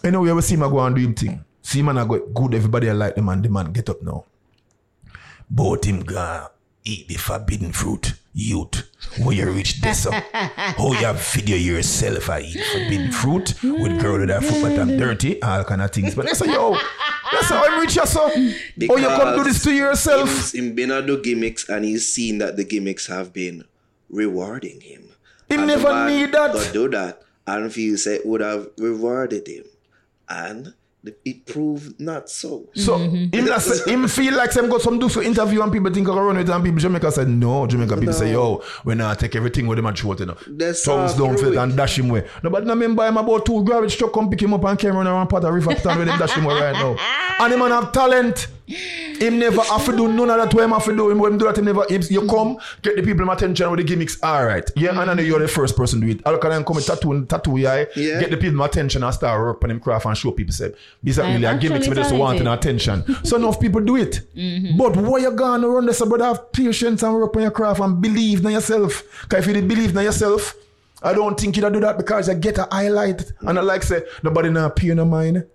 Know, 0.03 0.21
we 0.21 0.41
see 0.41 0.55
him 0.55 0.61
go 0.61 0.79
and 0.79 0.95
do 0.95 1.01
him 1.01 1.13
thing. 1.13 1.43
See 1.61 1.79
him 1.79 1.85
man 1.87 1.97
I 1.97 2.05
go 2.05 2.19
good, 2.27 2.55
everybody 2.55 2.89
I 2.89 2.93
like 2.93 3.15
the 3.15 3.21
man, 3.21 3.41
the 3.41 3.49
man 3.49 3.71
get 3.71 3.89
up 3.89 4.01
now. 4.01 4.25
But 5.49 5.85
him 5.85 6.01
go 6.01 6.47
eat 6.83 7.07
the 7.07 7.15
forbidden 7.15 7.71
fruit, 7.71 8.13
youth. 8.33 8.87
Where 9.23 9.35
you 9.35 9.51
reach 9.51 9.81
this 9.81 10.05
up. 10.05 10.23
How 10.33 10.93
you 10.93 11.13
video 11.13 11.57
yourself 11.57 12.29
I 12.29 12.41
eat 12.41 12.63
forbidden 12.71 13.11
fruit 13.11 13.61
with 13.63 13.99
girl 14.01 14.19
with 14.19 14.29
that 14.29 14.43
foot 14.43 14.61
but 14.61 14.79
I'm 14.79 14.97
dirty, 14.97 15.41
all 15.41 15.63
kind 15.63 15.81
of 15.81 15.91
things. 15.91 16.15
But 16.15 16.29
I 16.29 16.33
say, 16.33 16.51
yo, 16.51 16.77
that's 17.31 17.49
how 17.49 17.63
I 17.63 17.79
reach 17.81 17.95
you 17.95 18.05
so. 18.05 18.29
Oh, 18.33 18.97
you 18.97 19.07
come 19.07 19.37
do 19.37 19.43
this 19.43 19.63
to 19.63 19.73
yourself. 19.73 20.29
He's, 20.29 20.53
him 20.55 20.75
been 20.75 20.91
a 20.91 21.01
do 21.01 21.21
gimmicks 21.21 21.67
and 21.67 21.83
he's 21.83 22.13
seen 22.13 22.37
that 22.39 22.55
the 22.57 22.63
gimmicks 22.63 23.07
have 23.07 23.33
been 23.33 23.65
rewarding 24.09 24.81
him. 24.81 25.09
He 25.49 25.55
And 25.55 25.63
the 25.63 25.67
never 25.67 25.89
man 25.89 26.07
need 26.07 26.31
that. 26.31 26.53
Go 26.53 26.71
do 26.71 26.89
that 26.89 27.21
and 27.47 27.71
feel 27.73 27.97
say 27.97 28.15
it 28.15 28.25
would 28.25 28.41
have 28.41 28.69
rewarded 28.77 29.47
him. 29.47 29.65
And 30.29 30.65
the- 30.67 30.73
it 31.25 31.45
proved 31.47 31.99
not 31.99 32.29
so. 32.29 32.69
So 32.75 32.97
him, 32.97 33.47
say, 33.59 33.91
him 33.91 34.07
feel 34.07 34.35
like 34.35 34.51
some 34.51 34.69
got 34.69 34.81
some 34.81 34.99
do 34.99 35.09
for 35.09 35.23
interview 35.23 35.61
and 35.61 35.71
people 35.71 35.91
think 35.91 36.07
I 36.07 36.13
run 36.13 36.37
with 36.37 36.47
it 36.47 36.53
and 36.53 36.63
people 36.63 36.79
Jamaica 36.79 37.11
said 37.11 37.27
no. 37.27 37.65
Jamaica 37.65 37.97
people 37.97 38.13
say 38.13 38.31
yo, 38.31 38.63
we 38.85 38.93
not 38.95 39.19
take 39.19 39.35
everything 39.35 39.65
with 39.67 39.77
them 39.77 39.87
and 39.87 39.97
throw 39.97 40.11
it, 40.11 40.19
you 40.19 40.25
know. 40.27 40.37
That's 40.47 40.85
Thumbs 40.85 41.19
all 41.19 41.27
down 41.27 41.37
for 41.37 41.43
through 41.45 41.53
it 41.53 41.57
and 41.57 41.75
dash 41.75 41.97
him 41.97 42.09
away. 42.11 42.27
No, 42.43 42.49
but 42.49 42.65
no 42.65 42.73
remember 42.73 43.07
him 43.07 43.17
about 43.17 43.45
two 43.45 43.63
garbage 43.63 43.97
truck 43.97 44.13
come 44.13 44.29
pick 44.29 44.41
him 44.41 44.53
up 44.53 44.63
and 44.63 44.77
carry 44.77 44.93
him 44.93 45.07
around 45.07 45.27
part 45.27 45.43
of 45.43 45.53
river 45.53 45.75
stand 45.75 45.99
with 45.99 46.07
him 46.07 46.19
dash 46.19 46.33
him 46.33 46.45
away 46.45 46.61
right 46.61 46.73
now. 46.73 46.95
And 47.39 47.53
him 47.53 47.59
man 47.59 47.71
have 47.71 47.91
talent. 47.91 48.47
Him 49.21 49.39
never 49.39 49.61
have 49.61 49.85
to 49.85 49.95
do 49.95 50.07
none 50.07 50.29
of 50.29 50.37
that. 50.37 50.53
What 50.53 50.63
him 50.63 50.71
have 50.71 50.85
to 50.85 50.95
do. 50.95 51.09
Him 51.09 51.19
when 51.19 51.33
him 51.33 51.37
do 51.37 51.45
that. 51.45 51.57
Him 51.57 51.65
never. 51.65 51.85
Him, 51.89 52.01
you 52.09 52.27
come 52.27 52.57
get 52.81 52.95
the 52.95 53.03
people 53.03 53.29
attention 53.29 53.69
with 53.69 53.79
the 53.79 53.83
gimmicks. 53.83 54.21
All 54.23 54.45
right. 54.45 54.69
Yeah, 54.75 54.99
and 54.99 55.09
I 55.09 55.13
know 55.13 55.21
you're 55.21 55.39
the 55.39 55.47
first 55.47 55.77
person 55.77 56.01
to 56.01 56.07
do 56.07 56.13
it. 56.13 56.21
I'll 56.25 56.37
come 56.37 56.51
and 56.51 56.65
come 56.65 56.75
with 56.77 56.87
tattoo, 56.87 57.25
tattoo, 57.25 57.57
yeah. 57.57 57.85
Yeah. 57.95 58.19
Get 58.21 58.31
the 58.31 58.37
people 58.37 58.61
attention 58.63 59.03
and 59.03 59.13
start 59.13 59.39
work 59.39 59.63
on 59.63 59.71
him 59.71 59.79
craft 59.79 60.05
and 60.05 60.17
show 60.17 60.31
people 60.31 60.53
say 60.53 60.69
this 61.03 61.17
is 61.17 61.19
I'm 61.19 61.33
really 61.33 61.45
a 61.45 61.57
gimmicks. 61.57 61.85
Me 61.85 61.91
actually 61.91 62.03
just 62.03 62.15
want 62.15 62.39
an 62.39 62.47
attention. 62.47 63.03
so 63.23 63.37
enough 63.37 63.59
people 63.59 63.81
do 63.81 63.95
it. 63.97 64.21
Mm-hmm. 64.35 64.77
But 64.77 64.97
why 64.97 65.19
you 65.19 65.31
gonna 65.31 65.67
run 65.67 65.85
this? 65.85 66.03
But 66.03 66.21
have 66.21 66.51
patience 66.51 67.03
and 67.03 67.13
work 67.13 67.35
on 67.35 67.43
your 67.43 67.51
craft 67.51 67.79
and 67.79 68.01
believe 68.01 68.43
in 68.43 68.51
yourself. 68.51 69.03
Cause 69.29 69.39
if 69.39 69.47
you 69.47 69.53
did 69.53 69.67
believe 69.67 69.95
in 69.95 70.03
yourself, 70.03 70.55
I 71.03 71.13
don't 71.13 71.39
think 71.39 71.57
you'd 71.57 71.73
do 71.73 71.79
that 71.79 71.97
because 71.97 72.27
you 72.27 72.35
get 72.35 72.57
a 72.57 72.67
highlight. 72.71 73.31
And 73.41 73.57
I 73.57 73.61
like 73.61 73.83
say 73.83 74.03
nobody 74.23 74.49
not 74.49 74.75
pay 74.75 74.93
no 74.93 75.05
mind. 75.05 75.45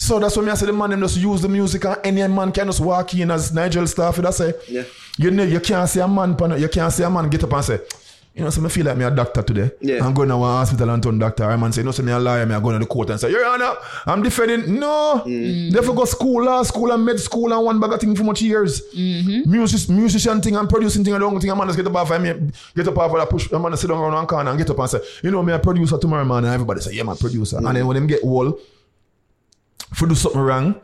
So 0.00 0.18
that's 0.20 0.36
why 0.36 0.48
I 0.48 0.54
say 0.54 0.66
the 0.66 0.72
man 0.72 0.90
them 0.90 1.00
just 1.00 1.16
use 1.18 1.42
the 1.42 1.48
music 1.48 1.84
and 1.84 1.96
any 2.04 2.26
man 2.32 2.52
can 2.52 2.66
just 2.66 2.80
walk 2.80 3.12
in 3.14 3.30
as 3.32 3.52
Nigel 3.52 3.84
Stafford. 3.86 4.26
I 4.26 4.30
say, 4.30 4.54
Yeah. 4.68 4.84
you 5.18 5.30
know, 5.32 5.42
you 5.42 5.58
can't 5.58 5.88
see 5.88 5.98
a 5.98 6.06
man, 6.06 6.36
you 6.58 6.68
can't 6.68 6.92
see 6.92 7.02
a 7.02 7.10
man 7.10 7.28
get 7.28 7.42
up 7.42 7.52
and 7.52 7.64
say, 7.64 7.80
you 8.32 8.44
know, 8.44 8.50
so 8.50 8.64
I 8.64 8.68
feel 8.68 8.86
like 8.86 8.96
me 8.96 9.04
a 9.04 9.10
doctor 9.10 9.42
today. 9.42 9.72
Yeah. 9.80 10.06
I'm 10.06 10.14
going 10.14 10.28
to 10.28 10.36
one 10.36 10.48
hospital 10.50 10.88
and 10.90 11.02
turn 11.02 11.18
doctor. 11.18 11.42
I'm 11.42 11.58
man 11.58 11.72
say, 11.72 11.82
no, 11.82 11.90
so 11.90 12.04
me 12.04 12.12
a 12.12 12.18
liar, 12.20 12.46
me 12.46 12.54
I 12.54 12.60
go 12.60 12.70
to 12.70 12.78
the 12.78 12.86
court 12.86 13.10
and 13.10 13.18
say, 13.18 13.28
Your 13.32 13.44
Honor, 13.44 13.74
I'm 14.06 14.22
defending. 14.22 14.78
No. 14.78 15.24
Mm. 15.26 15.72
They 15.72 15.82
for 15.82 15.92
go 15.96 16.04
school, 16.04 16.44
law 16.44 16.62
school 16.62 16.92
and 16.92 17.04
med 17.04 17.18
school 17.18 17.52
and 17.52 17.64
one 17.64 17.80
bag 17.80 17.92
of 17.94 18.00
thing 18.00 18.14
for 18.14 18.22
much 18.22 18.40
years. 18.40 18.80
Music, 18.94 19.90
musician 19.90 20.40
thing 20.40 20.54
and 20.54 20.68
producing 20.68 21.02
thing 21.02 21.14
and 21.14 21.20
don't 21.20 21.40
thing. 21.40 21.50
A 21.50 21.56
man 21.56 21.66
just 21.66 21.76
get 21.76 21.88
up 21.88 21.96
off 21.96 22.12
of 22.12 22.22
me, 22.22 22.52
get 22.76 22.86
up 22.86 22.96
off 22.96 23.10
of 23.10 23.18
that 23.18 23.28
push. 23.28 23.50
A 23.50 23.58
man 23.58 23.72
just 23.72 23.82
sit 23.82 23.88
down 23.88 23.98
around 23.98 24.12
one 24.12 24.26
corner 24.28 24.50
and 24.50 24.58
get 24.58 24.70
up 24.70 24.78
and 24.78 24.88
say, 24.90 25.00
you 25.24 25.32
know, 25.32 25.42
me 25.42 25.52
a 25.52 25.58
producer 25.58 25.98
tomorrow, 25.98 26.24
man. 26.24 26.44
And 26.44 26.54
everybody 26.54 26.80
say, 26.80 26.92
yeah, 26.92 27.02
man, 27.02 27.16
producer. 27.16 27.56
And 27.56 27.66
then 27.76 27.84
when 27.88 27.96
them 27.96 28.06
get 28.06 28.22
old, 28.22 28.60
for 29.94 30.06
do 30.06 30.14
something 30.14 30.40
wrong, 30.40 30.80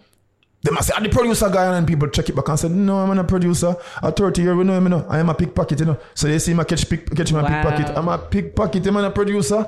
they 0.63 0.71
must 0.71 0.89
say, 0.89 0.95
I'm 0.97 1.03
the 1.03 1.11
producer 1.11 1.51
guy, 1.51 1.67
and 1.67 1.75
then 1.75 1.87
people 1.87 2.09
check 2.09 2.29
it 2.29 2.35
back 2.35 2.49
and 2.49 2.59
say, 2.59 2.69
No, 2.69 2.99
I'm 2.99 3.09
not 3.09 3.19
a 3.19 3.25
producer. 3.25 3.77
At 4.03 4.17
30 4.17 4.43
years, 4.43 4.57
we 4.57 4.65
know 4.65 4.73
him, 4.79 4.85
you 4.85 4.89
know. 4.91 5.07
I 5.09 5.19
am 5.19 5.29
a 5.29 5.35
pickpocket, 5.35 5.81
you 5.81 5.87
know. 5.87 5.99
So 6.15 6.27
they 6.27 6.39
see 6.39 6.55
me 6.55 6.65
catch 6.65 6.89
pick, 6.89 7.15
catch 7.15 7.33
my 7.33 7.43
Wow. 7.43 7.49
pickpocket. 7.63 7.97
I'm 7.99 8.09
a 8.09 8.17
pickpocket, 8.19 8.87
I'm 8.87 8.95
not 8.95 9.05
a 9.05 9.11
producer. 9.11 9.67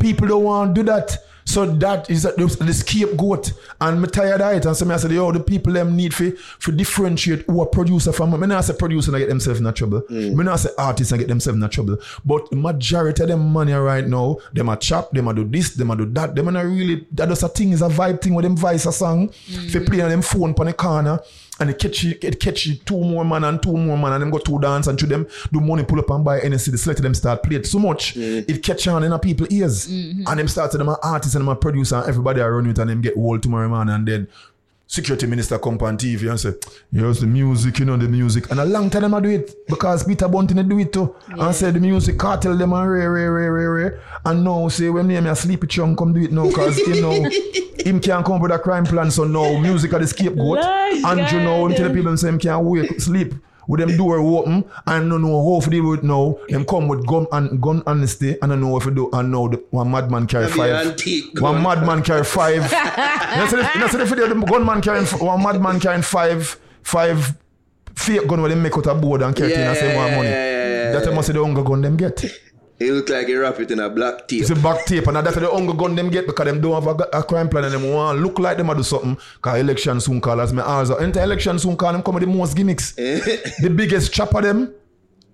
People 0.00 0.26
don't 0.28 0.42
want 0.42 0.74
to 0.74 0.82
do 0.82 0.90
that. 0.90 1.16
So 1.48 1.64
that 1.64 2.10
is 2.10 2.24
the, 2.24 2.32
the 2.60 2.74
scapegoat. 2.74 3.52
And 3.80 4.02
me 4.02 4.08
tired 4.08 4.42
of 4.42 4.52
it. 4.52 4.66
And 4.66 4.76
so 4.76 4.84
me 4.84 4.92
I 4.94 4.98
said, 4.98 5.12
yo, 5.12 5.32
the 5.32 5.40
people 5.40 5.72
them 5.72 5.96
need 5.96 6.12
for, 6.12 6.30
for 6.32 6.72
differentiate 6.72 7.46
who 7.46 7.62
a 7.62 7.66
producer 7.66 8.12
from. 8.12 8.38
Me 8.38 8.46
not 8.46 8.66
say 8.66 8.74
producer 8.74 9.10
and 9.12 9.20
get 9.20 9.30
themselves 9.30 9.58
in 9.58 9.66
a 9.66 9.72
trouble. 9.72 10.02
Mm. 10.02 10.34
Me 10.34 10.44
not 10.44 10.60
say 10.60 10.68
artists 10.76 11.10
and 11.10 11.18
get 11.18 11.28
themselves 11.28 11.56
in 11.56 11.62
a 11.62 11.68
trouble. 11.70 11.96
But 12.22 12.52
majority 12.52 13.22
of 13.22 13.30
them 13.30 13.50
money 13.50 13.72
right 13.72 14.06
now, 14.06 14.36
them 14.52 14.68
a 14.68 14.76
chop, 14.76 15.10
them 15.12 15.26
a 15.26 15.32
do 15.32 15.44
this, 15.44 15.70
them 15.74 15.90
a 15.90 15.96
do 15.96 16.04
that. 16.04 16.34
Them 16.34 16.48
a 16.48 16.50
not 16.52 16.66
really, 16.66 17.06
that 17.12 17.30
just 17.30 17.42
a 17.42 17.48
thing 17.48 17.72
is 17.72 17.80
a 17.80 17.88
vibe 17.88 18.20
thing 18.20 18.34
with 18.34 18.42
them 18.42 18.54
voice 18.54 18.84
a 18.84 18.92
song. 18.92 19.30
If 19.46 19.74
you 19.74 19.80
mm. 19.80 19.86
play 19.86 20.02
on 20.02 20.10
them 20.10 20.20
phone 20.20 20.54
on 20.58 20.66
the 20.66 20.74
corner, 20.74 21.18
and 21.60 21.70
it 21.70 21.78
catch 21.78 22.02
you, 22.02 22.16
it 22.22 22.40
catch 22.40 22.66
you 22.66 22.76
two 22.76 22.98
more 22.98 23.24
man 23.24 23.44
and 23.44 23.62
two 23.62 23.76
more 23.76 23.98
man 23.98 24.12
and 24.12 24.22
them 24.22 24.30
go 24.30 24.38
two 24.38 24.58
dance 24.58 24.86
and 24.86 24.98
to 24.98 25.06
them. 25.06 25.26
Do 25.52 25.60
money 25.60 25.84
pull 25.84 25.98
up 25.98 26.10
and 26.10 26.24
buy 26.24 26.40
NSC, 26.40 26.70
the 26.70 26.78
select 26.78 27.02
them 27.02 27.14
start 27.14 27.42
play 27.42 27.56
it 27.56 27.66
so 27.66 27.78
much. 27.78 28.14
Mm. 28.14 28.48
It 28.48 28.62
catch 28.62 28.86
on 28.88 29.02
in 29.04 29.12
a 29.12 29.18
people 29.18 29.46
ears. 29.50 29.88
Mm-hmm. 29.88 30.24
And 30.26 30.40
them 30.40 30.48
start 30.48 30.70
to 30.72 30.78
them 30.78 30.88
a 30.88 30.98
artist 31.02 31.34
and 31.34 31.42
them 31.42 31.48
a 31.48 31.56
producer 31.56 31.96
and 31.96 32.08
everybody 32.08 32.40
are 32.40 32.54
running 32.54 32.70
it 32.70 32.78
and 32.78 32.90
them 32.90 33.00
get 33.00 33.16
old 33.16 33.42
tomorrow 33.42 33.68
man 33.68 33.88
and 33.88 34.06
then 34.06 34.28
security 34.88 35.26
minister 35.26 35.58
come 35.58 35.78
on 35.82 35.98
TV 35.98 36.30
and 36.30 36.40
say 36.40 36.54
here's 36.90 37.20
the 37.20 37.26
music 37.26 37.78
you 37.78 37.84
know 37.84 37.96
the 37.96 38.08
music. 38.08 38.50
And 38.50 38.58
a 38.58 38.64
long 38.64 38.88
time 38.88 39.02
them 39.02 39.14
a 39.14 39.20
do 39.20 39.28
it 39.28 39.66
because 39.68 40.02
Peter 40.02 40.26
Bunting 40.26 40.56
they 40.56 40.62
do 40.62 40.78
it 40.78 40.92
too. 40.92 41.14
And 41.28 41.54
say 41.54 41.70
the 41.70 41.78
music 41.78 42.18
cartel 42.18 42.56
them 42.56 42.72
and 42.72 42.90
ray 42.90 43.06
ray 43.06 43.26
ray 43.26 43.48
ray 43.48 43.66
ray 43.66 44.00
and 44.24 44.42
now 44.42 44.66
say 44.68 44.88
when 44.88 45.06
name 45.08 45.26
a 45.26 45.36
sleepy 45.36 45.66
Chang 45.66 45.94
come 45.94 46.14
do 46.14 46.22
it 46.22 46.32
now 46.32 46.50
cause 46.50 46.78
you 46.78 47.02
know 47.02 47.12
him 47.78 48.00
can't 48.00 48.24
come 48.24 48.36
up 48.36 48.42
with 48.42 48.50
a 48.50 48.58
crime 48.58 48.84
plan 48.84 49.10
so 49.10 49.24
now 49.24 49.58
music 49.58 49.92
are 49.92 49.98
the 49.98 50.06
scapegoat 50.06 50.58
Lord 50.58 50.64
and 50.64 51.32
you 51.32 51.40
know 51.40 51.66
him 51.66 51.74
tell 51.74 51.88
the 51.88 51.88
God. 51.88 51.94
people 51.94 52.16
say 52.16 52.28
him 52.28 52.38
can't 52.38 52.64
wake 52.64 52.98
sleep 52.98 53.34
with 53.68 53.78
them 53.80 53.96
door 53.96 54.18
open 54.18 54.64
and 54.86 55.08
no 55.08 55.18
know 55.18 55.54
how 55.54 55.60
to 55.60 55.70
deal 55.70 55.88
with 55.90 56.00
it 56.00 56.04
now? 56.04 56.36
Them 56.48 56.64
come 56.64 56.88
with 56.88 57.06
gun 57.06 57.26
and 57.30 57.60
gun 57.62 57.82
honesty 57.86 58.36
and 58.42 58.52
I 58.52 58.56
know 58.56 58.68
what 58.68 58.82
to 58.82 58.90
do. 58.90 59.08
And 59.12 59.30
now 59.30 59.46
the, 59.46 59.62
one 59.70 59.90
madman 59.92 60.26
carry 60.26 60.46
five. 60.48 60.96
one 61.40 61.62
madman 61.62 62.02
carry 62.02 62.24
five. 62.24 62.64
You 63.28 63.36
know 63.36 63.46
see 63.46 63.56
the- 63.56 63.70
you 63.74 63.98
the 63.98 64.04
video? 64.06 64.26
The 64.26 64.34
gunman 64.46 64.80
carrying 64.80 65.04
f- 65.04 65.20
one 65.20 65.42
madman 65.42 65.78
carrying 65.80 66.02
five 66.02 66.58
five 66.82 67.34
fake 67.94 68.26
gun 68.26 68.40
where 68.40 68.48
they 68.48 68.54
make 68.60 68.76
out 68.76 68.86
a 68.86 68.94
board 68.94 69.20
and 69.22 69.36
carry 69.36 69.52
it 69.52 69.58
in 69.60 69.66
and 69.66 69.76
say 69.76 69.94
more 69.94 70.10
money. 70.10 70.28
Yeah, 70.28 70.32
yeah, 70.32 70.92
yeah, 70.94 71.00
that 71.00 71.14
must 71.14 71.28
be 71.28 71.34
the 71.34 71.44
hunger 71.44 71.62
gun 71.62 71.82
them 71.82 71.96
get 71.96 72.24
It 72.80 72.92
look 72.92 73.08
like 73.08 73.26
he 73.26 73.34
wrap 73.34 73.58
it 73.58 73.70
in 73.72 73.80
a 73.80 73.90
black 73.90 74.28
tape. 74.28 74.42
it's 74.42 74.50
a 74.50 74.54
black 74.54 74.84
tape 74.86 75.06
and 75.08 75.16
that's 75.16 75.34
the 75.34 75.50
hunger 75.50 75.72
gun 75.74 75.96
them 75.96 76.10
get 76.10 76.26
because 76.26 76.46
them 76.46 76.60
don't 76.60 76.80
have 76.80 76.86
a, 77.00 77.18
a 77.18 77.22
crime 77.24 77.48
plan 77.48 77.64
and 77.64 77.74
them 77.74 77.90
want 77.92 78.20
look 78.20 78.38
like 78.38 78.56
them 78.56 78.70
a 78.70 78.74
do 78.76 78.82
something 78.84 79.16
cause 79.42 79.58
election 79.58 80.00
soon 80.00 80.20
call 80.20 80.40
as 80.40 80.52
me 80.52 80.62
also 80.62 80.94
enter 80.96 81.20
election 81.22 81.58
soon 81.58 81.76
call 81.76 81.92
them 81.92 82.02
come 82.02 82.14
with 82.14 82.22
the 82.24 82.28
most 82.28 82.56
gimmicks. 82.56 82.94
Eh. 82.96 83.18
The 83.60 83.70
biggest 83.70 84.12
chopper 84.12 84.42
them 84.42 84.72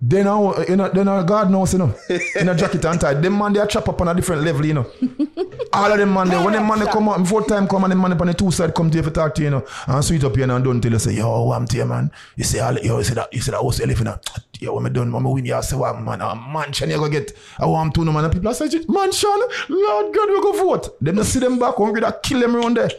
they 0.01 0.23
know, 0.23 0.53
you 0.67 0.75
know 0.75 0.89
they 0.89 1.03
know 1.03 1.23
God 1.23 1.49
knows 1.49 1.73
you 1.73 1.79
know 1.79 1.95
in 2.35 2.49
a 2.49 2.55
jacket 2.55 2.83
and 2.85 2.99
tie. 2.99 3.13
Them 3.13 3.37
man 3.37 3.53
they 3.53 3.59
a 3.59 3.65
chop 3.67 3.87
up 3.87 4.01
on 4.01 4.09
a 4.09 4.13
different 4.13 4.43
level 4.43 4.65
you 4.65 4.73
know. 4.73 4.85
All 5.73 5.91
of 5.91 5.97
them 5.97 6.13
man 6.13 6.27
they 6.29 6.37
when 6.37 6.53
them 6.53 6.67
man 6.67 6.79
they 6.79 6.85
come 6.85 7.09
out 7.09 7.17
before 7.19 7.43
time 7.43 7.67
come 7.67 7.85
and 7.85 7.91
them 7.91 8.01
man 8.01 8.11
up 8.11 8.21
on 8.21 8.27
the 8.27 8.33
two 8.33 8.51
side 8.51 8.75
come 8.75 8.91
to 8.91 8.97
you 8.97 9.03
for 9.03 9.09
talk 9.09 9.33
to 9.35 9.41
you, 9.41 9.45
you 9.45 9.51
know 9.51 9.65
and 9.87 10.03
sweet 10.03 10.23
up 10.23 10.35
here 10.35 10.49
and 10.49 10.63
done 10.63 10.81
till 10.81 10.91
you 10.91 10.99
say 10.99 11.13
yo 11.13 11.51
I'm 11.51 11.65
to 11.67 11.77
you 11.77 11.85
man? 11.85 12.11
You 12.35 12.43
say 12.43 12.59
all 12.59 12.77
yo 12.77 12.97
you 12.97 13.03
say 13.03 13.13
that 13.13 13.33
you 13.33 13.41
say 13.41 13.51
that 13.51 13.61
house 13.61 13.79
you 13.79 13.85
live 13.85 14.01
in 14.01 14.07
a 14.07 14.19
yo 14.59 14.73
when 14.75 14.83
me 14.83 14.89
done 14.89 15.11
when 15.11 15.23
me 15.23 15.31
win 15.31 15.45
you 15.45 15.61
say 15.63 15.75
what 15.77 15.99
man 16.01 16.21
a 16.21 16.35
mansion 16.35 16.89
you 16.89 16.97
go 16.97 17.09
get? 17.09 17.31
I 17.57 17.65
want 17.65 17.95
to 17.95 18.03
know 18.03 18.11
man. 18.11 18.25
And 18.25 18.33
people 18.33 18.53
say 18.53 18.65
mansion? 18.87 19.41
Lord 19.69 20.13
God 20.13 20.29
we 20.29 20.41
go 20.41 20.51
vote 20.51 20.99
them 21.01 21.15
not 21.15 21.25
see 21.25 21.39
them 21.39 21.57
back 21.57 21.75
hungry 21.77 22.01
that 22.01 22.21
kill 22.21 22.41
them 22.41 22.55
around 22.55 22.75
there. 22.77 22.91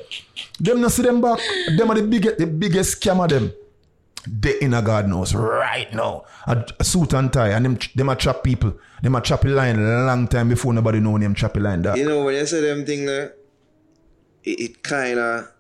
Them 0.58 0.80
not 0.80 0.92
see 0.92 1.02
them 1.02 1.20
back. 1.20 1.38
Them 1.76 1.90
are 1.90 1.94
the 1.94 2.02
biggest 2.02 2.38
the 2.38 2.46
biggest 2.46 3.00
scammer 3.00 3.28
them 3.28 3.52
they 4.26 4.58
inner 4.60 4.78
a 4.78 4.82
God 4.82 5.08
knows 5.08 5.34
right 5.34 5.92
now. 5.94 6.24
A, 6.46 6.64
a 6.78 6.84
suit 6.84 7.12
and 7.12 7.32
tie, 7.32 7.50
and 7.50 7.64
them 7.64 7.78
them 7.94 8.08
a 8.08 8.16
trap 8.16 8.42
people. 8.42 8.78
Them 9.02 9.14
a 9.14 9.20
trap 9.20 9.44
line 9.44 9.78
a 9.78 10.04
long 10.04 10.28
time 10.28 10.48
before 10.48 10.72
nobody 10.72 11.00
know 11.00 11.18
them 11.18 11.34
trap 11.34 11.56
line. 11.56 11.82
That 11.82 11.96
You 11.96 12.08
know, 12.08 12.24
when 12.24 12.34
you 12.34 12.46
say 12.46 12.60
them 12.60 12.84
thing 12.84 13.06
there, 13.06 13.34
it, 14.44 14.60
it 14.60 14.82
kind 14.82 15.18
of 15.18 15.52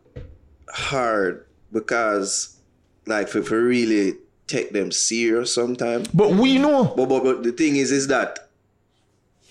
hard 0.72 1.46
because, 1.72 2.56
like, 3.06 3.28
for, 3.28 3.42
for 3.42 3.62
really 3.62 4.14
take 4.46 4.72
them 4.72 4.90
serious 4.90 5.52
sometimes. 5.54 6.08
But 6.08 6.30
we 6.32 6.58
know. 6.58 6.94
But, 6.96 7.06
but 7.08 7.24
but 7.24 7.42
the 7.42 7.52
thing 7.52 7.76
is, 7.76 7.92
is 7.92 8.08
that 8.08 8.50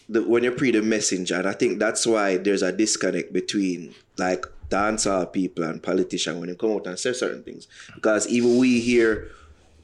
the, 0.10 0.22
when 0.24 0.44
you 0.44 0.52
pre 0.52 0.72
the 0.72 0.82
messenger, 0.82 1.36
and 1.36 1.48
I 1.48 1.54
think 1.54 1.80
that's 1.80 2.06
why 2.06 2.38
there's 2.38 2.62
a 2.62 2.72
disconnect 2.72 3.34
between 3.34 3.94
like 4.18 4.46
dancehall 4.70 5.32
people 5.32 5.64
and 5.64 5.82
politicians 5.82 6.40
when 6.40 6.50
they 6.50 6.56
come 6.56 6.72
out 6.72 6.88
and 6.88 7.00
say 7.00 7.14
certain 7.14 7.44
things. 7.44 7.68
Because 7.94 8.28
even 8.28 8.58
we 8.58 8.80
here, 8.80 9.30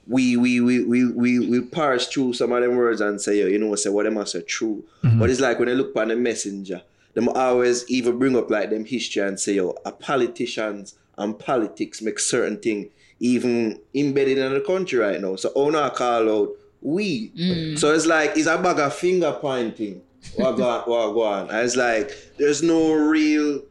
we 0.08 0.38
we 0.38 0.60
we 0.60 0.84
we 0.84 1.08
we, 1.12 1.40
we 1.40 1.62
parse 1.62 2.08
through 2.08 2.34
some 2.34 2.52
of 2.52 2.62
them 2.62 2.76
words 2.76 3.02
and 3.02 3.22
say, 3.22 3.40
yo, 3.40 3.48
you 3.48 3.60
know, 3.60 3.76
say 3.76 3.90
what 3.90 4.04
them 4.04 4.18
are 4.18 4.26
say 4.26 4.42
true. 4.42 4.84
Mm-hmm. 5.04 5.20
But 5.20 5.30
it's 5.30 5.40
like 5.40 5.60
when 5.60 5.68
they 5.68 5.76
look 5.76 5.96
on 5.96 6.10
the 6.10 6.16
messenger, 6.16 6.82
them 7.14 7.30
always 7.30 7.90
even 7.90 8.20
bring 8.20 8.36
up 8.36 8.50
like 8.50 8.70
them 8.70 8.86
history 8.86 9.22
and 9.22 9.40
say, 9.40 9.54
yo, 9.54 9.76
a 9.86 9.92
politicians 9.92 10.96
and 11.18 11.38
politics 11.38 12.02
make 12.02 12.20
certain 12.20 12.58
thing 12.58 12.90
even 13.20 13.80
embedded 13.94 14.40
in 14.40 14.54
the 14.54 14.62
country 14.62 14.98
right 14.98 15.22
now. 15.22 15.36
So 15.36 15.52
owner 15.56 15.90
call 15.92 16.30
out 16.30 16.50
we. 16.82 17.30
Mm. 17.30 17.78
So 17.78 17.94
it's 17.94 18.08
like 18.08 18.36
it's 18.36 18.48
a 18.48 18.58
bag 18.58 18.80
of 18.80 18.94
finger 18.94 19.38
pointing. 19.40 20.02
What 20.36 20.54
go 20.54 20.68
on, 20.68 20.82
what 20.90 21.14
go 21.14 21.24
on. 21.24 21.50
And 21.50 21.60
it's 21.60 21.76
like 21.76 22.12
there's 22.38 22.64
no 22.64 22.94
real 22.94 23.62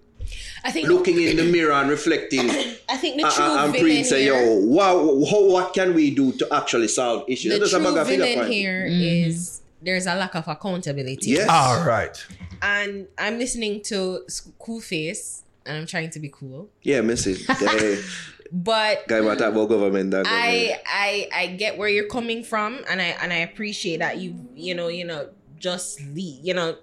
I 0.65 0.71
think 0.71 0.89
looking 0.89 1.21
in 1.21 1.37
the 1.37 1.45
mirror 1.45 1.73
and 1.73 1.89
reflecting 1.89 2.51
I 2.89 2.97
think 2.97 3.17
the 3.17 3.25
and, 3.25 3.33
true 3.33 3.45
and 3.45 3.73
villain 3.73 3.81
praying 3.81 4.05
say, 4.05 4.23
here, 4.23 4.35
yo, 4.35 4.61
what, 4.61 5.31
how, 5.31 5.45
what 5.47 5.75
can 5.75 5.95
we 5.95 6.15
do 6.15 6.33
to 6.33 6.49
actually 6.53 6.89
solve 6.89 7.25
issues? 7.29 7.53
the 7.53 7.59
There's 7.59 7.73
a 7.73 7.79
true 7.79 7.87
bag 7.87 7.97
of 7.97 8.07
finger 8.07 8.25
villain 8.25 8.39
pointing. 8.39 8.53
here 8.53 8.87
mm-hmm. 8.87 9.29
is 9.29 9.63
there's 9.83 10.07
a 10.07 10.15
lack 10.15 10.35
of 10.35 10.47
accountability. 10.47 11.31
Yes. 11.31 11.49
All 11.49 11.87
right. 11.87 12.17
And 12.63 13.09
I'm 13.17 13.39
listening 13.39 13.83
to 13.85 14.25
Koolface 14.61 15.43
and 15.65 15.79
I'm 15.79 15.87
trying 15.87 16.11
to 16.11 16.21
be 16.21 16.29
cool. 16.29 16.69
Yeah, 16.83 17.01
message. 17.01 17.47
But 18.53 19.07
Guy 19.07 19.21
what 19.21 19.39
talk 19.39 19.53
about 19.53 19.69
government 19.69 20.11
that 20.11 20.25
government. 20.25 20.27
I 20.27 20.81
I 20.87 21.29
I 21.33 21.47
get 21.55 21.79
where 21.79 21.89
you're 21.89 22.09
coming 22.09 22.43
from 22.43 22.81
and 22.91 23.01
I 23.01 23.17
and 23.23 23.33
I 23.33 23.37
appreciate 23.37 23.99
that 23.99 24.19
you 24.19 24.35
you 24.57 24.75
know, 24.75 24.89
you 24.89 25.05
know, 25.05 25.29
just 25.59 26.01
leave, 26.01 26.45
you 26.45 26.55
know, 26.55 26.77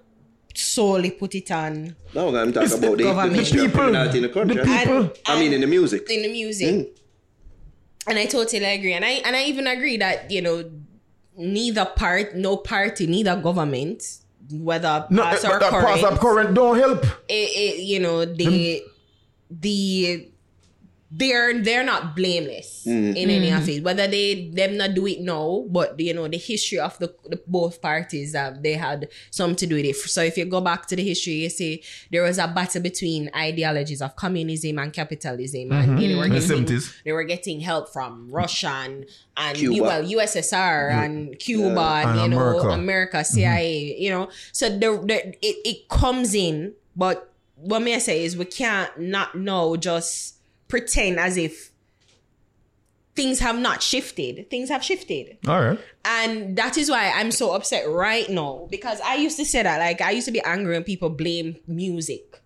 solely 0.58 1.12
put 1.12 1.36
it 1.36 1.50
on 1.52 1.96
No, 2.14 2.36
I'm 2.36 2.52
talking 2.54 2.72
about 2.78 2.82
the, 2.82 2.96
the 2.98 3.04
government. 3.04 3.36
history 3.36 3.62
People. 3.62 3.80
criminality 3.80 4.18
in 4.18 4.24
the 4.24 4.30
country. 4.30 4.56
The 4.58 4.64
people. 4.64 4.98
And- 4.98 5.12
I 5.26 5.40
mean 5.40 5.54
in 5.54 5.62
the 5.62 5.68
music. 5.68 6.10
in 6.10 6.22
the 6.24 6.32
music. 6.32 6.68
Mm. 6.76 6.88
And 8.08 8.18
I 8.18 8.26
totally 8.26 8.64
agree. 8.66 8.94
And 8.94 9.04
I 9.06 9.22
and 9.26 9.36
I 9.36 9.44
even 9.46 9.68
agree 9.68 9.98
that, 9.98 10.32
you 10.32 10.42
know, 10.42 10.70
neither 11.36 11.86
part, 11.86 12.36
no 12.36 12.58
party, 12.58 13.06
neither 13.06 13.36
government, 13.36 14.02
whether 14.52 15.06
No, 15.10 15.24
past 15.24 15.46
eh, 15.46 15.50
but 15.50 15.64
or 15.64 15.70
current, 15.70 16.02
past 16.02 16.20
current 16.22 16.54
don't 16.56 16.78
help. 16.78 17.04
it, 17.28 17.34
it, 17.34 17.80
you 17.84 18.00
know, 18.00 18.26
hmm. 18.26 18.34
the 18.36 18.82
the 19.52 20.30
they're 21.10 21.62
they're 21.62 21.86
not 21.86 22.16
blameless 22.16 22.84
mm-hmm. 22.86 23.16
in 23.16 23.30
any 23.30 23.50
of 23.50 23.62
mm-hmm. 23.62 23.70
it. 23.70 23.84
Whether 23.84 24.08
they 24.08 24.50
them 24.50 24.76
not 24.78 24.94
do 24.94 25.08
it 25.08 25.22
now, 25.22 25.66
but 25.70 25.98
you 26.00 26.14
know 26.14 26.28
the 26.28 26.38
history 26.38 26.80
of 26.80 26.98
the, 27.00 27.14
the 27.26 27.42
both 27.48 27.82
parties 27.82 28.36
um, 28.36 28.62
they 28.62 28.74
had 28.74 29.08
some 29.32 29.56
to 29.56 29.66
do 29.66 29.76
with 29.76 29.86
it. 29.86 29.96
So 29.96 30.22
if 30.22 30.38
you 30.38 30.46
go 30.46 30.60
back 30.60 30.86
to 30.88 30.96
the 30.98 31.04
history, 31.04 31.34
you 31.36 31.50
see 31.50 31.84
there 32.12 32.24
was 32.24 32.38
a 32.40 32.48
battle 32.48 32.82
between 32.82 33.30
ideologies 33.34 34.02
of 34.02 34.18
communism 34.18 34.80
and 34.80 34.92
capitalism, 34.92 35.72
and 35.72 35.92
mm-hmm. 35.92 35.98
you 35.98 36.10
know, 36.10 36.24
they 36.24 36.30
were 36.30 36.40
The 36.40 36.48
getting 36.48 36.66
70s. 36.66 37.04
they 37.06 37.12
were 37.14 37.24
getting 37.24 37.62
help 37.62 37.94
from 37.94 38.30
Russia 38.30 38.68
and, 38.68 39.06
and 39.38 39.58
Cuba. 39.58 39.84
well 39.84 40.04
USSR 40.04 40.92
and 40.92 41.40
Cuba 41.40 41.80
and, 41.80 42.10
And 42.10 42.22
you 42.22 42.28
know 42.38 42.60
America. 42.60 42.70
America, 42.70 43.24
CIA, 43.24 43.96
you 43.98 44.10
know. 44.10 44.30
So 44.52 44.68
the, 44.68 45.02
the 45.06 45.28
it, 45.42 45.56
it 45.64 45.88
comes 45.88 46.36
in, 46.36 46.74
but 46.98 47.32
what 47.56 47.82
may 47.82 47.96
I 47.96 48.00
say 48.00 48.26
is 48.26 48.36
we 48.36 48.46
can't 48.46 49.00
not 49.00 49.36
know 49.36 49.78
just 49.78 50.37
pretend 50.68 51.20
as 51.20 51.38
if 51.38 51.72
things 53.18 53.40
have 53.40 53.58
not 53.58 53.82
shifted. 53.82 54.50
Things 54.50 54.70
have 54.70 54.84
shifted. 54.84 55.38
All 55.48 55.60
right. 55.60 55.80
And 56.06 56.56
that 56.56 56.78
is 56.78 56.90
why 56.90 57.12
I'm 57.14 57.32
so 57.32 57.54
upset 57.54 57.90
right 57.90 58.30
now. 58.30 58.68
Because 58.70 59.02
I 59.02 59.16
used 59.16 59.38
to 59.38 59.46
say 59.46 59.64
that, 59.64 59.80
like 59.80 60.02
I 60.02 60.12
used 60.12 60.28
to 60.28 60.32
be 60.32 60.42
angry 60.42 60.74
when 60.74 60.84
people 60.84 61.10
blame 61.10 61.58
music. 61.68 62.42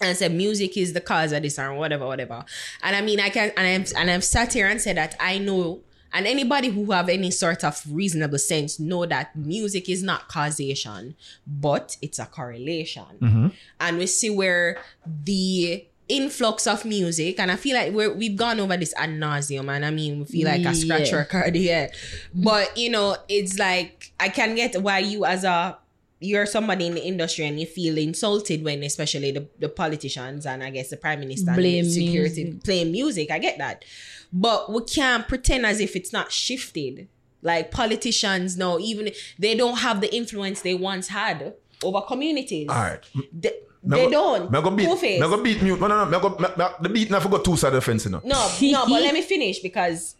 And 0.00 0.14
said 0.14 0.32
music 0.32 0.76
is 0.76 0.92
the 0.92 1.00
cause 1.00 1.32
of 1.32 1.42
this 1.42 1.58
or 1.58 1.72
whatever, 1.74 2.06
whatever. 2.06 2.44
And 2.82 2.96
I 2.96 3.00
mean 3.00 3.18
I 3.18 3.30
can 3.30 3.50
and 3.56 3.66
I've 3.66 3.92
and 3.96 4.10
I've 4.10 4.24
sat 4.24 4.52
here 4.52 4.68
and 4.68 4.78
said 4.78 4.98
that 4.98 5.16
I 5.18 5.38
know 5.38 5.80
and 6.12 6.26
anybody 6.26 6.68
who 6.68 6.90
have 6.92 7.08
any 7.08 7.30
sort 7.30 7.64
of 7.64 7.82
reasonable 7.90 8.38
sense 8.38 8.78
know 8.78 9.06
that 9.06 9.34
music 9.36 9.88
is 9.88 10.02
not 10.02 10.28
causation, 10.28 11.14
but 11.46 11.96
it's 12.00 12.18
a 12.18 12.26
correlation. 12.26 13.04
Mm-hmm. 13.20 13.48
And 13.80 13.98
we 13.98 14.06
see 14.06 14.30
where 14.30 14.78
the 15.06 15.86
influx 16.08 16.66
of 16.66 16.84
music, 16.84 17.38
and 17.40 17.50
I 17.50 17.56
feel 17.56 17.76
like 17.76 17.92
we're, 17.92 18.12
we've 18.12 18.36
gone 18.36 18.60
over 18.60 18.76
this 18.76 18.94
ad 18.96 19.10
nauseum, 19.10 19.68
and 19.74 19.84
I 19.84 19.90
mean, 19.90 20.20
we 20.20 20.24
feel 20.26 20.46
like 20.46 20.64
a 20.64 20.74
scratch 20.74 21.10
Yeah. 21.10 21.16
record 21.16 21.54
here. 21.66 21.90
But, 22.34 22.76
you 22.76 22.90
know, 22.90 23.16
it's 23.28 23.58
like, 23.58 24.12
I 24.20 24.28
can 24.28 24.54
get 24.54 24.80
why 24.82 24.98
you 25.00 25.24
as 25.24 25.44
a 25.44 25.78
you're 26.18 26.46
somebody 26.46 26.86
in 26.86 26.94
the 26.94 27.04
industry 27.04 27.44
and 27.44 27.60
you 27.60 27.66
feel 27.66 27.98
insulted 27.98 28.64
when 28.64 28.82
especially 28.82 29.32
the, 29.32 29.46
the 29.58 29.68
politicians 29.68 30.46
and 30.46 30.62
I 30.62 30.70
guess 30.70 30.88
the 30.88 30.96
prime 30.96 31.20
minister 31.20 31.50
and 31.50 31.58
Blame 31.58 31.84
the 31.84 31.90
security 31.90 32.44
music. 32.44 32.64
play 32.64 32.84
music. 32.84 33.30
I 33.30 33.38
get 33.38 33.58
that. 33.58 33.84
But 34.32 34.72
we 34.72 34.82
can't 34.84 35.28
pretend 35.28 35.66
as 35.66 35.78
if 35.78 35.94
it's 35.94 36.14
not 36.14 36.32
shifted. 36.32 37.08
Like 37.42 37.70
politicians 37.70 38.56
now, 38.56 38.78
even 38.78 39.10
they 39.38 39.54
don't 39.54 39.76
have 39.80 40.00
the 40.00 40.12
influence 40.16 40.62
they 40.62 40.74
once 40.74 41.08
had 41.08 41.52
over 41.84 42.00
communities. 42.00 42.68
All 42.70 42.76
right. 42.76 43.04
They, 43.30 43.52
Me 43.86 43.96
they 43.96 44.04
go- 44.04 44.10
don't. 44.10 44.50
Me 44.50 44.60
go 44.60 44.70
beat. 44.70 44.86
Two-Face. 44.86 45.20
Me 45.20 45.28
go 45.28 45.42
beat 45.42 45.62
mute. 45.62 45.80
No, 45.80 45.86
no, 45.86 46.04
no. 46.04 46.10
Me 46.10 46.20
go, 46.20 46.28
me, 46.30 46.48
me, 46.56 46.64
the 46.82 46.88
beat 46.88 47.10
never 47.10 47.28
go 47.28 47.38
two 47.38 47.56
side 47.56 47.68
of 47.68 47.74
the 47.74 47.80
fence, 47.80 48.04
you 48.04 48.10
know. 48.10 48.20
No, 48.24 48.50
no, 48.60 48.86
but 48.86 49.02
let 49.02 49.14
me 49.14 49.22
finish 49.22 49.60
because 49.60 50.16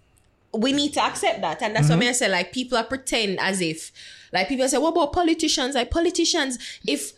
we 0.54 0.72
need 0.72 0.92
to 0.94 1.02
accept 1.02 1.40
that. 1.40 1.60
And 1.62 1.74
that's 1.74 1.88
what 1.88 1.98
mm-hmm. 1.98 2.08
I 2.08 2.12
say. 2.12 2.28
Like 2.28 2.52
people 2.52 2.78
are 2.78 2.84
pretend 2.84 3.40
as 3.40 3.60
if 3.60 3.92
like 4.32 4.48
people 4.48 4.68
say, 4.68 4.78
what 4.78 4.90
about 4.90 5.12
politicians? 5.12 5.74
Like 5.74 5.90
politicians, 5.90 6.58
if 6.86 7.12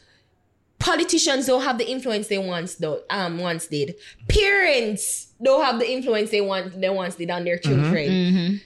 politicians 0.79 1.47
don't 1.47 1.63
have 1.63 1.79
the 1.79 1.91
influence 1.91 2.29
they 2.29 2.39
once 2.39 2.77
do, 2.77 3.01
um 3.11 3.39
once 3.39 3.67
did, 3.67 3.95
parents 4.29 5.29
don't 5.43 5.65
have 5.65 5.79
the 5.79 5.91
influence 5.91 6.31
they 6.31 6.41
want 6.41 6.81
they 6.81 6.89
once 6.89 7.17
did 7.17 7.31
on 7.31 7.45
their 7.45 7.59
mm-hmm. 7.59 7.83
children. 7.83 8.09
Mm-hmm. 8.09 8.57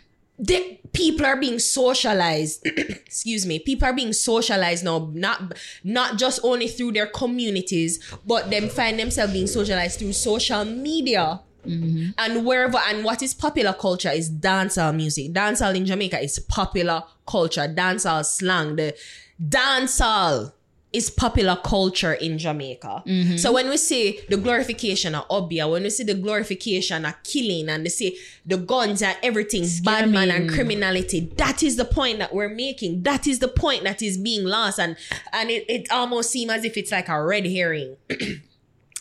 The, 0.42 0.78
people 0.92 1.24
are 1.24 1.40
being 1.40 1.58
socialized 1.58 2.66
excuse 2.76 3.46
me 3.46 3.58
people 3.58 3.88
are 3.88 3.94
being 3.94 4.12
socialized 4.12 4.84
now 4.84 5.10
not 5.14 5.58
not 5.82 6.18
just 6.18 6.38
only 6.44 6.68
through 6.68 6.92
their 6.92 7.06
communities 7.06 7.98
but 8.26 8.50
them 8.50 8.68
find 8.68 8.98
themselves 8.98 9.32
being 9.32 9.46
socialized 9.46 9.98
through 9.98 10.12
social 10.12 10.66
media 10.66 11.40
mm-hmm. 11.66 12.10
and 12.18 12.44
wherever 12.44 12.78
and 12.78 13.04
what 13.04 13.22
is 13.22 13.34
popular 13.34 13.72
culture 13.72 14.10
is 14.10 14.30
dancehall 14.30 14.94
music. 14.94 15.32
Dancehall 15.32 15.74
in 15.74 15.86
Jamaica 15.86 16.20
is 16.20 16.38
popular 16.38 17.02
culture. 17.26 17.68
Dancehall 17.68 18.24
slang. 18.24 18.76
The 18.76 18.94
dancehall 19.40 20.52
is 20.92 21.10
popular 21.10 21.56
culture 21.56 22.12
in 22.12 22.38
Jamaica. 22.38 23.02
Mm-hmm. 23.06 23.36
So 23.36 23.52
when 23.52 23.68
we 23.68 23.76
see 23.76 24.20
the 24.28 24.36
glorification 24.36 25.14
of 25.14 25.24
Obeah, 25.30 25.68
when 25.68 25.82
we 25.82 25.90
see 25.90 26.04
the 26.04 26.14
glorification 26.14 27.04
of 27.04 27.14
killing 27.22 27.68
and 27.68 27.84
they 27.84 27.90
see 27.90 28.18
the 28.44 28.58
guns 28.58 29.02
and 29.02 29.16
everything, 29.22 29.64
bad 29.84 30.10
man 30.10 30.30
and 30.30 30.50
criminality, 30.50 31.20
that 31.36 31.62
is 31.62 31.76
the 31.76 31.84
point 31.84 32.18
that 32.18 32.34
we're 32.34 32.48
making. 32.48 33.02
That 33.02 33.26
is 33.26 33.38
the 33.38 33.48
point 33.48 33.84
that 33.84 34.02
is 34.02 34.18
being 34.18 34.44
lost. 34.44 34.78
And 34.78 34.96
and 35.32 35.50
it, 35.50 35.64
it 35.68 35.90
almost 35.90 36.30
seems 36.30 36.50
as 36.50 36.64
if 36.64 36.76
it's 36.76 36.92
like 36.92 37.08
a 37.08 37.22
red 37.22 37.46
herring 37.46 37.96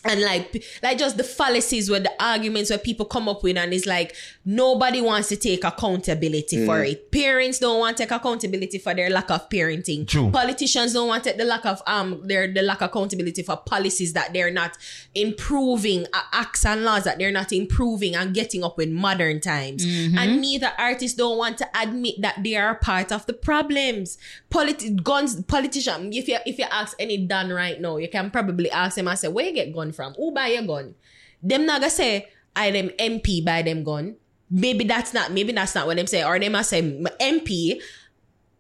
and 0.04 0.22
like 0.22 0.64
like 0.82 0.98
just 0.98 1.18
the 1.18 1.24
fallacies 1.24 1.90
where 1.90 2.00
the 2.00 2.12
arguments 2.20 2.70
where 2.70 2.80
people 2.80 3.06
come 3.06 3.30
up 3.30 3.44
with 3.44 3.58
and 3.58 3.74
it's 3.74 3.86
like 3.86 4.16
nobody 4.46 5.02
wants 5.02 5.30
to 5.30 5.36
take 5.36 5.64
accountability 5.64 6.66
for 6.66 6.84
it. 6.84 7.12
Parents 7.12 7.60
don't 7.60 7.80
want 7.80 7.98
to 7.98 8.04
take 8.04 8.12
accountability 8.12 8.80
for 8.80 8.94
their 8.94 9.10
lack 9.10 9.30
of 9.30 9.48
parenting. 9.50 10.08
True. 10.08 10.32
politicians 10.32 10.94
don't 10.94 11.08
want 11.08 11.24
to 11.24 11.30
take 11.30 11.38
the 11.38 11.46
lack 11.46 11.66
of 11.66 11.82
um 11.86 12.22
their 12.26 12.52
the 12.52 12.62
lack 12.62 12.82
of 12.82 12.90
accountability 12.90 13.44
for 13.44 13.58
policies 13.58 14.14
that 14.14 14.34
they're 14.34 14.52
not 14.52 14.78
improving 15.14 16.06
uh, 16.14 16.22
acts 16.34 16.66
and 16.66 16.84
laws 16.84 17.04
that 17.04 17.20
they're 17.20 17.32
not 17.32 17.52
improving 17.52 18.16
and 18.16 18.34
getting 18.34 18.64
up 18.64 18.78
with 18.78 18.90
modern 18.90 19.40
times. 19.40 19.84
And 19.84 20.42
neither 20.42 20.72
artists 20.78 21.18
don't 21.18 21.38
want 21.38 21.58
to 21.60 21.68
admit 21.80 22.16
that 22.22 22.44
they 22.44 22.56
are 22.56 22.76
part 22.76 23.12
of 23.12 23.26
the 23.26 23.34
problems. 23.34 24.18
Politi- 24.50 25.02
guns 25.04 25.42
politician 25.44 26.12
if 26.14 26.28
you 26.28 26.38
if 26.46 26.58
you 26.58 26.66
ask 26.72 26.96
any 27.00 27.18
Dan 27.26 27.52
right 27.52 27.80
now 27.80 27.98
you 27.98 28.10
can 28.10 28.32
probably 28.32 28.70
ask 28.72 28.98
him 28.98 29.08
and 29.08 29.18
say 29.18 29.28
where 29.28 29.46
you 29.46 29.54
get 29.54 29.74
gun 29.92 29.94
from 29.94 30.14
who 30.14 30.32
buy 30.34 30.48
your 30.48 30.64
gun 30.64 30.96
them 31.44 31.66
not 31.66 31.82
gonna 31.82 31.90
say 31.92 32.28
I 32.56 32.72
them 32.72 32.90
MP 33.00 33.44
buy 33.44 33.62
them 33.62 33.84
gun 33.84 34.16
maybe 34.50 34.84
that's 34.86 35.14
not 35.14 35.32
maybe 35.32 35.52
that's 35.54 35.76
not 35.76 35.88
what 35.88 35.98
them 35.98 36.08
say 36.08 36.24
or 36.24 36.40
they 36.40 36.50
must 36.50 36.70
say 36.70 36.82
MP 36.82 37.82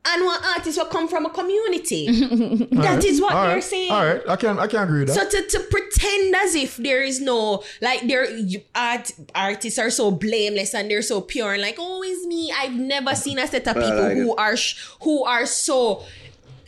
and 0.03 0.25
one 0.25 0.39
artist 0.43 0.79
will 0.79 0.85
come 0.85 1.07
from 1.07 1.27
a 1.27 1.29
community 1.29 2.07
That 2.71 3.05
is 3.05 3.21
what 3.21 3.33
All 3.33 3.43
they're 3.45 3.55
right. 3.55 3.63
saying 3.63 3.91
All 3.91 4.03
right. 4.03 4.21
I 4.27 4.35
can 4.35 4.57
I 4.57 4.65
can 4.65 4.81
agree 4.81 5.01
with 5.01 5.13
so 5.13 5.19
that. 5.23 5.29
to, 5.29 5.59
to 5.59 5.59
pretend 5.69 6.35
as 6.35 6.55
if 6.55 6.77
there 6.77 7.03
is 7.03 7.21
no 7.21 7.63
like 7.81 8.07
there 8.07 8.27
you- 8.31 8.63
art 8.73 9.11
artists 9.35 9.77
are 9.77 9.91
so 9.91 10.09
blameless 10.09 10.73
and 10.73 10.89
they're 10.89 11.03
so 11.03 11.21
pure 11.21 11.53
and 11.53 11.61
like 11.61 11.75
oh 11.77 12.01
it's 12.03 12.25
me 12.25 12.51
I've 12.51 12.73
never 12.73 13.13
seen 13.13 13.37
a 13.37 13.45
set 13.45 13.67
of 13.67 13.75
people 13.75 14.01
like 14.01 14.17
who 14.17 14.31
it. 14.33 14.39
are 14.39 14.57
sh- 14.57 14.75
who 15.03 15.23
are 15.23 15.45
so 15.45 16.03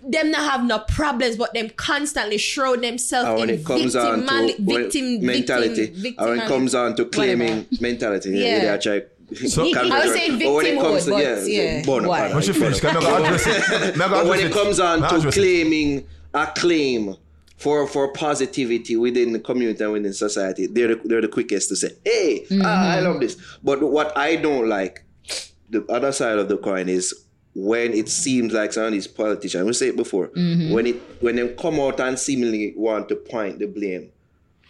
them 0.07 0.31
not 0.31 0.51
have 0.51 0.65
no 0.65 0.79
problems 0.79 1.35
but 1.37 1.53
them 1.53 1.69
constantly 1.75 2.37
show 2.37 2.75
themselves 2.75 3.27
And 3.29 3.39
when 3.39 3.49
in 3.49 3.59
it 3.59 3.65
comes 3.65 3.95
on 3.95 4.19
to 4.19 4.25
victimali- 4.25 4.59
when- 4.59 4.83
victim 4.83 5.25
mentality, 5.25 5.85
victim, 5.87 6.15
and 6.17 6.29
when 6.29 6.39
it 6.41 6.47
comes 6.47 6.75
on 6.75 6.95
to 6.97 7.05
claiming 7.05 7.47
whatever. 7.57 7.81
mentality, 7.81 8.29
Yeah. 8.31 8.37
yeah. 8.45 8.59
they 8.77 8.89
are 8.89 9.07
So- 9.47 9.63
conversion. 9.73 9.91
I 9.91 10.05
was 10.05 10.13
saying 10.13 10.39
But 10.39 10.53
when 10.53 10.65
it 10.65 10.75
victimhood, 10.75 10.81
comes 10.81 11.05
to- 11.05 11.11
but 11.11 11.23
yeah, 11.23 11.45
yeah, 11.45 11.85
born 11.85 12.07
why? 12.07 12.19
upon 12.19 12.33
When 12.35 12.43
she 12.43 12.51
it. 12.51 12.55
finish, 12.57 12.79
can 12.81 12.97
address 12.97 13.47
it? 13.47 13.97
May 13.97 14.07
But 14.07 14.25
when 14.25 14.39
address 14.39 14.51
it 14.51 14.51
comes 14.53 14.79
on 14.79 14.99
to 14.99 15.05
address 15.15 15.25
it? 15.25 15.39
claiming 15.39 16.05
a 16.33 16.47
claim 16.47 17.15
for 17.57 17.87
for 17.87 18.11
positivity 18.11 18.97
within 18.97 19.31
the 19.31 19.39
community 19.39 19.81
and 19.83 19.93
within 19.93 20.13
society, 20.13 20.67
they're 20.67 20.89
the, 20.95 21.01
they're 21.05 21.21
the 21.21 21.27
quickest 21.29 21.69
to 21.69 21.75
say, 21.77 21.91
"Hey, 22.03 22.45
ah, 22.61 22.95
I 22.97 22.99
love 22.99 23.21
this." 23.21 23.37
But 23.63 23.81
what 23.81 24.11
I 24.17 24.35
don't 24.35 24.67
like, 24.67 25.03
the 25.69 25.85
other 25.87 26.11
side 26.11 26.37
of 26.39 26.49
the 26.49 26.57
coin 26.57 26.89
is 26.89 27.13
when 27.55 27.93
it 27.93 28.09
seems 28.09 28.51
like 28.53 28.73
some 28.73 28.85
of 28.85 28.91
these 28.91 29.07
politicians, 29.07 29.65
we 29.65 29.73
say 29.73 29.89
it 29.89 29.95
before, 29.97 30.27
mm-hmm. 30.29 30.73
when 30.73 30.87
it 30.87 30.95
when 31.21 31.35
they 31.35 31.47
come 31.55 31.79
out 31.79 31.99
and 31.99 32.17
seemingly 32.17 32.73
want 32.75 33.09
to 33.09 33.15
point 33.15 33.59
the 33.59 33.67
blame 33.67 34.09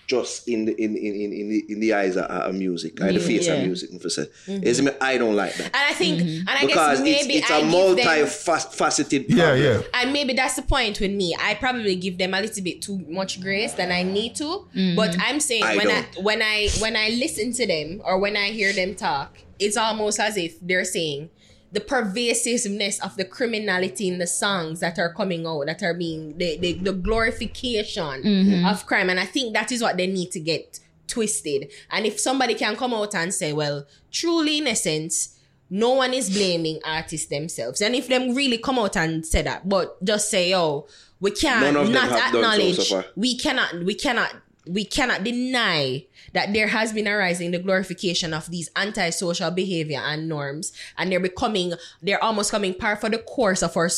just 0.06 0.50
in 0.50 0.66
the 0.66 0.74
in 0.84 0.98
in 0.98 1.16
in, 1.16 1.32
in 1.34 1.50
the 1.50 1.66
in 1.70 1.80
the 1.80 1.94
eyes 1.94 2.18
of, 2.18 2.26
of 2.26 2.54
music, 2.54 3.00
and 3.00 3.16
the 3.16 3.22
face 3.22 3.48
Yeah. 3.48 3.54
of 3.54 3.64
music, 3.66 3.90
if 3.94 4.06
I 4.06 4.10
say, 4.10 4.28
It's 4.48 4.82
I 5.00 5.18
don't 5.18 5.34
like 5.36 5.56
that 5.56 5.68
And 5.68 5.76
I 5.76 5.94
think, 5.94 6.20
mm-hmm. 6.20 6.40
and 6.48 6.50
I 6.50 6.66
because 6.66 7.00
guess 7.00 7.08
it's, 7.08 7.28
maybe 7.28 7.40
it's 7.40 7.50
I 7.50 7.60
a 7.60 7.62
give 7.62 7.72
them, 7.72 8.26
multifaceted 8.28 9.26
Yeah, 9.30 9.46
problem. 9.46 9.64
yeah. 9.64 9.82
and 10.02 10.14
maybe 10.14 10.34
that's 10.34 10.56
the 10.56 10.62
point 10.64 11.00
with 11.00 11.12
me. 11.12 11.36
I 11.40 11.54
probably 11.56 11.96
give 11.96 12.18
them 12.18 12.34
a 12.34 12.42
little 12.42 12.64
bit 12.64 12.82
too 12.82 13.00
much 13.08 13.40
grace 13.42 13.74
than 13.74 13.92
I 13.94 14.04
need 14.04 14.36
to. 14.36 14.44
Mm-hmm. 14.44 14.96
But 14.96 15.16
I'm 15.20 15.40
saying 15.40 15.64
I 15.64 15.78
when 15.78 15.88
I 15.88 16.02
don't. 16.02 16.24
when 16.24 16.42
I 16.42 16.68
when 16.80 16.96
I 16.98 17.10
listen 17.10 17.54
to 17.54 17.66
them 17.66 18.02
or 18.04 18.20
when 18.20 18.36
I 18.36 18.48
hear 18.50 18.74
them 18.74 18.96
talk, 18.96 19.38
it's 19.58 19.78
almost 19.78 20.20
as 20.20 20.36
if 20.36 20.60
they're 20.60 20.84
saying 20.86 21.30
the 21.74 21.82
pervasiveness 21.82 23.04
of 23.04 23.18
the 23.18 23.26
criminality 23.26 24.08
in 24.08 24.20
the 24.20 24.28
songs 24.28 24.80
that 24.80 24.98
are 25.00 25.12
coming 25.12 25.46
out 25.46 25.66
that 25.66 25.84
are 25.84 25.96
being 25.96 26.38
the 26.38 26.58
the, 26.58 26.74
the 26.74 26.94
glorification 26.94 28.24
mm-hmm. 28.24 28.66
of 28.66 28.86
crime. 28.86 29.10
And 29.10 29.20
I 29.20 29.26
think 29.26 29.54
that 29.54 29.72
is 29.72 29.82
what 29.82 29.98
they 29.98 30.08
need 30.08 30.32
to 30.32 30.40
get 30.40 30.80
twisted. 31.08 31.72
And 31.90 32.06
if 32.06 32.20
somebody 32.20 32.54
can 32.54 32.76
come 32.76 32.94
out 32.94 33.16
and 33.16 33.34
say, 33.34 33.54
well, 33.54 33.86
truly 34.12 34.60
in 34.60 34.68
essence, 34.68 35.40
no 35.70 35.96
one 35.96 36.14
is 36.14 36.30
blaming 36.30 36.80
artists 36.86 37.28
themselves. 37.28 37.82
And 37.82 37.96
if 37.96 38.08
them 38.08 38.36
really 38.36 38.60
come 38.60 38.78
out 38.78 38.96
and 38.96 39.26
say 39.26 39.42
that, 39.42 39.68
but 39.68 40.04
just 40.04 40.30
say, 40.30 40.54
oh, 40.54 40.88
we 41.20 41.32
can't 41.32 41.62
None 41.62 41.76
of 41.76 41.86
them 41.86 41.94
not 41.94 42.10
have 42.10 42.32
so 42.32 42.38
acknowledge, 42.38 42.88
so 42.88 43.04
we 43.16 43.36
cannot, 43.38 43.74
we 43.84 43.96
cannot, 43.96 44.36
we 44.68 44.86
cannot 44.86 45.24
deny 45.24 46.06
that 46.34 46.54
there 46.54 46.68
has 46.68 46.94
been 46.94 47.08
a 47.08 47.16
rise 47.16 47.40
in 47.40 47.52
the 47.52 47.60
glorification 47.60 48.34
of 48.34 48.50
these 48.50 48.70
antisocial 48.76 49.52
behavior 49.52 50.00
and 50.04 50.28
norms, 50.28 50.74
and 50.98 51.12
they're 51.12 51.20
becoming, 51.20 51.74
they're 52.02 52.24
almost 52.24 52.52
coming 52.52 52.74
par 52.74 52.96
for 52.96 53.10
the 53.10 53.20
course 53.20 53.64
of 53.64 53.76
our, 53.78 53.90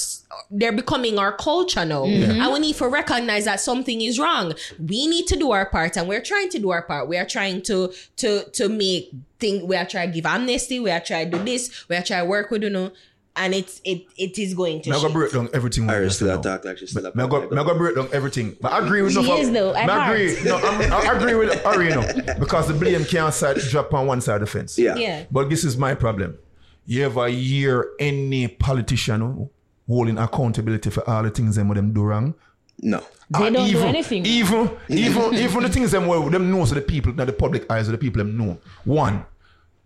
they're 0.52 0.72
becoming 0.72 1.18
our 1.18 1.36
culture 1.36 1.86
now, 1.86 2.06
mm-hmm. 2.06 2.42
and 2.42 2.54
we 2.54 2.60
need 2.60 2.76
to 2.76 2.88
recognize 2.88 3.46
that 3.46 3.60
something 3.60 4.02
is 4.02 4.20
wrong. 4.20 4.54
We 4.80 5.08
need 5.08 5.28
to 5.28 5.36
do 5.36 5.52
our 5.52 5.66
part, 5.66 5.98
and 5.98 6.08
we're 6.08 6.22
trying 6.22 6.50
to 6.50 6.60
do 6.60 6.70
our 6.70 6.82
part. 6.82 7.08
We 7.08 7.18
are 7.18 7.26
trying 7.26 7.62
to 7.64 7.94
to 8.18 8.44
to 8.52 8.70
make 8.70 9.12
thing. 9.40 9.68
We 9.68 9.76
are 9.76 9.86
trying 9.86 10.10
to 10.10 10.16
give 10.16 10.26
amnesty. 10.26 10.80
We 10.80 10.92
are 10.92 11.00
trying 11.00 11.32
to 11.32 11.38
do 11.38 11.44
this. 11.44 11.88
We 11.90 11.96
are 11.96 12.04
trying 12.04 12.24
to 12.24 12.30
work 12.30 12.52
with 12.52 12.64
you 12.64 12.70
know, 12.70 12.92
and 13.38 13.54
it's 13.54 13.82
it 13.84 14.06
it 14.18 14.38
is 14.40 14.54
going 14.54 14.82
to. 14.82 14.90
May 14.90 14.96
I 14.96 15.00
go 15.00 15.08
shit. 15.08 15.14
break 15.14 15.32
down 15.34 15.50
everything. 15.54 15.86
what 15.88 15.94
you 15.94 15.98
Iris 16.02 16.14
say 16.14 16.16
still 16.26 16.28
now. 16.36 16.40
attack 16.40 16.66
like 16.66 16.78
she's 16.78 16.92
still 16.92 17.06
a 17.06 17.10
I 17.10 17.28
go, 17.28 17.50
may 17.50 17.62
I 17.62 17.64
go 17.64 17.78
break 17.78 17.96
down 17.96 18.10
everything. 18.14 18.56
But 18.62 18.74
I 18.74 18.80
agree 18.86 19.02
with 19.02 19.14
She 19.14 19.20
enough 19.20 19.40
is 19.40 19.52
though, 19.52 19.74
I 19.74 20.12
agree. 20.12 20.44
No, 20.44 20.58
I'm, 20.58 20.94
I 20.94 21.12
agree 21.18 21.34
with 21.36 21.66
Ari, 21.66 21.90
you 21.90 21.96
know, 21.96 22.08
because 22.40 22.68
the 22.68 22.74
blame 22.74 23.04
can't 23.06 23.34
side, 23.34 23.58
drop 23.58 23.94
on 23.94 24.08
one 24.08 24.22
side 24.22 24.36
of 24.42 24.42
the 24.42 24.48
fence. 24.48 24.78
Yeah. 24.78 24.96
Yeah. 24.96 25.26
But 25.32 25.50
this 25.50 25.64
is 25.64 25.78
my 25.78 25.96
problem. 25.96 26.38
You 26.86 27.06
ever 27.06 27.28
hear 27.28 27.90
any 28.00 28.48
politician 28.48 29.50
holding 29.88 30.18
accountability 30.18 30.90
for 30.90 31.08
all 31.10 31.24
the 31.24 31.30
things 31.30 31.56
them 31.56 31.68
what 31.68 31.76
them 31.76 31.94
do 31.94 32.04
wrong? 32.04 32.36
No. 32.80 33.00
They 33.30 33.40
Ah, 33.48 33.50
don't 33.50 33.54
do 33.54 33.60
even, 33.78 33.84
anything. 33.88 34.26
Even, 34.26 34.70
even, 34.90 35.34
even 35.34 35.64
the 35.64 35.70
things 35.70 35.92
them 35.92 36.06
well, 36.08 36.30
them 36.30 36.52
know 36.52 36.64
so 36.66 36.76
the 36.76 36.82
people, 36.82 37.12
not 37.14 37.26
the 37.28 37.34
public 37.34 37.70
eyes 37.72 37.88
of 37.88 37.94
the 37.94 37.98
people 37.98 38.20
them 38.20 38.38
know. 38.38 38.60
One, 38.84 39.26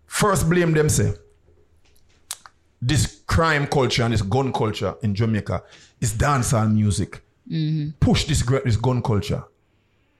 first 0.06 0.48
blame 0.50 0.72
them 0.72 0.88
say, 0.90 1.14
this 2.80 3.22
crime 3.26 3.66
culture 3.66 4.02
and 4.02 4.12
this 4.12 4.22
gun 4.22 4.52
culture 4.52 4.94
in 5.02 5.14
Jamaica 5.14 5.62
is 6.00 6.12
dancehall 6.14 6.72
music. 6.72 7.20
Mm-hmm. 7.50 7.90
Push 8.00 8.24
this 8.24 8.42
this 8.64 8.76
gun 8.76 9.02
culture 9.02 9.44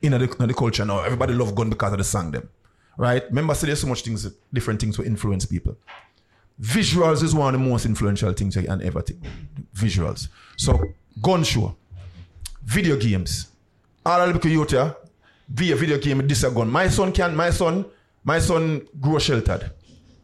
in 0.02 0.12
the, 0.12 0.36
in 0.40 0.48
the 0.48 0.54
culture 0.54 0.84
now. 0.84 1.00
Everybody 1.02 1.34
love 1.34 1.54
gun 1.54 1.70
because 1.70 1.92
of 1.92 1.98
the 1.98 2.04
song 2.04 2.30
them. 2.30 2.48
Right? 2.96 3.24
Remember, 3.28 3.54
say 3.54 3.68
there's 3.68 3.80
so 3.80 3.86
much 3.86 4.02
things, 4.02 4.30
different 4.52 4.80
things 4.80 4.98
will 4.98 5.06
influence 5.06 5.46
people. 5.46 5.76
Visuals 6.60 7.22
is 7.22 7.34
one 7.34 7.54
of 7.54 7.60
the 7.60 7.66
most 7.66 7.86
influential 7.86 8.32
things 8.34 8.56
you 8.56 8.62
can 8.62 8.82
ever 8.82 9.00
think. 9.00 9.20
Visuals. 9.74 10.28
So, 10.58 10.78
gun 11.22 11.42
show, 11.42 11.74
video 12.62 12.96
games. 12.96 13.48
All 14.04 14.20
of 14.20 14.40
the 14.40 14.48
youth 14.48 14.70
here, 14.70 14.94
be 15.54 15.72
a 15.72 15.76
video 15.76 15.98
game, 15.98 16.26
this 16.26 16.42
a 16.42 16.50
gun. 16.50 16.70
My 16.70 16.88
son 16.88 17.12
can, 17.12 17.34
my 17.34 17.50
son, 17.50 17.86
my 18.24 18.38
son 18.38 18.86
grow 19.00 19.18
sheltered. 19.18 19.70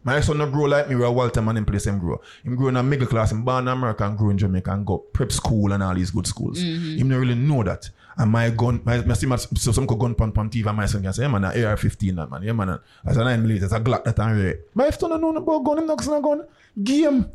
My 0.07 0.20
son 0.20 0.39
not 0.39 0.53
grow 0.53 0.66
like 0.66 0.89
me 0.89 0.95
where 0.95 1.11
Walter 1.11 1.43
man 1.43 1.57
in 1.57 1.65
place 1.65 1.89
him 1.89 1.99
grow. 1.99 2.20
Him 2.45 2.55
grow 2.55 2.69
in 2.69 2.77
a 2.77 2.83
middle 2.83 3.09
class, 3.09 3.33
him 3.33 3.43
born 3.43 3.65
in 3.65 3.69
America 3.69 4.05
and 4.07 4.16
grow 4.16 4.31
in 4.31 4.39
Jamaica 4.39 4.70
and 4.70 4.87
go 4.87 4.99
prep 4.99 5.33
school 5.33 5.73
and 5.73 5.83
all 5.83 5.97
these 5.97 6.12
good 6.12 6.28
schools. 6.28 6.61
Mm-hmm. 6.61 6.99
Him 6.99 7.09
not 7.09 7.16
really 7.19 7.35
know 7.35 7.65
that. 7.65 7.91
And 8.16 8.31
my 8.31 8.51
gun, 8.51 8.81
my, 8.85 8.99
my 9.03 9.15
see 9.15 9.27
my, 9.27 9.35
so 9.35 9.73
some 9.73 9.85
gun 9.85 10.15
pan 10.15 10.31
pan 10.31 10.49
TV 10.49 10.65
and 10.69 10.77
my 10.77 10.87
son 10.87 11.03
can 11.03 11.12
say, 11.12 11.23
yeah 11.23 11.28
man, 11.28 11.43
an 11.43 11.65
AR-15 11.65 12.15
that 12.15 12.31
man, 12.31 12.43
yeah 12.45 12.53
man, 12.53 12.78
as 13.05 13.16
a 13.16 13.24
9 13.24 13.43
millimeter, 13.43 13.65
it's 13.65 13.74
a 13.74 13.81
Glock 13.81 14.05
that 14.05 14.20
and 14.20 14.41
rare. 14.41 14.61
My 14.74 14.91
son 14.91 15.11
don't 15.11 15.20
know 15.20 15.37
about 15.37 15.65
gun, 15.65 15.78
him 15.78 15.87
not 15.89 16.23
gun. 16.23 16.45
Game. 16.85 17.27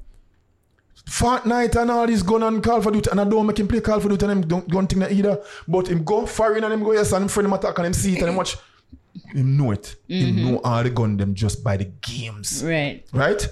Fortnite 1.09 1.75
and 1.75 1.91
all 1.91 2.07
this 2.07 2.23
gun 2.23 2.43
and 2.43 2.63
Call 2.63 2.81
for 2.81 2.91
Duty 2.91 3.09
and 3.11 3.19
I 3.19 3.25
don't 3.25 3.45
make 3.47 3.59
him 3.59 3.67
play 3.67 3.81
Call 3.81 3.99
for 3.99 4.07
Duty 4.07 4.25
and 4.27 4.31
him 4.31 4.47
don't 4.47 4.69
gun 4.69 4.87
thing 4.87 4.99
that 4.99 5.11
either. 5.11 5.43
But 5.67 5.87
him 5.89 6.05
go 6.05 6.25
foreign 6.25 6.63
and 6.63 6.73
him 6.73 6.83
go 6.83 6.93
yes 6.93 7.11
and 7.11 7.23
him 7.23 7.27
friend 7.27 7.47
him 7.47 7.53
attack 7.53 7.77
and 7.79 7.87
him 7.87 7.93
see 7.93 8.13
it 8.13 8.19
and 8.19 8.29
him 8.29 8.35
watch. 8.37 8.55
Him 9.33 9.57
know 9.57 9.71
it. 9.71 9.95
Him 10.07 10.35
know 10.43 10.59
all 10.63 10.83
the 10.83 10.89
gun 10.89 11.17
them 11.17 11.33
just 11.35 11.63
by 11.63 11.77
the 11.77 11.85
games. 11.85 12.63
Right. 12.63 13.05
Right? 13.13 13.47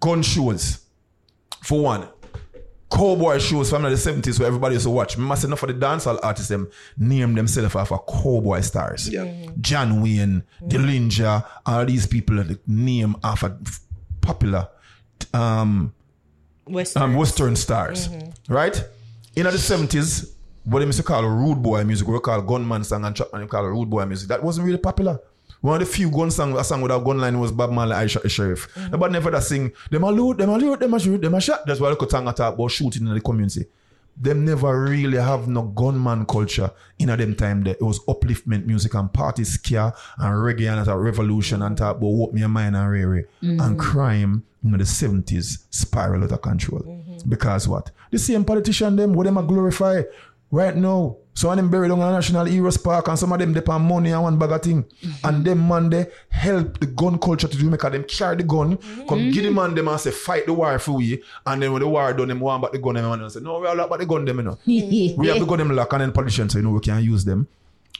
Gun 0.00 0.22
shows. 0.22 0.80
For 1.62 1.80
one. 1.82 2.08
Cowboy 2.90 3.38
shows 3.38 3.70
from 3.70 3.84
the 3.84 3.88
70s 3.90 4.38
where 4.38 4.46
everybody 4.48 4.74
used 4.74 4.84
to 4.84 4.90
watch. 4.90 5.14
Remember, 5.16 5.34
say 5.36 5.46
enough 5.48 5.62
of 5.62 5.68
the 5.68 5.74
dancehall 5.86 6.18
artists 6.22 6.50
them 6.50 6.70
name 6.98 7.34
themselves 7.34 7.74
after 7.74 7.96
cowboy 7.96 8.60
stars. 8.60 9.08
Yeah. 9.08 9.32
John 9.62 10.02
Wayne, 10.02 10.42
Dillinger, 10.62 11.42
all 11.64 11.86
these 11.86 12.06
people 12.06 12.36
that 12.36 12.68
name 12.68 13.16
after 13.24 13.56
popular 14.20 14.68
um 15.32 15.94
Western. 16.66 17.02
um, 17.02 17.14
Western 17.14 17.56
stars, 17.56 18.08
right? 18.48 18.76
In 19.36 19.44
the 19.44 19.50
70s, 19.52 20.31
what 20.64 20.78
they 20.80 20.86
used 20.86 20.98
to 20.98 21.04
call 21.04 21.24
rude 21.24 21.62
boy 21.62 21.84
music, 21.84 22.06
we 22.06 22.18
call 22.20 22.42
gunman 22.42 22.84
song 22.84 23.04
and 23.04 23.16
chapman, 23.16 23.42
they 23.42 23.46
call 23.46 23.64
rude 23.64 23.90
boy 23.90 24.04
music, 24.04 24.28
that 24.28 24.42
wasn't 24.42 24.66
really 24.66 24.78
popular. 24.78 25.20
One 25.60 25.80
of 25.80 25.88
the 25.88 25.94
few 25.94 26.10
gun 26.10 26.30
song, 26.30 26.58
a 26.58 26.64
song 26.64 26.80
without 26.80 27.04
gun 27.04 27.18
line 27.18 27.38
was 27.38 27.52
Bob 27.52 27.70
Marley, 27.70 27.92
I 27.94 28.08
shot 28.08 28.24
the 28.24 28.28
sheriff. 28.28 28.72
Mm. 28.74 28.90
Nobody 28.90 29.12
never 29.12 29.30
that 29.30 29.44
sing, 29.44 29.72
them 29.90 30.02
a 30.02 30.10
loot, 30.10 30.38
them 30.38 30.50
a 30.50 30.58
loot, 30.58 30.80
them 30.80 30.92
a 30.92 30.98
shoot, 30.98 31.22
them 31.22 31.34
a 31.34 31.40
shot. 31.40 31.64
That's 31.66 31.78
why 31.78 31.90
they 31.90 31.96
could 31.96 32.10
talk 32.10 32.38
about 32.38 32.70
shooting 32.70 33.06
in 33.06 33.14
the 33.14 33.20
community. 33.20 33.66
Them 34.16 34.44
never 34.44 34.84
really 34.84 35.18
have 35.18 35.46
no 35.46 35.62
gunman 35.62 36.26
culture 36.26 36.70
in 36.98 37.10
a 37.10 37.16
them 37.16 37.36
time 37.36 37.62
there. 37.62 37.74
It 37.74 37.82
was 37.82 38.00
upliftment 38.06 38.66
music 38.66 38.94
and 38.94 39.12
party 39.12 39.44
scare 39.44 39.92
and 40.18 40.34
reggae 40.34 40.68
and 40.68 40.86
a 40.86 40.98
revolution 40.98 41.62
and 41.62 41.78
talk 41.78 41.96
about 41.96 42.08
what 42.08 42.34
me 42.34 42.42
a 42.42 42.48
mind 42.48 42.76
and 42.76 42.90
rare 42.90 43.14
and 43.14 43.28
mm-hmm. 43.60 43.76
crime 43.78 44.44
in 44.64 44.72
the 44.72 44.78
70s 44.78 45.64
spiral 45.70 46.24
out 46.24 46.32
of 46.32 46.42
control. 46.42 46.80
Mm-hmm. 46.80 47.28
Because 47.28 47.68
what? 47.68 47.90
The 48.10 48.18
same 48.18 48.44
politician 48.44 48.96
them, 48.96 49.14
what 49.14 49.24
them 49.24 49.38
a 49.38 49.42
glorify 49.42 50.02
right 50.52 50.76
now. 50.76 51.16
Some 51.34 51.50
of 51.50 51.56
them 51.56 51.70
buried 51.70 51.90
on 51.90 51.98
a 51.98 52.12
National 52.12 52.44
Heroes 52.44 52.76
Park 52.76 53.08
and 53.08 53.18
some 53.18 53.32
of 53.32 53.38
them 53.38 53.54
depend 53.54 53.84
money 53.84 54.10
and 54.10 54.22
one 54.22 54.38
bag 54.38 54.50
of 54.50 54.60
thing. 54.60 54.82
Mm-hmm. 54.84 55.26
And 55.26 55.44
them 55.46 55.66
man 55.66 55.88
they 55.88 56.06
help 56.28 56.78
the 56.78 56.86
gun 56.86 57.18
culture 57.18 57.48
to 57.48 57.56
do 57.56 57.70
make 57.70 57.80
them 57.80 58.04
carry 58.04 58.36
the 58.36 58.42
gun, 58.42 58.76
mm-hmm. 58.76 59.06
come 59.08 59.30
give 59.30 59.42
the 59.44 59.50
man 59.50 59.74
them 59.74 59.88
and 59.88 59.98
say 59.98 60.10
fight 60.10 60.44
the 60.44 60.52
war 60.52 60.78
for 60.78 60.92
we. 60.92 61.22
And 61.46 61.62
then 61.62 61.72
when 61.72 61.80
the 61.80 61.88
war 61.88 62.12
done, 62.12 62.28
them 62.28 62.40
want 62.40 62.62
back 62.62 62.72
the 62.72 62.78
gun 62.78 62.94
them 62.94 63.10
and 63.10 63.32
say, 63.32 63.40
No, 63.40 63.60
we 63.60 63.66
all 63.66 63.80
about 63.80 63.98
the 63.98 64.04
gun 64.04 64.26
them, 64.26 64.36
you 64.36 64.42
know. 64.42 64.58
we 64.66 65.26
have 65.28 65.38
to 65.38 65.46
gun 65.46 65.58
them 65.58 65.74
lock 65.74 65.90
and 65.94 66.02
then 66.02 66.12
politicians 66.12 66.52
say, 66.52 66.58
you 66.58 66.64
know, 66.64 66.70
we 66.72 66.80
can 66.80 67.02
use 67.02 67.24
them. 67.24 67.48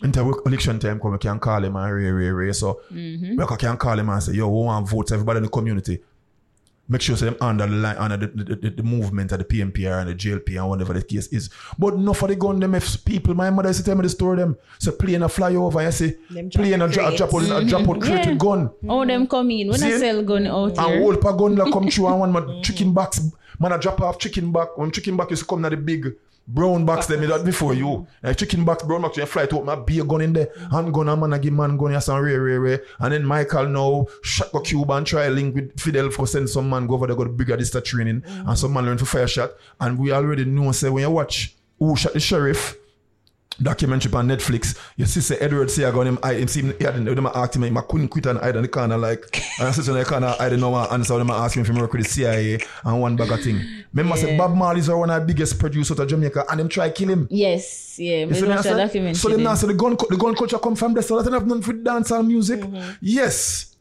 Until 0.02 0.40
election 0.40 0.78
time 0.78 1.00
come, 1.00 1.12
we 1.12 1.18
can 1.18 1.38
call 1.38 1.60
them 1.60 1.76
and 1.76 1.94
ray, 1.94 2.10
ray, 2.10 2.30
ray. 2.30 2.52
So 2.52 2.82
mm-hmm. 2.92 3.36
we 3.36 3.56
can 3.56 3.76
call 3.78 3.96
them 3.96 4.10
and 4.10 4.22
say, 4.22 4.32
yo, 4.32 4.48
we 4.48 4.66
want 4.66 4.88
votes, 4.90 5.12
everybody 5.12 5.38
in 5.38 5.44
the 5.44 5.48
community. 5.48 6.02
Make 6.88 7.00
sure 7.00 7.16
say 7.16 7.26
them 7.26 7.36
under 7.40 7.66
the 7.66 7.72
line, 7.76 7.96
under 7.96 8.16
the, 8.16 8.26
the, 8.26 8.56
the, 8.56 8.70
the 8.70 8.82
movement 8.82 9.30
of 9.32 9.38
the 9.38 9.44
PMPR 9.44 10.00
and 10.02 10.10
the 10.10 10.14
JLP 10.14 10.58
and 10.58 10.68
whatever 10.68 10.92
the 10.92 11.02
case 11.02 11.28
is. 11.28 11.48
But 11.78 11.94
enough 11.94 12.18
for 12.18 12.28
the 12.28 12.36
gun 12.36 12.58
them 12.60 12.74
if 12.74 13.04
people, 13.04 13.34
my 13.34 13.48
mother 13.50 13.68
used 13.68 13.80
to 13.80 13.84
tell 13.86 13.94
me 13.94 14.02
the 14.02 14.08
story 14.08 14.38
them. 14.38 14.56
So 14.78 14.92
plane 14.92 15.22
a 15.22 15.28
fly 15.28 15.54
over 15.54 15.78
I 15.78 15.90
say, 15.90 16.16
Them 16.28 16.48
drop 16.48 16.64
plane 16.64 16.82
a, 16.82 16.88
the 16.88 16.92
dra- 16.92 17.08
a 17.08 17.16
drop 17.16 17.34
out, 17.34 17.62
a 17.62 17.64
drop 17.64 17.88
out 17.88 18.00
crate 18.00 18.12
Yeah. 18.24 18.30
with 18.30 18.38
gun. 18.38 18.70
How 18.86 19.04
them 19.04 19.26
come 19.26 19.50
in? 19.52 19.68
When 19.68 19.78
See? 19.78 19.94
I 19.94 19.98
sell 19.98 20.22
gun 20.24 20.46
out 20.48 20.76
And 20.76 20.86
here. 20.88 21.00
whole 21.00 21.16
pa 21.16 21.32
gun 21.32 21.54
like 21.56 21.72
come 21.72 21.88
through 21.90 22.08
and 22.08 22.20
one 22.20 22.32
my 22.32 22.60
chicken 22.62 22.92
box. 22.92 23.20
Man, 23.60 23.72
I 23.72 23.76
drop 23.78 24.00
off 24.00 24.18
chicken 24.18 24.50
back. 24.52 24.76
When 24.76 24.90
chicken 24.90 25.16
back 25.16 25.30
used 25.30 25.42
to 25.42 25.48
come 25.48 25.64
in 25.64 25.70
the 25.70 25.76
big 25.76 26.14
brown 26.46 26.84
box 26.84 27.06
them 27.06 27.20
that 27.26 27.44
before 27.44 27.74
you. 27.74 28.06
Like 28.22 28.38
chicken 28.38 28.64
box, 28.64 28.82
brown 28.82 29.02
box, 29.02 29.16
you 29.16 29.26
fly 29.26 29.46
to 29.46 29.62
my 29.62 29.76
beer 29.76 30.04
gun 30.04 30.20
in 30.20 30.32
there. 30.32 30.48
Hand 30.70 30.92
gun, 30.92 31.08
and 31.08 31.20
man, 31.20 31.32
I 31.32 31.38
give 31.38 31.52
man 31.52 31.76
gun, 31.76 31.92
yes, 31.92 32.08
and 32.08 32.22
rare, 32.22 32.42
rare, 32.42 32.60
rare. 32.60 32.82
And 32.98 33.12
then 33.12 33.24
Michael 33.24 33.68
now 33.68 34.06
shot 34.22 34.52
go 34.52 34.60
Cuba 34.60 34.94
and 34.94 35.06
try 35.06 35.28
link 35.28 35.54
with 35.54 35.78
Fidel 35.80 36.10
for 36.10 36.26
send 36.26 36.48
some 36.50 36.68
man 36.68 36.86
go 36.86 36.94
over 36.94 37.06
there, 37.06 37.16
got 37.16 37.36
bigger 37.36 37.56
this 37.56 37.76
training. 37.84 38.22
And 38.26 38.58
some 38.58 38.72
man 38.72 38.86
learn 38.86 38.98
to 38.98 39.06
fire 39.06 39.26
shot. 39.26 39.52
And 39.80 39.98
we 39.98 40.12
already 40.12 40.44
know, 40.44 40.72
say, 40.72 40.90
when 40.90 41.02
you 41.02 41.10
watch 41.10 41.54
who 41.78 41.96
shot 41.96 42.12
the 42.12 42.20
sheriff, 42.20 42.76
documentary 43.62 44.12
on 44.12 44.28
Netflix. 44.28 44.78
Your 44.96 45.06
sister 45.06 45.36
Edward 45.40 45.70
say 45.70 45.84
I 45.84 45.90
got 45.90 46.06
him. 46.06 46.18
I 46.22 46.34
him 46.34 46.48
see 46.48 46.62
him. 46.62 46.74
He 46.78 46.84
had 46.84 46.94
them 46.96 47.26
asked 47.26 47.56
him. 47.56 47.76
I 47.76 47.80
couldn't 47.82 48.08
quit 48.08 48.26
and 48.26 48.38
hide 48.38 48.56
in 48.56 48.62
the 48.62 48.68
corner 48.68 48.98
like. 48.98 49.42
And 49.58 49.68
I 49.68 49.70
said 49.70 49.88
in 49.88 49.94
the 49.94 50.04
corner. 50.04 50.34
I 50.38 50.44
didn't 50.44 50.60
know 50.60 50.70
what 50.70 50.92
answer. 50.92 51.16
Them 51.18 51.30
ask 51.30 51.56
him 51.56 51.62
if 51.62 51.68
he 51.68 51.80
work 51.80 51.92
with 51.92 52.04
the 52.04 52.08
CIA 52.08 52.58
and 52.84 53.00
one 53.00 53.16
bag 53.16 53.30
of 53.30 53.42
thing. 53.42 53.60
Remember, 53.92 54.16
say 54.16 54.32
Yeah. 54.32 54.38
Bob 54.38 54.54
Marley's 54.56 54.88
one 54.88 55.10
of 55.10 55.20
the 55.20 55.26
biggest 55.26 55.58
producer 55.58 55.94
to 55.94 56.06
Jamaica, 56.06 56.44
and 56.50 56.60
them 56.60 56.68
try 56.68 56.90
kill 56.90 57.08
him. 57.08 57.28
Yes, 57.30 57.98
yeah. 57.98 58.20
You 58.20 58.26
We 58.26 58.34
see 58.34 58.42
me 58.42 58.48
watch 58.48 58.66
a 58.66 58.76
documentary. 58.76 59.14
So 59.14 59.28
them 59.28 59.42
now 59.42 59.54
say 59.54 59.66
the 59.66 59.74
gun 59.74 59.96
the 60.08 60.16
gun 60.16 60.34
culture 60.34 60.58
come 60.58 60.76
from 60.76 60.94
there. 60.94 61.02
So 61.02 61.20
that 61.20 61.32
have 61.32 61.46
nothing 61.46 61.62
for 61.62 61.72
dancehall 61.72 62.26
music. 62.26 62.60
Mm-hmm. 62.60 62.90
Yes. 63.00 63.76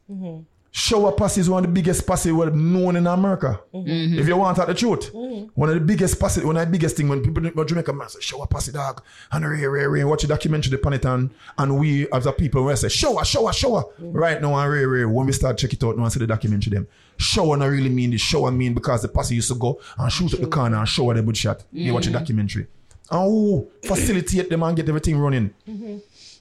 Shower 0.73 1.11
Posse 1.11 1.41
is 1.41 1.49
one 1.49 1.65
of 1.65 1.69
the 1.69 1.73
biggest 1.73 2.07
posse 2.07 2.31
well 2.31 2.49
known 2.49 2.95
in 2.95 3.05
America. 3.05 3.59
Mm-hmm. 3.73 4.17
If 4.19 4.25
you 4.25 4.37
want 4.37 4.57
out 4.57 4.67
the 4.67 4.73
truth, 4.73 5.13
one 5.13 5.67
of 5.67 5.75
the 5.75 5.81
biggest 5.81 6.17
posse, 6.17 6.45
one 6.45 6.55
of 6.55 6.65
the 6.65 6.71
biggest 6.71 6.95
thing 6.95 7.09
when 7.09 7.21
people 7.21 7.45
in 7.45 7.67
Jamaica 7.67 7.91
man 7.91 8.07
say 8.07 8.21
Shower 8.21 8.47
Posse 8.47 8.71
dog 8.71 9.03
and 9.33 9.45
ray 9.45 9.67
ray 9.67 9.85
ray 9.85 10.03
watch 10.05 10.21
the 10.21 10.29
documentary 10.29 10.73
upon 10.75 10.93
it 10.93 11.03
and 11.05 11.29
and 11.57 11.77
we 11.77 12.09
as 12.11 12.25
a 12.25 12.31
people 12.31 12.63
we 12.63 12.73
say 12.77 12.87
shower 12.87 13.25
shower 13.25 13.51
shower 13.51 13.83
Mm-hmm. 13.83 14.11
right 14.13 14.41
now 14.41 14.55
and 14.55 14.71
ray 14.71 14.85
ray 14.85 15.03
when 15.03 15.25
we 15.25 15.33
start 15.33 15.57
check 15.57 15.73
it 15.73 15.83
out 15.83 15.97
now 15.97 16.03
and 16.03 16.13
see 16.13 16.19
the 16.19 16.27
documentary 16.27 16.71
them 16.71 16.87
shower 17.17 17.57
not 17.57 17.65
really 17.65 17.89
mean 17.89 18.11
the 18.11 18.17
shower 18.17 18.49
mean 18.49 18.73
because 18.73 19.01
the 19.01 19.09
posse 19.09 19.35
used 19.35 19.49
to 19.49 19.55
go 19.55 19.77
and 19.97 20.09
shoot 20.11 20.33
at 20.33 20.39
the 20.39 20.47
corner 20.47 20.77
and 20.77 20.87
shower 20.87 21.13
them 21.13 21.25
with 21.25 21.35
shot. 21.37 21.65
You 21.73 21.93
watch 21.93 22.05
the 22.05 22.11
documentary 22.11 22.67
and 23.11 23.21
who 23.29 23.69
facilitate 23.83 24.49
them 24.49 24.63
and 24.63 24.77
get 24.77 24.87
everything 24.87 25.17
running. 25.17 25.53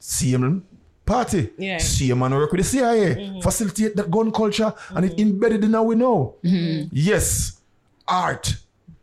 See 0.03 0.31
them 0.33 0.65
party. 1.11 1.51
Yeah. 1.59 1.79
See 1.79 2.11
a 2.11 2.17
man 2.17 2.33
work 2.33 2.53
with 2.53 2.61
the 2.61 2.65
CIA. 2.65 3.15
Mm-hmm. 3.15 3.41
Facilitate 3.41 3.97
that 3.97 4.11
gun 4.11 4.31
culture 4.31 4.73
and 4.91 5.05
it 5.05 5.13
mm-hmm. 5.13 5.33
embedded 5.33 5.65
in 5.65 5.73
how 5.73 5.83
we 5.83 5.97
know. 5.97 6.37
Mm-hmm. 6.45 6.89
Yes, 6.93 7.61
art. 8.07 8.57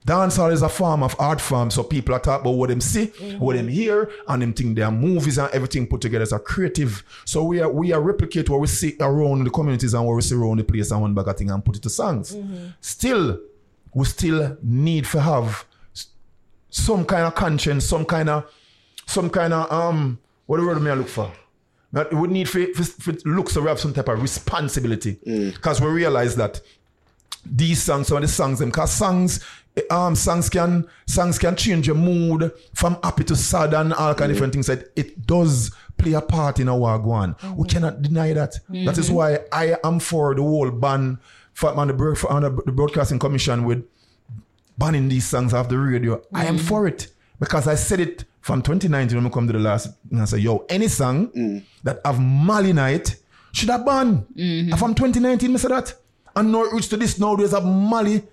Dancehall 0.05 0.53
is 0.53 0.61
a 0.61 0.69
form 0.69 1.03
of 1.03 1.13
art 1.19 1.41
form, 1.41 1.69
so 1.69 1.83
people 1.83 2.15
are 2.15 2.19
talking 2.21 2.39
about 2.39 2.51
what 2.51 2.69
them 2.69 2.79
see, 2.79 3.07
what 3.39 3.57
them 3.57 3.67
hear, 3.67 4.09
and 4.29 4.41
them 4.41 4.53
think 4.53 4.77
their 4.77 4.89
movies 4.89 5.37
and 5.37 5.53
everything 5.53 5.85
put 5.85 5.99
together 5.99 6.23
as 6.23 6.31
a 6.31 6.39
creative. 6.39 7.03
So 7.25 7.43
we 7.43 7.59
are 7.59 7.69
we 7.69 7.91
are 7.91 7.99
replicate 7.99 8.49
what 8.49 8.61
we 8.61 8.67
see 8.67 8.95
around 9.01 9.43
the 9.43 9.49
communities 9.49 9.93
and 9.93 10.05
what 10.05 10.15
we 10.15 10.21
see 10.21 10.35
around 10.35 10.59
the 10.59 10.63
place 10.63 10.91
and 10.91 11.01
one 11.01 11.13
bag 11.13 11.27
of 11.27 11.35
thing 11.35 11.51
and 11.51 11.63
put 11.63 11.75
it 11.75 11.83
to 11.83 11.89
songs. 11.89 12.37
Still, 12.79 13.37
we 13.93 14.05
still 14.05 14.57
need 14.63 15.03
to 15.07 15.19
have 15.19 15.65
some 16.69 17.03
kind 17.03 17.25
of 17.25 17.35
conscience, 17.35 17.85
some 17.85 18.05
kind 18.05 18.29
of 18.29 18.49
some 19.05 19.29
kind 19.29 19.51
of 19.51 19.69
um 19.69 20.19
what 20.45 20.61
the 20.61 20.65
word 20.65 20.81
may 20.81 20.91
I 20.91 20.93
look 20.93 21.09
for? 21.09 21.29
That 21.93 22.13
we 22.13 22.27
need 22.27 22.49
for, 22.49 22.65
for, 22.73 22.83
for 22.83 23.11
look 23.25 23.49
so 23.49 23.61
we 23.61 23.67
have 23.67 23.79
some 23.79 23.93
type 23.93 24.09
of 24.09 24.21
responsibility. 24.21 25.19
Mm. 25.25 25.53
Because 25.53 25.79
we 25.79 25.87
realize 25.87 26.35
that 26.35 26.59
these 27.45 27.81
songs, 27.81 28.07
some 28.07 28.17
of 28.17 28.23
the 28.23 28.27
songs, 28.27 28.59
them 28.59 28.71
cause 28.71 28.91
songs, 28.91 29.43
um, 29.89 30.15
songs 30.15 30.49
can 30.49 30.87
songs 31.05 31.37
can 31.37 31.55
change 31.55 31.87
your 31.87 31.95
mood 31.95 32.51
from 32.73 32.97
happy 33.03 33.23
to 33.25 33.35
sad 33.35 33.73
and 33.73 33.93
all 33.93 34.13
kind 34.15 34.31
of 34.31 34.31
mm. 34.31 34.33
different 34.33 34.53
things. 34.53 34.67
That 34.67 34.91
it 34.95 35.25
does 35.25 35.71
play 35.97 36.13
a 36.13 36.21
part 36.21 36.59
in 36.59 36.67
our 36.69 36.99
go 36.99 37.11
on. 37.11 37.35
We 37.55 37.65
mm. 37.65 37.69
cannot 37.69 38.01
deny 38.01 38.33
that. 38.33 38.59
That 38.69 38.97
is 38.97 39.09
why 39.09 39.39
I 39.51 39.77
am 39.83 39.99
for 39.99 40.35
the 40.35 40.41
whole 40.41 40.71
ban 40.71 41.19
for 41.53 41.73
on 41.73 41.87
the, 41.87 42.15
for, 42.15 42.31
on 42.31 42.43
the, 42.43 42.49
the 42.65 42.71
broadcasting 42.71 43.17
commission 43.17 43.65
with 43.65 43.83
banning 44.77 45.09
these 45.09 45.25
songs 45.25 45.53
off 45.53 45.69
the 45.69 45.77
radio. 45.77 46.21
I 46.33 46.45
am 46.45 46.57
for 46.57 46.87
it 46.87 47.07
because 47.39 47.67
I 47.67 47.73
said 47.73 47.99
it 47.99 48.25
from 48.47 48.61
2019 48.61 49.17
when 49.17 49.25
we 49.25 49.29
come 49.29 49.45
to 49.45 49.51
the 49.51 49.59
last. 49.59 49.89
And 50.09 50.21
I 50.21 50.25
say, 50.25 50.37
yo, 50.37 50.65
any 50.69 50.87
song 50.87 51.63
that 51.83 51.99
have 52.05 52.17
Molly 52.17 52.71
night 52.71 53.17
should 53.51 53.69
have 53.69 53.85
banned. 53.85 54.25
Mm-hmm. 54.35 54.71
And 54.71 54.79
from 54.79 54.95
2019, 54.95 55.53
I 55.53 55.57
said 55.57 55.71
that. 55.71 55.93
And 56.33 56.53
now 56.53 56.63
it 56.63 56.71
reached 56.71 56.89
to 56.91 56.97
this 56.97 57.19
nowadays 57.19 57.53
of 57.53 57.65
Molly 57.65 58.23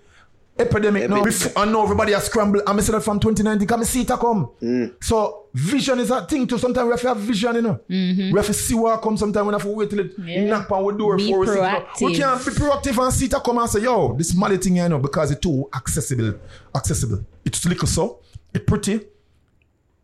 epidemic 0.57 1.09
now. 1.09 1.21
Before, 1.21 1.61
and 1.61 1.73
now 1.73 1.83
everybody 1.83 2.13
has 2.13 2.27
scrambled. 2.27 2.63
And 2.65 2.79
I 2.79 2.81
said 2.81 2.95
that 2.95 3.01
from 3.01 3.19
2019, 3.19 3.67
come 3.67 3.83
see 3.83 4.03
it 4.03 4.09
a 4.09 4.17
come. 4.17 4.51
Mm. 4.61 5.03
So 5.03 5.47
vision 5.53 5.99
is 5.99 6.11
a 6.11 6.25
thing 6.25 6.47
too. 6.47 6.59
Sometimes 6.59 6.85
we 6.85 6.91
have 6.91 7.01
to 7.01 7.07
have 7.09 7.17
vision, 7.17 7.55
you 7.55 7.61
know. 7.63 7.79
Mm-hmm. 7.89 8.31
We 8.31 8.39
have 8.39 8.45
to 8.45 8.53
see 8.53 8.75
what 8.75 9.01
come. 9.01 9.17
Sometimes 9.17 9.45
we 9.47 9.53
have 9.53 9.63
to 9.63 9.67
wait 9.67 9.89
till 9.89 9.99
it 9.99 10.13
Yeah. 10.17 10.45
knock 10.45 10.71
on 10.71 10.81
our 10.81 10.93
door 10.93 11.17
Be 11.17 11.25
before 11.25 11.39
we 11.41 11.47
see 11.47 11.59
it. 11.59 11.85
We 11.99 12.15
can't 12.15 12.45
be 12.45 12.51
proactive 12.51 13.03
and 13.03 13.13
see 13.13 13.25
it 13.25 13.33
a 13.33 13.41
come 13.41 13.57
and 13.57 13.69
say, 13.69 13.81
yo, 13.81 14.13
this 14.13 14.33
Molly 14.33 14.59
thing, 14.59 14.77
you 14.77 14.87
know, 14.87 14.99
because 14.99 15.31
it's 15.31 15.41
too 15.41 15.67
accessible. 15.75 16.35
Accessible. 16.73 17.25
It's 17.43 17.65
little 17.65 17.87
so. 17.87 18.21
It's 18.53 18.63
pretty. 18.63 19.01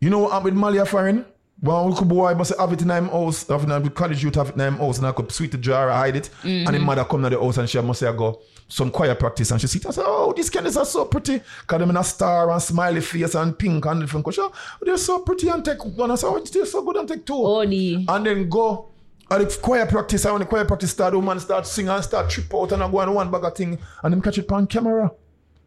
You 0.01 0.09
know 0.09 0.17
what 0.17 0.31
happened 0.31 0.55
with 0.55 0.61
Malia 0.61 0.83
foreign? 0.83 1.25
Well, 1.61 1.87
we 1.87 1.95
could 1.95 2.07
boy 2.07 2.33
must 2.33 2.57
have 2.57 2.73
it 2.73 2.81
in 2.81 2.89
him 2.89 3.07
house, 3.09 3.47
have 3.47 3.69
it 3.69 3.71
in 3.71 3.89
college 3.91 4.23
youth 4.23 4.33
have 4.33 4.49
it 4.49 4.55
in 4.55 4.61
him 4.61 4.77
house, 4.77 4.97
and 4.97 5.05
I 5.05 5.11
could 5.11 5.31
sweet 5.31 5.51
the 5.51 5.59
jar, 5.59 5.91
hide 5.91 6.15
it, 6.15 6.31
and 6.41 6.65
the 6.65 6.71
mm-hmm. 6.71 6.85
mother 6.85 7.05
come 7.05 7.21
to 7.21 7.29
the 7.29 7.39
house 7.39 7.57
and 7.57 7.69
she 7.69 7.79
must 7.79 7.99
say 7.99 8.07
I 8.07 8.15
go 8.15 8.41
some 8.67 8.89
choir 8.89 9.13
practice 9.13 9.51
and 9.51 9.61
she 9.61 9.67
sit 9.67 9.85
and 9.85 9.93
say, 9.93 10.01
Oh, 10.03 10.33
these 10.35 10.49
candies 10.49 10.75
are 10.75 10.85
so 10.85 11.05
pretty. 11.05 11.39
Cause 11.67 11.79
them 11.79 11.91
in 11.91 11.97
a 11.97 12.03
star 12.03 12.49
and 12.49 12.59
smiley 12.59 13.01
face 13.01 13.35
and 13.35 13.59
pink 13.59 13.85
and 13.85 14.01
different 14.01 14.25
color. 14.25 14.49
Oh, 14.49 14.53
they're 14.81 14.97
so 14.97 15.19
pretty 15.19 15.49
and 15.49 15.63
take 15.63 15.85
one 15.85 16.09
and 16.09 16.17
say, 16.17 16.25
Oh, 16.25 16.39
they're 16.39 16.65
so 16.65 16.81
good 16.81 16.95
and 16.95 17.07
take 17.07 17.23
two. 17.23 17.33
The 17.35 18.05
And 18.07 18.25
then 18.25 18.49
go 18.49 18.89
at 19.29 19.37
the 19.37 19.57
choir 19.61 19.85
practice, 19.85 20.25
and 20.25 20.33
when 20.33 20.39
the 20.39 20.47
choir 20.47 20.65
practice 20.65 20.89
start, 20.89 21.11
the 21.11 21.19
woman 21.19 21.39
start 21.39 21.67
sing 21.67 21.89
and 21.89 22.03
start 22.03 22.27
trip 22.27 22.51
out 22.55 22.71
and 22.71 22.81
I 22.81 22.89
go 22.89 22.97
on 23.01 23.13
one 23.13 23.29
bag 23.29 23.43
of 23.43 23.55
thing 23.55 23.77
and 24.01 24.13
them 24.13 24.21
catch 24.23 24.39
it 24.39 24.51
on 24.51 24.65
camera. 24.65 25.11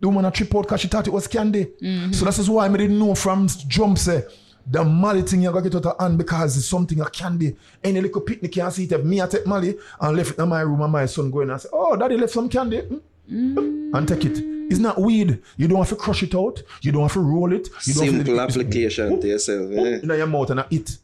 The 0.05 0.09
woman 0.09 0.27
a 0.27 0.31
trip 0.31 0.55
out 0.55 0.63
because 0.65 0.83
she 0.83 0.89
thought 0.89 1.07
it 1.07 1.13
was 1.15 1.27
candy. 1.27 1.67
So 2.13 2.27
that's 2.27 2.47
why 2.47 2.67
I 2.67 2.77
didn't 2.77 2.99
know 2.99 3.15
from 3.15 3.49
jump 3.49 3.97
say 3.97 4.23
the 4.71 4.85
Molly 4.85 5.23
thing 5.23 5.41
you 5.41 5.51
gotta 5.51 5.71
get 5.71 5.77
out 5.77 5.87
of 5.95 5.99
hand 5.99 6.19
because 6.19 6.59
it's 6.59 6.67
something 6.67 7.01
a 7.01 7.09
candy. 7.09 7.57
Any 7.83 8.03
little 8.03 8.21
picnic 8.21 8.53
can 8.53 8.71
see 8.71 8.85
it. 8.85 8.93
If 8.93 9.03
me 9.03 9.23
I 9.23 9.27
take 9.27 9.47
Molly 9.47 9.77
and 9.99 10.15
left 10.15 10.33
it 10.33 10.39
in 10.39 10.47
my 10.51 10.61
room 10.61 10.83
and 10.83 10.93
my 10.93 11.07
son 11.07 11.31
going 11.31 11.49
and 11.49 11.59
say, 11.59 11.71
Oh, 11.73 11.97
daddy 11.97 12.19
left 12.19 12.35
some 12.35 12.51
candy. 12.51 12.81
Hmm? 13.29 13.95
And 13.95 14.07
take 14.07 14.27
it. 14.27 14.39
It's 14.71 14.79
not 14.79 15.01
weed. 15.01 15.41
You 15.57 15.69
don't 15.69 15.79
have 15.79 15.89
to 15.89 15.97
crush 15.97 16.23
it 16.23 16.35
out. 16.35 16.63
You 16.83 16.93
don't 16.93 17.03
have 17.03 17.15
to 17.15 17.21
roll 17.21 17.51
it. 17.55 17.69
You 17.87 17.95
don't 17.95 18.05
have 18.05 18.13
to 18.13 18.19
Simple 18.27 18.41
application 18.41 19.21
to 19.23 19.27
yourself. 19.27 19.71
eh? 19.73 20.01
in 20.03 20.09
your 20.11 20.27
mouth 20.27 20.51
and 20.51 20.61
I 20.61 20.67
eat. 20.69 20.99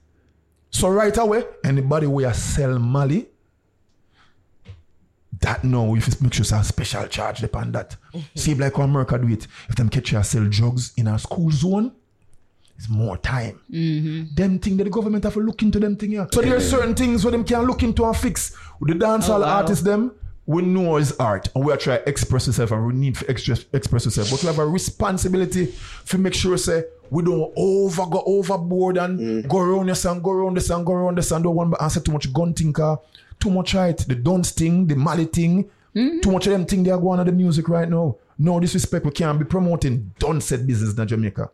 So 0.70 0.90
right 0.90 1.16
away, 1.16 1.44
anybody 1.64 2.06
where 2.06 2.28
I 2.28 2.32
sell 2.32 2.78
Molly, 2.78 3.30
that 5.40 5.64
now 5.64 5.94
if 5.94 6.08
it 6.08 6.20
make 6.20 6.34
sure 6.34 6.42
it's 6.42 6.52
a 6.52 6.62
special 6.62 7.06
charge 7.06 7.42
upon 7.42 7.72
that. 7.72 7.96
Mm-hmm. 8.14 8.38
See 8.38 8.54
like 8.54 8.74
how 8.74 8.82
America 8.82 9.18
do 9.18 9.28
it. 9.28 9.46
If 9.68 9.76
them 9.76 9.88
catch 9.88 10.12
you 10.12 10.22
sell 10.22 10.44
drugs 10.44 10.92
in 10.96 11.08
a 11.08 11.18
school 11.18 11.50
zone, 11.50 11.92
it's 12.76 12.88
more 12.88 13.16
time. 13.18 13.60
Mm-hmm. 13.70 14.34
Them 14.34 14.58
thing 14.58 14.76
that 14.78 14.84
the 14.84 14.90
government 14.90 15.24
have 15.24 15.34
to 15.34 15.40
look 15.40 15.62
into 15.62 15.78
them 15.78 15.96
thing 15.96 16.10
here. 16.12 16.26
So 16.32 16.40
there 16.40 16.56
are 16.56 16.60
certain 16.60 16.94
things 16.94 17.24
where 17.24 17.32
them 17.32 17.44
can 17.44 17.62
look 17.62 17.82
into 17.82 18.04
and 18.04 18.16
fix. 18.16 18.56
With 18.80 18.98
the 18.98 19.04
dancehall 19.04 19.38
oh, 19.38 19.40
wow. 19.40 19.56
artists 19.56 19.84
them, 19.84 20.12
we 20.46 20.62
know 20.62 20.96
it's 20.96 21.12
art 21.18 21.48
and 21.54 21.64
we 21.64 21.72
are 21.72 21.76
trying 21.76 22.02
to 22.02 22.08
express 22.08 22.48
ourselves 22.48 22.72
and 22.72 22.86
we 22.86 22.94
need 22.94 23.16
to 23.16 23.30
express, 23.30 23.64
express 23.72 24.06
ourselves. 24.06 24.30
But 24.30 24.42
we 24.42 24.46
have 24.46 24.58
a 24.58 24.66
responsibility 24.66 25.74
to 26.06 26.18
make 26.18 26.34
sure 26.34 26.56
say 26.56 26.84
we 27.10 27.22
don't 27.22 27.52
over 27.56 28.06
go 28.06 28.22
overboard 28.24 28.96
and 28.96 29.18
mm. 29.18 29.48
go 29.48 29.58
around 29.58 29.88
this 29.88 30.04
and 30.04 30.22
go 30.22 30.30
around 30.30 30.56
this 30.56 30.70
and 30.70 30.86
go 30.86 30.92
around 30.92 31.18
this 31.18 31.30
and 31.32 31.44
don't 31.44 31.54
want 31.54 31.72
to 31.74 31.82
answer 31.82 32.00
too 32.00 32.12
much 32.12 32.32
gun 32.32 32.54
thinker, 32.54 32.96
too 33.38 33.50
much 33.50 33.74
right, 33.74 33.98
the 33.98 34.14
dance 34.14 34.52
thing, 34.52 34.86
the 34.86 34.94
Molly 34.94 35.26
thing, 35.26 35.64
mm-hmm. 35.94 36.20
too 36.20 36.30
much 36.30 36.46
of 36.46 36.52
them 36.52 36.64
thing 36.66 36.82
they 36.82 36.90
are 36.90 36.98
going 36.98 37.20
on 37.20 37.26
the 37.26 37.32
music 37.32 37.68
right 37.68 37.88
now. 37.88 38.16
No 38.38 38.58
disrespect, 38.60 39.04
we 39.04 39.10
can't 39.10 39.38
be 39.38 39.44
promoting 39.44 40.12
done 40.18 40.40
said 40.40 40.66
business 40.66 40.96
in 40.96 41.06
Jamaica. 41.06 41.50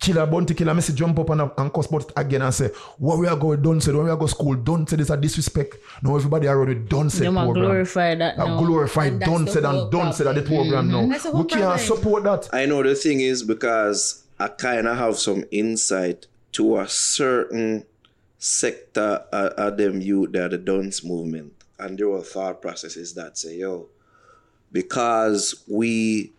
Killer 0.00 0.26
Bounty 0.26 0.54
Killer, 0.54 0.74
Messi 0.74 0.94
jump 0.94 1.18
up 1.18 1.30
and, 1.30 1.50
and 1.56 1.72
cuss 1.72 1.86
about 1.86 2.02
it 2.02 2.12
again 2.16 2.42
and 2.42 2.54
say, 2.54 2.70
what 2.98 3.18
we 3.18 3.26
are 3.26 3.36
going 3.36 3.60
done 3.60 3.80
said, 3.80 3.94
when 3.96 4.04
we 4.04 4.10
are 4.10 4.16
go 4.16 4.26
school, 4.26 4.54
done 4.54 4.86
said 4.86 5.00
is 5.00 5.10
a 5.10 5.16
disrespect. 5.16 5.74
No, 6.02 6.14
everybody 6.16 6.46
around 6.46 6.68
with 6.68 6.88
done 6.88 7.10
said 7.10 7.26
them 7.26 7.36
a 7.36 7.44
program. 7.44 7.64
glorify 7.64 8.14
that 8.14 8.34
A 8.36 8.46
now. 8.46 8.58
glorified 8.58 9.12
And 9.12 9.20
that's 9.22 9.30
done 9.30 9.44
the 9.44 9.50
said 9.50 9.64
whole 9.64 9.82
and 9.82 9.92
done 9.92 10.12
said 10.12 10.26
at 10.28 10.34
the 10.36 10.42
program 10.42 10.90
now. 10.90 11.06
That's 11.06 11.24
the 11.24 11.32
whole 11.32 11.42
We 11.42 11.48
can't 11.48 11.62
problem. 11.62 11.86
support 11.86 12.22
that. 12.24 12.48
I 12.52 12.66
know 12.66 12.82
the 12.84 12.94
thing 12.94 13.20
is 13.20 13.42
because 13.42 14.22
I 14.38 14.48
kind 14.48 14.86
of 14.86 14.96
have 14.96 15.16
some 15.16 15.44
insight 15.50 16.26
to 16.52 16.78
a 16.78 16.88
certain 16.88 17.84
sector 18.38 19.24
of, 19.32 19.52
of 19.52 19.76
them 19.76 20.00
youth 20.00 20.32
that 20.32 20.50
the 20.52 20.58
dance 20.58 21.04
movement 21.04 21.52
and 21.78 21.98
their 21.98 22.18
thought 22.20 22.62
process 22.62 22.96
is 22.96 23.14
that 23.14 23.36
say 23.36 23.56
yo 23.56 23.88
because 24.70 25.64
we 25.68 26.32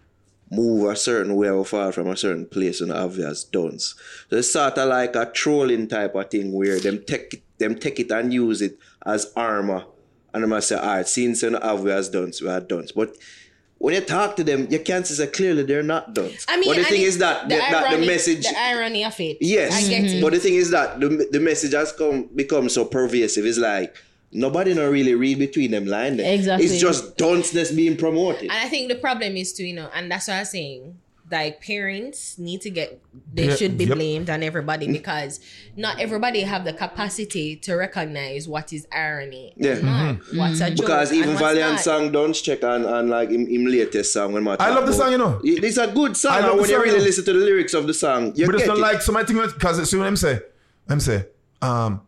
move 0.52 0.90
a 0.90 0.96
certain 0.96 1.36
way 1.36 1.50
or 1.50 1.66
far 1.66 1.92
from 1.92 2.08
a 2.08 2.18
certain 2.18 2.46
place 2.46 2.82
and 2.82 2.92
obvious 2.92 3.44
dance. 3.44 3.96
So 4.30 4.38
it's 4.38 4.54
sort 4.54 4.78
of 4.78 4.90
like 4.90 5.16
a 5.16 5.32
trolling 5.32 5.88
type 5.88 6.16
of 6.16 6.30
thing 6.30 6.52
where 6.52 6.80
them 6.80 7.04
take 7.06 7.36
it, 7.36 7.44
them 7.60 7.76
take 7.76 8.00
it 8.00 8.12
and 8.12 8.34
use 8.34 8.62
it 8.62 8.78
as 9.06 9.32
armor. 9.36 9.86
And 10.34 10.44
I 10.44 10.48
must 10.48 10.70
say 10.70 10.76
all 10.76 10.88
right 10.88 11.08
since 11.08 11.44
know 11.44 11.60
obvious 11.62 12.10
dance 12.10 12.42
we 12.42 12.50
are 12.50 12.60
dance. 12.60 12.92
But 12.92 13.16
when 13.80 13.94
you 13.94 14.02
talk 14.02 14.36
to 14.36 14.44
them, 14.44 14.68
you 14.70 14.80
can't 14.80 15.08
see 15.08 15.26
clearly 15.28 15.64
they're 15.64 15.82
not 15.82 16.14
done. 16.14 16.32
I 16.48 16.60
mean, 16.60 16.70
but 16.70 16.74
the 16.74 16.80
and 16.80 16.88
thing 16.88 17.02
is 17.02 17.18
that 17.20 17.48
the, 17.48 17.56
that 17.56 17.72
the 17.72 17.88
irony- 17.88 18.08
message, 18.08 18.44
the 18.44 18.60
irony 18.60 19.06
of 19.06 19.20
it. 19.20 19.38
yes, 19.42 19.74
I 19.74 19.90
get 19.90 20.04
it. 20.04 20.22
but 20.22 20.34
the 20.34 20.40
thing 20.40 20.56
is 20.56 20.70
that 20.72 21.00
the, 21.00 21.28
the 21.32 21.40
message 21.40 21.74
has 21.74 21.92
come 21.94 22.30
become 22.36 22.68
so 22.70 22.84
pervasive. 22.86 23.46
It's 23.46 23.58
like 23.58 23.96
nobody 24.32 24.74
not 24.74 24.92
really 24.92 25.16
read 25.16 25.40
between 25.40 25.72
them 25.72 25.86
lines. 25.86 26.20
Exactly. 26.20 26.66
It's 26.66 26.80
just 26.80 27.18
dunceness 27.18 27.74
being 27.74 27.96
promoted. 27.96 28.44
And 28.44 28.52
I 28.52 28.68
think 28.68 28.90
the 28.90 28.96
problem 28.96 29.38
is 29.38 29.54
too, 29.54 29.66
you 29.66 29.76
know, 29.76 29.90
and 29.96 30.12
that's 30.12 30.28
what 30.28 30.36
I'm 30.36 30.46
saying. 30.46 31.00
Like 31.32 31.62
parents 31.62 32.38
need 32.40 32.62
to 32.62 32.70
get 32.70 33.02
they 33.34 33.48
Yeah, 33.50 33.56
should 33.56 33.78
be 33.78 33.86
yep. 33.86 33.96
blamed 33.98 34.30
on 34.30 34.42
everybody 34.44 34.92
because 34.92 35.40
not 35.76 36.00
everybody 36.00 36.42
have 36.42 36.66
the 36.66 36.74
capacity 36.74 37.56
to 37.58 37.76
recognize 37.76 38.48
what 38.48 38.74
is 38.74 38.88
irony. 38.92 39.54
Yeah. 39.58 39.74
and 39.74 39.84
not 39.84 40.16
What's 40.34 40.62
a 40.62 40.70
joke 40.70 40.78
Because 40.88 41.14
even 41.14 41.36
Valiant 41.38 41.74
not. 41.74 41.80
song 41.82 42.12
don't 42.12 42.34
check 42.34 42.64
on, 42.64 42.86
on 42.86 43.10
like 43.10 43.30
him, 43.30 43.48
him 43.48 43.66
latest 43.66 44.14
song 44.14 44.34
when 44.34 44.48
I 44.48 44.70
love 44.70 44.86
the 44.88 44.94
song, 44.94 45.12
you 45.12 45.18
know. 45.18 45.40
It's 45.44 45.78
a 45.78 45.88
good 45.88 46.18
song. 46.18 46.32
I 46.34 46.40
love 46.40 46.50
and 46.52 46.58
the 46.58 46.62
when 46.62 46.70
you 46.72 46.78
really 46.78 46.92
you 46.92 46.98
know. 46.98 47.04
listen 47.06 47.26
to 47.26 47.34
the 47.34 47.40
lyrics 47.40 47.74
of 47.74 47.88
the 47.88 47.94
song, 47.94 48.34
you 48.36 48.46
But 48.46 48.56
it's 48.56 48.68
not 48.68 48.78
it. 48.78 48.82
like 48.82 49.02
somebody 49.02 49.28
think 49.34 49.54
because 49.54 49.90
see 49.90 49.98
what 49.98 50.08
I'm 50.08 50.16
say. 50.18 50.40
I'm 50.88 51.00
say, 51.00 51.26
um, 51.62 52.02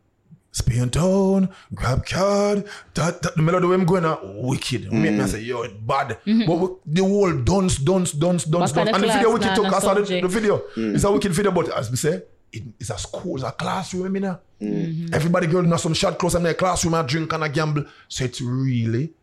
spin 0.51 0.89
down, 0.89 1.49
grab 1.73 2.05
card, 2.05 2.65
that, 2.93 3.21
that 3.21 3.35
the 3.35 3.41
melody 3.41 3.67
when 3.67 3.79
I'm 3.81 3.85
going 3.85 4.03
out 4.05 4.21
wicked. 4.35 4.91
Make 4.91 5.11
Mm. 5.13 5.19
me 5.23 5.27
say, 5.27 5.41
yo, 5.41 5.61
it 5.63 5.85
bad. 5.87 6.17
But 6.25 6.55
we- 6.55 6.69
the 6.85 7.01
whole 7.03 7.31
dance, 7.37 7.77
dance, 7.77 8.11
dance, 8.11 8.43
dance, 8.43 8.71
Back 8.73 8.85
dance. 8.85 8.95
And 8.95 9.03
the 9.03 9.07
the 9.07 9.13
video 9.13 9.29
class, 9.29 9.33
wicked 9.33 9.47
nah, 9.47 9.55
too, 9.55 9.63
nah, 9.63 9.69
cause 9.69 9.83
I 9.83 9.87
saw 9.87 9.93
the, 9.93 10.21
the 10.21 10.27
video. 10.27 10.57
Mm. 10.75 10.95
It's 10.95 11.03
a 11.05 11.11
wicked 11.11 11.31
video, 11.31 11.51
but 11.51 11.69
as 11.77 11.89
we 11.89 11.95
say, 11.97 12.21
it, 12.51 12.63
it's 12.79 12.89
a 12.89 12.97
school, 12.97 13.35
it's 13.37 13.45
a 13.45 13.51
classroom, 13.51 14.05
I 14.05 14.09
mean, 14.09 14.23
now. 14.23 14.39
Mm. 14.61 15.13
Everybody 15.15 15.47
girl 15.47 15.63
in 15.63 15.77
some 15.77 15.93
shot 15.93 16.19
clothes, 16.19 16.35
I'm 16.35 16.45
in 16.45 16.51
a 16.51 16.53
classroom, 16.53 16.95
I 16.95 17.01
drink 17.03 17.31
and 17.31 17.43
I 17.45 17.47
gamble. 17.47 17.85
So 18.09 18.25
it's 18.25 18.41
really, 18.41 19.13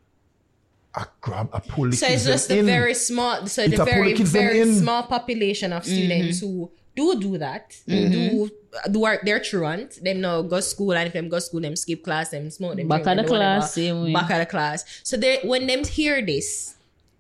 I 0.95 1.05
grab, 1.21 1.51
I 1.53 1.61
pull 1.61 1.91
the 1.91 1.97
So 1.97 2.07
kids 2.07 2.23
it's 2.27 2.33
just 2.33 2.49
them 2.49 2.57
the 2.57 2.61
in. 2.61 2.67
very 2.67 2.95
small, 2.95 3.47
so 3.47 3.63
It 3.63 3.73
the 3.77 3.83
a 3.83 3.85
very 3.85 4.13
the 4.13 4.17
kids 4.19 4.33
them 4.33 4.43
very 4.45 4.61
in. 4.63 4.75
small 4.75 5.03
population 5.03 5.75
of 5.75 5.85
students 5.85 6.41
who 6.41 6.71
do 6.99 7.07
do 7.25 7.33
that, 7.47 7.65
do 7.87 8.51
do 8.93 8.99
work 9.07 9.21
their 9.29 9.41
truant. 9.49 9.91
Them 10.07 10.19
now 10.27 10.37
go 10.55 10.59
school 10.73 10.93
and 10.99 11.07
if 11.09 11.13
them 11.19 11.29
go 11.35 11.39
school, 11.39 11.61
them 11.67 11.77
skip 11.83 12.01
class, 12.09 12.31
them 12.35 12.51
smoke, 12.51 12.77
them 12.77 12.89
Back 12.89 13.05
drink, 13.05 13.19
of 13.21 13.27
the 13.27 13.31
them 13.31 13.39
whatever. 13.39 13.61
class, 13.61 13.75
same 13.75 13.97
way. 14.05 14.13
Back 14.19 14.31
of 14.35 14.39
the 14.43 14.47
class. 14.55 14.79
So 15.05 15.17
they 15.17 15.35
when 15.53 15.67
them 15.71 15.83
hear 15.85 16.17
this, 16.33 16.49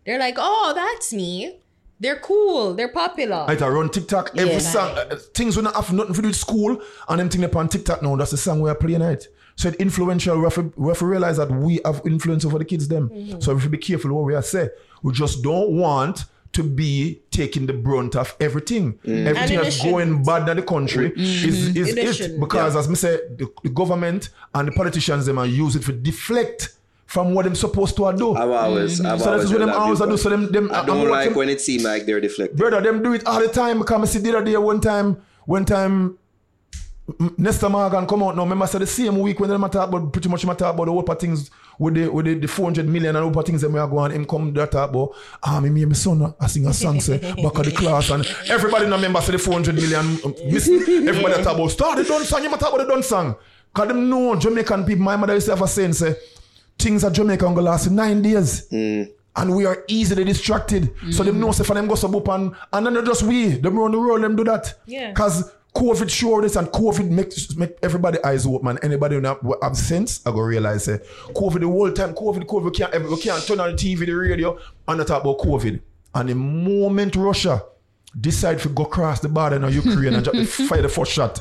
they're 0.04 0.18
like, 0.26 0.36
oh, 0.38 0.72
that's 0.74 1.12
me. 1.12 1.32
They're 2.00 2.20
cool. 2.30 2.74
They're 2.74 2.94
popular. 3.04 3.44
I 3.48 3.56
to 3.56 3.70
run 3.70 3.88
TikTok 3.90 4.30
every 4.36 4.52
Yeah. 4.54 4.58
song. 4.74 4.90
uh, 4.98 5.16
things 5.34 5.56
we 5.56 5.62
not 5.62 5.74
have 5.74 5.92
nothing 5.92 6.14
to 6.14 6.22
do 6.22 6.28
with 6.28 6.36
school 6.36 6.80
and 7.08 7.20
them 7.20 7.28
thing 7.28 7.44
up 7.44 7.56
on 7.56 7.68
TikTok 7.68 8.02
now. 8.04 8.14
That's 8.16 8.30
the 8.30 8.36
song 8.36 8.60
we 8.60 8.70
are 8.70 8.76
playing 8.84 9.02
it. 9.02 9.26
So 9.56 9.68
it's 9.70 9.76
influential. 9.78 10.36
We 10.38 10.44
have, 10.44 10.54
to, 10.54 10.72
we 10.76 10.88
have 10.92 10.98
to 11.00 11.06
realize 11.06 11.38
that 11.38 11.50
we 11.50 11.80
have 11.84 12.00
influence 12.06 12.44
over 12.44 12.58
the 12.58 12.64
kids 12.64 12.86
them. 12.86 13.08
Mm-hmm. 13.08 13.40
So 13.40 13.52
we 13.54 13.60
should 13.60 13.72
be 13.72 13.78
careful 13.88 14.12
what 14.14 14.24
we 14.26 14.34
are 14.36 14.42
say. 14.42 14.70
We 15.02 15.12
just 15.12 15.42
don't 15.42 15.70
want 15.72 16.26
to 16.52 16.62
be 16.62 17.20
taking 17.30 17.66
the 17.66 17.72
brunt 17.72 18.16
of 18.16 18.34
everything. 18.40 18.94
Mm. 19.04 19.26
Everything 19.26 19.58
Mm. 19.58 19.60
And 19.60 19.66
that's 19.66 19.82
going 19.82 20.22
bad 20.24 20.48
in 20.48 20.56
the 20.56 20.62
country 20.62 21.10
mm. 21.10 21.18
is, 21.18 21.68
mm-hmm. 21.68 21.76
is 21.76 21.88
It 21.88 21.98
it. 21.98 22.14
shouldn't. 22.14 22.40
Because 22.40 22.76
as 22.76 22.88
me 22.88 22.94
say, 22.94 23.16
the, 23.36 23.48
the 23.62 23.70
government 23.70 24.30
and 24.54 24.68
the 24.68 24.72
politicians 24.72 25.26
them 25.26 25.38
are 25.38 25.46
use 25.46 25.76
it 25.76 25.84
for 25.84 25.92
deflect 25.92 26.74
from 27.06 27.32
what 27.34 27.46
they're 27.46 27.54
supposed 27.54 27.96
to 27.96 28.12
do. 28.16 28.34
I've 28.34 28.50
always, 28.50 29.00
I've 29.00 29.18
so 29.18 29.24
that 29.24 29.30
always 29.32 29.44
is 29.44 29.52
what 29.52 29.60
them 29.60 29.70
always 29.70 29.98
do. 29.98 30.16
So 30.16 30.28
them, 30.28 30.52
them 30.52 30.70
I 30.70 30.80
I'm 30.80 30.86
don't 30.86 31.08
like 31.08 31.10
watching- 31.10 31.34
when 31.36 31.48
it 31.48 31.60
seems 31.60 31.84
like 31.84 32.06
they're 32.06 32.20
deflecting. 32.20 32.56
Brother, 32.56 32.80
them 32.80 33.02
do 33.02 33.12
it 33.14 33.26
all 33.26 33.40
the 33.40 33.48
time 33.48 33.82
Come 33.84 34.02
I 34.02 34.06
see 34.06 34.18
the 34.18 34.36
other 34.36 34.44
day 34.44 34.56
one 34.56 34.80
time, 34.80 35.22
one 35.46 35.64
time 35.64 36.18
M- 37.20 37.34
Nesta 37.38 37.68
Morgan 37.68 38.06
come 38.06 38.22
out 38.22 38.36
now. 38.36 38.42
Remember, 38.42 38.64
I 38.64 38.68
said 38.68 38.82
the 38.82 38.86
same 38.86 39.18
week 39.18 39.40
when 39.40 39.48
them 39.48 39.64
a 39.64 39.68
talk 39.68 39.88
about 39.88 40.12
pretty 40.12 40.28
much 40.28 40.42
them 40.42 40.50
a 40.50 40.54
talk 40.54 40.74
about 40.74 40.84
the 40.84 40.92
whole 40.92 41.02
things 41.14 41.50
with 41.78 41.94
the 41.94 42.08
with 42.08 42.26
the, 42.26 42.34
the 42.34 42.46
400 42.48 42.86
million 42.86 43.16
and 43.16 43.34
whole 43.34 43.42
things 43.42 43.62
that 43.62 43.70
we 43.70 43.78
are 43.78 43.88
going. 43.88 44.12
Him 44.12 44.26
come 44.26 44.52
there 44.52 44.66
talk 44.66 44.90
about 44.90 45.14
ah 45.42 45.58
me 45.60 45.70
me 45.70 45.82
and 45.82 45.90
my 45.90 45.94
son 45.94 46.34
I 46.38 46.46
sing 46.48 46.66
a 46.66 46.72
song 46.74 47.00
say 47.00 47.18
back 47.18 47.58
of 47.58 47.64
the 47.64 47.72
class 47.72 48.10
and 48.10 48.26
everybody 48.50 48.86
now 48.86 48.96
remember 48.96 49.20
say 49.22 49.32
the 49.32 49.38
400 49.38 49.74
million. 49.74 50.18
um, 50.24 50.34
Miss, 50.52 50.68
everybody 50.68 51.42
talk 51.42 51.54
about 51.54 51.70
start 51.70 51.96
the 51.98 52.04
done 52.04 52.24
song. 52.24 52.42
You 52.42 52.50
might 52.50 52.60
talk 52.60 52.74
about 52.74 52.86
the 52.86 52.92
done 52.92 53.02
song. 53.02 53.36
Cause 53.72 53.88
them 53.88 54.10
know 54.10 54.36
Jamaican 54.36 54.84
people. 54.84 55.04
My 55.04 55.16
mother 55.16 55.34
used 55.34 55.46
to 55.46 55.52
have 55.52 55.62
a 55.62 55.68
saying 55.68 55.94
say 55.94 56.14
things 56.78 57.04
at 57.04 57.12
Jamaica 57.14 57.44
gonna 57.44 57.60
last 57.62 57.90
nine 57.90 58.20
days. 58.20 58.66
And 59.36 59.54
we 59.54 59.66
are 59.66 59.84
easily 59.88 60.24
distracted. 60.24 60.92
So 61.12 61.22
them 61.22 61.38
know 61.40 61.52
say 61.52 61.64
for 61.64 61.72
them 61.74 61.86
go 61.86 61.94
sub 61.94 62.14
up 62.16 62.28
and 62.28 62.54
and 62.72 62.84
then 62.86 62.94
they 62.94 63.02
just 63.02 63.22
we, 63.22 63.46
them 63.48 63.78
run 63.78 63.92
the 63.92 63.98
road, 63.98 64.22
them 64.22 64.36
do 64.36 64.44
that. 64.44 64.74
Yeah. 64.84 65.12
Cause 65.12 65.52
COVID 65.78 66.10
show 66.10 66.40
this 66.40 66.56
and 66.56 66.66
COVID 66.68 67.08
makes 67.08 67.54
make 67.56 67.78
everybody 67.84 68.18
eyes 68.24 68.46
open 68.46 68.64
man. 68.64 68.78
Anybody 68.82 69.14
who 69.14 69.56
have 69.62 69.76
sense, 69.76 70.26
I 70.26 70.32
go 70.32 70.40
realize 70.40 70.84
say 70.84 70.98
COVID 71.28 71.60
the 71.60 71.68
whole 71.68 71.92
time, 71.92 72.14
COVID, 72.14 72.44
COVID, 72.46 72.64
we 72.64 72.70
can't 72.72 73.08
we 73.08 73.20
can't 73.20 73.46
turn 73.46 73.60
on 73.60 73.70
the 73.70 73.76
TV, 73.76 74.04
the 74.04 74.12
radio, 74.12 74.58
and 74.88 74.98
not 74.98 75.06
talk 75.06 75.22
about 75.22 75.38
COVID. 75.38 75.80
And 76.16 76.28
the 76.28 76.34
moment 76.34 77.14
Russia 77.14 77.62
decide 78.20 78.58
to 78.60 78.68
go 78.70 78.82
across 78.82 79.20
the 79.20 79.28
border 79.28 79.56
in 79.56 79.72
Ukraine 79.72 80.14
and 80.14 80.24
just 80.24 80.50
fire 80.68 80.82
the 80.82 80.88
first 80.88 81.12
shot. 81.12 81.40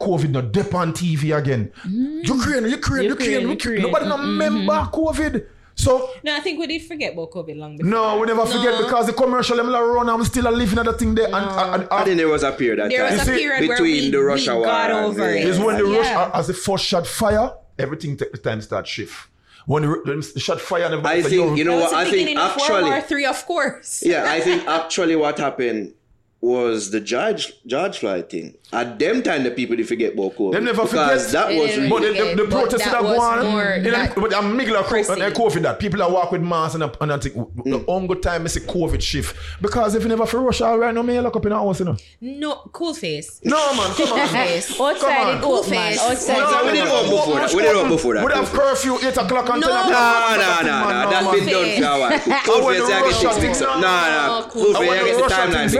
COVID 0.00 0.30
not 0.30 0.52
dip 0.52 0.74
on 0.74 0.92
TV 0.92 1.36
again. 1.36 1.70
Mm. 1.86 2.26
Ukraine, 2.26 2.64
Ukraine, 2.68 3.04
Ukraine, 3.04 3.08
Ukraine, 3.08 3.48
Ukraine. 3.50 3.82
Nobody 3.82 4.06
not 4.08 4.20
remember 4.20 4.72
mm-hmm. 4.72 4.94
COVID. 4.94 5.46
So 5.76 6.10
no, 6.22 6.34
I 6.36 6.40
think 6.40 6.58
we 6.60 6.66
did 6.66 6.82
forget 6.82 7.12
about 7.14 7.30
COVID 7.32 7.56
long 7.56 7.76
before. 7.76 7.90
no, 7.90 8.18
we 8.18 8.26
never 8.26 8.46
forget 8.46 8.72
No. 8.78 8.84
because 8.84 9.06
the 9.06 9.12
commercial 9.12 9.56
them 9.56 9.68
like 9.70 9.82
run. 9.82 10.08
I'm 10.08 10.22
still 10.24 10.46
a 10.46 10.50
living 10.50 10.78
at 10.78 10.84
the 10.84 10.92
thing 10.92 11.14
there. 11.14 11.26
And, 11.26 11.34
and, 11.34 11.82
and 11.82 11.88
I 11.90 12.04
think 12.04 12.16
there 12.16 12.28
was 12.28 12.42
a 12.44 12.52
period 12.52 12.78
that 12.78 12.90
There 12.90 13.06
time. 13.08 13.18
was 13.18 13.28
a 13.28 13.32
see, 13.32 13.38
period 13.42 13.68
where 13.68 13.76
between 13.76 14.04
we, 14.04 14.10
the 14.10 14.22
Russia 14.22 14.52
we 14.52 14.58
war 14.58 14.66
got 14.66 14.90
and 14.90 14.98
over 15.06 15.18
the- 15.20 15.38
it. 15.40 15.46
is 15.46 15.58
when 15.58 15.76
the 15.78 15.86
Yeah. 15.90 15.98
rush 16.26 16.30
as 16.34 16.46
the 16.46 16.54
first 16.54 16.84
shot 16.84 17.06
fire, 17.06 17.52
everything 17.78 18.16
take 18.16 18.30
the 18.32 18.38
time 18.38 18.60
start 18.60 18.86
shift. 18.86 19.14
When 19.66 19.82
the, 19.82 19.88
when 20.04 20.20
the 20.20 20.40
shot 20.40 20.60
fire, 20.60 20.84
and 20.84 20.92
everybody 20.94 21.20
I 21.20 21.22
think, 21.22 21.58
you 21.58 21.64
know 21.64 21.76
what, 21.80 21.92
I 21.92 22.04
think 22.04 22.16
beginning 22.16 22.38
of 22.38 22.50
World 22.56 22.60
actually, 22.70 22.90
War 22.90 23.00
Three, 23.00 23.26
of 23.26 23.46
course. 23.46 24.02
yeah, 24.06 24.24
I 24.30 24.40
think 24.40 24.66
actually 24.68 25.16
what 25.16 25.38
happened 25.38 25.94
was 26.44 26.90
the 26.90 27.00
judge 27.00 27.52
George 27.66 27.98
Floyd 27.98 28.28
thing. 28.28 28.54
At 28.72 28.98
them 28.98 29.22
time, 29.22 29.44
the 29.44 29.50
people 29.52 29.76
did 29.76 29.86
forget 29.86 30.14
about 30.14 30.34
COVID. 30.36 30.52
Them 30.52 30.64
never 30.64 30.82
because 30.82 31.26
forget. 31.26 31.32
that 31.32 31.48
They 31.48 31.60
was 31.60 31.70
didn't 31.70 31.90
But 31.90 32.02
the, 32.02 32.08
forget, 32.08 32.36
the, 32.36 32.42
the 32.42 32.48
but 32.50 32.58
protest 32.60 32.84
that 32.84 32.92
that 32.92 33.04
was 33.04 33.16
go 33.16 33.22
on, 33.22 33.46
more 33.52 33.70
in 33.70 33.82
that 33.84 34.14
but 34.16 34.34
I'm 34.34 34.58
migla 34.58 34.82
pressing. 34.84 35.22
and 35.22 35.34
COVID 35.34 35.62
that 35.62 35.78
people 35.78 35.98
that 36.00 36.10
walk 36.10 36.32
with 36.32 36.42
masks 36.42 36.74
and 36.74 36.82
and 37.00 37.12
I 37.12 37.18
think 37.18 37.34
Mm. 37.36 37.64
the 37.70 37.84
only 37.86 38.16
time 38.20 38.42
I 38.42 38.44
a 38.46 38.60
COVID 38.60 39.00
shift 39.00 39.36
because 39.62 39.94
if 39.94 40.02
you 40.02 40.08
never 40.08 40.26
for 40.26 40.40
Russia 40.40 40.76
right 40.76 40.92
now, 40.94 41.02
me 41.02 41.18
lock 41.20 41.36
up 41.36 41.46
in 41.46 41.52
a 41.52 41.56
house, 41.56 41.78
you 41.80 41.86
know. 41.86 41.96
No, 42.20 42.54
Koolface. 42.72 43.40
No 43.44 43.56
man, 43.76 43.94
come 43.94 44.12
on. 44.18 44.28
face. 44.28 44.76
Come 44.76 44.86
Outside 44.88 45.26
on. 45.26 45.36
it 45.38 45.42
Cool 45.42 45.54
open, 45.58 45.70
man. 45.70 45.92
face. 45.92 46.00
Outside 46.02 46.36
No, 46.38 46.58
it 46.58 46.64
we 46.66 46.72
didn't 46.72 46.88
open. 46.88 47.10
go 47.10 47.16
before 47.16 47.34
that. 47.40 47.54
We 47.54 47.62
didn't 47.62 47.82
go 47.84 47.88
before 47.96 48.14
that. 48.14 48.26
We 48.26 48.32
have 48.32 48.50
curfew 48.52 48.94
eight 49.06 49.16
o'clock 49.16 49.48
and 49.50 49.60
No. 49.60 49.66
ten 49.68 49.76
o'clock. 49.76 49.90
Nah, 49.94 50.36
nah, 50.36 50.62
nah, 50.62 51.04
nah. 51.04 51.10
That's 51.10 51.30
been 51.40 51.46
done 51.46 51.64
face. 51.64 51.78
for 51.78 51.84
a 51.84 52.00
while. 52.00 52.12
I 52.12 52.42
Cool 52.44 52.62
want 52.64 52.76
face, 52.76 52.86
the 52.88 52.94
I 52.94 52.98
get 52.98 53.04
Russia 53.04 53.20
six 53.20 53.36
things 53.38 53.58
thing. 53.58 53.68
up. 53.68 53.80
Nah, 53.80 54.08
nah. 54.10 54.40
No, 54.40 54.46
Cool 54.48 54.64
Koolface, 54.64 54.74
I 54.74 54.82
I 54.82 54.86
want 54.86 54.98
get 54.98 55.04
the 55.04 55.14
the 55.14 55.22
Russia 55.22 55.34
timeline. 55.34 55.70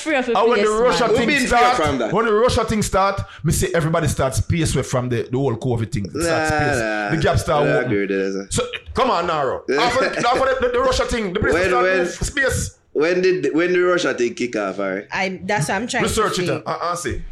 Thing 0.00 0.12
fixed 0.14 0.14
Bro, 0.14 0.16
up. 0.16 0.16
God 0.16 0.16
did 0.16 0.16
free 0.16 0.16
of 0.16 0.28
a 0.28 0.38
I 0.38 0.42
when 0.44 0.58
the 0.60 0.66
place, 0.66 0.80
Russia 0.80 1.06
man. 1.08 1.16
Thing 1.16 1.26
been 1.28 1.38
free 1.38 1.46
start, 1.46 1.76
from 1.76 1.98
that. 1.98 2.12
when 2.12 2.26
the 2.26 2.32
Russia 2.32 2.64
thing 2.64 2.82
start, 2.82 3.20
me 3.44 3.52
see 3.52 3.74
everybody 3.74 4.08
starts 4.08 4.38
space 4.38 4.74
away 4.74 4.82
from 4.82 5.08
the, 5.08 5.28
the 5.30 5.38
whole 5.38 5.56
COVID 5.56 5.92
thing. 5.92 6.06
It 6.06 6.14
Nah, 6.14 6.22
starts 6.22 6.48
space. 6.48 6.78
nah. 6.78 7.10
The 7.10 7.16
gap 7.22 7.38
start 7.38 7.66
I 7.66 7.72
open. 7.72 7.84
agree 7.86 8.00
with 8.06 8.34
that. 8.34 8.52
So 8.52 8.62
come 8.94 9.10
on, 9.10 9.26
Naro. 9.26 9.64
After, 9.78 10.04
after 10.04 10.20
the, 10.20 10.56
the, 10.60 10.68
the 10.72 10.80
Russia 10.80 11.04
thing, 11.04 11.32
the 11.32 11.40
place 11.40 11.52
When- 11.54 11.68
start 11.68 11.84
when- 11.84 11.98
move 11.98 12.08
space. 12.10 12.76
When 12.92 13.22
did 13.22 13.54
when 13.54 13.72
the 13.72 13.78
Russia 13.80 14.12
thing 14.14 14.34
kick 14.34 14.56
off, 14.56 14.80
alright? 14.80 15.06
I 15.12 15.40
that's 15.44 15.68
what 15.68 15.76
I'm 15.76 15.86
trying 15.86 16.02
Research 16.02 16.34
to 16.36 16.42
it. 16.42 16.46
see. 16.46 16.52
Uh, 16.66 16.70
uh, 16.72 16.96
see. 16.96 17.22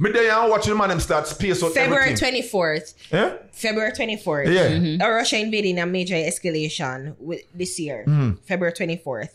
Me 0.00 0.12
there 0.12 0.30
and 0.30 0.48
watching 0.48 0.72
the 0.72 0.78
man 0.78 0.90
them 0.90 1.00
start 1.00 1.26
space 1.26 1.60
out 1.60 1.72
February 1.72 2.14
twenty 2.14 2.40
fourth. 2.40 2.94
Yeah? 3.12 3.34
February 3.50 3.90
24th. 3.90 4.46
Yeah. 4.46 4.68
Mm-hmm. 4.70 5.02
Uh, 5.02 5.08
Russia 5.10 5.40
invading 5.40 5.80
a 5.80 5.86
major 5.86 6.14
escalation 6.14 7.16
with, 7.18 7.42
this 7.52 7.80
year. 7.80 8.04
Mm-hmm. 8.06 8.34
February 8.46 8.72
24th. 8.72 9.30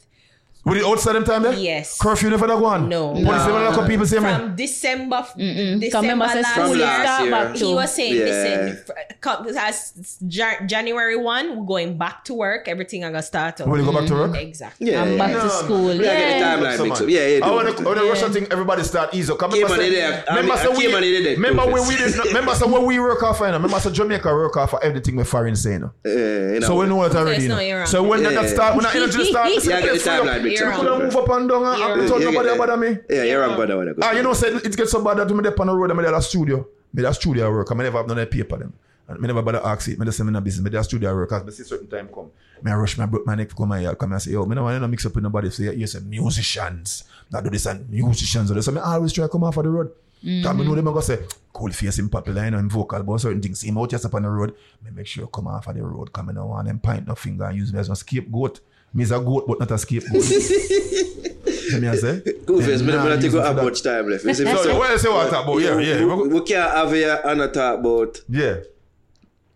Were 0.65 0.77
you 0.77 0.87
outside 0.87 1.13
them 1.13 1.25
time 1.25 1.43
there? 1.43 1.53
Yes. 1.53 1.97
Curfew 1.99 2.29
never 2.29 2.47
that 2.47 2.57
one? 2.57 2.87
No. 2.87 3.11
Police 3.11 3.25
never 3.27 3.51
lock 3.51 3.77
up 3.79 3.85
people 3.87 4.05
say 4.05 4.19
me. 4.19 4.33
From 4.33 4.55
December, 4.55 5.17
f- 5.17 5.33
Come 5.35 5.79
December 5.81 6.15
last 6.25 6.51
school 6.53 6.63
From 6.67 6.73
is 6.75 6.79
last 6.79 7.21
year. 7.21 7.29
year. 7.31 7.53
He 7.53 7.73
was 7.75 7.93
saying, 7.93 8.15
Yeah. 8.15 8.23
listen, 8.23 8.85
come- 9.19 9.47
as 9.57 10.17
January 10.65 11.17
1, 11.17 11.57
we're 11.57 11.65
going 11.65 11.97
back 11.97 12.23
to 12.25 12.33
work. 12.33 12.69
Everything 12.69 13.03
I'm 13.03 13.11
going 13.11 13.21
to 13.21 13.27
start 13.27 13.59
up. 13.59 13.67
Will 13.67 13.77
you 13.79 13.83
go 13.85 13.91
back 13.91 14.07
to 14.07 14.13
work? 14.13 14.37
Exactly. 14.37 14.91
Yeah, 14.91 15.01
I'm 15.01 15.11
yeah, 15.11 15.17
back 15.17 15.33
yeah. 15.35 15.43
to 15.43 15.49
school. 15.49 15.93
Yeah, 15.95 16.11
I 16.11 16.15
get 16.15 16.29
the 16.33 16.39
Yeah. 16.39 16.55
timeline 16.55 16.77
So, 16.77 16.83
mixed 16.85 17.01
up. 17.01 17.09
Yeah, 17.09 17.27
yeah. 17.27 17.45
I 17.45 17.51
want 17.51 17.77
the, 17.77 17.83
when 17.83 17.97
the 17.97 18.03
Russia 18.05 18.29
thing, 18.29 18.47
everybody 18.49 18.83
start 18.83 19.13
ease 19.13 19.29
up. 19.29 19.39
Come 19.39 19.51
Came 19.51 19.63
remember 19.63 19.73
on 19.73 19.79
say- 19.81 19.89
the 19.89 19.95
day- 19.97 20.23
I 20.29 20.35
remember 20.35 20.53
mean, 20.53 20.57
say 20.63 20.71
I 20.71 20.75
came 20.81 20.95
on 20.95 21.01
the 21.01 21.23
day, 21.23 21.35
Remember 21.35 21.65
when 21.65 21.87
we 21.89 21.95
did, 21.97 22.25
remember 22.25 22.55
say 22.55 22.65
when 22.67 22.85
we 22.85 22.99
work 22.99 23.21
off, 23.23 23.39
you 23.41 23.47
know, 23.47 23.53
remember 23.53 23.79
say 23.81 23.91
Jamaica 23.91 24.29
work 24.33 24.55
off 24.55 24.69
for 24.69 24.81
everything 24.83 25.17
we 25.17 25.25
foreign 25.25 25.57
say, 25.57 25.73
you 25.73 25.79
know. 25.79 25.91
Uh, 26.05 26.09
you 26.53 26.59
know. 26.61 26.67
So 26.67 26.79
we 26.79 26.85
know 26.87 27.03
it 27.03 27.13
already. 27.15 27.43
You 27.43 27.49
know. 27.49 27.85
So 27.85 28.01
when 28.03 28.23
that, 28.23 28.33
that 28.35 28.49
start, 28.49 28.75
when 28.75 28.83
that 28.83 28.95
energy 28.95 29.25
start, 29.29 29.49
Yeah, 29.51 29.59
Yeah, 29.63 29.81
get 29.81 29.93
the 29.93 30.09
timeline 30.09 30.43
mixed 30.43 30.52
You're 30.59 30.71
up. 30.73 30.79
Could 30.79 30.91
I 30.91 30.97
move 30.99 31.15
up 31.15 31.29
and 31.29 31.49
down 31.49 31.65
and 31.65 31.77
You're 31.79 31.91
and 31.91 31.99
wrong. 32.01 32.09
touch 32.09 32.21
Yeah, 32.21 32.29
nobody 32.31 32.49
yeah, 32.49 32.57
bother 32.57 32.77
me? 32.77 32.97
Yeah, 33.09 33.23
you're 33.23 33.41
wrong, 33.41 33.55
brother. 33.55 33.75
brother. 33.75 33.95
Ah, 34.01 34.11
you 34.11 34.23
know, 34.23 34.33
say 34.33 34.47
it 34.49 34.75
gets 34.77 34.91
so 34.91 35.03
bad 35.03 35.17
that 35.17 35.29
me 35.29 35.41
there 35.41 35.59
on 35.59 35.67
the 35.67 35.73
road, 35.73 35.91
I'm 35.91 35.97
there 35.97 36.13
at 36.15 36.23
studio. 36.23 36.67
Me 36.93 37.01
there 37.01 37.13
studio 37.13 37.51
work, 37.51 37.71
I 37.71 37.75
never 37.75 37.97
have 37.97 38.07
none 38.07 38.19
of 38.19 38.29
the 38.29 38.35
paper 38.37 38.57
them. 38.57 38.73
And 39.07 39.19
me 39.19 39.27
never 39.27 39.41
bother 39.41 39.61
ask 39.65 39.87
it. 39.89 39.99
Me 39.99 40.05
just 40.05 40.17
say 40.17 40.23
me 40.23 40.31
no 40.31 40.39
business. 40.41 40.63
Me 40.63 40.69
there 40.69 40.83
studio 40.83 41.13
work. 41.13 41.29
Cause 41.29 41.43
me 41.43 41.51
see 41.51 41.63
certain 41.63 41.87
time 41.87 42.07
come. 42.07 42.31
Me 42.61 42.71
I 42.71 42.75
rush 42.75 42.97
my 42.97 43.05
broke 43.05 43.25
my 43.25 43.35
neck 43.35 43.49
to 43.49 43.55
come 43.55 43.71
here. 43.77 43.93
Come 43.95 44.13
and 44.13 44.21
say, 44.21 44.31
yo, 44.31 44.45
me 44.45 44.55
no 44.55 44.63
want 44.63 44.81
to 44.81 44.87
mix 44.87 45.05
up 45.05 45.13
with 45.13 45.23
nobody. 45.23 45.49
Say, 45.49 45.75
you 45.75 45.87
say 45.87 45.99
musicians. 45.99 47.03
Not 47.31 47.43
do 47.43 47.49
this 47.49 47.65
and 47.65 47.89
musicians. 47.89 48.65
So 48.65 48.71
me 48.71 48.79
always 48.79 49.11
try 49.11 49.25
to 49.25 49.29
come 49.29 49.43
off 49.43 49.57
of 49.57 49.63
the 49.63 49.69
road. 49.69 49.91
Cause 50.23 50.55
me 50.55 50.63
know 50.63 50.73
them 50.75 50.87
I 50.87 50.93
go 50.93 51.01
say, 51.01 51.19
Koolface 51.53 51.99
him 51.99 52.09
popular, 52.09 52.45
you 52.45 52.51
know, 52.51 52.59
him 52.59 52.69
vocal 52.69 53.01
about 53.01 53.19
certain 53.19 53.41
things. 53.41 53.59
See 53.59 53.67
him 53.67 53.77
out 53.77 53.89
just 53.89 54.05
up 54.05 54.13
on 54.15 54.23
the 54.23 54.29
road. 54.29 54.55
Me 54.83 54.89
make 54.91 55.05
sure 55.05 55.27
come 55.27 55.47
off 55.47 55.67
of 55.67 55.75
the 55.75 55.83
road. 55.83 56.13
Come 56.13 56.29
in 56.29 56.37
and 56.37 56.47
want 56.47 56.67
them 56.67 56.79
pint 56.79 57.05
no 57.07 57.15
finger 57.15 57.43
and 57.43 57.57
use 57.57 57.73
me 57.73 57.79
as 57.79 57.89
a 57.89 57.95
scapegoat. 57.95 58.61
Me 58.93 59.03
is 59.03 59.11
a 59.11 59.19
goat, 59.19 59.45
but 59.47 59.59
not 59.59 59.71
a 59.71 59.77
scapegoat. 59.77 60.13
Me 61.81 61.87
I 61.87 61.95
say? 61.95 62.21
Koolface, 62.45 62.77
Them 62.77 62.85
me 62.85 62.93
nah 62.93 63.03
don't 63.05 63.11
think 63.21 63.23
use 63.23 63.33
we 63.33 63.39
have 63.39 63.55
much 63.55 63.81
time 63.81 64.07
left. 64.09 64.23
You 64.25 64.33
see, 64.33 64.43
So, 64.63 64.77
what 64.77 64.91
you 64.91 64.97
say 64.99 65.09
what 65.09 65.27
I 65.27 65.29
talk 65.29 65.45
about? 65.45 65.57
Yeah, 65.57 65.79
yeah. 65.79 66.05
We, 66.05 66.27
we 66.27 66.41
can't 66.41 66.71
have 66.71 66.91
here 66.91 67.19
and 67.25 67.53
talk 67.53 67.79
about 67.79 68.21
Yeah. 68.29 68.57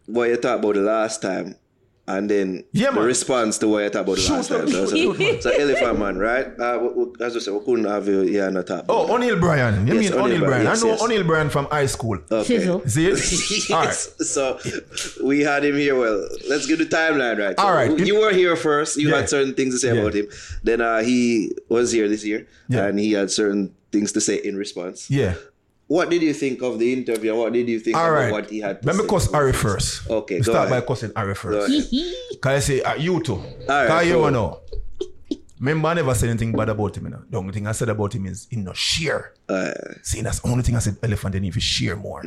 what 0.08 0.30
you 0.30 0.38
talk 0.38 0.60
about 0.60 0.74
the 0.76 0.82
last 0.82 1.22
time 1.22 1.56
and 2.08 2.30
then 2.30 2.64
Yeah, 2.72 2.90
the 2.92 2.96
man. 2.98 3.06
response 3.06 3.58
to 3.60 3.68
what 3.68 3.84
you 3.84 3.90
talk 3.90 4.04
about 4.04 4.16
the 4.16 4.22
Shoot 4.22 4.34
last 4.34 4.50
time. 4.50 4.68
So, 4.70 4.86
so, 4.86 4.96
Shoot, 4.96 5.44
so 5.44 5.50
Elephant 5.52 6.00
Man, 6.00 6.18
right? 6.18 6.48
Uh, 6.60 6.80
we, 6.82 7.04
we, 7.06 7.26
as 7.26 7.36
I 7.36 7.40
said, 7.40 7.54
we 7.54 7.60
couldn't 7.66 7.86
have 7.86 8.08
you 8.08 8.22
here 8.22 8.46
on 8.46 8.54
the 8.54 8.64
top. 8.64 8.86
Oh, 8.90 9.14
O'Neil 9.14 9.40
Bryan. 9.40 9.86
You 9.88 9.96
Yes, 9.96 10.04
mean 10.04 10.14
O'Neil 10.14 10.26
O'Neil 10.26 10.40
Bryan, 10.40 10.50
Bryan? 10.50 10.66
yes, 10.66 10.84
I 10.84 10.86
know 10.86 10.92
yes. 10.94 11.02
O'Neil 11.02 11.24
Bryan 11.24 11.50
from 11.50 11.66
high 11.66 11.86
school. 11.86 12.18
Okay. 12.32 12.60
Sizzle. 12.60 12.88
See 12.88 13.08
it? 13.08 13.72
All 13.72 13.84
right. 13.86 13.94
So 13.94 14.60
we 15.24 15.42
had 15.42 15.66
him 15.66 15.76
here. 15.76 16.00
Well, 16.00 16.28
let's 16.50 16.66
get 16.66 16.80
the 16.80 16.86
timeline 16.86 17.38
right. 17.40 17.60
So 17.60 17.66
All 17.66 17.74
right. 17.74 17.98
You 18.00 18.20
were 18.20 18.32
here 18.34 18.56
first. 18.56 18.98
You 18.98 19.10
Yeah. 19.10 19.18
had 19.18 19.30
certain 19.30 19.54
things 19.54 19.74
to 19.76 19.80
say 19.80 19.94
Yeah. 19.94 20.02
about 20.02 20.14
him. 20.16 20.28
Then 20.64 20.82
uh, 20.82 21.02
he 21.04 21.52
was 21.70 21.92
here 21.92 22.08
this 22.08 22.24
year, 22.26 22.48
Yeah. 22.70 22.86
and 22.86 22.98
he 23.00 23.12
had 23.14 23.32
certain 23.32 23.74
things 23.92 24.12
to 24.14 24.22
say 24.22 24.36
in 24.36 24.56
response. 24.56 25.10
Yeah. 25.10 25.36
What 25.88 26.10
did 26.10 26.22
you 26.22 26.34
think 26.34 26.62
of 26.62 26.80
the 26.80 26.92
interview? 26.92 27.34
What 27.36 27.54
did 27.54 27.68
you 27.70 27.80
think 27.80 27.96
All 27.96 28.12
about 28.12 28.32
what 28.32 28.50
he 28.50 28.60
had 28.60 28.82
to 28.82 28.88
Let 28.88 28.96
say? 28.98 29.02
me 29.04 29.08
cuss 29.08 29.32
Harry 29.32 29.54
first. 29.54 30.10
Okay, 30.10 30.38
go 30.40 30.44
Start 30.52 30.68
ahead. 30.70 30.82
by 30.84 30.88
cussing 30.88 31.12
Go 31.12 31.34
first. 31.34 31.92
Can 32.42 32.52
I 32.52 32.60
say 32.60 32.82
uh, 32.82 32.96
you 32.96 33.24
too? 33.24 33.36
right, 33.70 33.88
Cause 33.88 34.06
you 34.08 34.32
know. 34.32 34.60
Remember, 35.60 35.88
I 35.88 35.94
never 35.96 36.14
said 36.14 36.30
anything 36.30 36.52
bad 36.52 36.70
about 36.70 36.96
him. 36.98 37.06
You 37.06 37.10
know? 37.12 37.24
The 37.30 37.38
only 37.38 37.52
thing 37.54 37.66
I 37.66 37.72
said 37.72 37.90
about 37.90 38.14
him 38.14 38.26
is 38.28 38.48
he 38.50 38.58
no 38.58 38.74
share. 38.74 39.34
Uh, 39.50 39.72
See, 40.04 40.22
that's 40.22 40.40
the 40.42 40.50
only 40.50 40.62
thing 40.64 40.76
I 40.76 40.80
said. 40.80 40.98
Elephant 41.02 41.32
didn't 41.34 41.46
even 41.46 41.62
share 41.62 41.96
more. 41.96 42.24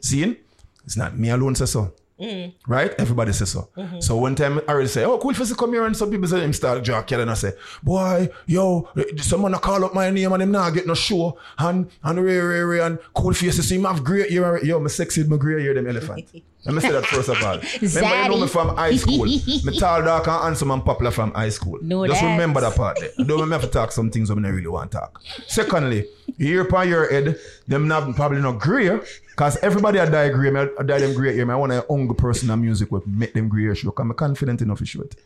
See, 0.00 0.36
it's 0.84 0.96
not 0.96 1.18
me 1.18 1.28
alone 1.30 1.56
say 1.56 1.66
so. 1.66 1.92
Mm. 2.20 2.52
Right? 2.66 2.94
Everybody 2.98 3.32
says 3.32 3.50
so. 3.50 3.68
Mm-hmm. 3.76 4.00
So 4.00 4.16
one 4.16 4.34
time 4.34 4.58
I 4.68 4.72
already 4.72 4.88
say, 4.88 5.04
oh, 5.04 5.18
cool 5.18 5.32
to 5.32 5.54
come 5.54 5.72
here, 5.72 5.86
and 5.86 5.96
some 5.96 6.10
people 6.10 6.28
say 6.28 6.40
him 6.40 6.52
start 6.52 6.82
jack 6.84 7.10
and 7.12 7.30
I 7.30 7.34
say, 7.34 7.52
boy, 7.82 8.28
yo, 8.46 8.88
someone 9.16 9.54
call 9.54 9.84
up 9.84 9.94
my 9.94 10.10
name 10.10 10.32
and 10.32 10.42
him 10.42 10.50
not 10.50 10.74
get 10.74 10.86
no 10.86 10.94
show. 10.94 11.38
And 11.58 11.90
and 12.02 12.22
Ray 12.22 12.38
Ray 12.38 12.60
Ray 12.60 12.80
and 12.80 12.98
Koolface 13.16 13.56
to 13.56 13.62
see 13.62 13.76
him 13.76 13.84
have 13.84 14.04
great 14.04 14.30
ear. 14.30 14.62
Yo, 14.62 14.78
me 14.78 14.88
sexy, 14.88 15.24
my 15.24 15.36
great 15.36 15.64
ear, 15.64 15.74
them 15.74 15.88
elephant. 15.88 16.30
Let 16.64 16.74
me 16.74 16.80
say 16.82 16.92
that 16.92 17.06
first 17.06 17.28
of 17.30 17.42
all. 17.42 17.58
Remember, 17.80 18.22
you 18.22 18.28
know 18.28 18.40
me 18.40 18.46
from 18.46 18.76
high 18.76 18.96
school. 18.96 19.24
me 19.24 19.40
tall, 19.78 20.02
dark, 20.02 20.26
and 20.28 20.42
handsome 20.42 20.70
and 20.70 20.84
popular 20.84 21.10
from 21.10 21.32
high 21.32 21.48
school. 21.48 21.78
Know 21.80 22.06
Just 22.06 22.20
that. 22.20 22.30
remember 22.32 22.60
that 22.60 22.76
part 22.76 22.98
there. 23.00 23.10
Don't 23.26 23.40
remember 23.40 23.66
to 23.66 23.72
talk 23.72 23.92
some 23.92 24.10
things 24.10 24.30
when 24.30 24.44
I 24.44 24.50
really 24.50 24.68
want 24.68 24.90
to 24.92 24.98
talk. 24.98 25.22
Secondly, 25.46 26.06
year 26.36 26.64
per 26.66 26.84
year 26.84 27.10
head, 27.10 27.38
them 27.66 27.88
not 27.88 28.14
probably 28.14 28.42
not 28.42 28.58
grey, 28.58 29.00
because 29.30 29.56
everybody 29.58 29.98
a 29.98 30.10
die 30.10 30.28
grey, 30.28 30.50
me 30.50 30.60
a 30.78 30.84
die 30.84 30.98
them 30.98 31.14
grey 31.14 31.32
here. 31.32 31.46
Me 31.46 31.54
I 31.54 31.56
want 31.56 31.72
a 31.72 31.84
younger 31.88 32.14
person 32.14 32.50
in 32.50 32.60
music 32.60 32.92
will 32.92 33.02
make 33.06 33.32
them 33.32 33.48
grey 33.48 33.74
show, 33.74 33.94
I'm 33.96 34.12
confident 34.12 34.60
enough 34.60 34.78
to 34.80 34.86
show 34.86 35.00
it. 35.00 35.16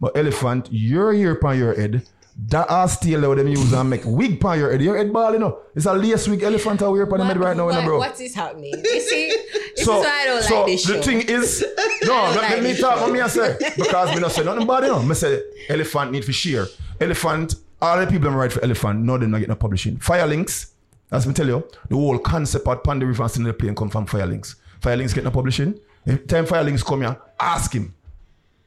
But 0.00 0.16
elephant, 0.16 0.68
your 0.70 1.12
year 1.12 1.34
per 1.34 1.54
year 1.54 1.74
head, 1.74 2.06
that 2.48 2.68
ass 2.68 2.98
tail 2.98 3.20
that 3.20 3.34
them 3.36 3.48
use 3.48 3.72
and 3.72 3.88
make 3.88 4.02
wig 4.04 4.40
per 4.40 4.56
your 4.56 4.70
head. 4.72 4.82
Your 4.82 4.96
head 4.96 5.12
ball, 5.12 5.32
you 5.32 5.38
know. 5.38 5.60
It's 5.74 5.86
a 5.86 5.94
lace 5.94 6.26
wig 6.28 6.42
elephant 6.42 6.82
out 6.82 6.94
here 6.94 7.06
per 7.06 7.16
the 7.18 7.24
head 7.24 7.36
right 7.36 7.56
now, 7.56 7.68
you 7.68 7.76
what, 7.76 7.84
bro. 7.84 7.98
what 7.98 8.20
is 8.20 8.34
happening? 8.34 8.74
You 8.74 9.00
see, 9.00 9.28
this 9.76 9.84
So, 9.84 9.98
is 10.00 10.04
why 10.04 10.20
I 10.22 10.26
don't 10.26 10.42
so 10.42 10.56
like 10.56 10.66
this 10.66 10.84
show. 10.84 10.92
the 10.94 11.02
thing 11.02 11.20
is, 11.22 11.64
no, 12.02 12.14
let, 12.14 12.36
like 12.50 12.62
me 12.62 12.76
talk. 12.76 13.00
What 13.00 13.12
me 13.12 13.20
I 13.20 13.28
say 13.28 13.56
because 13.76 14.14
me 14.14 14.20
not 14.20 14.32
say 14.32 14.44
nothing 14.44 14.64
about 14.64 14.80
bad. 14.82 14.86
You 14.88 14.92
know, 14.94 15.02
me 15.02 15.14
say 15.14 15.42
elephant 15.68 16.12
need 16.12 16.24
for 16.24 16.32
share. 16.32 16.66
Elephant, 17.00 17.54
all 17.80 17.98
the 17.98 18.06
people 18.06 18.24
them 18.24 18.34
write 18.36 18.52
for 18.52 18.62
elephant, 18.64 19.00
no, 19.00 19.16
they 19.16 19.26
not 19.26 19.38
get 19.38 19.48
no 19.48 19.54
publishing. 19.56 19.96
Firelinks, 19.98 20.72
as 21.12 21.26
me 21.26 21.34
tell 21.34 21.46
you, 21.46 21.68
the 21.88 21.94
whole 21.94 22.18
concept 22.18 22.66
at 22.66 22.82
Pon 22.82 22.98
de 22.98 23.06
River 23.06 23.28
and 23.36 23.46
the 23.46 23.52
plane 23.52 23.74
come 23.74 23.90
from 23.90 24.06
Firelinks. 24.06 24.56
Firelinks 24.80 25.14
get 25.14 25.22
no 25.24 25.30
publishing. 25.30 25.78
If 26.04 26.26
time 26.26 26.46
Firelinks 26.46 26.84
come 26.84 27.02
here, 27.02 27.16
ask 27.38 27.72
him. 27.72 27.94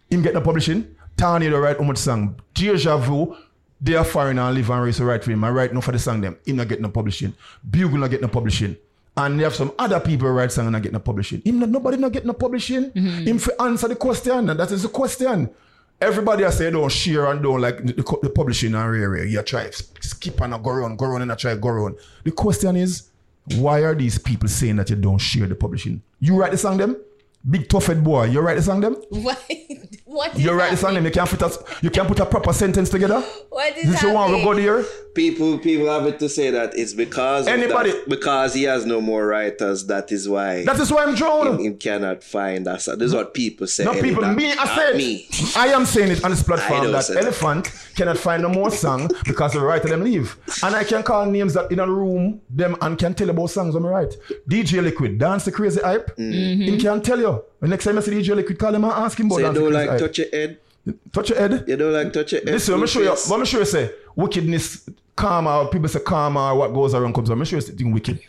Him 0.10 0.22
get 0.22 0.34
no 0.34 0.42
publishing. 0.42 0.96
Tanya 1.18 1.50
the 1.50 1.60
write 1.60 1.78
how 1.78 1.84
much 1.84 1.98
song. 1.98 2.40
Deja 2.54 2.96
Vu, 2.98 3.36
they 3.80 3.96
are 3.96 4.04
foreign 4.04 4.40
and 4.40 4.56
live 4.56 4.70
and 4.70 4.84
race 4.84 5.00
write 5.00 5.24
for 5.24 5.32
him. 5.32 5.44
I 5.44 5.50
write 5.50 5.74
no 5.74 5.82
for 5.82 5.92
the 5.92 6.00
song 6.00 6.22
them. 6.22 6.38
Him 6.46 6.56
not 6.56 6.68
get 6.68 6.82
no 6.82 6.90
publishing. 6.90 7.34
Bugle 7.70 8.00
not 8.00 8.10
get 8.10 8.22
no 8.22 8.28
publishing. 8.28 8.78
And 9.16 9.40
they 9.40 9.44
have 9.44 9.56
some 9.56 9.72
other 9.80 10.00
people 10.00 10.30
write 10.30 10.52
song 10.52 10.66
and 10.66 10.74
not 10.74 10.82
get 10.82 10.94
no 10.94 11.00
publishing. 11.00 11.42
Him 11.42 11.60
not, 11.60 11.70
nobody 11.70 11.98
not 11.98 12.12
get 12.12 12.26
no 12.26 12.34
publishing. 12.34 12.92
Mm-hmm. 12.92 13.28
Him 13.28 13.40
for 13.40 13.60
answer 13.62 13.88
the 13.88 13.96
question. 13.96 14.50
And 14.50 14.60
that 14.60 14.72
is 14.72 14.84
the 14.84 14.90
question. 14.90 15.50
Everybody 16.00 16.46
I 16.46 16.52
say 16.52 16.70
don't 16.70 16.92
share 16.92 17.26
and 17.26 17.42
don't 17.42 17.60
like 17.60 17.78
the, 17.78 17.94
the, 17.94 18.20
the 18.24 18.30
publishing 18.30 18.76
and 18.76 18.92
rare. 18.92 19.26
You 19.26 19.42
try 19.42 19.70
skip 19.72 20.40
and 20.42 20.64
go 20.64 20.70
around, 20.70 20.98
go 20.98 21.06
around 21.06 21.24
and 21.24 21.32
I 21.32 21.36
try 21.36 21.56
go 21.56 21.70
around. 21.70 21.98
The 22.24 22.32
question 22.32 22.76
is, 22.76 23.10
why 23.56 23.80
are 23.80 23.96
these 23.96 24.20
people 24.20 24.48
saying 24.48 24.76
that 24.76 24.90
you 24.90 24.96
don't 24.96 25.18
share 25.18 25.48
the 25.48 25.56
publishing? 25.56 26.04
You 26.20 26.36
write 26.36 26.52
the 26.52 26.58
song 26.58 26.78
them? 26.78 26.98
Big 27.50 27.70
tough 27.70 27.86
head 27.88 28.04
boy, 28.04 28.26
you 28.26 28.42
write 28.42 28.56
the 28.56 28.62
song 28.64 28.82
them? 28.82 28.96
What? 29.10 29.42
What 30.06 30.36
is 30.36 30.44
You 30.44 30.52
write 30.54 30.72
the 30.72 30.78
song 30.78 30.96
happening? 30.96 31.04
them, 31.04 31.06
you 31.06 31.12
can't 31.12 31.30
fit 31.30 31.42
a, 31.42 31.76
you 31.82 31.90
can't 31.92 32.08
put 32.08 32.20
a 32.20 32.26
proper 32.26 32.52
sentence 32.52 32.90
together? 32.90 33.20
What 33.50 33.78
is 33.78 33.92
This 33.92 34.02
you 34.02 34.12
want 34.12 34.32
to 34.32 34.38
happening? 34.40 34.66
go 34.66 34.80
there? 34.80 34.86
people 35.18 35.58
people 35.58 35.88
have 35.88 36.06
it 36.06 36.20
to 36.20 36.30
say 36.30 36.52
that 36.52 36.78
it's 36.78 36.94
because 36.94 37.48
Anybody- 37.48 37.92
that, 37.92 38.08
because 38.08 38.54
he 38.54 38.64
has 38.64 38.86
no 38.86 39.02
more 39.02 39.26
writers. 39.26 39.86
That 39.88 40.12
is 40.12 40.30
why 40.30 40.64
That 40.66 40.80
is 40.80 40.92
why 40.92 41.04
I'm 41.04 41.12
he, 41.12 41.16
drowning. 41.18 41.60
he 41.66 41.72
cannot 41.78 42.24
find 42.24 42.68
us. 42.68 42.86
This 42.86 43.02
is 43.12 43.16
what 43.16 43.34
people 43.34 43.66
say. 43.68 43.84
No 43.86 43.94
people, 44.00 44.22
Not- 44.22 44.36
me, 44.36 44.52
I 44.52 44.56
not 44.56 44.68
said, 44.78 44.96
me. 44.96 45.28
I 45.56 45.68
am 45.68 45.86
saying 45.86 46.12
it 46.12 46.24
on 46.24 46.32
this 46.32 46.44
platform 46.44 46.84
know, 46.84 46.92
that 46.92 47.06
sir. 47.06 47.18
Elephant 47.18 47.72
cannot 47.96 48.18
find 48.18 48.44
no 48.44 48.50
more 48.50 48.70
song 48.70 49.10
because 49.26 49.54
the 49.54 49.60
writer 49.62 49.88
them 49.88 50.04
leave. 50.04 50.38
And 50.64 50.76
I 50.76 50.84
can 50.84 51.02
call 51.04 51.26
names 51.26 51.54
that 51.56 51.72
in 51.72 51.80
a 51.80 51.88
room 51.88 52.42
them 52.50 52.76
and 52.82 52.98
can 52.98 53.14
tell 53.16 53.30
about 53.30 53.48
songs 53.50 53.74
when 53.74 53.86
I 53.86 53.90
write. 53.90 54.16
DJ 54.50 54.84
Liquid, 54.84 55.18
Dance 55.18 55.46
the 55.46 55.52
Crazy 55.52 55.82
Hype, 55.82 56.16
mm. 56.18 56.64
he 56.64 56.78
can 56.78 57.02
tell 57.02 57.20
you. 57.20 57.37
The 57.62 57.68
next 57.68 57.86
time 57.86 57.98
I 57.98 58.02
see 58.02 58.12
DJ 58.12 58.36
Liquid, 58.36 58.58
call 58.60 58.74
him 58.76 58.84
and 58.84 58.94
ask 58.94 59.20
him 59.20 59.26
about 59.28 59.36
So 59.36 59.40
you 59.40 59.46
Dance 59.46 59.58
don't 59.60 59.74
like 59.74 60.00
touch 60.00 60.18
your 60.20 60.28
head. 60.32 60.58
Touch 61.12 61.30
your 61.30 61.40
head. 61.40 61.64
You 61.68 61.76
don't 61.78 61.94
like 61.94 62.14
touch 62.14 62.32
your 62.32 62.42
head. 62.42 62.50
Listen, 62.54 62.74
let 62.76 62.82
me 62.82 62.88
show 62.88 63.00
you. 63.00 63.06
Yes. 63.06 63.30
Let 63.30 63.40
me 63.40 63.46
show 63.46 63.60
you. 63.60 63.66
Say 63.66 63.92
wickedness, 64.16 64.90
karma. 65.16 65.68
People 65.72 65.90
say 65.90 66.00
karma. 66.00 66.56
What 66.56 66.74
goes 66.74 66.94
around 66.94 67.14
comes. 67.14 67.30
around. 67.30 67.40
Let 67.40 67.46
me 67.46 67.50
show 67.50 67.56
you 67.58 67.62
something 67.62 67.92
wicked. 67.92 68.20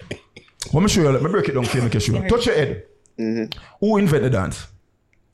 Let 0.72 0.82
me 0.82 0.88
show 0.88 1.02
you. 1.02 1.10
Let 1.10 1.22
me 1.22 1.30
break 1.30 1.48
it 1.48 1.52
down 1.52 1.64
for 1.64 1.76
you. 1.76 1.82
Make 1.84 1.94
you 1.94 2.00
sure. 2.00 2.28
Touch 2.28 2.46
your 2.46 2.54
head. 2.56 2.84
Mm-hmm. 3.18 3.58
Who 3.80 3.96
invented 3.96 4.32
dance? 4.32 4.66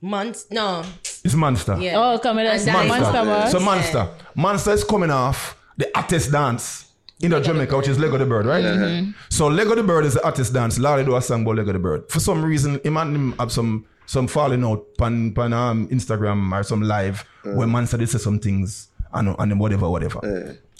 Months? 0.00 0.46
No. 0.50 0.82
It's 1.24 1.34
Monster. 1.34 1.78
Yeah. 1.80 1.94
Oh, 1.96 2.18
come 2.18 2.38
in, 2.38 2.44
that's 2.44 2.66
And 2.66 2.88
Monster 2.88 3.12
what- 3.12 3.24
Boss. 3.24 3.52
So 3.52 3.60
Monster. 3.60 4.08
Monster 4.34 4.72
is 4.72 4.84
coming 4.84 5.10
off 5.10 5.56
the 5.78 5.90
hottest 5.94 6.30
dance 6.30 6.83
in 7.20 7.30
the 7.30 7.40
Jamaica, 7.40 7.76
which 7.76 7.88
is 7.88 7.98
Lego 7.98 8.18
the 8.18 8.26
Bird, 8.26 8.46
right? 8.46 8.64
Uh-huh. 8.64 9.02
So 9.30 9.46
Lego 9.46 9.74
the 9.74 9.82
Bird 9.82 10.04
is 10.04 10.14
the 10.14 10.20
hottest 10.22 10.52
dance. 10.52 10.78
Larry 10.78 11.04
do 11.04 11.16
a 11.16 11.22
song 11.22 11.42
about 11.42 11.56
Lego 11.56 11.72
the 11.72 11.78
Bird. 11.78 12.10
For 12.10 12.20
some 12.20 12.44
reason, 12.44 12.80
him 12.84 12.96
and 12.96 13.16
him 13.16 13.32
have 13.38 13.52
some 13.52 13.86
some 14.06 14.26
falling 14.26 14.62
out 14.64 14.84
pan, 14.98 15.32
pan 15.32 15.52
um, 15.54 15.88
Instagram 15.88 16.52
or 16.52 16.62
some 16.62 16.82
live 16.82 17.24
Uh. 17.44 17.54
where 17.54 17.66
Monster 17.66 17.96
did 17.96 18.08
say 18.08 18.18
some 18.18 18.38
things 18.38 18.88
and, 19.12 19.34
and 19.38 19.50
then 19.50 19.58
whatever, 19.58 19.88
whatever. 19.88 20.20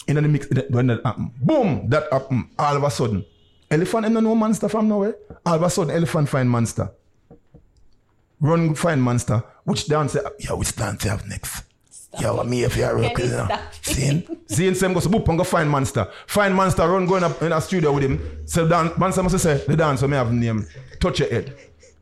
In 0.07 0.15
the 0.15 0.21
mix, 0.21 0.47
when 0.69 0.87
that 0.87 1.01
happen, 1.03 1.31
boom, 1.41 1.89
that 1.89 2.03
happen, 2.11 2.49
all 2.59 2.75
of 2.77 2.83
a 2.83 2.91
sudden. 2.91 3.25
Elephant, 3.71 4.05
and 4.05 4.13
no 4.13 4.35
monster 4.35 4.69
from 4.69 4.87
nowhere. 4.87 5.15
All 5.45 5.55
of 5.55 5.63
a 5.63 5.69
sudden, 5.71 5.89
elephant 5.95 6.29
find 6.29 6.47
monster. 6.47 6.91
Run 8.39 8.75
find 8.75 9.01
monster. 9.01 9.43
Which 9.63 9.87
dance? 9.87 10.15
Yeah, 10.37 10.53
which 10.53 10.75
dance 10.75 11.03
you 11.03 11.09
have 11.09 11.25
next? 11.27 11.63
Yeah, 12.19 12.31
what 12.31 12.47
me 12.47 12.63
if 12.63 12.77
you 12.77 12.85
are 12.85 12.95
Can 12.95 13.25
you 13.25 13.27
stop? 13.31 13.73
Seeing? 13.81 14.23
Seeing 14.47 14.75
same 14.75 14.93
goes 14.93 15.07
boop 15.07 15.27
and 15.29 15.37
go 15.37 15.43
find 15.43 15.69
monster. 15.69 16.07
Find 16.27 16.53
monster, 16.55 16.87
run 16.87 17.05
going 17.05 17.23
up 17.23 17.41
in 17.41 17.51
a 17.51 17.59
studio 17.61 17.91
with 17.91 18.03
him. 18.03 18.19
So 18.45 18.67
dan- 18.67 18.91
monster 18.97 19.23
must 19.23 19.39
say, 19.39 19.63
the 19.67 19.75
dancer 19.75 20.07
may 20.07 20.15
have 20.17 20.31
name. 20.31 20.65
Touch 20.99 21.19
your 21.19 21.29
head. 21.29 21.55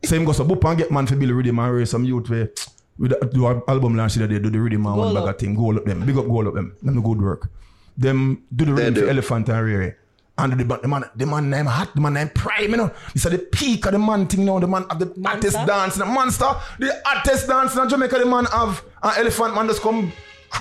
Same 0.04 0.24
goes 0.24 0.36
so 0.36 0.44
boop 0.44 0.68
and 0.68 0.78
get 0.78 0.90
man 0.90 1.06
for 1.06 1.16
Billy 1.16 1.32
Rhythm 1.32 1.58
and 1.58 1.72
raise 1.74 1.90
some 1.90 2.04
youth 2.04 2.28
where 2.30 2.50
with 2.98 3.10
the, 3.10 3.26
do 3.26 3.46
a 3.46 3.60
album 3.66 3.96
launch 3.96 4.14
that 4.14 4.28
they 4.30 4.38
do 4.38 4.50
the 4.50 4.58
rhythm 4.60 4.86
and 4.86 4.96
one 4.96 5.08
Goal 5.08 5.14
bag 5.14 5.22
of 5.24 5.28
up. 5.30 5.38
thing. 5.40 5.54
Goal 5.54 5.76
up 5.78 5.84
them. 5.84 6.04
Big 6.06 6.16
up 6.16 6.26
goal 6.26 6.46
up 6.46 6.54
them. 6.54 6.76
Them 6.82 6.94
the 6.96 7.00
good 7.00 7.20
work. 7.20 7.50
Them 7.96 8.42
do 8.54 8.64
the 8.66 8.74
rhythm 8.74 8.94
do. 8.94 9.00
for 9.02 9.08
elephant 9.08 9.48
and 9.48 9.66
rare. 9.66 9.98
And 10.36 10.52
the, 10.52 10.64
the 10.82 10.88
man, 10.88 11.04
the 11.14 11.26
man 11.26 11.48
name 11.48 11.66
hot, 11.66 11.94
the 11.94 12.00
man 12.00 12.14
name 12.14 12.28
prime, 12.30 12.70
you 12.70 12.76
know. 12.76 12.90
This 13.12 13.24
is 13.24 13.30
the 13.30 13.38
peak 13.38 13.86
of 13.86 13.92
the 13.92 13.98
man 14.00 14.26
thing 14.26 14.44
now. 14.44 14.58
The 14.58 14.66
man 14.66 14.84
of 14.90 14.98
the 14.98 15.14
hottest 15.24 15.56
dance, 15.64 15.94
the 15.94 16.04
monster, 16.06 16.48
the 16.80 17.00
hottest 17.04 17.46
dance 17.46 17.76
in 17.76 17.88
Jamaica. 17.88 18.18
The 18.18 18.26
man 18.26 18.46
have 18.46 18.82
uh, 19.02 19.12
an 19.14 19.20
elephant 19.20 19.54
man 19.54 19.68
just 19.68 19.80
come 19.80 20.12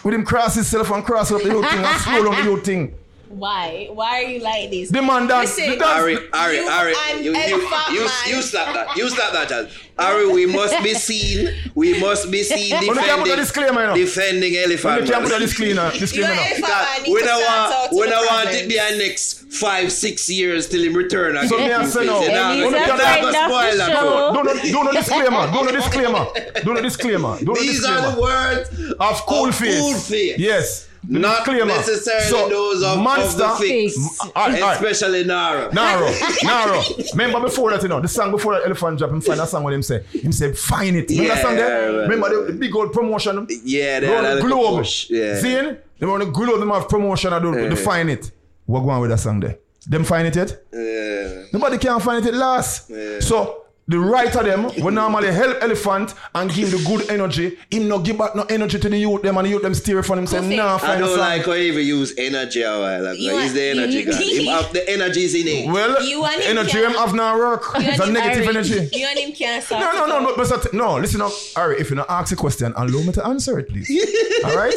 with 0.03 0.13
him 0.13 0.23
cross 0.25 0.55
himself 0.55 0.91
and 0.91 1.03
cross 1.03 1.31
up 1.31 1.41
the 1.41 1.49
whole 1.51 1.63
thing 1.63 1.79
and 1.83 2.01
slow 2.01 2.23
down 2.23 2.35
the 2.35 2.43
whole 2.43 2.57
thing. 2.59 2.95
Why? 3.37 3.89
Why 3.91 4.23
are 4.23 4.29
you 4.29 4.39
like 4.39 4.69
this? 4.69 4.89
The 4.89 5.01
man 5.01 5.27
dance, 5.27 5.57
Listen, 5.57 5.71
the 5.71 5.77
dance. 5.77 5.91
Harry, 5.91 6.17
Harry, 6.33 6.55
You 6.57 6.69
Harry, 6.69 6.93
and 7.11 7.25
you, 7.25 7.31
you, 7.35 7.69
you, 7.91 8.01
you 8.27 8.41
stop 8.41 8.73
that. 8.73 8.95
You 8.95 9.09
stop 9.09 9.33
that, 9.33 9.49
Charles. 9.49 9.71
Harry, 9.97 10.27
we 10.31 10.45
must 10.45 10.81
be 10.83 10.93
seen. 10.93 11.49
We 11.75 11.99
must 11.99 12.31
be 12.31 12.43
seen 12.43 12.71
But 12.71 12.81
we 12.81 12.87
can't 12.95 13.21
put 13.21 13.31
a 13.31 13.35
defending, 13.35 13.35
disclaimer, 13.37 13.93
defending 13.95 14.55
elephant. 14.55 15.01
you 15.05 15.11
can't 15.11 15.23
put 15.23 15.35
a 15.35 15.39
disclaimer, 15.39 15.91
disclaimer 15.91 16.33
You're 16.33 16.43
elephant 16.43 16.61
man 16.67 17.13
we 17.13 17.21
don't 17.21 17.41
want, 17.41 17.91
we 17.91 18.09
don't 18.09 18.25
want 18.25 18.43
problems. 18.43 18.55
it 18.61 18.69
be 18.69 18.79
our 18.79 18.91
next 18.97 19.51
five, 19.53 19.91
six 19.91 20.29
years 20.29 20.67
till 20.69 20.83
him 20.83 20.93
return 20.93 21.35
again. 21.37 21.49
So 21.49 21.57
me 21.57 21.71
I 21.71 21.85
say 21.85 22.05
no. 22.05 22.21
You 22.21 22.31
know, 22.31 22.53
He's 22.53 22.71
we 22.71 22.77
a 22.77 22.85
can't 22.85 23.01
friend 23.01 23.21
go 23.21 23.31
spoil 23.31 23.77
that 23.77 24.33
Do 24.33 24.43
no, 24.43 24.61
do 24.61 24.83
no 24.83 24.91
disclaimer. 24.91 25.51
Do 25.51 25.63
no 25.63 25.71
disclaimer. 25.71 26.25
Do 26.63 26.73
no 26.73 26.81
disclaimer. 26.81 27.39
Do 27.39 27.45
no 27.45 27.53
These 27.55 27.85
are 27.85 28.11
the 28.15 28.21
words 28.21 28.93
Of 28.99 29.25
cool 29.25 29.49
of 29.49 29.55
face. 29.55 29.79
Koolface. 29.81 30.35
Yes. 30.37 30.89
The 31.05 31.19
Not 31.19 31.37
disclaimer. 31.45 31.65
necessarily 31.65 32.49
those 32.49 32.81
of, 32.83 32.97
monster. 32.99 33.43
of 33.43 33.57
the 33.59 33.65
fix. 33.65 33.93
Fix. 33.95 34.19
All 34.21 34.31
right, 34.35 34.61
all 34.61 34.67
right. 34.69 34.75
Especially 34.81 35.23
Naro. 35.25 35.69
Naro, 35.71 36.09
Naro. 36.43 36.81
Remember 37.13 37.41
before 37.41 37.71
that, 37.71 37.81
you 37.83 37.89
know, 37.89 37.99
the 37.99 38.07
song 38.07 38.31
before 38.31 38.53
that 38.53 38.65
elephant 38.65 38.97
drop, 38.99 39.11
him 39.11 39.19
find 39.21 39.39
a 39.41 39.45
song 39.47 39.63
with 39.63 39.73
him 39.73 39.83
say, 39.83 40.01
him 40.03 40.31
say, 40.31 40.53
find 40.53 40.95
it. 40.95 41.09
Remember 41.09 41.33
that 41.35 41.41
song 41.41 41.55
there? 41.55 41.91
right. 41.91 42.01
Remember 42.09 42.29
the, 42.45 42.51
the 42.53 42.57
big 42.57 42.73
old 42.75 42.93
promotion? 42.93 43.45
Yeah, 43.63 43.99
they 43.99 44.07
They 44.07 44.13
had 44.13 44.25
on 44.25 44.25
a 44.25 44.35
the 44.35 44.43
little 44.43 44.49
globe. 44.59 44.79
push. 44.79 45.09
Yeah. 45.09 45.39
Seeing? 45.39 45.77
They 45.99 46.07
on 46.07 46.19
the 46.19 46.25
globe, 46.27 46.59
them 46.59 46.69
have 46.69 46.87
promotion, 46.87 47.33
I 47.33 47.39
do, 47.39 47.53
Yeah. 47.53 47.69
the 47.69 47.75
find 47.75 48.09
it. 48.09 48.31
What 48.65 48.79
going 48.81 48.91
on 48.95 49.01
with 49.01 49.09
that 49.11 49.19
song 49.19 49.39
there? 49.41 49.57
Them 49.85 50.05
find 50.05 50.25
it 50.27 50.35
yet? 50.37 50.63
Yeah. 50.71 51.43
Nobody 51.51 51.77
can 51.77 51.99
find 51.99 52.25
it 52.25 52.29
at 52.29 52.35
last. 52.35 52.89
Yeah. 52.89 53.19
So 53.19 53.62
the 53.85 53.99
right 53.99 54.33
of 54.33 54.45
them, 54.45 54.71
we 54.81 54.91
normally 54.91 55.29
help 55.31 55.57
elephant 55.61 56.13
and 56.33 56.49
give 56.53 56.71
the 56.71 56.77
good 56.87 57.09
energy. 57.09 57.57
Him 57.69 57.89
not 57.89 58.05
give 58.05 58.17
back 58.17 58.33
no 58.33 58.43
energy 58.43 58.79
to 58.79 58.87
the 58.89 58.97
youth 58.97 59.21
them 59.23 59.35
and 59.37 59.45
the 59.45 59.49
youth 59.51 59.61
them 59.61 59.73
steer 59.73 60.01
from 60.03 60.19
him 60.19 60.27
say, 60.27 60.37
Kofi. 60.39 60.55
nah, 60.55 60.75
I 60.75 60.77
find 60.79 60.99
don't 61.01 61.17
like 61.19 61.45
how 61.45 61.51
he 61.51 61.67
even 61.67 61.85
use 61.85 62.13
energy 62.17 62.61
a 62.61 62.71
while. 62.79 63.03
Like, 63.03 63.19
You 63.19 63.37
he's 63.39 63.53
the 63.53 63.61
energy 63.71 64.03
guy. 64.05 64.13
Him 64.23 64.45
have 64.45 64.71
the 64.71 64.89
energy 64.89 65.23
is 65.25 65.35
in 65.35 65.47
him. 65.47 65.73
Well, 65.73 66.01
You 66.05 66.23
and 66.23 66.41
him 66.41 66.57
energy 66.57 66.71
can- 66.81 66.91
him 66.91 66.97
have 66.97 67.13
now 67.13 67.37
work. 67.37 67.63
You 67.77 67.89
It's 67.89 67.99
a 67.99 68.09
negative 68.11 68.47
Ari, 68.47 68.55
energy. 68.55 68.89
You 68.97 69.05
and 69.05 69.19
him 69.19 69.31
can't 69.33 69.61
start. 69.63 69.81
No, 69.81 70.05
no, 70.07 70.19
no, 70.19 70.29
no, 70.29 70.35
but 70.37 70.73
no. 70.73 70.95
Listen 70.95 71.21
up, 71.21 71.31
All 71.57 71.67
right, 71.69 71.77
If 71.79 71.89
you 71.89 71.97
not 71.97 72.09
ask 72.09 72.31
a 72.31 72.37
question, 72.37 72.71
allow 72.77 72.87
me 73.03 73.11
to 73.11 73.25
answer 73.27 73.59
it, 73.59 73.67
please. 73.67 73.89
All 74.45 74.55
right. 74.55 74.73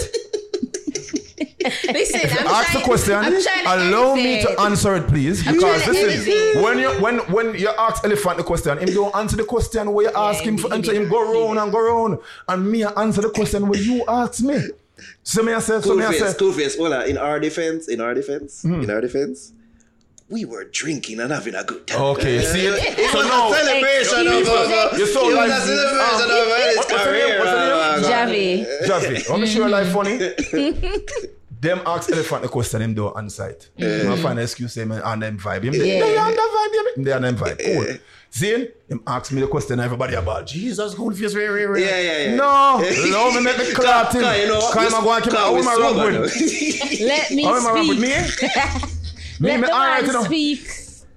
Listen, 1.92 2.20
I'm 2.38 2.46
ask 2.46 2.72
the 2.72 2.80
question. 2.84 3.14
I'm 3.14 3.42
trying 3.42 3.64
to 3.64 3.74
Allow 3.90 4.14
me 4.14 4.40
to 4.42 4.60
answer 4.60 4.94
it, 4.96 5.06
please. 5.06 5.46
I'm 5.46 5.54
Because 5.54 5.82
trying 5.82 5.96
to 5.96 6.06
listen, 6.06 6.62
when 6.62 6.78
you 6.78 6.90
when 7.02 7.18
when 7.30 7.54
you 7.54 7.68
ask 7.68 8.04
elephant 8.04 8.38
the 8.38 8.44
question, 8.44 8.78
him 8.78 8.88
don't 8.94 9.14
answer 9.14 9.36
the 9.36 9.44
question 9.44 9.92
where 9.92 10.10
you 10.10 10.16
ask 10.16 10.42
him 10.42 10.56
for, 10.56 10.72
answer 10.72 10.94
him 10.94 11.08
go 11.08 11.20
round 11.46 11.58
and 11.58 11.70
go 11.70 11.80
round, 11.80 12.18
and 12.48 12.70
me 12.70 12.84
I 12.84 12.90
answer 13.02 13.20
the 13.22 13.30
question 13.30 13.68
where 13.68 13.80
you 13.80 14.04
ask 14.08 14.42
me. 14.42 14.58
So 15.22 15.42
me 15.42 15.52
I 15.52 15.58
say, 15.58 15.78
so 15.80 15.88
Cool 15.90 15.96
me 15.96 16.04
I 16.04 16.10
face, 16.12 16.20
say, 16.20 16.32
Koolface. 16.38 16.78
Hold 16.78 16.92
on. 16.94 17.06
In 17.08 17.18
our 17.18 17.38
defense, 17.38 17.88
in 17.88 18.00
our 18.00 18.14
defense, 18.14 18.62
Hmm. 18.62 18.80
in 18.80 18.90
our 18.90 19.00
defense, 19.02 19.52
we 20.28 20.44
were 20.44 20.64
drinking 20.64 21.20
and 21.20 21.30
having 21.30 21.54
a 21.54 21.62
good 21.64 21.86
time. 21.86 22.00
okay, 22.02 22.42
see, 22.42 22.66
It 22.66 23.10
so 23.12 23.18
was 23.18 23.26
now, 23.26 23.48
a 23.50 23.54
celebration 23.54 24.18
of 24.18 24.32
you 24.98 25.04
it 25.04 25.08
so 25.12 25.24
was 25.26 25.34
like, 25.34 25.50
a 25.50 25.60
celebration 25.60 26.30
of 26.30 26.46
his 26.66 26.76
what's 26.76 26.90
her 26.92 26.96
name? 26.98 27.06
career. 27.06 27.38
What's 27.38 27.50
her 27.50 27.56
name? 27.66 28.02
My 28.02 28.08
God. 28.08 28.28
Javi. 28.28 28.66
Javi, 28.86 29.30
let 29.30 29.40
me 29.40 29.46
show 29.46 29.64
you 29.64 29.68
life 29.70 29.92
funny. 29.92 30.18
them 31.60 31.80
ask 31.86 32.10
elephant 32.10 32.42
the 32.42 32.48
question, 32.48 32.82
him 32.82 32.94
don't 32.94 33.16
answer 33.16 33.48
it. 33.48 33.70
Mm. 33.78 34.12
I 34.12 34.16
find 34.22 34.38
an 34.38 34.42
excuse 34.44 34.76
him 34.76 34.92
and 34.92 35.22
them 35.22 35.38
vibe. 35.38 35.62
Him, 35.62 35.74
Yeah. 35.74 35.80
they 35.80 36.16
on 36.18 36.30
the 36.32 36.36
vibe, 36.36 36.96
him, 36.96 37.04
they 37.04 37.12
on 37.12 37.22
them 37.22 37.36
vibe. 37.36 37.64
Cool. 37.64 37.96
Zane, 38.34 38.68
him 38.88 39.00
ask 39.06 39.32
me 39.32 39.40
the 39.40 39.46
question, 39.46 39.80
everybody 39.80 40.14
about 40.14 40.46
Jesus, 40.46 40.92
good 40.94 41.16
face, 41.16 41.34
rare, 41.34 41.52
rare, 41.52 41.70
rare. 41.70 41.78
Yeah, 41.80 42.00
yeah, 42.00 42.30
yeah. 42.30 42.34
No, 42.34 42.78
no, 43.10 43.32
me 43.32 43.40
make 43.42 43.58
me 43.58 43.72
clot 43.72 44.12
him. 44.14 44.22
Cause, 44.22 44.38
you 44.38 44.48
know, 44.48 44.60
Cause 44.72 44.92
I'm 44.92 45.04
going 45.04 45.22
to 45.22 45.30
keep 45.30 45.38
cause 45.38 45.52
my 45.52 45.58
we 45.58 45.62
my 45.64 45.74
sober 45.74 45.98
rub 46.00 46.12
now. 46.14 46.20
with. 46.20 47.00
Let 47.00 47.30
me 47.30 47.42
How 47.44 47.56
am 47.56 47.66
I 47.66 47.70
rub 47.70 47.88
with 47.88 47.98
speak. 47.98 48.86
me? 48.90 48.92
Me, 49.40 49.48
Let 49.50 49.60
me 49.60 49.66
the 49.66 49.72
alright, 49.72 50.06
you 50.06 50.12
know. 50.12 50.24
speak. 50.24 50.68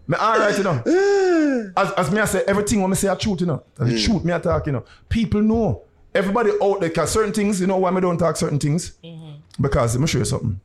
Me 0.07 0.17
alright, 0.17 0.57
you 0.57 0.63
know. 0.63 1.71
As, 1.77 1.91
as 1.91 2.11
me 2.11 2.19
I 2.19 2.25
say, 2.25 2.43
everything 2.47 2.81
when 2.81 2.89
me 2.89 2.95
say 2.95 3.07
a 3.07 3.15
truth, 3.15 3.41
you 3.41 3.47
know. 3.47 3.63
The 3.75 3.85
mm. 3.85 4.05
truth 4.05 4.25
me 4.25 4.33
I 4.33 4.39
talk, 4.39 4.65
you 4.65 4.73
know. 4.73 4.83
People 5.07 5.41
know. 5.41 5.83
Everybody 6.13 6.51
out 6.61 6.79
there, 6.81 6.89
cause 6.89 7.11
certain 7.11 7.31
things, 7.31 7.61
you 7.61 7.67
know 7.67 7.77
why 7.77 7.91
me 7.91 8.01
don't 8.01 8.17
talk 8.17 8.35
certain 8.35 8.57
things? 8.59 8.93
Mm-hmm. 9.03 9.61
Because 9.61 9.95
let 9.95 10.01
me 10.01 10.07
show 10.07 10.17
you 10.17 10.25
something. 10.25 10.59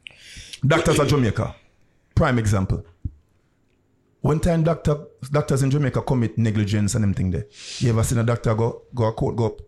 Doctors 0.66 0.98
of 0.98 1.06
Jamaica, 1.09 1.55
prime 2.14 2.39
example. 2.39 2.85
One 4.22 4.40
time 4.40 4.62
doctor, 4.62 4.97
doctors 5.31 5.62
in 5.62 5.70
Jamaica 5.70 6.01
commit 6.01 6.39
negligence 6.39 6.94
and 6.94 7.05
them 7.05 7.12
thing 7.12 7.31
there. 7.31 7.44
You 7.81 7.90
ever 7.90 8.02
seen 8.02 8.16
a 8.16 8.24
doctor 8.24 8.55
go 8.55 8.82
go 8.94 9.05
a 9.05 9.12
court 9.12 9.36
go 9.36 9.47
up, 9.47 9.60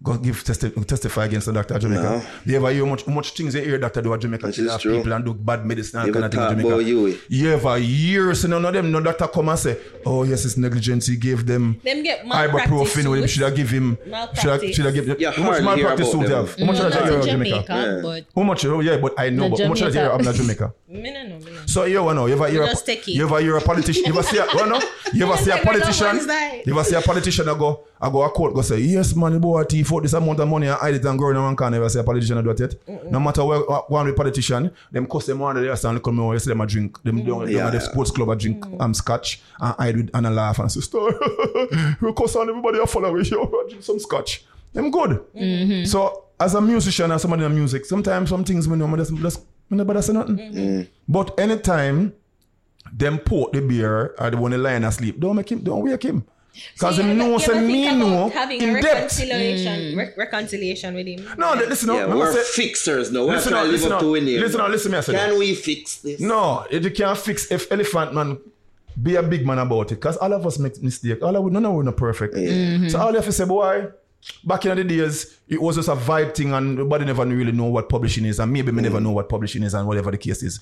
go 0.00 0.16
give 0.16 0.44
testi- 0.44 0.86
testify 0.86 1.24
against 1.24 1.48
a 1.48 1.52
doctor 1.52 1.74
of 1.74 1.80
Jamaica? 1.80 2.02
No. 2.02 2.22
You 2.46 2.56
ever 2.56 2.70
hear 2.72 2.86
much 2.86 3.06
much 3.06 3.32
things 3.32 3.54
you 3.54 3.62
hear 3.62 3.78
doctor 3.78 4.00
do 4.00 4.14
at 4.14 4.20
Jamaica 4.20 4.46
This 4.46 4.58
is 4.58 4.76
true. 4.78 4.96
people 4.98 5.12
and 5.12 5.24
do 5.24 5.34
bad 5.34 5.66
medicine 5.66 6.00
and 6.00 6.12
kind 6.14 6.24
of 6.26 6.34
ever 6.34 6.48
thing 6.48 6.58
in 6.58 6.62
Jamaica? 6.62 6.74
about 6.74 6.86
you, 6.86 7.08
eh? 7.08 7.14
You 7.28 7.50
ever 7.50 7.78
years 7.78 8.44
and 8.44 8.50
none 8.52 8.64
of 8.64 8.72
them 8.74 8.92
no 8.92 9.00
doctor 9.00 9.26
come 9.26 9.48
and 9.48 9.58
say, 9.58 9.76
Oh 10.06 10.22
yes, 10.22 10.44
it's 10.44 10.56
negligence, 10.56 11.06
he 11.08 11.16
gave 11.16 11.44
them 11.46 11.80
Them 11.82 12.02
get 12.02 12.24
ibuprofen 12.24 13.08
when 13.10 13.20
suits. 13.22 13.32
should 13.32 13.42
have 13.42 13.56
give 13.56 13.70
him 13.70 13.96
should 14.04 14.06
have 14.06 14.10
Malpractice. 14.10 14.76
should 14.76 14.84
have 14.84 14.94
give 14.94 15.20
You 15.20 15.30
how 15.30 15.42
much 15.42 15.62
malpractice 15.62 16.12
about 16.14 16.20
suit 16.22 16.28
you 16.30 16.34
have? 16.36 16.58
How 16.58 16.64
much 16.66 16.78
No, 16.78 16.88
did 16.90 16.92
I 16.92 17.00
not 17.00 17.04
hear 17.04 17.12
in 17.14 17.20
of 17.20 17.26
Jamaica, 17.26 17.64
Jamaica? 17.66 18.00
but 18.02 18.24
How 18.34 18.42
much? 18.44 18.64
Oh 18.66 18.80
yeah, 18.80 18.96
but 18.98 19.14
I 19.18 19.30
know. 19.30 19.48
But 19.50 19.60
how 19.60 19.68
much 19.68 19.78
did 19.80 19.88
I 19.88 20.00
hear 20.00 20.08
Jamaica. 20.10 20.30
of 20.30 20.36
Jamaica? 20.40 20.74
Me 20.88 21.10
no 21.12 21.22
know, 21.26 21.38
me 21.44 21.50
no. 21.52 21.60
So 21.66 21.84
you 21.84 21.94
know, 22.14 22.26
you 22.26 22.34
ever 22.34 22.48
hear 22.48 22.62
a, 22.62 22.66
Just 22.68 22.86
take 22.86 23.06
you 23.08 23.24
ever 23.26 23.40
hear 23.40 23.56
a 23.56 23.60
politician, 23.60 24.04
you 24.06 24.12
ever 24.12 24.22
see 24.22 24.38
a, 24.38 24.44
you 25.12 25.24
ever 25.26 25.36
see 25.36 25.50
a 25.50 25.54
Like 25.56 25.64
my 25.64 25.72
loved 25.72 25.88
politician, 25.88 26.62
you 26.66 26.72
ever 26.72 26.84
see 26.84 26.94
a 26.96 27.00
politician 27.02 27.48
I 27.48 27.58
go, 27.58 27.80
I 28.00 28.10
go 28.10 28.22
a 28.22 28.30
court, 28.30 28.54
go 28.54 28.62
say, 28.62 28.78
yes 28.78 29.14
man, 29.14 29.32
you 29.32 29.40
boy 29.40 29.64
thief 29.64 29.92
out 29.92 30.02
this 30.02 30.12
amount 30.12 30.40
of 30.40 30.48
money 30.48 30.68
I 30.68 30.74
hide 30.74 30.94
it 30.94 31.04
and 31.04 31.18
go 31.18 31.30
in 31.30 31.36
one 31.36 31.56
corner, 31.56 31.76
you 31.76 31.82
ever 31.82 31.88
see 31.88 31.98
a 31.98 32.04
politician 32.04 32.42
do 32.42 32.54
that 32.54 32.60
yet? 32.88 33.10
No 33.10 33.18
matter 33.20 33.44
where, 33.44 33.60
what 33.60 33.90
one 33.90 34.06
with 34.06 34.16
politician, 34.16 34.70
them 34.92 35.06
cuss 35.06 35.26
them 35.26 35.40
one 35.40 35.56
day, 35.56 35.68
and 35.68 36.02
come 36.02 36.20
over, 36.20 36.30
oh, 36.30 36.32
you 36.32 36.38
see 36.38 36.50
them 36.50 36.60
a 36.60 36.66
drink, 36.66 37.02
them 37.02 37.24
down, 37.24 37.48
Yeah, 37.48 37.58
down 37.58 37.66
at 37.68 37.72
the 37.72 37.80
sports 37.80 38.10
club 38.10 38.28
a 38.28 38.36
drink 38.36 38.64
um, 38.80 38.94
scotch 38.94 39.40
and 39.60 39.74
hide 39.76 39.96
with 39.96 40.10
and 40.14 40.26
a 40.26 40.30
laugh 40.30 40.58
and 40.58 40.70
say, 40.70 40.80
"Star, 40.80 41.10
you 42.00 42.14
cuss 42.16 42.36
on 42.36 42.48
everybody, 42.48 42.80
I 42.82 42.86
follow 42.86 43.12
with 43.12 43.30
you, 43.30 43.66
drink 43.68 43.82
some 43.82 43.98
scotch. 43.98 44.44
Them 44.72 44.90
good. 44.90 45.24
Mm-hmm. 45.34 45.84
So 45.84 46.24
as 46.38 46.54
a 46.54 46.60
musician 46.60 47.10
and 47.10 47.20
somebody 47.20 47.44
in 47.44 47.54
music, 47.54 47.84
sometimes 47.84 48.30
some 48.30 48.44
things 48.44 48.68
we 48.68 48.76
know, 48.76 48.86
I 48.86 48.96
just, 48.96 49.14
just, 49.16 49.40
I 49.70 49.74
never 49.74 50.00
say 50.02 50.12
nothing. 50.12 50.36
Mm-hmm. 50.36 50.58
Mm. 50.58 50.88
But 51.08 51.38
anytime 51.38 52.12
them 52.92 53.18
port 53.18 53.52
the 53.52 53.60
beer 53.60 54.14
or 54.18 54.30
the 54.30 54.36
one 54.36 54.52
the 54.52 54.58
lying 54.58 54.84
asleep, 54.84 55.18
don't 55.18 55.36
make 55.36 55.50
him, 55.50 55.60
don't 55.60 55.82
wake 55.82 56.02
him. 56.02 56.24
Cause 56.78 56.96
So 56.96 57.02
you 57.02 57.08
him 57.08 57.20
ever- 57.20 57.28
know, 57.28 57.32
you 57.34 57.38
say 57.40 57.52
ever 57.56 57.66
me 57.66 57.96
know 57.96 58.28
having 58.30 58.62
in 58.62 58.74
depth. 58.74 58.84
reconciliation, 58.84 59.80
mm. 59.80 59.96
re- 59.96 60.12
reconciliation 60.16 60.94
with 60.94 61.06
him. 61.06 61.28
No, 61.38 61.54
li- 61.54 61.66
listen, 61.66 61.94
Yeah, 61.94 62.04
up. 62.04 62.10
we're 62.10 62.32
say, 62.32 62.62
fixers 62.62 63.10
now. 63.12 63.26
We're 63.26 63.34
listen, 63.34 63.52
trying 63.52 63.62
up, 63.62 63.66
to 63.66 63.72
live 63.72 63.80
listen, 63.80 63.92
up 63.92 63.96
up, 63.96 64.02
to 64.02 64.10
win 64.12 64.24
listen, 64.26 64.60
up, 64.60 64.68
listen, 64.70 64.92
me, 64.92 64.98
I 64.98 65.00
say. 65.00 65.12
Can 65.12 65.38
we 65.38 65.54
fix 65.54 65.98
this? 65.98 66.20
No, 66.20 66.66
you 66.70 66.90
can't 66.90 67.18
fix 67.18 67.50
if 67.50 67.70
elephant 67.70 68.14
man 68.14 68.38
be 69.00 69.16
a 69.16 69.22
big 69.22 69.46
man 69.46 69.58
about 69.58 69.92
it. 69.92 70.00
Cause 70.00 70.16
all 70.16 70.32
of 70.32 70.46
us 70.46 70.58
make 70.58 70.82
mistake. 70.82 71.22
All 71.22 71.36
of 71.36 71.44
we 71.44 71.50
none 71.50 71.64
of 71.64 71.74
we 71.74 71.84
not 71.84 71.96
perfect. 71.96 72.34
So 72.90 72.98
all 73.00 73.10
you 73.10 73.16
have 73.16 73.24
to 73.24 73.32
say, 73.32 73.44
boy, 73.44 73.88
back 74.44 74.66
in 74.66 74.76
the 74.76 74.84
days, 74.84 75.38
it 75.48 75.60
was 75.60 75.76
just 75.76 75.88
a 75.88 75.94
vibe 75.94 76.34
thing 76.34 76.52
and 76.52 76.76
nobody 76.76 77.04
never 77.04 77.24
really 77.24 77.52
know 77.52 77.66
what 77.66 77.88
publishing 77.88 78.24
is. 78.24 78.40
And 78.40 78.52
maybe 78.52 78.72
me 78.72 78.82
never 78.82 78.98
mm. 78.98 79.04
know 79.04 79.12
what 79.12 79.28
publishing 79.28 79.62
is 79.62 79.74
and 79.74 79.86
whatever 79.86 80.10
the 80.10 80.18
case 80.18 80.42
is. 80.42 80.60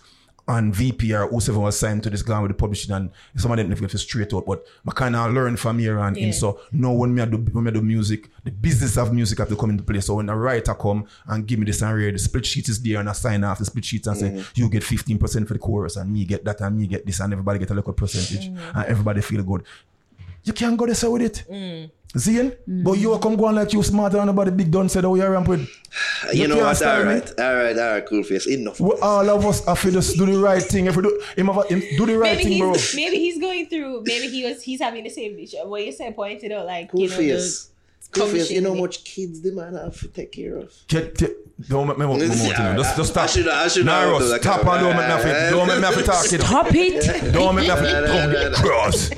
And 0.49 0.73
VPR, 0.73 1.25
or 1.25 1.41
whoever 1.41 1.59
was 1.59 1.77
signed 1.77 2.05
to 2.05 2.11
this 2.11 2.23
guy 2.23 2.41
with 2.41 2.53
the 2.53 2.55
publishing 2.55 2.95
and 2.95 3.11
some 3.37 3.51
of 3.51 3.57
them 3.57 3.69
never 3.69 3.81
get 3.81 3.95
it 3.95 3.99
straight 3.99 4.33
out. 4.33 4.47
But 4.47 4.65
I 4.87 4.93
kind 4.93 5.17
of 5.17 5.33
learn 5.33 5.57
from 5.57 5.81
here 5.81 5.99
and 5.99 6.17
in. 6.17 6.33
So 6.33 6.61
now 6.71 6.93
when 6.93 7.13
me 7.13 7.23
I 7.23 7.25
do 7.25 7.39
when 7.39 7.65
me 7.65 7.71
I 7.71 7.75
do 7.75 7.83
music, 7.83 8.31
the 8.45 8.53
business 8.53 8.97
of 8.97 9.13
music 9.13 9.39
have 9.39 9.49
to 9.49 9.57
come 9.57 9.71
into 9.71 9.83
play. 9.83 10.01
So 10.01 10.15
when 10.15 10.29
a 10.29 10.37
writer 10.37 10.75
come 10.75 11.07
and 11.27 11.45
give 11.45 11.59
me 11.59 11.67
this 11.67 11.83
and 11.83 11.93
read, 11.97 12.15
the 12.15 12.19
split 12.21 12.47
sheet 12.47 12.69
is 12.69 12.81
there 12.81 13.01
and 13.01 13.09
I 13.09 13.13
sign 13.13 13.43
off 13.43 13.59
the 13.59 13.65
split 13.65 13.85
sheet 13.85 14.07
and 14.07 14.17
say 14.17 14.31
mm-hmm. 14.31 14.53
you 14.55 14.71
get 14.71 14.85
15% 14.85 15.49
for 15.49 15.55
the 15.55 15.59
chorus 15.59 15.97
and 15.97 16.13
me 16.13 16.25
get 16.25 16.45
that 16.45 16.61
and 16.61 16.79
me 16.79 16.87
get 16.87 17.05
this 17.05 17.19
and 17.19 17.33
everybody 17.33 17.59
get 17.59 17.71
a 17.71 17.75
little 17.75 17.93
percentage 17.93 18.49
mm. 18.49 18.59
and 18.75 18.87
everybody 18.87 19.23
feel 19.23 19.43
good. 19.43 19.65
You 20.45 20.53
can't 20.53 20.77
go 20.77 20.87
this 20.87 21.03
way 21.03 21.09
with 21.09 21.23
it. 21.23 21.45
Mm. 21.51 21.91
See? 22.17 22.53
But 22.67 22.93
you 22.99 23.19
come 23.19 23.37
go 23.37 23.47
on 23.47 23.55
like 23.57 23.73
you 23.73 23.83
smarter 23.83 24.17
than 24.17 24.27
nobody 24.27 24.51
big 24.51 24.71
gun 24.71 24.89
said 24.89 25.05
how 25.05 25.15
you 25.15 25.27
ramp 25.27 25.49
with. 25.49 25.61
You, 26.33 26.43
You 26.43 26.49
know 26.49 26.55
can't 26.57 26.67
what? 26.67 26.77
style 26.77 26.99
All 27.01 27.05
me. 27.07 27.15
right, 27.15 27.41
all 27.41 27.55
right, 27.55 27.79
all 27.79 27.91
right. 27.95 28.07
Cool 28.07 28.23
face. 28.23 28.47
Enough. 28.47 28.81
We 28.81 28.91
all 29.03 29.29
of 29.29 29.45
us 29.47 29.65
have 29.67 29.81
to 29.83 29.91
just 29.93 30.17
do 30.17 30.27
the 30.27 30.39
right 30.39 30.63
thing. 30.63 30.87
If 30.87 30.97
we 30.97 31.03
do, 31.03 31.21
him 31.37 31.47
have, 31.49 31.67
him 31.69 31.81
do 31.97 32.07
the 32.07 32.19
right 32.19 32.37
Maybe 32.37 32.45
thing, 32.51 32.59
bro. 32.61 32.73
he's 32.73 32.95
maybe 32.97 33.17
he's 33.17 33.39
going 33.41 33.67
through. 33.67 34.03
Maybe 34.05 34.29
he 34.29 34.45
was 34.45 34.63
he's 34.63 34.81
having 34.81 35.05
the 35.05 35.11
same 35.11 35.39
issue. 35.39 35.59
What 35.67 35.85
you 35.85 35.93
said 35.93 36.15
pointed 36.17 36.53
out, 36.53 36.67
like 36.67 36.91
Cool 36.91 37.01
you 37.03 37.09
know, 37.11 37.17
face. 37.17 37.65
Cool 37.65 37.76
face. 38.15 38.51
You 38.51 38.61
know 38.61 38.75
how 38.75 38.81
much 38.81 39.05
kids 39.05 39.43
the 39.43 39.53
man 39.53 39.75
have 39.75 39.99
to 40.01 40.09
take 40.09 40.33
care 40.33 40.57
of. 40.57 40.73
Get, 40.89 41.17
get, 41.17 41.69
don't 41.69 41.87
make 41.89 41.99
me 41.99 42.07
walk 42.07 42.19
Listen, 42.19 42.51
my 42.51 42.59
mouth, 42.59 42.77
you. 42.77 42.83
Just, 42.83 42.97
just 42.97 43.11
stop. 43.11 43.25
I 43.25 43.27
should- 43.27 43.49
I 43.49 43.69
should 43.69 43.87
nah, 43.87 44.11
not 44.11 44.19
do 44.19 44.39
stop 44.39 44.67
and 44.67 44.81
don't 44.81 44.97
make 44.97 45.07
me 45.07 45.13
have 45.13 45.23
to, 45.23 45.51
don't 45.51 45.69
make 45.69 45.77
me 45.79 45.85
have 45.85 45.95
to 45.95 46.03
talk, 46.13 46.33
you. 46.33 46.39
Stop 46.39 46.67
it. 46.75 47.33
Don't 47.33 47.55
make 47.55 47.63
me 47.63 47.69
have 47.69 47.79
to, 47.81 48.07
don't 48.07 48.31
get 48.31 48.53
cross. 48.55 49.09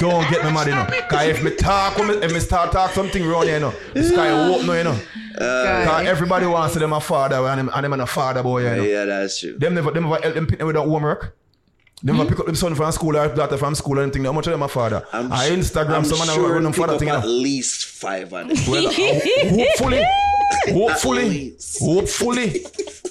Don't 0.00 0.30
get 0.30 0.44
me 0.44 0.52
mad, 0.52 0.66
you 0.66 0.74
know. 0.74 0.86
Cause 1.08 1.26
if 1.28 1.42
me 1.42 1.54
talk, 1.56 1.96
when 1.98 2.08
me, 2.08 2.14
if 2.16 2.32
me 2.32 2.40
start 2.40 2.72
talk 2.72 2.92
something 2.92 3.24
wrong, 3.26 3.46
you 3.46 3.58
know, 3.60 3.74
this 3.94 4.10
guy 4.10 4.32
whoop 4.48 4.64
no, 4.66 4.72
you 4.74 4.84
know. 4.84 4.98
Uh, 5.38 5.84
Cause 5.86 6.06
everybody 6.06 6.44
wants 6.44 6.74
to 6.74 6.80
them 6.80 6.92
a 6.92 7.00
father 7.00 7.36
and 7.36 7.58
them, 7.60 7.70
and 7.74 7.84
them 7.84 7.92
and 7.94 8.02
a 8.02 8.06
father 8.06 8.42
boy, 8.42 8.62
you 8.68 8.76
know. 8.76 8.82
Yeah, 8.82 9.04
that's 9.06 9.40
true. 9.40 9.56
Them 9.58 9.74
never, 9.74 9.90
them 9.90 10.02
never 10.08 10.20
help 10.20 10.34
them 10.34 10.46
pick 10.46 10.58
them 10.58 10.66
with 10.66 10.76
that 10.76 10.82
homework. 10.82 11.36
Them 12.02 12.16
never 12.16 12.30
pick 12.30 12.40
up 12.40 12.46
them 12.46 12.54
son 12.54 12.74
from 12.74 12.90
school 12.92 13.16
or 13.16 13.28
daughter 13.34 13.56
from 13.58 13.74
school 13.74 13.98
or 13.98 14.02
anything. 14.02 14.24
How 14.24 14.32
much 14.32 14.46
of 14.46 14.52
them 14.52 14.62
a 14.62 14.68
father? 14.68 15.04
I'm 15.12 15.30
I 15.32 15.50
Instagram, 15.50 15.96
I'm 15.96 16.04
someone 16.04 16.28
sure 16.28 16.54
run 16.54 16.62
them 16.62 16.72
father 16.72 16.98
thing. 16.98 17.08
at 17.10 17.26
least 17.26 17.84
five 17.86 18.32
of 18.32 18.48
them. 18.48 18.56
Well, 18.68 18.86
uh, 18.86 18.92
hopefully, 19.58 20.04
hopefully, 20.72 21.56
hopefully, 21.78 22.64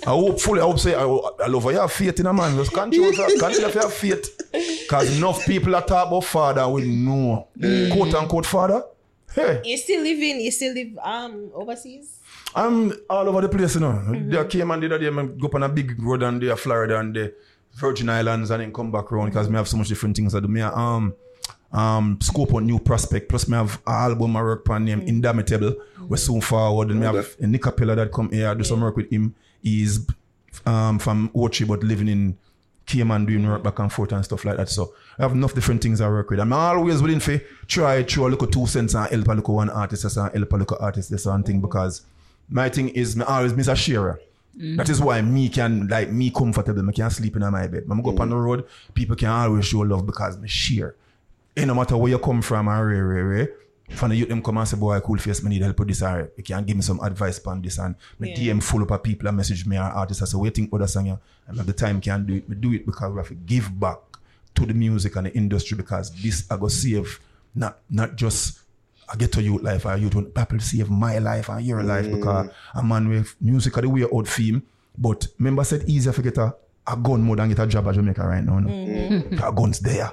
I 0.06 0.10
hopefully, 0.10 0.61
I 0.61 0.64
hope 0.64 0.80
say, 0.80 0.95
I, 0.95 1.03
I 1.03 1.48
love 1.48 1.64
how 1.64 1.70
you 1.70 1.80
have 1.80 1.91
faith 1.91 2.20
in 2.20 2.26
a 2.26 2.34
man. 2.34 2.56
Just 2.56 2.74
continue, 2.74 3.11
to- 3.11 3.38
continue 3.40 3.72
to 3.72 3.80
have 3.80 3.94
faith. 3.94 4.36
Because 4.52 5.18
enough 5.18 5.45
people 5.45 5.72
that 5.74 5.88
talk 5.88 6.07
about 6.07 6.24
father 6.24 6.68
will 6.68 6.84
know. 6.86 7.48
Quote 7.94 8.14
unquote 8.16 8.45
father. 8.45 8.84
Hey, 9.36 9.61
You 9.64 9.78
still 9.78 10.02
live 10.02 10.18
in? 10.20 10.40
You 10.41 10.49
still 10.52 10.74
live 10.74 10.98
um 11.03 11.52
overseas? 11.53 12.18
I'm 12.56 12.91
all 13.10 13.30
over 13.30 13.41
the 13.41 13.49
place, 13.49 13.76
you 13.76 13.82
know. 13.82 14.11
They 14.11 14.44
came 14.48 14.72
and 14.72 14.82
did 14.82 14.91
that, 14.91 15.03
I 15.03 15.26
go 15.40 15.48
up 15.48 15.56
on 15.56 15.64
a 15.64 15.70
big 15.70 16.02
road 16.02 16.24
and 16.24 16.41
there, 16.41 16.56
Florida 16.56 16.99
and 16.99 17.16
the 17.16 17.36
Virgin 17.76 18.10
Islands 18.10 18.52
and 18.52 18.62
then 18.62 18.74
come 18.74 18.91
back 18.91 19.12
around 19.12 19.28
because 19.28 19.50
me 19.50 19.56
have 19.56 19.68
so 19.68 19.78
much 19.78 19.88
different 19.88 20.16
things 20.16 20.36
I 20.36 20.40
do. 20.40 20.48
Me 20.48 20.62
um 20.62 21.14
um 21.72 22.18
scope 22.22 22.54
on 22.54 22.66
new 22.66 22.80
prospect. 22.80 23.30
Plus 23.30 23.48
me 23.48 23.56
have 23.56 23.80
an 23.88 23.94
album 23.94 24.36
I 24.36 24.41
work 24.41 24.70
on 24.70 24.86
named 24.86 25.08
Indomitable. 25.08 25.76
We're 26.08 26.18
soon 26.18 26.41
forward. 26.41 26.90
And 26.90 27.00
me 27.00 27.06
have 27.06 27.16
a 27.16 27.24
Nickapella 27.44 27.96
that 27.96 28.12
come 28.12 28.30
here, 28.32 28.50
I 28.50 28.54
do 28.54 28.64
some 28.64 28.82
work 28.82 28.98
with 28.98 29.10
him. 29.12 29.36
He's 29.62 30.08
um 30.66 31.00
from 31.00 31.30
Ochi 31.30 31.68
but 31.68 31.84
living 31.84 32.08
in 32.08 32.38
Cayman 32.90 33.26
doing 33.28 33.48
work 33.48 33.62
back 33.62 33.78
and 33.78 33.94
forth 33.94 34.12
and 34.12 34.26
stuff 34.26 34.44
like 34.46 34.58
that. 34.58 34.68
So 34.68 34.94
I 35.18 35.22
have 35.22 35.34
enough 35.34 35.54
different 35.54 35.82
things 35.82 36.02
I 36.02 36.10
work 36.10 36.30
with. 36.32 36.40
I'm 36.40 36.52
always 36.52 37.02
willing 37.02 37.20
to 37.20 37.40
try 37.68 38.04
throw 38.04 38.28
a 38.28 38.30
little 38.30 38.48
two 38.48 38.66
cents 38.66 38.96
and 38.96 39.08
help 39.10 39.28
a 39.28 39.34
little 39.34 39.56
one 39.56 39.70
artist 39.70 40.06
as 40.06 40.18
and 40.18 40.34
help 40.34 40.54
a 40.54 40.58
little 40.58 40.78
artist 40.80 41.12
this 41.12 41.28
and 41.28 41.46
thing 41.46 41.62
because 41.62 42.02
my 42.50 42.68
thing 42.68 42.90
is 42.90 43.16
me 43.16 43.24
always 43.26 43.54
miss 43.54 43.68
a 43.68 43.76
sharer. 43.76 44.20
Mm-hmm. 44.60 44.76
That 44.76 44.90
is 44.90 45.02
why 45.02 45.22
me 45.22 45.48
can 45.48 45.88
like 45.88 46.11
me 46.11 46.31
comfortable. 46.31 46.84
Me 46.84 46.94
can 46.94 47.10
sleep 47.10 47.36
in 47.36 47.49
my 47.49 47.68
bed. 47.68 47.88
When 47.88 47.99
I 47.99 48.02
go 48.02 48.11
up 48.11 48.19
on 48.19 48.30
the 48.30 48.36
road, 48.36 48.65
people 48.94 49.15
can 49.15 49.30
always 49.30 49.65
show 49.65 49.80
love 49.80 50.06
because 50.06 50.38
me 50.38 50.49
share. 50.49 50.95
it 51.56 51.65
no 51.65 51.73
matter 51.73 51.95
where 51.95 52.11
you 52.11 52.19
come 52.19 52.41
from 52.41 52.68
and 52.68 52.88
rare, 52.88 53.07
rare, 53.07 53.26
rare. 53.26 53.52
From 53.91 54.10
the 54.10 54.18
youth 54.18 54.30
them 54.30 54.44
come 54.44 54.57
and 54.57 54.68
say, 54.68 54.77
boy, 54.77 54.98
I 54.98 54.99
Koolface, 54.99 55.44
me 55.44 55.49
need 55.49 55.61
help 55.64 55.80
with 55.80 55.88
this 55.88 56.03
or 56.03 56.31
you 56.38 56.44
can 56.44 56.64
give 56.64 56.76
me 56.76 56.84
some 56.84 56.99
advice 56.99 57.44
on 57.48 57.61
this 57.61 57.80
and 57.80 57.95
my 58.19 58.27
DM 58.27 58.61
full 58.61 58.84
up 58.84 58.91
of 58.91 59.02
people 59.02 59.27
and 59.27 59.38
message 59.38 59.65
me 59.65 59.77
or 59.77 59.81
artists. 59.81 60.22
I 60.22 60.26
say, 60.26 60.49
think 60.52 60.72
other 60.72 60.86
song? 60.86 61.10
I 61.10 61.56
have 61.56 61.65
the 61.65 61.73
time 61.73 61.99
can 61.99 62.26
do 62.26 62.36
it. 62.36 62.48
Me 62.48 62.56
do 62.56 62.73
it 62.73 62.86
because 62.86 63.11
we 63.11 63.18
have 63.18 63.30
to 63.30 63.34
give 63.34 63.80
back 63.80 63.98
to 64.56 64.65
the 64.65 64.73
music 64.73 65.15
and 65.15 65.26
the 65.26 65.34
industry 65.34 65.76
because 65.77 66.11
this 66.22 66.45
I 66.52 66.57
go 66.57 66.68
save 66.68 67.19
not 67.56 67.80
not 67.90 68.15
just 68.15 68.60
I 69.11 69.15
get 69.15 69.31
to 69.34 69.41
youth 69.41 69.61
life 69.64 69.86
or 69.86 69.98
youth 69.98 70.15
will 70.15 70.23
people 70.26 70.60
save 70.60 70.90
my 70.90 71.18
life 71.19 71.49
and 71.49 71.65
your 71.65 71.84
life 71.84 72.10
because 72.10 72.49
a 72.76 72.84
man 72.84 73.10
with 73.10 73.36
music 73.41 73.77
are 73.77 73.81
the 73.81 73.90
way 73.90 74.03
out 74.03 74.27
theme. 74.27 74.61
But 74.98 75.27
remember 75.38 75.61
I 75.61 75.64
said 75.64 75.84
easier 75.88 76.14
to 76.14 76.22
get 76.22 76.38
a, 76.38 76.56
a 76.86 76.95
gun 76.95 77.22
more 77.22 77.36
than 77.36 77.49
get 77.49 77.60
a 77.60 77.68
job 77.68 77.88
at 77.88 77.95
Jamaica 77.95 78.22
right 78.27 78.44
now. 78.44 78.60
No? 78.60 78.69
A 79.48 79.52
gun's 79.52 79.80
there. 79.80 80.11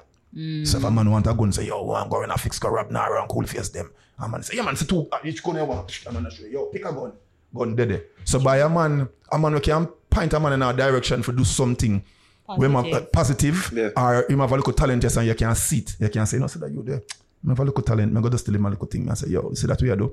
So 0.65 0.79
if 0.79 0.85
a 0.85 0.91
man 0.91 1.11
want 1.11 1.27
a 1.27 1.35
gun, 1.35 1.51
say, 1.53 1.67
yo, 1.67 1.93
I'm 1.95 2.09
going 2.11 2.29
to 2.29 2.37
fix 2.39 2.59
corrupt 2.59 2.91
now 2.91 3.07
and 3.21 3.29
Koolface 3.29 3.73
them. 3.73 3.91
A 4.19 4.29
man 4.29 4.43
say, 4.43 4.57
yeah 4.57 4.63
man, 4.63 4.77
say 4.77 4.87
two, 4.87 5.09
uh, 5.13 5.19
each 5.25 5.43
gun 5.43 5.57
you 5.57 5.65
want. 5.65 6.03
A 6.07 6.13
man 6.13 6.31
say, 6.31 6.51
yo, 6.51 6.67
pick 6.67 6.85
a 6.85 6.93
gun. 6.93 7.13
Gun 7.55 7.75
dead. 7.77 8.03
So 8.25 8.39
by 8.41 8.59
a 8.59 8.69
man, 8.69 9.09
a 9.33 9.39
man 9.39 9.55
we 9.55 9.61
can 9.61 9.87
point 10.11 10.33
a 10.33 10.41
man 10.41 10.53
in 10.55 10.63
our 10.63 10.73
direction 10.75 11.23
for 11.23 11.33
do 11.33 11.45
something 11.45 12.03
when 12.47 12.73
man, 12.73 12.93
uh, 12.95 13.01
positive 13.13 13.71
Yeah. 13.75 13.91
or 13.97 14.25
you 14.29 14.39
have 14.39 14.53
a 14.53 14.57
little 14.57 14.73
talent 14.73 15.03
yes, 15.03 15.17
and 15.17 15.27
you 15.27 15.35
can 15.35 15.55
see 15.55 15.79
it. 15.79 15.97
You 15.99 16.09
can 16.09 16.27
say, 16.27 16.39
no, 16.39 16.47
see 16.47 16.61
that 16.61 16.71
you 16.71 16.83
there. 16.83 17.03
I 17.47 17.51
have 17.51 17.61
a 17.61 17.65
little 17.65 17.83
talent. 17.83 18.17
I 18.17 18.21
go 18.21 18.29
just 18.29 18.45
tell 18.45 18.55
him 18.55 18.67
a 18.67 18.71
little 18.71 18.87
thing. 18.87 19.09
I 19.11 19.15
say, 19.15 19.29
yo, 19.29 19.53
see 19.55 19.67
that 19.67 19.81
way 19.81 19.93
I 19.93 19.95
do. 19.95 20.13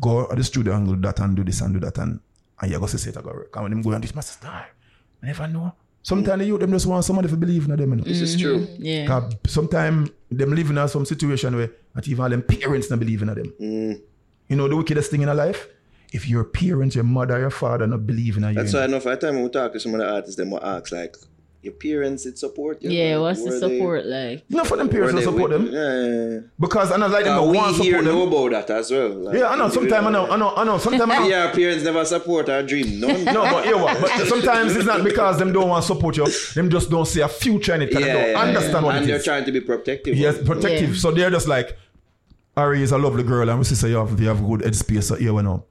Go 0.00 0.28
at 0.30 0.36
the 0.36 0.44
studio 0.44 0.74
and 0.74 0.86
do 0.86 0.96
that 0.96 1.20
and 1.20 1.36
do 1.36 1.44
this 1.44 1.60
and 1.60 1.74
do 1.74 1.80
that 1.80 1.98
and, 1.98 2.20
and 2.60 2.70
you 2.70 2.78
go 2.78 2.86
see 2.86 3.10
it 3.10 3.16
I 3.16 3.22
go 3.22 3.30
work. 3.30 3.54
And 3.56 3.62
when 3.64 3.72
them 3.72 3.82
go 3.82 3.90
and 3.90 4.02
do 4.02 4.08
this, 4.08 4.16
I 4.16 4.20
say, 4.20 4.48
I 4.48 4.66
never 5.22 5.48
know. 5.48 5.72
Sometimes 6.02 6.40
the 6.40 6.44
youth 6.44 6.60
them 6.60 6.70
just 6.70 6.86
want 6.86 7.04
somebody 7.04 7.28
to 7.28 7.36
believe 7.36 7.64
in 7.64 7.76
them. 7.76 7.90
You 7.90 7.96
know? 7.96 8.04
This 8.04 8.20
is 8.20 8.38
true. 8.38 8.68
Yeah. 8.78 9.30
Sometimes 9.46 10.10
them 10.30 10.54
living 10.54 10.76
in 10.76 10.88
some 10.88 11.06
situation 11.06 11.56
where 11.56 11.70
not 11.94 12.06
even 12.06 12.30
them 12.30 12.42
parents 12.42 12.90
not 12.90 12.98
believe 12.98 13.22
in 13.22 13.28
them. 13.28 13.54
Mm. 13.60 14.02
You 14.48 14.56
know 14.56 14.68
the 14.68 14.76
wickedest 14.76 15.10
thing 15.10 15.22
in 15.22 15.28
a 15.30 15.34
life? 15.34 15.66
If 16.12 16.28
your 16.28 16.44
parents, 16.44 16.94
your 16.94 17.04
mother, 17.04 17.40
your 17.40 17.50
father 17.50 17.86
not 17.86 18.06
believe 18.06 18.36
in 18.36 18.44
you. 18.44 18.54
That's 18.54 18.72
you 18.72 18.78
why 18.78 18.86
know, 18.86 18.96
enough 18.96 19.06
of 19.06 19.18
the 19.18 19.26
time 19.26 19.34
when 19.36 19.44
we 19.44 19.50
talk 19.50 19.72
to 19.72 19.80
some 19.80 19.94
of 19.94 20.00
the 20.00 20.12
artists, 20.12 20.36
them 20.36 20.50
will 20.50 20.62
ask 20.62 20.92
like, 20.92 21.16
your 21.64 21.72
parents 21.74 22.24
did 22.24 22.38
support 22.38 22.82
you? 22.82 22.90
Yeah, 22.90 23.16
Like, 23.16 23.22
what's 23.36 23.40
the 23.44 23.50
were 23.50 23.58
they- 23.68 23.76
support 23.78 24.06
like? 24.06 24.44
Not 24.50 24.66
for 24.66 24.76
them 24.76 24.88
parents 24.88 25.12
to 25.12 25.16
they 25.18 25.24
support 25.24 25.50
them. 25.50 25.66
Yeah, 25.66 26.00
yeah, 26.00 26.30
yeah. 26.34 26.38
Because 26.60 26.92
I 26.92 26.96
know 26.98 27.06
like 27.08 27.24
them 27.24 27.32
Uh, 27.34 27.40
don't 27.40 27.50
we 27.50 27.56
want 27.56 27.76
here 27.76 27.84
support 27.84 28.04
them. 28.04 28.14
know 28.14 28.48
about 28.48 28.66
that 28.68 28.76
as 28.78 28.90
well. 28.90 29.08
Like, 29.08 29.38
Yeah, 29.38 29.48
I 29.48 29.56
know. 29.56 29.68
Sometimes 29.70 30.06
I 30.06 30.10
know, 30.10 30.30
I 30.30 30.36
know, 30.36 30.54
I 30.56 30.64
know. 30.64 30.78
Sometimes 30.78 31.10
I 31.10 31.18
know. 31.18 31.28
Yeah, 31.34 31.46
our 31.46 31.52
parents 31.52 31.84
never 31.84 32.04
support 32.04 32.48
our 32.48 32.62
dream. 32.62 33.00
No, 33.00 33.08
No, 33.32 33.42
but 33.42 33.66
you 33.66 33.78
what? 33.78 34.00
But 34.00 34.26
sometimes 34.28 34.76
it's 34.76 34.86
not 34.86 35.02
because 35.02 35.38
them 35.38 35.52
don't 35.52 35.68
want 35.68 35.82
to 35.82 35.86
support 35.94 36.16
you. 36.16 36.26
Them 36.54 36.70
just 36.70 36.90
don't 36.90 37.06
see 37.06 37.20
a 37.22 37.28
future 37.28 37.74
in 37.74 37.82
it. 37.82 37.92
'cause 37.92 38.02
they 38.02 38.12
don't 38.12 38.36
understand 38.36 38.84
what 38.84 38.94
and 38.96 39.04
it 39.04 39.08
they're 39.08 39.22
trying 39.22 39.44
to 39.44 39.52
be 39.52 39.60
protective. 39.60 40.16
Yes, 40.16 40.36
protective. 40.44 40.90
Yeah. 40.90 40.96
So 41.00 41.10
they're 41.10 41.30
just 41.30 41.48
like, 41.48 41.76
Ari 42.56 42.82
is 42.82 42.92
a 42.92 42.98
lovely 42.98 43.24
girl, 43.24 43.48
and 43.48 43.58
we 43.58 43.64
say 43.64 43.88
you 43.88 43.96
have, 43.96 44.20
you 44.20 44.28
have 44.28 44.40
good 44.46 44.60
headspace. 44.60 45.04
So 45.04 45.16
here 45.16 45.32
we 45.34 45.42
know. 45.42 45.64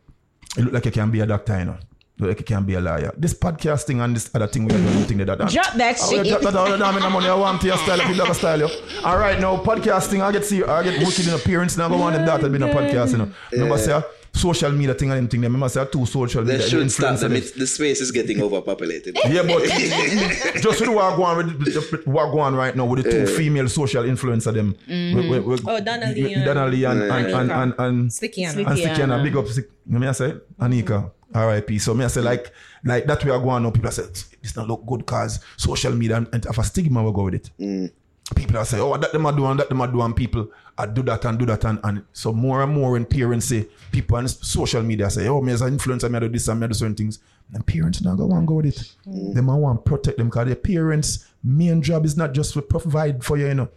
You 0.58 0.66
look 0.66 0.74
like 0.74 0.86
you 0.86 0.92
can 0.92 1.10
be 1.12 1.22
a 1.22 1.26
doctor, 1.26 1.58
you 1.58 1.66
know. 1.66 1.78
You 2.18 2.28
look 2.28 2.38
like 2.38 2.48
you 2.50 2.56
can 2.56 2.64
be 2.64 2.76
a 2.76 2.80
liar. 2.80 3.12
This 3.18 3.34
podcasting 3.34 4.04
and 4.04 4.16
this 4.16 4.30
other 4.36 4.46
thing 4.48 4.66
we 4.66 4.76
are 4.76 4.78
doing, 4.78 5.04
thing 5.06 5.18
like 5.18 5.36
that. 5.36 5.50
Drop 5.50 5.74
that 5.74 5.98
Oh, 6.00 6.12
shit. 6.12 6.26
yeah, 6.28 6.38
drop 6.38 6.42
that 6.44 6.56
all 6.56 6.70
the 6.70 6.78
damn 6.78 6.96
in 6.96 7.02
the 7.02 7.10
money. 7.10 7.28
I 7.28 7.34
want 7.34 7.60
to 7.62 7.68
your 7.68 7.78
style, 7.78 7.98
people 8.00 8.16
like 8.16 8.30
a 8.30 8.34
style. 8.36 8.60
Yo. 8.60 8.68
All 9.04 9.18
right, 9.18 9.40
now 9.40 9.58
podcasting. 9.58 10.22
I 10.22 10.32
get 10.32 10.46
see, 10.46 10.64
I 10.64 10.84
get 10.84 11.00
wicked 11.00 11.28
in 11.28 11.34
appearance. 11.34 11.76
Now 11.76 11.88
I 11.88 11.90
go 11.90 11.98
want 11.98 12.16
them 12.16 12.26
that 12.28 12.40
to 12.42 12.50
be 12.50 12.56
in 12.58 12.64
a 12.64 12.68
podcast. 12.68 13.14
You 13.14 13.18
know. 13.18 13.32
Remember, 13.52 13.78
say 13.80 14.00
social 14.32 14.72
media 14.72 14.94
thing 14.94 15.10
and 15.10 15.18
them 15.22 15.28
thing. 15.28 15.42
Them. 15.42 15.54
Remember, 15.54 15.70
say 15.70 15.84
two 15.92 16.06
social 16.06 16.44
They 16.44 16.54
media 16.54 16.70
should 16.70 16.92
stop 16.92 17.16
influencers 17.16 17.20
them. 17.22 17.34
them. 17.34 17.44
The 17.58 17.66
space 17.68 18.00
is 18.02 18.12
getting 18.12 18.44
overpopulated. 18.44 19.18
Yeah, 19.28 19.42
but 19.44 19.64
just 20.62 20.82
with 20.82 20.90
what 20.90 21.16
going 21.18 21.48
with 21.58 21.66
the- 21.74 22.02
what 22.06 22.32
going 22.32 22.54
right 22.54 22.76
now 22.76 22.86
with 22.86 23.04
the 23.04 23.12
two 23.12 23.26
female 23.26 23.68
social 23.70 24.04
influencer 24.04 24.54
them. 24.54 24.76
Mm-hmm. 24.88 25.18
With, 25.18 25.46
with, 25.46 25.46
with, 25.46 25.68
Oh, 25.68 25.80
Donnelly 25.80 26.32
and- 26.36 26.46
Donnelly 26.46 26.84
and 26.84 27.02
and 27.02 27.26
and 27.28 27.52
and, 27.52 27.74
and, 27.80 28.14
Sticky 28.14 28.44
and 28.44 28.54
Sticky. 28.54 28.70
and 28.70 28.78
Sticky 28.80 29.02
and 29.02 29.12
a 29.12 29.16
Anna. 29.16 29.24
big 29.24 29.36
up. 29.36 29.48
Stick- 29.48 29.72
You 29.90 29.98
me 30.00 30.08
I 30.08 30.12
say 30.14 30.34
Anika, 30.60 31.12
R.I.P. 31.34 31.80
So 31.80 31.94
me 31.94 32.06
I 32.06 32.08
say 32.08 32.22
like 32.22 32.52
like 32.84 33.06
that 33.06 33.24
we 33.24 33.32
are 33.32 33.40
going 33.40 33.66
on. 33.66 33.72
People 33.72 33.92
say 33.92 34.04
this 34.42 34.56
not 34.56 34.68
look 34.68 34.86
good 34.86 35.06
cause 35.06 35.40
social 35.58 35.94
media 35.94 36.18
and, 36.18 36.28
and 36.34 36.46
have 36.46 36.60
a 36.60 36.64
stigma 36.64 37.04
we 37.04 37.12
go 37.12 37.24
with 37.24 37.36
it. 37.36 37.50
Mm. 37.60 37.92
People 38.36 38.58
are 38.58 38.66
say, 38.66 38.80
oh, 38.80 38.96
that 38.98 39.12
them 39.12 39.26
are 39.26 39.34
doing, 39.34 39.58
that 39.58 39.70
them 39.70 39.82
are 39.82 39.88
doing. 39.88 40.14
People 40.14 40.50
I 40.78 40.86
do 40.86 41.04
that 41.04 41.26
and 41.26 41.38
do 41.38 41.46
that 41.46 41.64
and, 41.66 41.80
and 41.84 42.04
so 42.14 42.32
more 42.34 42.64
and 42.64 42.74
more 42.74 42.92
when 42.92 43.06
parents 43.06 43.48
say 43.48 43.68
people 43.92 44.18
on 44.18 44.28
social 44.28 44.82
media 44.82 45.10
say, 45.10 45.28
oh, 45.28 45.42
me 45.42 45.54
as 45.54 45.62
an 45.62 45.78
influencer, 45.78 46.10
me 46.10 46.18
I 46.18 46.20
do 46.22 46.30
this 46.30 46.48
and 46.48 46.60
me 46.60 46.66
I 46.66 46.68
do 46.68 46.74
certain 46.74 46.96
things. 46.96 47.20
And 47.54 47.66
parents 47.66 48.02
now 48.02 48.16
go 48.16 48.32
and 48.32 48.48
go 48.48 48.56
with 48.56 48.68
it. 48.68 48.96
Mm. 49.08 49.34
Them 49.36 49.50
I 49.50 49.56
want 49.56 49.84
to 49.84 49.90
protect 49.90 50.18
them 50.18 50.28
because 50.28 50.48
their 50.48 50.56
parents' 50.56 51.28
main 51.44 51.82
job 51.82 52.06
is 52.06 52.18
not 52.18 52.34
just 52.34 52.54
to 52.54 52.62
provide 52.62 53.24
for 53.24 53.38
you, 53.38 53.48
you 53.48 53.54
know. 53.54 53.70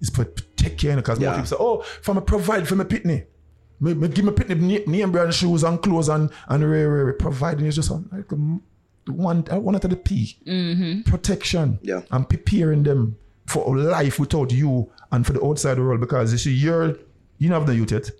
It's 0.00 0.10
for 0.10 0.24
take 0.24 0.78
care, 0.78 0.90
you 0.90 0.96
know, 0.96 1.02
because 1.02 1.20
more 1.20 1.30
people 1.32 1.46
say, 1.46 1.56
oh, 1.60 1.80
if 1.82 2.08
I'm 2.08 2.22
provide 2.24 2.66
for 2.66 2.76
my 2.76 2.84
pitney. 2.84 3.26
Me, 3.80 3.94
me 3.94 4.08
give 4.08 4.24
me 4.24 4.32
pitney 4.32 4.60
na- 4.86 4.90
name 4.90 5.10
brand 5.12 5.32
shoes 5.34 5.62
and 5.64 5.80
clothes 5.82 6.08
and 6.08 6.30
and 6.48 6.70
rare, 6.70 6.90
rare, 6.90 7.04
rare. 7.06 7.14
providing 7.14 7.66
is 7.66 7.76
just 7.76 7.90
like 7.90 8.30
one 9.06 9.44
I 9.50 9.56
want 9.58 9.80
to 9.82 9.88
the 9.88 9.96
P. 9.96 10.36
Mm-hmm. 10.46 11.10
Protection. 11.10 11.78
Yeah. 11.82 12.02
And 12.10 12.28
preparing 12.28 12.82
them 12.82 13.16
for 13.46 13.76
life 13.76 14.18
without 14.18 14.52
you 14.52 14.90
and 15.10 15.26
for 15.26 15.32
the 15.32 15.44
outside 15.44 15.78
world 15.78 16.00
because 16.00 16.30
you 16.32 16.38
see 16.38 16.52
you're 16.52 16.96
you 17.38 17.48
don't 17.48 17.58
have 17.58 17.66
the 17.66 17.74
youth 17.74 17.90
yet. 17.92 18.10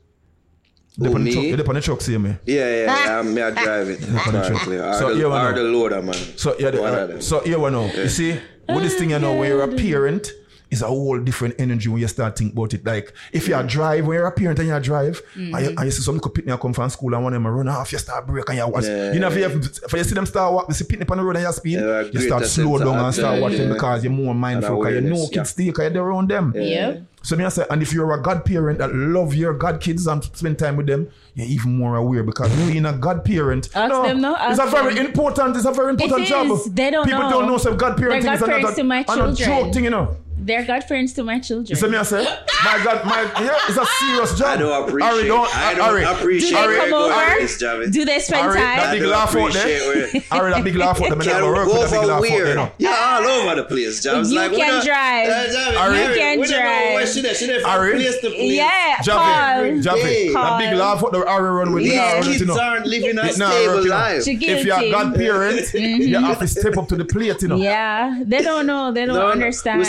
They 0.99 1.09
Who, 1.09 1.15
on 1.15 1.25
the 1.25 1.31
me? 1.31 1.33
truck, 1.51 1.59
they 1.59 1.69
on 1.69 1.75
the 1.77 1.81
truck, 1.81 2.01
see 2.01 2.19
me. 2.19 2.37
Yeah, 2.47 2.57
yeah, 2.57 2.85
yeah. 3.07 3.19
I'm, 3.21 3.33
me 3.33 3.41
I 3.43 3.51
drive 3.53 3.89
it. 3.89 4.01
Currently. 4.03 4.77
Or, 4.79 4.93
So, 4.95 5.15
the, 5.15 5.21
yeah, 5.21 5.27
I 5.29 5.49
or 5.49 5.53
know. 5.53 5.63
the 5.63 5.71
loader, 5.71 6.03
man. 6.03 6.15
So 6.15 6.57
yeah, 6.59 6.71
the, 6.73 6.81
One 6.81 6.95
uh, 6.95 6.97
of 7.15 7.23
so 7.23 7.41
here 7.41 7.59
we 7.59 7.71
know. 7.71 7.87
You 7.95 8.09
see, 8.09 8.33
with 8.69 8.83
this 8.83 8.97
thing 8.99 9.11
you 9.11 9.19
know, 9.19 9.37
when 9.37 9.49
you're 9.51 9.63
a 9.63 9.69
parent, 9.69 10.33
it's 10.71 10.83
a 10.83 10.87
whole 10.87 11.19
different 11.19 11.55
energy 11.59 11.89
when 11.89 12.01
you 12.01 12.09
start 12.09 12.39
think 12.39 12.53
about 12.53 12.73
it. 12.75 12.85
Like 12.85 13.13
if 13.33 13.49
you 13.49 13.55
are 13.55 13.63
drive, 13.63 14.07
when 14.07 14.17
you're 14.17 14.27
a 14.27 14.33
parent 14.33 14.59
and 14.59 14.69
you 14.69 14.75
are 14.75 14.81
drive, 14.81 15.21
and, 15.35 15.49
you, 15.49 15.69
and 15.71 15.81
you 15.81 15.91
see 15.91 16.03
some 16.03 16.15
little 16.15 16.31
pitney 16.31 16.59
come 16.61 16.73
from 16.73 16.89
school 16.91 17.13
and 17.15 17.25
one 17.25 17.35
of 17.35 17.43
them 17.43 17.53
run 17.53 17.69
off, 17.69 17.91
you 17.93 17.99
start 17.99 18.27
brake 18.27 18.49
and 18.49 18.59
you 18.59 18.69
watch. 18.69 18.85
Yeah. 18.85 19.13
You 19.13 19.19
know, 19.21 19.29
if 19.29 19.37
you, 19.37 19.43
have, 19.43 19.57
if 19.57 19.93
you 19.93 20.05
see 20.05 20.15
them 20.15 20.27
start 20.27 20.53
walk, 20.53 20.67
you 20.69 20.75
see 20.75 20.85
pitney 20.85 21.11
on 21.11 21.17
the 21.19 21.25
road 21.25 21.37
and 21.37 21.45
you 21.45 21.53
speed, 21.53 21.79
Yeah, 21.81 22.03
you 22.03 22.21
start 22.21 22.45
slow 22.47 22.79
sense 22.79 22.81
of 22.83 22.87
down 22.87 23.05
and 23.05 23.15
start 23.15 23.43
observation, 23.43 23.43
watching 23.43 23.69
yeah. 23.69 23.73
because 23.75 24.05
you're 24.05 24.13
more 24.13 24.35
mindful 24.35 24.79
because 24.79 24.95
you 24.95 25.01
know 25.11 25.17
kids 25.27 25.37
yeah. 25.37 25.43
stay 25.43 25.65
because 25.67 25.93
you're 25.93 26.05
around 26.05 26.31
them. 26.31 26.53
Yep. 26.55 27.03
So 27.23 27.37
me 27.37 27.45
I 27.45 27.49
say, 27.51 27.67
and 27.69 27.83
if 27.83 27.93
you're 27.93 28.13
a 28.13 28.23
godparent 28.23 28.79
that 28.79 28.95
love 28.95 29.35
your 29.35 29.55
godkids 29.59 30.11
and 30.11 30.25
spend 30.25 30.59
time 30.59 30.77
with 30.77 30.87
them, 30.87 31.11
you're 31.35 31.47
even 31.47 31.77
more 31.77 31.97
aware 31.97 32.23
because 32.23 32.51
being 32.67 32.87
a 32.87 32.95
godparent, 32.95 33.69
Ask 33.77 33.93
them 33.93 34.21
now, 34.23 34.37
it's 34.51 34.59
a 34.59 34.67
very 34.67 34.95
them. 34.95 35.07
important, 35.07 35.55
it's 35.55 35.67
a 35.67 35.73
very 35.73 35.91
important 35.91 36.23
It 36.23 36.29
job. 36.29 36.47
is. 36.51 36.73
They 36.73 36.91
don't 36.91 37.05
People 37.05 37.23
know. 37.25 37.31
don't 37.31 37.47
know 37.47 37.59
some 37.59 37.77
godparenting 37.77 38.23
They're 38.23 38.35
is 38.35 38.43
another, 38.43 38.47
godparents 38.47 38.77
to 38.77 38.85
my 38.85 39.05
another 39.07 39.33
joke 39.35 39.75
thing, 39.75 39.85
you 39.85 39.91
know. 39.91 40.17
They're 40.43 40.65
godparents 40.65 41.13
to 41.15 41.23
my 41.25 41.39
children. 41.39 41.67
You 41.69 41.77
see 41.77 41.89
me 41.89 41.97
I 41.99 42.03
say, 42.03 42.25
my 42.65 42.81
God, 42.83 43.05
my 43.05 43.23
yeah, 43.45 43.57
it's 43.69 43.77
a 43.77 43.85
serious 43.87 44.39
job. 44.39 44.49
I 44.49 44.57
don't 44.57 44.89
appreciate 44.89 45.11
Ari, 45.13 45.29
don't, 45.29 45.57
I 45.57 45.75
don't 45.75 45.89
Ari, 45.89 46.03
appreciate 46.05 46.51
Do 46.51 46.57
they 46.57 46.63
Ari, 46.63 46.77
come 46.77 46.85
you 46.87 46.91
go 46.93 47.05
over? 47.13 47.41
this, 47.41 47.63
Javi. 47.63 47.93
Do 47.93 48.05
they 48.05 48.19
spend 48.21 48.47
Ari, 48.47 48.55
that 48.61 48.77
time? 48.83 48.91
big 48.93 49.01
I 49.01 49.05
don't 49.05 49.13
laugh 49.13 49.29
out 49.29 49.37
appreciate 49.51 49.79
there. 49.79 49.89
where- 50.31 50.41
Ari, 50.41 50.51
that 50.53 50.65
big 50.65 50.77
laugh 50.77 51.01
out 51.03 51.09
there. 51.09 51.17
Me 51.17 51.25
Can 51.25 51.35
never 51.35 51.53
work 51.55 51.67
with 51.67 51.75
go 51.75 51.81
that 51.83 51.91
big 51.91 52.01
for 52.01 52.07
laugh 52.07 52.17
out 52.17 52.23
there, 52.23 52.45
weird. 52.45 52.57
no. 52.57 52.73
Yeah, 52.79 53.19
all 53.21 53.27
over 53.27 53.55
the 53.57 53.65
place. 53.65 54.03
Jobs 54.03 54.31
You 54.33 54.39
like, 54.39 54.53
can 54.53 54.85
drive. 54.85 55.29
Uh, 55.29 55.79
Ari. 55.79 55.93
Mary, 55.93 56.13
You 56.15 56.19
can 56.21 56.41
we 56.41 56.49
where 56.49 56.95
drive. 56.97 57.09
she 57.09 57.21
there. 57.21 57.35
She 57.35 57.47
there 57.47 57.61
from 57.61 57.71
Ari. 57.71 57.93
place 57.93 58.21
to 58.21 58.31
place. 58.31 58.53
Yeah, 58.53 58.97
Javi, 59.03 59.85
Paul. 59.85 59.95
Javi, 59.95 60.01
Hey. 60.03 60.33
that 60.33 60.59
big 60.59 60.79
laugh 60.79 61.05
out 61.05 61.13
there. 61.13 61.29
Ari 61.29 61.51
run 61.51 61.73
with 61.73 61.83
me. 61.85 61.91
These 61.91 61.99
Nah, 61.99 62.13
run 62.13 62.19
it, 62.19 62.39
kids 62.39 62.51
aren't 62.51 62.87
living 62.87 63.19
a 63.19 63.33
stable 63.33 63.75
work, 63.75 63.85
you 63.85 63.91
know. 63.91 63.97
life. 63.97 64.23
If 64.27 64.65
you're 64.67 64.79
a 64.79 64.91
godparent, 64.91 65.75
you 65.75 66.19
have 66.19 66.39
to 66.39 66.49
step 66.49 66.77
up 66.79 66.89
to 66.89 66.97
the 66.97 67.05
plate, 67.05 67.43
you 67.43 67.49
know. 67.49 67.57
Yeah, 67.57 68.23
they 68.25 68.43
don't 68.43 68.67
know. 68.67 68.91
They 68.93 69.05
don't 69.07 69.17
No, 69.17 69.27
no, 69.27 69.31
understand. 69.31 69.81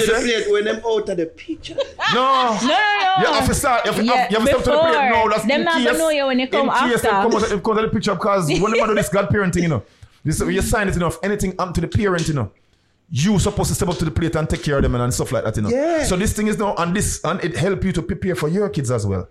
We 0.00 0.06
step 0.06 0.22
So 0.22 0.24
me 0.24 0.34
up 0.34 0.42
I 0.42 0.44
to 0.44 0.44
the 0.44 0.50
plate 0.50 0.52
when 0.52 0.64
them 0.64 0.82
out 0.86 1.08
of 1.08 1.16
the 1.16 1.26
picture. 1.26 1.76
No. 2.14 2.58
No, 2.60 2.68
no, 2.68 2.68
no. 2.68 3.28
You 3.28 3.34
have 3.34 3.46
to 3.48 3.54
start. 3.54 3.84
You 3.86 3.92
have, 3.92 4.04
Yeah, 4.04 4.28
you 4.30 4.38
have 4.38 4.44
to 4.44 4.46
step 4.46 4.64
to 4.64 4.70
the 4.70 4.78
plate. 4.78 4.92
before. 4.92 5.10
No, 5.10 5.28
that's 5.28 5.44
Them 5.44 5.60
in 5.60 5.64
not 5.64 5.74
case, 5.76 5.86
gonna 5.86 5.98
know 5.98 6.10
you 6.10 6.26
when 6.26 6.38
you 6.40 6.48
come 6.48 6.68
in 6.68 6.74
case 6.74 7.04
after. 7.04 7.08
Them 7.08 7.30
come, 7.30 7.34
out, 7.34 7.52
it 7.52 7.62
comes 7.62 7.78
out 7.78 7.84
of 7.84 7.90
the 7.90 7.96
picture 7.96 8.14
because 8.14 8.46
when 8.60 8.72
they 8.72 8.80
do 8.80 8.94
this 8.94 9.10
godparenting, 9.10 9.62
you 9.62 9.68
know, 9.68 9.82
this, 10.24 10.40
you 10.40 10.62
sign 10.62 10.88
it 10.88 10.96
You 10.96 10.96
enough, 10.96 11.18
anything 11.22 11.54
up 11.58 11.72
to 11.74 11.80
the 11.80 11.88
parent, 11.88 12.26
you 12.28 12.34
know, 12.34 12.50
you 13.10 13.38
supposed 13.38 13.68
to 13.70 13.74
step 13.74 13.88
up 13.88 13.96
to 13.98 14.04
the 14.04 14.10
plate 14.10 14.34
and 14.36 14.48
take 14.48 14.62
care 14.62 14.76
of 14.76 14.82
them 14.82 14.94
and, 14.94 15.02
and 15.04 15.14
stuff 15.14 15.32
like 15.32 15.44
that, 15.44 15.56
you 15.56 15.62
know. 15.62 15.68
Yeah. 15.70 16.04
So 16.04 16.16
this 16.16 16.32
thing 16.32 16.46
is 16.48 16.58
now, 16.58 16.74
and 16.76 16.94
this, 16.94 17.20
and 17.24 17.42
it 17.44 17.56
help 17.56 17.82
you 17.84 17.92
to 17.92 18.02
prepare 18.02 18.34
for 18.34 18.48
your 18.48 18.68
kids 18.68 18.90
as 18.90 19.06
well. 19.06 19.28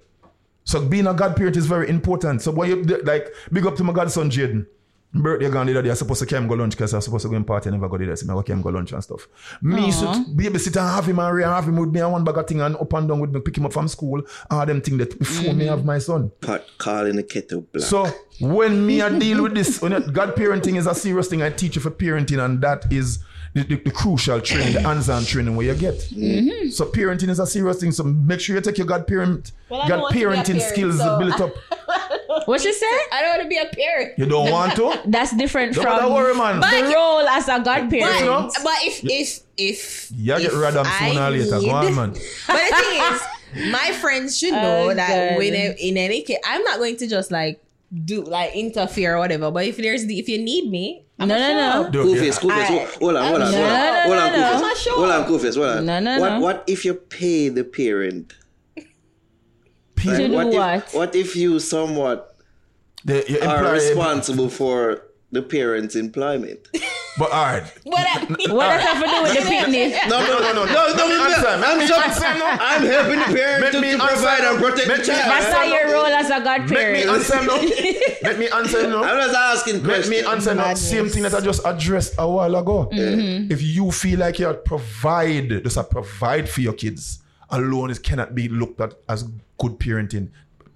So 0.64 0.86
being 0.86 1.08
a 1.08 1.14
godparent 1.14 1.58
is 1.58 1.66
very 1.66 1.90
important. 1.90 2.42
So 2.42 2.52
when 2.52 2.70
you 2.70 2.84
like, 3.04 3.28
big 3.52 3.66
up 3.66 3.76
to 3.78 3.84
my 3.84 3.94
godson 3.94 4.30
Jaden. 4.30 4.66
Birthday 5.12 5.50
gone 5.50 5.66
the 5.66 5.74
other 5.74 5.82
day, 5.82 5.90
I 5.90 5.96
supposed 5.96 6.20
to 6.20 6.28
come 6.28 6.48
go 6.48 6.54
lunch 6.54 6.74
because 6.74 6.94
I 6.94 6.98
was 6.98 7.06
supposed 7.06 7.24
to 7.24 7.30
go 7.30 7.36
in 7.36 7.44
party, 7.44 7.70
I 7.70 7.72
never 7.72 7.90
got 7.90 8.00
there. 8.00 8.16
So 8.16 8.38
I 8.38 8.44
came 8.44 8.62
go 8.62 8.70
lunch 8.70 8.92
and 8.92 9.04
stuff. 9.04 9.28
Me 9.60 9.92
sit, 9.92 10.08
babysit 10.38 10.80
and 10.80 10.88
have 10.88 11.06
him 11.08 11.18
and 11.18 11.36
Ray 11.36 11.44
and 11.44 11.52
have 11.52 11.68
him 11.68 11.78
with 11.78 11.90
me 11.90 12.00
and 12.00 12.12
one 12.12 12.24
bag 12.24 12.38
of 12.38 12.46
thing 12.48 12.62
and 12.62 12.76
up 12.76 12.94
and 12.94 13.08
down 13.08 13.20
with 13.20 13.32
me, 13.32 13.40
pick 13.42 13.58
him 13.58 13.66
up 13.66 13.74
from 13.74 13.88
school, 13.88 14.22
all 14.52 14.66
them 14.68 14.82
thing 14.82 14.98
that 15.00 15.18
before 15.18 15.54
me 15.56 15.66
have 15.66 15.84
my 15.84 15.98
son. 15.98 16.32
Pot 16.42 16.64
calling 16.78 17.16
the 17.16 17.24
kettle 17.24 17.62
black. 17.62 17.84
So 17.84 18.06
when 18.40 18.86
me 18.86 19.02
I 19.02 19.18
deal 19.18 19.42
with 19.42 19.56
this, 19.56 19.82
when 19.82 19.94
God 20.12 20.36
parenting 20.36 20.78
is 20.78 20.86
a 20.86 20.94
serious 20.94 21.28
thing, 21.28 21.42
I 21.42 21.50
teach 21.50 21.76
you 21.76 21.82
for 21.82 21.90
parenting, 21.92 22.44
and 22.46 22.62
that 22.62 22.92
is 22.94 23.18
the, 23.56 23.64
the, 23.64 23.76
the 23.78 23.92
crucial 23.92 24.40
training, 24.42 24.74
the 24.74 24.82
hands-on 24.82 25.24
training 25.26 25.56
where 25.56 25.66
you 25.66 25.76
get. 25.76 25.96
Mm-hmm. 25.96 26.70
So 26.70 26.86
parenting 26.86 27.30
is 27.30 27.40
a 27.40 27.48
serious 27.48 27.80
thing. 27.80 27.92
So 27.92 28.04
make 28.04 28.40
sure 28.42 28.56
you 28.56 28.62
take 28.62 28.78
your 28.78 28.86
God 28.86 29.08
parent, 29.08 29.54
Well, 29.70 29.82
God 29.82 29.88
don't 29.88 30.02
want 30.02 30.14
to 30.14 30.20
be 30.20 30.24
a 30.24 30.28
parenting 30.28 30.46
parent, 30.46 30.62
skills 30.62 30.98
so- 31.00 31.18
built 31.18 31.42
up. 31.42 31.54
What 32.50 32.62
she 32.62 32.74
say? 32.74 32.88
I 33.12 33.22
don't 33.22 33.30
want 33.38 33.44
to 33.44 33.48
be 33.48 33.58
a 33.58 33.66
parent. 33.68 34.18
You 34.18 34.26
don't 34.26 34.50
want 34.50 34.76
to? 34.78 35.00
That's 35.06 35.38
different 35.38 35.76
Don't 35.76 35.84
from 35.84 35.98
bother 36.00 36.12
worry, 36.12 36.34
man. 36.34 36.60
the 36.60 36.94
role 36.96 37.22
as 37.22 37.48
a 37.48 37.60
godparent. 37.60 38.26
know? 38.26 38.50
But 38.64 38.74
if 38.82 39.04
if 39.06 39.40
if 39.56 40.12
Yeah, 40.18 40.40
get 40.40 40.54
rid 40.54 40.70
of 40.70 40.74
them 40.74 40.86
I 40.88 41.10
sooner 41.12 41.28
or 41.28 41.30
later. 41.30 41.60
Go 41.62 41.70
on, 41.70 41.86
need- 41.86 41.94
man. 41.96 42.10
But 42.48 42.62
the 42.66 42.76
thing 42.82 43.02
is, 43.14 43.72
my 43.72 43.92
friends 44.02 44.40
should 44.40 44.54
oh, 44.54 44.62
know 44.64 44.90
Oh, 44.90 44.94
that 44.96 45.30
God. 45.30 45.38
when 45.38 45.54
in 45.54 45.98
any 45.98 46.24
case, 46.24 46.40
I'm 46.44 46.64
not 46.64 46.80
going 46.80 46.98
to 46.98 47.08
just 47.08 47.30
like 47.30 47.62
do 47.94 48.24
like 48.24 48.56
interfere 48.56 49.14
or 49.16 49.20
whatever. 49.20 49.52
But 49.52 49.66
if 49.68 49.78
there's 49.78 50.08
the 50.08 50.18
if 50.18 50.28
you 50.28 50.40
need 50.42 50.72
me, 50.72 51.06
I'm 51.20 51.28
No, 51.28 51.36
a 51.36 51.38
no, 51.38 51.54
no. 51.54 51.84
up. 51.86 51.92
Dude, 51.92 52.08
Koolface, 52.08 52.42
yeah. 52.50 52.88
Hold 52.98 53.16
on, 53.16 53.28
hold 53.30 53.42
on, 53.44 53.52
No, 53.52 53.58
hold 53.62 53.70
on. 53.70 53.78
no, 53.78 54.02
Hold 54.10 54.18
on, 54.18 54.32
no, 54.34 54.38
no. 54.40 54.42
Koolface. 54.42 54.56
I'm 54.56 54.62
not 54.62 54.78
sure. 54.78 54.98
Hold 54.98 55.12
on, 55.12 55.26
Koolface. 55.30 55.56
Hold 55.56 55.78
on. 55.78 55.86
No, 55.86 56.00
no, 56.00 56.20
what, 56.20 56.30
no. 56.34 56.40
what 56.40 56.64
if 56.66 56.84
you 56.84 56.96
pay 56.96 57.50
the 57.50 57.64
parent? 57.64 58.34
To 60.02 60.16
do 60.16 60.32
what, 60.32 60.48
what? 60.48 60.78
If, 60.78 60.94
what 60.96 61.16
if 61.16 61.36
you 61.36 61.60
somewhat 61.60 62.39
The, 63.06 63.26
you 63.28 63.40
are 63.40 63.58
imply, 63.58 63.72
responsible 63.72 64.50
for 64.50 65.04
the 65.32 65.42
parent's 65.42 65.96
employment? 65.96 66.68
but 67.18 67.32
all 67.32 67.44
right. 67.44 67.64
What 67.84 68.08
I 68.10 68.26
mean, 68.26 68.56
What 68.56 68.70
does 68.70 68.84
that 68.84 68.96
have 68.96 69.04
to 69.04 69.10
do 69.10 69.22
with 69.24 69.34
the 69.34 69.50
picnic? 69.50 70.10
No, 70.10 70.20
no, 70.20 70.40
no, 70.40 70.54
no, 70.54 70.66
no, 70.66 70.94
no, 70.96 71.08
no, 71.08 71.20
Answer, 71.30 71.48
I'm, 71.48 71.62
make 71.62 71.78
me 71.80 71.88
just, 71.88 72.22
answer, 72.22 72.40
no. 72.40 72.46
I'm 72.46 72.82
helping 72.84 73.20
the 73.20 73.26
parent 73.26 73.62
Make 73.62 73.72
to, 73.72 73.82
to 73.82 74.08
provide 74.08 74.44
and 74.44 74.60
protect 74.60 74.88
Make 74.88 74.98
the 74.98 75.06
child. 75.06 75.32
That's 75.32 75.52
not 75.52 75.68
your 75.68 75.94
role 75.94 76.06
as 76.06 76.30
a 76.30 76.44
godparent. 76.44 76.72
Let 76.72 76.94
me 76.94 77.14
answer 77.14 77.46
no. 77.46 77.56
Let 78.24 78.40
me 78.40 78.50
answer 78.50 78.84
no. 78.84 79.02
now. 79.02 79.10
I'm 79.10 79.18
just 79.28 79.36
asking 79.36 79.84
Let 79.84 80.08
me 80.10 80.20
answer 80.24 80.56
now. 80.56 80.64
Madness. 80.64 80.90
Same 80.90 81.10
thing 81.10 81.24
that 81.24 81.34
I 81.34 81.42
just 81.42 81.62
addressed 81.66 82.16
a 82.18 82.30
while 82.30 82.56
ago. 82.56 82.90
Mm-hmm. 82.92 83.52
If 83.52 83.62
you 83.62 83.92
feel 83.92 84.20
like 84.20 84.40
you 84.40 84.52
provide, 84.54 85.64
just 85.64 85.78
a 85.78 85.84
provide 85.84 86.50
for 86.50 86.62
your 86.62 86.74
kids 86.74 87.20
alone, 87.50 87.92
is 87.92 88.00
cannot 88.00 88.36
be 88.36 88.50
looked 88.50 88.82
at 88.82 88.94
as 89.08 89.24
good 89.58 89.80
parenting. 89.80 90.30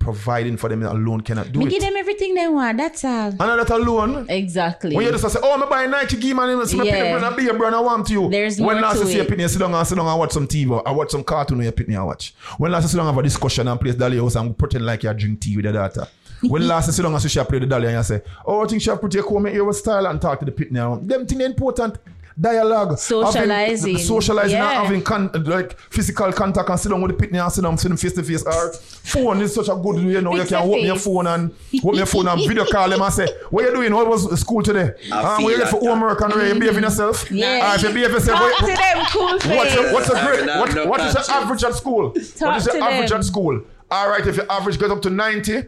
Providing 0.04 0.58
for 0.58 0.70
them 0.70 0.84
alone 0.84 1.22
cannot 1.22 1.52
do 1.52 1.60
We 1.60 1.68
it. 1.68 1.70
give 1.70 1.82
them 1.82 1.94
everything 1.96 2.34
they 2.36 2.48
want. 2.48 2.78
That's 2.78 3.04
all. 3.06 3.30
and 3.30 3.40
that 3.40 3.70
alone. 3.70 4.26
Exactly. 4.30 4.96
When 4.96 5.06
you 5.06 5.12
just 5.12 5.28
say, 5.32 5.40
oh, 5.42 5.54
I'm 5.62 5.70
buying 5.70 5.92
Nike 5.92 6.18
give 6.18 6.36
man, 6.36 6.60
it's 6.60 6.74
my 6.74 6.84
Yeah. 6.84 7.04
yeah. 7.06 7.18
brother, 7.20 7.36
be 7.38 7.48
a 7.48 7.54
brother, 7.54 7.78
I 7.78 7.80
want 7.80 8.08
to 8.08 8.14
you. 8.14 8.30
There's 8.30 8.60
when 8.60 8.76
more 8.76 8.82
last 8.82 9.00
to 9.00 9.06
you 9.06 9.12
see 9.14 9.20
a 9.20 9.24
it. 9.24 9.30
pitney, 9.30 9.50
sit 9.50 9.60
down 9.60 9.74
and 9.74 9.88
sit 9.88 9.96
down 9.96 10.08
and 10.08 10.20
watch 10.20 10.32
some 10.34 10.48
TV 10.48 10.70
or 10.70 10.94
watch 10.96 11.12
some 11.12 11.24
cartoon 11.24 11.58
when 11.60 11.66
you 11.68 11.72
pitney 11.72 11.96
and 11.96 12.06
watch. 12.06 12.36
When 12.58 12.72
last 12.72 12.84
you 12.84 12.90
sit 12.90 12.98
down 12.98 13.08
and 13.08 13.16
have 13.16 13.24
a 13.24 13.28
discussion 13.28 13.68
and 13.68 13.80
place 13.80 13.96
dolly 13.96 14.18
house 14.18 14.36
and 14.36 14.58
pretend 14.58 14.86
like 14.86 15.04
you 15.04 15.14
drink 15.14 15.40
tea 15.40 15.56
with 15.56 15.66
your 15.66 15.74
daughter. 15.74 16.06
When 16.44 16.68
last 16.68 16.88
you 16.88 16.94
sit 16.94 17.04
down 17.04 17.14
and 17.14 17.22
see 17.22 17.30
she 17.30 17.42
play 17.46 17.60
the 17.60 17.66
dolly 17.66 17.88
and 17.88 17.96
you 17.96 18.04
say, 18.04 18.22
oh, 18.46 18.64
I 18.66 18.68
think 18.68 18.82
she 18.82 18.90
have 18.90 19.00
put 19.00 19.14
your 19.14 19.24
comb 19.24 19.46
here 19.46 19.64
with 19.64 19.78
style 19.78 20.06
and 20.08 20.20
talk 20.22 20.40
to 20.40 20.46
the 20.46 20.52
pitney. 20.52 20.78
and 20.94 21.08
Them 21.10 21.26
thing 21.26 21.40
important. 21.40 21.98
Dialogue, 22.40 22.98
Socializing. 22.98 23.94
having, 23.96 24.06
socializing, 24.06 24.58
Yeah. 24.58 24.70
and 24.70 24.84
having 24.86 25.02
con- 25.04 25.30
like 25.46 25.78
physical 25.80 26.32
contact 26.34 26.70
and 26.70 26.80
sit 26.80 26.90
down 26.90 27.02
with 27.02 27.18
the 27.18 27.28
pitney 27.28 27.42
and 27.44 27.52
sit 27.52 27.62
down, 27.62 27.78
sit 27.78 27.90
them 27.90 27.98
face 27.98 28.14
to 28.14 28.24
face. 28.24 28.44
Or 28.44 28.74
phone 28.74 29.42
is 29.42 29.54
such 29.54 29.70
a 29.70 29.76
good, 29.76 29.98
you 30.02 30.22
know, 30.22 30.32
you 30.36 30.40
can 30.44 30.48
to 30.48 30.60
open 30.60 30.80
your 30.86 30.96
face. 30.96 31.04
phone 31.06 31.28
and 31.28 31.52
open 31.84 31.96
your 31.98 32.06
phone 32.06 32.28
and 32.28 32.42
video 32.48 32.66
call 32.66 32.90
them 32.90 33.02
and 33.02 33.14
say, 33.14 33.28
what 33.50 33.66
you 33.66 33.74
doing? 33.74 33.94
What 33.94 34.08
was 34.08 34.40
school 34.40 34.62
today? 34.64 34.92
I 35.12 35.18
Um, 35.24 35.38
feel 35.38 35.46
what 35.46 35.52
you 35.52 35.58
get 35.58 35.70
for 35.70 35.76
like 35.78 35.84
that. 35.84 35.90
homework 35.90 36.22
and 36.22 36.34
you 36.54 36.60
behaving 36.60 36.84
yourself? 36.84 37.30
Yeah. 37.32 37.60
Ah, 37.64 37.76
if 37.76 37.84
you 37.84 37.90
behave 37.90 38.12
yourself, 38.12 38.40
Talk 38.40 38.52
what, 38.52 38.60
to 38.60 38.66
them, 38.76 39.06
cool 39.12 39.24
what's, 39.24 39.46
face. 39.46 39.74
your, 39.76 39.94
what's 39.94 40.08
your 40.08 40.18
I 40.18 40.26
grade? 40.26 40.48
What, 40.48 40.76
no 40.76 40.86
what 40.88 41.02
is 41.02 41.14
your 41.14 41.36
average 41.38 41.64
at 41.64 41.76
school? 41.76 42.12
Talk 42.12 42.42
what 42.42 42.58
is 42.58 42.66
your 42.68 42.84
average 42.84 43.10
them. 43.10 43.20
at 43.20 43.26
school? 43.26 43.62
All 43.92 44.10
right, 44.10 44.26
if 44.26 44.38
your 44.38 44.52
average 44.52 44.80
goes 44.80 44.90
up 44.92 45.02
to 45.04 45.10
90, 45.10 45.66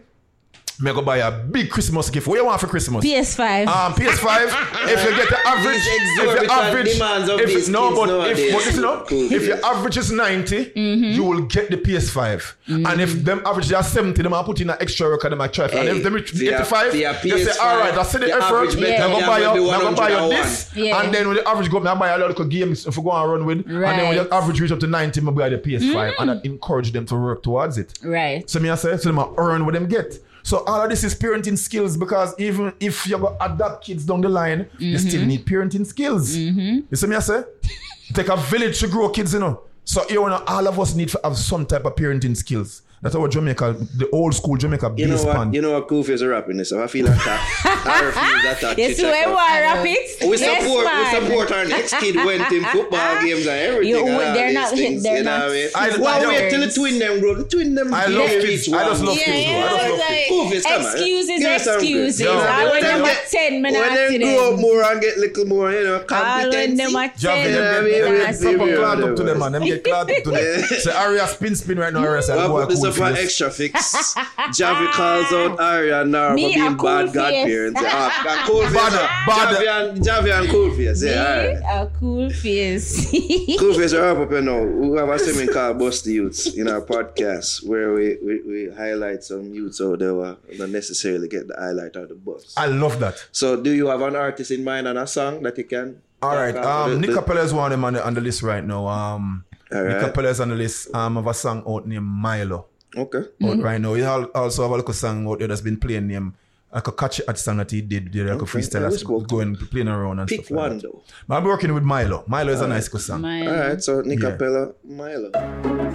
me 0.79 0.91
go 0.93 1.01
buy 1.01 1.17
a 1.17 1.31
big 1.31 1.69
Christmas 1.69 2.09
gift. 2.09 2.27
What 2.27 2.35
you 2.37 2.45
want 2.45 2.59
for 2.59 2.67
Christmas? 2.67 3.03
PS5. 3.05 3.67
Um, 3.67 3.93
PS5. 3.93 4.87
if 4.89 5.03
you 5.03 5.15
get 5.15 5.29
the 5.29 5.47
average, 5.47 5.81
if 5.85 6.41
your 6.41 6.51
average, 6.51 6.93
demands 6.93 7.29
of 7.29 7.39
if 7.39 7.47
these 7.47 7.69
no, 7.69 7.87
kids 7.89 7.99
but 7.99 8.05
nowadays. 8.07 8.39
if 8.39 8.51
but 8.51 8.65
listen 8.65 8.85
up, 8.85 9.11
if 9.11 9.43
your 9.47 9.65
average 9.65 9.97
is 9.97 10.11
90 10.11 10.65
Mm-hmm. 10.75 11.03
you 11.13 11.23
will 11.23 11.41
get 11.43 11.69
the 11.69 11.77
PS5. 11.77 12.53
And 12.67 12.99
if 13.01 13.13
them 13.23 13.41
average 13.45 13.67
they 13.67 13.75
are 13.75 13.83
70, 13.83 14.21
them 14.21 14.33
are 14.33 14.43
put 14.43 14.59
in 14.61 14.69
an 14.69 14.77
extra 14.79 15.09
record, 15.09 15.31
them 15.31 15.41
are 15.41 15.47
try. 15.47 15.65
and 15.65 15.73
Hey, 15.73 15.97
if 15.97 16.03
them 16.03 16.13
reach 16.13 16.31
for 16.31 16.37
your- 16.37 16.55
85, 16.55 16.89
for 16.91 16.97
your 16.97 17.13
you 17.37 17.45
say, 17.45 17.59
all 17.59 17.77
right, 17.79 17.93
I 17.97 18.03
see 18.03 18.17
the 18.19 18.25
the 18.25 18.33
effort. 18.33 18.43
average 18.43 18.79
better 18.79 19.03
I'm 19.03 19.11
gonna 19.11 19.27
buy 19.27 19.39
you, 19.39 19.53
maybe 19.53 19.69
I'm 19.71 19.81
gonna 19.81 19.95
buy 19.95 20.09
you 20.09 20.29
this, 20.29 20.71
Yeah. 20.75 21.01
and 21.01 21.13
then 21.13 21.27
when 21.27 21.37
the 21.37 21.47
average 21.47 21.69
go, 21.71 21.77
up, 21.77 21.85
I 21.85 21.95
buy 21.99 22.09
a 22.09 22.17
little 22.17 22.45
games 22.45 22.85
if 22.85 22.97
we 22.97 23.03
go 23.03 23.11
and 23.11 23.31
run 23.31 23.45
with, 23.45 23.57
and 23.59 23.69
then 23.69 23.81
when 23.81 23.99
Right. 23.99 24.13
your 24.15 24.33
average 24.33 24.59
reach 24.61 24.71
up 24.71 24.79
to 24.81 24.87
90, 24.87 25.21
I 25.21 25.31
buy 25.31 25.49
the 25.49 25.57
PS5, 25.57 26.13
and 26.19 26.31
I 26.31 26.35
Mm-hmm. 26.35 26.45
encourage 26.45 26.91
them 26.91 27.05
to 27.07 27.15
work 27.15 27.43
towards 27.43 27.77
it. 27.77 27.93
right. 28.03 28.47
So 28.49 28.59
me 28.59 28.69
I 28.69 28.75
say, 28.75 28.97
so 28.97 29.09
them 29.09 29.19
a 29.19 29.29
earn 29.37 29.65
what 29.65 29.73
them 29.73 29.87
get. 29.87 30.19
So 30.45 30.63
all 30.65 30.79
of 30.83 30.89
this 30.91 31.03
is 31.03 31.15
parenting 31.15 31.57
skills 31.57 31.97
because 31.97 32.35
even 32.37 32.71
if 32.79 33.07
you 33.07 33.17
go 33.17 33.35
adopt 33.41 33.83
kids 33.85 34.05
down 34.05 34.21
the 34.21 34.29
line, 34.29 34.69
you 34.77 34.97
still 34.99 35.21
Mm-hmm. 35.21 35.27
need 35.27 35.45
parenting 35.45 35.85
skills. 35.87 36.35
You 36.35 36.85
see 36.93 37.07
me 37.07 37.15
I 37.15 37.19
say? 37.19 37.41
Take 38.13 38.29
a 38.29 38.37
village 38.37 38.79
to 38.81 38.87
grow 38.87 39.09
kids, 39.09 39.33
you 39.33 39.39
know. 39.39 39.61
So 39.85 40.03
you 40.07 40.15
know, 40.15 40.43
all 40.45 40.67
of 40.67 40.79
us 40.79 40.93
need 40.93 41.09
to 41.09 41.19
have 41.23 41.35
some 41.35 41.65
type 41.65 41.85
of 41.85 41.95
parenting 41.95 42.37
skills. 42.37 42.83
That's 43.01 43.13
what 43.15 43.29
Jamaica, 43.29 43.75
the 43.97 44.09
old 44.11 44.33
school 44.33 44.57
Jamaica 44.57 44.91
You 44.97 45.05
know 45.07 45.13
based 45.13 45.25
what? 45.27 45.53
You 45.53 45.61
know 45.61 45.73
what 45.73 45.87
Kofi 45.87 46.09
is 46.09 46.23
rapping 46.25 46.57
this. 46.57 46.69
So 46.69 46.83
I 46.83 46.87
feel 46.87 47.05
like 47.05 47.17
that. 47.23 47.83
I 47.85 48.01
refuse 48.01 48.43
that. 48.43 48.61
that 48.61 48.77
Yes, 48.79 48.95
chit-chat. 48.97 49.27
we 49.27 49.33
want 49.33 49.61
rapid. 49.61 50.29
We 50.29 50.37
yes, 50.37 50.63
support, 50.63 50.85
man. 50.85 51.21
we 51.21 51.27
support 51.27 51.51
our 51.51 51.65
next 51.65 51.93
kid 51.99 52.15
went 52.15 52.51
in 52.51 52.63
football 52.65 53.21
games 53.21 53.45
and 53.45 53.59
everything. 53.59 53.89
You- 53.89 54.07
and 54.07 54.35
they're 54.35 54.53
not- 54.53 54.71
things, 54.71 55.03
they're 55.03 55.17
you 55.19 55.23
know 55.23 55.37
not 55.37 55.47
what 55.47 55.51
I 55.51 55.53
mean? 55.53 55.69
I- 55.75 55.97
well, 56.01 56.23
I 56.25 56.27
wait 56.27 56.49
till 56.49 56.61
the 56.61 56.71
twin 56.73 56.97
them 56.97 57.19
grow. 57.19 57.35
The 57.35 57.43
twin 57.43 57.75
them. 57.75 57.93
I 57.93 58.07
love 58.07 58.29
reach 58.31 58.65
kids. 58.65 58.73
I 58.73 58.83
just 58.85 58.99
one. 59.01 59.09
love 59.09 59.17
Yeah, 59.17 59.25
kids. 59.25 59.45
though. 59.45 59.53
I 59.53 59.59
yeah, 59.61 59.89
just 59.89 59.99
love 59.99 60.51
kids. 60.51 60.65
Kofi. 60.65 60.93
Excuses, 60.95 61.39
Give 61.39 61.51
excuses. 61.51 62.17
grace. 62.17 62.19
Yo, 62.21 62.31
All 62.33 62.71
when 62.71 62.81
them 62.81 63.01
get- 63.03 63.17
at 63.25 63.29
10, 63.29 63.53
me 63.53 63.61
When 63.61 63.73
not 63.73 63.95
them 63.95 64.09
see 64.09 64.17
grow 64.19 64.53
up 64.53 64.59
more 64.59 64.81
and 64.83 65.01
get 65.01 65.17
little 65.19 65.45
more, 65.45 65.71
you 65.71 65.83
know, 65.83 65.93
All 65.93 65.99
when 65.99 66.07
competency. 66.07 66.75
them 66.83 66.95
at 66.95 67.15
Javi, 67.17 67.21
10, 67.21 67.53
Yeah, 67.53 67.71
them 67.71 67.83
we- 67.83 67.89
get 67.91 68.09
we- 68.09 68.17
them 68.17 68.57
get 68.57 68.77
proper 68.79 68.97
we- 68.97 69.03
up 69.11 69.15
to 69.15 69.23
them, 69.23 69.39
man. 69.39 69.51
Them 69.51 69.63
get 69.63 69.83
clad 69.83 70.09
up 70.11 70.23
to 70.23 70.31
them. 70.31 70.63
Say 70.79 70.91
Aria 70.91 71.27
spin 71.27 71.55
spin 71.55 71.77
right 71.77 71.93
now, 71.93 71.99
Aria 72.03 72.21
say, 72.23 72.35
Well, 72.35 72.49
boy, 72.49 72.65
cool 72.65 72.84
up 72.85 72.93
for 72.93 73.05
extra 73.05 73.49
fix. 73.51 73.95
Javi 74.55 74.91
calls 74.91 75.31
out 75.33 75.59
Arya 75.59 76.05
now 76.05 76.29
for 76.29 76.35
being 76.35 76.77
cool 76.77 76.85
bad 76.85 77.05
face. 77.05 77.13
godparents. 77.15 77.81
Ah, 77.83 78.43
a 78.43 78.47
cool 78.47 78.61
face. 78.67 78.73
Bad, 78.73 78.91
bad. 79.27 79.55
Javi 79.55 79.89
and, 79.89 80.01
Javi 80.01 80.39
and 80.39 80.47
Koolface. 80.49 81.03
Yeah, 81.05 81.59
alright. 81.63 81.87
A 81.87 81.99
Koolface. 81.99 83.57
Koolface 83.59 83.99
are 83.99 84.21
up, 84.21 84.31
you 84.31 84.41
know. 84.41 84.63
We 84.63 84.97
have 84.97 85.09
a 85.09 85.19
segment 85.19 85.51
called 85.51 85.79
Buss 85.79 86.01
Di 86.03 86.13
Utes 86.13 86.55
in 86.55 86.67
our 86.69 86.81
podcast 86.81 87.67
where 87.67 87.93
we, 87.93 88.17
we, 88.23 88.41
we 88.41 88.69
highlight 88.75 89.23
some 89.23 89.53
youths 89.53 89.81
out 89.81 89.99
there 89.99 90.09
who 90.13 90.35
don't 90.57 90.71
necessarily 90.71 91.27
get 91.27 91.47
the 91.47 91.55
highlight 91.57 91.95
of 91.95 92.09
the 92.09 92.15
bus. 92.15 92.53
I 92.57 92.67
love 92.67 92.99
that. 92.99 93.23
So, 93.31 93.61
do 93.61 93.71
you 93.71 93.87
have 93.87 94.01
an 94.01 94.15
artist 94.15 94.51
in 94.51 94.63
mind 94.63 94.87
and 94.87 94.97
a 94.99 95.07
song 95.07 95.43
that 95.43 95.57
you 95.57 95.63
can? 95.65 96.01
All 96.21 96.35
right. 96.35 96.55
Um, 96.55 96.91
The- 96.91 96.99
Nick 96.99 97.09
the- 97.11 97.15
Capella 97.17 97.41
is 97.41 97.53
one 97.53 97.65
of 97.65 97.71
them 97.71 97.85
on 97.85 97.93
the, 97.93 98.05
on 98.05 98.13
the 98.13 98.21
list 98.21 98.41
right 98.43 98.63
now. 98.63 98.87
Um, 98.87 99.43
All 99.71 99.83
Nick 99.83 99.93
right. 99.93 100.01
Capella 100.05 100.29
is 100.29 100.39
on 100.39 100.49
the 100.49 100.55
list. 100.55 100.93
Um, 100.95 101.17
of 101.17 101.27
a 101.27 101.33
song 101.33 101.63
out 101.67 101.87
named 101.87 102.05
Milo. 102.05 102.67
Okay. 102.97 103.23
Out 103.43 103.59
right 103.59 103.79
now. 103.81 103.93
He 103.93 104.03
al- 104.03 104.25
also 104.35 104.63
have 104.63 104.71
a 104.71 104.75
little 104.77 104.93
song 104.93 105.27
out 105.27 105.39
there 105.39 105.47
that's 105.47 105.61
been 105.61 105.77
playing 105.77 106.07
named 106.07 106.33
like 106.73 106.87
a 106.87 106.91
catchy 106.91 107.23
art 107.27 107.37
song 107.37 107.57
that 107.57 107.71
he 107.71 107.79
did, 107.81 108.11
did 108.11 108.27
like 108.27 108.39
a 108.39 108.43
Okay. 108.43 108.59
freestyle 108.59 108.73
Yeah, 108.73 108.79
we 108.87 108.89
that's 108.91 109.01
spoke. 109.01 109.27
going 109.29 109.55
playing 109.55 109.87
around 109.87 110.19
and 110.19 110.27
Pick 110.27 110.45
stuff 110.45 110.51
like 110.57 110.69
one 110.69 110.77
that. 110.77 110.83
though. 110.83 111.03
But 111.27 111.35
I'm 111.35 111.43
working 111.45 111.73
with 111.73 111.83
Milo. 111.83 112.23
Milo 112.27 112.51
is 112.51 112.59
a 112.61 112.67
nice 112.67 112.87
good 112.89 113.01
song. 113.01 113.23
All 113.23 113.47
right. 113.47 113.81
So, 113.81 114.01
Nick 114.01 114.19
Yeah. 114.21 114.31
Capella, 114.31 114.71
Milo. 114.83 115.29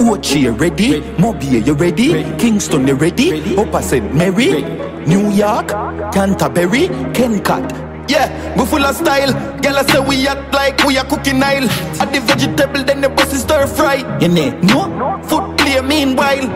Ochi, 0.00 0.40
you 0.42 0.52
ready? 0.52 1.00
Mobile, 1.18 1.62
you 1.66 1.74
ready? 1.74 2.24
Kingston, 2.38 2.86
you 2.88 2.94
ready? 2.94 3.56
Upper 3.56 3.82
St. 3.82 4.14
Mary? 4.14 4.62
New 5.06 5.30
York? 5.30 5.68
Canterbury? 6.12 6.88
Kencat? 7.12 7.88
Yeah, 8.08 8.56
we 8.58 8.64
full 8.66 8.82
of 8.84 8.96
style. 8.96 9.32
Girl, 9.60 9.76
I 9.76 9.82
say 9.84 10.00
we 10.00 10.26
act 10.26 10.52
like 10.52 10.82
we 10.84 10.98
are 10.98 11.04
cooking 11.04 11.38
Nile. 11.38 11.68
Add 12.00 12.12
the 12.12 12.20
vegetable, 12.20 12.82
then 12.82 13.00
the 13.02 13.08
bus 13.08 13.32
is 13.32 13.42
stir 13.42 13.66
fry. 13.68 13.96
You 14.18 14.28
know, 14.28 14.50
no? 14.62 15.22
Foot 15.28 15.59
play 15.70 15.80
meanwhile. 15.80 16.46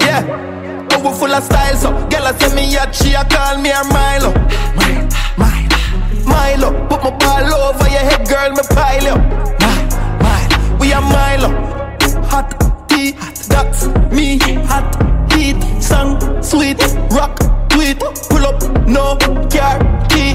Yeah, 0.00 0.22
we 1.02 1.10
full 1.18 1.32
of 1.32 1.44
style. 1.44 1.76
So, 1.76 1.90
girl, 2.08 2.26
I 2.26 2.32
say 2.38 2.54
me 2.54 2.76
at 2.76 2.94
she 2.94 3.14
a 3.14 3.24
call 3.24 3.58
me 3.58 3.70
a 3.70 3.82
Milo. 3.84 4.32
Milo, 4.76 5.68
Milo. 6.26 6.88
Put 6.88 7.02
my 7.02 7.10
ball 7.18 7.54
over 7.54 7.88
your 7.88 8.00
head, 8.00 8.26
girl, 8.28 8.50
me 8.50 8.62
pile 8.70 9.02
you. 9.02 9.16
Milo. 10.22 10.78
We 10.78 10.92
are 10.92 11.02
Milo. 11.02 11.48
Hot 12.28 12.88
tea, 12.88 13.12
that's 13.48 13.86
me. 14.12 14.38
Hot 14.66 15.32
heat, 15.32 15.60
song, 15.82 16.18
sweet, 16.42 16.80
rock, 17.10 17.38
tweet. 17.68 17.98
Pull 17.98 18.46
up, 18.46 18.62
no 18.86 19.16
car, 19.50 19.78
key. 20.08 20.34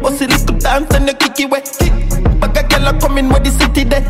Bust 0.00 0.22
it 0.22 0.30
little 0.30 0.58
dance 0.58 0.94
and 0.94 1.08
you 1.08 1.14
kick 1.14 1.40
it 1.40 1.50
wet. 1.50 1.78
Back 2.40 2.56
a 2.56 2.68
girl 2.68 2.88
a 2.88 3.00
coming 3.00 3.28
with 3.28 3.44
the 3.44 3.50
city 3.50 3.84
there. 3.84 4.04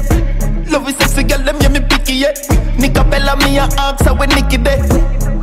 Love 0.71 0.89
is 0.89 0.97
sexy 0.97 1.23
girl, 1.25 1.39
them 1.45 1.61
yeah 1.61 1.69
me 1.69 1.81
picky 1.81 2.15
yeah. 2.15 2.62
Nika 2.93 3.05
Bella 3.09 3.37
me 3.39 3.57
a 3.57 3.65
ask 3.81 4.05
her 4.05 4.13
when 4.13 4.29
Nicky 4.31 4.59
there. 4.59 4.77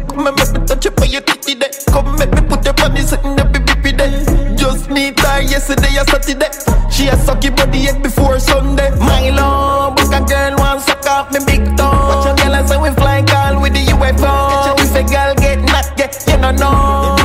Come 0.06 0.28
and 0.28 0.38
make 0.38 0.54
me 0.54 0.68
touch 0.68 0.86
up 0.86 1.02
on 1.02 1.10
your 1.10 1.22
titty 1.22 1.56
there. 1.56 1.72
Come 1.90 2.16
make 2.18 2.30
me 2.30 2.42
put 2.48 2.64
your 2.64 2.76
body 2.76 3.02
sitting 3.02 3.36
there, 3.36 3.46
baby, 3.50 3.74
baby 3.82 3.92
there. 3.98 4.56
Just 4.56 4.92
meet 4.92 5.20
her 5.20 5.42
yesterday 5.42 5.98
or 5.98 6.06
Saturday. 6.06 6.52
She 6.92 7.08
a 7.08 7.16
sucky 7.18 7.50
body 7.56 7.80
yet 7.90 8.04
before 8.04 8.38
Sunday. 8.40 8.92
My 9.00 9.32
love, 9.32 9.96
but 9.96 10.14
a 10.14 10.22
girl 10.30 10.58
want 10.60 10.82
suck 10.82 11.04
off 11.08 11.34
me 11.34 11.40
big 11.44 11.66
tongue. 11.76 11.90
Watch 11.90 12.26
your 12.28 12.36
girl 12.38 12.68
say 12.68 12.78
we 12.78 12.90
fly 12.94 13.24
call 13.26 13.60
with 13.62 13.74
the 13.74 13.82
UFO. 13.98 14.78
If 14.78 14.94
a 14.94 15.04
girl 15.10 15.34
get 15.34 15.60
knocked, 15.66 15.98
yeah, 15.98 16.36
you 16.36 16.42
don't 16.42 16.56
know. 16.60 17.18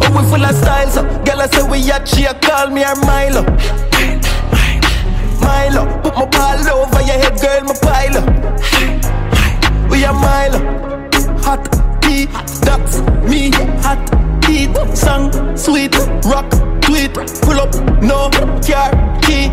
Oh, 0.00 0.08
we 0.16 0.24
full 0.30 0.42
of 0.44 0.56
style, 0.56 0.88
so 0.88 1.02
girl 1.24 1.42
I 1.42 1.48
say 1.48 1.62
we 1.68 1.90
at 1.92 2.08
she 2.08 2.24
a 2.24 2.32
call 2.32 2.70
me 2.70 2.80
her 2.80 2.96
Milo. 3.04 3.42
Milo, 5.44 6.00
put 6.00 6.14
my 6.14 6.24
ball 6.32 6.68
over 6.80 7.02
your 7.02 7.18
head, 7.20 7.38
girl, 7.42 7.64
my 7.64 7.74
pile 7.82 8.16
up. 8.16 9.23
We 9.90 10.04
are 10.04 10.12
Milo, 10.12 10.58
hot 11.42 11.64
tea, 12.02 12.26
that's 12.64 13.00
me, 13.28 13.50
hot 13.80 14.00
heat, 14.44 14.74
song 14.96 15.56
sweet, 15.56 15.94
rock, 16.24 16.50
tweet, 16.80 17.14
pull 17.42 17.60
up, 17.60 17.74
no 18.02 18.30
car 18.60 18.90
key. 19.22 19.48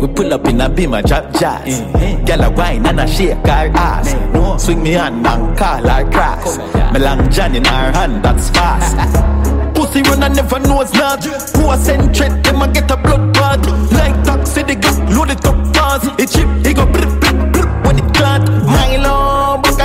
We 0.00 0.08
pull 0.08 0.32
up 0.32 0.46
in 0.46 0.60
a 0.60 0.68
beamer, 0.68 1.02
drop 1.02 1.32
jazz. 1.34 1.80
Mm-hmm. 1.80 2.24
Girl 2.24 2.42
a 2.44 2.50
wine 2.50 2.86
and 2.86 3.00
a 3.00 3.06
shake 3.06 3.36
her 3.46 3.70
ass. 3.74 4.14
Mm-hmm. 4.14 4.32
No. 4.32 4.56
Swing 4.58 4.82
me 4.82 4.92
hand 4.92 5.26
and 5.26 5.58
call 5.58 5.88
her 5.88 6.10
cross. 6.10 6.58
Me 6.92 7.00
long 7.00 7.30
John 7.30 7.54
in 7.54 7.64
her 7.64 7.92
hand, 7.92 8.24
that's 8.24 8.50
fast. 8.50 8.96
Pussy 9.74 10.02
run 10.02 10.22
and 10.22 10.36
never 10.36 10.58
knows 10.58 10.92
not. 10.94 11.24
Who 11.24 11.70
a 11.70 11.76
send 11.76 12.16
threat, 12.16 12.42
them 12.44 12.62
a 12.62 12.68
get 12.72 12.90
a 12.90 12.96
blood 12.96 13.34
clot. 13.34 13.66
Like 13.92 14.22
taxi, 14.24 14.62
they 14.62 14.76
go 14.76 14.90
load 15.10 15.30
it 15.30 15.44
up 15.44 15.74
fast. 15.74 16.20
It 16.20 16.30
chip, 16.30 16.48
it 16.64 16.76
go 16.76 16.86
blip, 16.86 17.15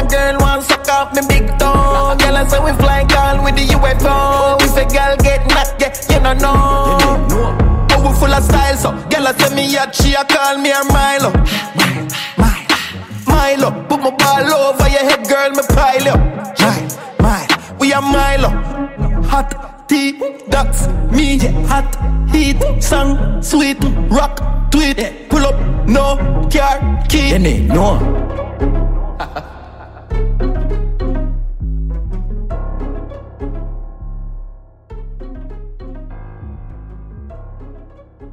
a 0.02 0.08
girl 0.08 0.38
want 0.40 0.64
suck 0.64 0.88
off 0.90 1.16
me 1.16 1.22
big 1.28 1.48
toe. 1.60 2.16
Girl, 2.18 2.38
I 2.38 2.48
say 2.48 2.60
we 2.60 2.72
fly 2.82 3.04
girl 3.06 3.44
with 3.44 3.56
the 3.56 3.66
UFO. 3.76 4.58
If 4.62 4.78
a 4.78 4.86
girl 4.90 5.16
get 5.18 5.46
knocked, 5.48 5.82
yeah, 5.82 5.94
you 6.14 6.20
don't 6.20 6.40
know. 6.42 7.58
We 8.02 8.10
full 8.18 8.34
of 8.34 8.44
style, 8.44 8.78
so 8.78 8.92
girl, 9.10 9.28
I 9.28 9.34
say 9.38 9.56
me 9.56 9.76
a 9.78 9.92
she 9.94 10.14
a 10.14 10.24
call 10.26 10.58
me 10.58 10.72
a 10.72 10.84
Milo. 10.86 11.32
Milo, 13.28 13.70
put 13.88 14.00
my 14.02 14.12
ball 14.12 14.54
over 14.54 14.90
your 14.90 15.06
head, 15.10 15.28
girl, 15.28 15.52
me 15.52 15.64
pile 15.70 16.10
up. 16.10 16.20
Mile, 16.60 16.88
mile, 17.20 17.78
we 17.80 17.94
are 17.94 18.02
Milo. 18.02 18.50
Hot 19.30 19.88
tea, 19.88 20.14
that's 20.48 20.88
me. 21.12 21.38
Hot 21.68 21.90
heat, 22.32 22.60
song, 22.82 23.42
sweet, 23.42 23.78
rock, 24.10 24.72
tweet. 24.72 25.30
Pull 25.30 25.46
up, 25.46 25.88
no 25.88 26.48
car 26.52 27.04
key. 27.08 27.38
no. 27.68 28.18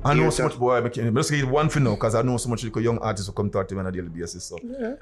I 0.05 0.15
know 0.15 0.31
so 0.31 0.45
much 0.45 0.59
boy. 0.59 0.83
I 0.85 0.89
can 0.89 1.15
just 1.15 1.31
get 1.31 1.45
one 1.47 1.69
for 1.69 1.81
now 1.81 1.91
because 1.95 2.15
I 2.15 2.23
know 2.23 2.37
so 2.37 2.49
much 2.49 2.63
little 2.65 2.81
young 2.81 2.99
artists 2.99 3.27
who 3.27 3.33
come 3.33 3.51
talk 3.51 3.67
to 3.69 3.75
me 3.75 3.81
on 3.81 3.87
a 3.89 3.93
daily 3.93 4.09
basis. 4.09 4.45
So 4.45 4.57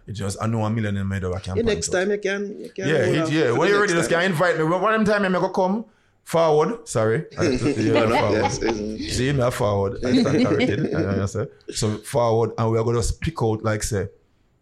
it 0.06 0.12
just 0.12 0.38
I 0.40 0.46
know 0.46 0.64
a 0.64 0.70
million 0.70 0.96
in 0.96 1.06
my 1.06 1.18
door 1.18 1.36
I 1.36 1.40
can 1.40 1.56
Yeah, 1.56 1.62
next 1.62 1.88
time 1.88 2.10
you 2.10 2.18
can. 2.18 2.58
You 2.60 2.70
can 2.70 2.88
Yeah, 2.88 3.22
off 3.22 3.30
yeah. 3.30 3.52
When 3.52 3.68
you're 3.68 3.80
ready, 3.80 3.92
just 3.92 4.08
can 4.10 4.22
invite 4.22 4.56
me. 4.58 4.64
One 4.64 5.04
time 5.04 5.24
I'm 5.24 5.32
gonna 5.32 5.50
come 5.50 5.84
forward. 6.24 6.88
Sorry. 6.88 7.26
I- 7.38 7.44
yeah, 7.44 8.18
forward. 8.18 8.32
Yes, 8.42 8.58
yes. 8.62 9.16
See 9.16 9.32
me 9.32 9.50
forward. 9.50 10.04
I 10.04 10.22
stand 10.22 10.46
corrected. 10.46 10.78
You 10.84 10.90
know 10.90 11.18
what 11.18 11.36
I'm? 11.36 11.48
So 11.74 11.98
forward, 11.98 12.52
and 12.58 12.70
we're 12.70 12.82
gonna 12.82 12.98
just 12.98 13.20
pick 13.20 13.40
out 13.42 13.62
like 13.62 13.82
say 13.82 14.08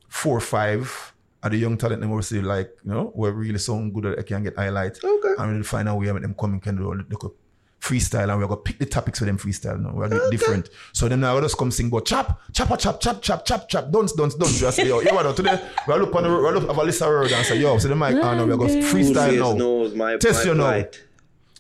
four 0.09 0.37
or 0.37 0.41
five 0.41 1.14
of 1.45 1.51
the 1.53 1.59
young 1.59 1.77
talent 1.77 2.01
them 2.01 2.11
we 2.11 2.23
see 2.23 2.41
like 2.41 2.71
you 2.85 2.93
know 2.93 3.13
we're 3.15 3.33
really 3.33 3.59
sound 3.59 3.93
good 3.95 4.05
that 4.05 4.19
I 4.19 4.23
can 4.23 4.43
get 4.43 4.57
highlight. 4.57 4.99
Okay. 5.03 5.35
And 5.39 5.55
we'll 5.55 5.63
find 5.63 5.89
a 5.89 5.95
way 5.95 6.11
make 6.13 6.23
them 6.23 6.35
come 6.35 6.53
and 6.53 6.63
can 6.63 6.77
do 6.77 6.95
they 7.09 7.17
could 7.17 7.33
freestyle 7.85 8.31
and 8.31 8.41
we're 8.41 8.47
gonna 8.47 8.61
pick 8.63 8.79
the 8.79 8.87
topics 8.87 9.19
for 9.19 9.27
them 9.27 9.37
freestyle 9.37 9.79
now. 9.79 9.93
We're 9.93 10.09
gonna 10.09 10.23
do 10.23 10.27
it 10.29 10.31
different. 10.31 10.71
So 10.93 11.07
then 11.07 11.21
now 11.21 11.39
just 11.41 11.59
come 11.59 11.71
sing 11.71 11.91
but 11.91 12.07
chop, 12.07 12.41
chop, 12.53 12.79
chop, 12.79 12.99
chop, 12.99 13.21
chop, 13.21 13.45
chop, 13.45 13.69
chop, 13.69 13.91
don't, 13.91 14.11
don't, 14.17 14.39
don't. 14.39 14.51
Just 14.51 14.77
say, 14.77 14.89
yo, 14.89 15.01
you 15.01 15.13
know, 15.13 15.33
today 15.35 15.63
we'll 15.87 15.99
look 15.99 16.15
on 16.15 16.23
the 16.23 16.31
we'll 16.31 16.53
look 16.53 16.67
have 16.67 16.79
a 16.79 16.83
list 16.83 17.03
of 17.03 17.09
words 17.09 17.33
and 17.33 17.45
say, 17.45 17.59
yo, 17.59 17.77
so 17.79 17.89
the 17.89 17.95
mic 17.95 18.17
on 18.25 18.39
now 18.39 18.47
we're 18.47 18.57
gonna 18.57 18.73
freestyle 18.75 19.39
now. 19.39 19.53
knows 19.53 19.95
my, 19.95 20.17
Test 20.17 20.47
my 20.47 20.53
you 20.53 20.57
know. 20.57 20.89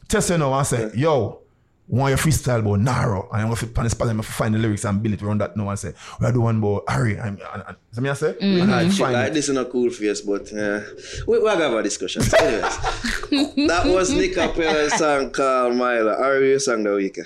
Test 0.08 0.30
you 0.30 0.38
know 0.38 0.54
and 0.54 0.66
say, 0.66 0.90
yo, 0.94 1.43
want 1.88 2.10
your 2.10 2.18
freestyle 2.18 2.60
about 2.60 2.80
Naro. 2.80 3.28
And 3.32 3.42
I'm 3.42 3.46
gonna 3.48 3.56
fit 3.56 3.76
on 3.76 3.84
the 3.84 3.90
spot 3.90 4.08
and 4.08 4.24
find 4.24 4.54
the 4.54 4.58
lyrics 4.58 4.84
and 4.84 5.02
build 5.02 5.14
it 5.14 5.22
around 5.22 5.40
that 5.40 5.56
now 5.56 5.68
and 5.68 5.78
say, 5.78 5.92
we 6.20 6.26
are 6.26 6.32
doing 6.32 6.44
one 6.44 6.56
about 6.58 6.84
Harry. 6.88 7.16
And, 7.16 7.40
and, 7.52 7.64
and, 7.66 7.76
so 7.92 8.00
me 8.00 8.10
I 8.10 8.14
say, 8.14 8.36
and 8.40 8.72
I 8.72 8.88
Shit, 8.88 8.98
find 8.98 9.12
like 9.12 9.28
it. 9.28 9.34
this 9.34 9.48
is 9.48 9.56
a 9.56 9.64
Koolface, 9.64 10.24
but 10.26 10.52
uh, 10.52 10.80
we, 11.26 11.38
we're 11.38 11.52
gonna 11.52 11.64
have 11.64 11.74
a 11.74 11.82
discussion. 11.82 12.22
Anyways, 12.40 13.68
that 13.68 13.82
was 13.86 14.10
Nickapella's 14.12 14.94
song 14.94 15.30
called 15.30 15.76
Milo. 15.76 16.16
How 16.16 16.30
are 16.30 16.42
your 16.42 16.58
song 16.58 16.82
the 16.84 16.94
week? 16.94 17.18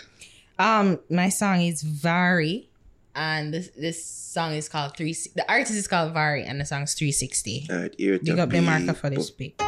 Um, 0.58 0.98
my 1.08 1.28
song 1.28 1.60
is 1.62 1.82
Vari, 1.82 2.68
and 3.14 3.54
this 3.54 3.68
this 3.76 4.04
song 4.04 4.54
is 4.54 4.68
called 4.68 4.96
three. 4.96 5.14
The 5.36 5.48
artist 5.48 5.72
is 5.78 5.86
called 5.86 6.12
Vari, 6.14 6.42
and 6.42 6.60
the 6.60 6.64
song 6.64 6.82
is 6.82 6.94
three 6.94 7.12
sixty. 7.12 7.66
Alright, 7.70 7.94
here 7.96 8.18
Big 8.18 8.38
up 8.38 8.50
the 8.50 8.60
marker 8.60 8.94
for 8.94 9.08
this 9.08 9.30
pick. 9.30 9.60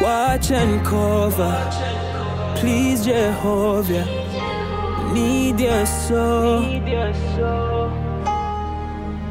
Watch 0.00 0.50
and 0.50 0.84
cover. 0.84 2.56
Please, 2.56 3.04
Jehovah. 3.04 4.21
Need 5.12 5.60
your 5.60 5.86
soul. 5.86 6.62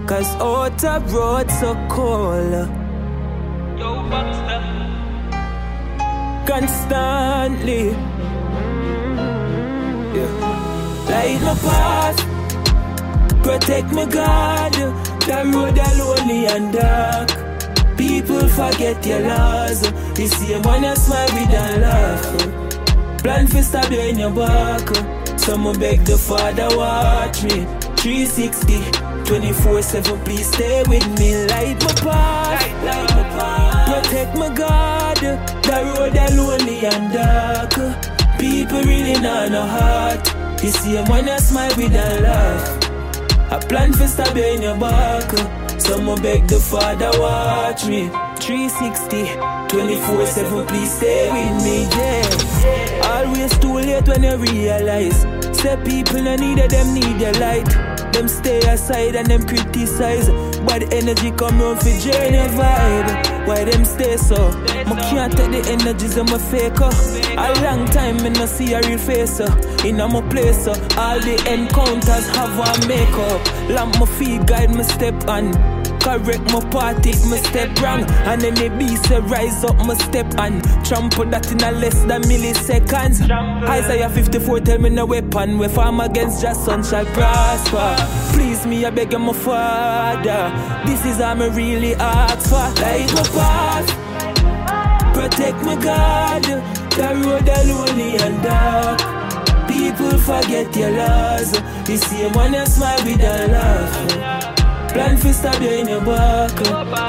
Cause 0.05 0.35
out 0.35 0.83
of 0.83 1.13
road 1.13 1.49
so 1.49 1.73
cold. 1.89 2.69
Constantly. 6.45 7.89
Yeah. 10.15 10.31
Light 11.09 11.41
my 11.41 11.55
path. 11.65 12.19
Protect 13.41 13.91
my 13.93 14.05
God. 14.05 14.73
The 14.73 15.51
road 15.51 15.79
are 15.79 15.95
lonely 15.97 16.45
and 16.45 16.73
dark. 16.73 17.29
People 17.97 18.47
forget 18.49 19.03
your 19.03 19.21
laws. 19.21 19.81
The 20.13 20.27
same 20.27 20.61
one 20.61 20.83
you 20.83 20.95
smile 20.95 21.29
with 21.33 21.49
and 21.49 21.81
laugh. 21.81 23.21
Plan 23.23 23.47
for 23.47 23.63
stab 23.63 23.91
you 23.91 23.99
in 23.99 24.19
your 24.19 24.31
back. 24.31 25.20
Someone 25.41 25.79
beg 25.79 26.05
the 26.05 26.19
father 26.19 26.69
watch 26.77 27.41
me. 27.43 27.65
360, 27.97 29.25
24 29.25 29.81
7, 29.81 30.19
please 30.19 30.45
stay 30.53 30.83
with 30.87 31.07
me. 31.19 31.47
Light 31.47 31.81
my 31.81 31.93
path. 31.95 32.83
Light 32.85 33.09
my 33.09 33.23
path. 33.35 34.03
Protect 34.05 34.37
my 34.37 34.53
God. 34.53 35.17
The 35.17 35.95
road 35.97 36.15
are 36.15 36.31
lonely 36.37 36.85
and 36.85 37.11
dark. 37.11 37.73
People 38.39 38.83
really 38.83 39.19
not 39.19 39.49
no 39.51 39.65
heart. 39.65 40.23
The 40.61 40.69
same 40.69 41.05
one 41.05 41.25
you 41.25 41.39
smile 41.39 41.73
with 41.75 41.95
and 41.95 42.23
laugh. 42.23 43.51
I 43.51 43.57
plan 43.65 43.93
for 43.93 44.05
stab 44.05 44.37
you 44.37 44.43
in 44.43 44.61
your 44.61 44.77
back. 44.77 45.27
Someone 45.81 46.21
beg 46.21 46.47
the 46.47 46.59
father 46.59 47.09
watch 47.19 47.87
me. 47.87 48.11
360, 48.41 49.35
24 49.69 50.25
7, 50.25 50.67
please 50.67 50.91
stay 50.97 51.29
with 51.31 51.63
me, 51.63 51.83
yeah. 51.83 53.07
Always 53.13 53.57
too 53.59 53.73
late 53.75 54.07
when 54.07 54.23
you 54.23 54.35
realize. 54.37 55.21
Say 55.55 55.77
people 55.85 56.23
no 56.23 56.35
need 56.35 56.57
it, 56.57 56.71
them 56.71 56.91
need 56.93 57.21
your 57.21 57.33
light. 57.33 57.69
Them 58.13 58.27
stay 58.27 58.57
aside 58.59 59.15
and 59.15 59.27
them 59.27 59.45
criticize. 59.45 60.27
Bad 60.65 60.91
energy 60.91 61.31
come 61.31 61.61
round 61.61 61.81
for 61.81 61.89
your 61.89 62.49
vibe. 62.49 63.47
Why 63.47 63.63
them 63.63 63.85
stay 63.85 64.17
so? 64.17 64.49
I 64.87 64.99
can't 65.09 65.31
take 65.37 65.51
the 65.51 65.69
energies 65.71 66.17
of 66.17 66.27
my 66.29 66.39
faker. 66.39 66.89
A 67.37 67.61
long 67.63 67.85
time 67.87 68.17
me 68.23 68.33
see 68.47 68.73
a 68.73 68.81
real 68.81 68.97
face. 68.97 69.39
uh. 69.39 69.45
In 69.85 69.99
a 69.99 70.07
my 70.07 70.21
place, 70.29 70.67
uh. 70.67 70.73
all 70.97 71.19
the 71.19 71.35
encounters 71.47 72.27
have 72.35 72.57
one 72.57 72.87
makeup. 72.87 73.69
Lamp 73.69 73.99
my 73.99 74.05
feet 74.07 74.47
guide 74.47 74.71
my 74.71 74.81
step 74.81 75.27
on. 75.27 75.80
Correct 76.01 76.51
my 76.51 76.59
part 76.71 77.05
if 77.05 77.23
my 77.29 77.37
step 77.37 77.79
wrong 77.79 78.03
And 78.25 78.41
then 78.41 78.55
the 78.55 78.69
beast 78.77 79.05
say 79.05 79.19
rise 79.19 79.63
up 79.63 79.77
my 79.85 79.93
step 79.93 80.25
and 80.39 80.63
Trample 80.83 81.25
that 81.25 81.51
in 81.51 81.61
a 81.61 81.71
less 81.71 82.03
than 82.03 82.23
milliseconds. 82.23 83.21
Isaiah 83.69 84.09
54 84.09 84.59
tell 84.61 84.79
me 84.79 84.89
no 84.89 85.05
weapon. 85.05 85.57
We 85.57 85.67
farm 85.67 85.99
against 85.99 86.41
just 86.41 86.65
son 86.65 86.83
shall 86.83 87.05
prosper. 87.05 87.95
Please 88.33 88.65
me 88.65 88.83
I 88.83 88.89
beg 88.89 89.11
my 89.13 89.31
father. 89.33 90.51
This 90.85 91.05
is 91.05 91.17
how 91.17 91.35
me 91.35 91.49
really 91.49 91.95
ask 91.95 92.49
for. 92.49 92.81
Light 92.81 93.13
my 93.13 93.23
path. 93.35 93.87
Protect 95.13 95.63
my 95.63 95.75
God. 95.75 96.43
The 96.43 97.07
road 97.23 97.47
are 97.47 97.63
lonely 97.63 98.17
and 98.17 98.43
dark. 98.43 99.67
People 99.67 100.17
forget 100.17 100.75
your 100.75 100.91
laws. 100.91 101.51
The 101.85 101.97
same 101.97 102.33
one 102.33 102.53
you 102.53 102.65
smile 102.65 103.03
with 103.05 103.21
a 103.21 103.47
laugh 103.47 104.60
Plan 104.93 105.15
for 105.17 105.31
stab 105.31 105.61
you 105.61 105.69
in 105.69 105.87
your 105.87 106.01
back. 106.01 106.51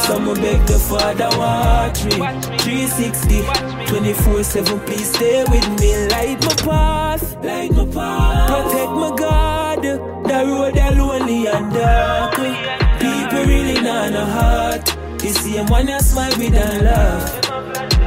Someone 0.03 0.37
beg 0.41 0.65
the 0.67 0.79
father 0.79 1.29
watch 1.37 2.05
me. 2.05 2.17
360, 2.63 3.43
24 3.87 4.43
7, 4.45 4.81
please 4.81 5.13
stay 5.13 5.45
with 5.51 5.69
me. 5.81 6.07
Light 6.09 6.41
my 6.45 6.55
path, 6.67 7.45
light 7.45 7.73
my 7.73 7.87
path. 7.87 8.49
Protect 8.49 8.93
my 8.93 9.17
God. 9.17 9.83
The 9.83 10.45
road 10.47 10.79
are 10.79 10.93
lonely 10.93 11.47
and 11.49 11.73
dark. 11.73 12.35
People 13.01 13.45
really 13.47 13.81
not 13.81 14.13
no 14.13 14.25
heart. 14.27 14.97
You 15.23 15.31
see 15.31 15.57
him 15.57 15.67
when 15.67 15.89
you 15.89 15.99
smile 16.01 16.33
with 16.39 16.55
a 16.55 16.83
laugh. 16.85 17.51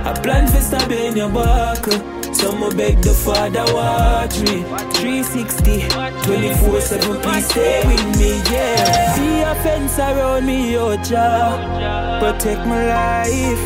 I 0.06 0.14
plan 0.22 0.48
for 0.48 0.62
stab 0.62 0.90
you 0.90 0.98
in 0.98 1.18
your 1.18 1.30
back. 1.30 2.15
Someone 2.46 2.78
beg 2.78 3.02
the 3.02 3.10
father 3.10 3.66
watch 3.74 4.38
me. 4.42 4.62
360, 5.02 5.90
24 6.30 6.80
7, 6.80 7.22
please 7.24 7.50
stay 7.50 7.82
with 7.88 8.20
me, 8.20 8.38
yeah. 8.54 9.14
See 9.16 9.42
a 9.42 9.56
fence 9.64 9.98
around 9.98 10.46
me, 10.46 10.78
oh 10.78 10.96
Jah. 10.98 12.20
Protect 12.22 12.68
my 12.68 12.86
life. 12.86 13.64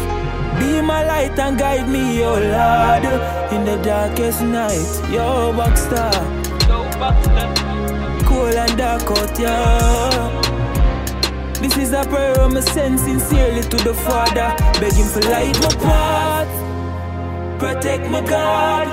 Be 0.61 0.79
my 0.79 1.03
light 1.03 1.37
and 1.37 1.59
guide 1.59 1.89
me, 1.89 2.23
oh 2.23 2.39
Lord. 2.39 3.03
In 3.51 3.65
the 3.65 3.83
darkest 3.83 4.43
night, 4.43 5.11
yo, 5.11 5.51
Boxstar. 5.51 6.15
Cool 8.25 8.57
and 8.63 8.77
dark 8.77 9.11
out, 9.11 9.37
yeah. 9.37 10.41
This 11.55 11.75
is 11.77 11.91
a 11.91 12.05
prayer 12.05 12.39
I'm 12.39 12.61
send 12.61 12.97
sincerely 12.97 13.61
to 13.61 13.77
the 13.83 13.93
Father, 13.93 14.55
begging 14.79 15.03
for 15.03 15.19
light 15.29 15.59
my 15.59 15.75
path. 15.83 16.58
Protect 17.59 18.09
my 18.09 18.21
God. 18.21 18.87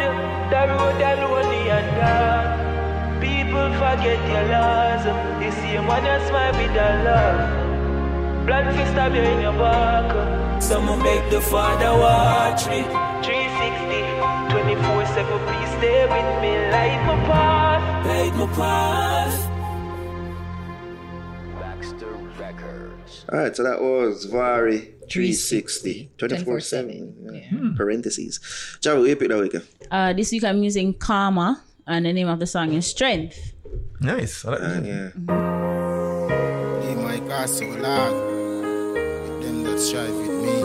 The 0.50 0.62
road 0.74 1.00
are 1.00 1.16
lonely 1.22 1.70
and 1.70 1.88
dark. 2.00 3.20
People 3.22 3.70
forget 3.78 4.18
your 4.26 4.44
laws. 4.50 5.04
The 5.38 5.50
same 5.60 5.86
one 5.86 6.04
you 6.04 6.18
smile 6.26 6.52
with 6.58 6.74
the 6.74 6.88
love. 7.06 8.44
Blood 8.44 8.74
fist 8.74 8.90
stab 8.90 9.14
you 9.14 9.22
in 9.22 9.40
your 9.42 9.52
back. 9.52 10.60
Someone 10.60 11.00
beg 11.00 11.30
the 11.30 11.40
father 11.40 11.92
watch 11.96 12.66
me. 12.66 12.82
360, 13.22 14.02
24 14.50 15.06
7, 15.14 15.46
please 15.46 15.70
stay 15.78 16.02
with 16.10 16.30
me. 16.42 16.52
Light 16.74 17.02
my 17.06 17.16
path. 17.30 18.06
Light 18.06 18.34
my 18.34 18.46
path. 18.58 19.36
Baxter 21.60 22.14
Records. 22.36 23.24
All 23.32 23.38
right, 23.38 23.54
so 23.54 23.62
that 23.62 23.80
was 23.80 24.24
Vari 24.24 24.95
360, 25.10 26.10
24 26.18 26.60
7. 26.60 27.74
Parentheses. 27.76 28.40
Javi, 28.80 29.00
what 29.00 29.08
you 29.08 29.16
pick 29.16 29.28
that 29.28 29.38
week? 29.38 29.56
Uh, 29.90 30.12
this 30.12 30.30
week 30.32 30.44
I'm 30.44 30.62
using 30.62 30.94
Kahma, 30.94 31.60
and 31.86 32.04
the 32.06 32.12
name 32.12 32.28
of 32.28 32.38
the 32.40 32.46
song 32.46 32.72
is 32.72 32.86
Strength. 32.86 33.52
Nice. 34.00 34.44
I 34.44 34.50
like 34.50 34.60
Uh, 34.60 34.68
that. 34.68 34.84
yeah. 34.84 35.10
Be 36.80 36.94
my 37.00 37.18
castle 37.28 37.68
lag. 37.78 38.12
With 38.12 39.42
them 39.46 39.62
that 39.64 39.78
strive 39.78 40.14
with 40.14 40.36
me. 40.44 40.62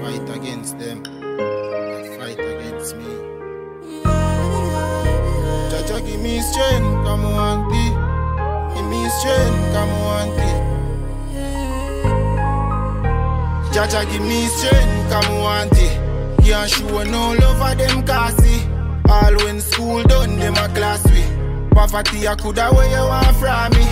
Fight 0.00 0.28
against 0.36 0.78
them. 0.78 1.02
That 1.02 2.06
fight 2.18 2.38
against 2.38 2.96
me. 2.96 3.12
Jaja, 5.70 5.98
give 6.06 6.20
me 6.20 6.40
strength, 6.40 7.04
come 7.06 7.24
on, 7.26 7.70
T. 7.70 7.74
Give 8.74 8.86
me 8.90 9.08
strength, 9.08 9.72
come 9.72 9.90
on, 10.14 10.26
Jaja, 13.76 14.10
give 14.10 14.22
me 14.22 14.46
strength, 14.46 15.10
come 15.10 15.36
on, 15.44 15.68
T. 15.68 15.76
Can't 16.42 16.70
show 16.70 17.02
no 17.04 17.34
love 17.34 17.58
for 17.58 17.74
them 17.76 18.06
cassie. 18.06 18.64
All 19.06 19.36
when 19.44 19.60
school 19.60 20.02
done, 20.04 20.38
them 20.38 20.54
a 20.54 20.66
class 20.74 21.04
we. 21.12 21.20
Poverty, 21.74 22.26
I 22.26 22.36
coulda 22.36 22.70
where 22.72 22.88
you 22.88 23.04
want 23.06 23.36
from 23.36 23.72
me. 23.76 23.84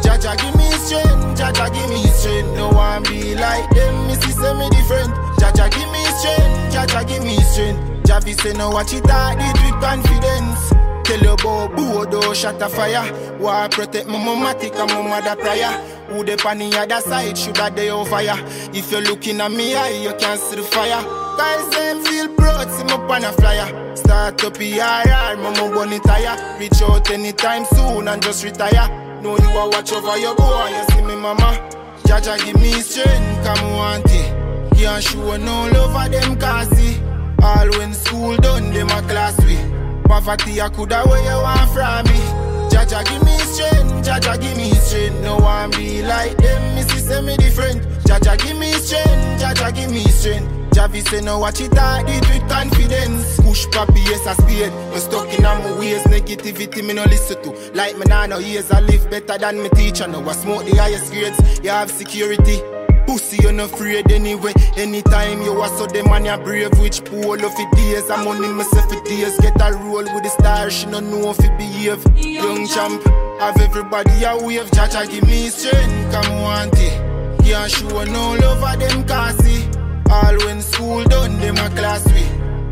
Jaja, 0.00 0.38
give 0.38 0.54
me 0.54 0.70
strength, 0.86 1.36
Jaja, 1.36 1.74
give 1.74 1.90
me 1.90 2.06
strength. 2.06 2.56
No 2.56 2.68
one 2.68 3.02
be 3.02 3.34
like 3.34 3.68
them, 3.70 4.06
me 4.06 4.14
see 4.14 4.30
say 4.30 4.54
me 4.54 4.70
different. 4.70 5.10
Jaja, 5.40 5.68
give 5.74 5.90
me 5.90 6.04
strength, 6.04 6.74
Jaja, 6.74 7.08
give 7.08 7.24
me 7.24 7.36
strength. 7.42 7.92
Javi 8.04 8.40
say 8.40 8.52
no 8.52 8.70
watch 8.70 8.92
it 8.92 9.10
out 9.10 9.38
it 9.40 9.62
with 9.64 9.80
confidence. 9.82 10.71
Tell 11.04 11.20
you 11.20 11.32
about 11.32 11.76
Bodo, 11.76 12.20
oh, 12.22 12.34
shut 12.34 12.62
a 12.62 12.68
fire. 12.68 13.38
War 13.38 13.68
protect 13.68 14.06
my 14.06 14.18
mamatic 14.18 14.78
and 14.78 14.90
my 14.90 15.02
mother 15.20 15.40
prayer. 15.40 15.70
Who 16.08 16.24
the 16.24 16.40
on 16.46 16.58
the 16.58 16.78
other 16.78 17.00
side, 17.00 17.36
should 17.36 17.56
they 17.56 17.90
on 17.90 18.06
fire? 18.06 18.36
If 18.72 18.92
you're 18.92 19.00
looking 19.00 19.40
at 19.40 19.50
me 19.50 19.74
eye, 19.74 20.02
you 20.02 20.14
can 20.18 20.38
see 20.38 20.56
the 20.56 20.62
fire. 20.62 21.02
Guys, 21.36 21.68
them 21.70 22.04
feel 22.04 22.28
proud, 22.36 22.70
see 22.70 22.84
me 22.84 22.92
on 22.92 23.24
a 23.24 23.32
flyer. 23.32 23.96
Start 23.96 24.44
up 24.44 24.60
ERR, 24.60 25.36
mama 25.36 25.74
bunny 25.74 25.98
tire. 26.00 26.58
Reach 26.58 26.82
out 26.82 27.10
anytime 27.10 27.64
soon 27.64 28.08
and 28.08 28.22
just 28.22 28.44
retire. 28.44 28.88
Know 29.22 29.36
you 29.38 29.48
a 29.50 29.68
watch 29.68 29.92
over 29.92 30.18
your 30.18 30.34
boy, 30.34 30.68
you 30.68 30.84
see 30.94 31.02
me 31.02 31.16
mama. 31.16 31.58
Jaja 32.04 32.36
give 32.44 32.60
me 32.60 32.72
strength, 32.80 33.44
come 33.44 33.64
on, 33.72 34.02
it. 34.04 34.76
Can't 34.76 35.02
show 35.02 35.36
no 35.36 35.68
love 35.68 35.92
for 35.92 36.08
them 36.10 36.38
cassie. 36.38 37.00
All 37.42 37.68
when 37.78 37.94
school 37.94 38.36
done, 38.36 38.72
them 38.72 38.88
a 38.88 39.02
class 39.02 39.40
we. 39.44 39.71
Poverty, 40.12 40.60
I 40.60 40.68
coulda 40.68 41.04
where 41.08 41.24
you 41.24 41.42
want 41.42 41.70
from 41.72 42.04
me. 42.04 42.20
Jaja 42.68 43.02
give 43.02 43.24
me 43.24 43.34
strength, 43.48 44.06
Jaja 44.06 44.38
give 44.38 44.58
me 44.58 44.70
strength. 44.74 45.18
No 45.22 45.38
one 45.38 45.70
be 45.70 46.02
like 46.02 46.36
them, 46.36 46.74
me 46.74 46.82
see 46.82 46.98
say 46.98 47.22
me 47.22 47.34
different. 47.38 47.80
Jaja 48.04 48.36
give 48.36 48.58
me 48.58 48.72
strength, 48.72 49.40
Jaja 49.40 49.74
give 49.74 49.90
me 49.90 50.04
strength. 50.04 50.52
Javi 50.74 51.00
say 51.08 51.22
no 51.22 51.38
watch 51.38 51.62
it 51.62 51.76
out 51.78 52.06
it 52.06 52.28
with 52.28 52.46
confidence. 52.46 53.40
Push 53.40 53.66
papi 53.68 54.04
yes 54.04 54.26
a 54.26 54.34
spade. 54.34 54.72
Me 54.92 54.98
stuck 54.98 55.32
in 55.32 55.44
my 55.44 55.78
ways, 55.78 56.02
negativity 56.02 56.86
me 56.86 56.92
no 56.92 57.04
listen 57.04 57.42
to. 57.42 57.50
Like 57.72 57.96
me 57.96 58.04
nah 58.06 58.26
no 58.26 58.38
ears, 58.38 58.70
I 58.70 58.80
live 58.80 59.08
better 59.10 59.38
than 59.38 59.62
me 59.62 59.70
teacher. 59.70 60.06
No 60.08 60.28
I 60.28 60.34
smoke 60.34 60.66
the 60.66 60.76
highest 60.76 61.10
grades. 61.10 61.40
You 61.64 61.70
have 61.70 61.90
security. 61.90 62.60
Pussy, 63.06 63.42
you 63.42 63.52
no 63.52 63.64
afraid 63.64 64.10
anyway. 64.10 64.52
Anytime 64.76 65.42
you 65.42 65.60
are 65.60 65.68
so 65.68 65.86
the 65.86 66.02
man 66.04 66.24
you 66.24 66.36
brave, 66.44 66.72
which 66.78 67.04
pool 67.04 67.34
of 67.34 67.52
it 67.58 67.70
days. 67.76 68.10
I'm 68.10 68.26
only 68.26 68.48
myself 68.48 68.90
for 68.90 69.02
days. 69.04 69.36
Get 69.40 69.60
a 69.60 69.72
roll 69.72 70.04
with 70.04 70.22
the 70.22 70.30
stars, 70.30 70.72
she 70.72 70.86
no 70.86 71.00
know 71.00 71.30
if 71.30 71.38
it 71.40 71.56
behave. 71.58 72.04
Young 72.16 72.66
champ, 72.66 73.02
have 73.40 73.60
everybody 73.60 74.24
a 74.24 74.36
wave. 74.36 74.70
Jaja 74.70 75.10
give 75.10 75.26
me 75.26 75.48
strength, 75.48 76.12
come 76.12 76.40
want 76.40 76.74
it. 76.78 77.44
Can't 77.44 77.70
show 77.70 78.04
no 78.04 78.34
love 78.36 78.60
for 78.60 78.76
them 78.78 79.04
cassie. 79.06 79.68
All 80.10 80.36
when 80.46 80.60
school 80.62 81.04
done, 81.04 81.38
them 81.40 81.56
a 81.56 81.68
class 81.70 82.04
we. 82.12 82.24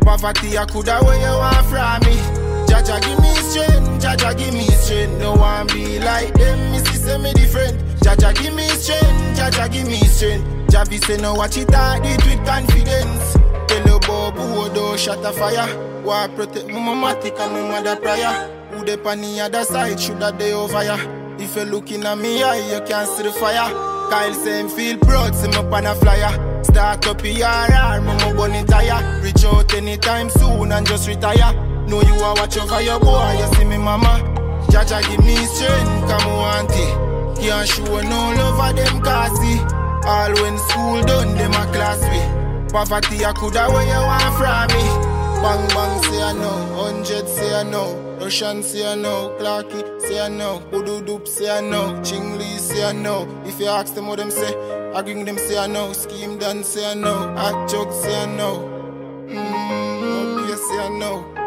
Poverty, 0.05 0.57
I 0.57 0.65
coulda 0.65 0.99
where 1.03 1.17
you 1.17 1.37
want 1.37 1.65
from 1.67 2.01
me. 2.09 2.17
Jaja 2.67 3.01
give 3.01 3.19
me 3.19 3.33
strength, 3.49 4.03
Jaja 4.03 4.37
give 4.37 4.53
me 4.53 4.65
strength. 4.67 5.19
No 5.19 5.33
one 5.33 5.67
be 5.67 5.99
like 5.99 6.33
them, 6.33 6.71
me 6.71 6.79
see 6.79 7.17
me 7.17 7.33
different. 7.33 7.90
Jaja 8.03 8.33
give 8.33 8.53
me 8.55 8.67
strength, 8.69 9.37
Jaja 9.37 9.71
give 9.71 9.87
me 9.87 9.99
strength. 10.05 10.45
Javi 10.71 11.03
say 11.03 11.17
no 11.17 11.33
watch 11.33 11.57
it 11.57 11.73
out 11.73 12.05
it 12.05 12.25
with 12.25 12.45
confidence. 12.45 13.33
Tell 13.67 13.85
you 13.87 13.95
about 13.95 14.35
Bodo, 14.35 14.95
shut 14.97 15.23
a 15.25 15.31
fire. 15.31 16.01
War 16.03 16.27
protect 16.29 16.67
my 16.67 16.79
mamatic 16.79 17.39
and 17.39 17.53
my 17.53 17.61
mother 17.61 17.95
prayer. 17.97 18.33
Who 18.71 18.83
the 18.85 18.97
on 19.07 19.21
the 19.21 19.41
other 19.41 19.63
side 19.63 19.99
shoulda 19.99 20.31
they 20.31 20.53
over 20.53 20.83
ya. 20.83 20.97
If 21.37 21.55
you 21.55 21.63
looking 21.63 22.03
at 22.05 22.17
me 22.17 22.41
eye, 22.43 22.73
you 22.73 22.81
can 22.85 23.05
see 23.05 23.23
the 23.23 23.31
fire. 23.31 23.69
Kyle 24.09 24.33
him 24.33 24.69
feel 24.69 24.97
proud, 24.97 25.35
see 25.35 25.47
me 25.47 25.57
on 25.57 25.85
a 25.85 25.95
flyer. 25.95 26.63
Start 26.63 27.05
up 27.07 27.23
ERR, 27.23 28.01
mama 28.01 28.33
bunny 28.35 28.63
tire. 28.65 29.21
Reach 29.21 29.43
out 29.45 29.73
anytime 29.73 30.29
soon 30.29 30.71
and 30.71 30.87
just 30.87 31.07
retire. 31.07 31.53
Know 31.87 32.01
you 32.01 32.13
are 32.13 32.35
watch 32.35 32.57
over 32.57 32.81
your 32.81 32.99
boy, 32.99 33.35
you 33.37 33.53
see 33.55 33.65
me 33.65 33.77
mama. 33.77 34.19
Jaja 34.69 35.01
give 35.07 35.23
me 35.25 35.35
strength, 35.45 36.09
come 36.09 36.27
on, 36.29 36.65
it. 36.69 37.10
Can't 37.41 37.67
show 37.67 37.83
no 38.01 38.33
love 38.37 38.57
for 38.57 38.73
them 38.73 39.01
cassie. 39.01 39.59
All 40.07 40.33
when 40.41 40.57
school 40.57 41.01
done, 41.03 41.35
them 41.35 41.51
a 41.51 41.65
class 41.73 41.99
we. 42.09 42.71
Poverty, 42.71 43.25
I 43.25 43.33
coulda 43.33 43.67
where 43.69 43.85
you 43.85 44.01
want 44.09 44.33
from 44.37 44.67
me. 44.77 44.85
Bang 45.41 45.67
bang 45.69 46.03
say 46.03 46.21
I 46.21 46.33
know, 46.33 46.83
hundred 46.83 47.27
say 47.27 47.53
I 47.53 47.63
know, 47.63 48.17
Russian 48.21 48.61
say 48.63 48.91
I 48.91 48.95
know, 48.95 49.35
Clarky 49.39 49.99
say 50.01 50.21
I 50.21 50.27
know, 50.29 50.61
Budu 50.71 51.01
Doop 51.05 51.27
say 51.27 51.49
I 51.49 51.61
know, 51.61 51.99
Chingli 52.01 52.59
say 52.59 52.83
I 52.85 52.93
know. 52.93 53.27
If 53.45 53.59
you 53.59 53.65
ask 53.65 53.95
them 53.95 54.07
what 54.07 54.19
them 54.19 54.29
say, 54.31 54.53
I 54.93 55.01
bring 55.01 55.25
them 55.25 55.37
say 55.39 55.57
I 55.57 55.65
know, 55.67 55.93
Scheme 55.93 56.37
done 56.37 56.63
say 56.63 56.91
I 56.91 56.93
know, 56.93 57.35
Hot 57.35 57.69
Jug 57.69 57.91
say 57.91 58.21
I 58.21 58.25
know, 58.27 58.59
mmm, 59.27 60.47
yes 60.47 60.61
say 60.69 60.79
I 60.79 60.89
know. 60.99 61.40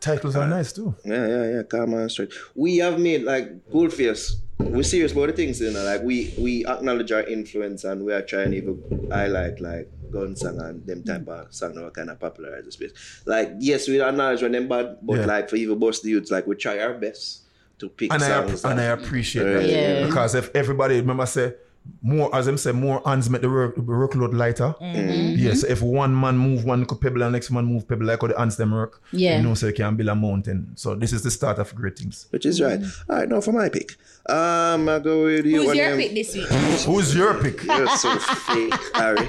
Titles 0.00 0.36
are 0.36 0.46
nice 0.46 0.72
too. 0.72 0.94
Yeah, 1.04 1.26
yeah, 1.26 1.50
yeah. 1.56 1.62
Calm 1.64 1.94
and 1.94 2.10
straight. 2.10 2.32
We 2.54 2.78
have 2.78 2.98
made 3.00 3.22
like 3.24 3.68
Koolface. 3.70 4.32
We're 4.58 4.82
serious 4.82 5.12
about 5.12 5.26
the 5.28 5.32
things, 5.34 5.60
you 5.60 5.70
know. 5.70 5.84
Like 5.84 6.02
we 6.02 6.34
we 6.38 6.66
acknowledge 6.66 7.12
our 7.12 7.22
influence 7.22 7.84
and 7.84 8.04
we 8.04 8.12
are 8.12 8.22
trying 8.22 8.50
to 8.52 8.56
even 8.56 9.08
highlight 9.10 9.60
like 9.60 9.90
gun 10.10 10.34
song 10.36 10.60
and 10.60 10.84
them 10.86 11.02
type 11.04 11.28
of 11.28 11.52
song 11.54 11.74
that 11.74 11.82
were 11.82 11.90
kind 11.90 12.10
of 12.10 12.18
popularize 12.18 12.64
the 12.64 12.72
space. 12.72 13.22
Like 13.26 13.52
yes, 13.58 13.86
we 13.88 14.00
acknowledge 14.02 14.42
when 14.42 14.52
them 14.52 14.68
bad, 14.68 14.98
but 15.02 15.18
Yeah. 15.20 15.26
like 15.26 15.48
for 15.50 15.56
even 15.56 15.78
Buss 15.78 16.00
Di 16.00 16.10
Utes, 16.10 16.30
like 16.30 16.46
we 16.46 16.56
try 16.56 16.78
our 16.80 16.94
best 16.94 17.42
to 17.78 17.88
pick 17.88 18.12
and 18.12 18.22
I, 18.22 18.26
songs. 18.28 18.64
and 18.64 18.80
I 18.80 18.84
appreciate 18.84 19.44
that 19.44 19.68
Yeah. 19.68 20.06
because 20.06 20.34
if 20.34 20.50
everybody 20.54 20.96
remember 20.96 21.26
say 21.26 21.54
more 22.02 22.34
as 22.34 22.46
them 22.46 22.56
say 22.56 22.72
more 22.72 23.02
hands 23.04 23.28
make 23.28 23.42
the 23.42 23.48
work 23.50 23.74
the 23.74 23.82
workload 23.82 24.32
lighter. 24.34 24.74
Yes, 24.80 25.64
if 25.64 25.82
one 25.82 26.18
man 26.18 26.38
move 26.38 26.64
one 26.64 26.80
little 26.80 26.96
pebble 26.96 27.22
and 27.22 27.32
next 27.32 27.50
man 27.50 27.64
move 27.64 27.88
pebble 27.88 28.06
like 28.06 28.20
how 28.20 28.28
the 28.28 28.38
hands 28.38 28.56
them 28.56 28.72
work. 28.72 29.02
Yeah. 29.12 29.36
you 29.38 29.42
know, 29.42 29.54
so 29.54 29.66
you 29.66 29.72
can 29.72 29.96
build 29.96 30.08
a 30.08 30.14
mountain. 30.14 30.72
So 30.76 30.94
this 30.94 31.12
is 31.12 31.22
the 31.22 31.30
start 31.30 31.58
of 31.58 31.74
great 31.74 31.98
things. 31.98 32.26
which 32.30 32.46
is 32.46 32.60
right. 32.60 32.80
All 33.08 33.16
right, 33.16 33.28
now 33.28 33.40
for 33.40 33.52
my 33.52 33.68
pick. 33.68 33.96
Um, 34.28 34.88
I 34.88 34.98
go 34.98 35.24
with 35.24 35.46
you. 35.46 35.62
Who's 35.62 35.76
your 35.76 35.90
them- 35.90 35.98
pick 35.98 36.14
this 36.14 36.34
week? 36.34 36.46
Who's 36.86 37.14
your 37.16 37.34
pick? 37.42 37.62
You're 37.64 37.88
so 37.96 38.16
fake, 38.18 38.74
Ari. 38.94 39.28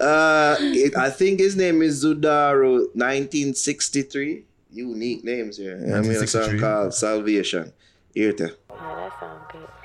uh, 0.00 0.56
it, 0.60 0.96
I 0.96 1.10
think 1.10 1.40
his 1.40 1.56
name 1.56 1.82
is 1.82 2.04
Zhudaru 2.04 2.88
1963. 2.94 4.44
Unique 4.70 5.24
names 5.24 5.56
here. 5.56 5.76
I 5.76 6.00
mean, 6.00 6.10
a 6.12 6.26
song 6.26 6.42
1963. 6.42 6.60
called 6.60 6.94
Salvation. 6.94 7.72
Here 8.14 8.32
to. 8.34 8.56
That 8.68 9.77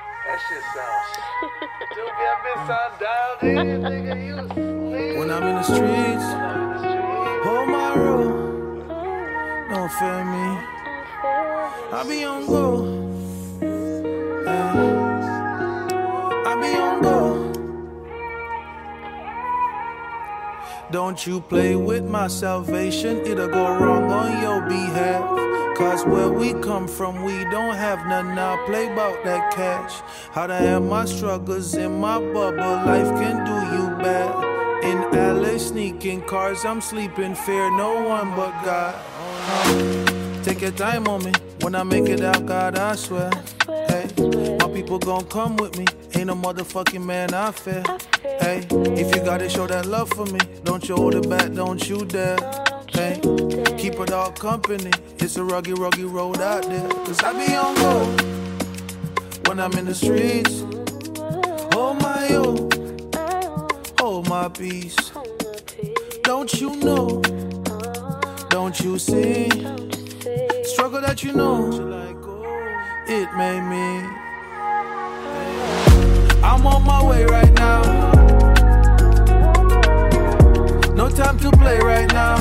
shit 0.49 0.63
sounds. 0.75 1.09
you 1.95 2.05
get 2.21 2.37
me 2.43 2.53
sound 2.67 2.93
down 2.99 3.33
here, 3.41 3.79
nigga. 3.79 4.15
You 4.25 5.19
When 5.19 5.29
I'm 5.31 5.43
in 5.43 5.55
the 5.55 5.63
streets, 5.63 6.27
hold 7.45 7.67
my 7.69 7.95
road. 7.95 8.87
Don't 9.69 9.91
fear 9.91 10.23
me. 10.25 10.47
I 11.91 12.05
be 12.07 12.23
on 12.23 12.45
go. 12.47 12.65
Yeah. 14.45 14.73
I 16.45 16.55
be 16.61 16.77
on 16.77 17.01
go. 17.01 17.22
Don't 20.93 21.25
you 21.25 21.41
play 21.41 21.75
with 21.75 22.03
my 22.03 22.27
salvation, 22.27 23.25
it'll 23.25 23.47
go 23.47 23.79
wrong 23.79 24.11
on 24.11 24.43
your 24.43 24.61
behalf. 24.61 25.25
Cause 25.75 26.05
where 26.05 26.29
we 26.29 26.53
come 26.61 26.87
from, 26.87 27.23
we 27.23 27.33
don't 27.45 27.73
have 27.73 28.05
none 28.05 28.35
now. 28.35 28.63
Play 28.67 28.93
about 28.93 29.23
that 29.23 29.55
cash. 29.55 30.03
How 30.33 30.45
to 30.45 30.53
have 30.53 30.83
my 30.83 31.05
struggles 31.05 31.73
in 31.73 31.99
my 31.99 32.19
bubble. 32.19 32.75
Life 32.85 33.09
can 33.19 33.43
do 33.43 33.57
you 33.75 34.03
bad. 34.03 34.83
In 34.83 34.99
LA, 35.41 35.57
sneaking 35.57 36.27
cars, 36.27 36.63
I'm 36.63 36.79
sleeping. 36.79 37.33
Fear 37.33 37.75
no 37.75 38.03
one 38.07 38.29
but 38.35 38.53
God. 38.63 38.93
Take 40.43 40.61
your 40.61 40.73
time 40.73 41.07
on 41.07 41.23
me. 41.23 41.33
When 41.61 41.73
I 41.73 41.81
make 41.81 42.07
it 42.07 42.21
out, 42.21 42.45
God, 42.45 42.77
I 42.77 42.95
swear. 42.95 43.31
Hey, 43.65 44.52
people 44.73 44.97
gon' 44.97 45.25
come 45.25 45.55
with 45.57 45.77
me. 45.77 45.85
Ain't 46.15 46.27
no 46.27 46.35
motherfucking 46.35 47.03
man 47.03 47.33
I 47.33 47.51
fear. 47.51 47.83
Hey, 48.23 48.65
if 48.71 49.15
you 49.15 49.23
gotta 49.23 49.49
show 49.49 49.67
that 49.67 49.85
love 49.85 50.09
for 50.09 50.25
me, 50.25 50.39
don't 50.63 50.87
you 50.89 50.95
hold 50.95 51.15
it 51.15 51.29
back, 51.29 51.53
don't 51.53 51.87
you 51.87 52.05
dare. 52.05 52.37
Hey, 52.91 53.19
keep 53.77 53.99
it 53.99 54.11
all 54.11 54.31
company. 54.31 54.91
It's 55.19 55.37
a 55.37 55.43
rugged, 55.43 55.77
rugged 55.77 56.05
road 56.05 56.41
out 56.41 56.63
there. 56.63 56.89
Cause 57.05 57.21
I 57.23 57.33
be 57.33 57.55
on 57.55 57.75
road 57.75 59.47
when 59.47 59.59
I'm 59.59 59.73
in 59.73 59.85
the 59.85 59.95
streets. 59.95 60.63
Oh 61.75 61.93
my, 62.01 62.27
oh, 62.31 62.69
hold 63.99 64.27
my 64.29 64.49
peace. 64.49 64.95
Don't 66.23 66.53
you 66.59 66.75
know? 66.77 67.21
Don't 68.49 68.79
you 68.79 68.97
see? 68.97 69.49
Struggle 70.63 71.01
that 71.01 71.23
you 71.23 71.33
know, 71.33 71.69
it 73.07 73.33
made 73.35 73.61
me. 73.61 74.22
I'm 76.43 76.65
on 76.67 76.83
my 76.83 77.03
way 77.03 77.23
right 77.25 77.53
now. 77.53 77.81
No 80.93 81.09
time 81.09 81.39
to 81.39 81.51
play 81.51 81.79
right 81.79 82.11
now. 82.11 82.35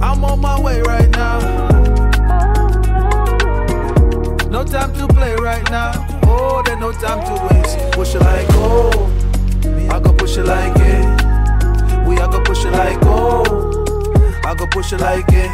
I'm 0.00 0.24
on 0.24 0.40
my 0.40 0.60
way 0.60 0.80
right 0.82 1.10
now. 1.10 1.38
No 4.48 4.64
time 4.64 4.92
to 4.94 5.06
play 5.08 5.34
right 5.36 5.68
now. 5.70 5.92
Oh, 6.24 6.62
there's 6.64 6.78
no 6.78 6.92
time 6.92 7.20
to 7.26 7.54
waste. 7.54 7.78
Push 7.92 8.14
it 8.14 8.20
like 8.20 8.46
oh, 8.50 9.10
I 9.90 10.00
go 10.00 10.12
push 10.12 10.36
it 10.36 10.44
like 10.44 10.76
it. 10.76 12.06
We 12.06 12.16
I 12.18 12.30
go 12.30 12.40
push 12.42 12.64
it 12.64 12.70
like 12.70 12.98
oh, 13.02 13.42
I 14.44 14.54
go 14.54 14.66
push 14.68 14.92
it 14.92 15.00
like 15.00 15.24
it. 15.28 15.50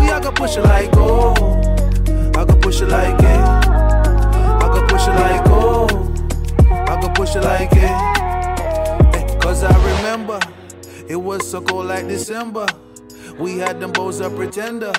We 0.00 0.10
I 0.10 0.20
go 0.22 0.32
push 0.32 0.56
it 0.56 0.62
like 0.62 0.90
oh, 0.94 1.34
I 2.34 2.44
go 2.44 2.56
push 2.56 2.80
it 2.80 2.88
like 2.88 3.20
it. 3.20 3.71
It 5.12 5.20
like 5.20 5.42
oh, 5.46 5.88
I 6.88 7.00
go 7.00 7.08
push 7.10 7.36
it 7.36 7.42
like 7.42 7.72
it. 7.72 7.84
Eh, 7.84 9.38
Cause 9.40 9.62
I 9.64 9.74
remember 9.96 10.40
it 11.08 11.16
was 11.16 11.48
so 11.50 11.60
cold 11.60 11.86
like 11.86 12.08
December. 12.08 12.66
We 13.38 13.58
had 13.58 13.80
them 13.80 13.92
bows 13.92 14.20
up 14.20 14.34
pretender. 14.36 14.92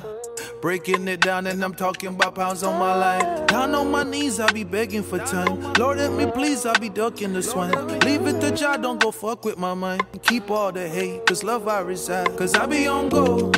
Breaking 0.61 1.07
it 1.10 1.19
down 1.19 1.45
and 1.48 1.61
I'm 1.64 1.73
talking 1.73 2.10
about 2.10 2.35
pounds 2.35 2.64
on 2.64 2.80
my 2.80 2.95
line. 2.95 3.45
Down 3.48 3.76
on 3.76 3.91
my 3.91 4.03
knees, 4.03 4.40
I 4.40 4.49
be 4.53 4.64
begging 4.64 5.03
for 5.03 5.19
time. 5.19 5.73
Lord, 5.73 5.99
help 5.99 6.14
me 6.14 6.26
please, 6.31 6.65
I 6.65 6.73
be 6.80 6.88
ducking 6.88 7.34
the 7.34 7.44
swine. 7.44 7.73
Leave 7.99 8.26
it 8.27 8.40
to 8.40 8.52
Jah, 8.56 8.77
don't 8.77 9.02
go 9.02 9.11
fuck 9.11 9.44
with 9.44 9.57
my 9.57 9.73
mind. 9.73 10.06
Keep 10.22 10.49
all 10.49 10.72
the 10.72 10.88
hate, 10.88 11.26
cause 11.26 11.44
love 11.44 11.68
I 11.68 11.81
reside. 11.81 12.38
Cause 12.38 12.53
I 12.56 12.65
be 12.65 12.88
on 12.88 13.10
go 13.10 13.52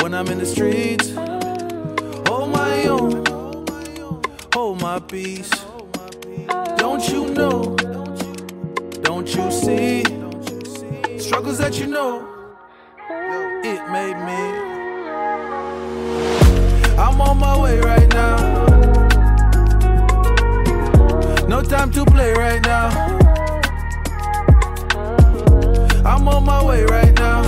when 0.00 0.14
I'm 0.14 0.28
in 0.28 0.38
the 0.38 0.46
streets. 0.46 1.10
Hold 2.28 2.50
my 2.50 2.84
own, 2.86 3.21
hold 4.62 4.80
my 4.80 5.00
peace. 5.00 5.50
Don't 6.76 7.08
you 7.08 7.26
know? 7.34 7.74
Don't 9.02 9.28
you 9.34 9.50
see? 9.50 10.04
Struggles 11.18 11.58
that 11.58 11.80
you 11.80 11.88
know, 11.88 12.12
it 13.64 13.82
made 13.96 14.18
me. 14.28 14.42
I'm 16.96 17.20
on 17.20 17.38
my 17.38 17.60
way 17.60 17.80
right 17.80 18.08
now. 18.20 18.36
No 21.48 21.60
time 21.60 21.90
to 21.90 22.04
play 22.04 22.32
right 22.32 22.62
now. 22.62 22.86
I'm 26.04 26.28
on 26.28 26.44
my 26.44 26.64
way 26.64 26.84
right 26.84 27.14
now. 27.26 27.42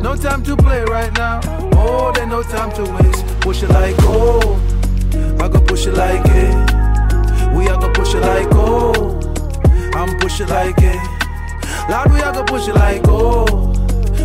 No 0.00 0.16
time 0.16 0.42
to 0.44 0.56
play 0.56 0.82
right 0.84 1.12
now. 1.12 1.40
Oh, 1.74 2.10
there's 2.14 2.28
no 2.28 2.42
time 2.42 2.72
to 2.78 2.84
waste. 2.94 3.17
Push 3.48 3.62
it 3.62 3.70
like 3.70 3.96
oh, 4.00 4.60
I 5.40 5.48
go 5.48 5.58
push 5.62 5.86
it 5.86 5.94
like 5.94 6.20
it. 6.26 6.54
We 7.56 7.66
I 7.66 7.80
go 7.80 7.90
push 7.94 8.14
it 8.14 8.20
like 8.20 8.46
oh, 8.52 9.18
I'm 9.94 10.18
push 10.18 10.42
it 10.42 10.50
like 10.50 10.76
it. 10.76 11.00
Lord, 11.88 12.12
we 12.12 12.20
I 12.20 12.30
go 12.34 12.44
push 12.44 12.68
it 12.68 12.74
like 12.74 13.00
oh, 13.06 13.46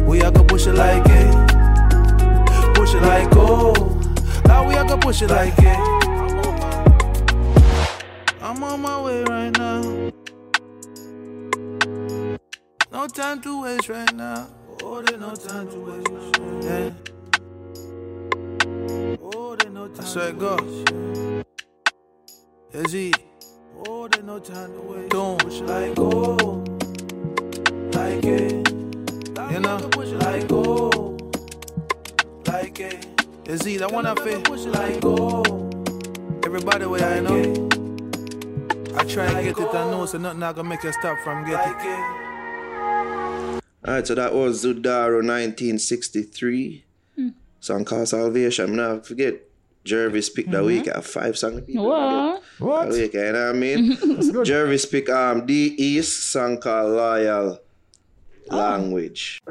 we 0.05 0.21
I 0.21 0.29
go 0.29 0.43
push 0.43 0.67
it 0.67 0.75
like 0.75 1.05
it 1.07 1.53
push 2.83 2.95
it 2.95 3.01
like 3.01 3.29
oh. 3.31 3.73
Now 4.45 4.67
we 4.67 4.75
are 4.75 4.85
gonna 4.85 5.01
push 5.01 5.21
it 5.21 5.29
like 5.29 5.53
it. 5.57 5.79
I'm 8.41 8.61
on 8.61 8.81
my 8.81 9.01
way 9.01 9.23
right 9.23 9.57
now. 9.57 9.81
No 12.91 13.07
time 13.07 13.41
to 13.43 13.61
waste 13.61 13.87
right 13.87 14.13
now. 14.13 14.49
Oh, 14.83 15.01
there's 15.01 15.21
no 15.21 15.33
time 15.33 15.69
to 15.69 15.79
waste. 15.79 16.65
Yeah. 16.65 17.22
Oh, 19.84 19.88
there's 19.89 19.97
no 19.97 20.01
time. 20.01 20.05
I 20.05 20.07
swear 20.07 20.31
to 20.31 20.38
God. 20.38 20.64
Is 22.72 22.91
he? 22.93 23.14
Oh, 23.85 24.07
there's 24.07 24.23
no 24.23 24.39
time 24.39 24.73
to 24.73 24.80
waste. 24.80 25.10
Don't 25.10 25.43
push 25.43 25.60
it 25.60 25.65
like 25.65 25.93
oh, 25.97 26.64
like 27.91 28.23
it. 28.23 28.72
You 29.51 29.60
know, 29.60 29.89
push 29.91 30.07
it 30.07 30.19
like 30.19 30.49
oh 30.51 31.18
like 32.47 32.80
it. 32.80 33.07
Is 33.45 33.64
he 33.64 33.76
the 33.76 33.89
one 33.89 34.05
I 34.05 34.15
feel 34.15 34.41
like 34.72 35.03
oh 35.03 35.43
everybody 36.45 36.85
way 36.85 37.03
I 37.03 37.19
know. 37.19 37.69
I 38.95 39.03
try 39.03 39.26
and 39.26 39.43
get 39.43 39.57
it, 39.60 39.76
I 39.76 39.91
know 39.91 40.03
oh. 40.03 40.05
so 40.05 40.18
nothing 40.18 40.43
I 40.43 40.53
gonna 40.53 40.69
make 40.69 40.84
you 40.84 40.93
stop 40.93 41.19
from 41.26 41.43
getting 41.45 41.73
it. 41.73 41.99
Alright, 43.85 44.07
so 44.07 44.15
that 44.15 44.34
was 44.34 44.64
Zhudaru 44.64 45.26
1963. 45.27 46.85
Hmm. 47.18 47.30
Song 47.60 47.84
called 47.84 48.07
Salvation. 48.07 48.77
Now 48.77 48.99
forget 48.99 49.41
Jervis 49.84 50.30
picked 50.30 50.51
that 50.51 50.64
week 50.64 50.88
at 50.88 51.03
five 51.03 51.38
song. 51.38 51.61
people 51.61 51.85
What? 51.85 52.41
What? 52.60 52.89
That 52.89 52.93
week, 52.93 53.14
you 53.14 53.31
know 53.31 53.47
what 53.47 53.55
I 53.55 53.60
mean? 53.60 54.45
Jervis 54.45 54.85
picked 54.85 55.10
um 55.10 55.45
D'east 55.45 56.31
song 56.31 56.57
called 56.60 56.91
Loyal 56.91 57.60
Language. 58.49 59.41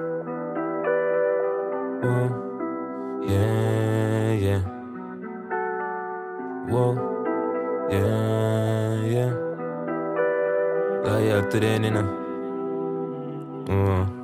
Yeah, 3.28 4.32
yeah. 4.32 4.62
Whoa, 6.68 6.96
yeah, 7.90 9.04
yeah. 9.04 9.32
Loyal 11.04 11.48
to 11.50 11.60
the 11.60 11.66
end, 11.66 11.84
you 11.84 11.90
know. 11.90 12.08
Mm. 13.68 14.21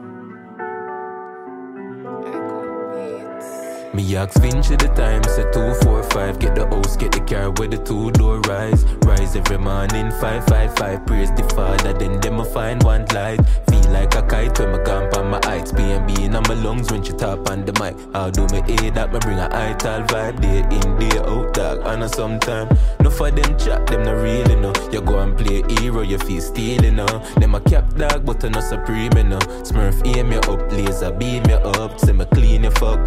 Me 3.95 4.17
ask 4.17 4.37
at 4.37 4.79
the 4.79 4.93
time, 4.95 5.23
say 5.25 5.51
two, 5.51 5.73
four, 5.83 6.03
five. 6.11 6.39
Get 6.39 6.55
the 6.55 6.67
house, 6.69 6.95
get 6.97 7.11
the 7.13 7.21
car 7.21 7.51
with 7.53 7.71
the 7.71 7.79
two 7.79 8.11
door 8.13 8.39
rise. 8.41 8.85
Rise 9.07 9.35
every 9.35 9.57
morning, 9.57 10.11
five, 10.21 10.45
five, 10.47 10.77
five. 10.77 11.07
Praise 11.07 11.31
the 11.33 11.43
Father, 11.55 11.95
then 11.95 12.21
them 12.21 12.39
a 12.39 12.45
find 12.45 12.83
one 12.83 13.07
light. 13.15 13.41
Feel 13.71 13.91
like 13.91 14.15
a 14.15 14.23
kite 14.23 14.59
when 14.59 14.73
my 14.73 14.79
camp 14.85 15.17
on 15.17 15.31
my 15.31 15.41
heights. 15.43 15.73
B&B 15.73 16.25
in 16.25 16.33
my 16.33 16.55
lungs 16.55 16.93
when 16.93 17.03
she 17.03 17.13
tap 17.13 17.49
on 17.49 17.65
the 17.65 17.73
mic. 17.81 17.97
How 18.13 18.29
do 18.29 18.47
me 18.49 18.63
aid 18.69 18.95
that? 18.95 19.11
Me 19.11 19.21
bring 19.21 19.39
a 19.39 19.49
ital 19.51 20.03
vibe. 20.03 20.41
Day 20.43 20.59
in, 20.77 20.99
day 20.99 21.19
out, 21.21 21.55
dog. 21.55 21.81
And 21.87 22.05
a 22.05 22.09
sometime, 22.11 22.69
no 23.01 23.09
for 23.09 23.31
them 23.31 23.59
chat, 23.59 23.87
them 23.87 24.03
not 24.03 24.21
really 24.21 24.57
no. 24.57 24.73
You 24.93 25.01
go 25.01 25.19
and 25.19 25.37
play 25.37 25.63
hero, 25.81 26.03
you 26.03 26.19
feel 26.19 26.43
stealing, 26.43 26.97
no. 26.97 27.07
Them 27.41 27.55
a 27.55 27.61
cap 27.61 27.95
dog, 27.95 28.27
but 28.27 28.45
I 28.45 28.49
no 28.49 28.61
supreme, 28.61 29.29
know. 29.29 29.39
Smurf 29.65 30.07
aim 30.07 30.31
you 30.31 30.41
up, 30.41 30.71
laser 30.73 31.11
beam 31.11 31.45
you 31.49 31.57
up. 31.57 31.99
Say 31.99 32.13
me 32.13 32.27
clean 32.27 32.65
you 32.65 32.71
fuck. 32.73 33.01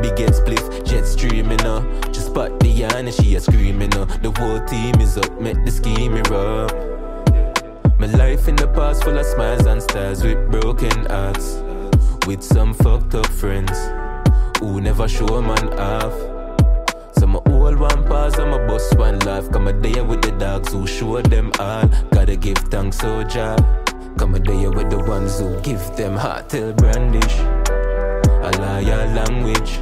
Big 0.00 0.27
head 0.28 0.44
spliff, 0.44 0.84
jet 0.84 1.06
streaming, 1.06 1.60
uh. 1.62 1.82
Just 2.12 2.26
spot 2.26 2.58
the 2.60 2.68
yarn 2.68 3.06
and 3.06 3.14
she 3.14 3.34
a 3.34 3.40
screaming, 3.40 3.94
uh. 3.94 4.04
The 4.22 4.30
whole 4.30 4.60
team 4.66 5.00
is 5.00 5.16
up, 5.16 5.40
make 5.40 5.64
the 5.64 5.70
scheme 5.70 6.16
erupt. 6.16 6.74
My 7.98 8.06
life 8.06 8.48
in 8.48 8.56
the 8.56 8.68
past 8.68 9.04
full 9.04 9.18
of 9.18 9.26
smiles 9.26 9.66
and 9.66 9.82
stars 9.82 10.22
with 10.22 10.50
broken 10.50 11.06
hearts. 11.06 11.62
With 12.26 12.42
some 12.42 12.74
fucked 12.74 13.14
up 13.14 13.26
friends 13.26 13.76
who 14.60 14.80
never 14.80 15.08
show 15.08 15.26
a 15.26 15.42
man 15.42 15.68
off. 15.78 16.14
So 17.18 17.26
my 17.26 17.40
old 17.46 17.76
one 17.76 18.06
pause 18.06 18.38
and 18.38 18.50
my 18.50 18.66
bus 18.66 18.94
one 18.94 19.18
laugh. 19.20 19.50
Come 19.50 19.68
a 19.68 19.72
day 19.72 20.00
with 20.02 20.22
the 20.22 20.32
dogs 20.32 20.72
who 20.72 20.86
show 20.86 21.22
them 21.22 21.50
all. 21.58 21.86
Gotta 22.12 22.36
give 22.36 22.58
thanks, 22.70 22.98
so 22.98 23.24
job. 23.24 23.58
Come 24.18 24.34
a 24.34 24.38
day 24.38 24.68
with 24.68 24.90
the 24.90 24.98
ones 24.98 25.38
who 25.38 25.58
give 25.62 25.80
them 25.96 26.16
heart 26.16 26.50
till 26.50 26.72
brandish. 26.74 27.38
A 27.38 28.50
loyal 28.60 29.08
language 29.14 29.80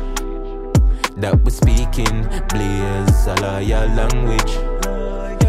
that 1.16 1.40
we 1.44 1.50
speaking. 1.50 2.22
Blaze 2.48 3.26
a 3.26 3.34
loyal 3.40 3.88
language. 3.94 4.54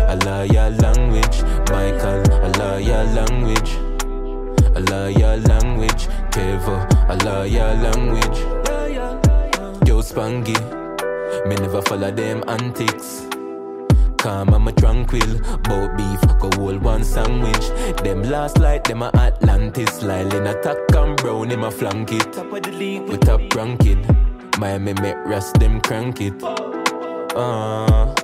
A 0.10 0.16
loyal 0.26 0.72
language. 0.86 1.44
Michael, 1.72 2.24
a 2.44 2.50
loyal 2.58 3.06
language. 3.20 3.72
A 4.76 4.82
loyal 4.92 5.40
language. 5.40 6.08
Kevo, 6.32 6.76
a 7.10 7.16
loyal 7.26 7.76
language. 7.88 8.40
Yo, 9.88 10.02
Spangy, 10.02 10.58
me 11.48 11.56
never 11.56 11.82
follow 11.82 12.12
them 12.12 12.44
antics. 12.48 13.28
Calm, 14.18 14.54
I'm 14.54 14.68
a 14.68 14.72
tranquil. 14.72 15.40
Bout 15.64 15.98
beef, 15.98 16.22
go 16.40 16.50
hold 16.56 16.82
one 16.82 17.04
sandwich. 17.04 17.70
Them 18.04 18.24
last 18.24 18.58
light, 18.58 18.84
them 18.86 19.04
a 19.04 19.12
Atlantis. 19.16 20.02
Lyle 20.02 20.34
in 20.36 20.48
attack 20.48 20.78
and 20.96 21.16
brown, 21.18 21.52
him 21.52 21.64
a 21.64 21.72
flank 21.72 22.12
it. 22.12 22.34
Top 22.34 22.52
of 22.52 22.64
the 22.64 22.72
league 22.72 23.04
with 23.04 23.28
a 23.28 23.38
prank 23.50 23.82
kid. 23.82 24.37
Miami 24.58 24.94
make 24.94 25.18
rest, 25.26 25.60
them 25.60 25.80
crank 25.82 26.20
it. 26.22 26.42
Uh, 26.44 28.16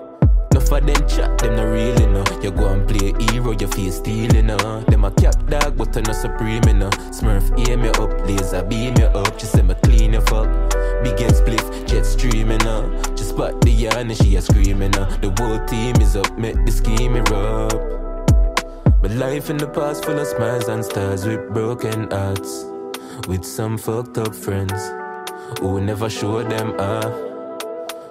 Enough 0.54 0.72
of 0.72 0.86
them 0.86 1.08
chat, 1.08 1.38
them 1.40 1.56
no 1.56 1.66
real, 1.66 2.00
you 2.00 2.08
know. 2.08 2.24
You 2.42 2.52
go 2.52 2.68
and 2.70 2.88
play 2.88 3.14
hero, 3.26 3.52
your 3.52 3.70
face 3.70 3.98
steal, 3.98 4.34
you 4.34 4.40
uh. 4.40 4.58
know. 4.58 4.82
Them 4.82 5.04
a 5.04 5.12
cat 5.12 5.46
dog, 5.48 5.78
but 5.78 5.96
I'm 5.98 6.04
not 6.04 6.16
supreme, 6.16 6.62
know. 6.78 6.90
Smurf 7.10 7.68
ear 7.68 7.78
me 7.78 7.90
up, 7.90 8.26
laser 8.28 8.64
beam 8.64 8.94
me 8.94 9.04
up. 9.04 9.40
She 9.40 9.48
say 9.48 9.62
me 9.62 9.76
clean 9.84 10.14
you 10.14 10.22
fuck. 10.22 10.48
Big 11.04 11.20
and 11.22 11.34
spliff, 11.34 11.88
jet 11.88 12.06
streaming, 12.06 12.60
you 12.62 12.66
know. 12.66 13.02
Just 13.16 13.30
spot 13.30 13.62
the 13.62 13.72
yarn 13.72 14.10
and 14.10 14.18
she 14.18 14.36
a 14.36 14.42
screaming, 14.42 14.94
you 14.94 15.00
know. 15.00 15.06
The 15.22 15.34
whole 15.38 15.64
team 15.66 15.96
is 15.98 16.16
up, 16.16 16.38
make 16.38 16.64
the 16.66 16.72
scheme 16.72 17.16
rub. 17.16 19.02
But 19.02 19.12
life 19.12 19.50
in 19.50 19.58
the 19.58 19.68
past 19.68 20.06
full 20.06 20.20
of 20.20 20.28
smiles 20.28 20.68
and 20.68 20.86
stars 20.86 21.26
with 21.26 21.52
broken 21.52 22.10
hearts. 22.12 22.66
With 23.28 23.44
some 23.44 23.78
fucked 23.78 24.18
up 24.18 24.34
friends 24.34 25.03
who 25.60 25.82
never 25.82 26.10
show 26.10 26.44
them 26.44 26.80
off. 26.80 27.14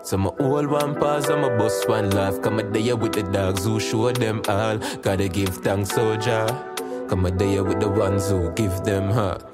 So 0.05 0.17
my 0.17 0.31
old 0.41 0.67
one 0.67 0.95
pause 0.97 1.29
and 1.29 1.43
my 1.43 1.57
bus 1.57 1.87
one 1.87 2.11
laugh. 2.11 2.41
Come 2.43 2.59
a 2.59 2.63
day 2.63 2.93
with 2.93 3.13
the 3.13 3.23
dogs 3.23 3.65
who 3.65 3.79
show 3.79 4.11
them 4.13 4.43
all. 4.49 4.79
Gotta 5.01 5.29
give 5.29 5.57
thanks, 5.59 5.91
soldier. 5.91 6.47
Come 7.09 7.27
a 7.27 7.31
day 7.31 7.61
with 7.61 7.81
the 7.81 7.89
ones 7.89 8.29
who 8.31 8.51
give 8.53 8.85
them 8.85 9.11
heart. 9.11 9.52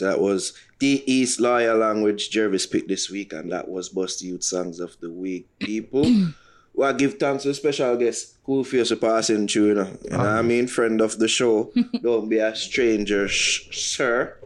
So 0.00 0.06
that 0.06 0.18
was 0.18 0.54
D'east 0.78 1.40
Loyal 1.40 1.76
Language 1.76 2.30
Jervis 2.30 2.64
picked 2.66 2.88
this 2.88 3.10
week, 3.10 3.34
and 3.34 3.52
that 3.52 3.68
was 3.68 3.90
Buss 3.90 4.16
Di 4.16 4.28
Utes 4.28 4.46
Songs 4.46 4.80
of 4.80 4.98
the 5.00 5.10
Week. 5.10 5.46
People, 5.58 6.10
well, 6.74 6.88
I 6.88 6.94
give 6.94 7.18
thanks 7.18 7.42
to 7.42 7.52
special 7.52 7.98
guest, 7.98 8.42
Koolface 8.42 8.88
for 8.88 8.96
passing 8.96 9.46
through, 9.46 9.66
you 9.66 9.74
know. 9.74 9.90
You 10.02 10.10
know 10.10 10.16
what 10.16 10.26
I 10.26 10.38
um. 10.38 10.48
mean? 10.48 10.68
Friend 10.68 10.98
of 11.02 11.18
the 11.18 11.28
show. 11.28 11.70
Don't 12.02 12.30
be 12.30 12.38
a 12.38 12.56
stranger, 12.56 13.28
sh- 13.28 13.68
sir. 13.76 14.38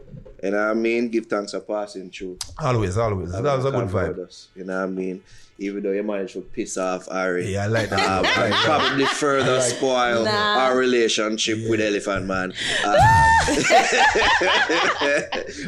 You 0.45 0.51
know 0.51 0.57
what 0.67 0.71
I 0.71 0.73
mean? 0.75 1.09
Give 1.09 1.25
thanks 1.25 1.51
for 1.53 1.59
passing 1.61 2.09
through. 2.11 2.37
Always, 2.59 2.97
always. 2.97 3.31
That 3.31 3.43
was 3.43 3.65
a 3.65 3.71
good 3.71 3.79
Confer 3.79 4.07
with 4.09 4.17
vibe. 4.17 4.27
us, 4.27 4.47
You 4.55 4.63
know 4.65 4.77
what 4.77 4.83
I 4.83 4.91
mean? 4.91 5.23
Even 5.57 5.81
though 5.83 5.91
you 5.93 6.03
managed 6.03 6.33
to 6.33 6.41
piss 6.41 6.77
off 6.77 7.07
Ari. 7.09 7.51
Yeah, 7.53 7.63
I 7.63 7.67
like 7.67 7.89
that. 7.89 7.99
Um, 7.99 8.25
I 8.25 8.41
like 8.41 8.49
that. 8.51 8.63
probably 8.65 9.05
further 9.05 9.61
spoil 9.61 10.25
Nah. 10.25 10.31
our 10.65 10.77
relationship 10.77 11.59
with 11.69 11.79
Elephant 11.81 12.25
Man. 12.25 12.53
Um, 12.85 12.95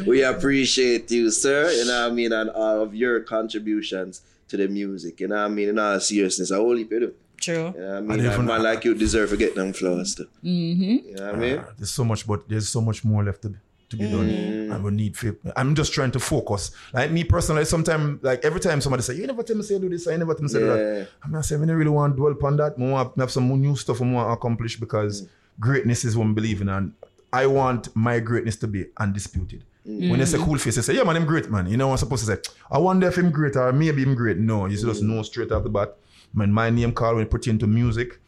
we 0.06 0.22
appreciate 0.22 1.10
you, 1.10 1.30
sir. 1.30 1.70
You 1.72 1.84
know 1.86 2.02
what 2.04 2.12
I 2.12 2.14
mean, 2.14 2.32
and 2.32 2.50
all 2.50 2.82
of 2.82 2.94
your 2.94 3.20
contributions 3.20 4.22
to 4.48 4.56
the 4.56 4.68
music. 4.68 5.20
You 5.20 5.28
know 5.28 5.36
what 5.36 5.44
I 5.44 5.48
mean, 5.48 5.68
in 5.70 5.78
all 5.78 5.98
seriousness, 6.00 6.50
I 6.52 6.56
only 6.56 6.84
pay 6.84 7.00
do. 7.00 7.14
True. 7.40 7.72
You 7.74 7.80
know 7.80 7.96
I 7.98 8.00
mean, 8.00 8.20
a 8.20 8.32
even- 8.32 8.46
man 8.46 8.62
like 8.62 8.84
you 8.84 8.94
deserve 8.94 9.30
to 9.30 9.36
get 9.36 9.54
them 9.54 9.72
flowers 9.72 10.14
too. 10.14 10.26
Mm-hmm. 10.44 11.08
You 11.08 11.14
know 11.16 11.26
what 11.26 11.34
I 11.34 11.38
mean? 11.38 11.58
Uh, 11.58 11.70
there's 11.78 11.90
so 11.90 12.04
much, 12.04 12.26
but 12.26 12.48
there's 12.48 12.68
so 12.68 12.80
much 12.80 13.04
more 13.04 13.22
left 13.24 13.42
to, 13.42 13.54
to 13.90 13.96
be 13.96 14.04
done. 14.10 14.28
Mm. 14.28 14.74
And 14.74 14.84
we 14.84 14.90
need 14.90 15.16
faith. 15.16 15.36
I'm 15.56 15.74
just 15.74 15.92
trying 15.92 16.10
to 16.12 16.20
focus. 16.20 16.72
Like 16.92 17.10
me 17.10 17.24
personally, 17.24 17.64
sometimes, 17.64 18.22
like 18.22 18.44
every 18.44 18.60
time 18.60 18.80
somebody 18.80 19.02
say, 19.02 19.14
"You 19.14 19.26
never 19.26 19.42
tell 19.42 19.56
me 19.56 19.62
say 19.62 19.78
do 19.78 19.88
this," 19.88 20.06
I 20.06 20.16
never 20.16 20.34
tell 20.34 20.42
me 20.42 20.48
say 20.48 20.58
do 20.58 20.66
Yeah. 20.66 20.74
that. 20.74 21.08
I'm 21.22 21.32
not 21.32 21.44
saying 21.44 21.68
I 21.68 21.72
really 21.72 21.90
want 21.90 22.14
to 22.14 22.16
dwell 22.16 22.32
upon 22.32 22.56
that. 22.56 22.74
I 22.78 22.82
want 22.82 23.14
to 23.14 23.20
have 23.20 23.30
some 23.30 23.48
new 23.48 23.76
stuff 23.76 24.00
I 24.02 24.04
want 24.04 24.28
to 24.28 24.32
accomplish 24.32 24.78
because 24.78 25.22
mm. 25.22 25.28
greatness 25.58 26.04
is 26.04 26.16
what 26.16 26.24
I'm 26.24 26.34
believing, 26.34 26.68
and 26.68 26.92
I 27.32 27.46
want 27.46 27.94
my 27.94 28.20
greatness 28.20 28.56
to 28.56 28.66
be 28.66 28.86
undisputed. 28.98 29.64
Mm. 29.86 30.10
When 30.10 30.18
they 30.18 30.26
say 30.26 30.38
Koolface, 30.38 30.76
they 30.76 30.82
say, 30.82 30.94
"Yeah, 30.94 31.04
man, 31.04 31.16
I'm 31.16 31.26
great, 31.26 31.50
man." 31.50 31.66
You 31.66 31.76
know, 31.76 31.90
I'm 31.90 31.96
supposed 31.96 32.26
to 32.26 32.34
say, 32.34 32.40
"I 32.70 32.78
wonder 32.78 33.08
if 33.08 33.16
I'm 33.16 33.30
great 33.30 33.56
or 33.56 33.72
maybe 33.72 34.02
I'm 34.02 34.14
great." 34.14 34.38
No, 34.38 34.66
you 34.66 34.76
just 34.76 35.02
know 35.02 35.22
straight 35.22 35.50
off 35.50 35.62
the 35.62 35.70
bat. 35.70 35.96
When 36.34 36.52
my 36.52 36.68
name 36.68 36.92
called 36.92 37.16
when 37.16 37.24
it 37.24 37.30
put 37.30 37.46
into 37.46 37.66
music, 37.66 38.20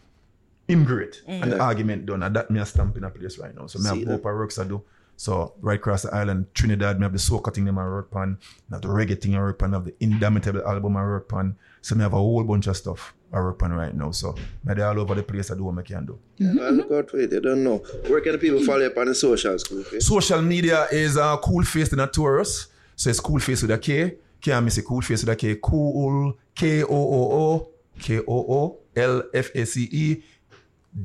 him 0.70 0.84
great. 0.84 1.22
And 1.26 1.52
the 1.52 1.60
argument 1.60 2.06
done. 2.06 2.22
And 2.22 2.34
that 2.36 2.50
me 2.50 2.60
a 2.60 2.66
stamp 2.66 2.96
in 2.96 3.04
a 3.04 3.10
place 3.10 3.38
right 3.38 3.54
now. 3.54 3.66
So 3.66 3.78
me 3.78 3.90
See 3.90 4.00
have 4.00 4.22
hope 4.22 4.24
works 4.24 4.58
I 4.58 4.64
do. 4.64 4.82
So 5.20 5.52
right 5.60 5.78
across 5.78 6.00
the 6.00 6.14
island, 6.14 6.46
Trinidad, 6.54 6.98
me 6.98 7.02
have 7.02 7.12
the 7.12 7.18
soca 7.18 7.52
thing 7.52 7.66
them 7.66 7.78
I 7.78 7.84
work 7.84 8.08
on, 8.16 8.38
me 8.70 8.76
have 8.76 8.80
the 8.80 8.88
reggae 8.88 9.20
thing 9.20 9.36
I 9.36 9.40
work 9.40 9.62
on, 9.62 9.72
me 9.72 9.76
have 9.76 9.84
the 9.84 9.94
Indomitable 10.00 10.66
album 10.66 10.96
I 10.96 11.02
work 11.02 11.30
on. 11.34 11.56
So 11.82 11.94
me 11.94 12.00
have 12.04 12.14
a 12.14 12.16
whole 12.16 12.42
bunch 12.42 12.68
of 12.68 12.74
stuff 12.74 13.12
I 13.30 13.38
work 13.40 13.62
on 13.62 13.70
right 13.74 13.94
now. 13.94 14.12
So 14.12 14.34
me 14.64 14.80
all 14.80 14.98
over 14.98 15.14
the 15.14 15.22
place 15.22 15.50
I 15.50 15.56
do 15.56 15.64
what 15.64 15.78
I 15.78 15.82
can 15.82 16.06
do. 16.06 16.18
Well, 16.40 16.72
look 16.72 16.90
out 16.90 17.10
for 17.10 17.18
it. 17.18 17.32
You 17.32 17.40
don't 17.42 17.62
know. 17.62 17.82
Where 18.08 18.22
can 18.22 18.32
the 18.32 18.38
people 18.38 18.64
follow 18.64 18.78
you 18.78 18.86
up 18.86 18.96
on 18.96 19.08
the 19.08 19.14
socials, 19.14 19.62
cool 19.62 19.82
face? 19.82 20.06
Social 20.06 20.40
media 20.40 20.86
is 20.90 21.18
uh, 21.18 21.36
Koolface 21.36 21.92
in 21.92 22.00
a 22.00 22.06
Taurus. 22.06 22.68
So 22.96 23.10
it's 23.10 23.20
Koolface 23.20 23.60
with 23.60 23.72
a 23.72 23.78
K. 23.78 24.14
Can't 24.40 24.64
miss 24.64 24.78
it. 24.78 24.86
Koolface 24.86 25.22
with 25.22 25.28
a 25.28 25.36
K. 25.36 25.58
Cool 25.62 26.38
K 26.54 26.82
O 26.82 26.88
O 26.88 27.32
O 27.42 27.68
K 27.98 28.20
O 28.20 28.24
O 28.26 28.78
L 28.96 29.22
F 29.34 29.50
A 29.54 29.66
C 29.66 29.86
E 29.92 30.22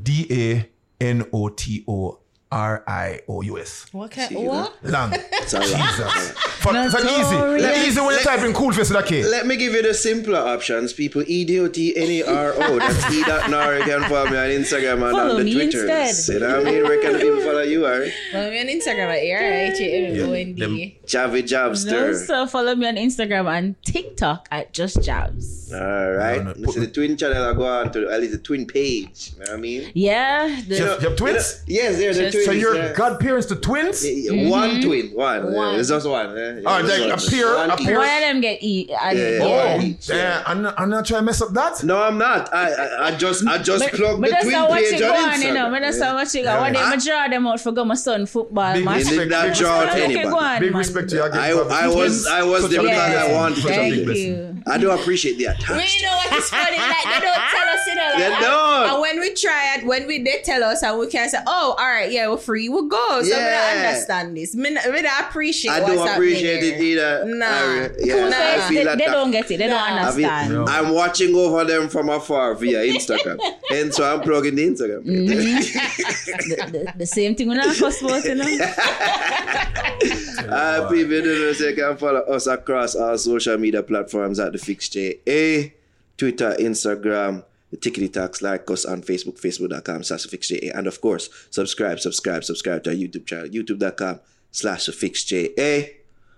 D 0.01 0.25
A 0.31 0.69
N 1.01 1.25
O 1.33 1.49
T 1.49 1.83
O 1.85 2.19
R 2.51 2.83
I 2.87 3.19
O 3.27 3.41
U 3.41 3.59
S. 3.59 3.85
What 3.91 4.11
can 4.11 4.33
what? 4.33 4.73
Long. 4.83 5.13
It's 5.45 5.53
a 5.53 5.59
lot. 5.59 5.67
Jesus. 5.67 6.31
For, 6.63 6.73
for 6.73 6.77
easy. 6.77 7.35
Notorious. 7.35 7.61
Let 7.63 7.87
easy 7.87 7.99
when 7.99 8.09
you 8.09 8.15
Let- 8.15 8.23
type 8.23 8.39
in 8.45 8.53
Koolface 8.53 8.89
with 8.89 8.95
a 8.95 9.03
K. 9.03 9.23
Let 9.25 9.45
me 9.45 9.55
give 9.57 9.73
you 9.73 9.81
the 9.83 9.93
simpler 9.93 10.39
options, 10.39 10.93
people. 10.93 11.23
E 11.27 11.45
D 11.45 11.59
O 11.59 11.67
T 11.67 11.95
N 11.95 12.09
A 12.09 12.23
R 12.23 12.53
O. 12.55 12.79
That's 12.79 13.11
E 13.13 13.23
dot 13.23 13.49
Naro. 13.49 13.77
You 13.77 13.83
can 13.83 14.01
follow 14.09 14.25
me 14.29 14.37
on 14.37 14.49
Instagram 14.49 14.93
and 14.93 15.11
Follow 15.11 15.31
on 15.31 15.37
the 15.37 15.43
me 15.43 15.53
Twitters. 15.53 15.83
instead. 15.89 16.33
You 16.33 16.39
know 16.39 16.57
what 16.57 16.67
I 16.67 16.71
mean? 16.71 16.83
Where 16.83 17.01
can 17.01 17.13
the 17.13 17.19
people 17.19 17.41
follow 17.41 17.61
you, 17.61 17.85
Ari? 17.85 18.13
Follow 18.31 18.49
me 18.49 18.59
on 18.61 18.67
Instagram 18.67 19.09
at 19.09 19.19
A-R-I-H-A-M-O-N-D. 19.89 20.99
Javi 21.05 21.41
No, 21.41 21.69
Jobster. 21.69 22.25
so 22.25 22.47
follow 22.47 22.75
me 22.75 22.87
on 22.87 22.95
Instagram 22.95 23.47
and 23.55 23.75
TikTok 23.83 24.47
at 24.51 24.73
Just 24.73 25.01
Jobs. 25.03 25.71
All 25.73 26.11
right. 26.13 26.43
No, 26.43 26.53
no, 26.53 26.65
This 26.65 26.77
is 26.77 26.87
the 26.87 26.91
twin 26.91 27.17
channel 27.17 27.43
I 27.43 27.53
go 27.53 27.65
on 27.67 27.91
to, 27.93 28.09
at 28.09 28.19
least 28.21 28.33
the 28.33 28.39
twin 28.39 28.65
page. 28.65 29.33
You 29.33 29.39
know 29.45 29.51
what 29.51 29.57
I 29.57 29.61
mean? 29.61 29.91
Yeah, 29.93 30.61
the, 30.67 30.75
You 30.77 30.83
have, 30.85 31.01
you 31.03 31.09
have 31.09 31.17
twins? 31.17 31.63
Yes, 31.67 31.97
they're 31.97 32.13
the 32.13 32.21
Just- 32.31 32.34
twins. 32.35 32.45
So 32.45 32.51
you're 32.51 32.75
yeah. 32.75 32.93
godparents 32.93 33.47
to 33.47 33.55
twins? 33.55 34.05
Yeah, 34.05 34.31
yeah, 34.31 34.49
One 34.49 34.69
mm-hmm. 34.69 34.81
twin, 34.87 35.07
one. 35.11 35.53
One. 35.53 35.73
Yeah, 35.73 35.79
it's 35.79 35.89
just 35.89 36.07
one. 36.07 36.35
Yeah, 36.35 36.59
Oh, 36.65 36.77
Yeah, 36.79 36.83
like 37.05 37.13
just 37.13 37.27
a 37.27 37.31
pair, 37.31 37.55
one 37.55 37.69
a 37.71 37.73
each. 37.75 37.85
pair. 37.87 37.97
one 37.97 38.07
of 38.09 38.21
them 38.21 38.41
get 38.41 38.57
eat. 38.61 38.89
And 39.01 39.17
Yeah, 39.19 39.29
yeah, 39.29 39.43
Oh, 39.43 39.47
yeah. 39.47 39.81
each, 39.81 40.09
yeah. 40.09 40.43
I'm, 40.45 40.61
not, 40.61 40.79
I'm 40.79 40.89
not 40.89 41.05
trying 41.05 41.21
to 41.21 41.25
mess 41.25 41.41
up 41.41 41.53
that. 41.53 41.83
No, 41.83 42.01
I'm 42.01 42.17
not. 42.17 42.53
I 42.53 42.71
I, 42.73 43.07
I 43.07 43.15
just 43.15 43.47
I 43.47 43.57
just 43.57 43.83
But, 43.83 43.93
plugged 43.93 44.21
but 44.21 44.27
the 44.27 44.31
that's 44.31 44.43
twin 44.43 44.53
not 44.53 44.69
what 44.69 44.79
page 44.83 44.99
you 44.99 45.05
on 45.05 45.11
go 45.13 45.17
on, 45.17 45.29
Instagram. 45.39 45.43
you 45.47 45.53
know. 45.53 45.69
But 45.71 45.79
that's 45.81 45.99
not 45.99 46.15
what 46.15 46.33
you 46.33 46.43
go. 46.43 46.49
Yeah. 46.53 46.61
One 46.61 46.73
day 46.73 46.79
I- 46.79 46.91
I 46.91 46.97
draw 46.97 47.27
them 47.27 47.47
out 47.47 47.59
for 47.61 47.71
go 47.71 47.85
my 47.85 47.95
son 47.95 48.25
football 48.25 48.73
Big 48.73 48.85
match. 48.85 48.97
respect, 49.05 49.17
big 49.19 49.29
draw 49.29 49.45
respect. 49.49 49.65
out 49.67 49.89
Okay, 49.89 50.03
anybody. 50.05 50.29
go 50.29 50.37
on, 50.37 50.59
Big 50.59 50.75
respect 50.75 51.09
to 51.09 51.15
you. 51.17 51.21
I, 51.23 51.49
I 51.49 51.87
was 51.87 52.27
I 52.27 52.43
was 52.43 52.69
there 52.69 52.81
Such 52.81 52.89
a 52.91 52.95
I 52.95 53.09
blessing. 53.09 53.35
wanted 53.35 53.57
Such 53.61 53.71
a 53.71 53.75
Thank 53.75 53.95
you. 54.17 54.57
I 54.67 54.77
do 54.77 54.91
appreciate 54.91 55.37
the 55.37 55.45
We 55.45 55.51
attachment. 55.51 56.01
know 56.03 56.15
what 56.15 56.33
is 56.39 56.49
funny. 56.49 56.77
Like 56.77 57.03
they 57.03 57.19
don't 57.19 57.35
tell 57.55 57.69
us, 57.69 57.87
you 57.87 57.95
know. 57.95 58.11
They 58.17 58.29
don't. 58.41 58.89
And 58.89 59.01
when 59.01 59.19
we 59.19 59.33
try 59.33 59.75
it, 59.75 59.85
when 59.85 60.07
we 60.07 60.23
they 60.23 60.41
tell 60.43 60.63
us, 60.63 60.81
and 60.83 60.97
we 60.99 61.07
can 61.07 61.29
say, 61.29 61.37
"Oh, 61.45 61.75
all 61.77 61.85
right, 61.85 62.11
yeah, 62.11 62.24
we're 62.27 62.37
free. 62.37 62.69
We'll 62.69 62.87
go." 62.87 63.07
So 63.21 63.23
we 63.23 63.29
Yeah. 63.29 63.73
don't 63.75 63.85
understand 63.87 64.37
this. 64.37 64.55
Me, 64.55 64.71
me 64.71 64.79
appreciate. 65.21 65.71
I 65.71 65.81
what's 65.81 65.93
do 65.95 66.07
appreciate 66.07 66.63
it 66.63 66.81
either. 66.81 67.23
Nah. 67.25 67.45
I, 67.45 67.89
yeah, 67.99 68.13
Cool 68.15 68.27
I 68.27 68.31
face, 68.31 68.67
feel 68.67 68.77
they, 68.79 68.83
that 68.85 68.97
they 68.97 69.05
don't 69.05 69.31
get 69.31 69.45
it. 69.51 69.57
They 69.57 69.67
don't 69.67 69.69
Nah. 69.69 69.85
I 69.85 70.11
feel- 70.11 70.25
understand. 70.25 70.53
No. 70.53 70.65
I'm 70.67 70.89
watching 70.93 71.35
over 71.35 71.63
them 71.63 71.89
from 71.89 72.09
afar 72.09 72.53
via 72.55 72.79
Instagram, 72.93 73.39
and 73.71 73.93
so 73.93 74.03
I'm 74.11 74.21
plugging 74.21 74.55
the 74.55 74.67
Instagram. 74.67 75.03
the, 75.05 76.69
the, 76.71 76.93
the 76.97 77.05
same 77.05 77.35
thing 77.35 77.47
when 77.47 77.59
I 77.59 77.73
cuss 77.73 78.01
about, 78.01 78.23
you 78.25 78.35
know. 78.35 78.45
Uh, 80.47 80.87
people 80.89 81.09
don't 81.21 81.25
know, 81.41 81.53
so 81.53 81.67
you 81.69 81.75
can 81.75 81.97
follow 81.97 82.19
us 82.21 82.45
across 82.47 82.95
our 82.95 83.17
social 83.17 83.57
media 83.57 83.81
platforms 83.81 84.39
at 84.39 84.51
the 84.51 84.57
Fix 84.57 84.89
JA, 84.89 85.71
Twitter, 86.17 86.55
Instagram, 86.59 87.43
the 87.75 87.91
Tickety 87.91 88.11
Talks, 88.11 88.41
like 88.41 88.69
us 88.71 88.85
on 88.85 89.01
Facebook, 89.01 89.39
facebook.com 89.39 90.03
slash 90.03 90.23
the 90.23 90.29
Fix 90.29 90.47
JA, 90.49 90.71
and 90.73 90.87
of 90.87 91.01
course, 91.01 91.29
subscribe, 91.49 91.99
subscribe, 91.99 92.43
subscribe 92.43 92.83
to 92.83 92.91
our 92.91 92.95
YouTube 92.95 93.25
channel, 93.25 93.47
youtube.com 93.47 94.19
slash 94.51 94.85
the 94.85 94.91
Fix 94.91 95.23
JA. 95.23 95.89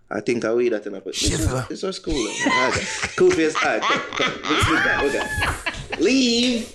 I 0.09 0.21
think 0.21 0.45
I 0.45 0.51
read 0.51 0.71
that 0.71 0.85
enough, 0.85 1.03
but 1.03 1.15
this, 1.15 1.51
was, 1.51 1.67
this 1.67 1.83
was 1.83 1.99
cool. 1.99 2.13
Koolface. 3.17 3.55
All 3.55 3.77
right, 3.77 3.81
come, 3.81 4.01
come. 4.11 4.41
Let's 4.49 4.65
do 4.65 4.75
that. 4.75 5.03
Okay. 5.03 6.01
Leave. 6.01 6.73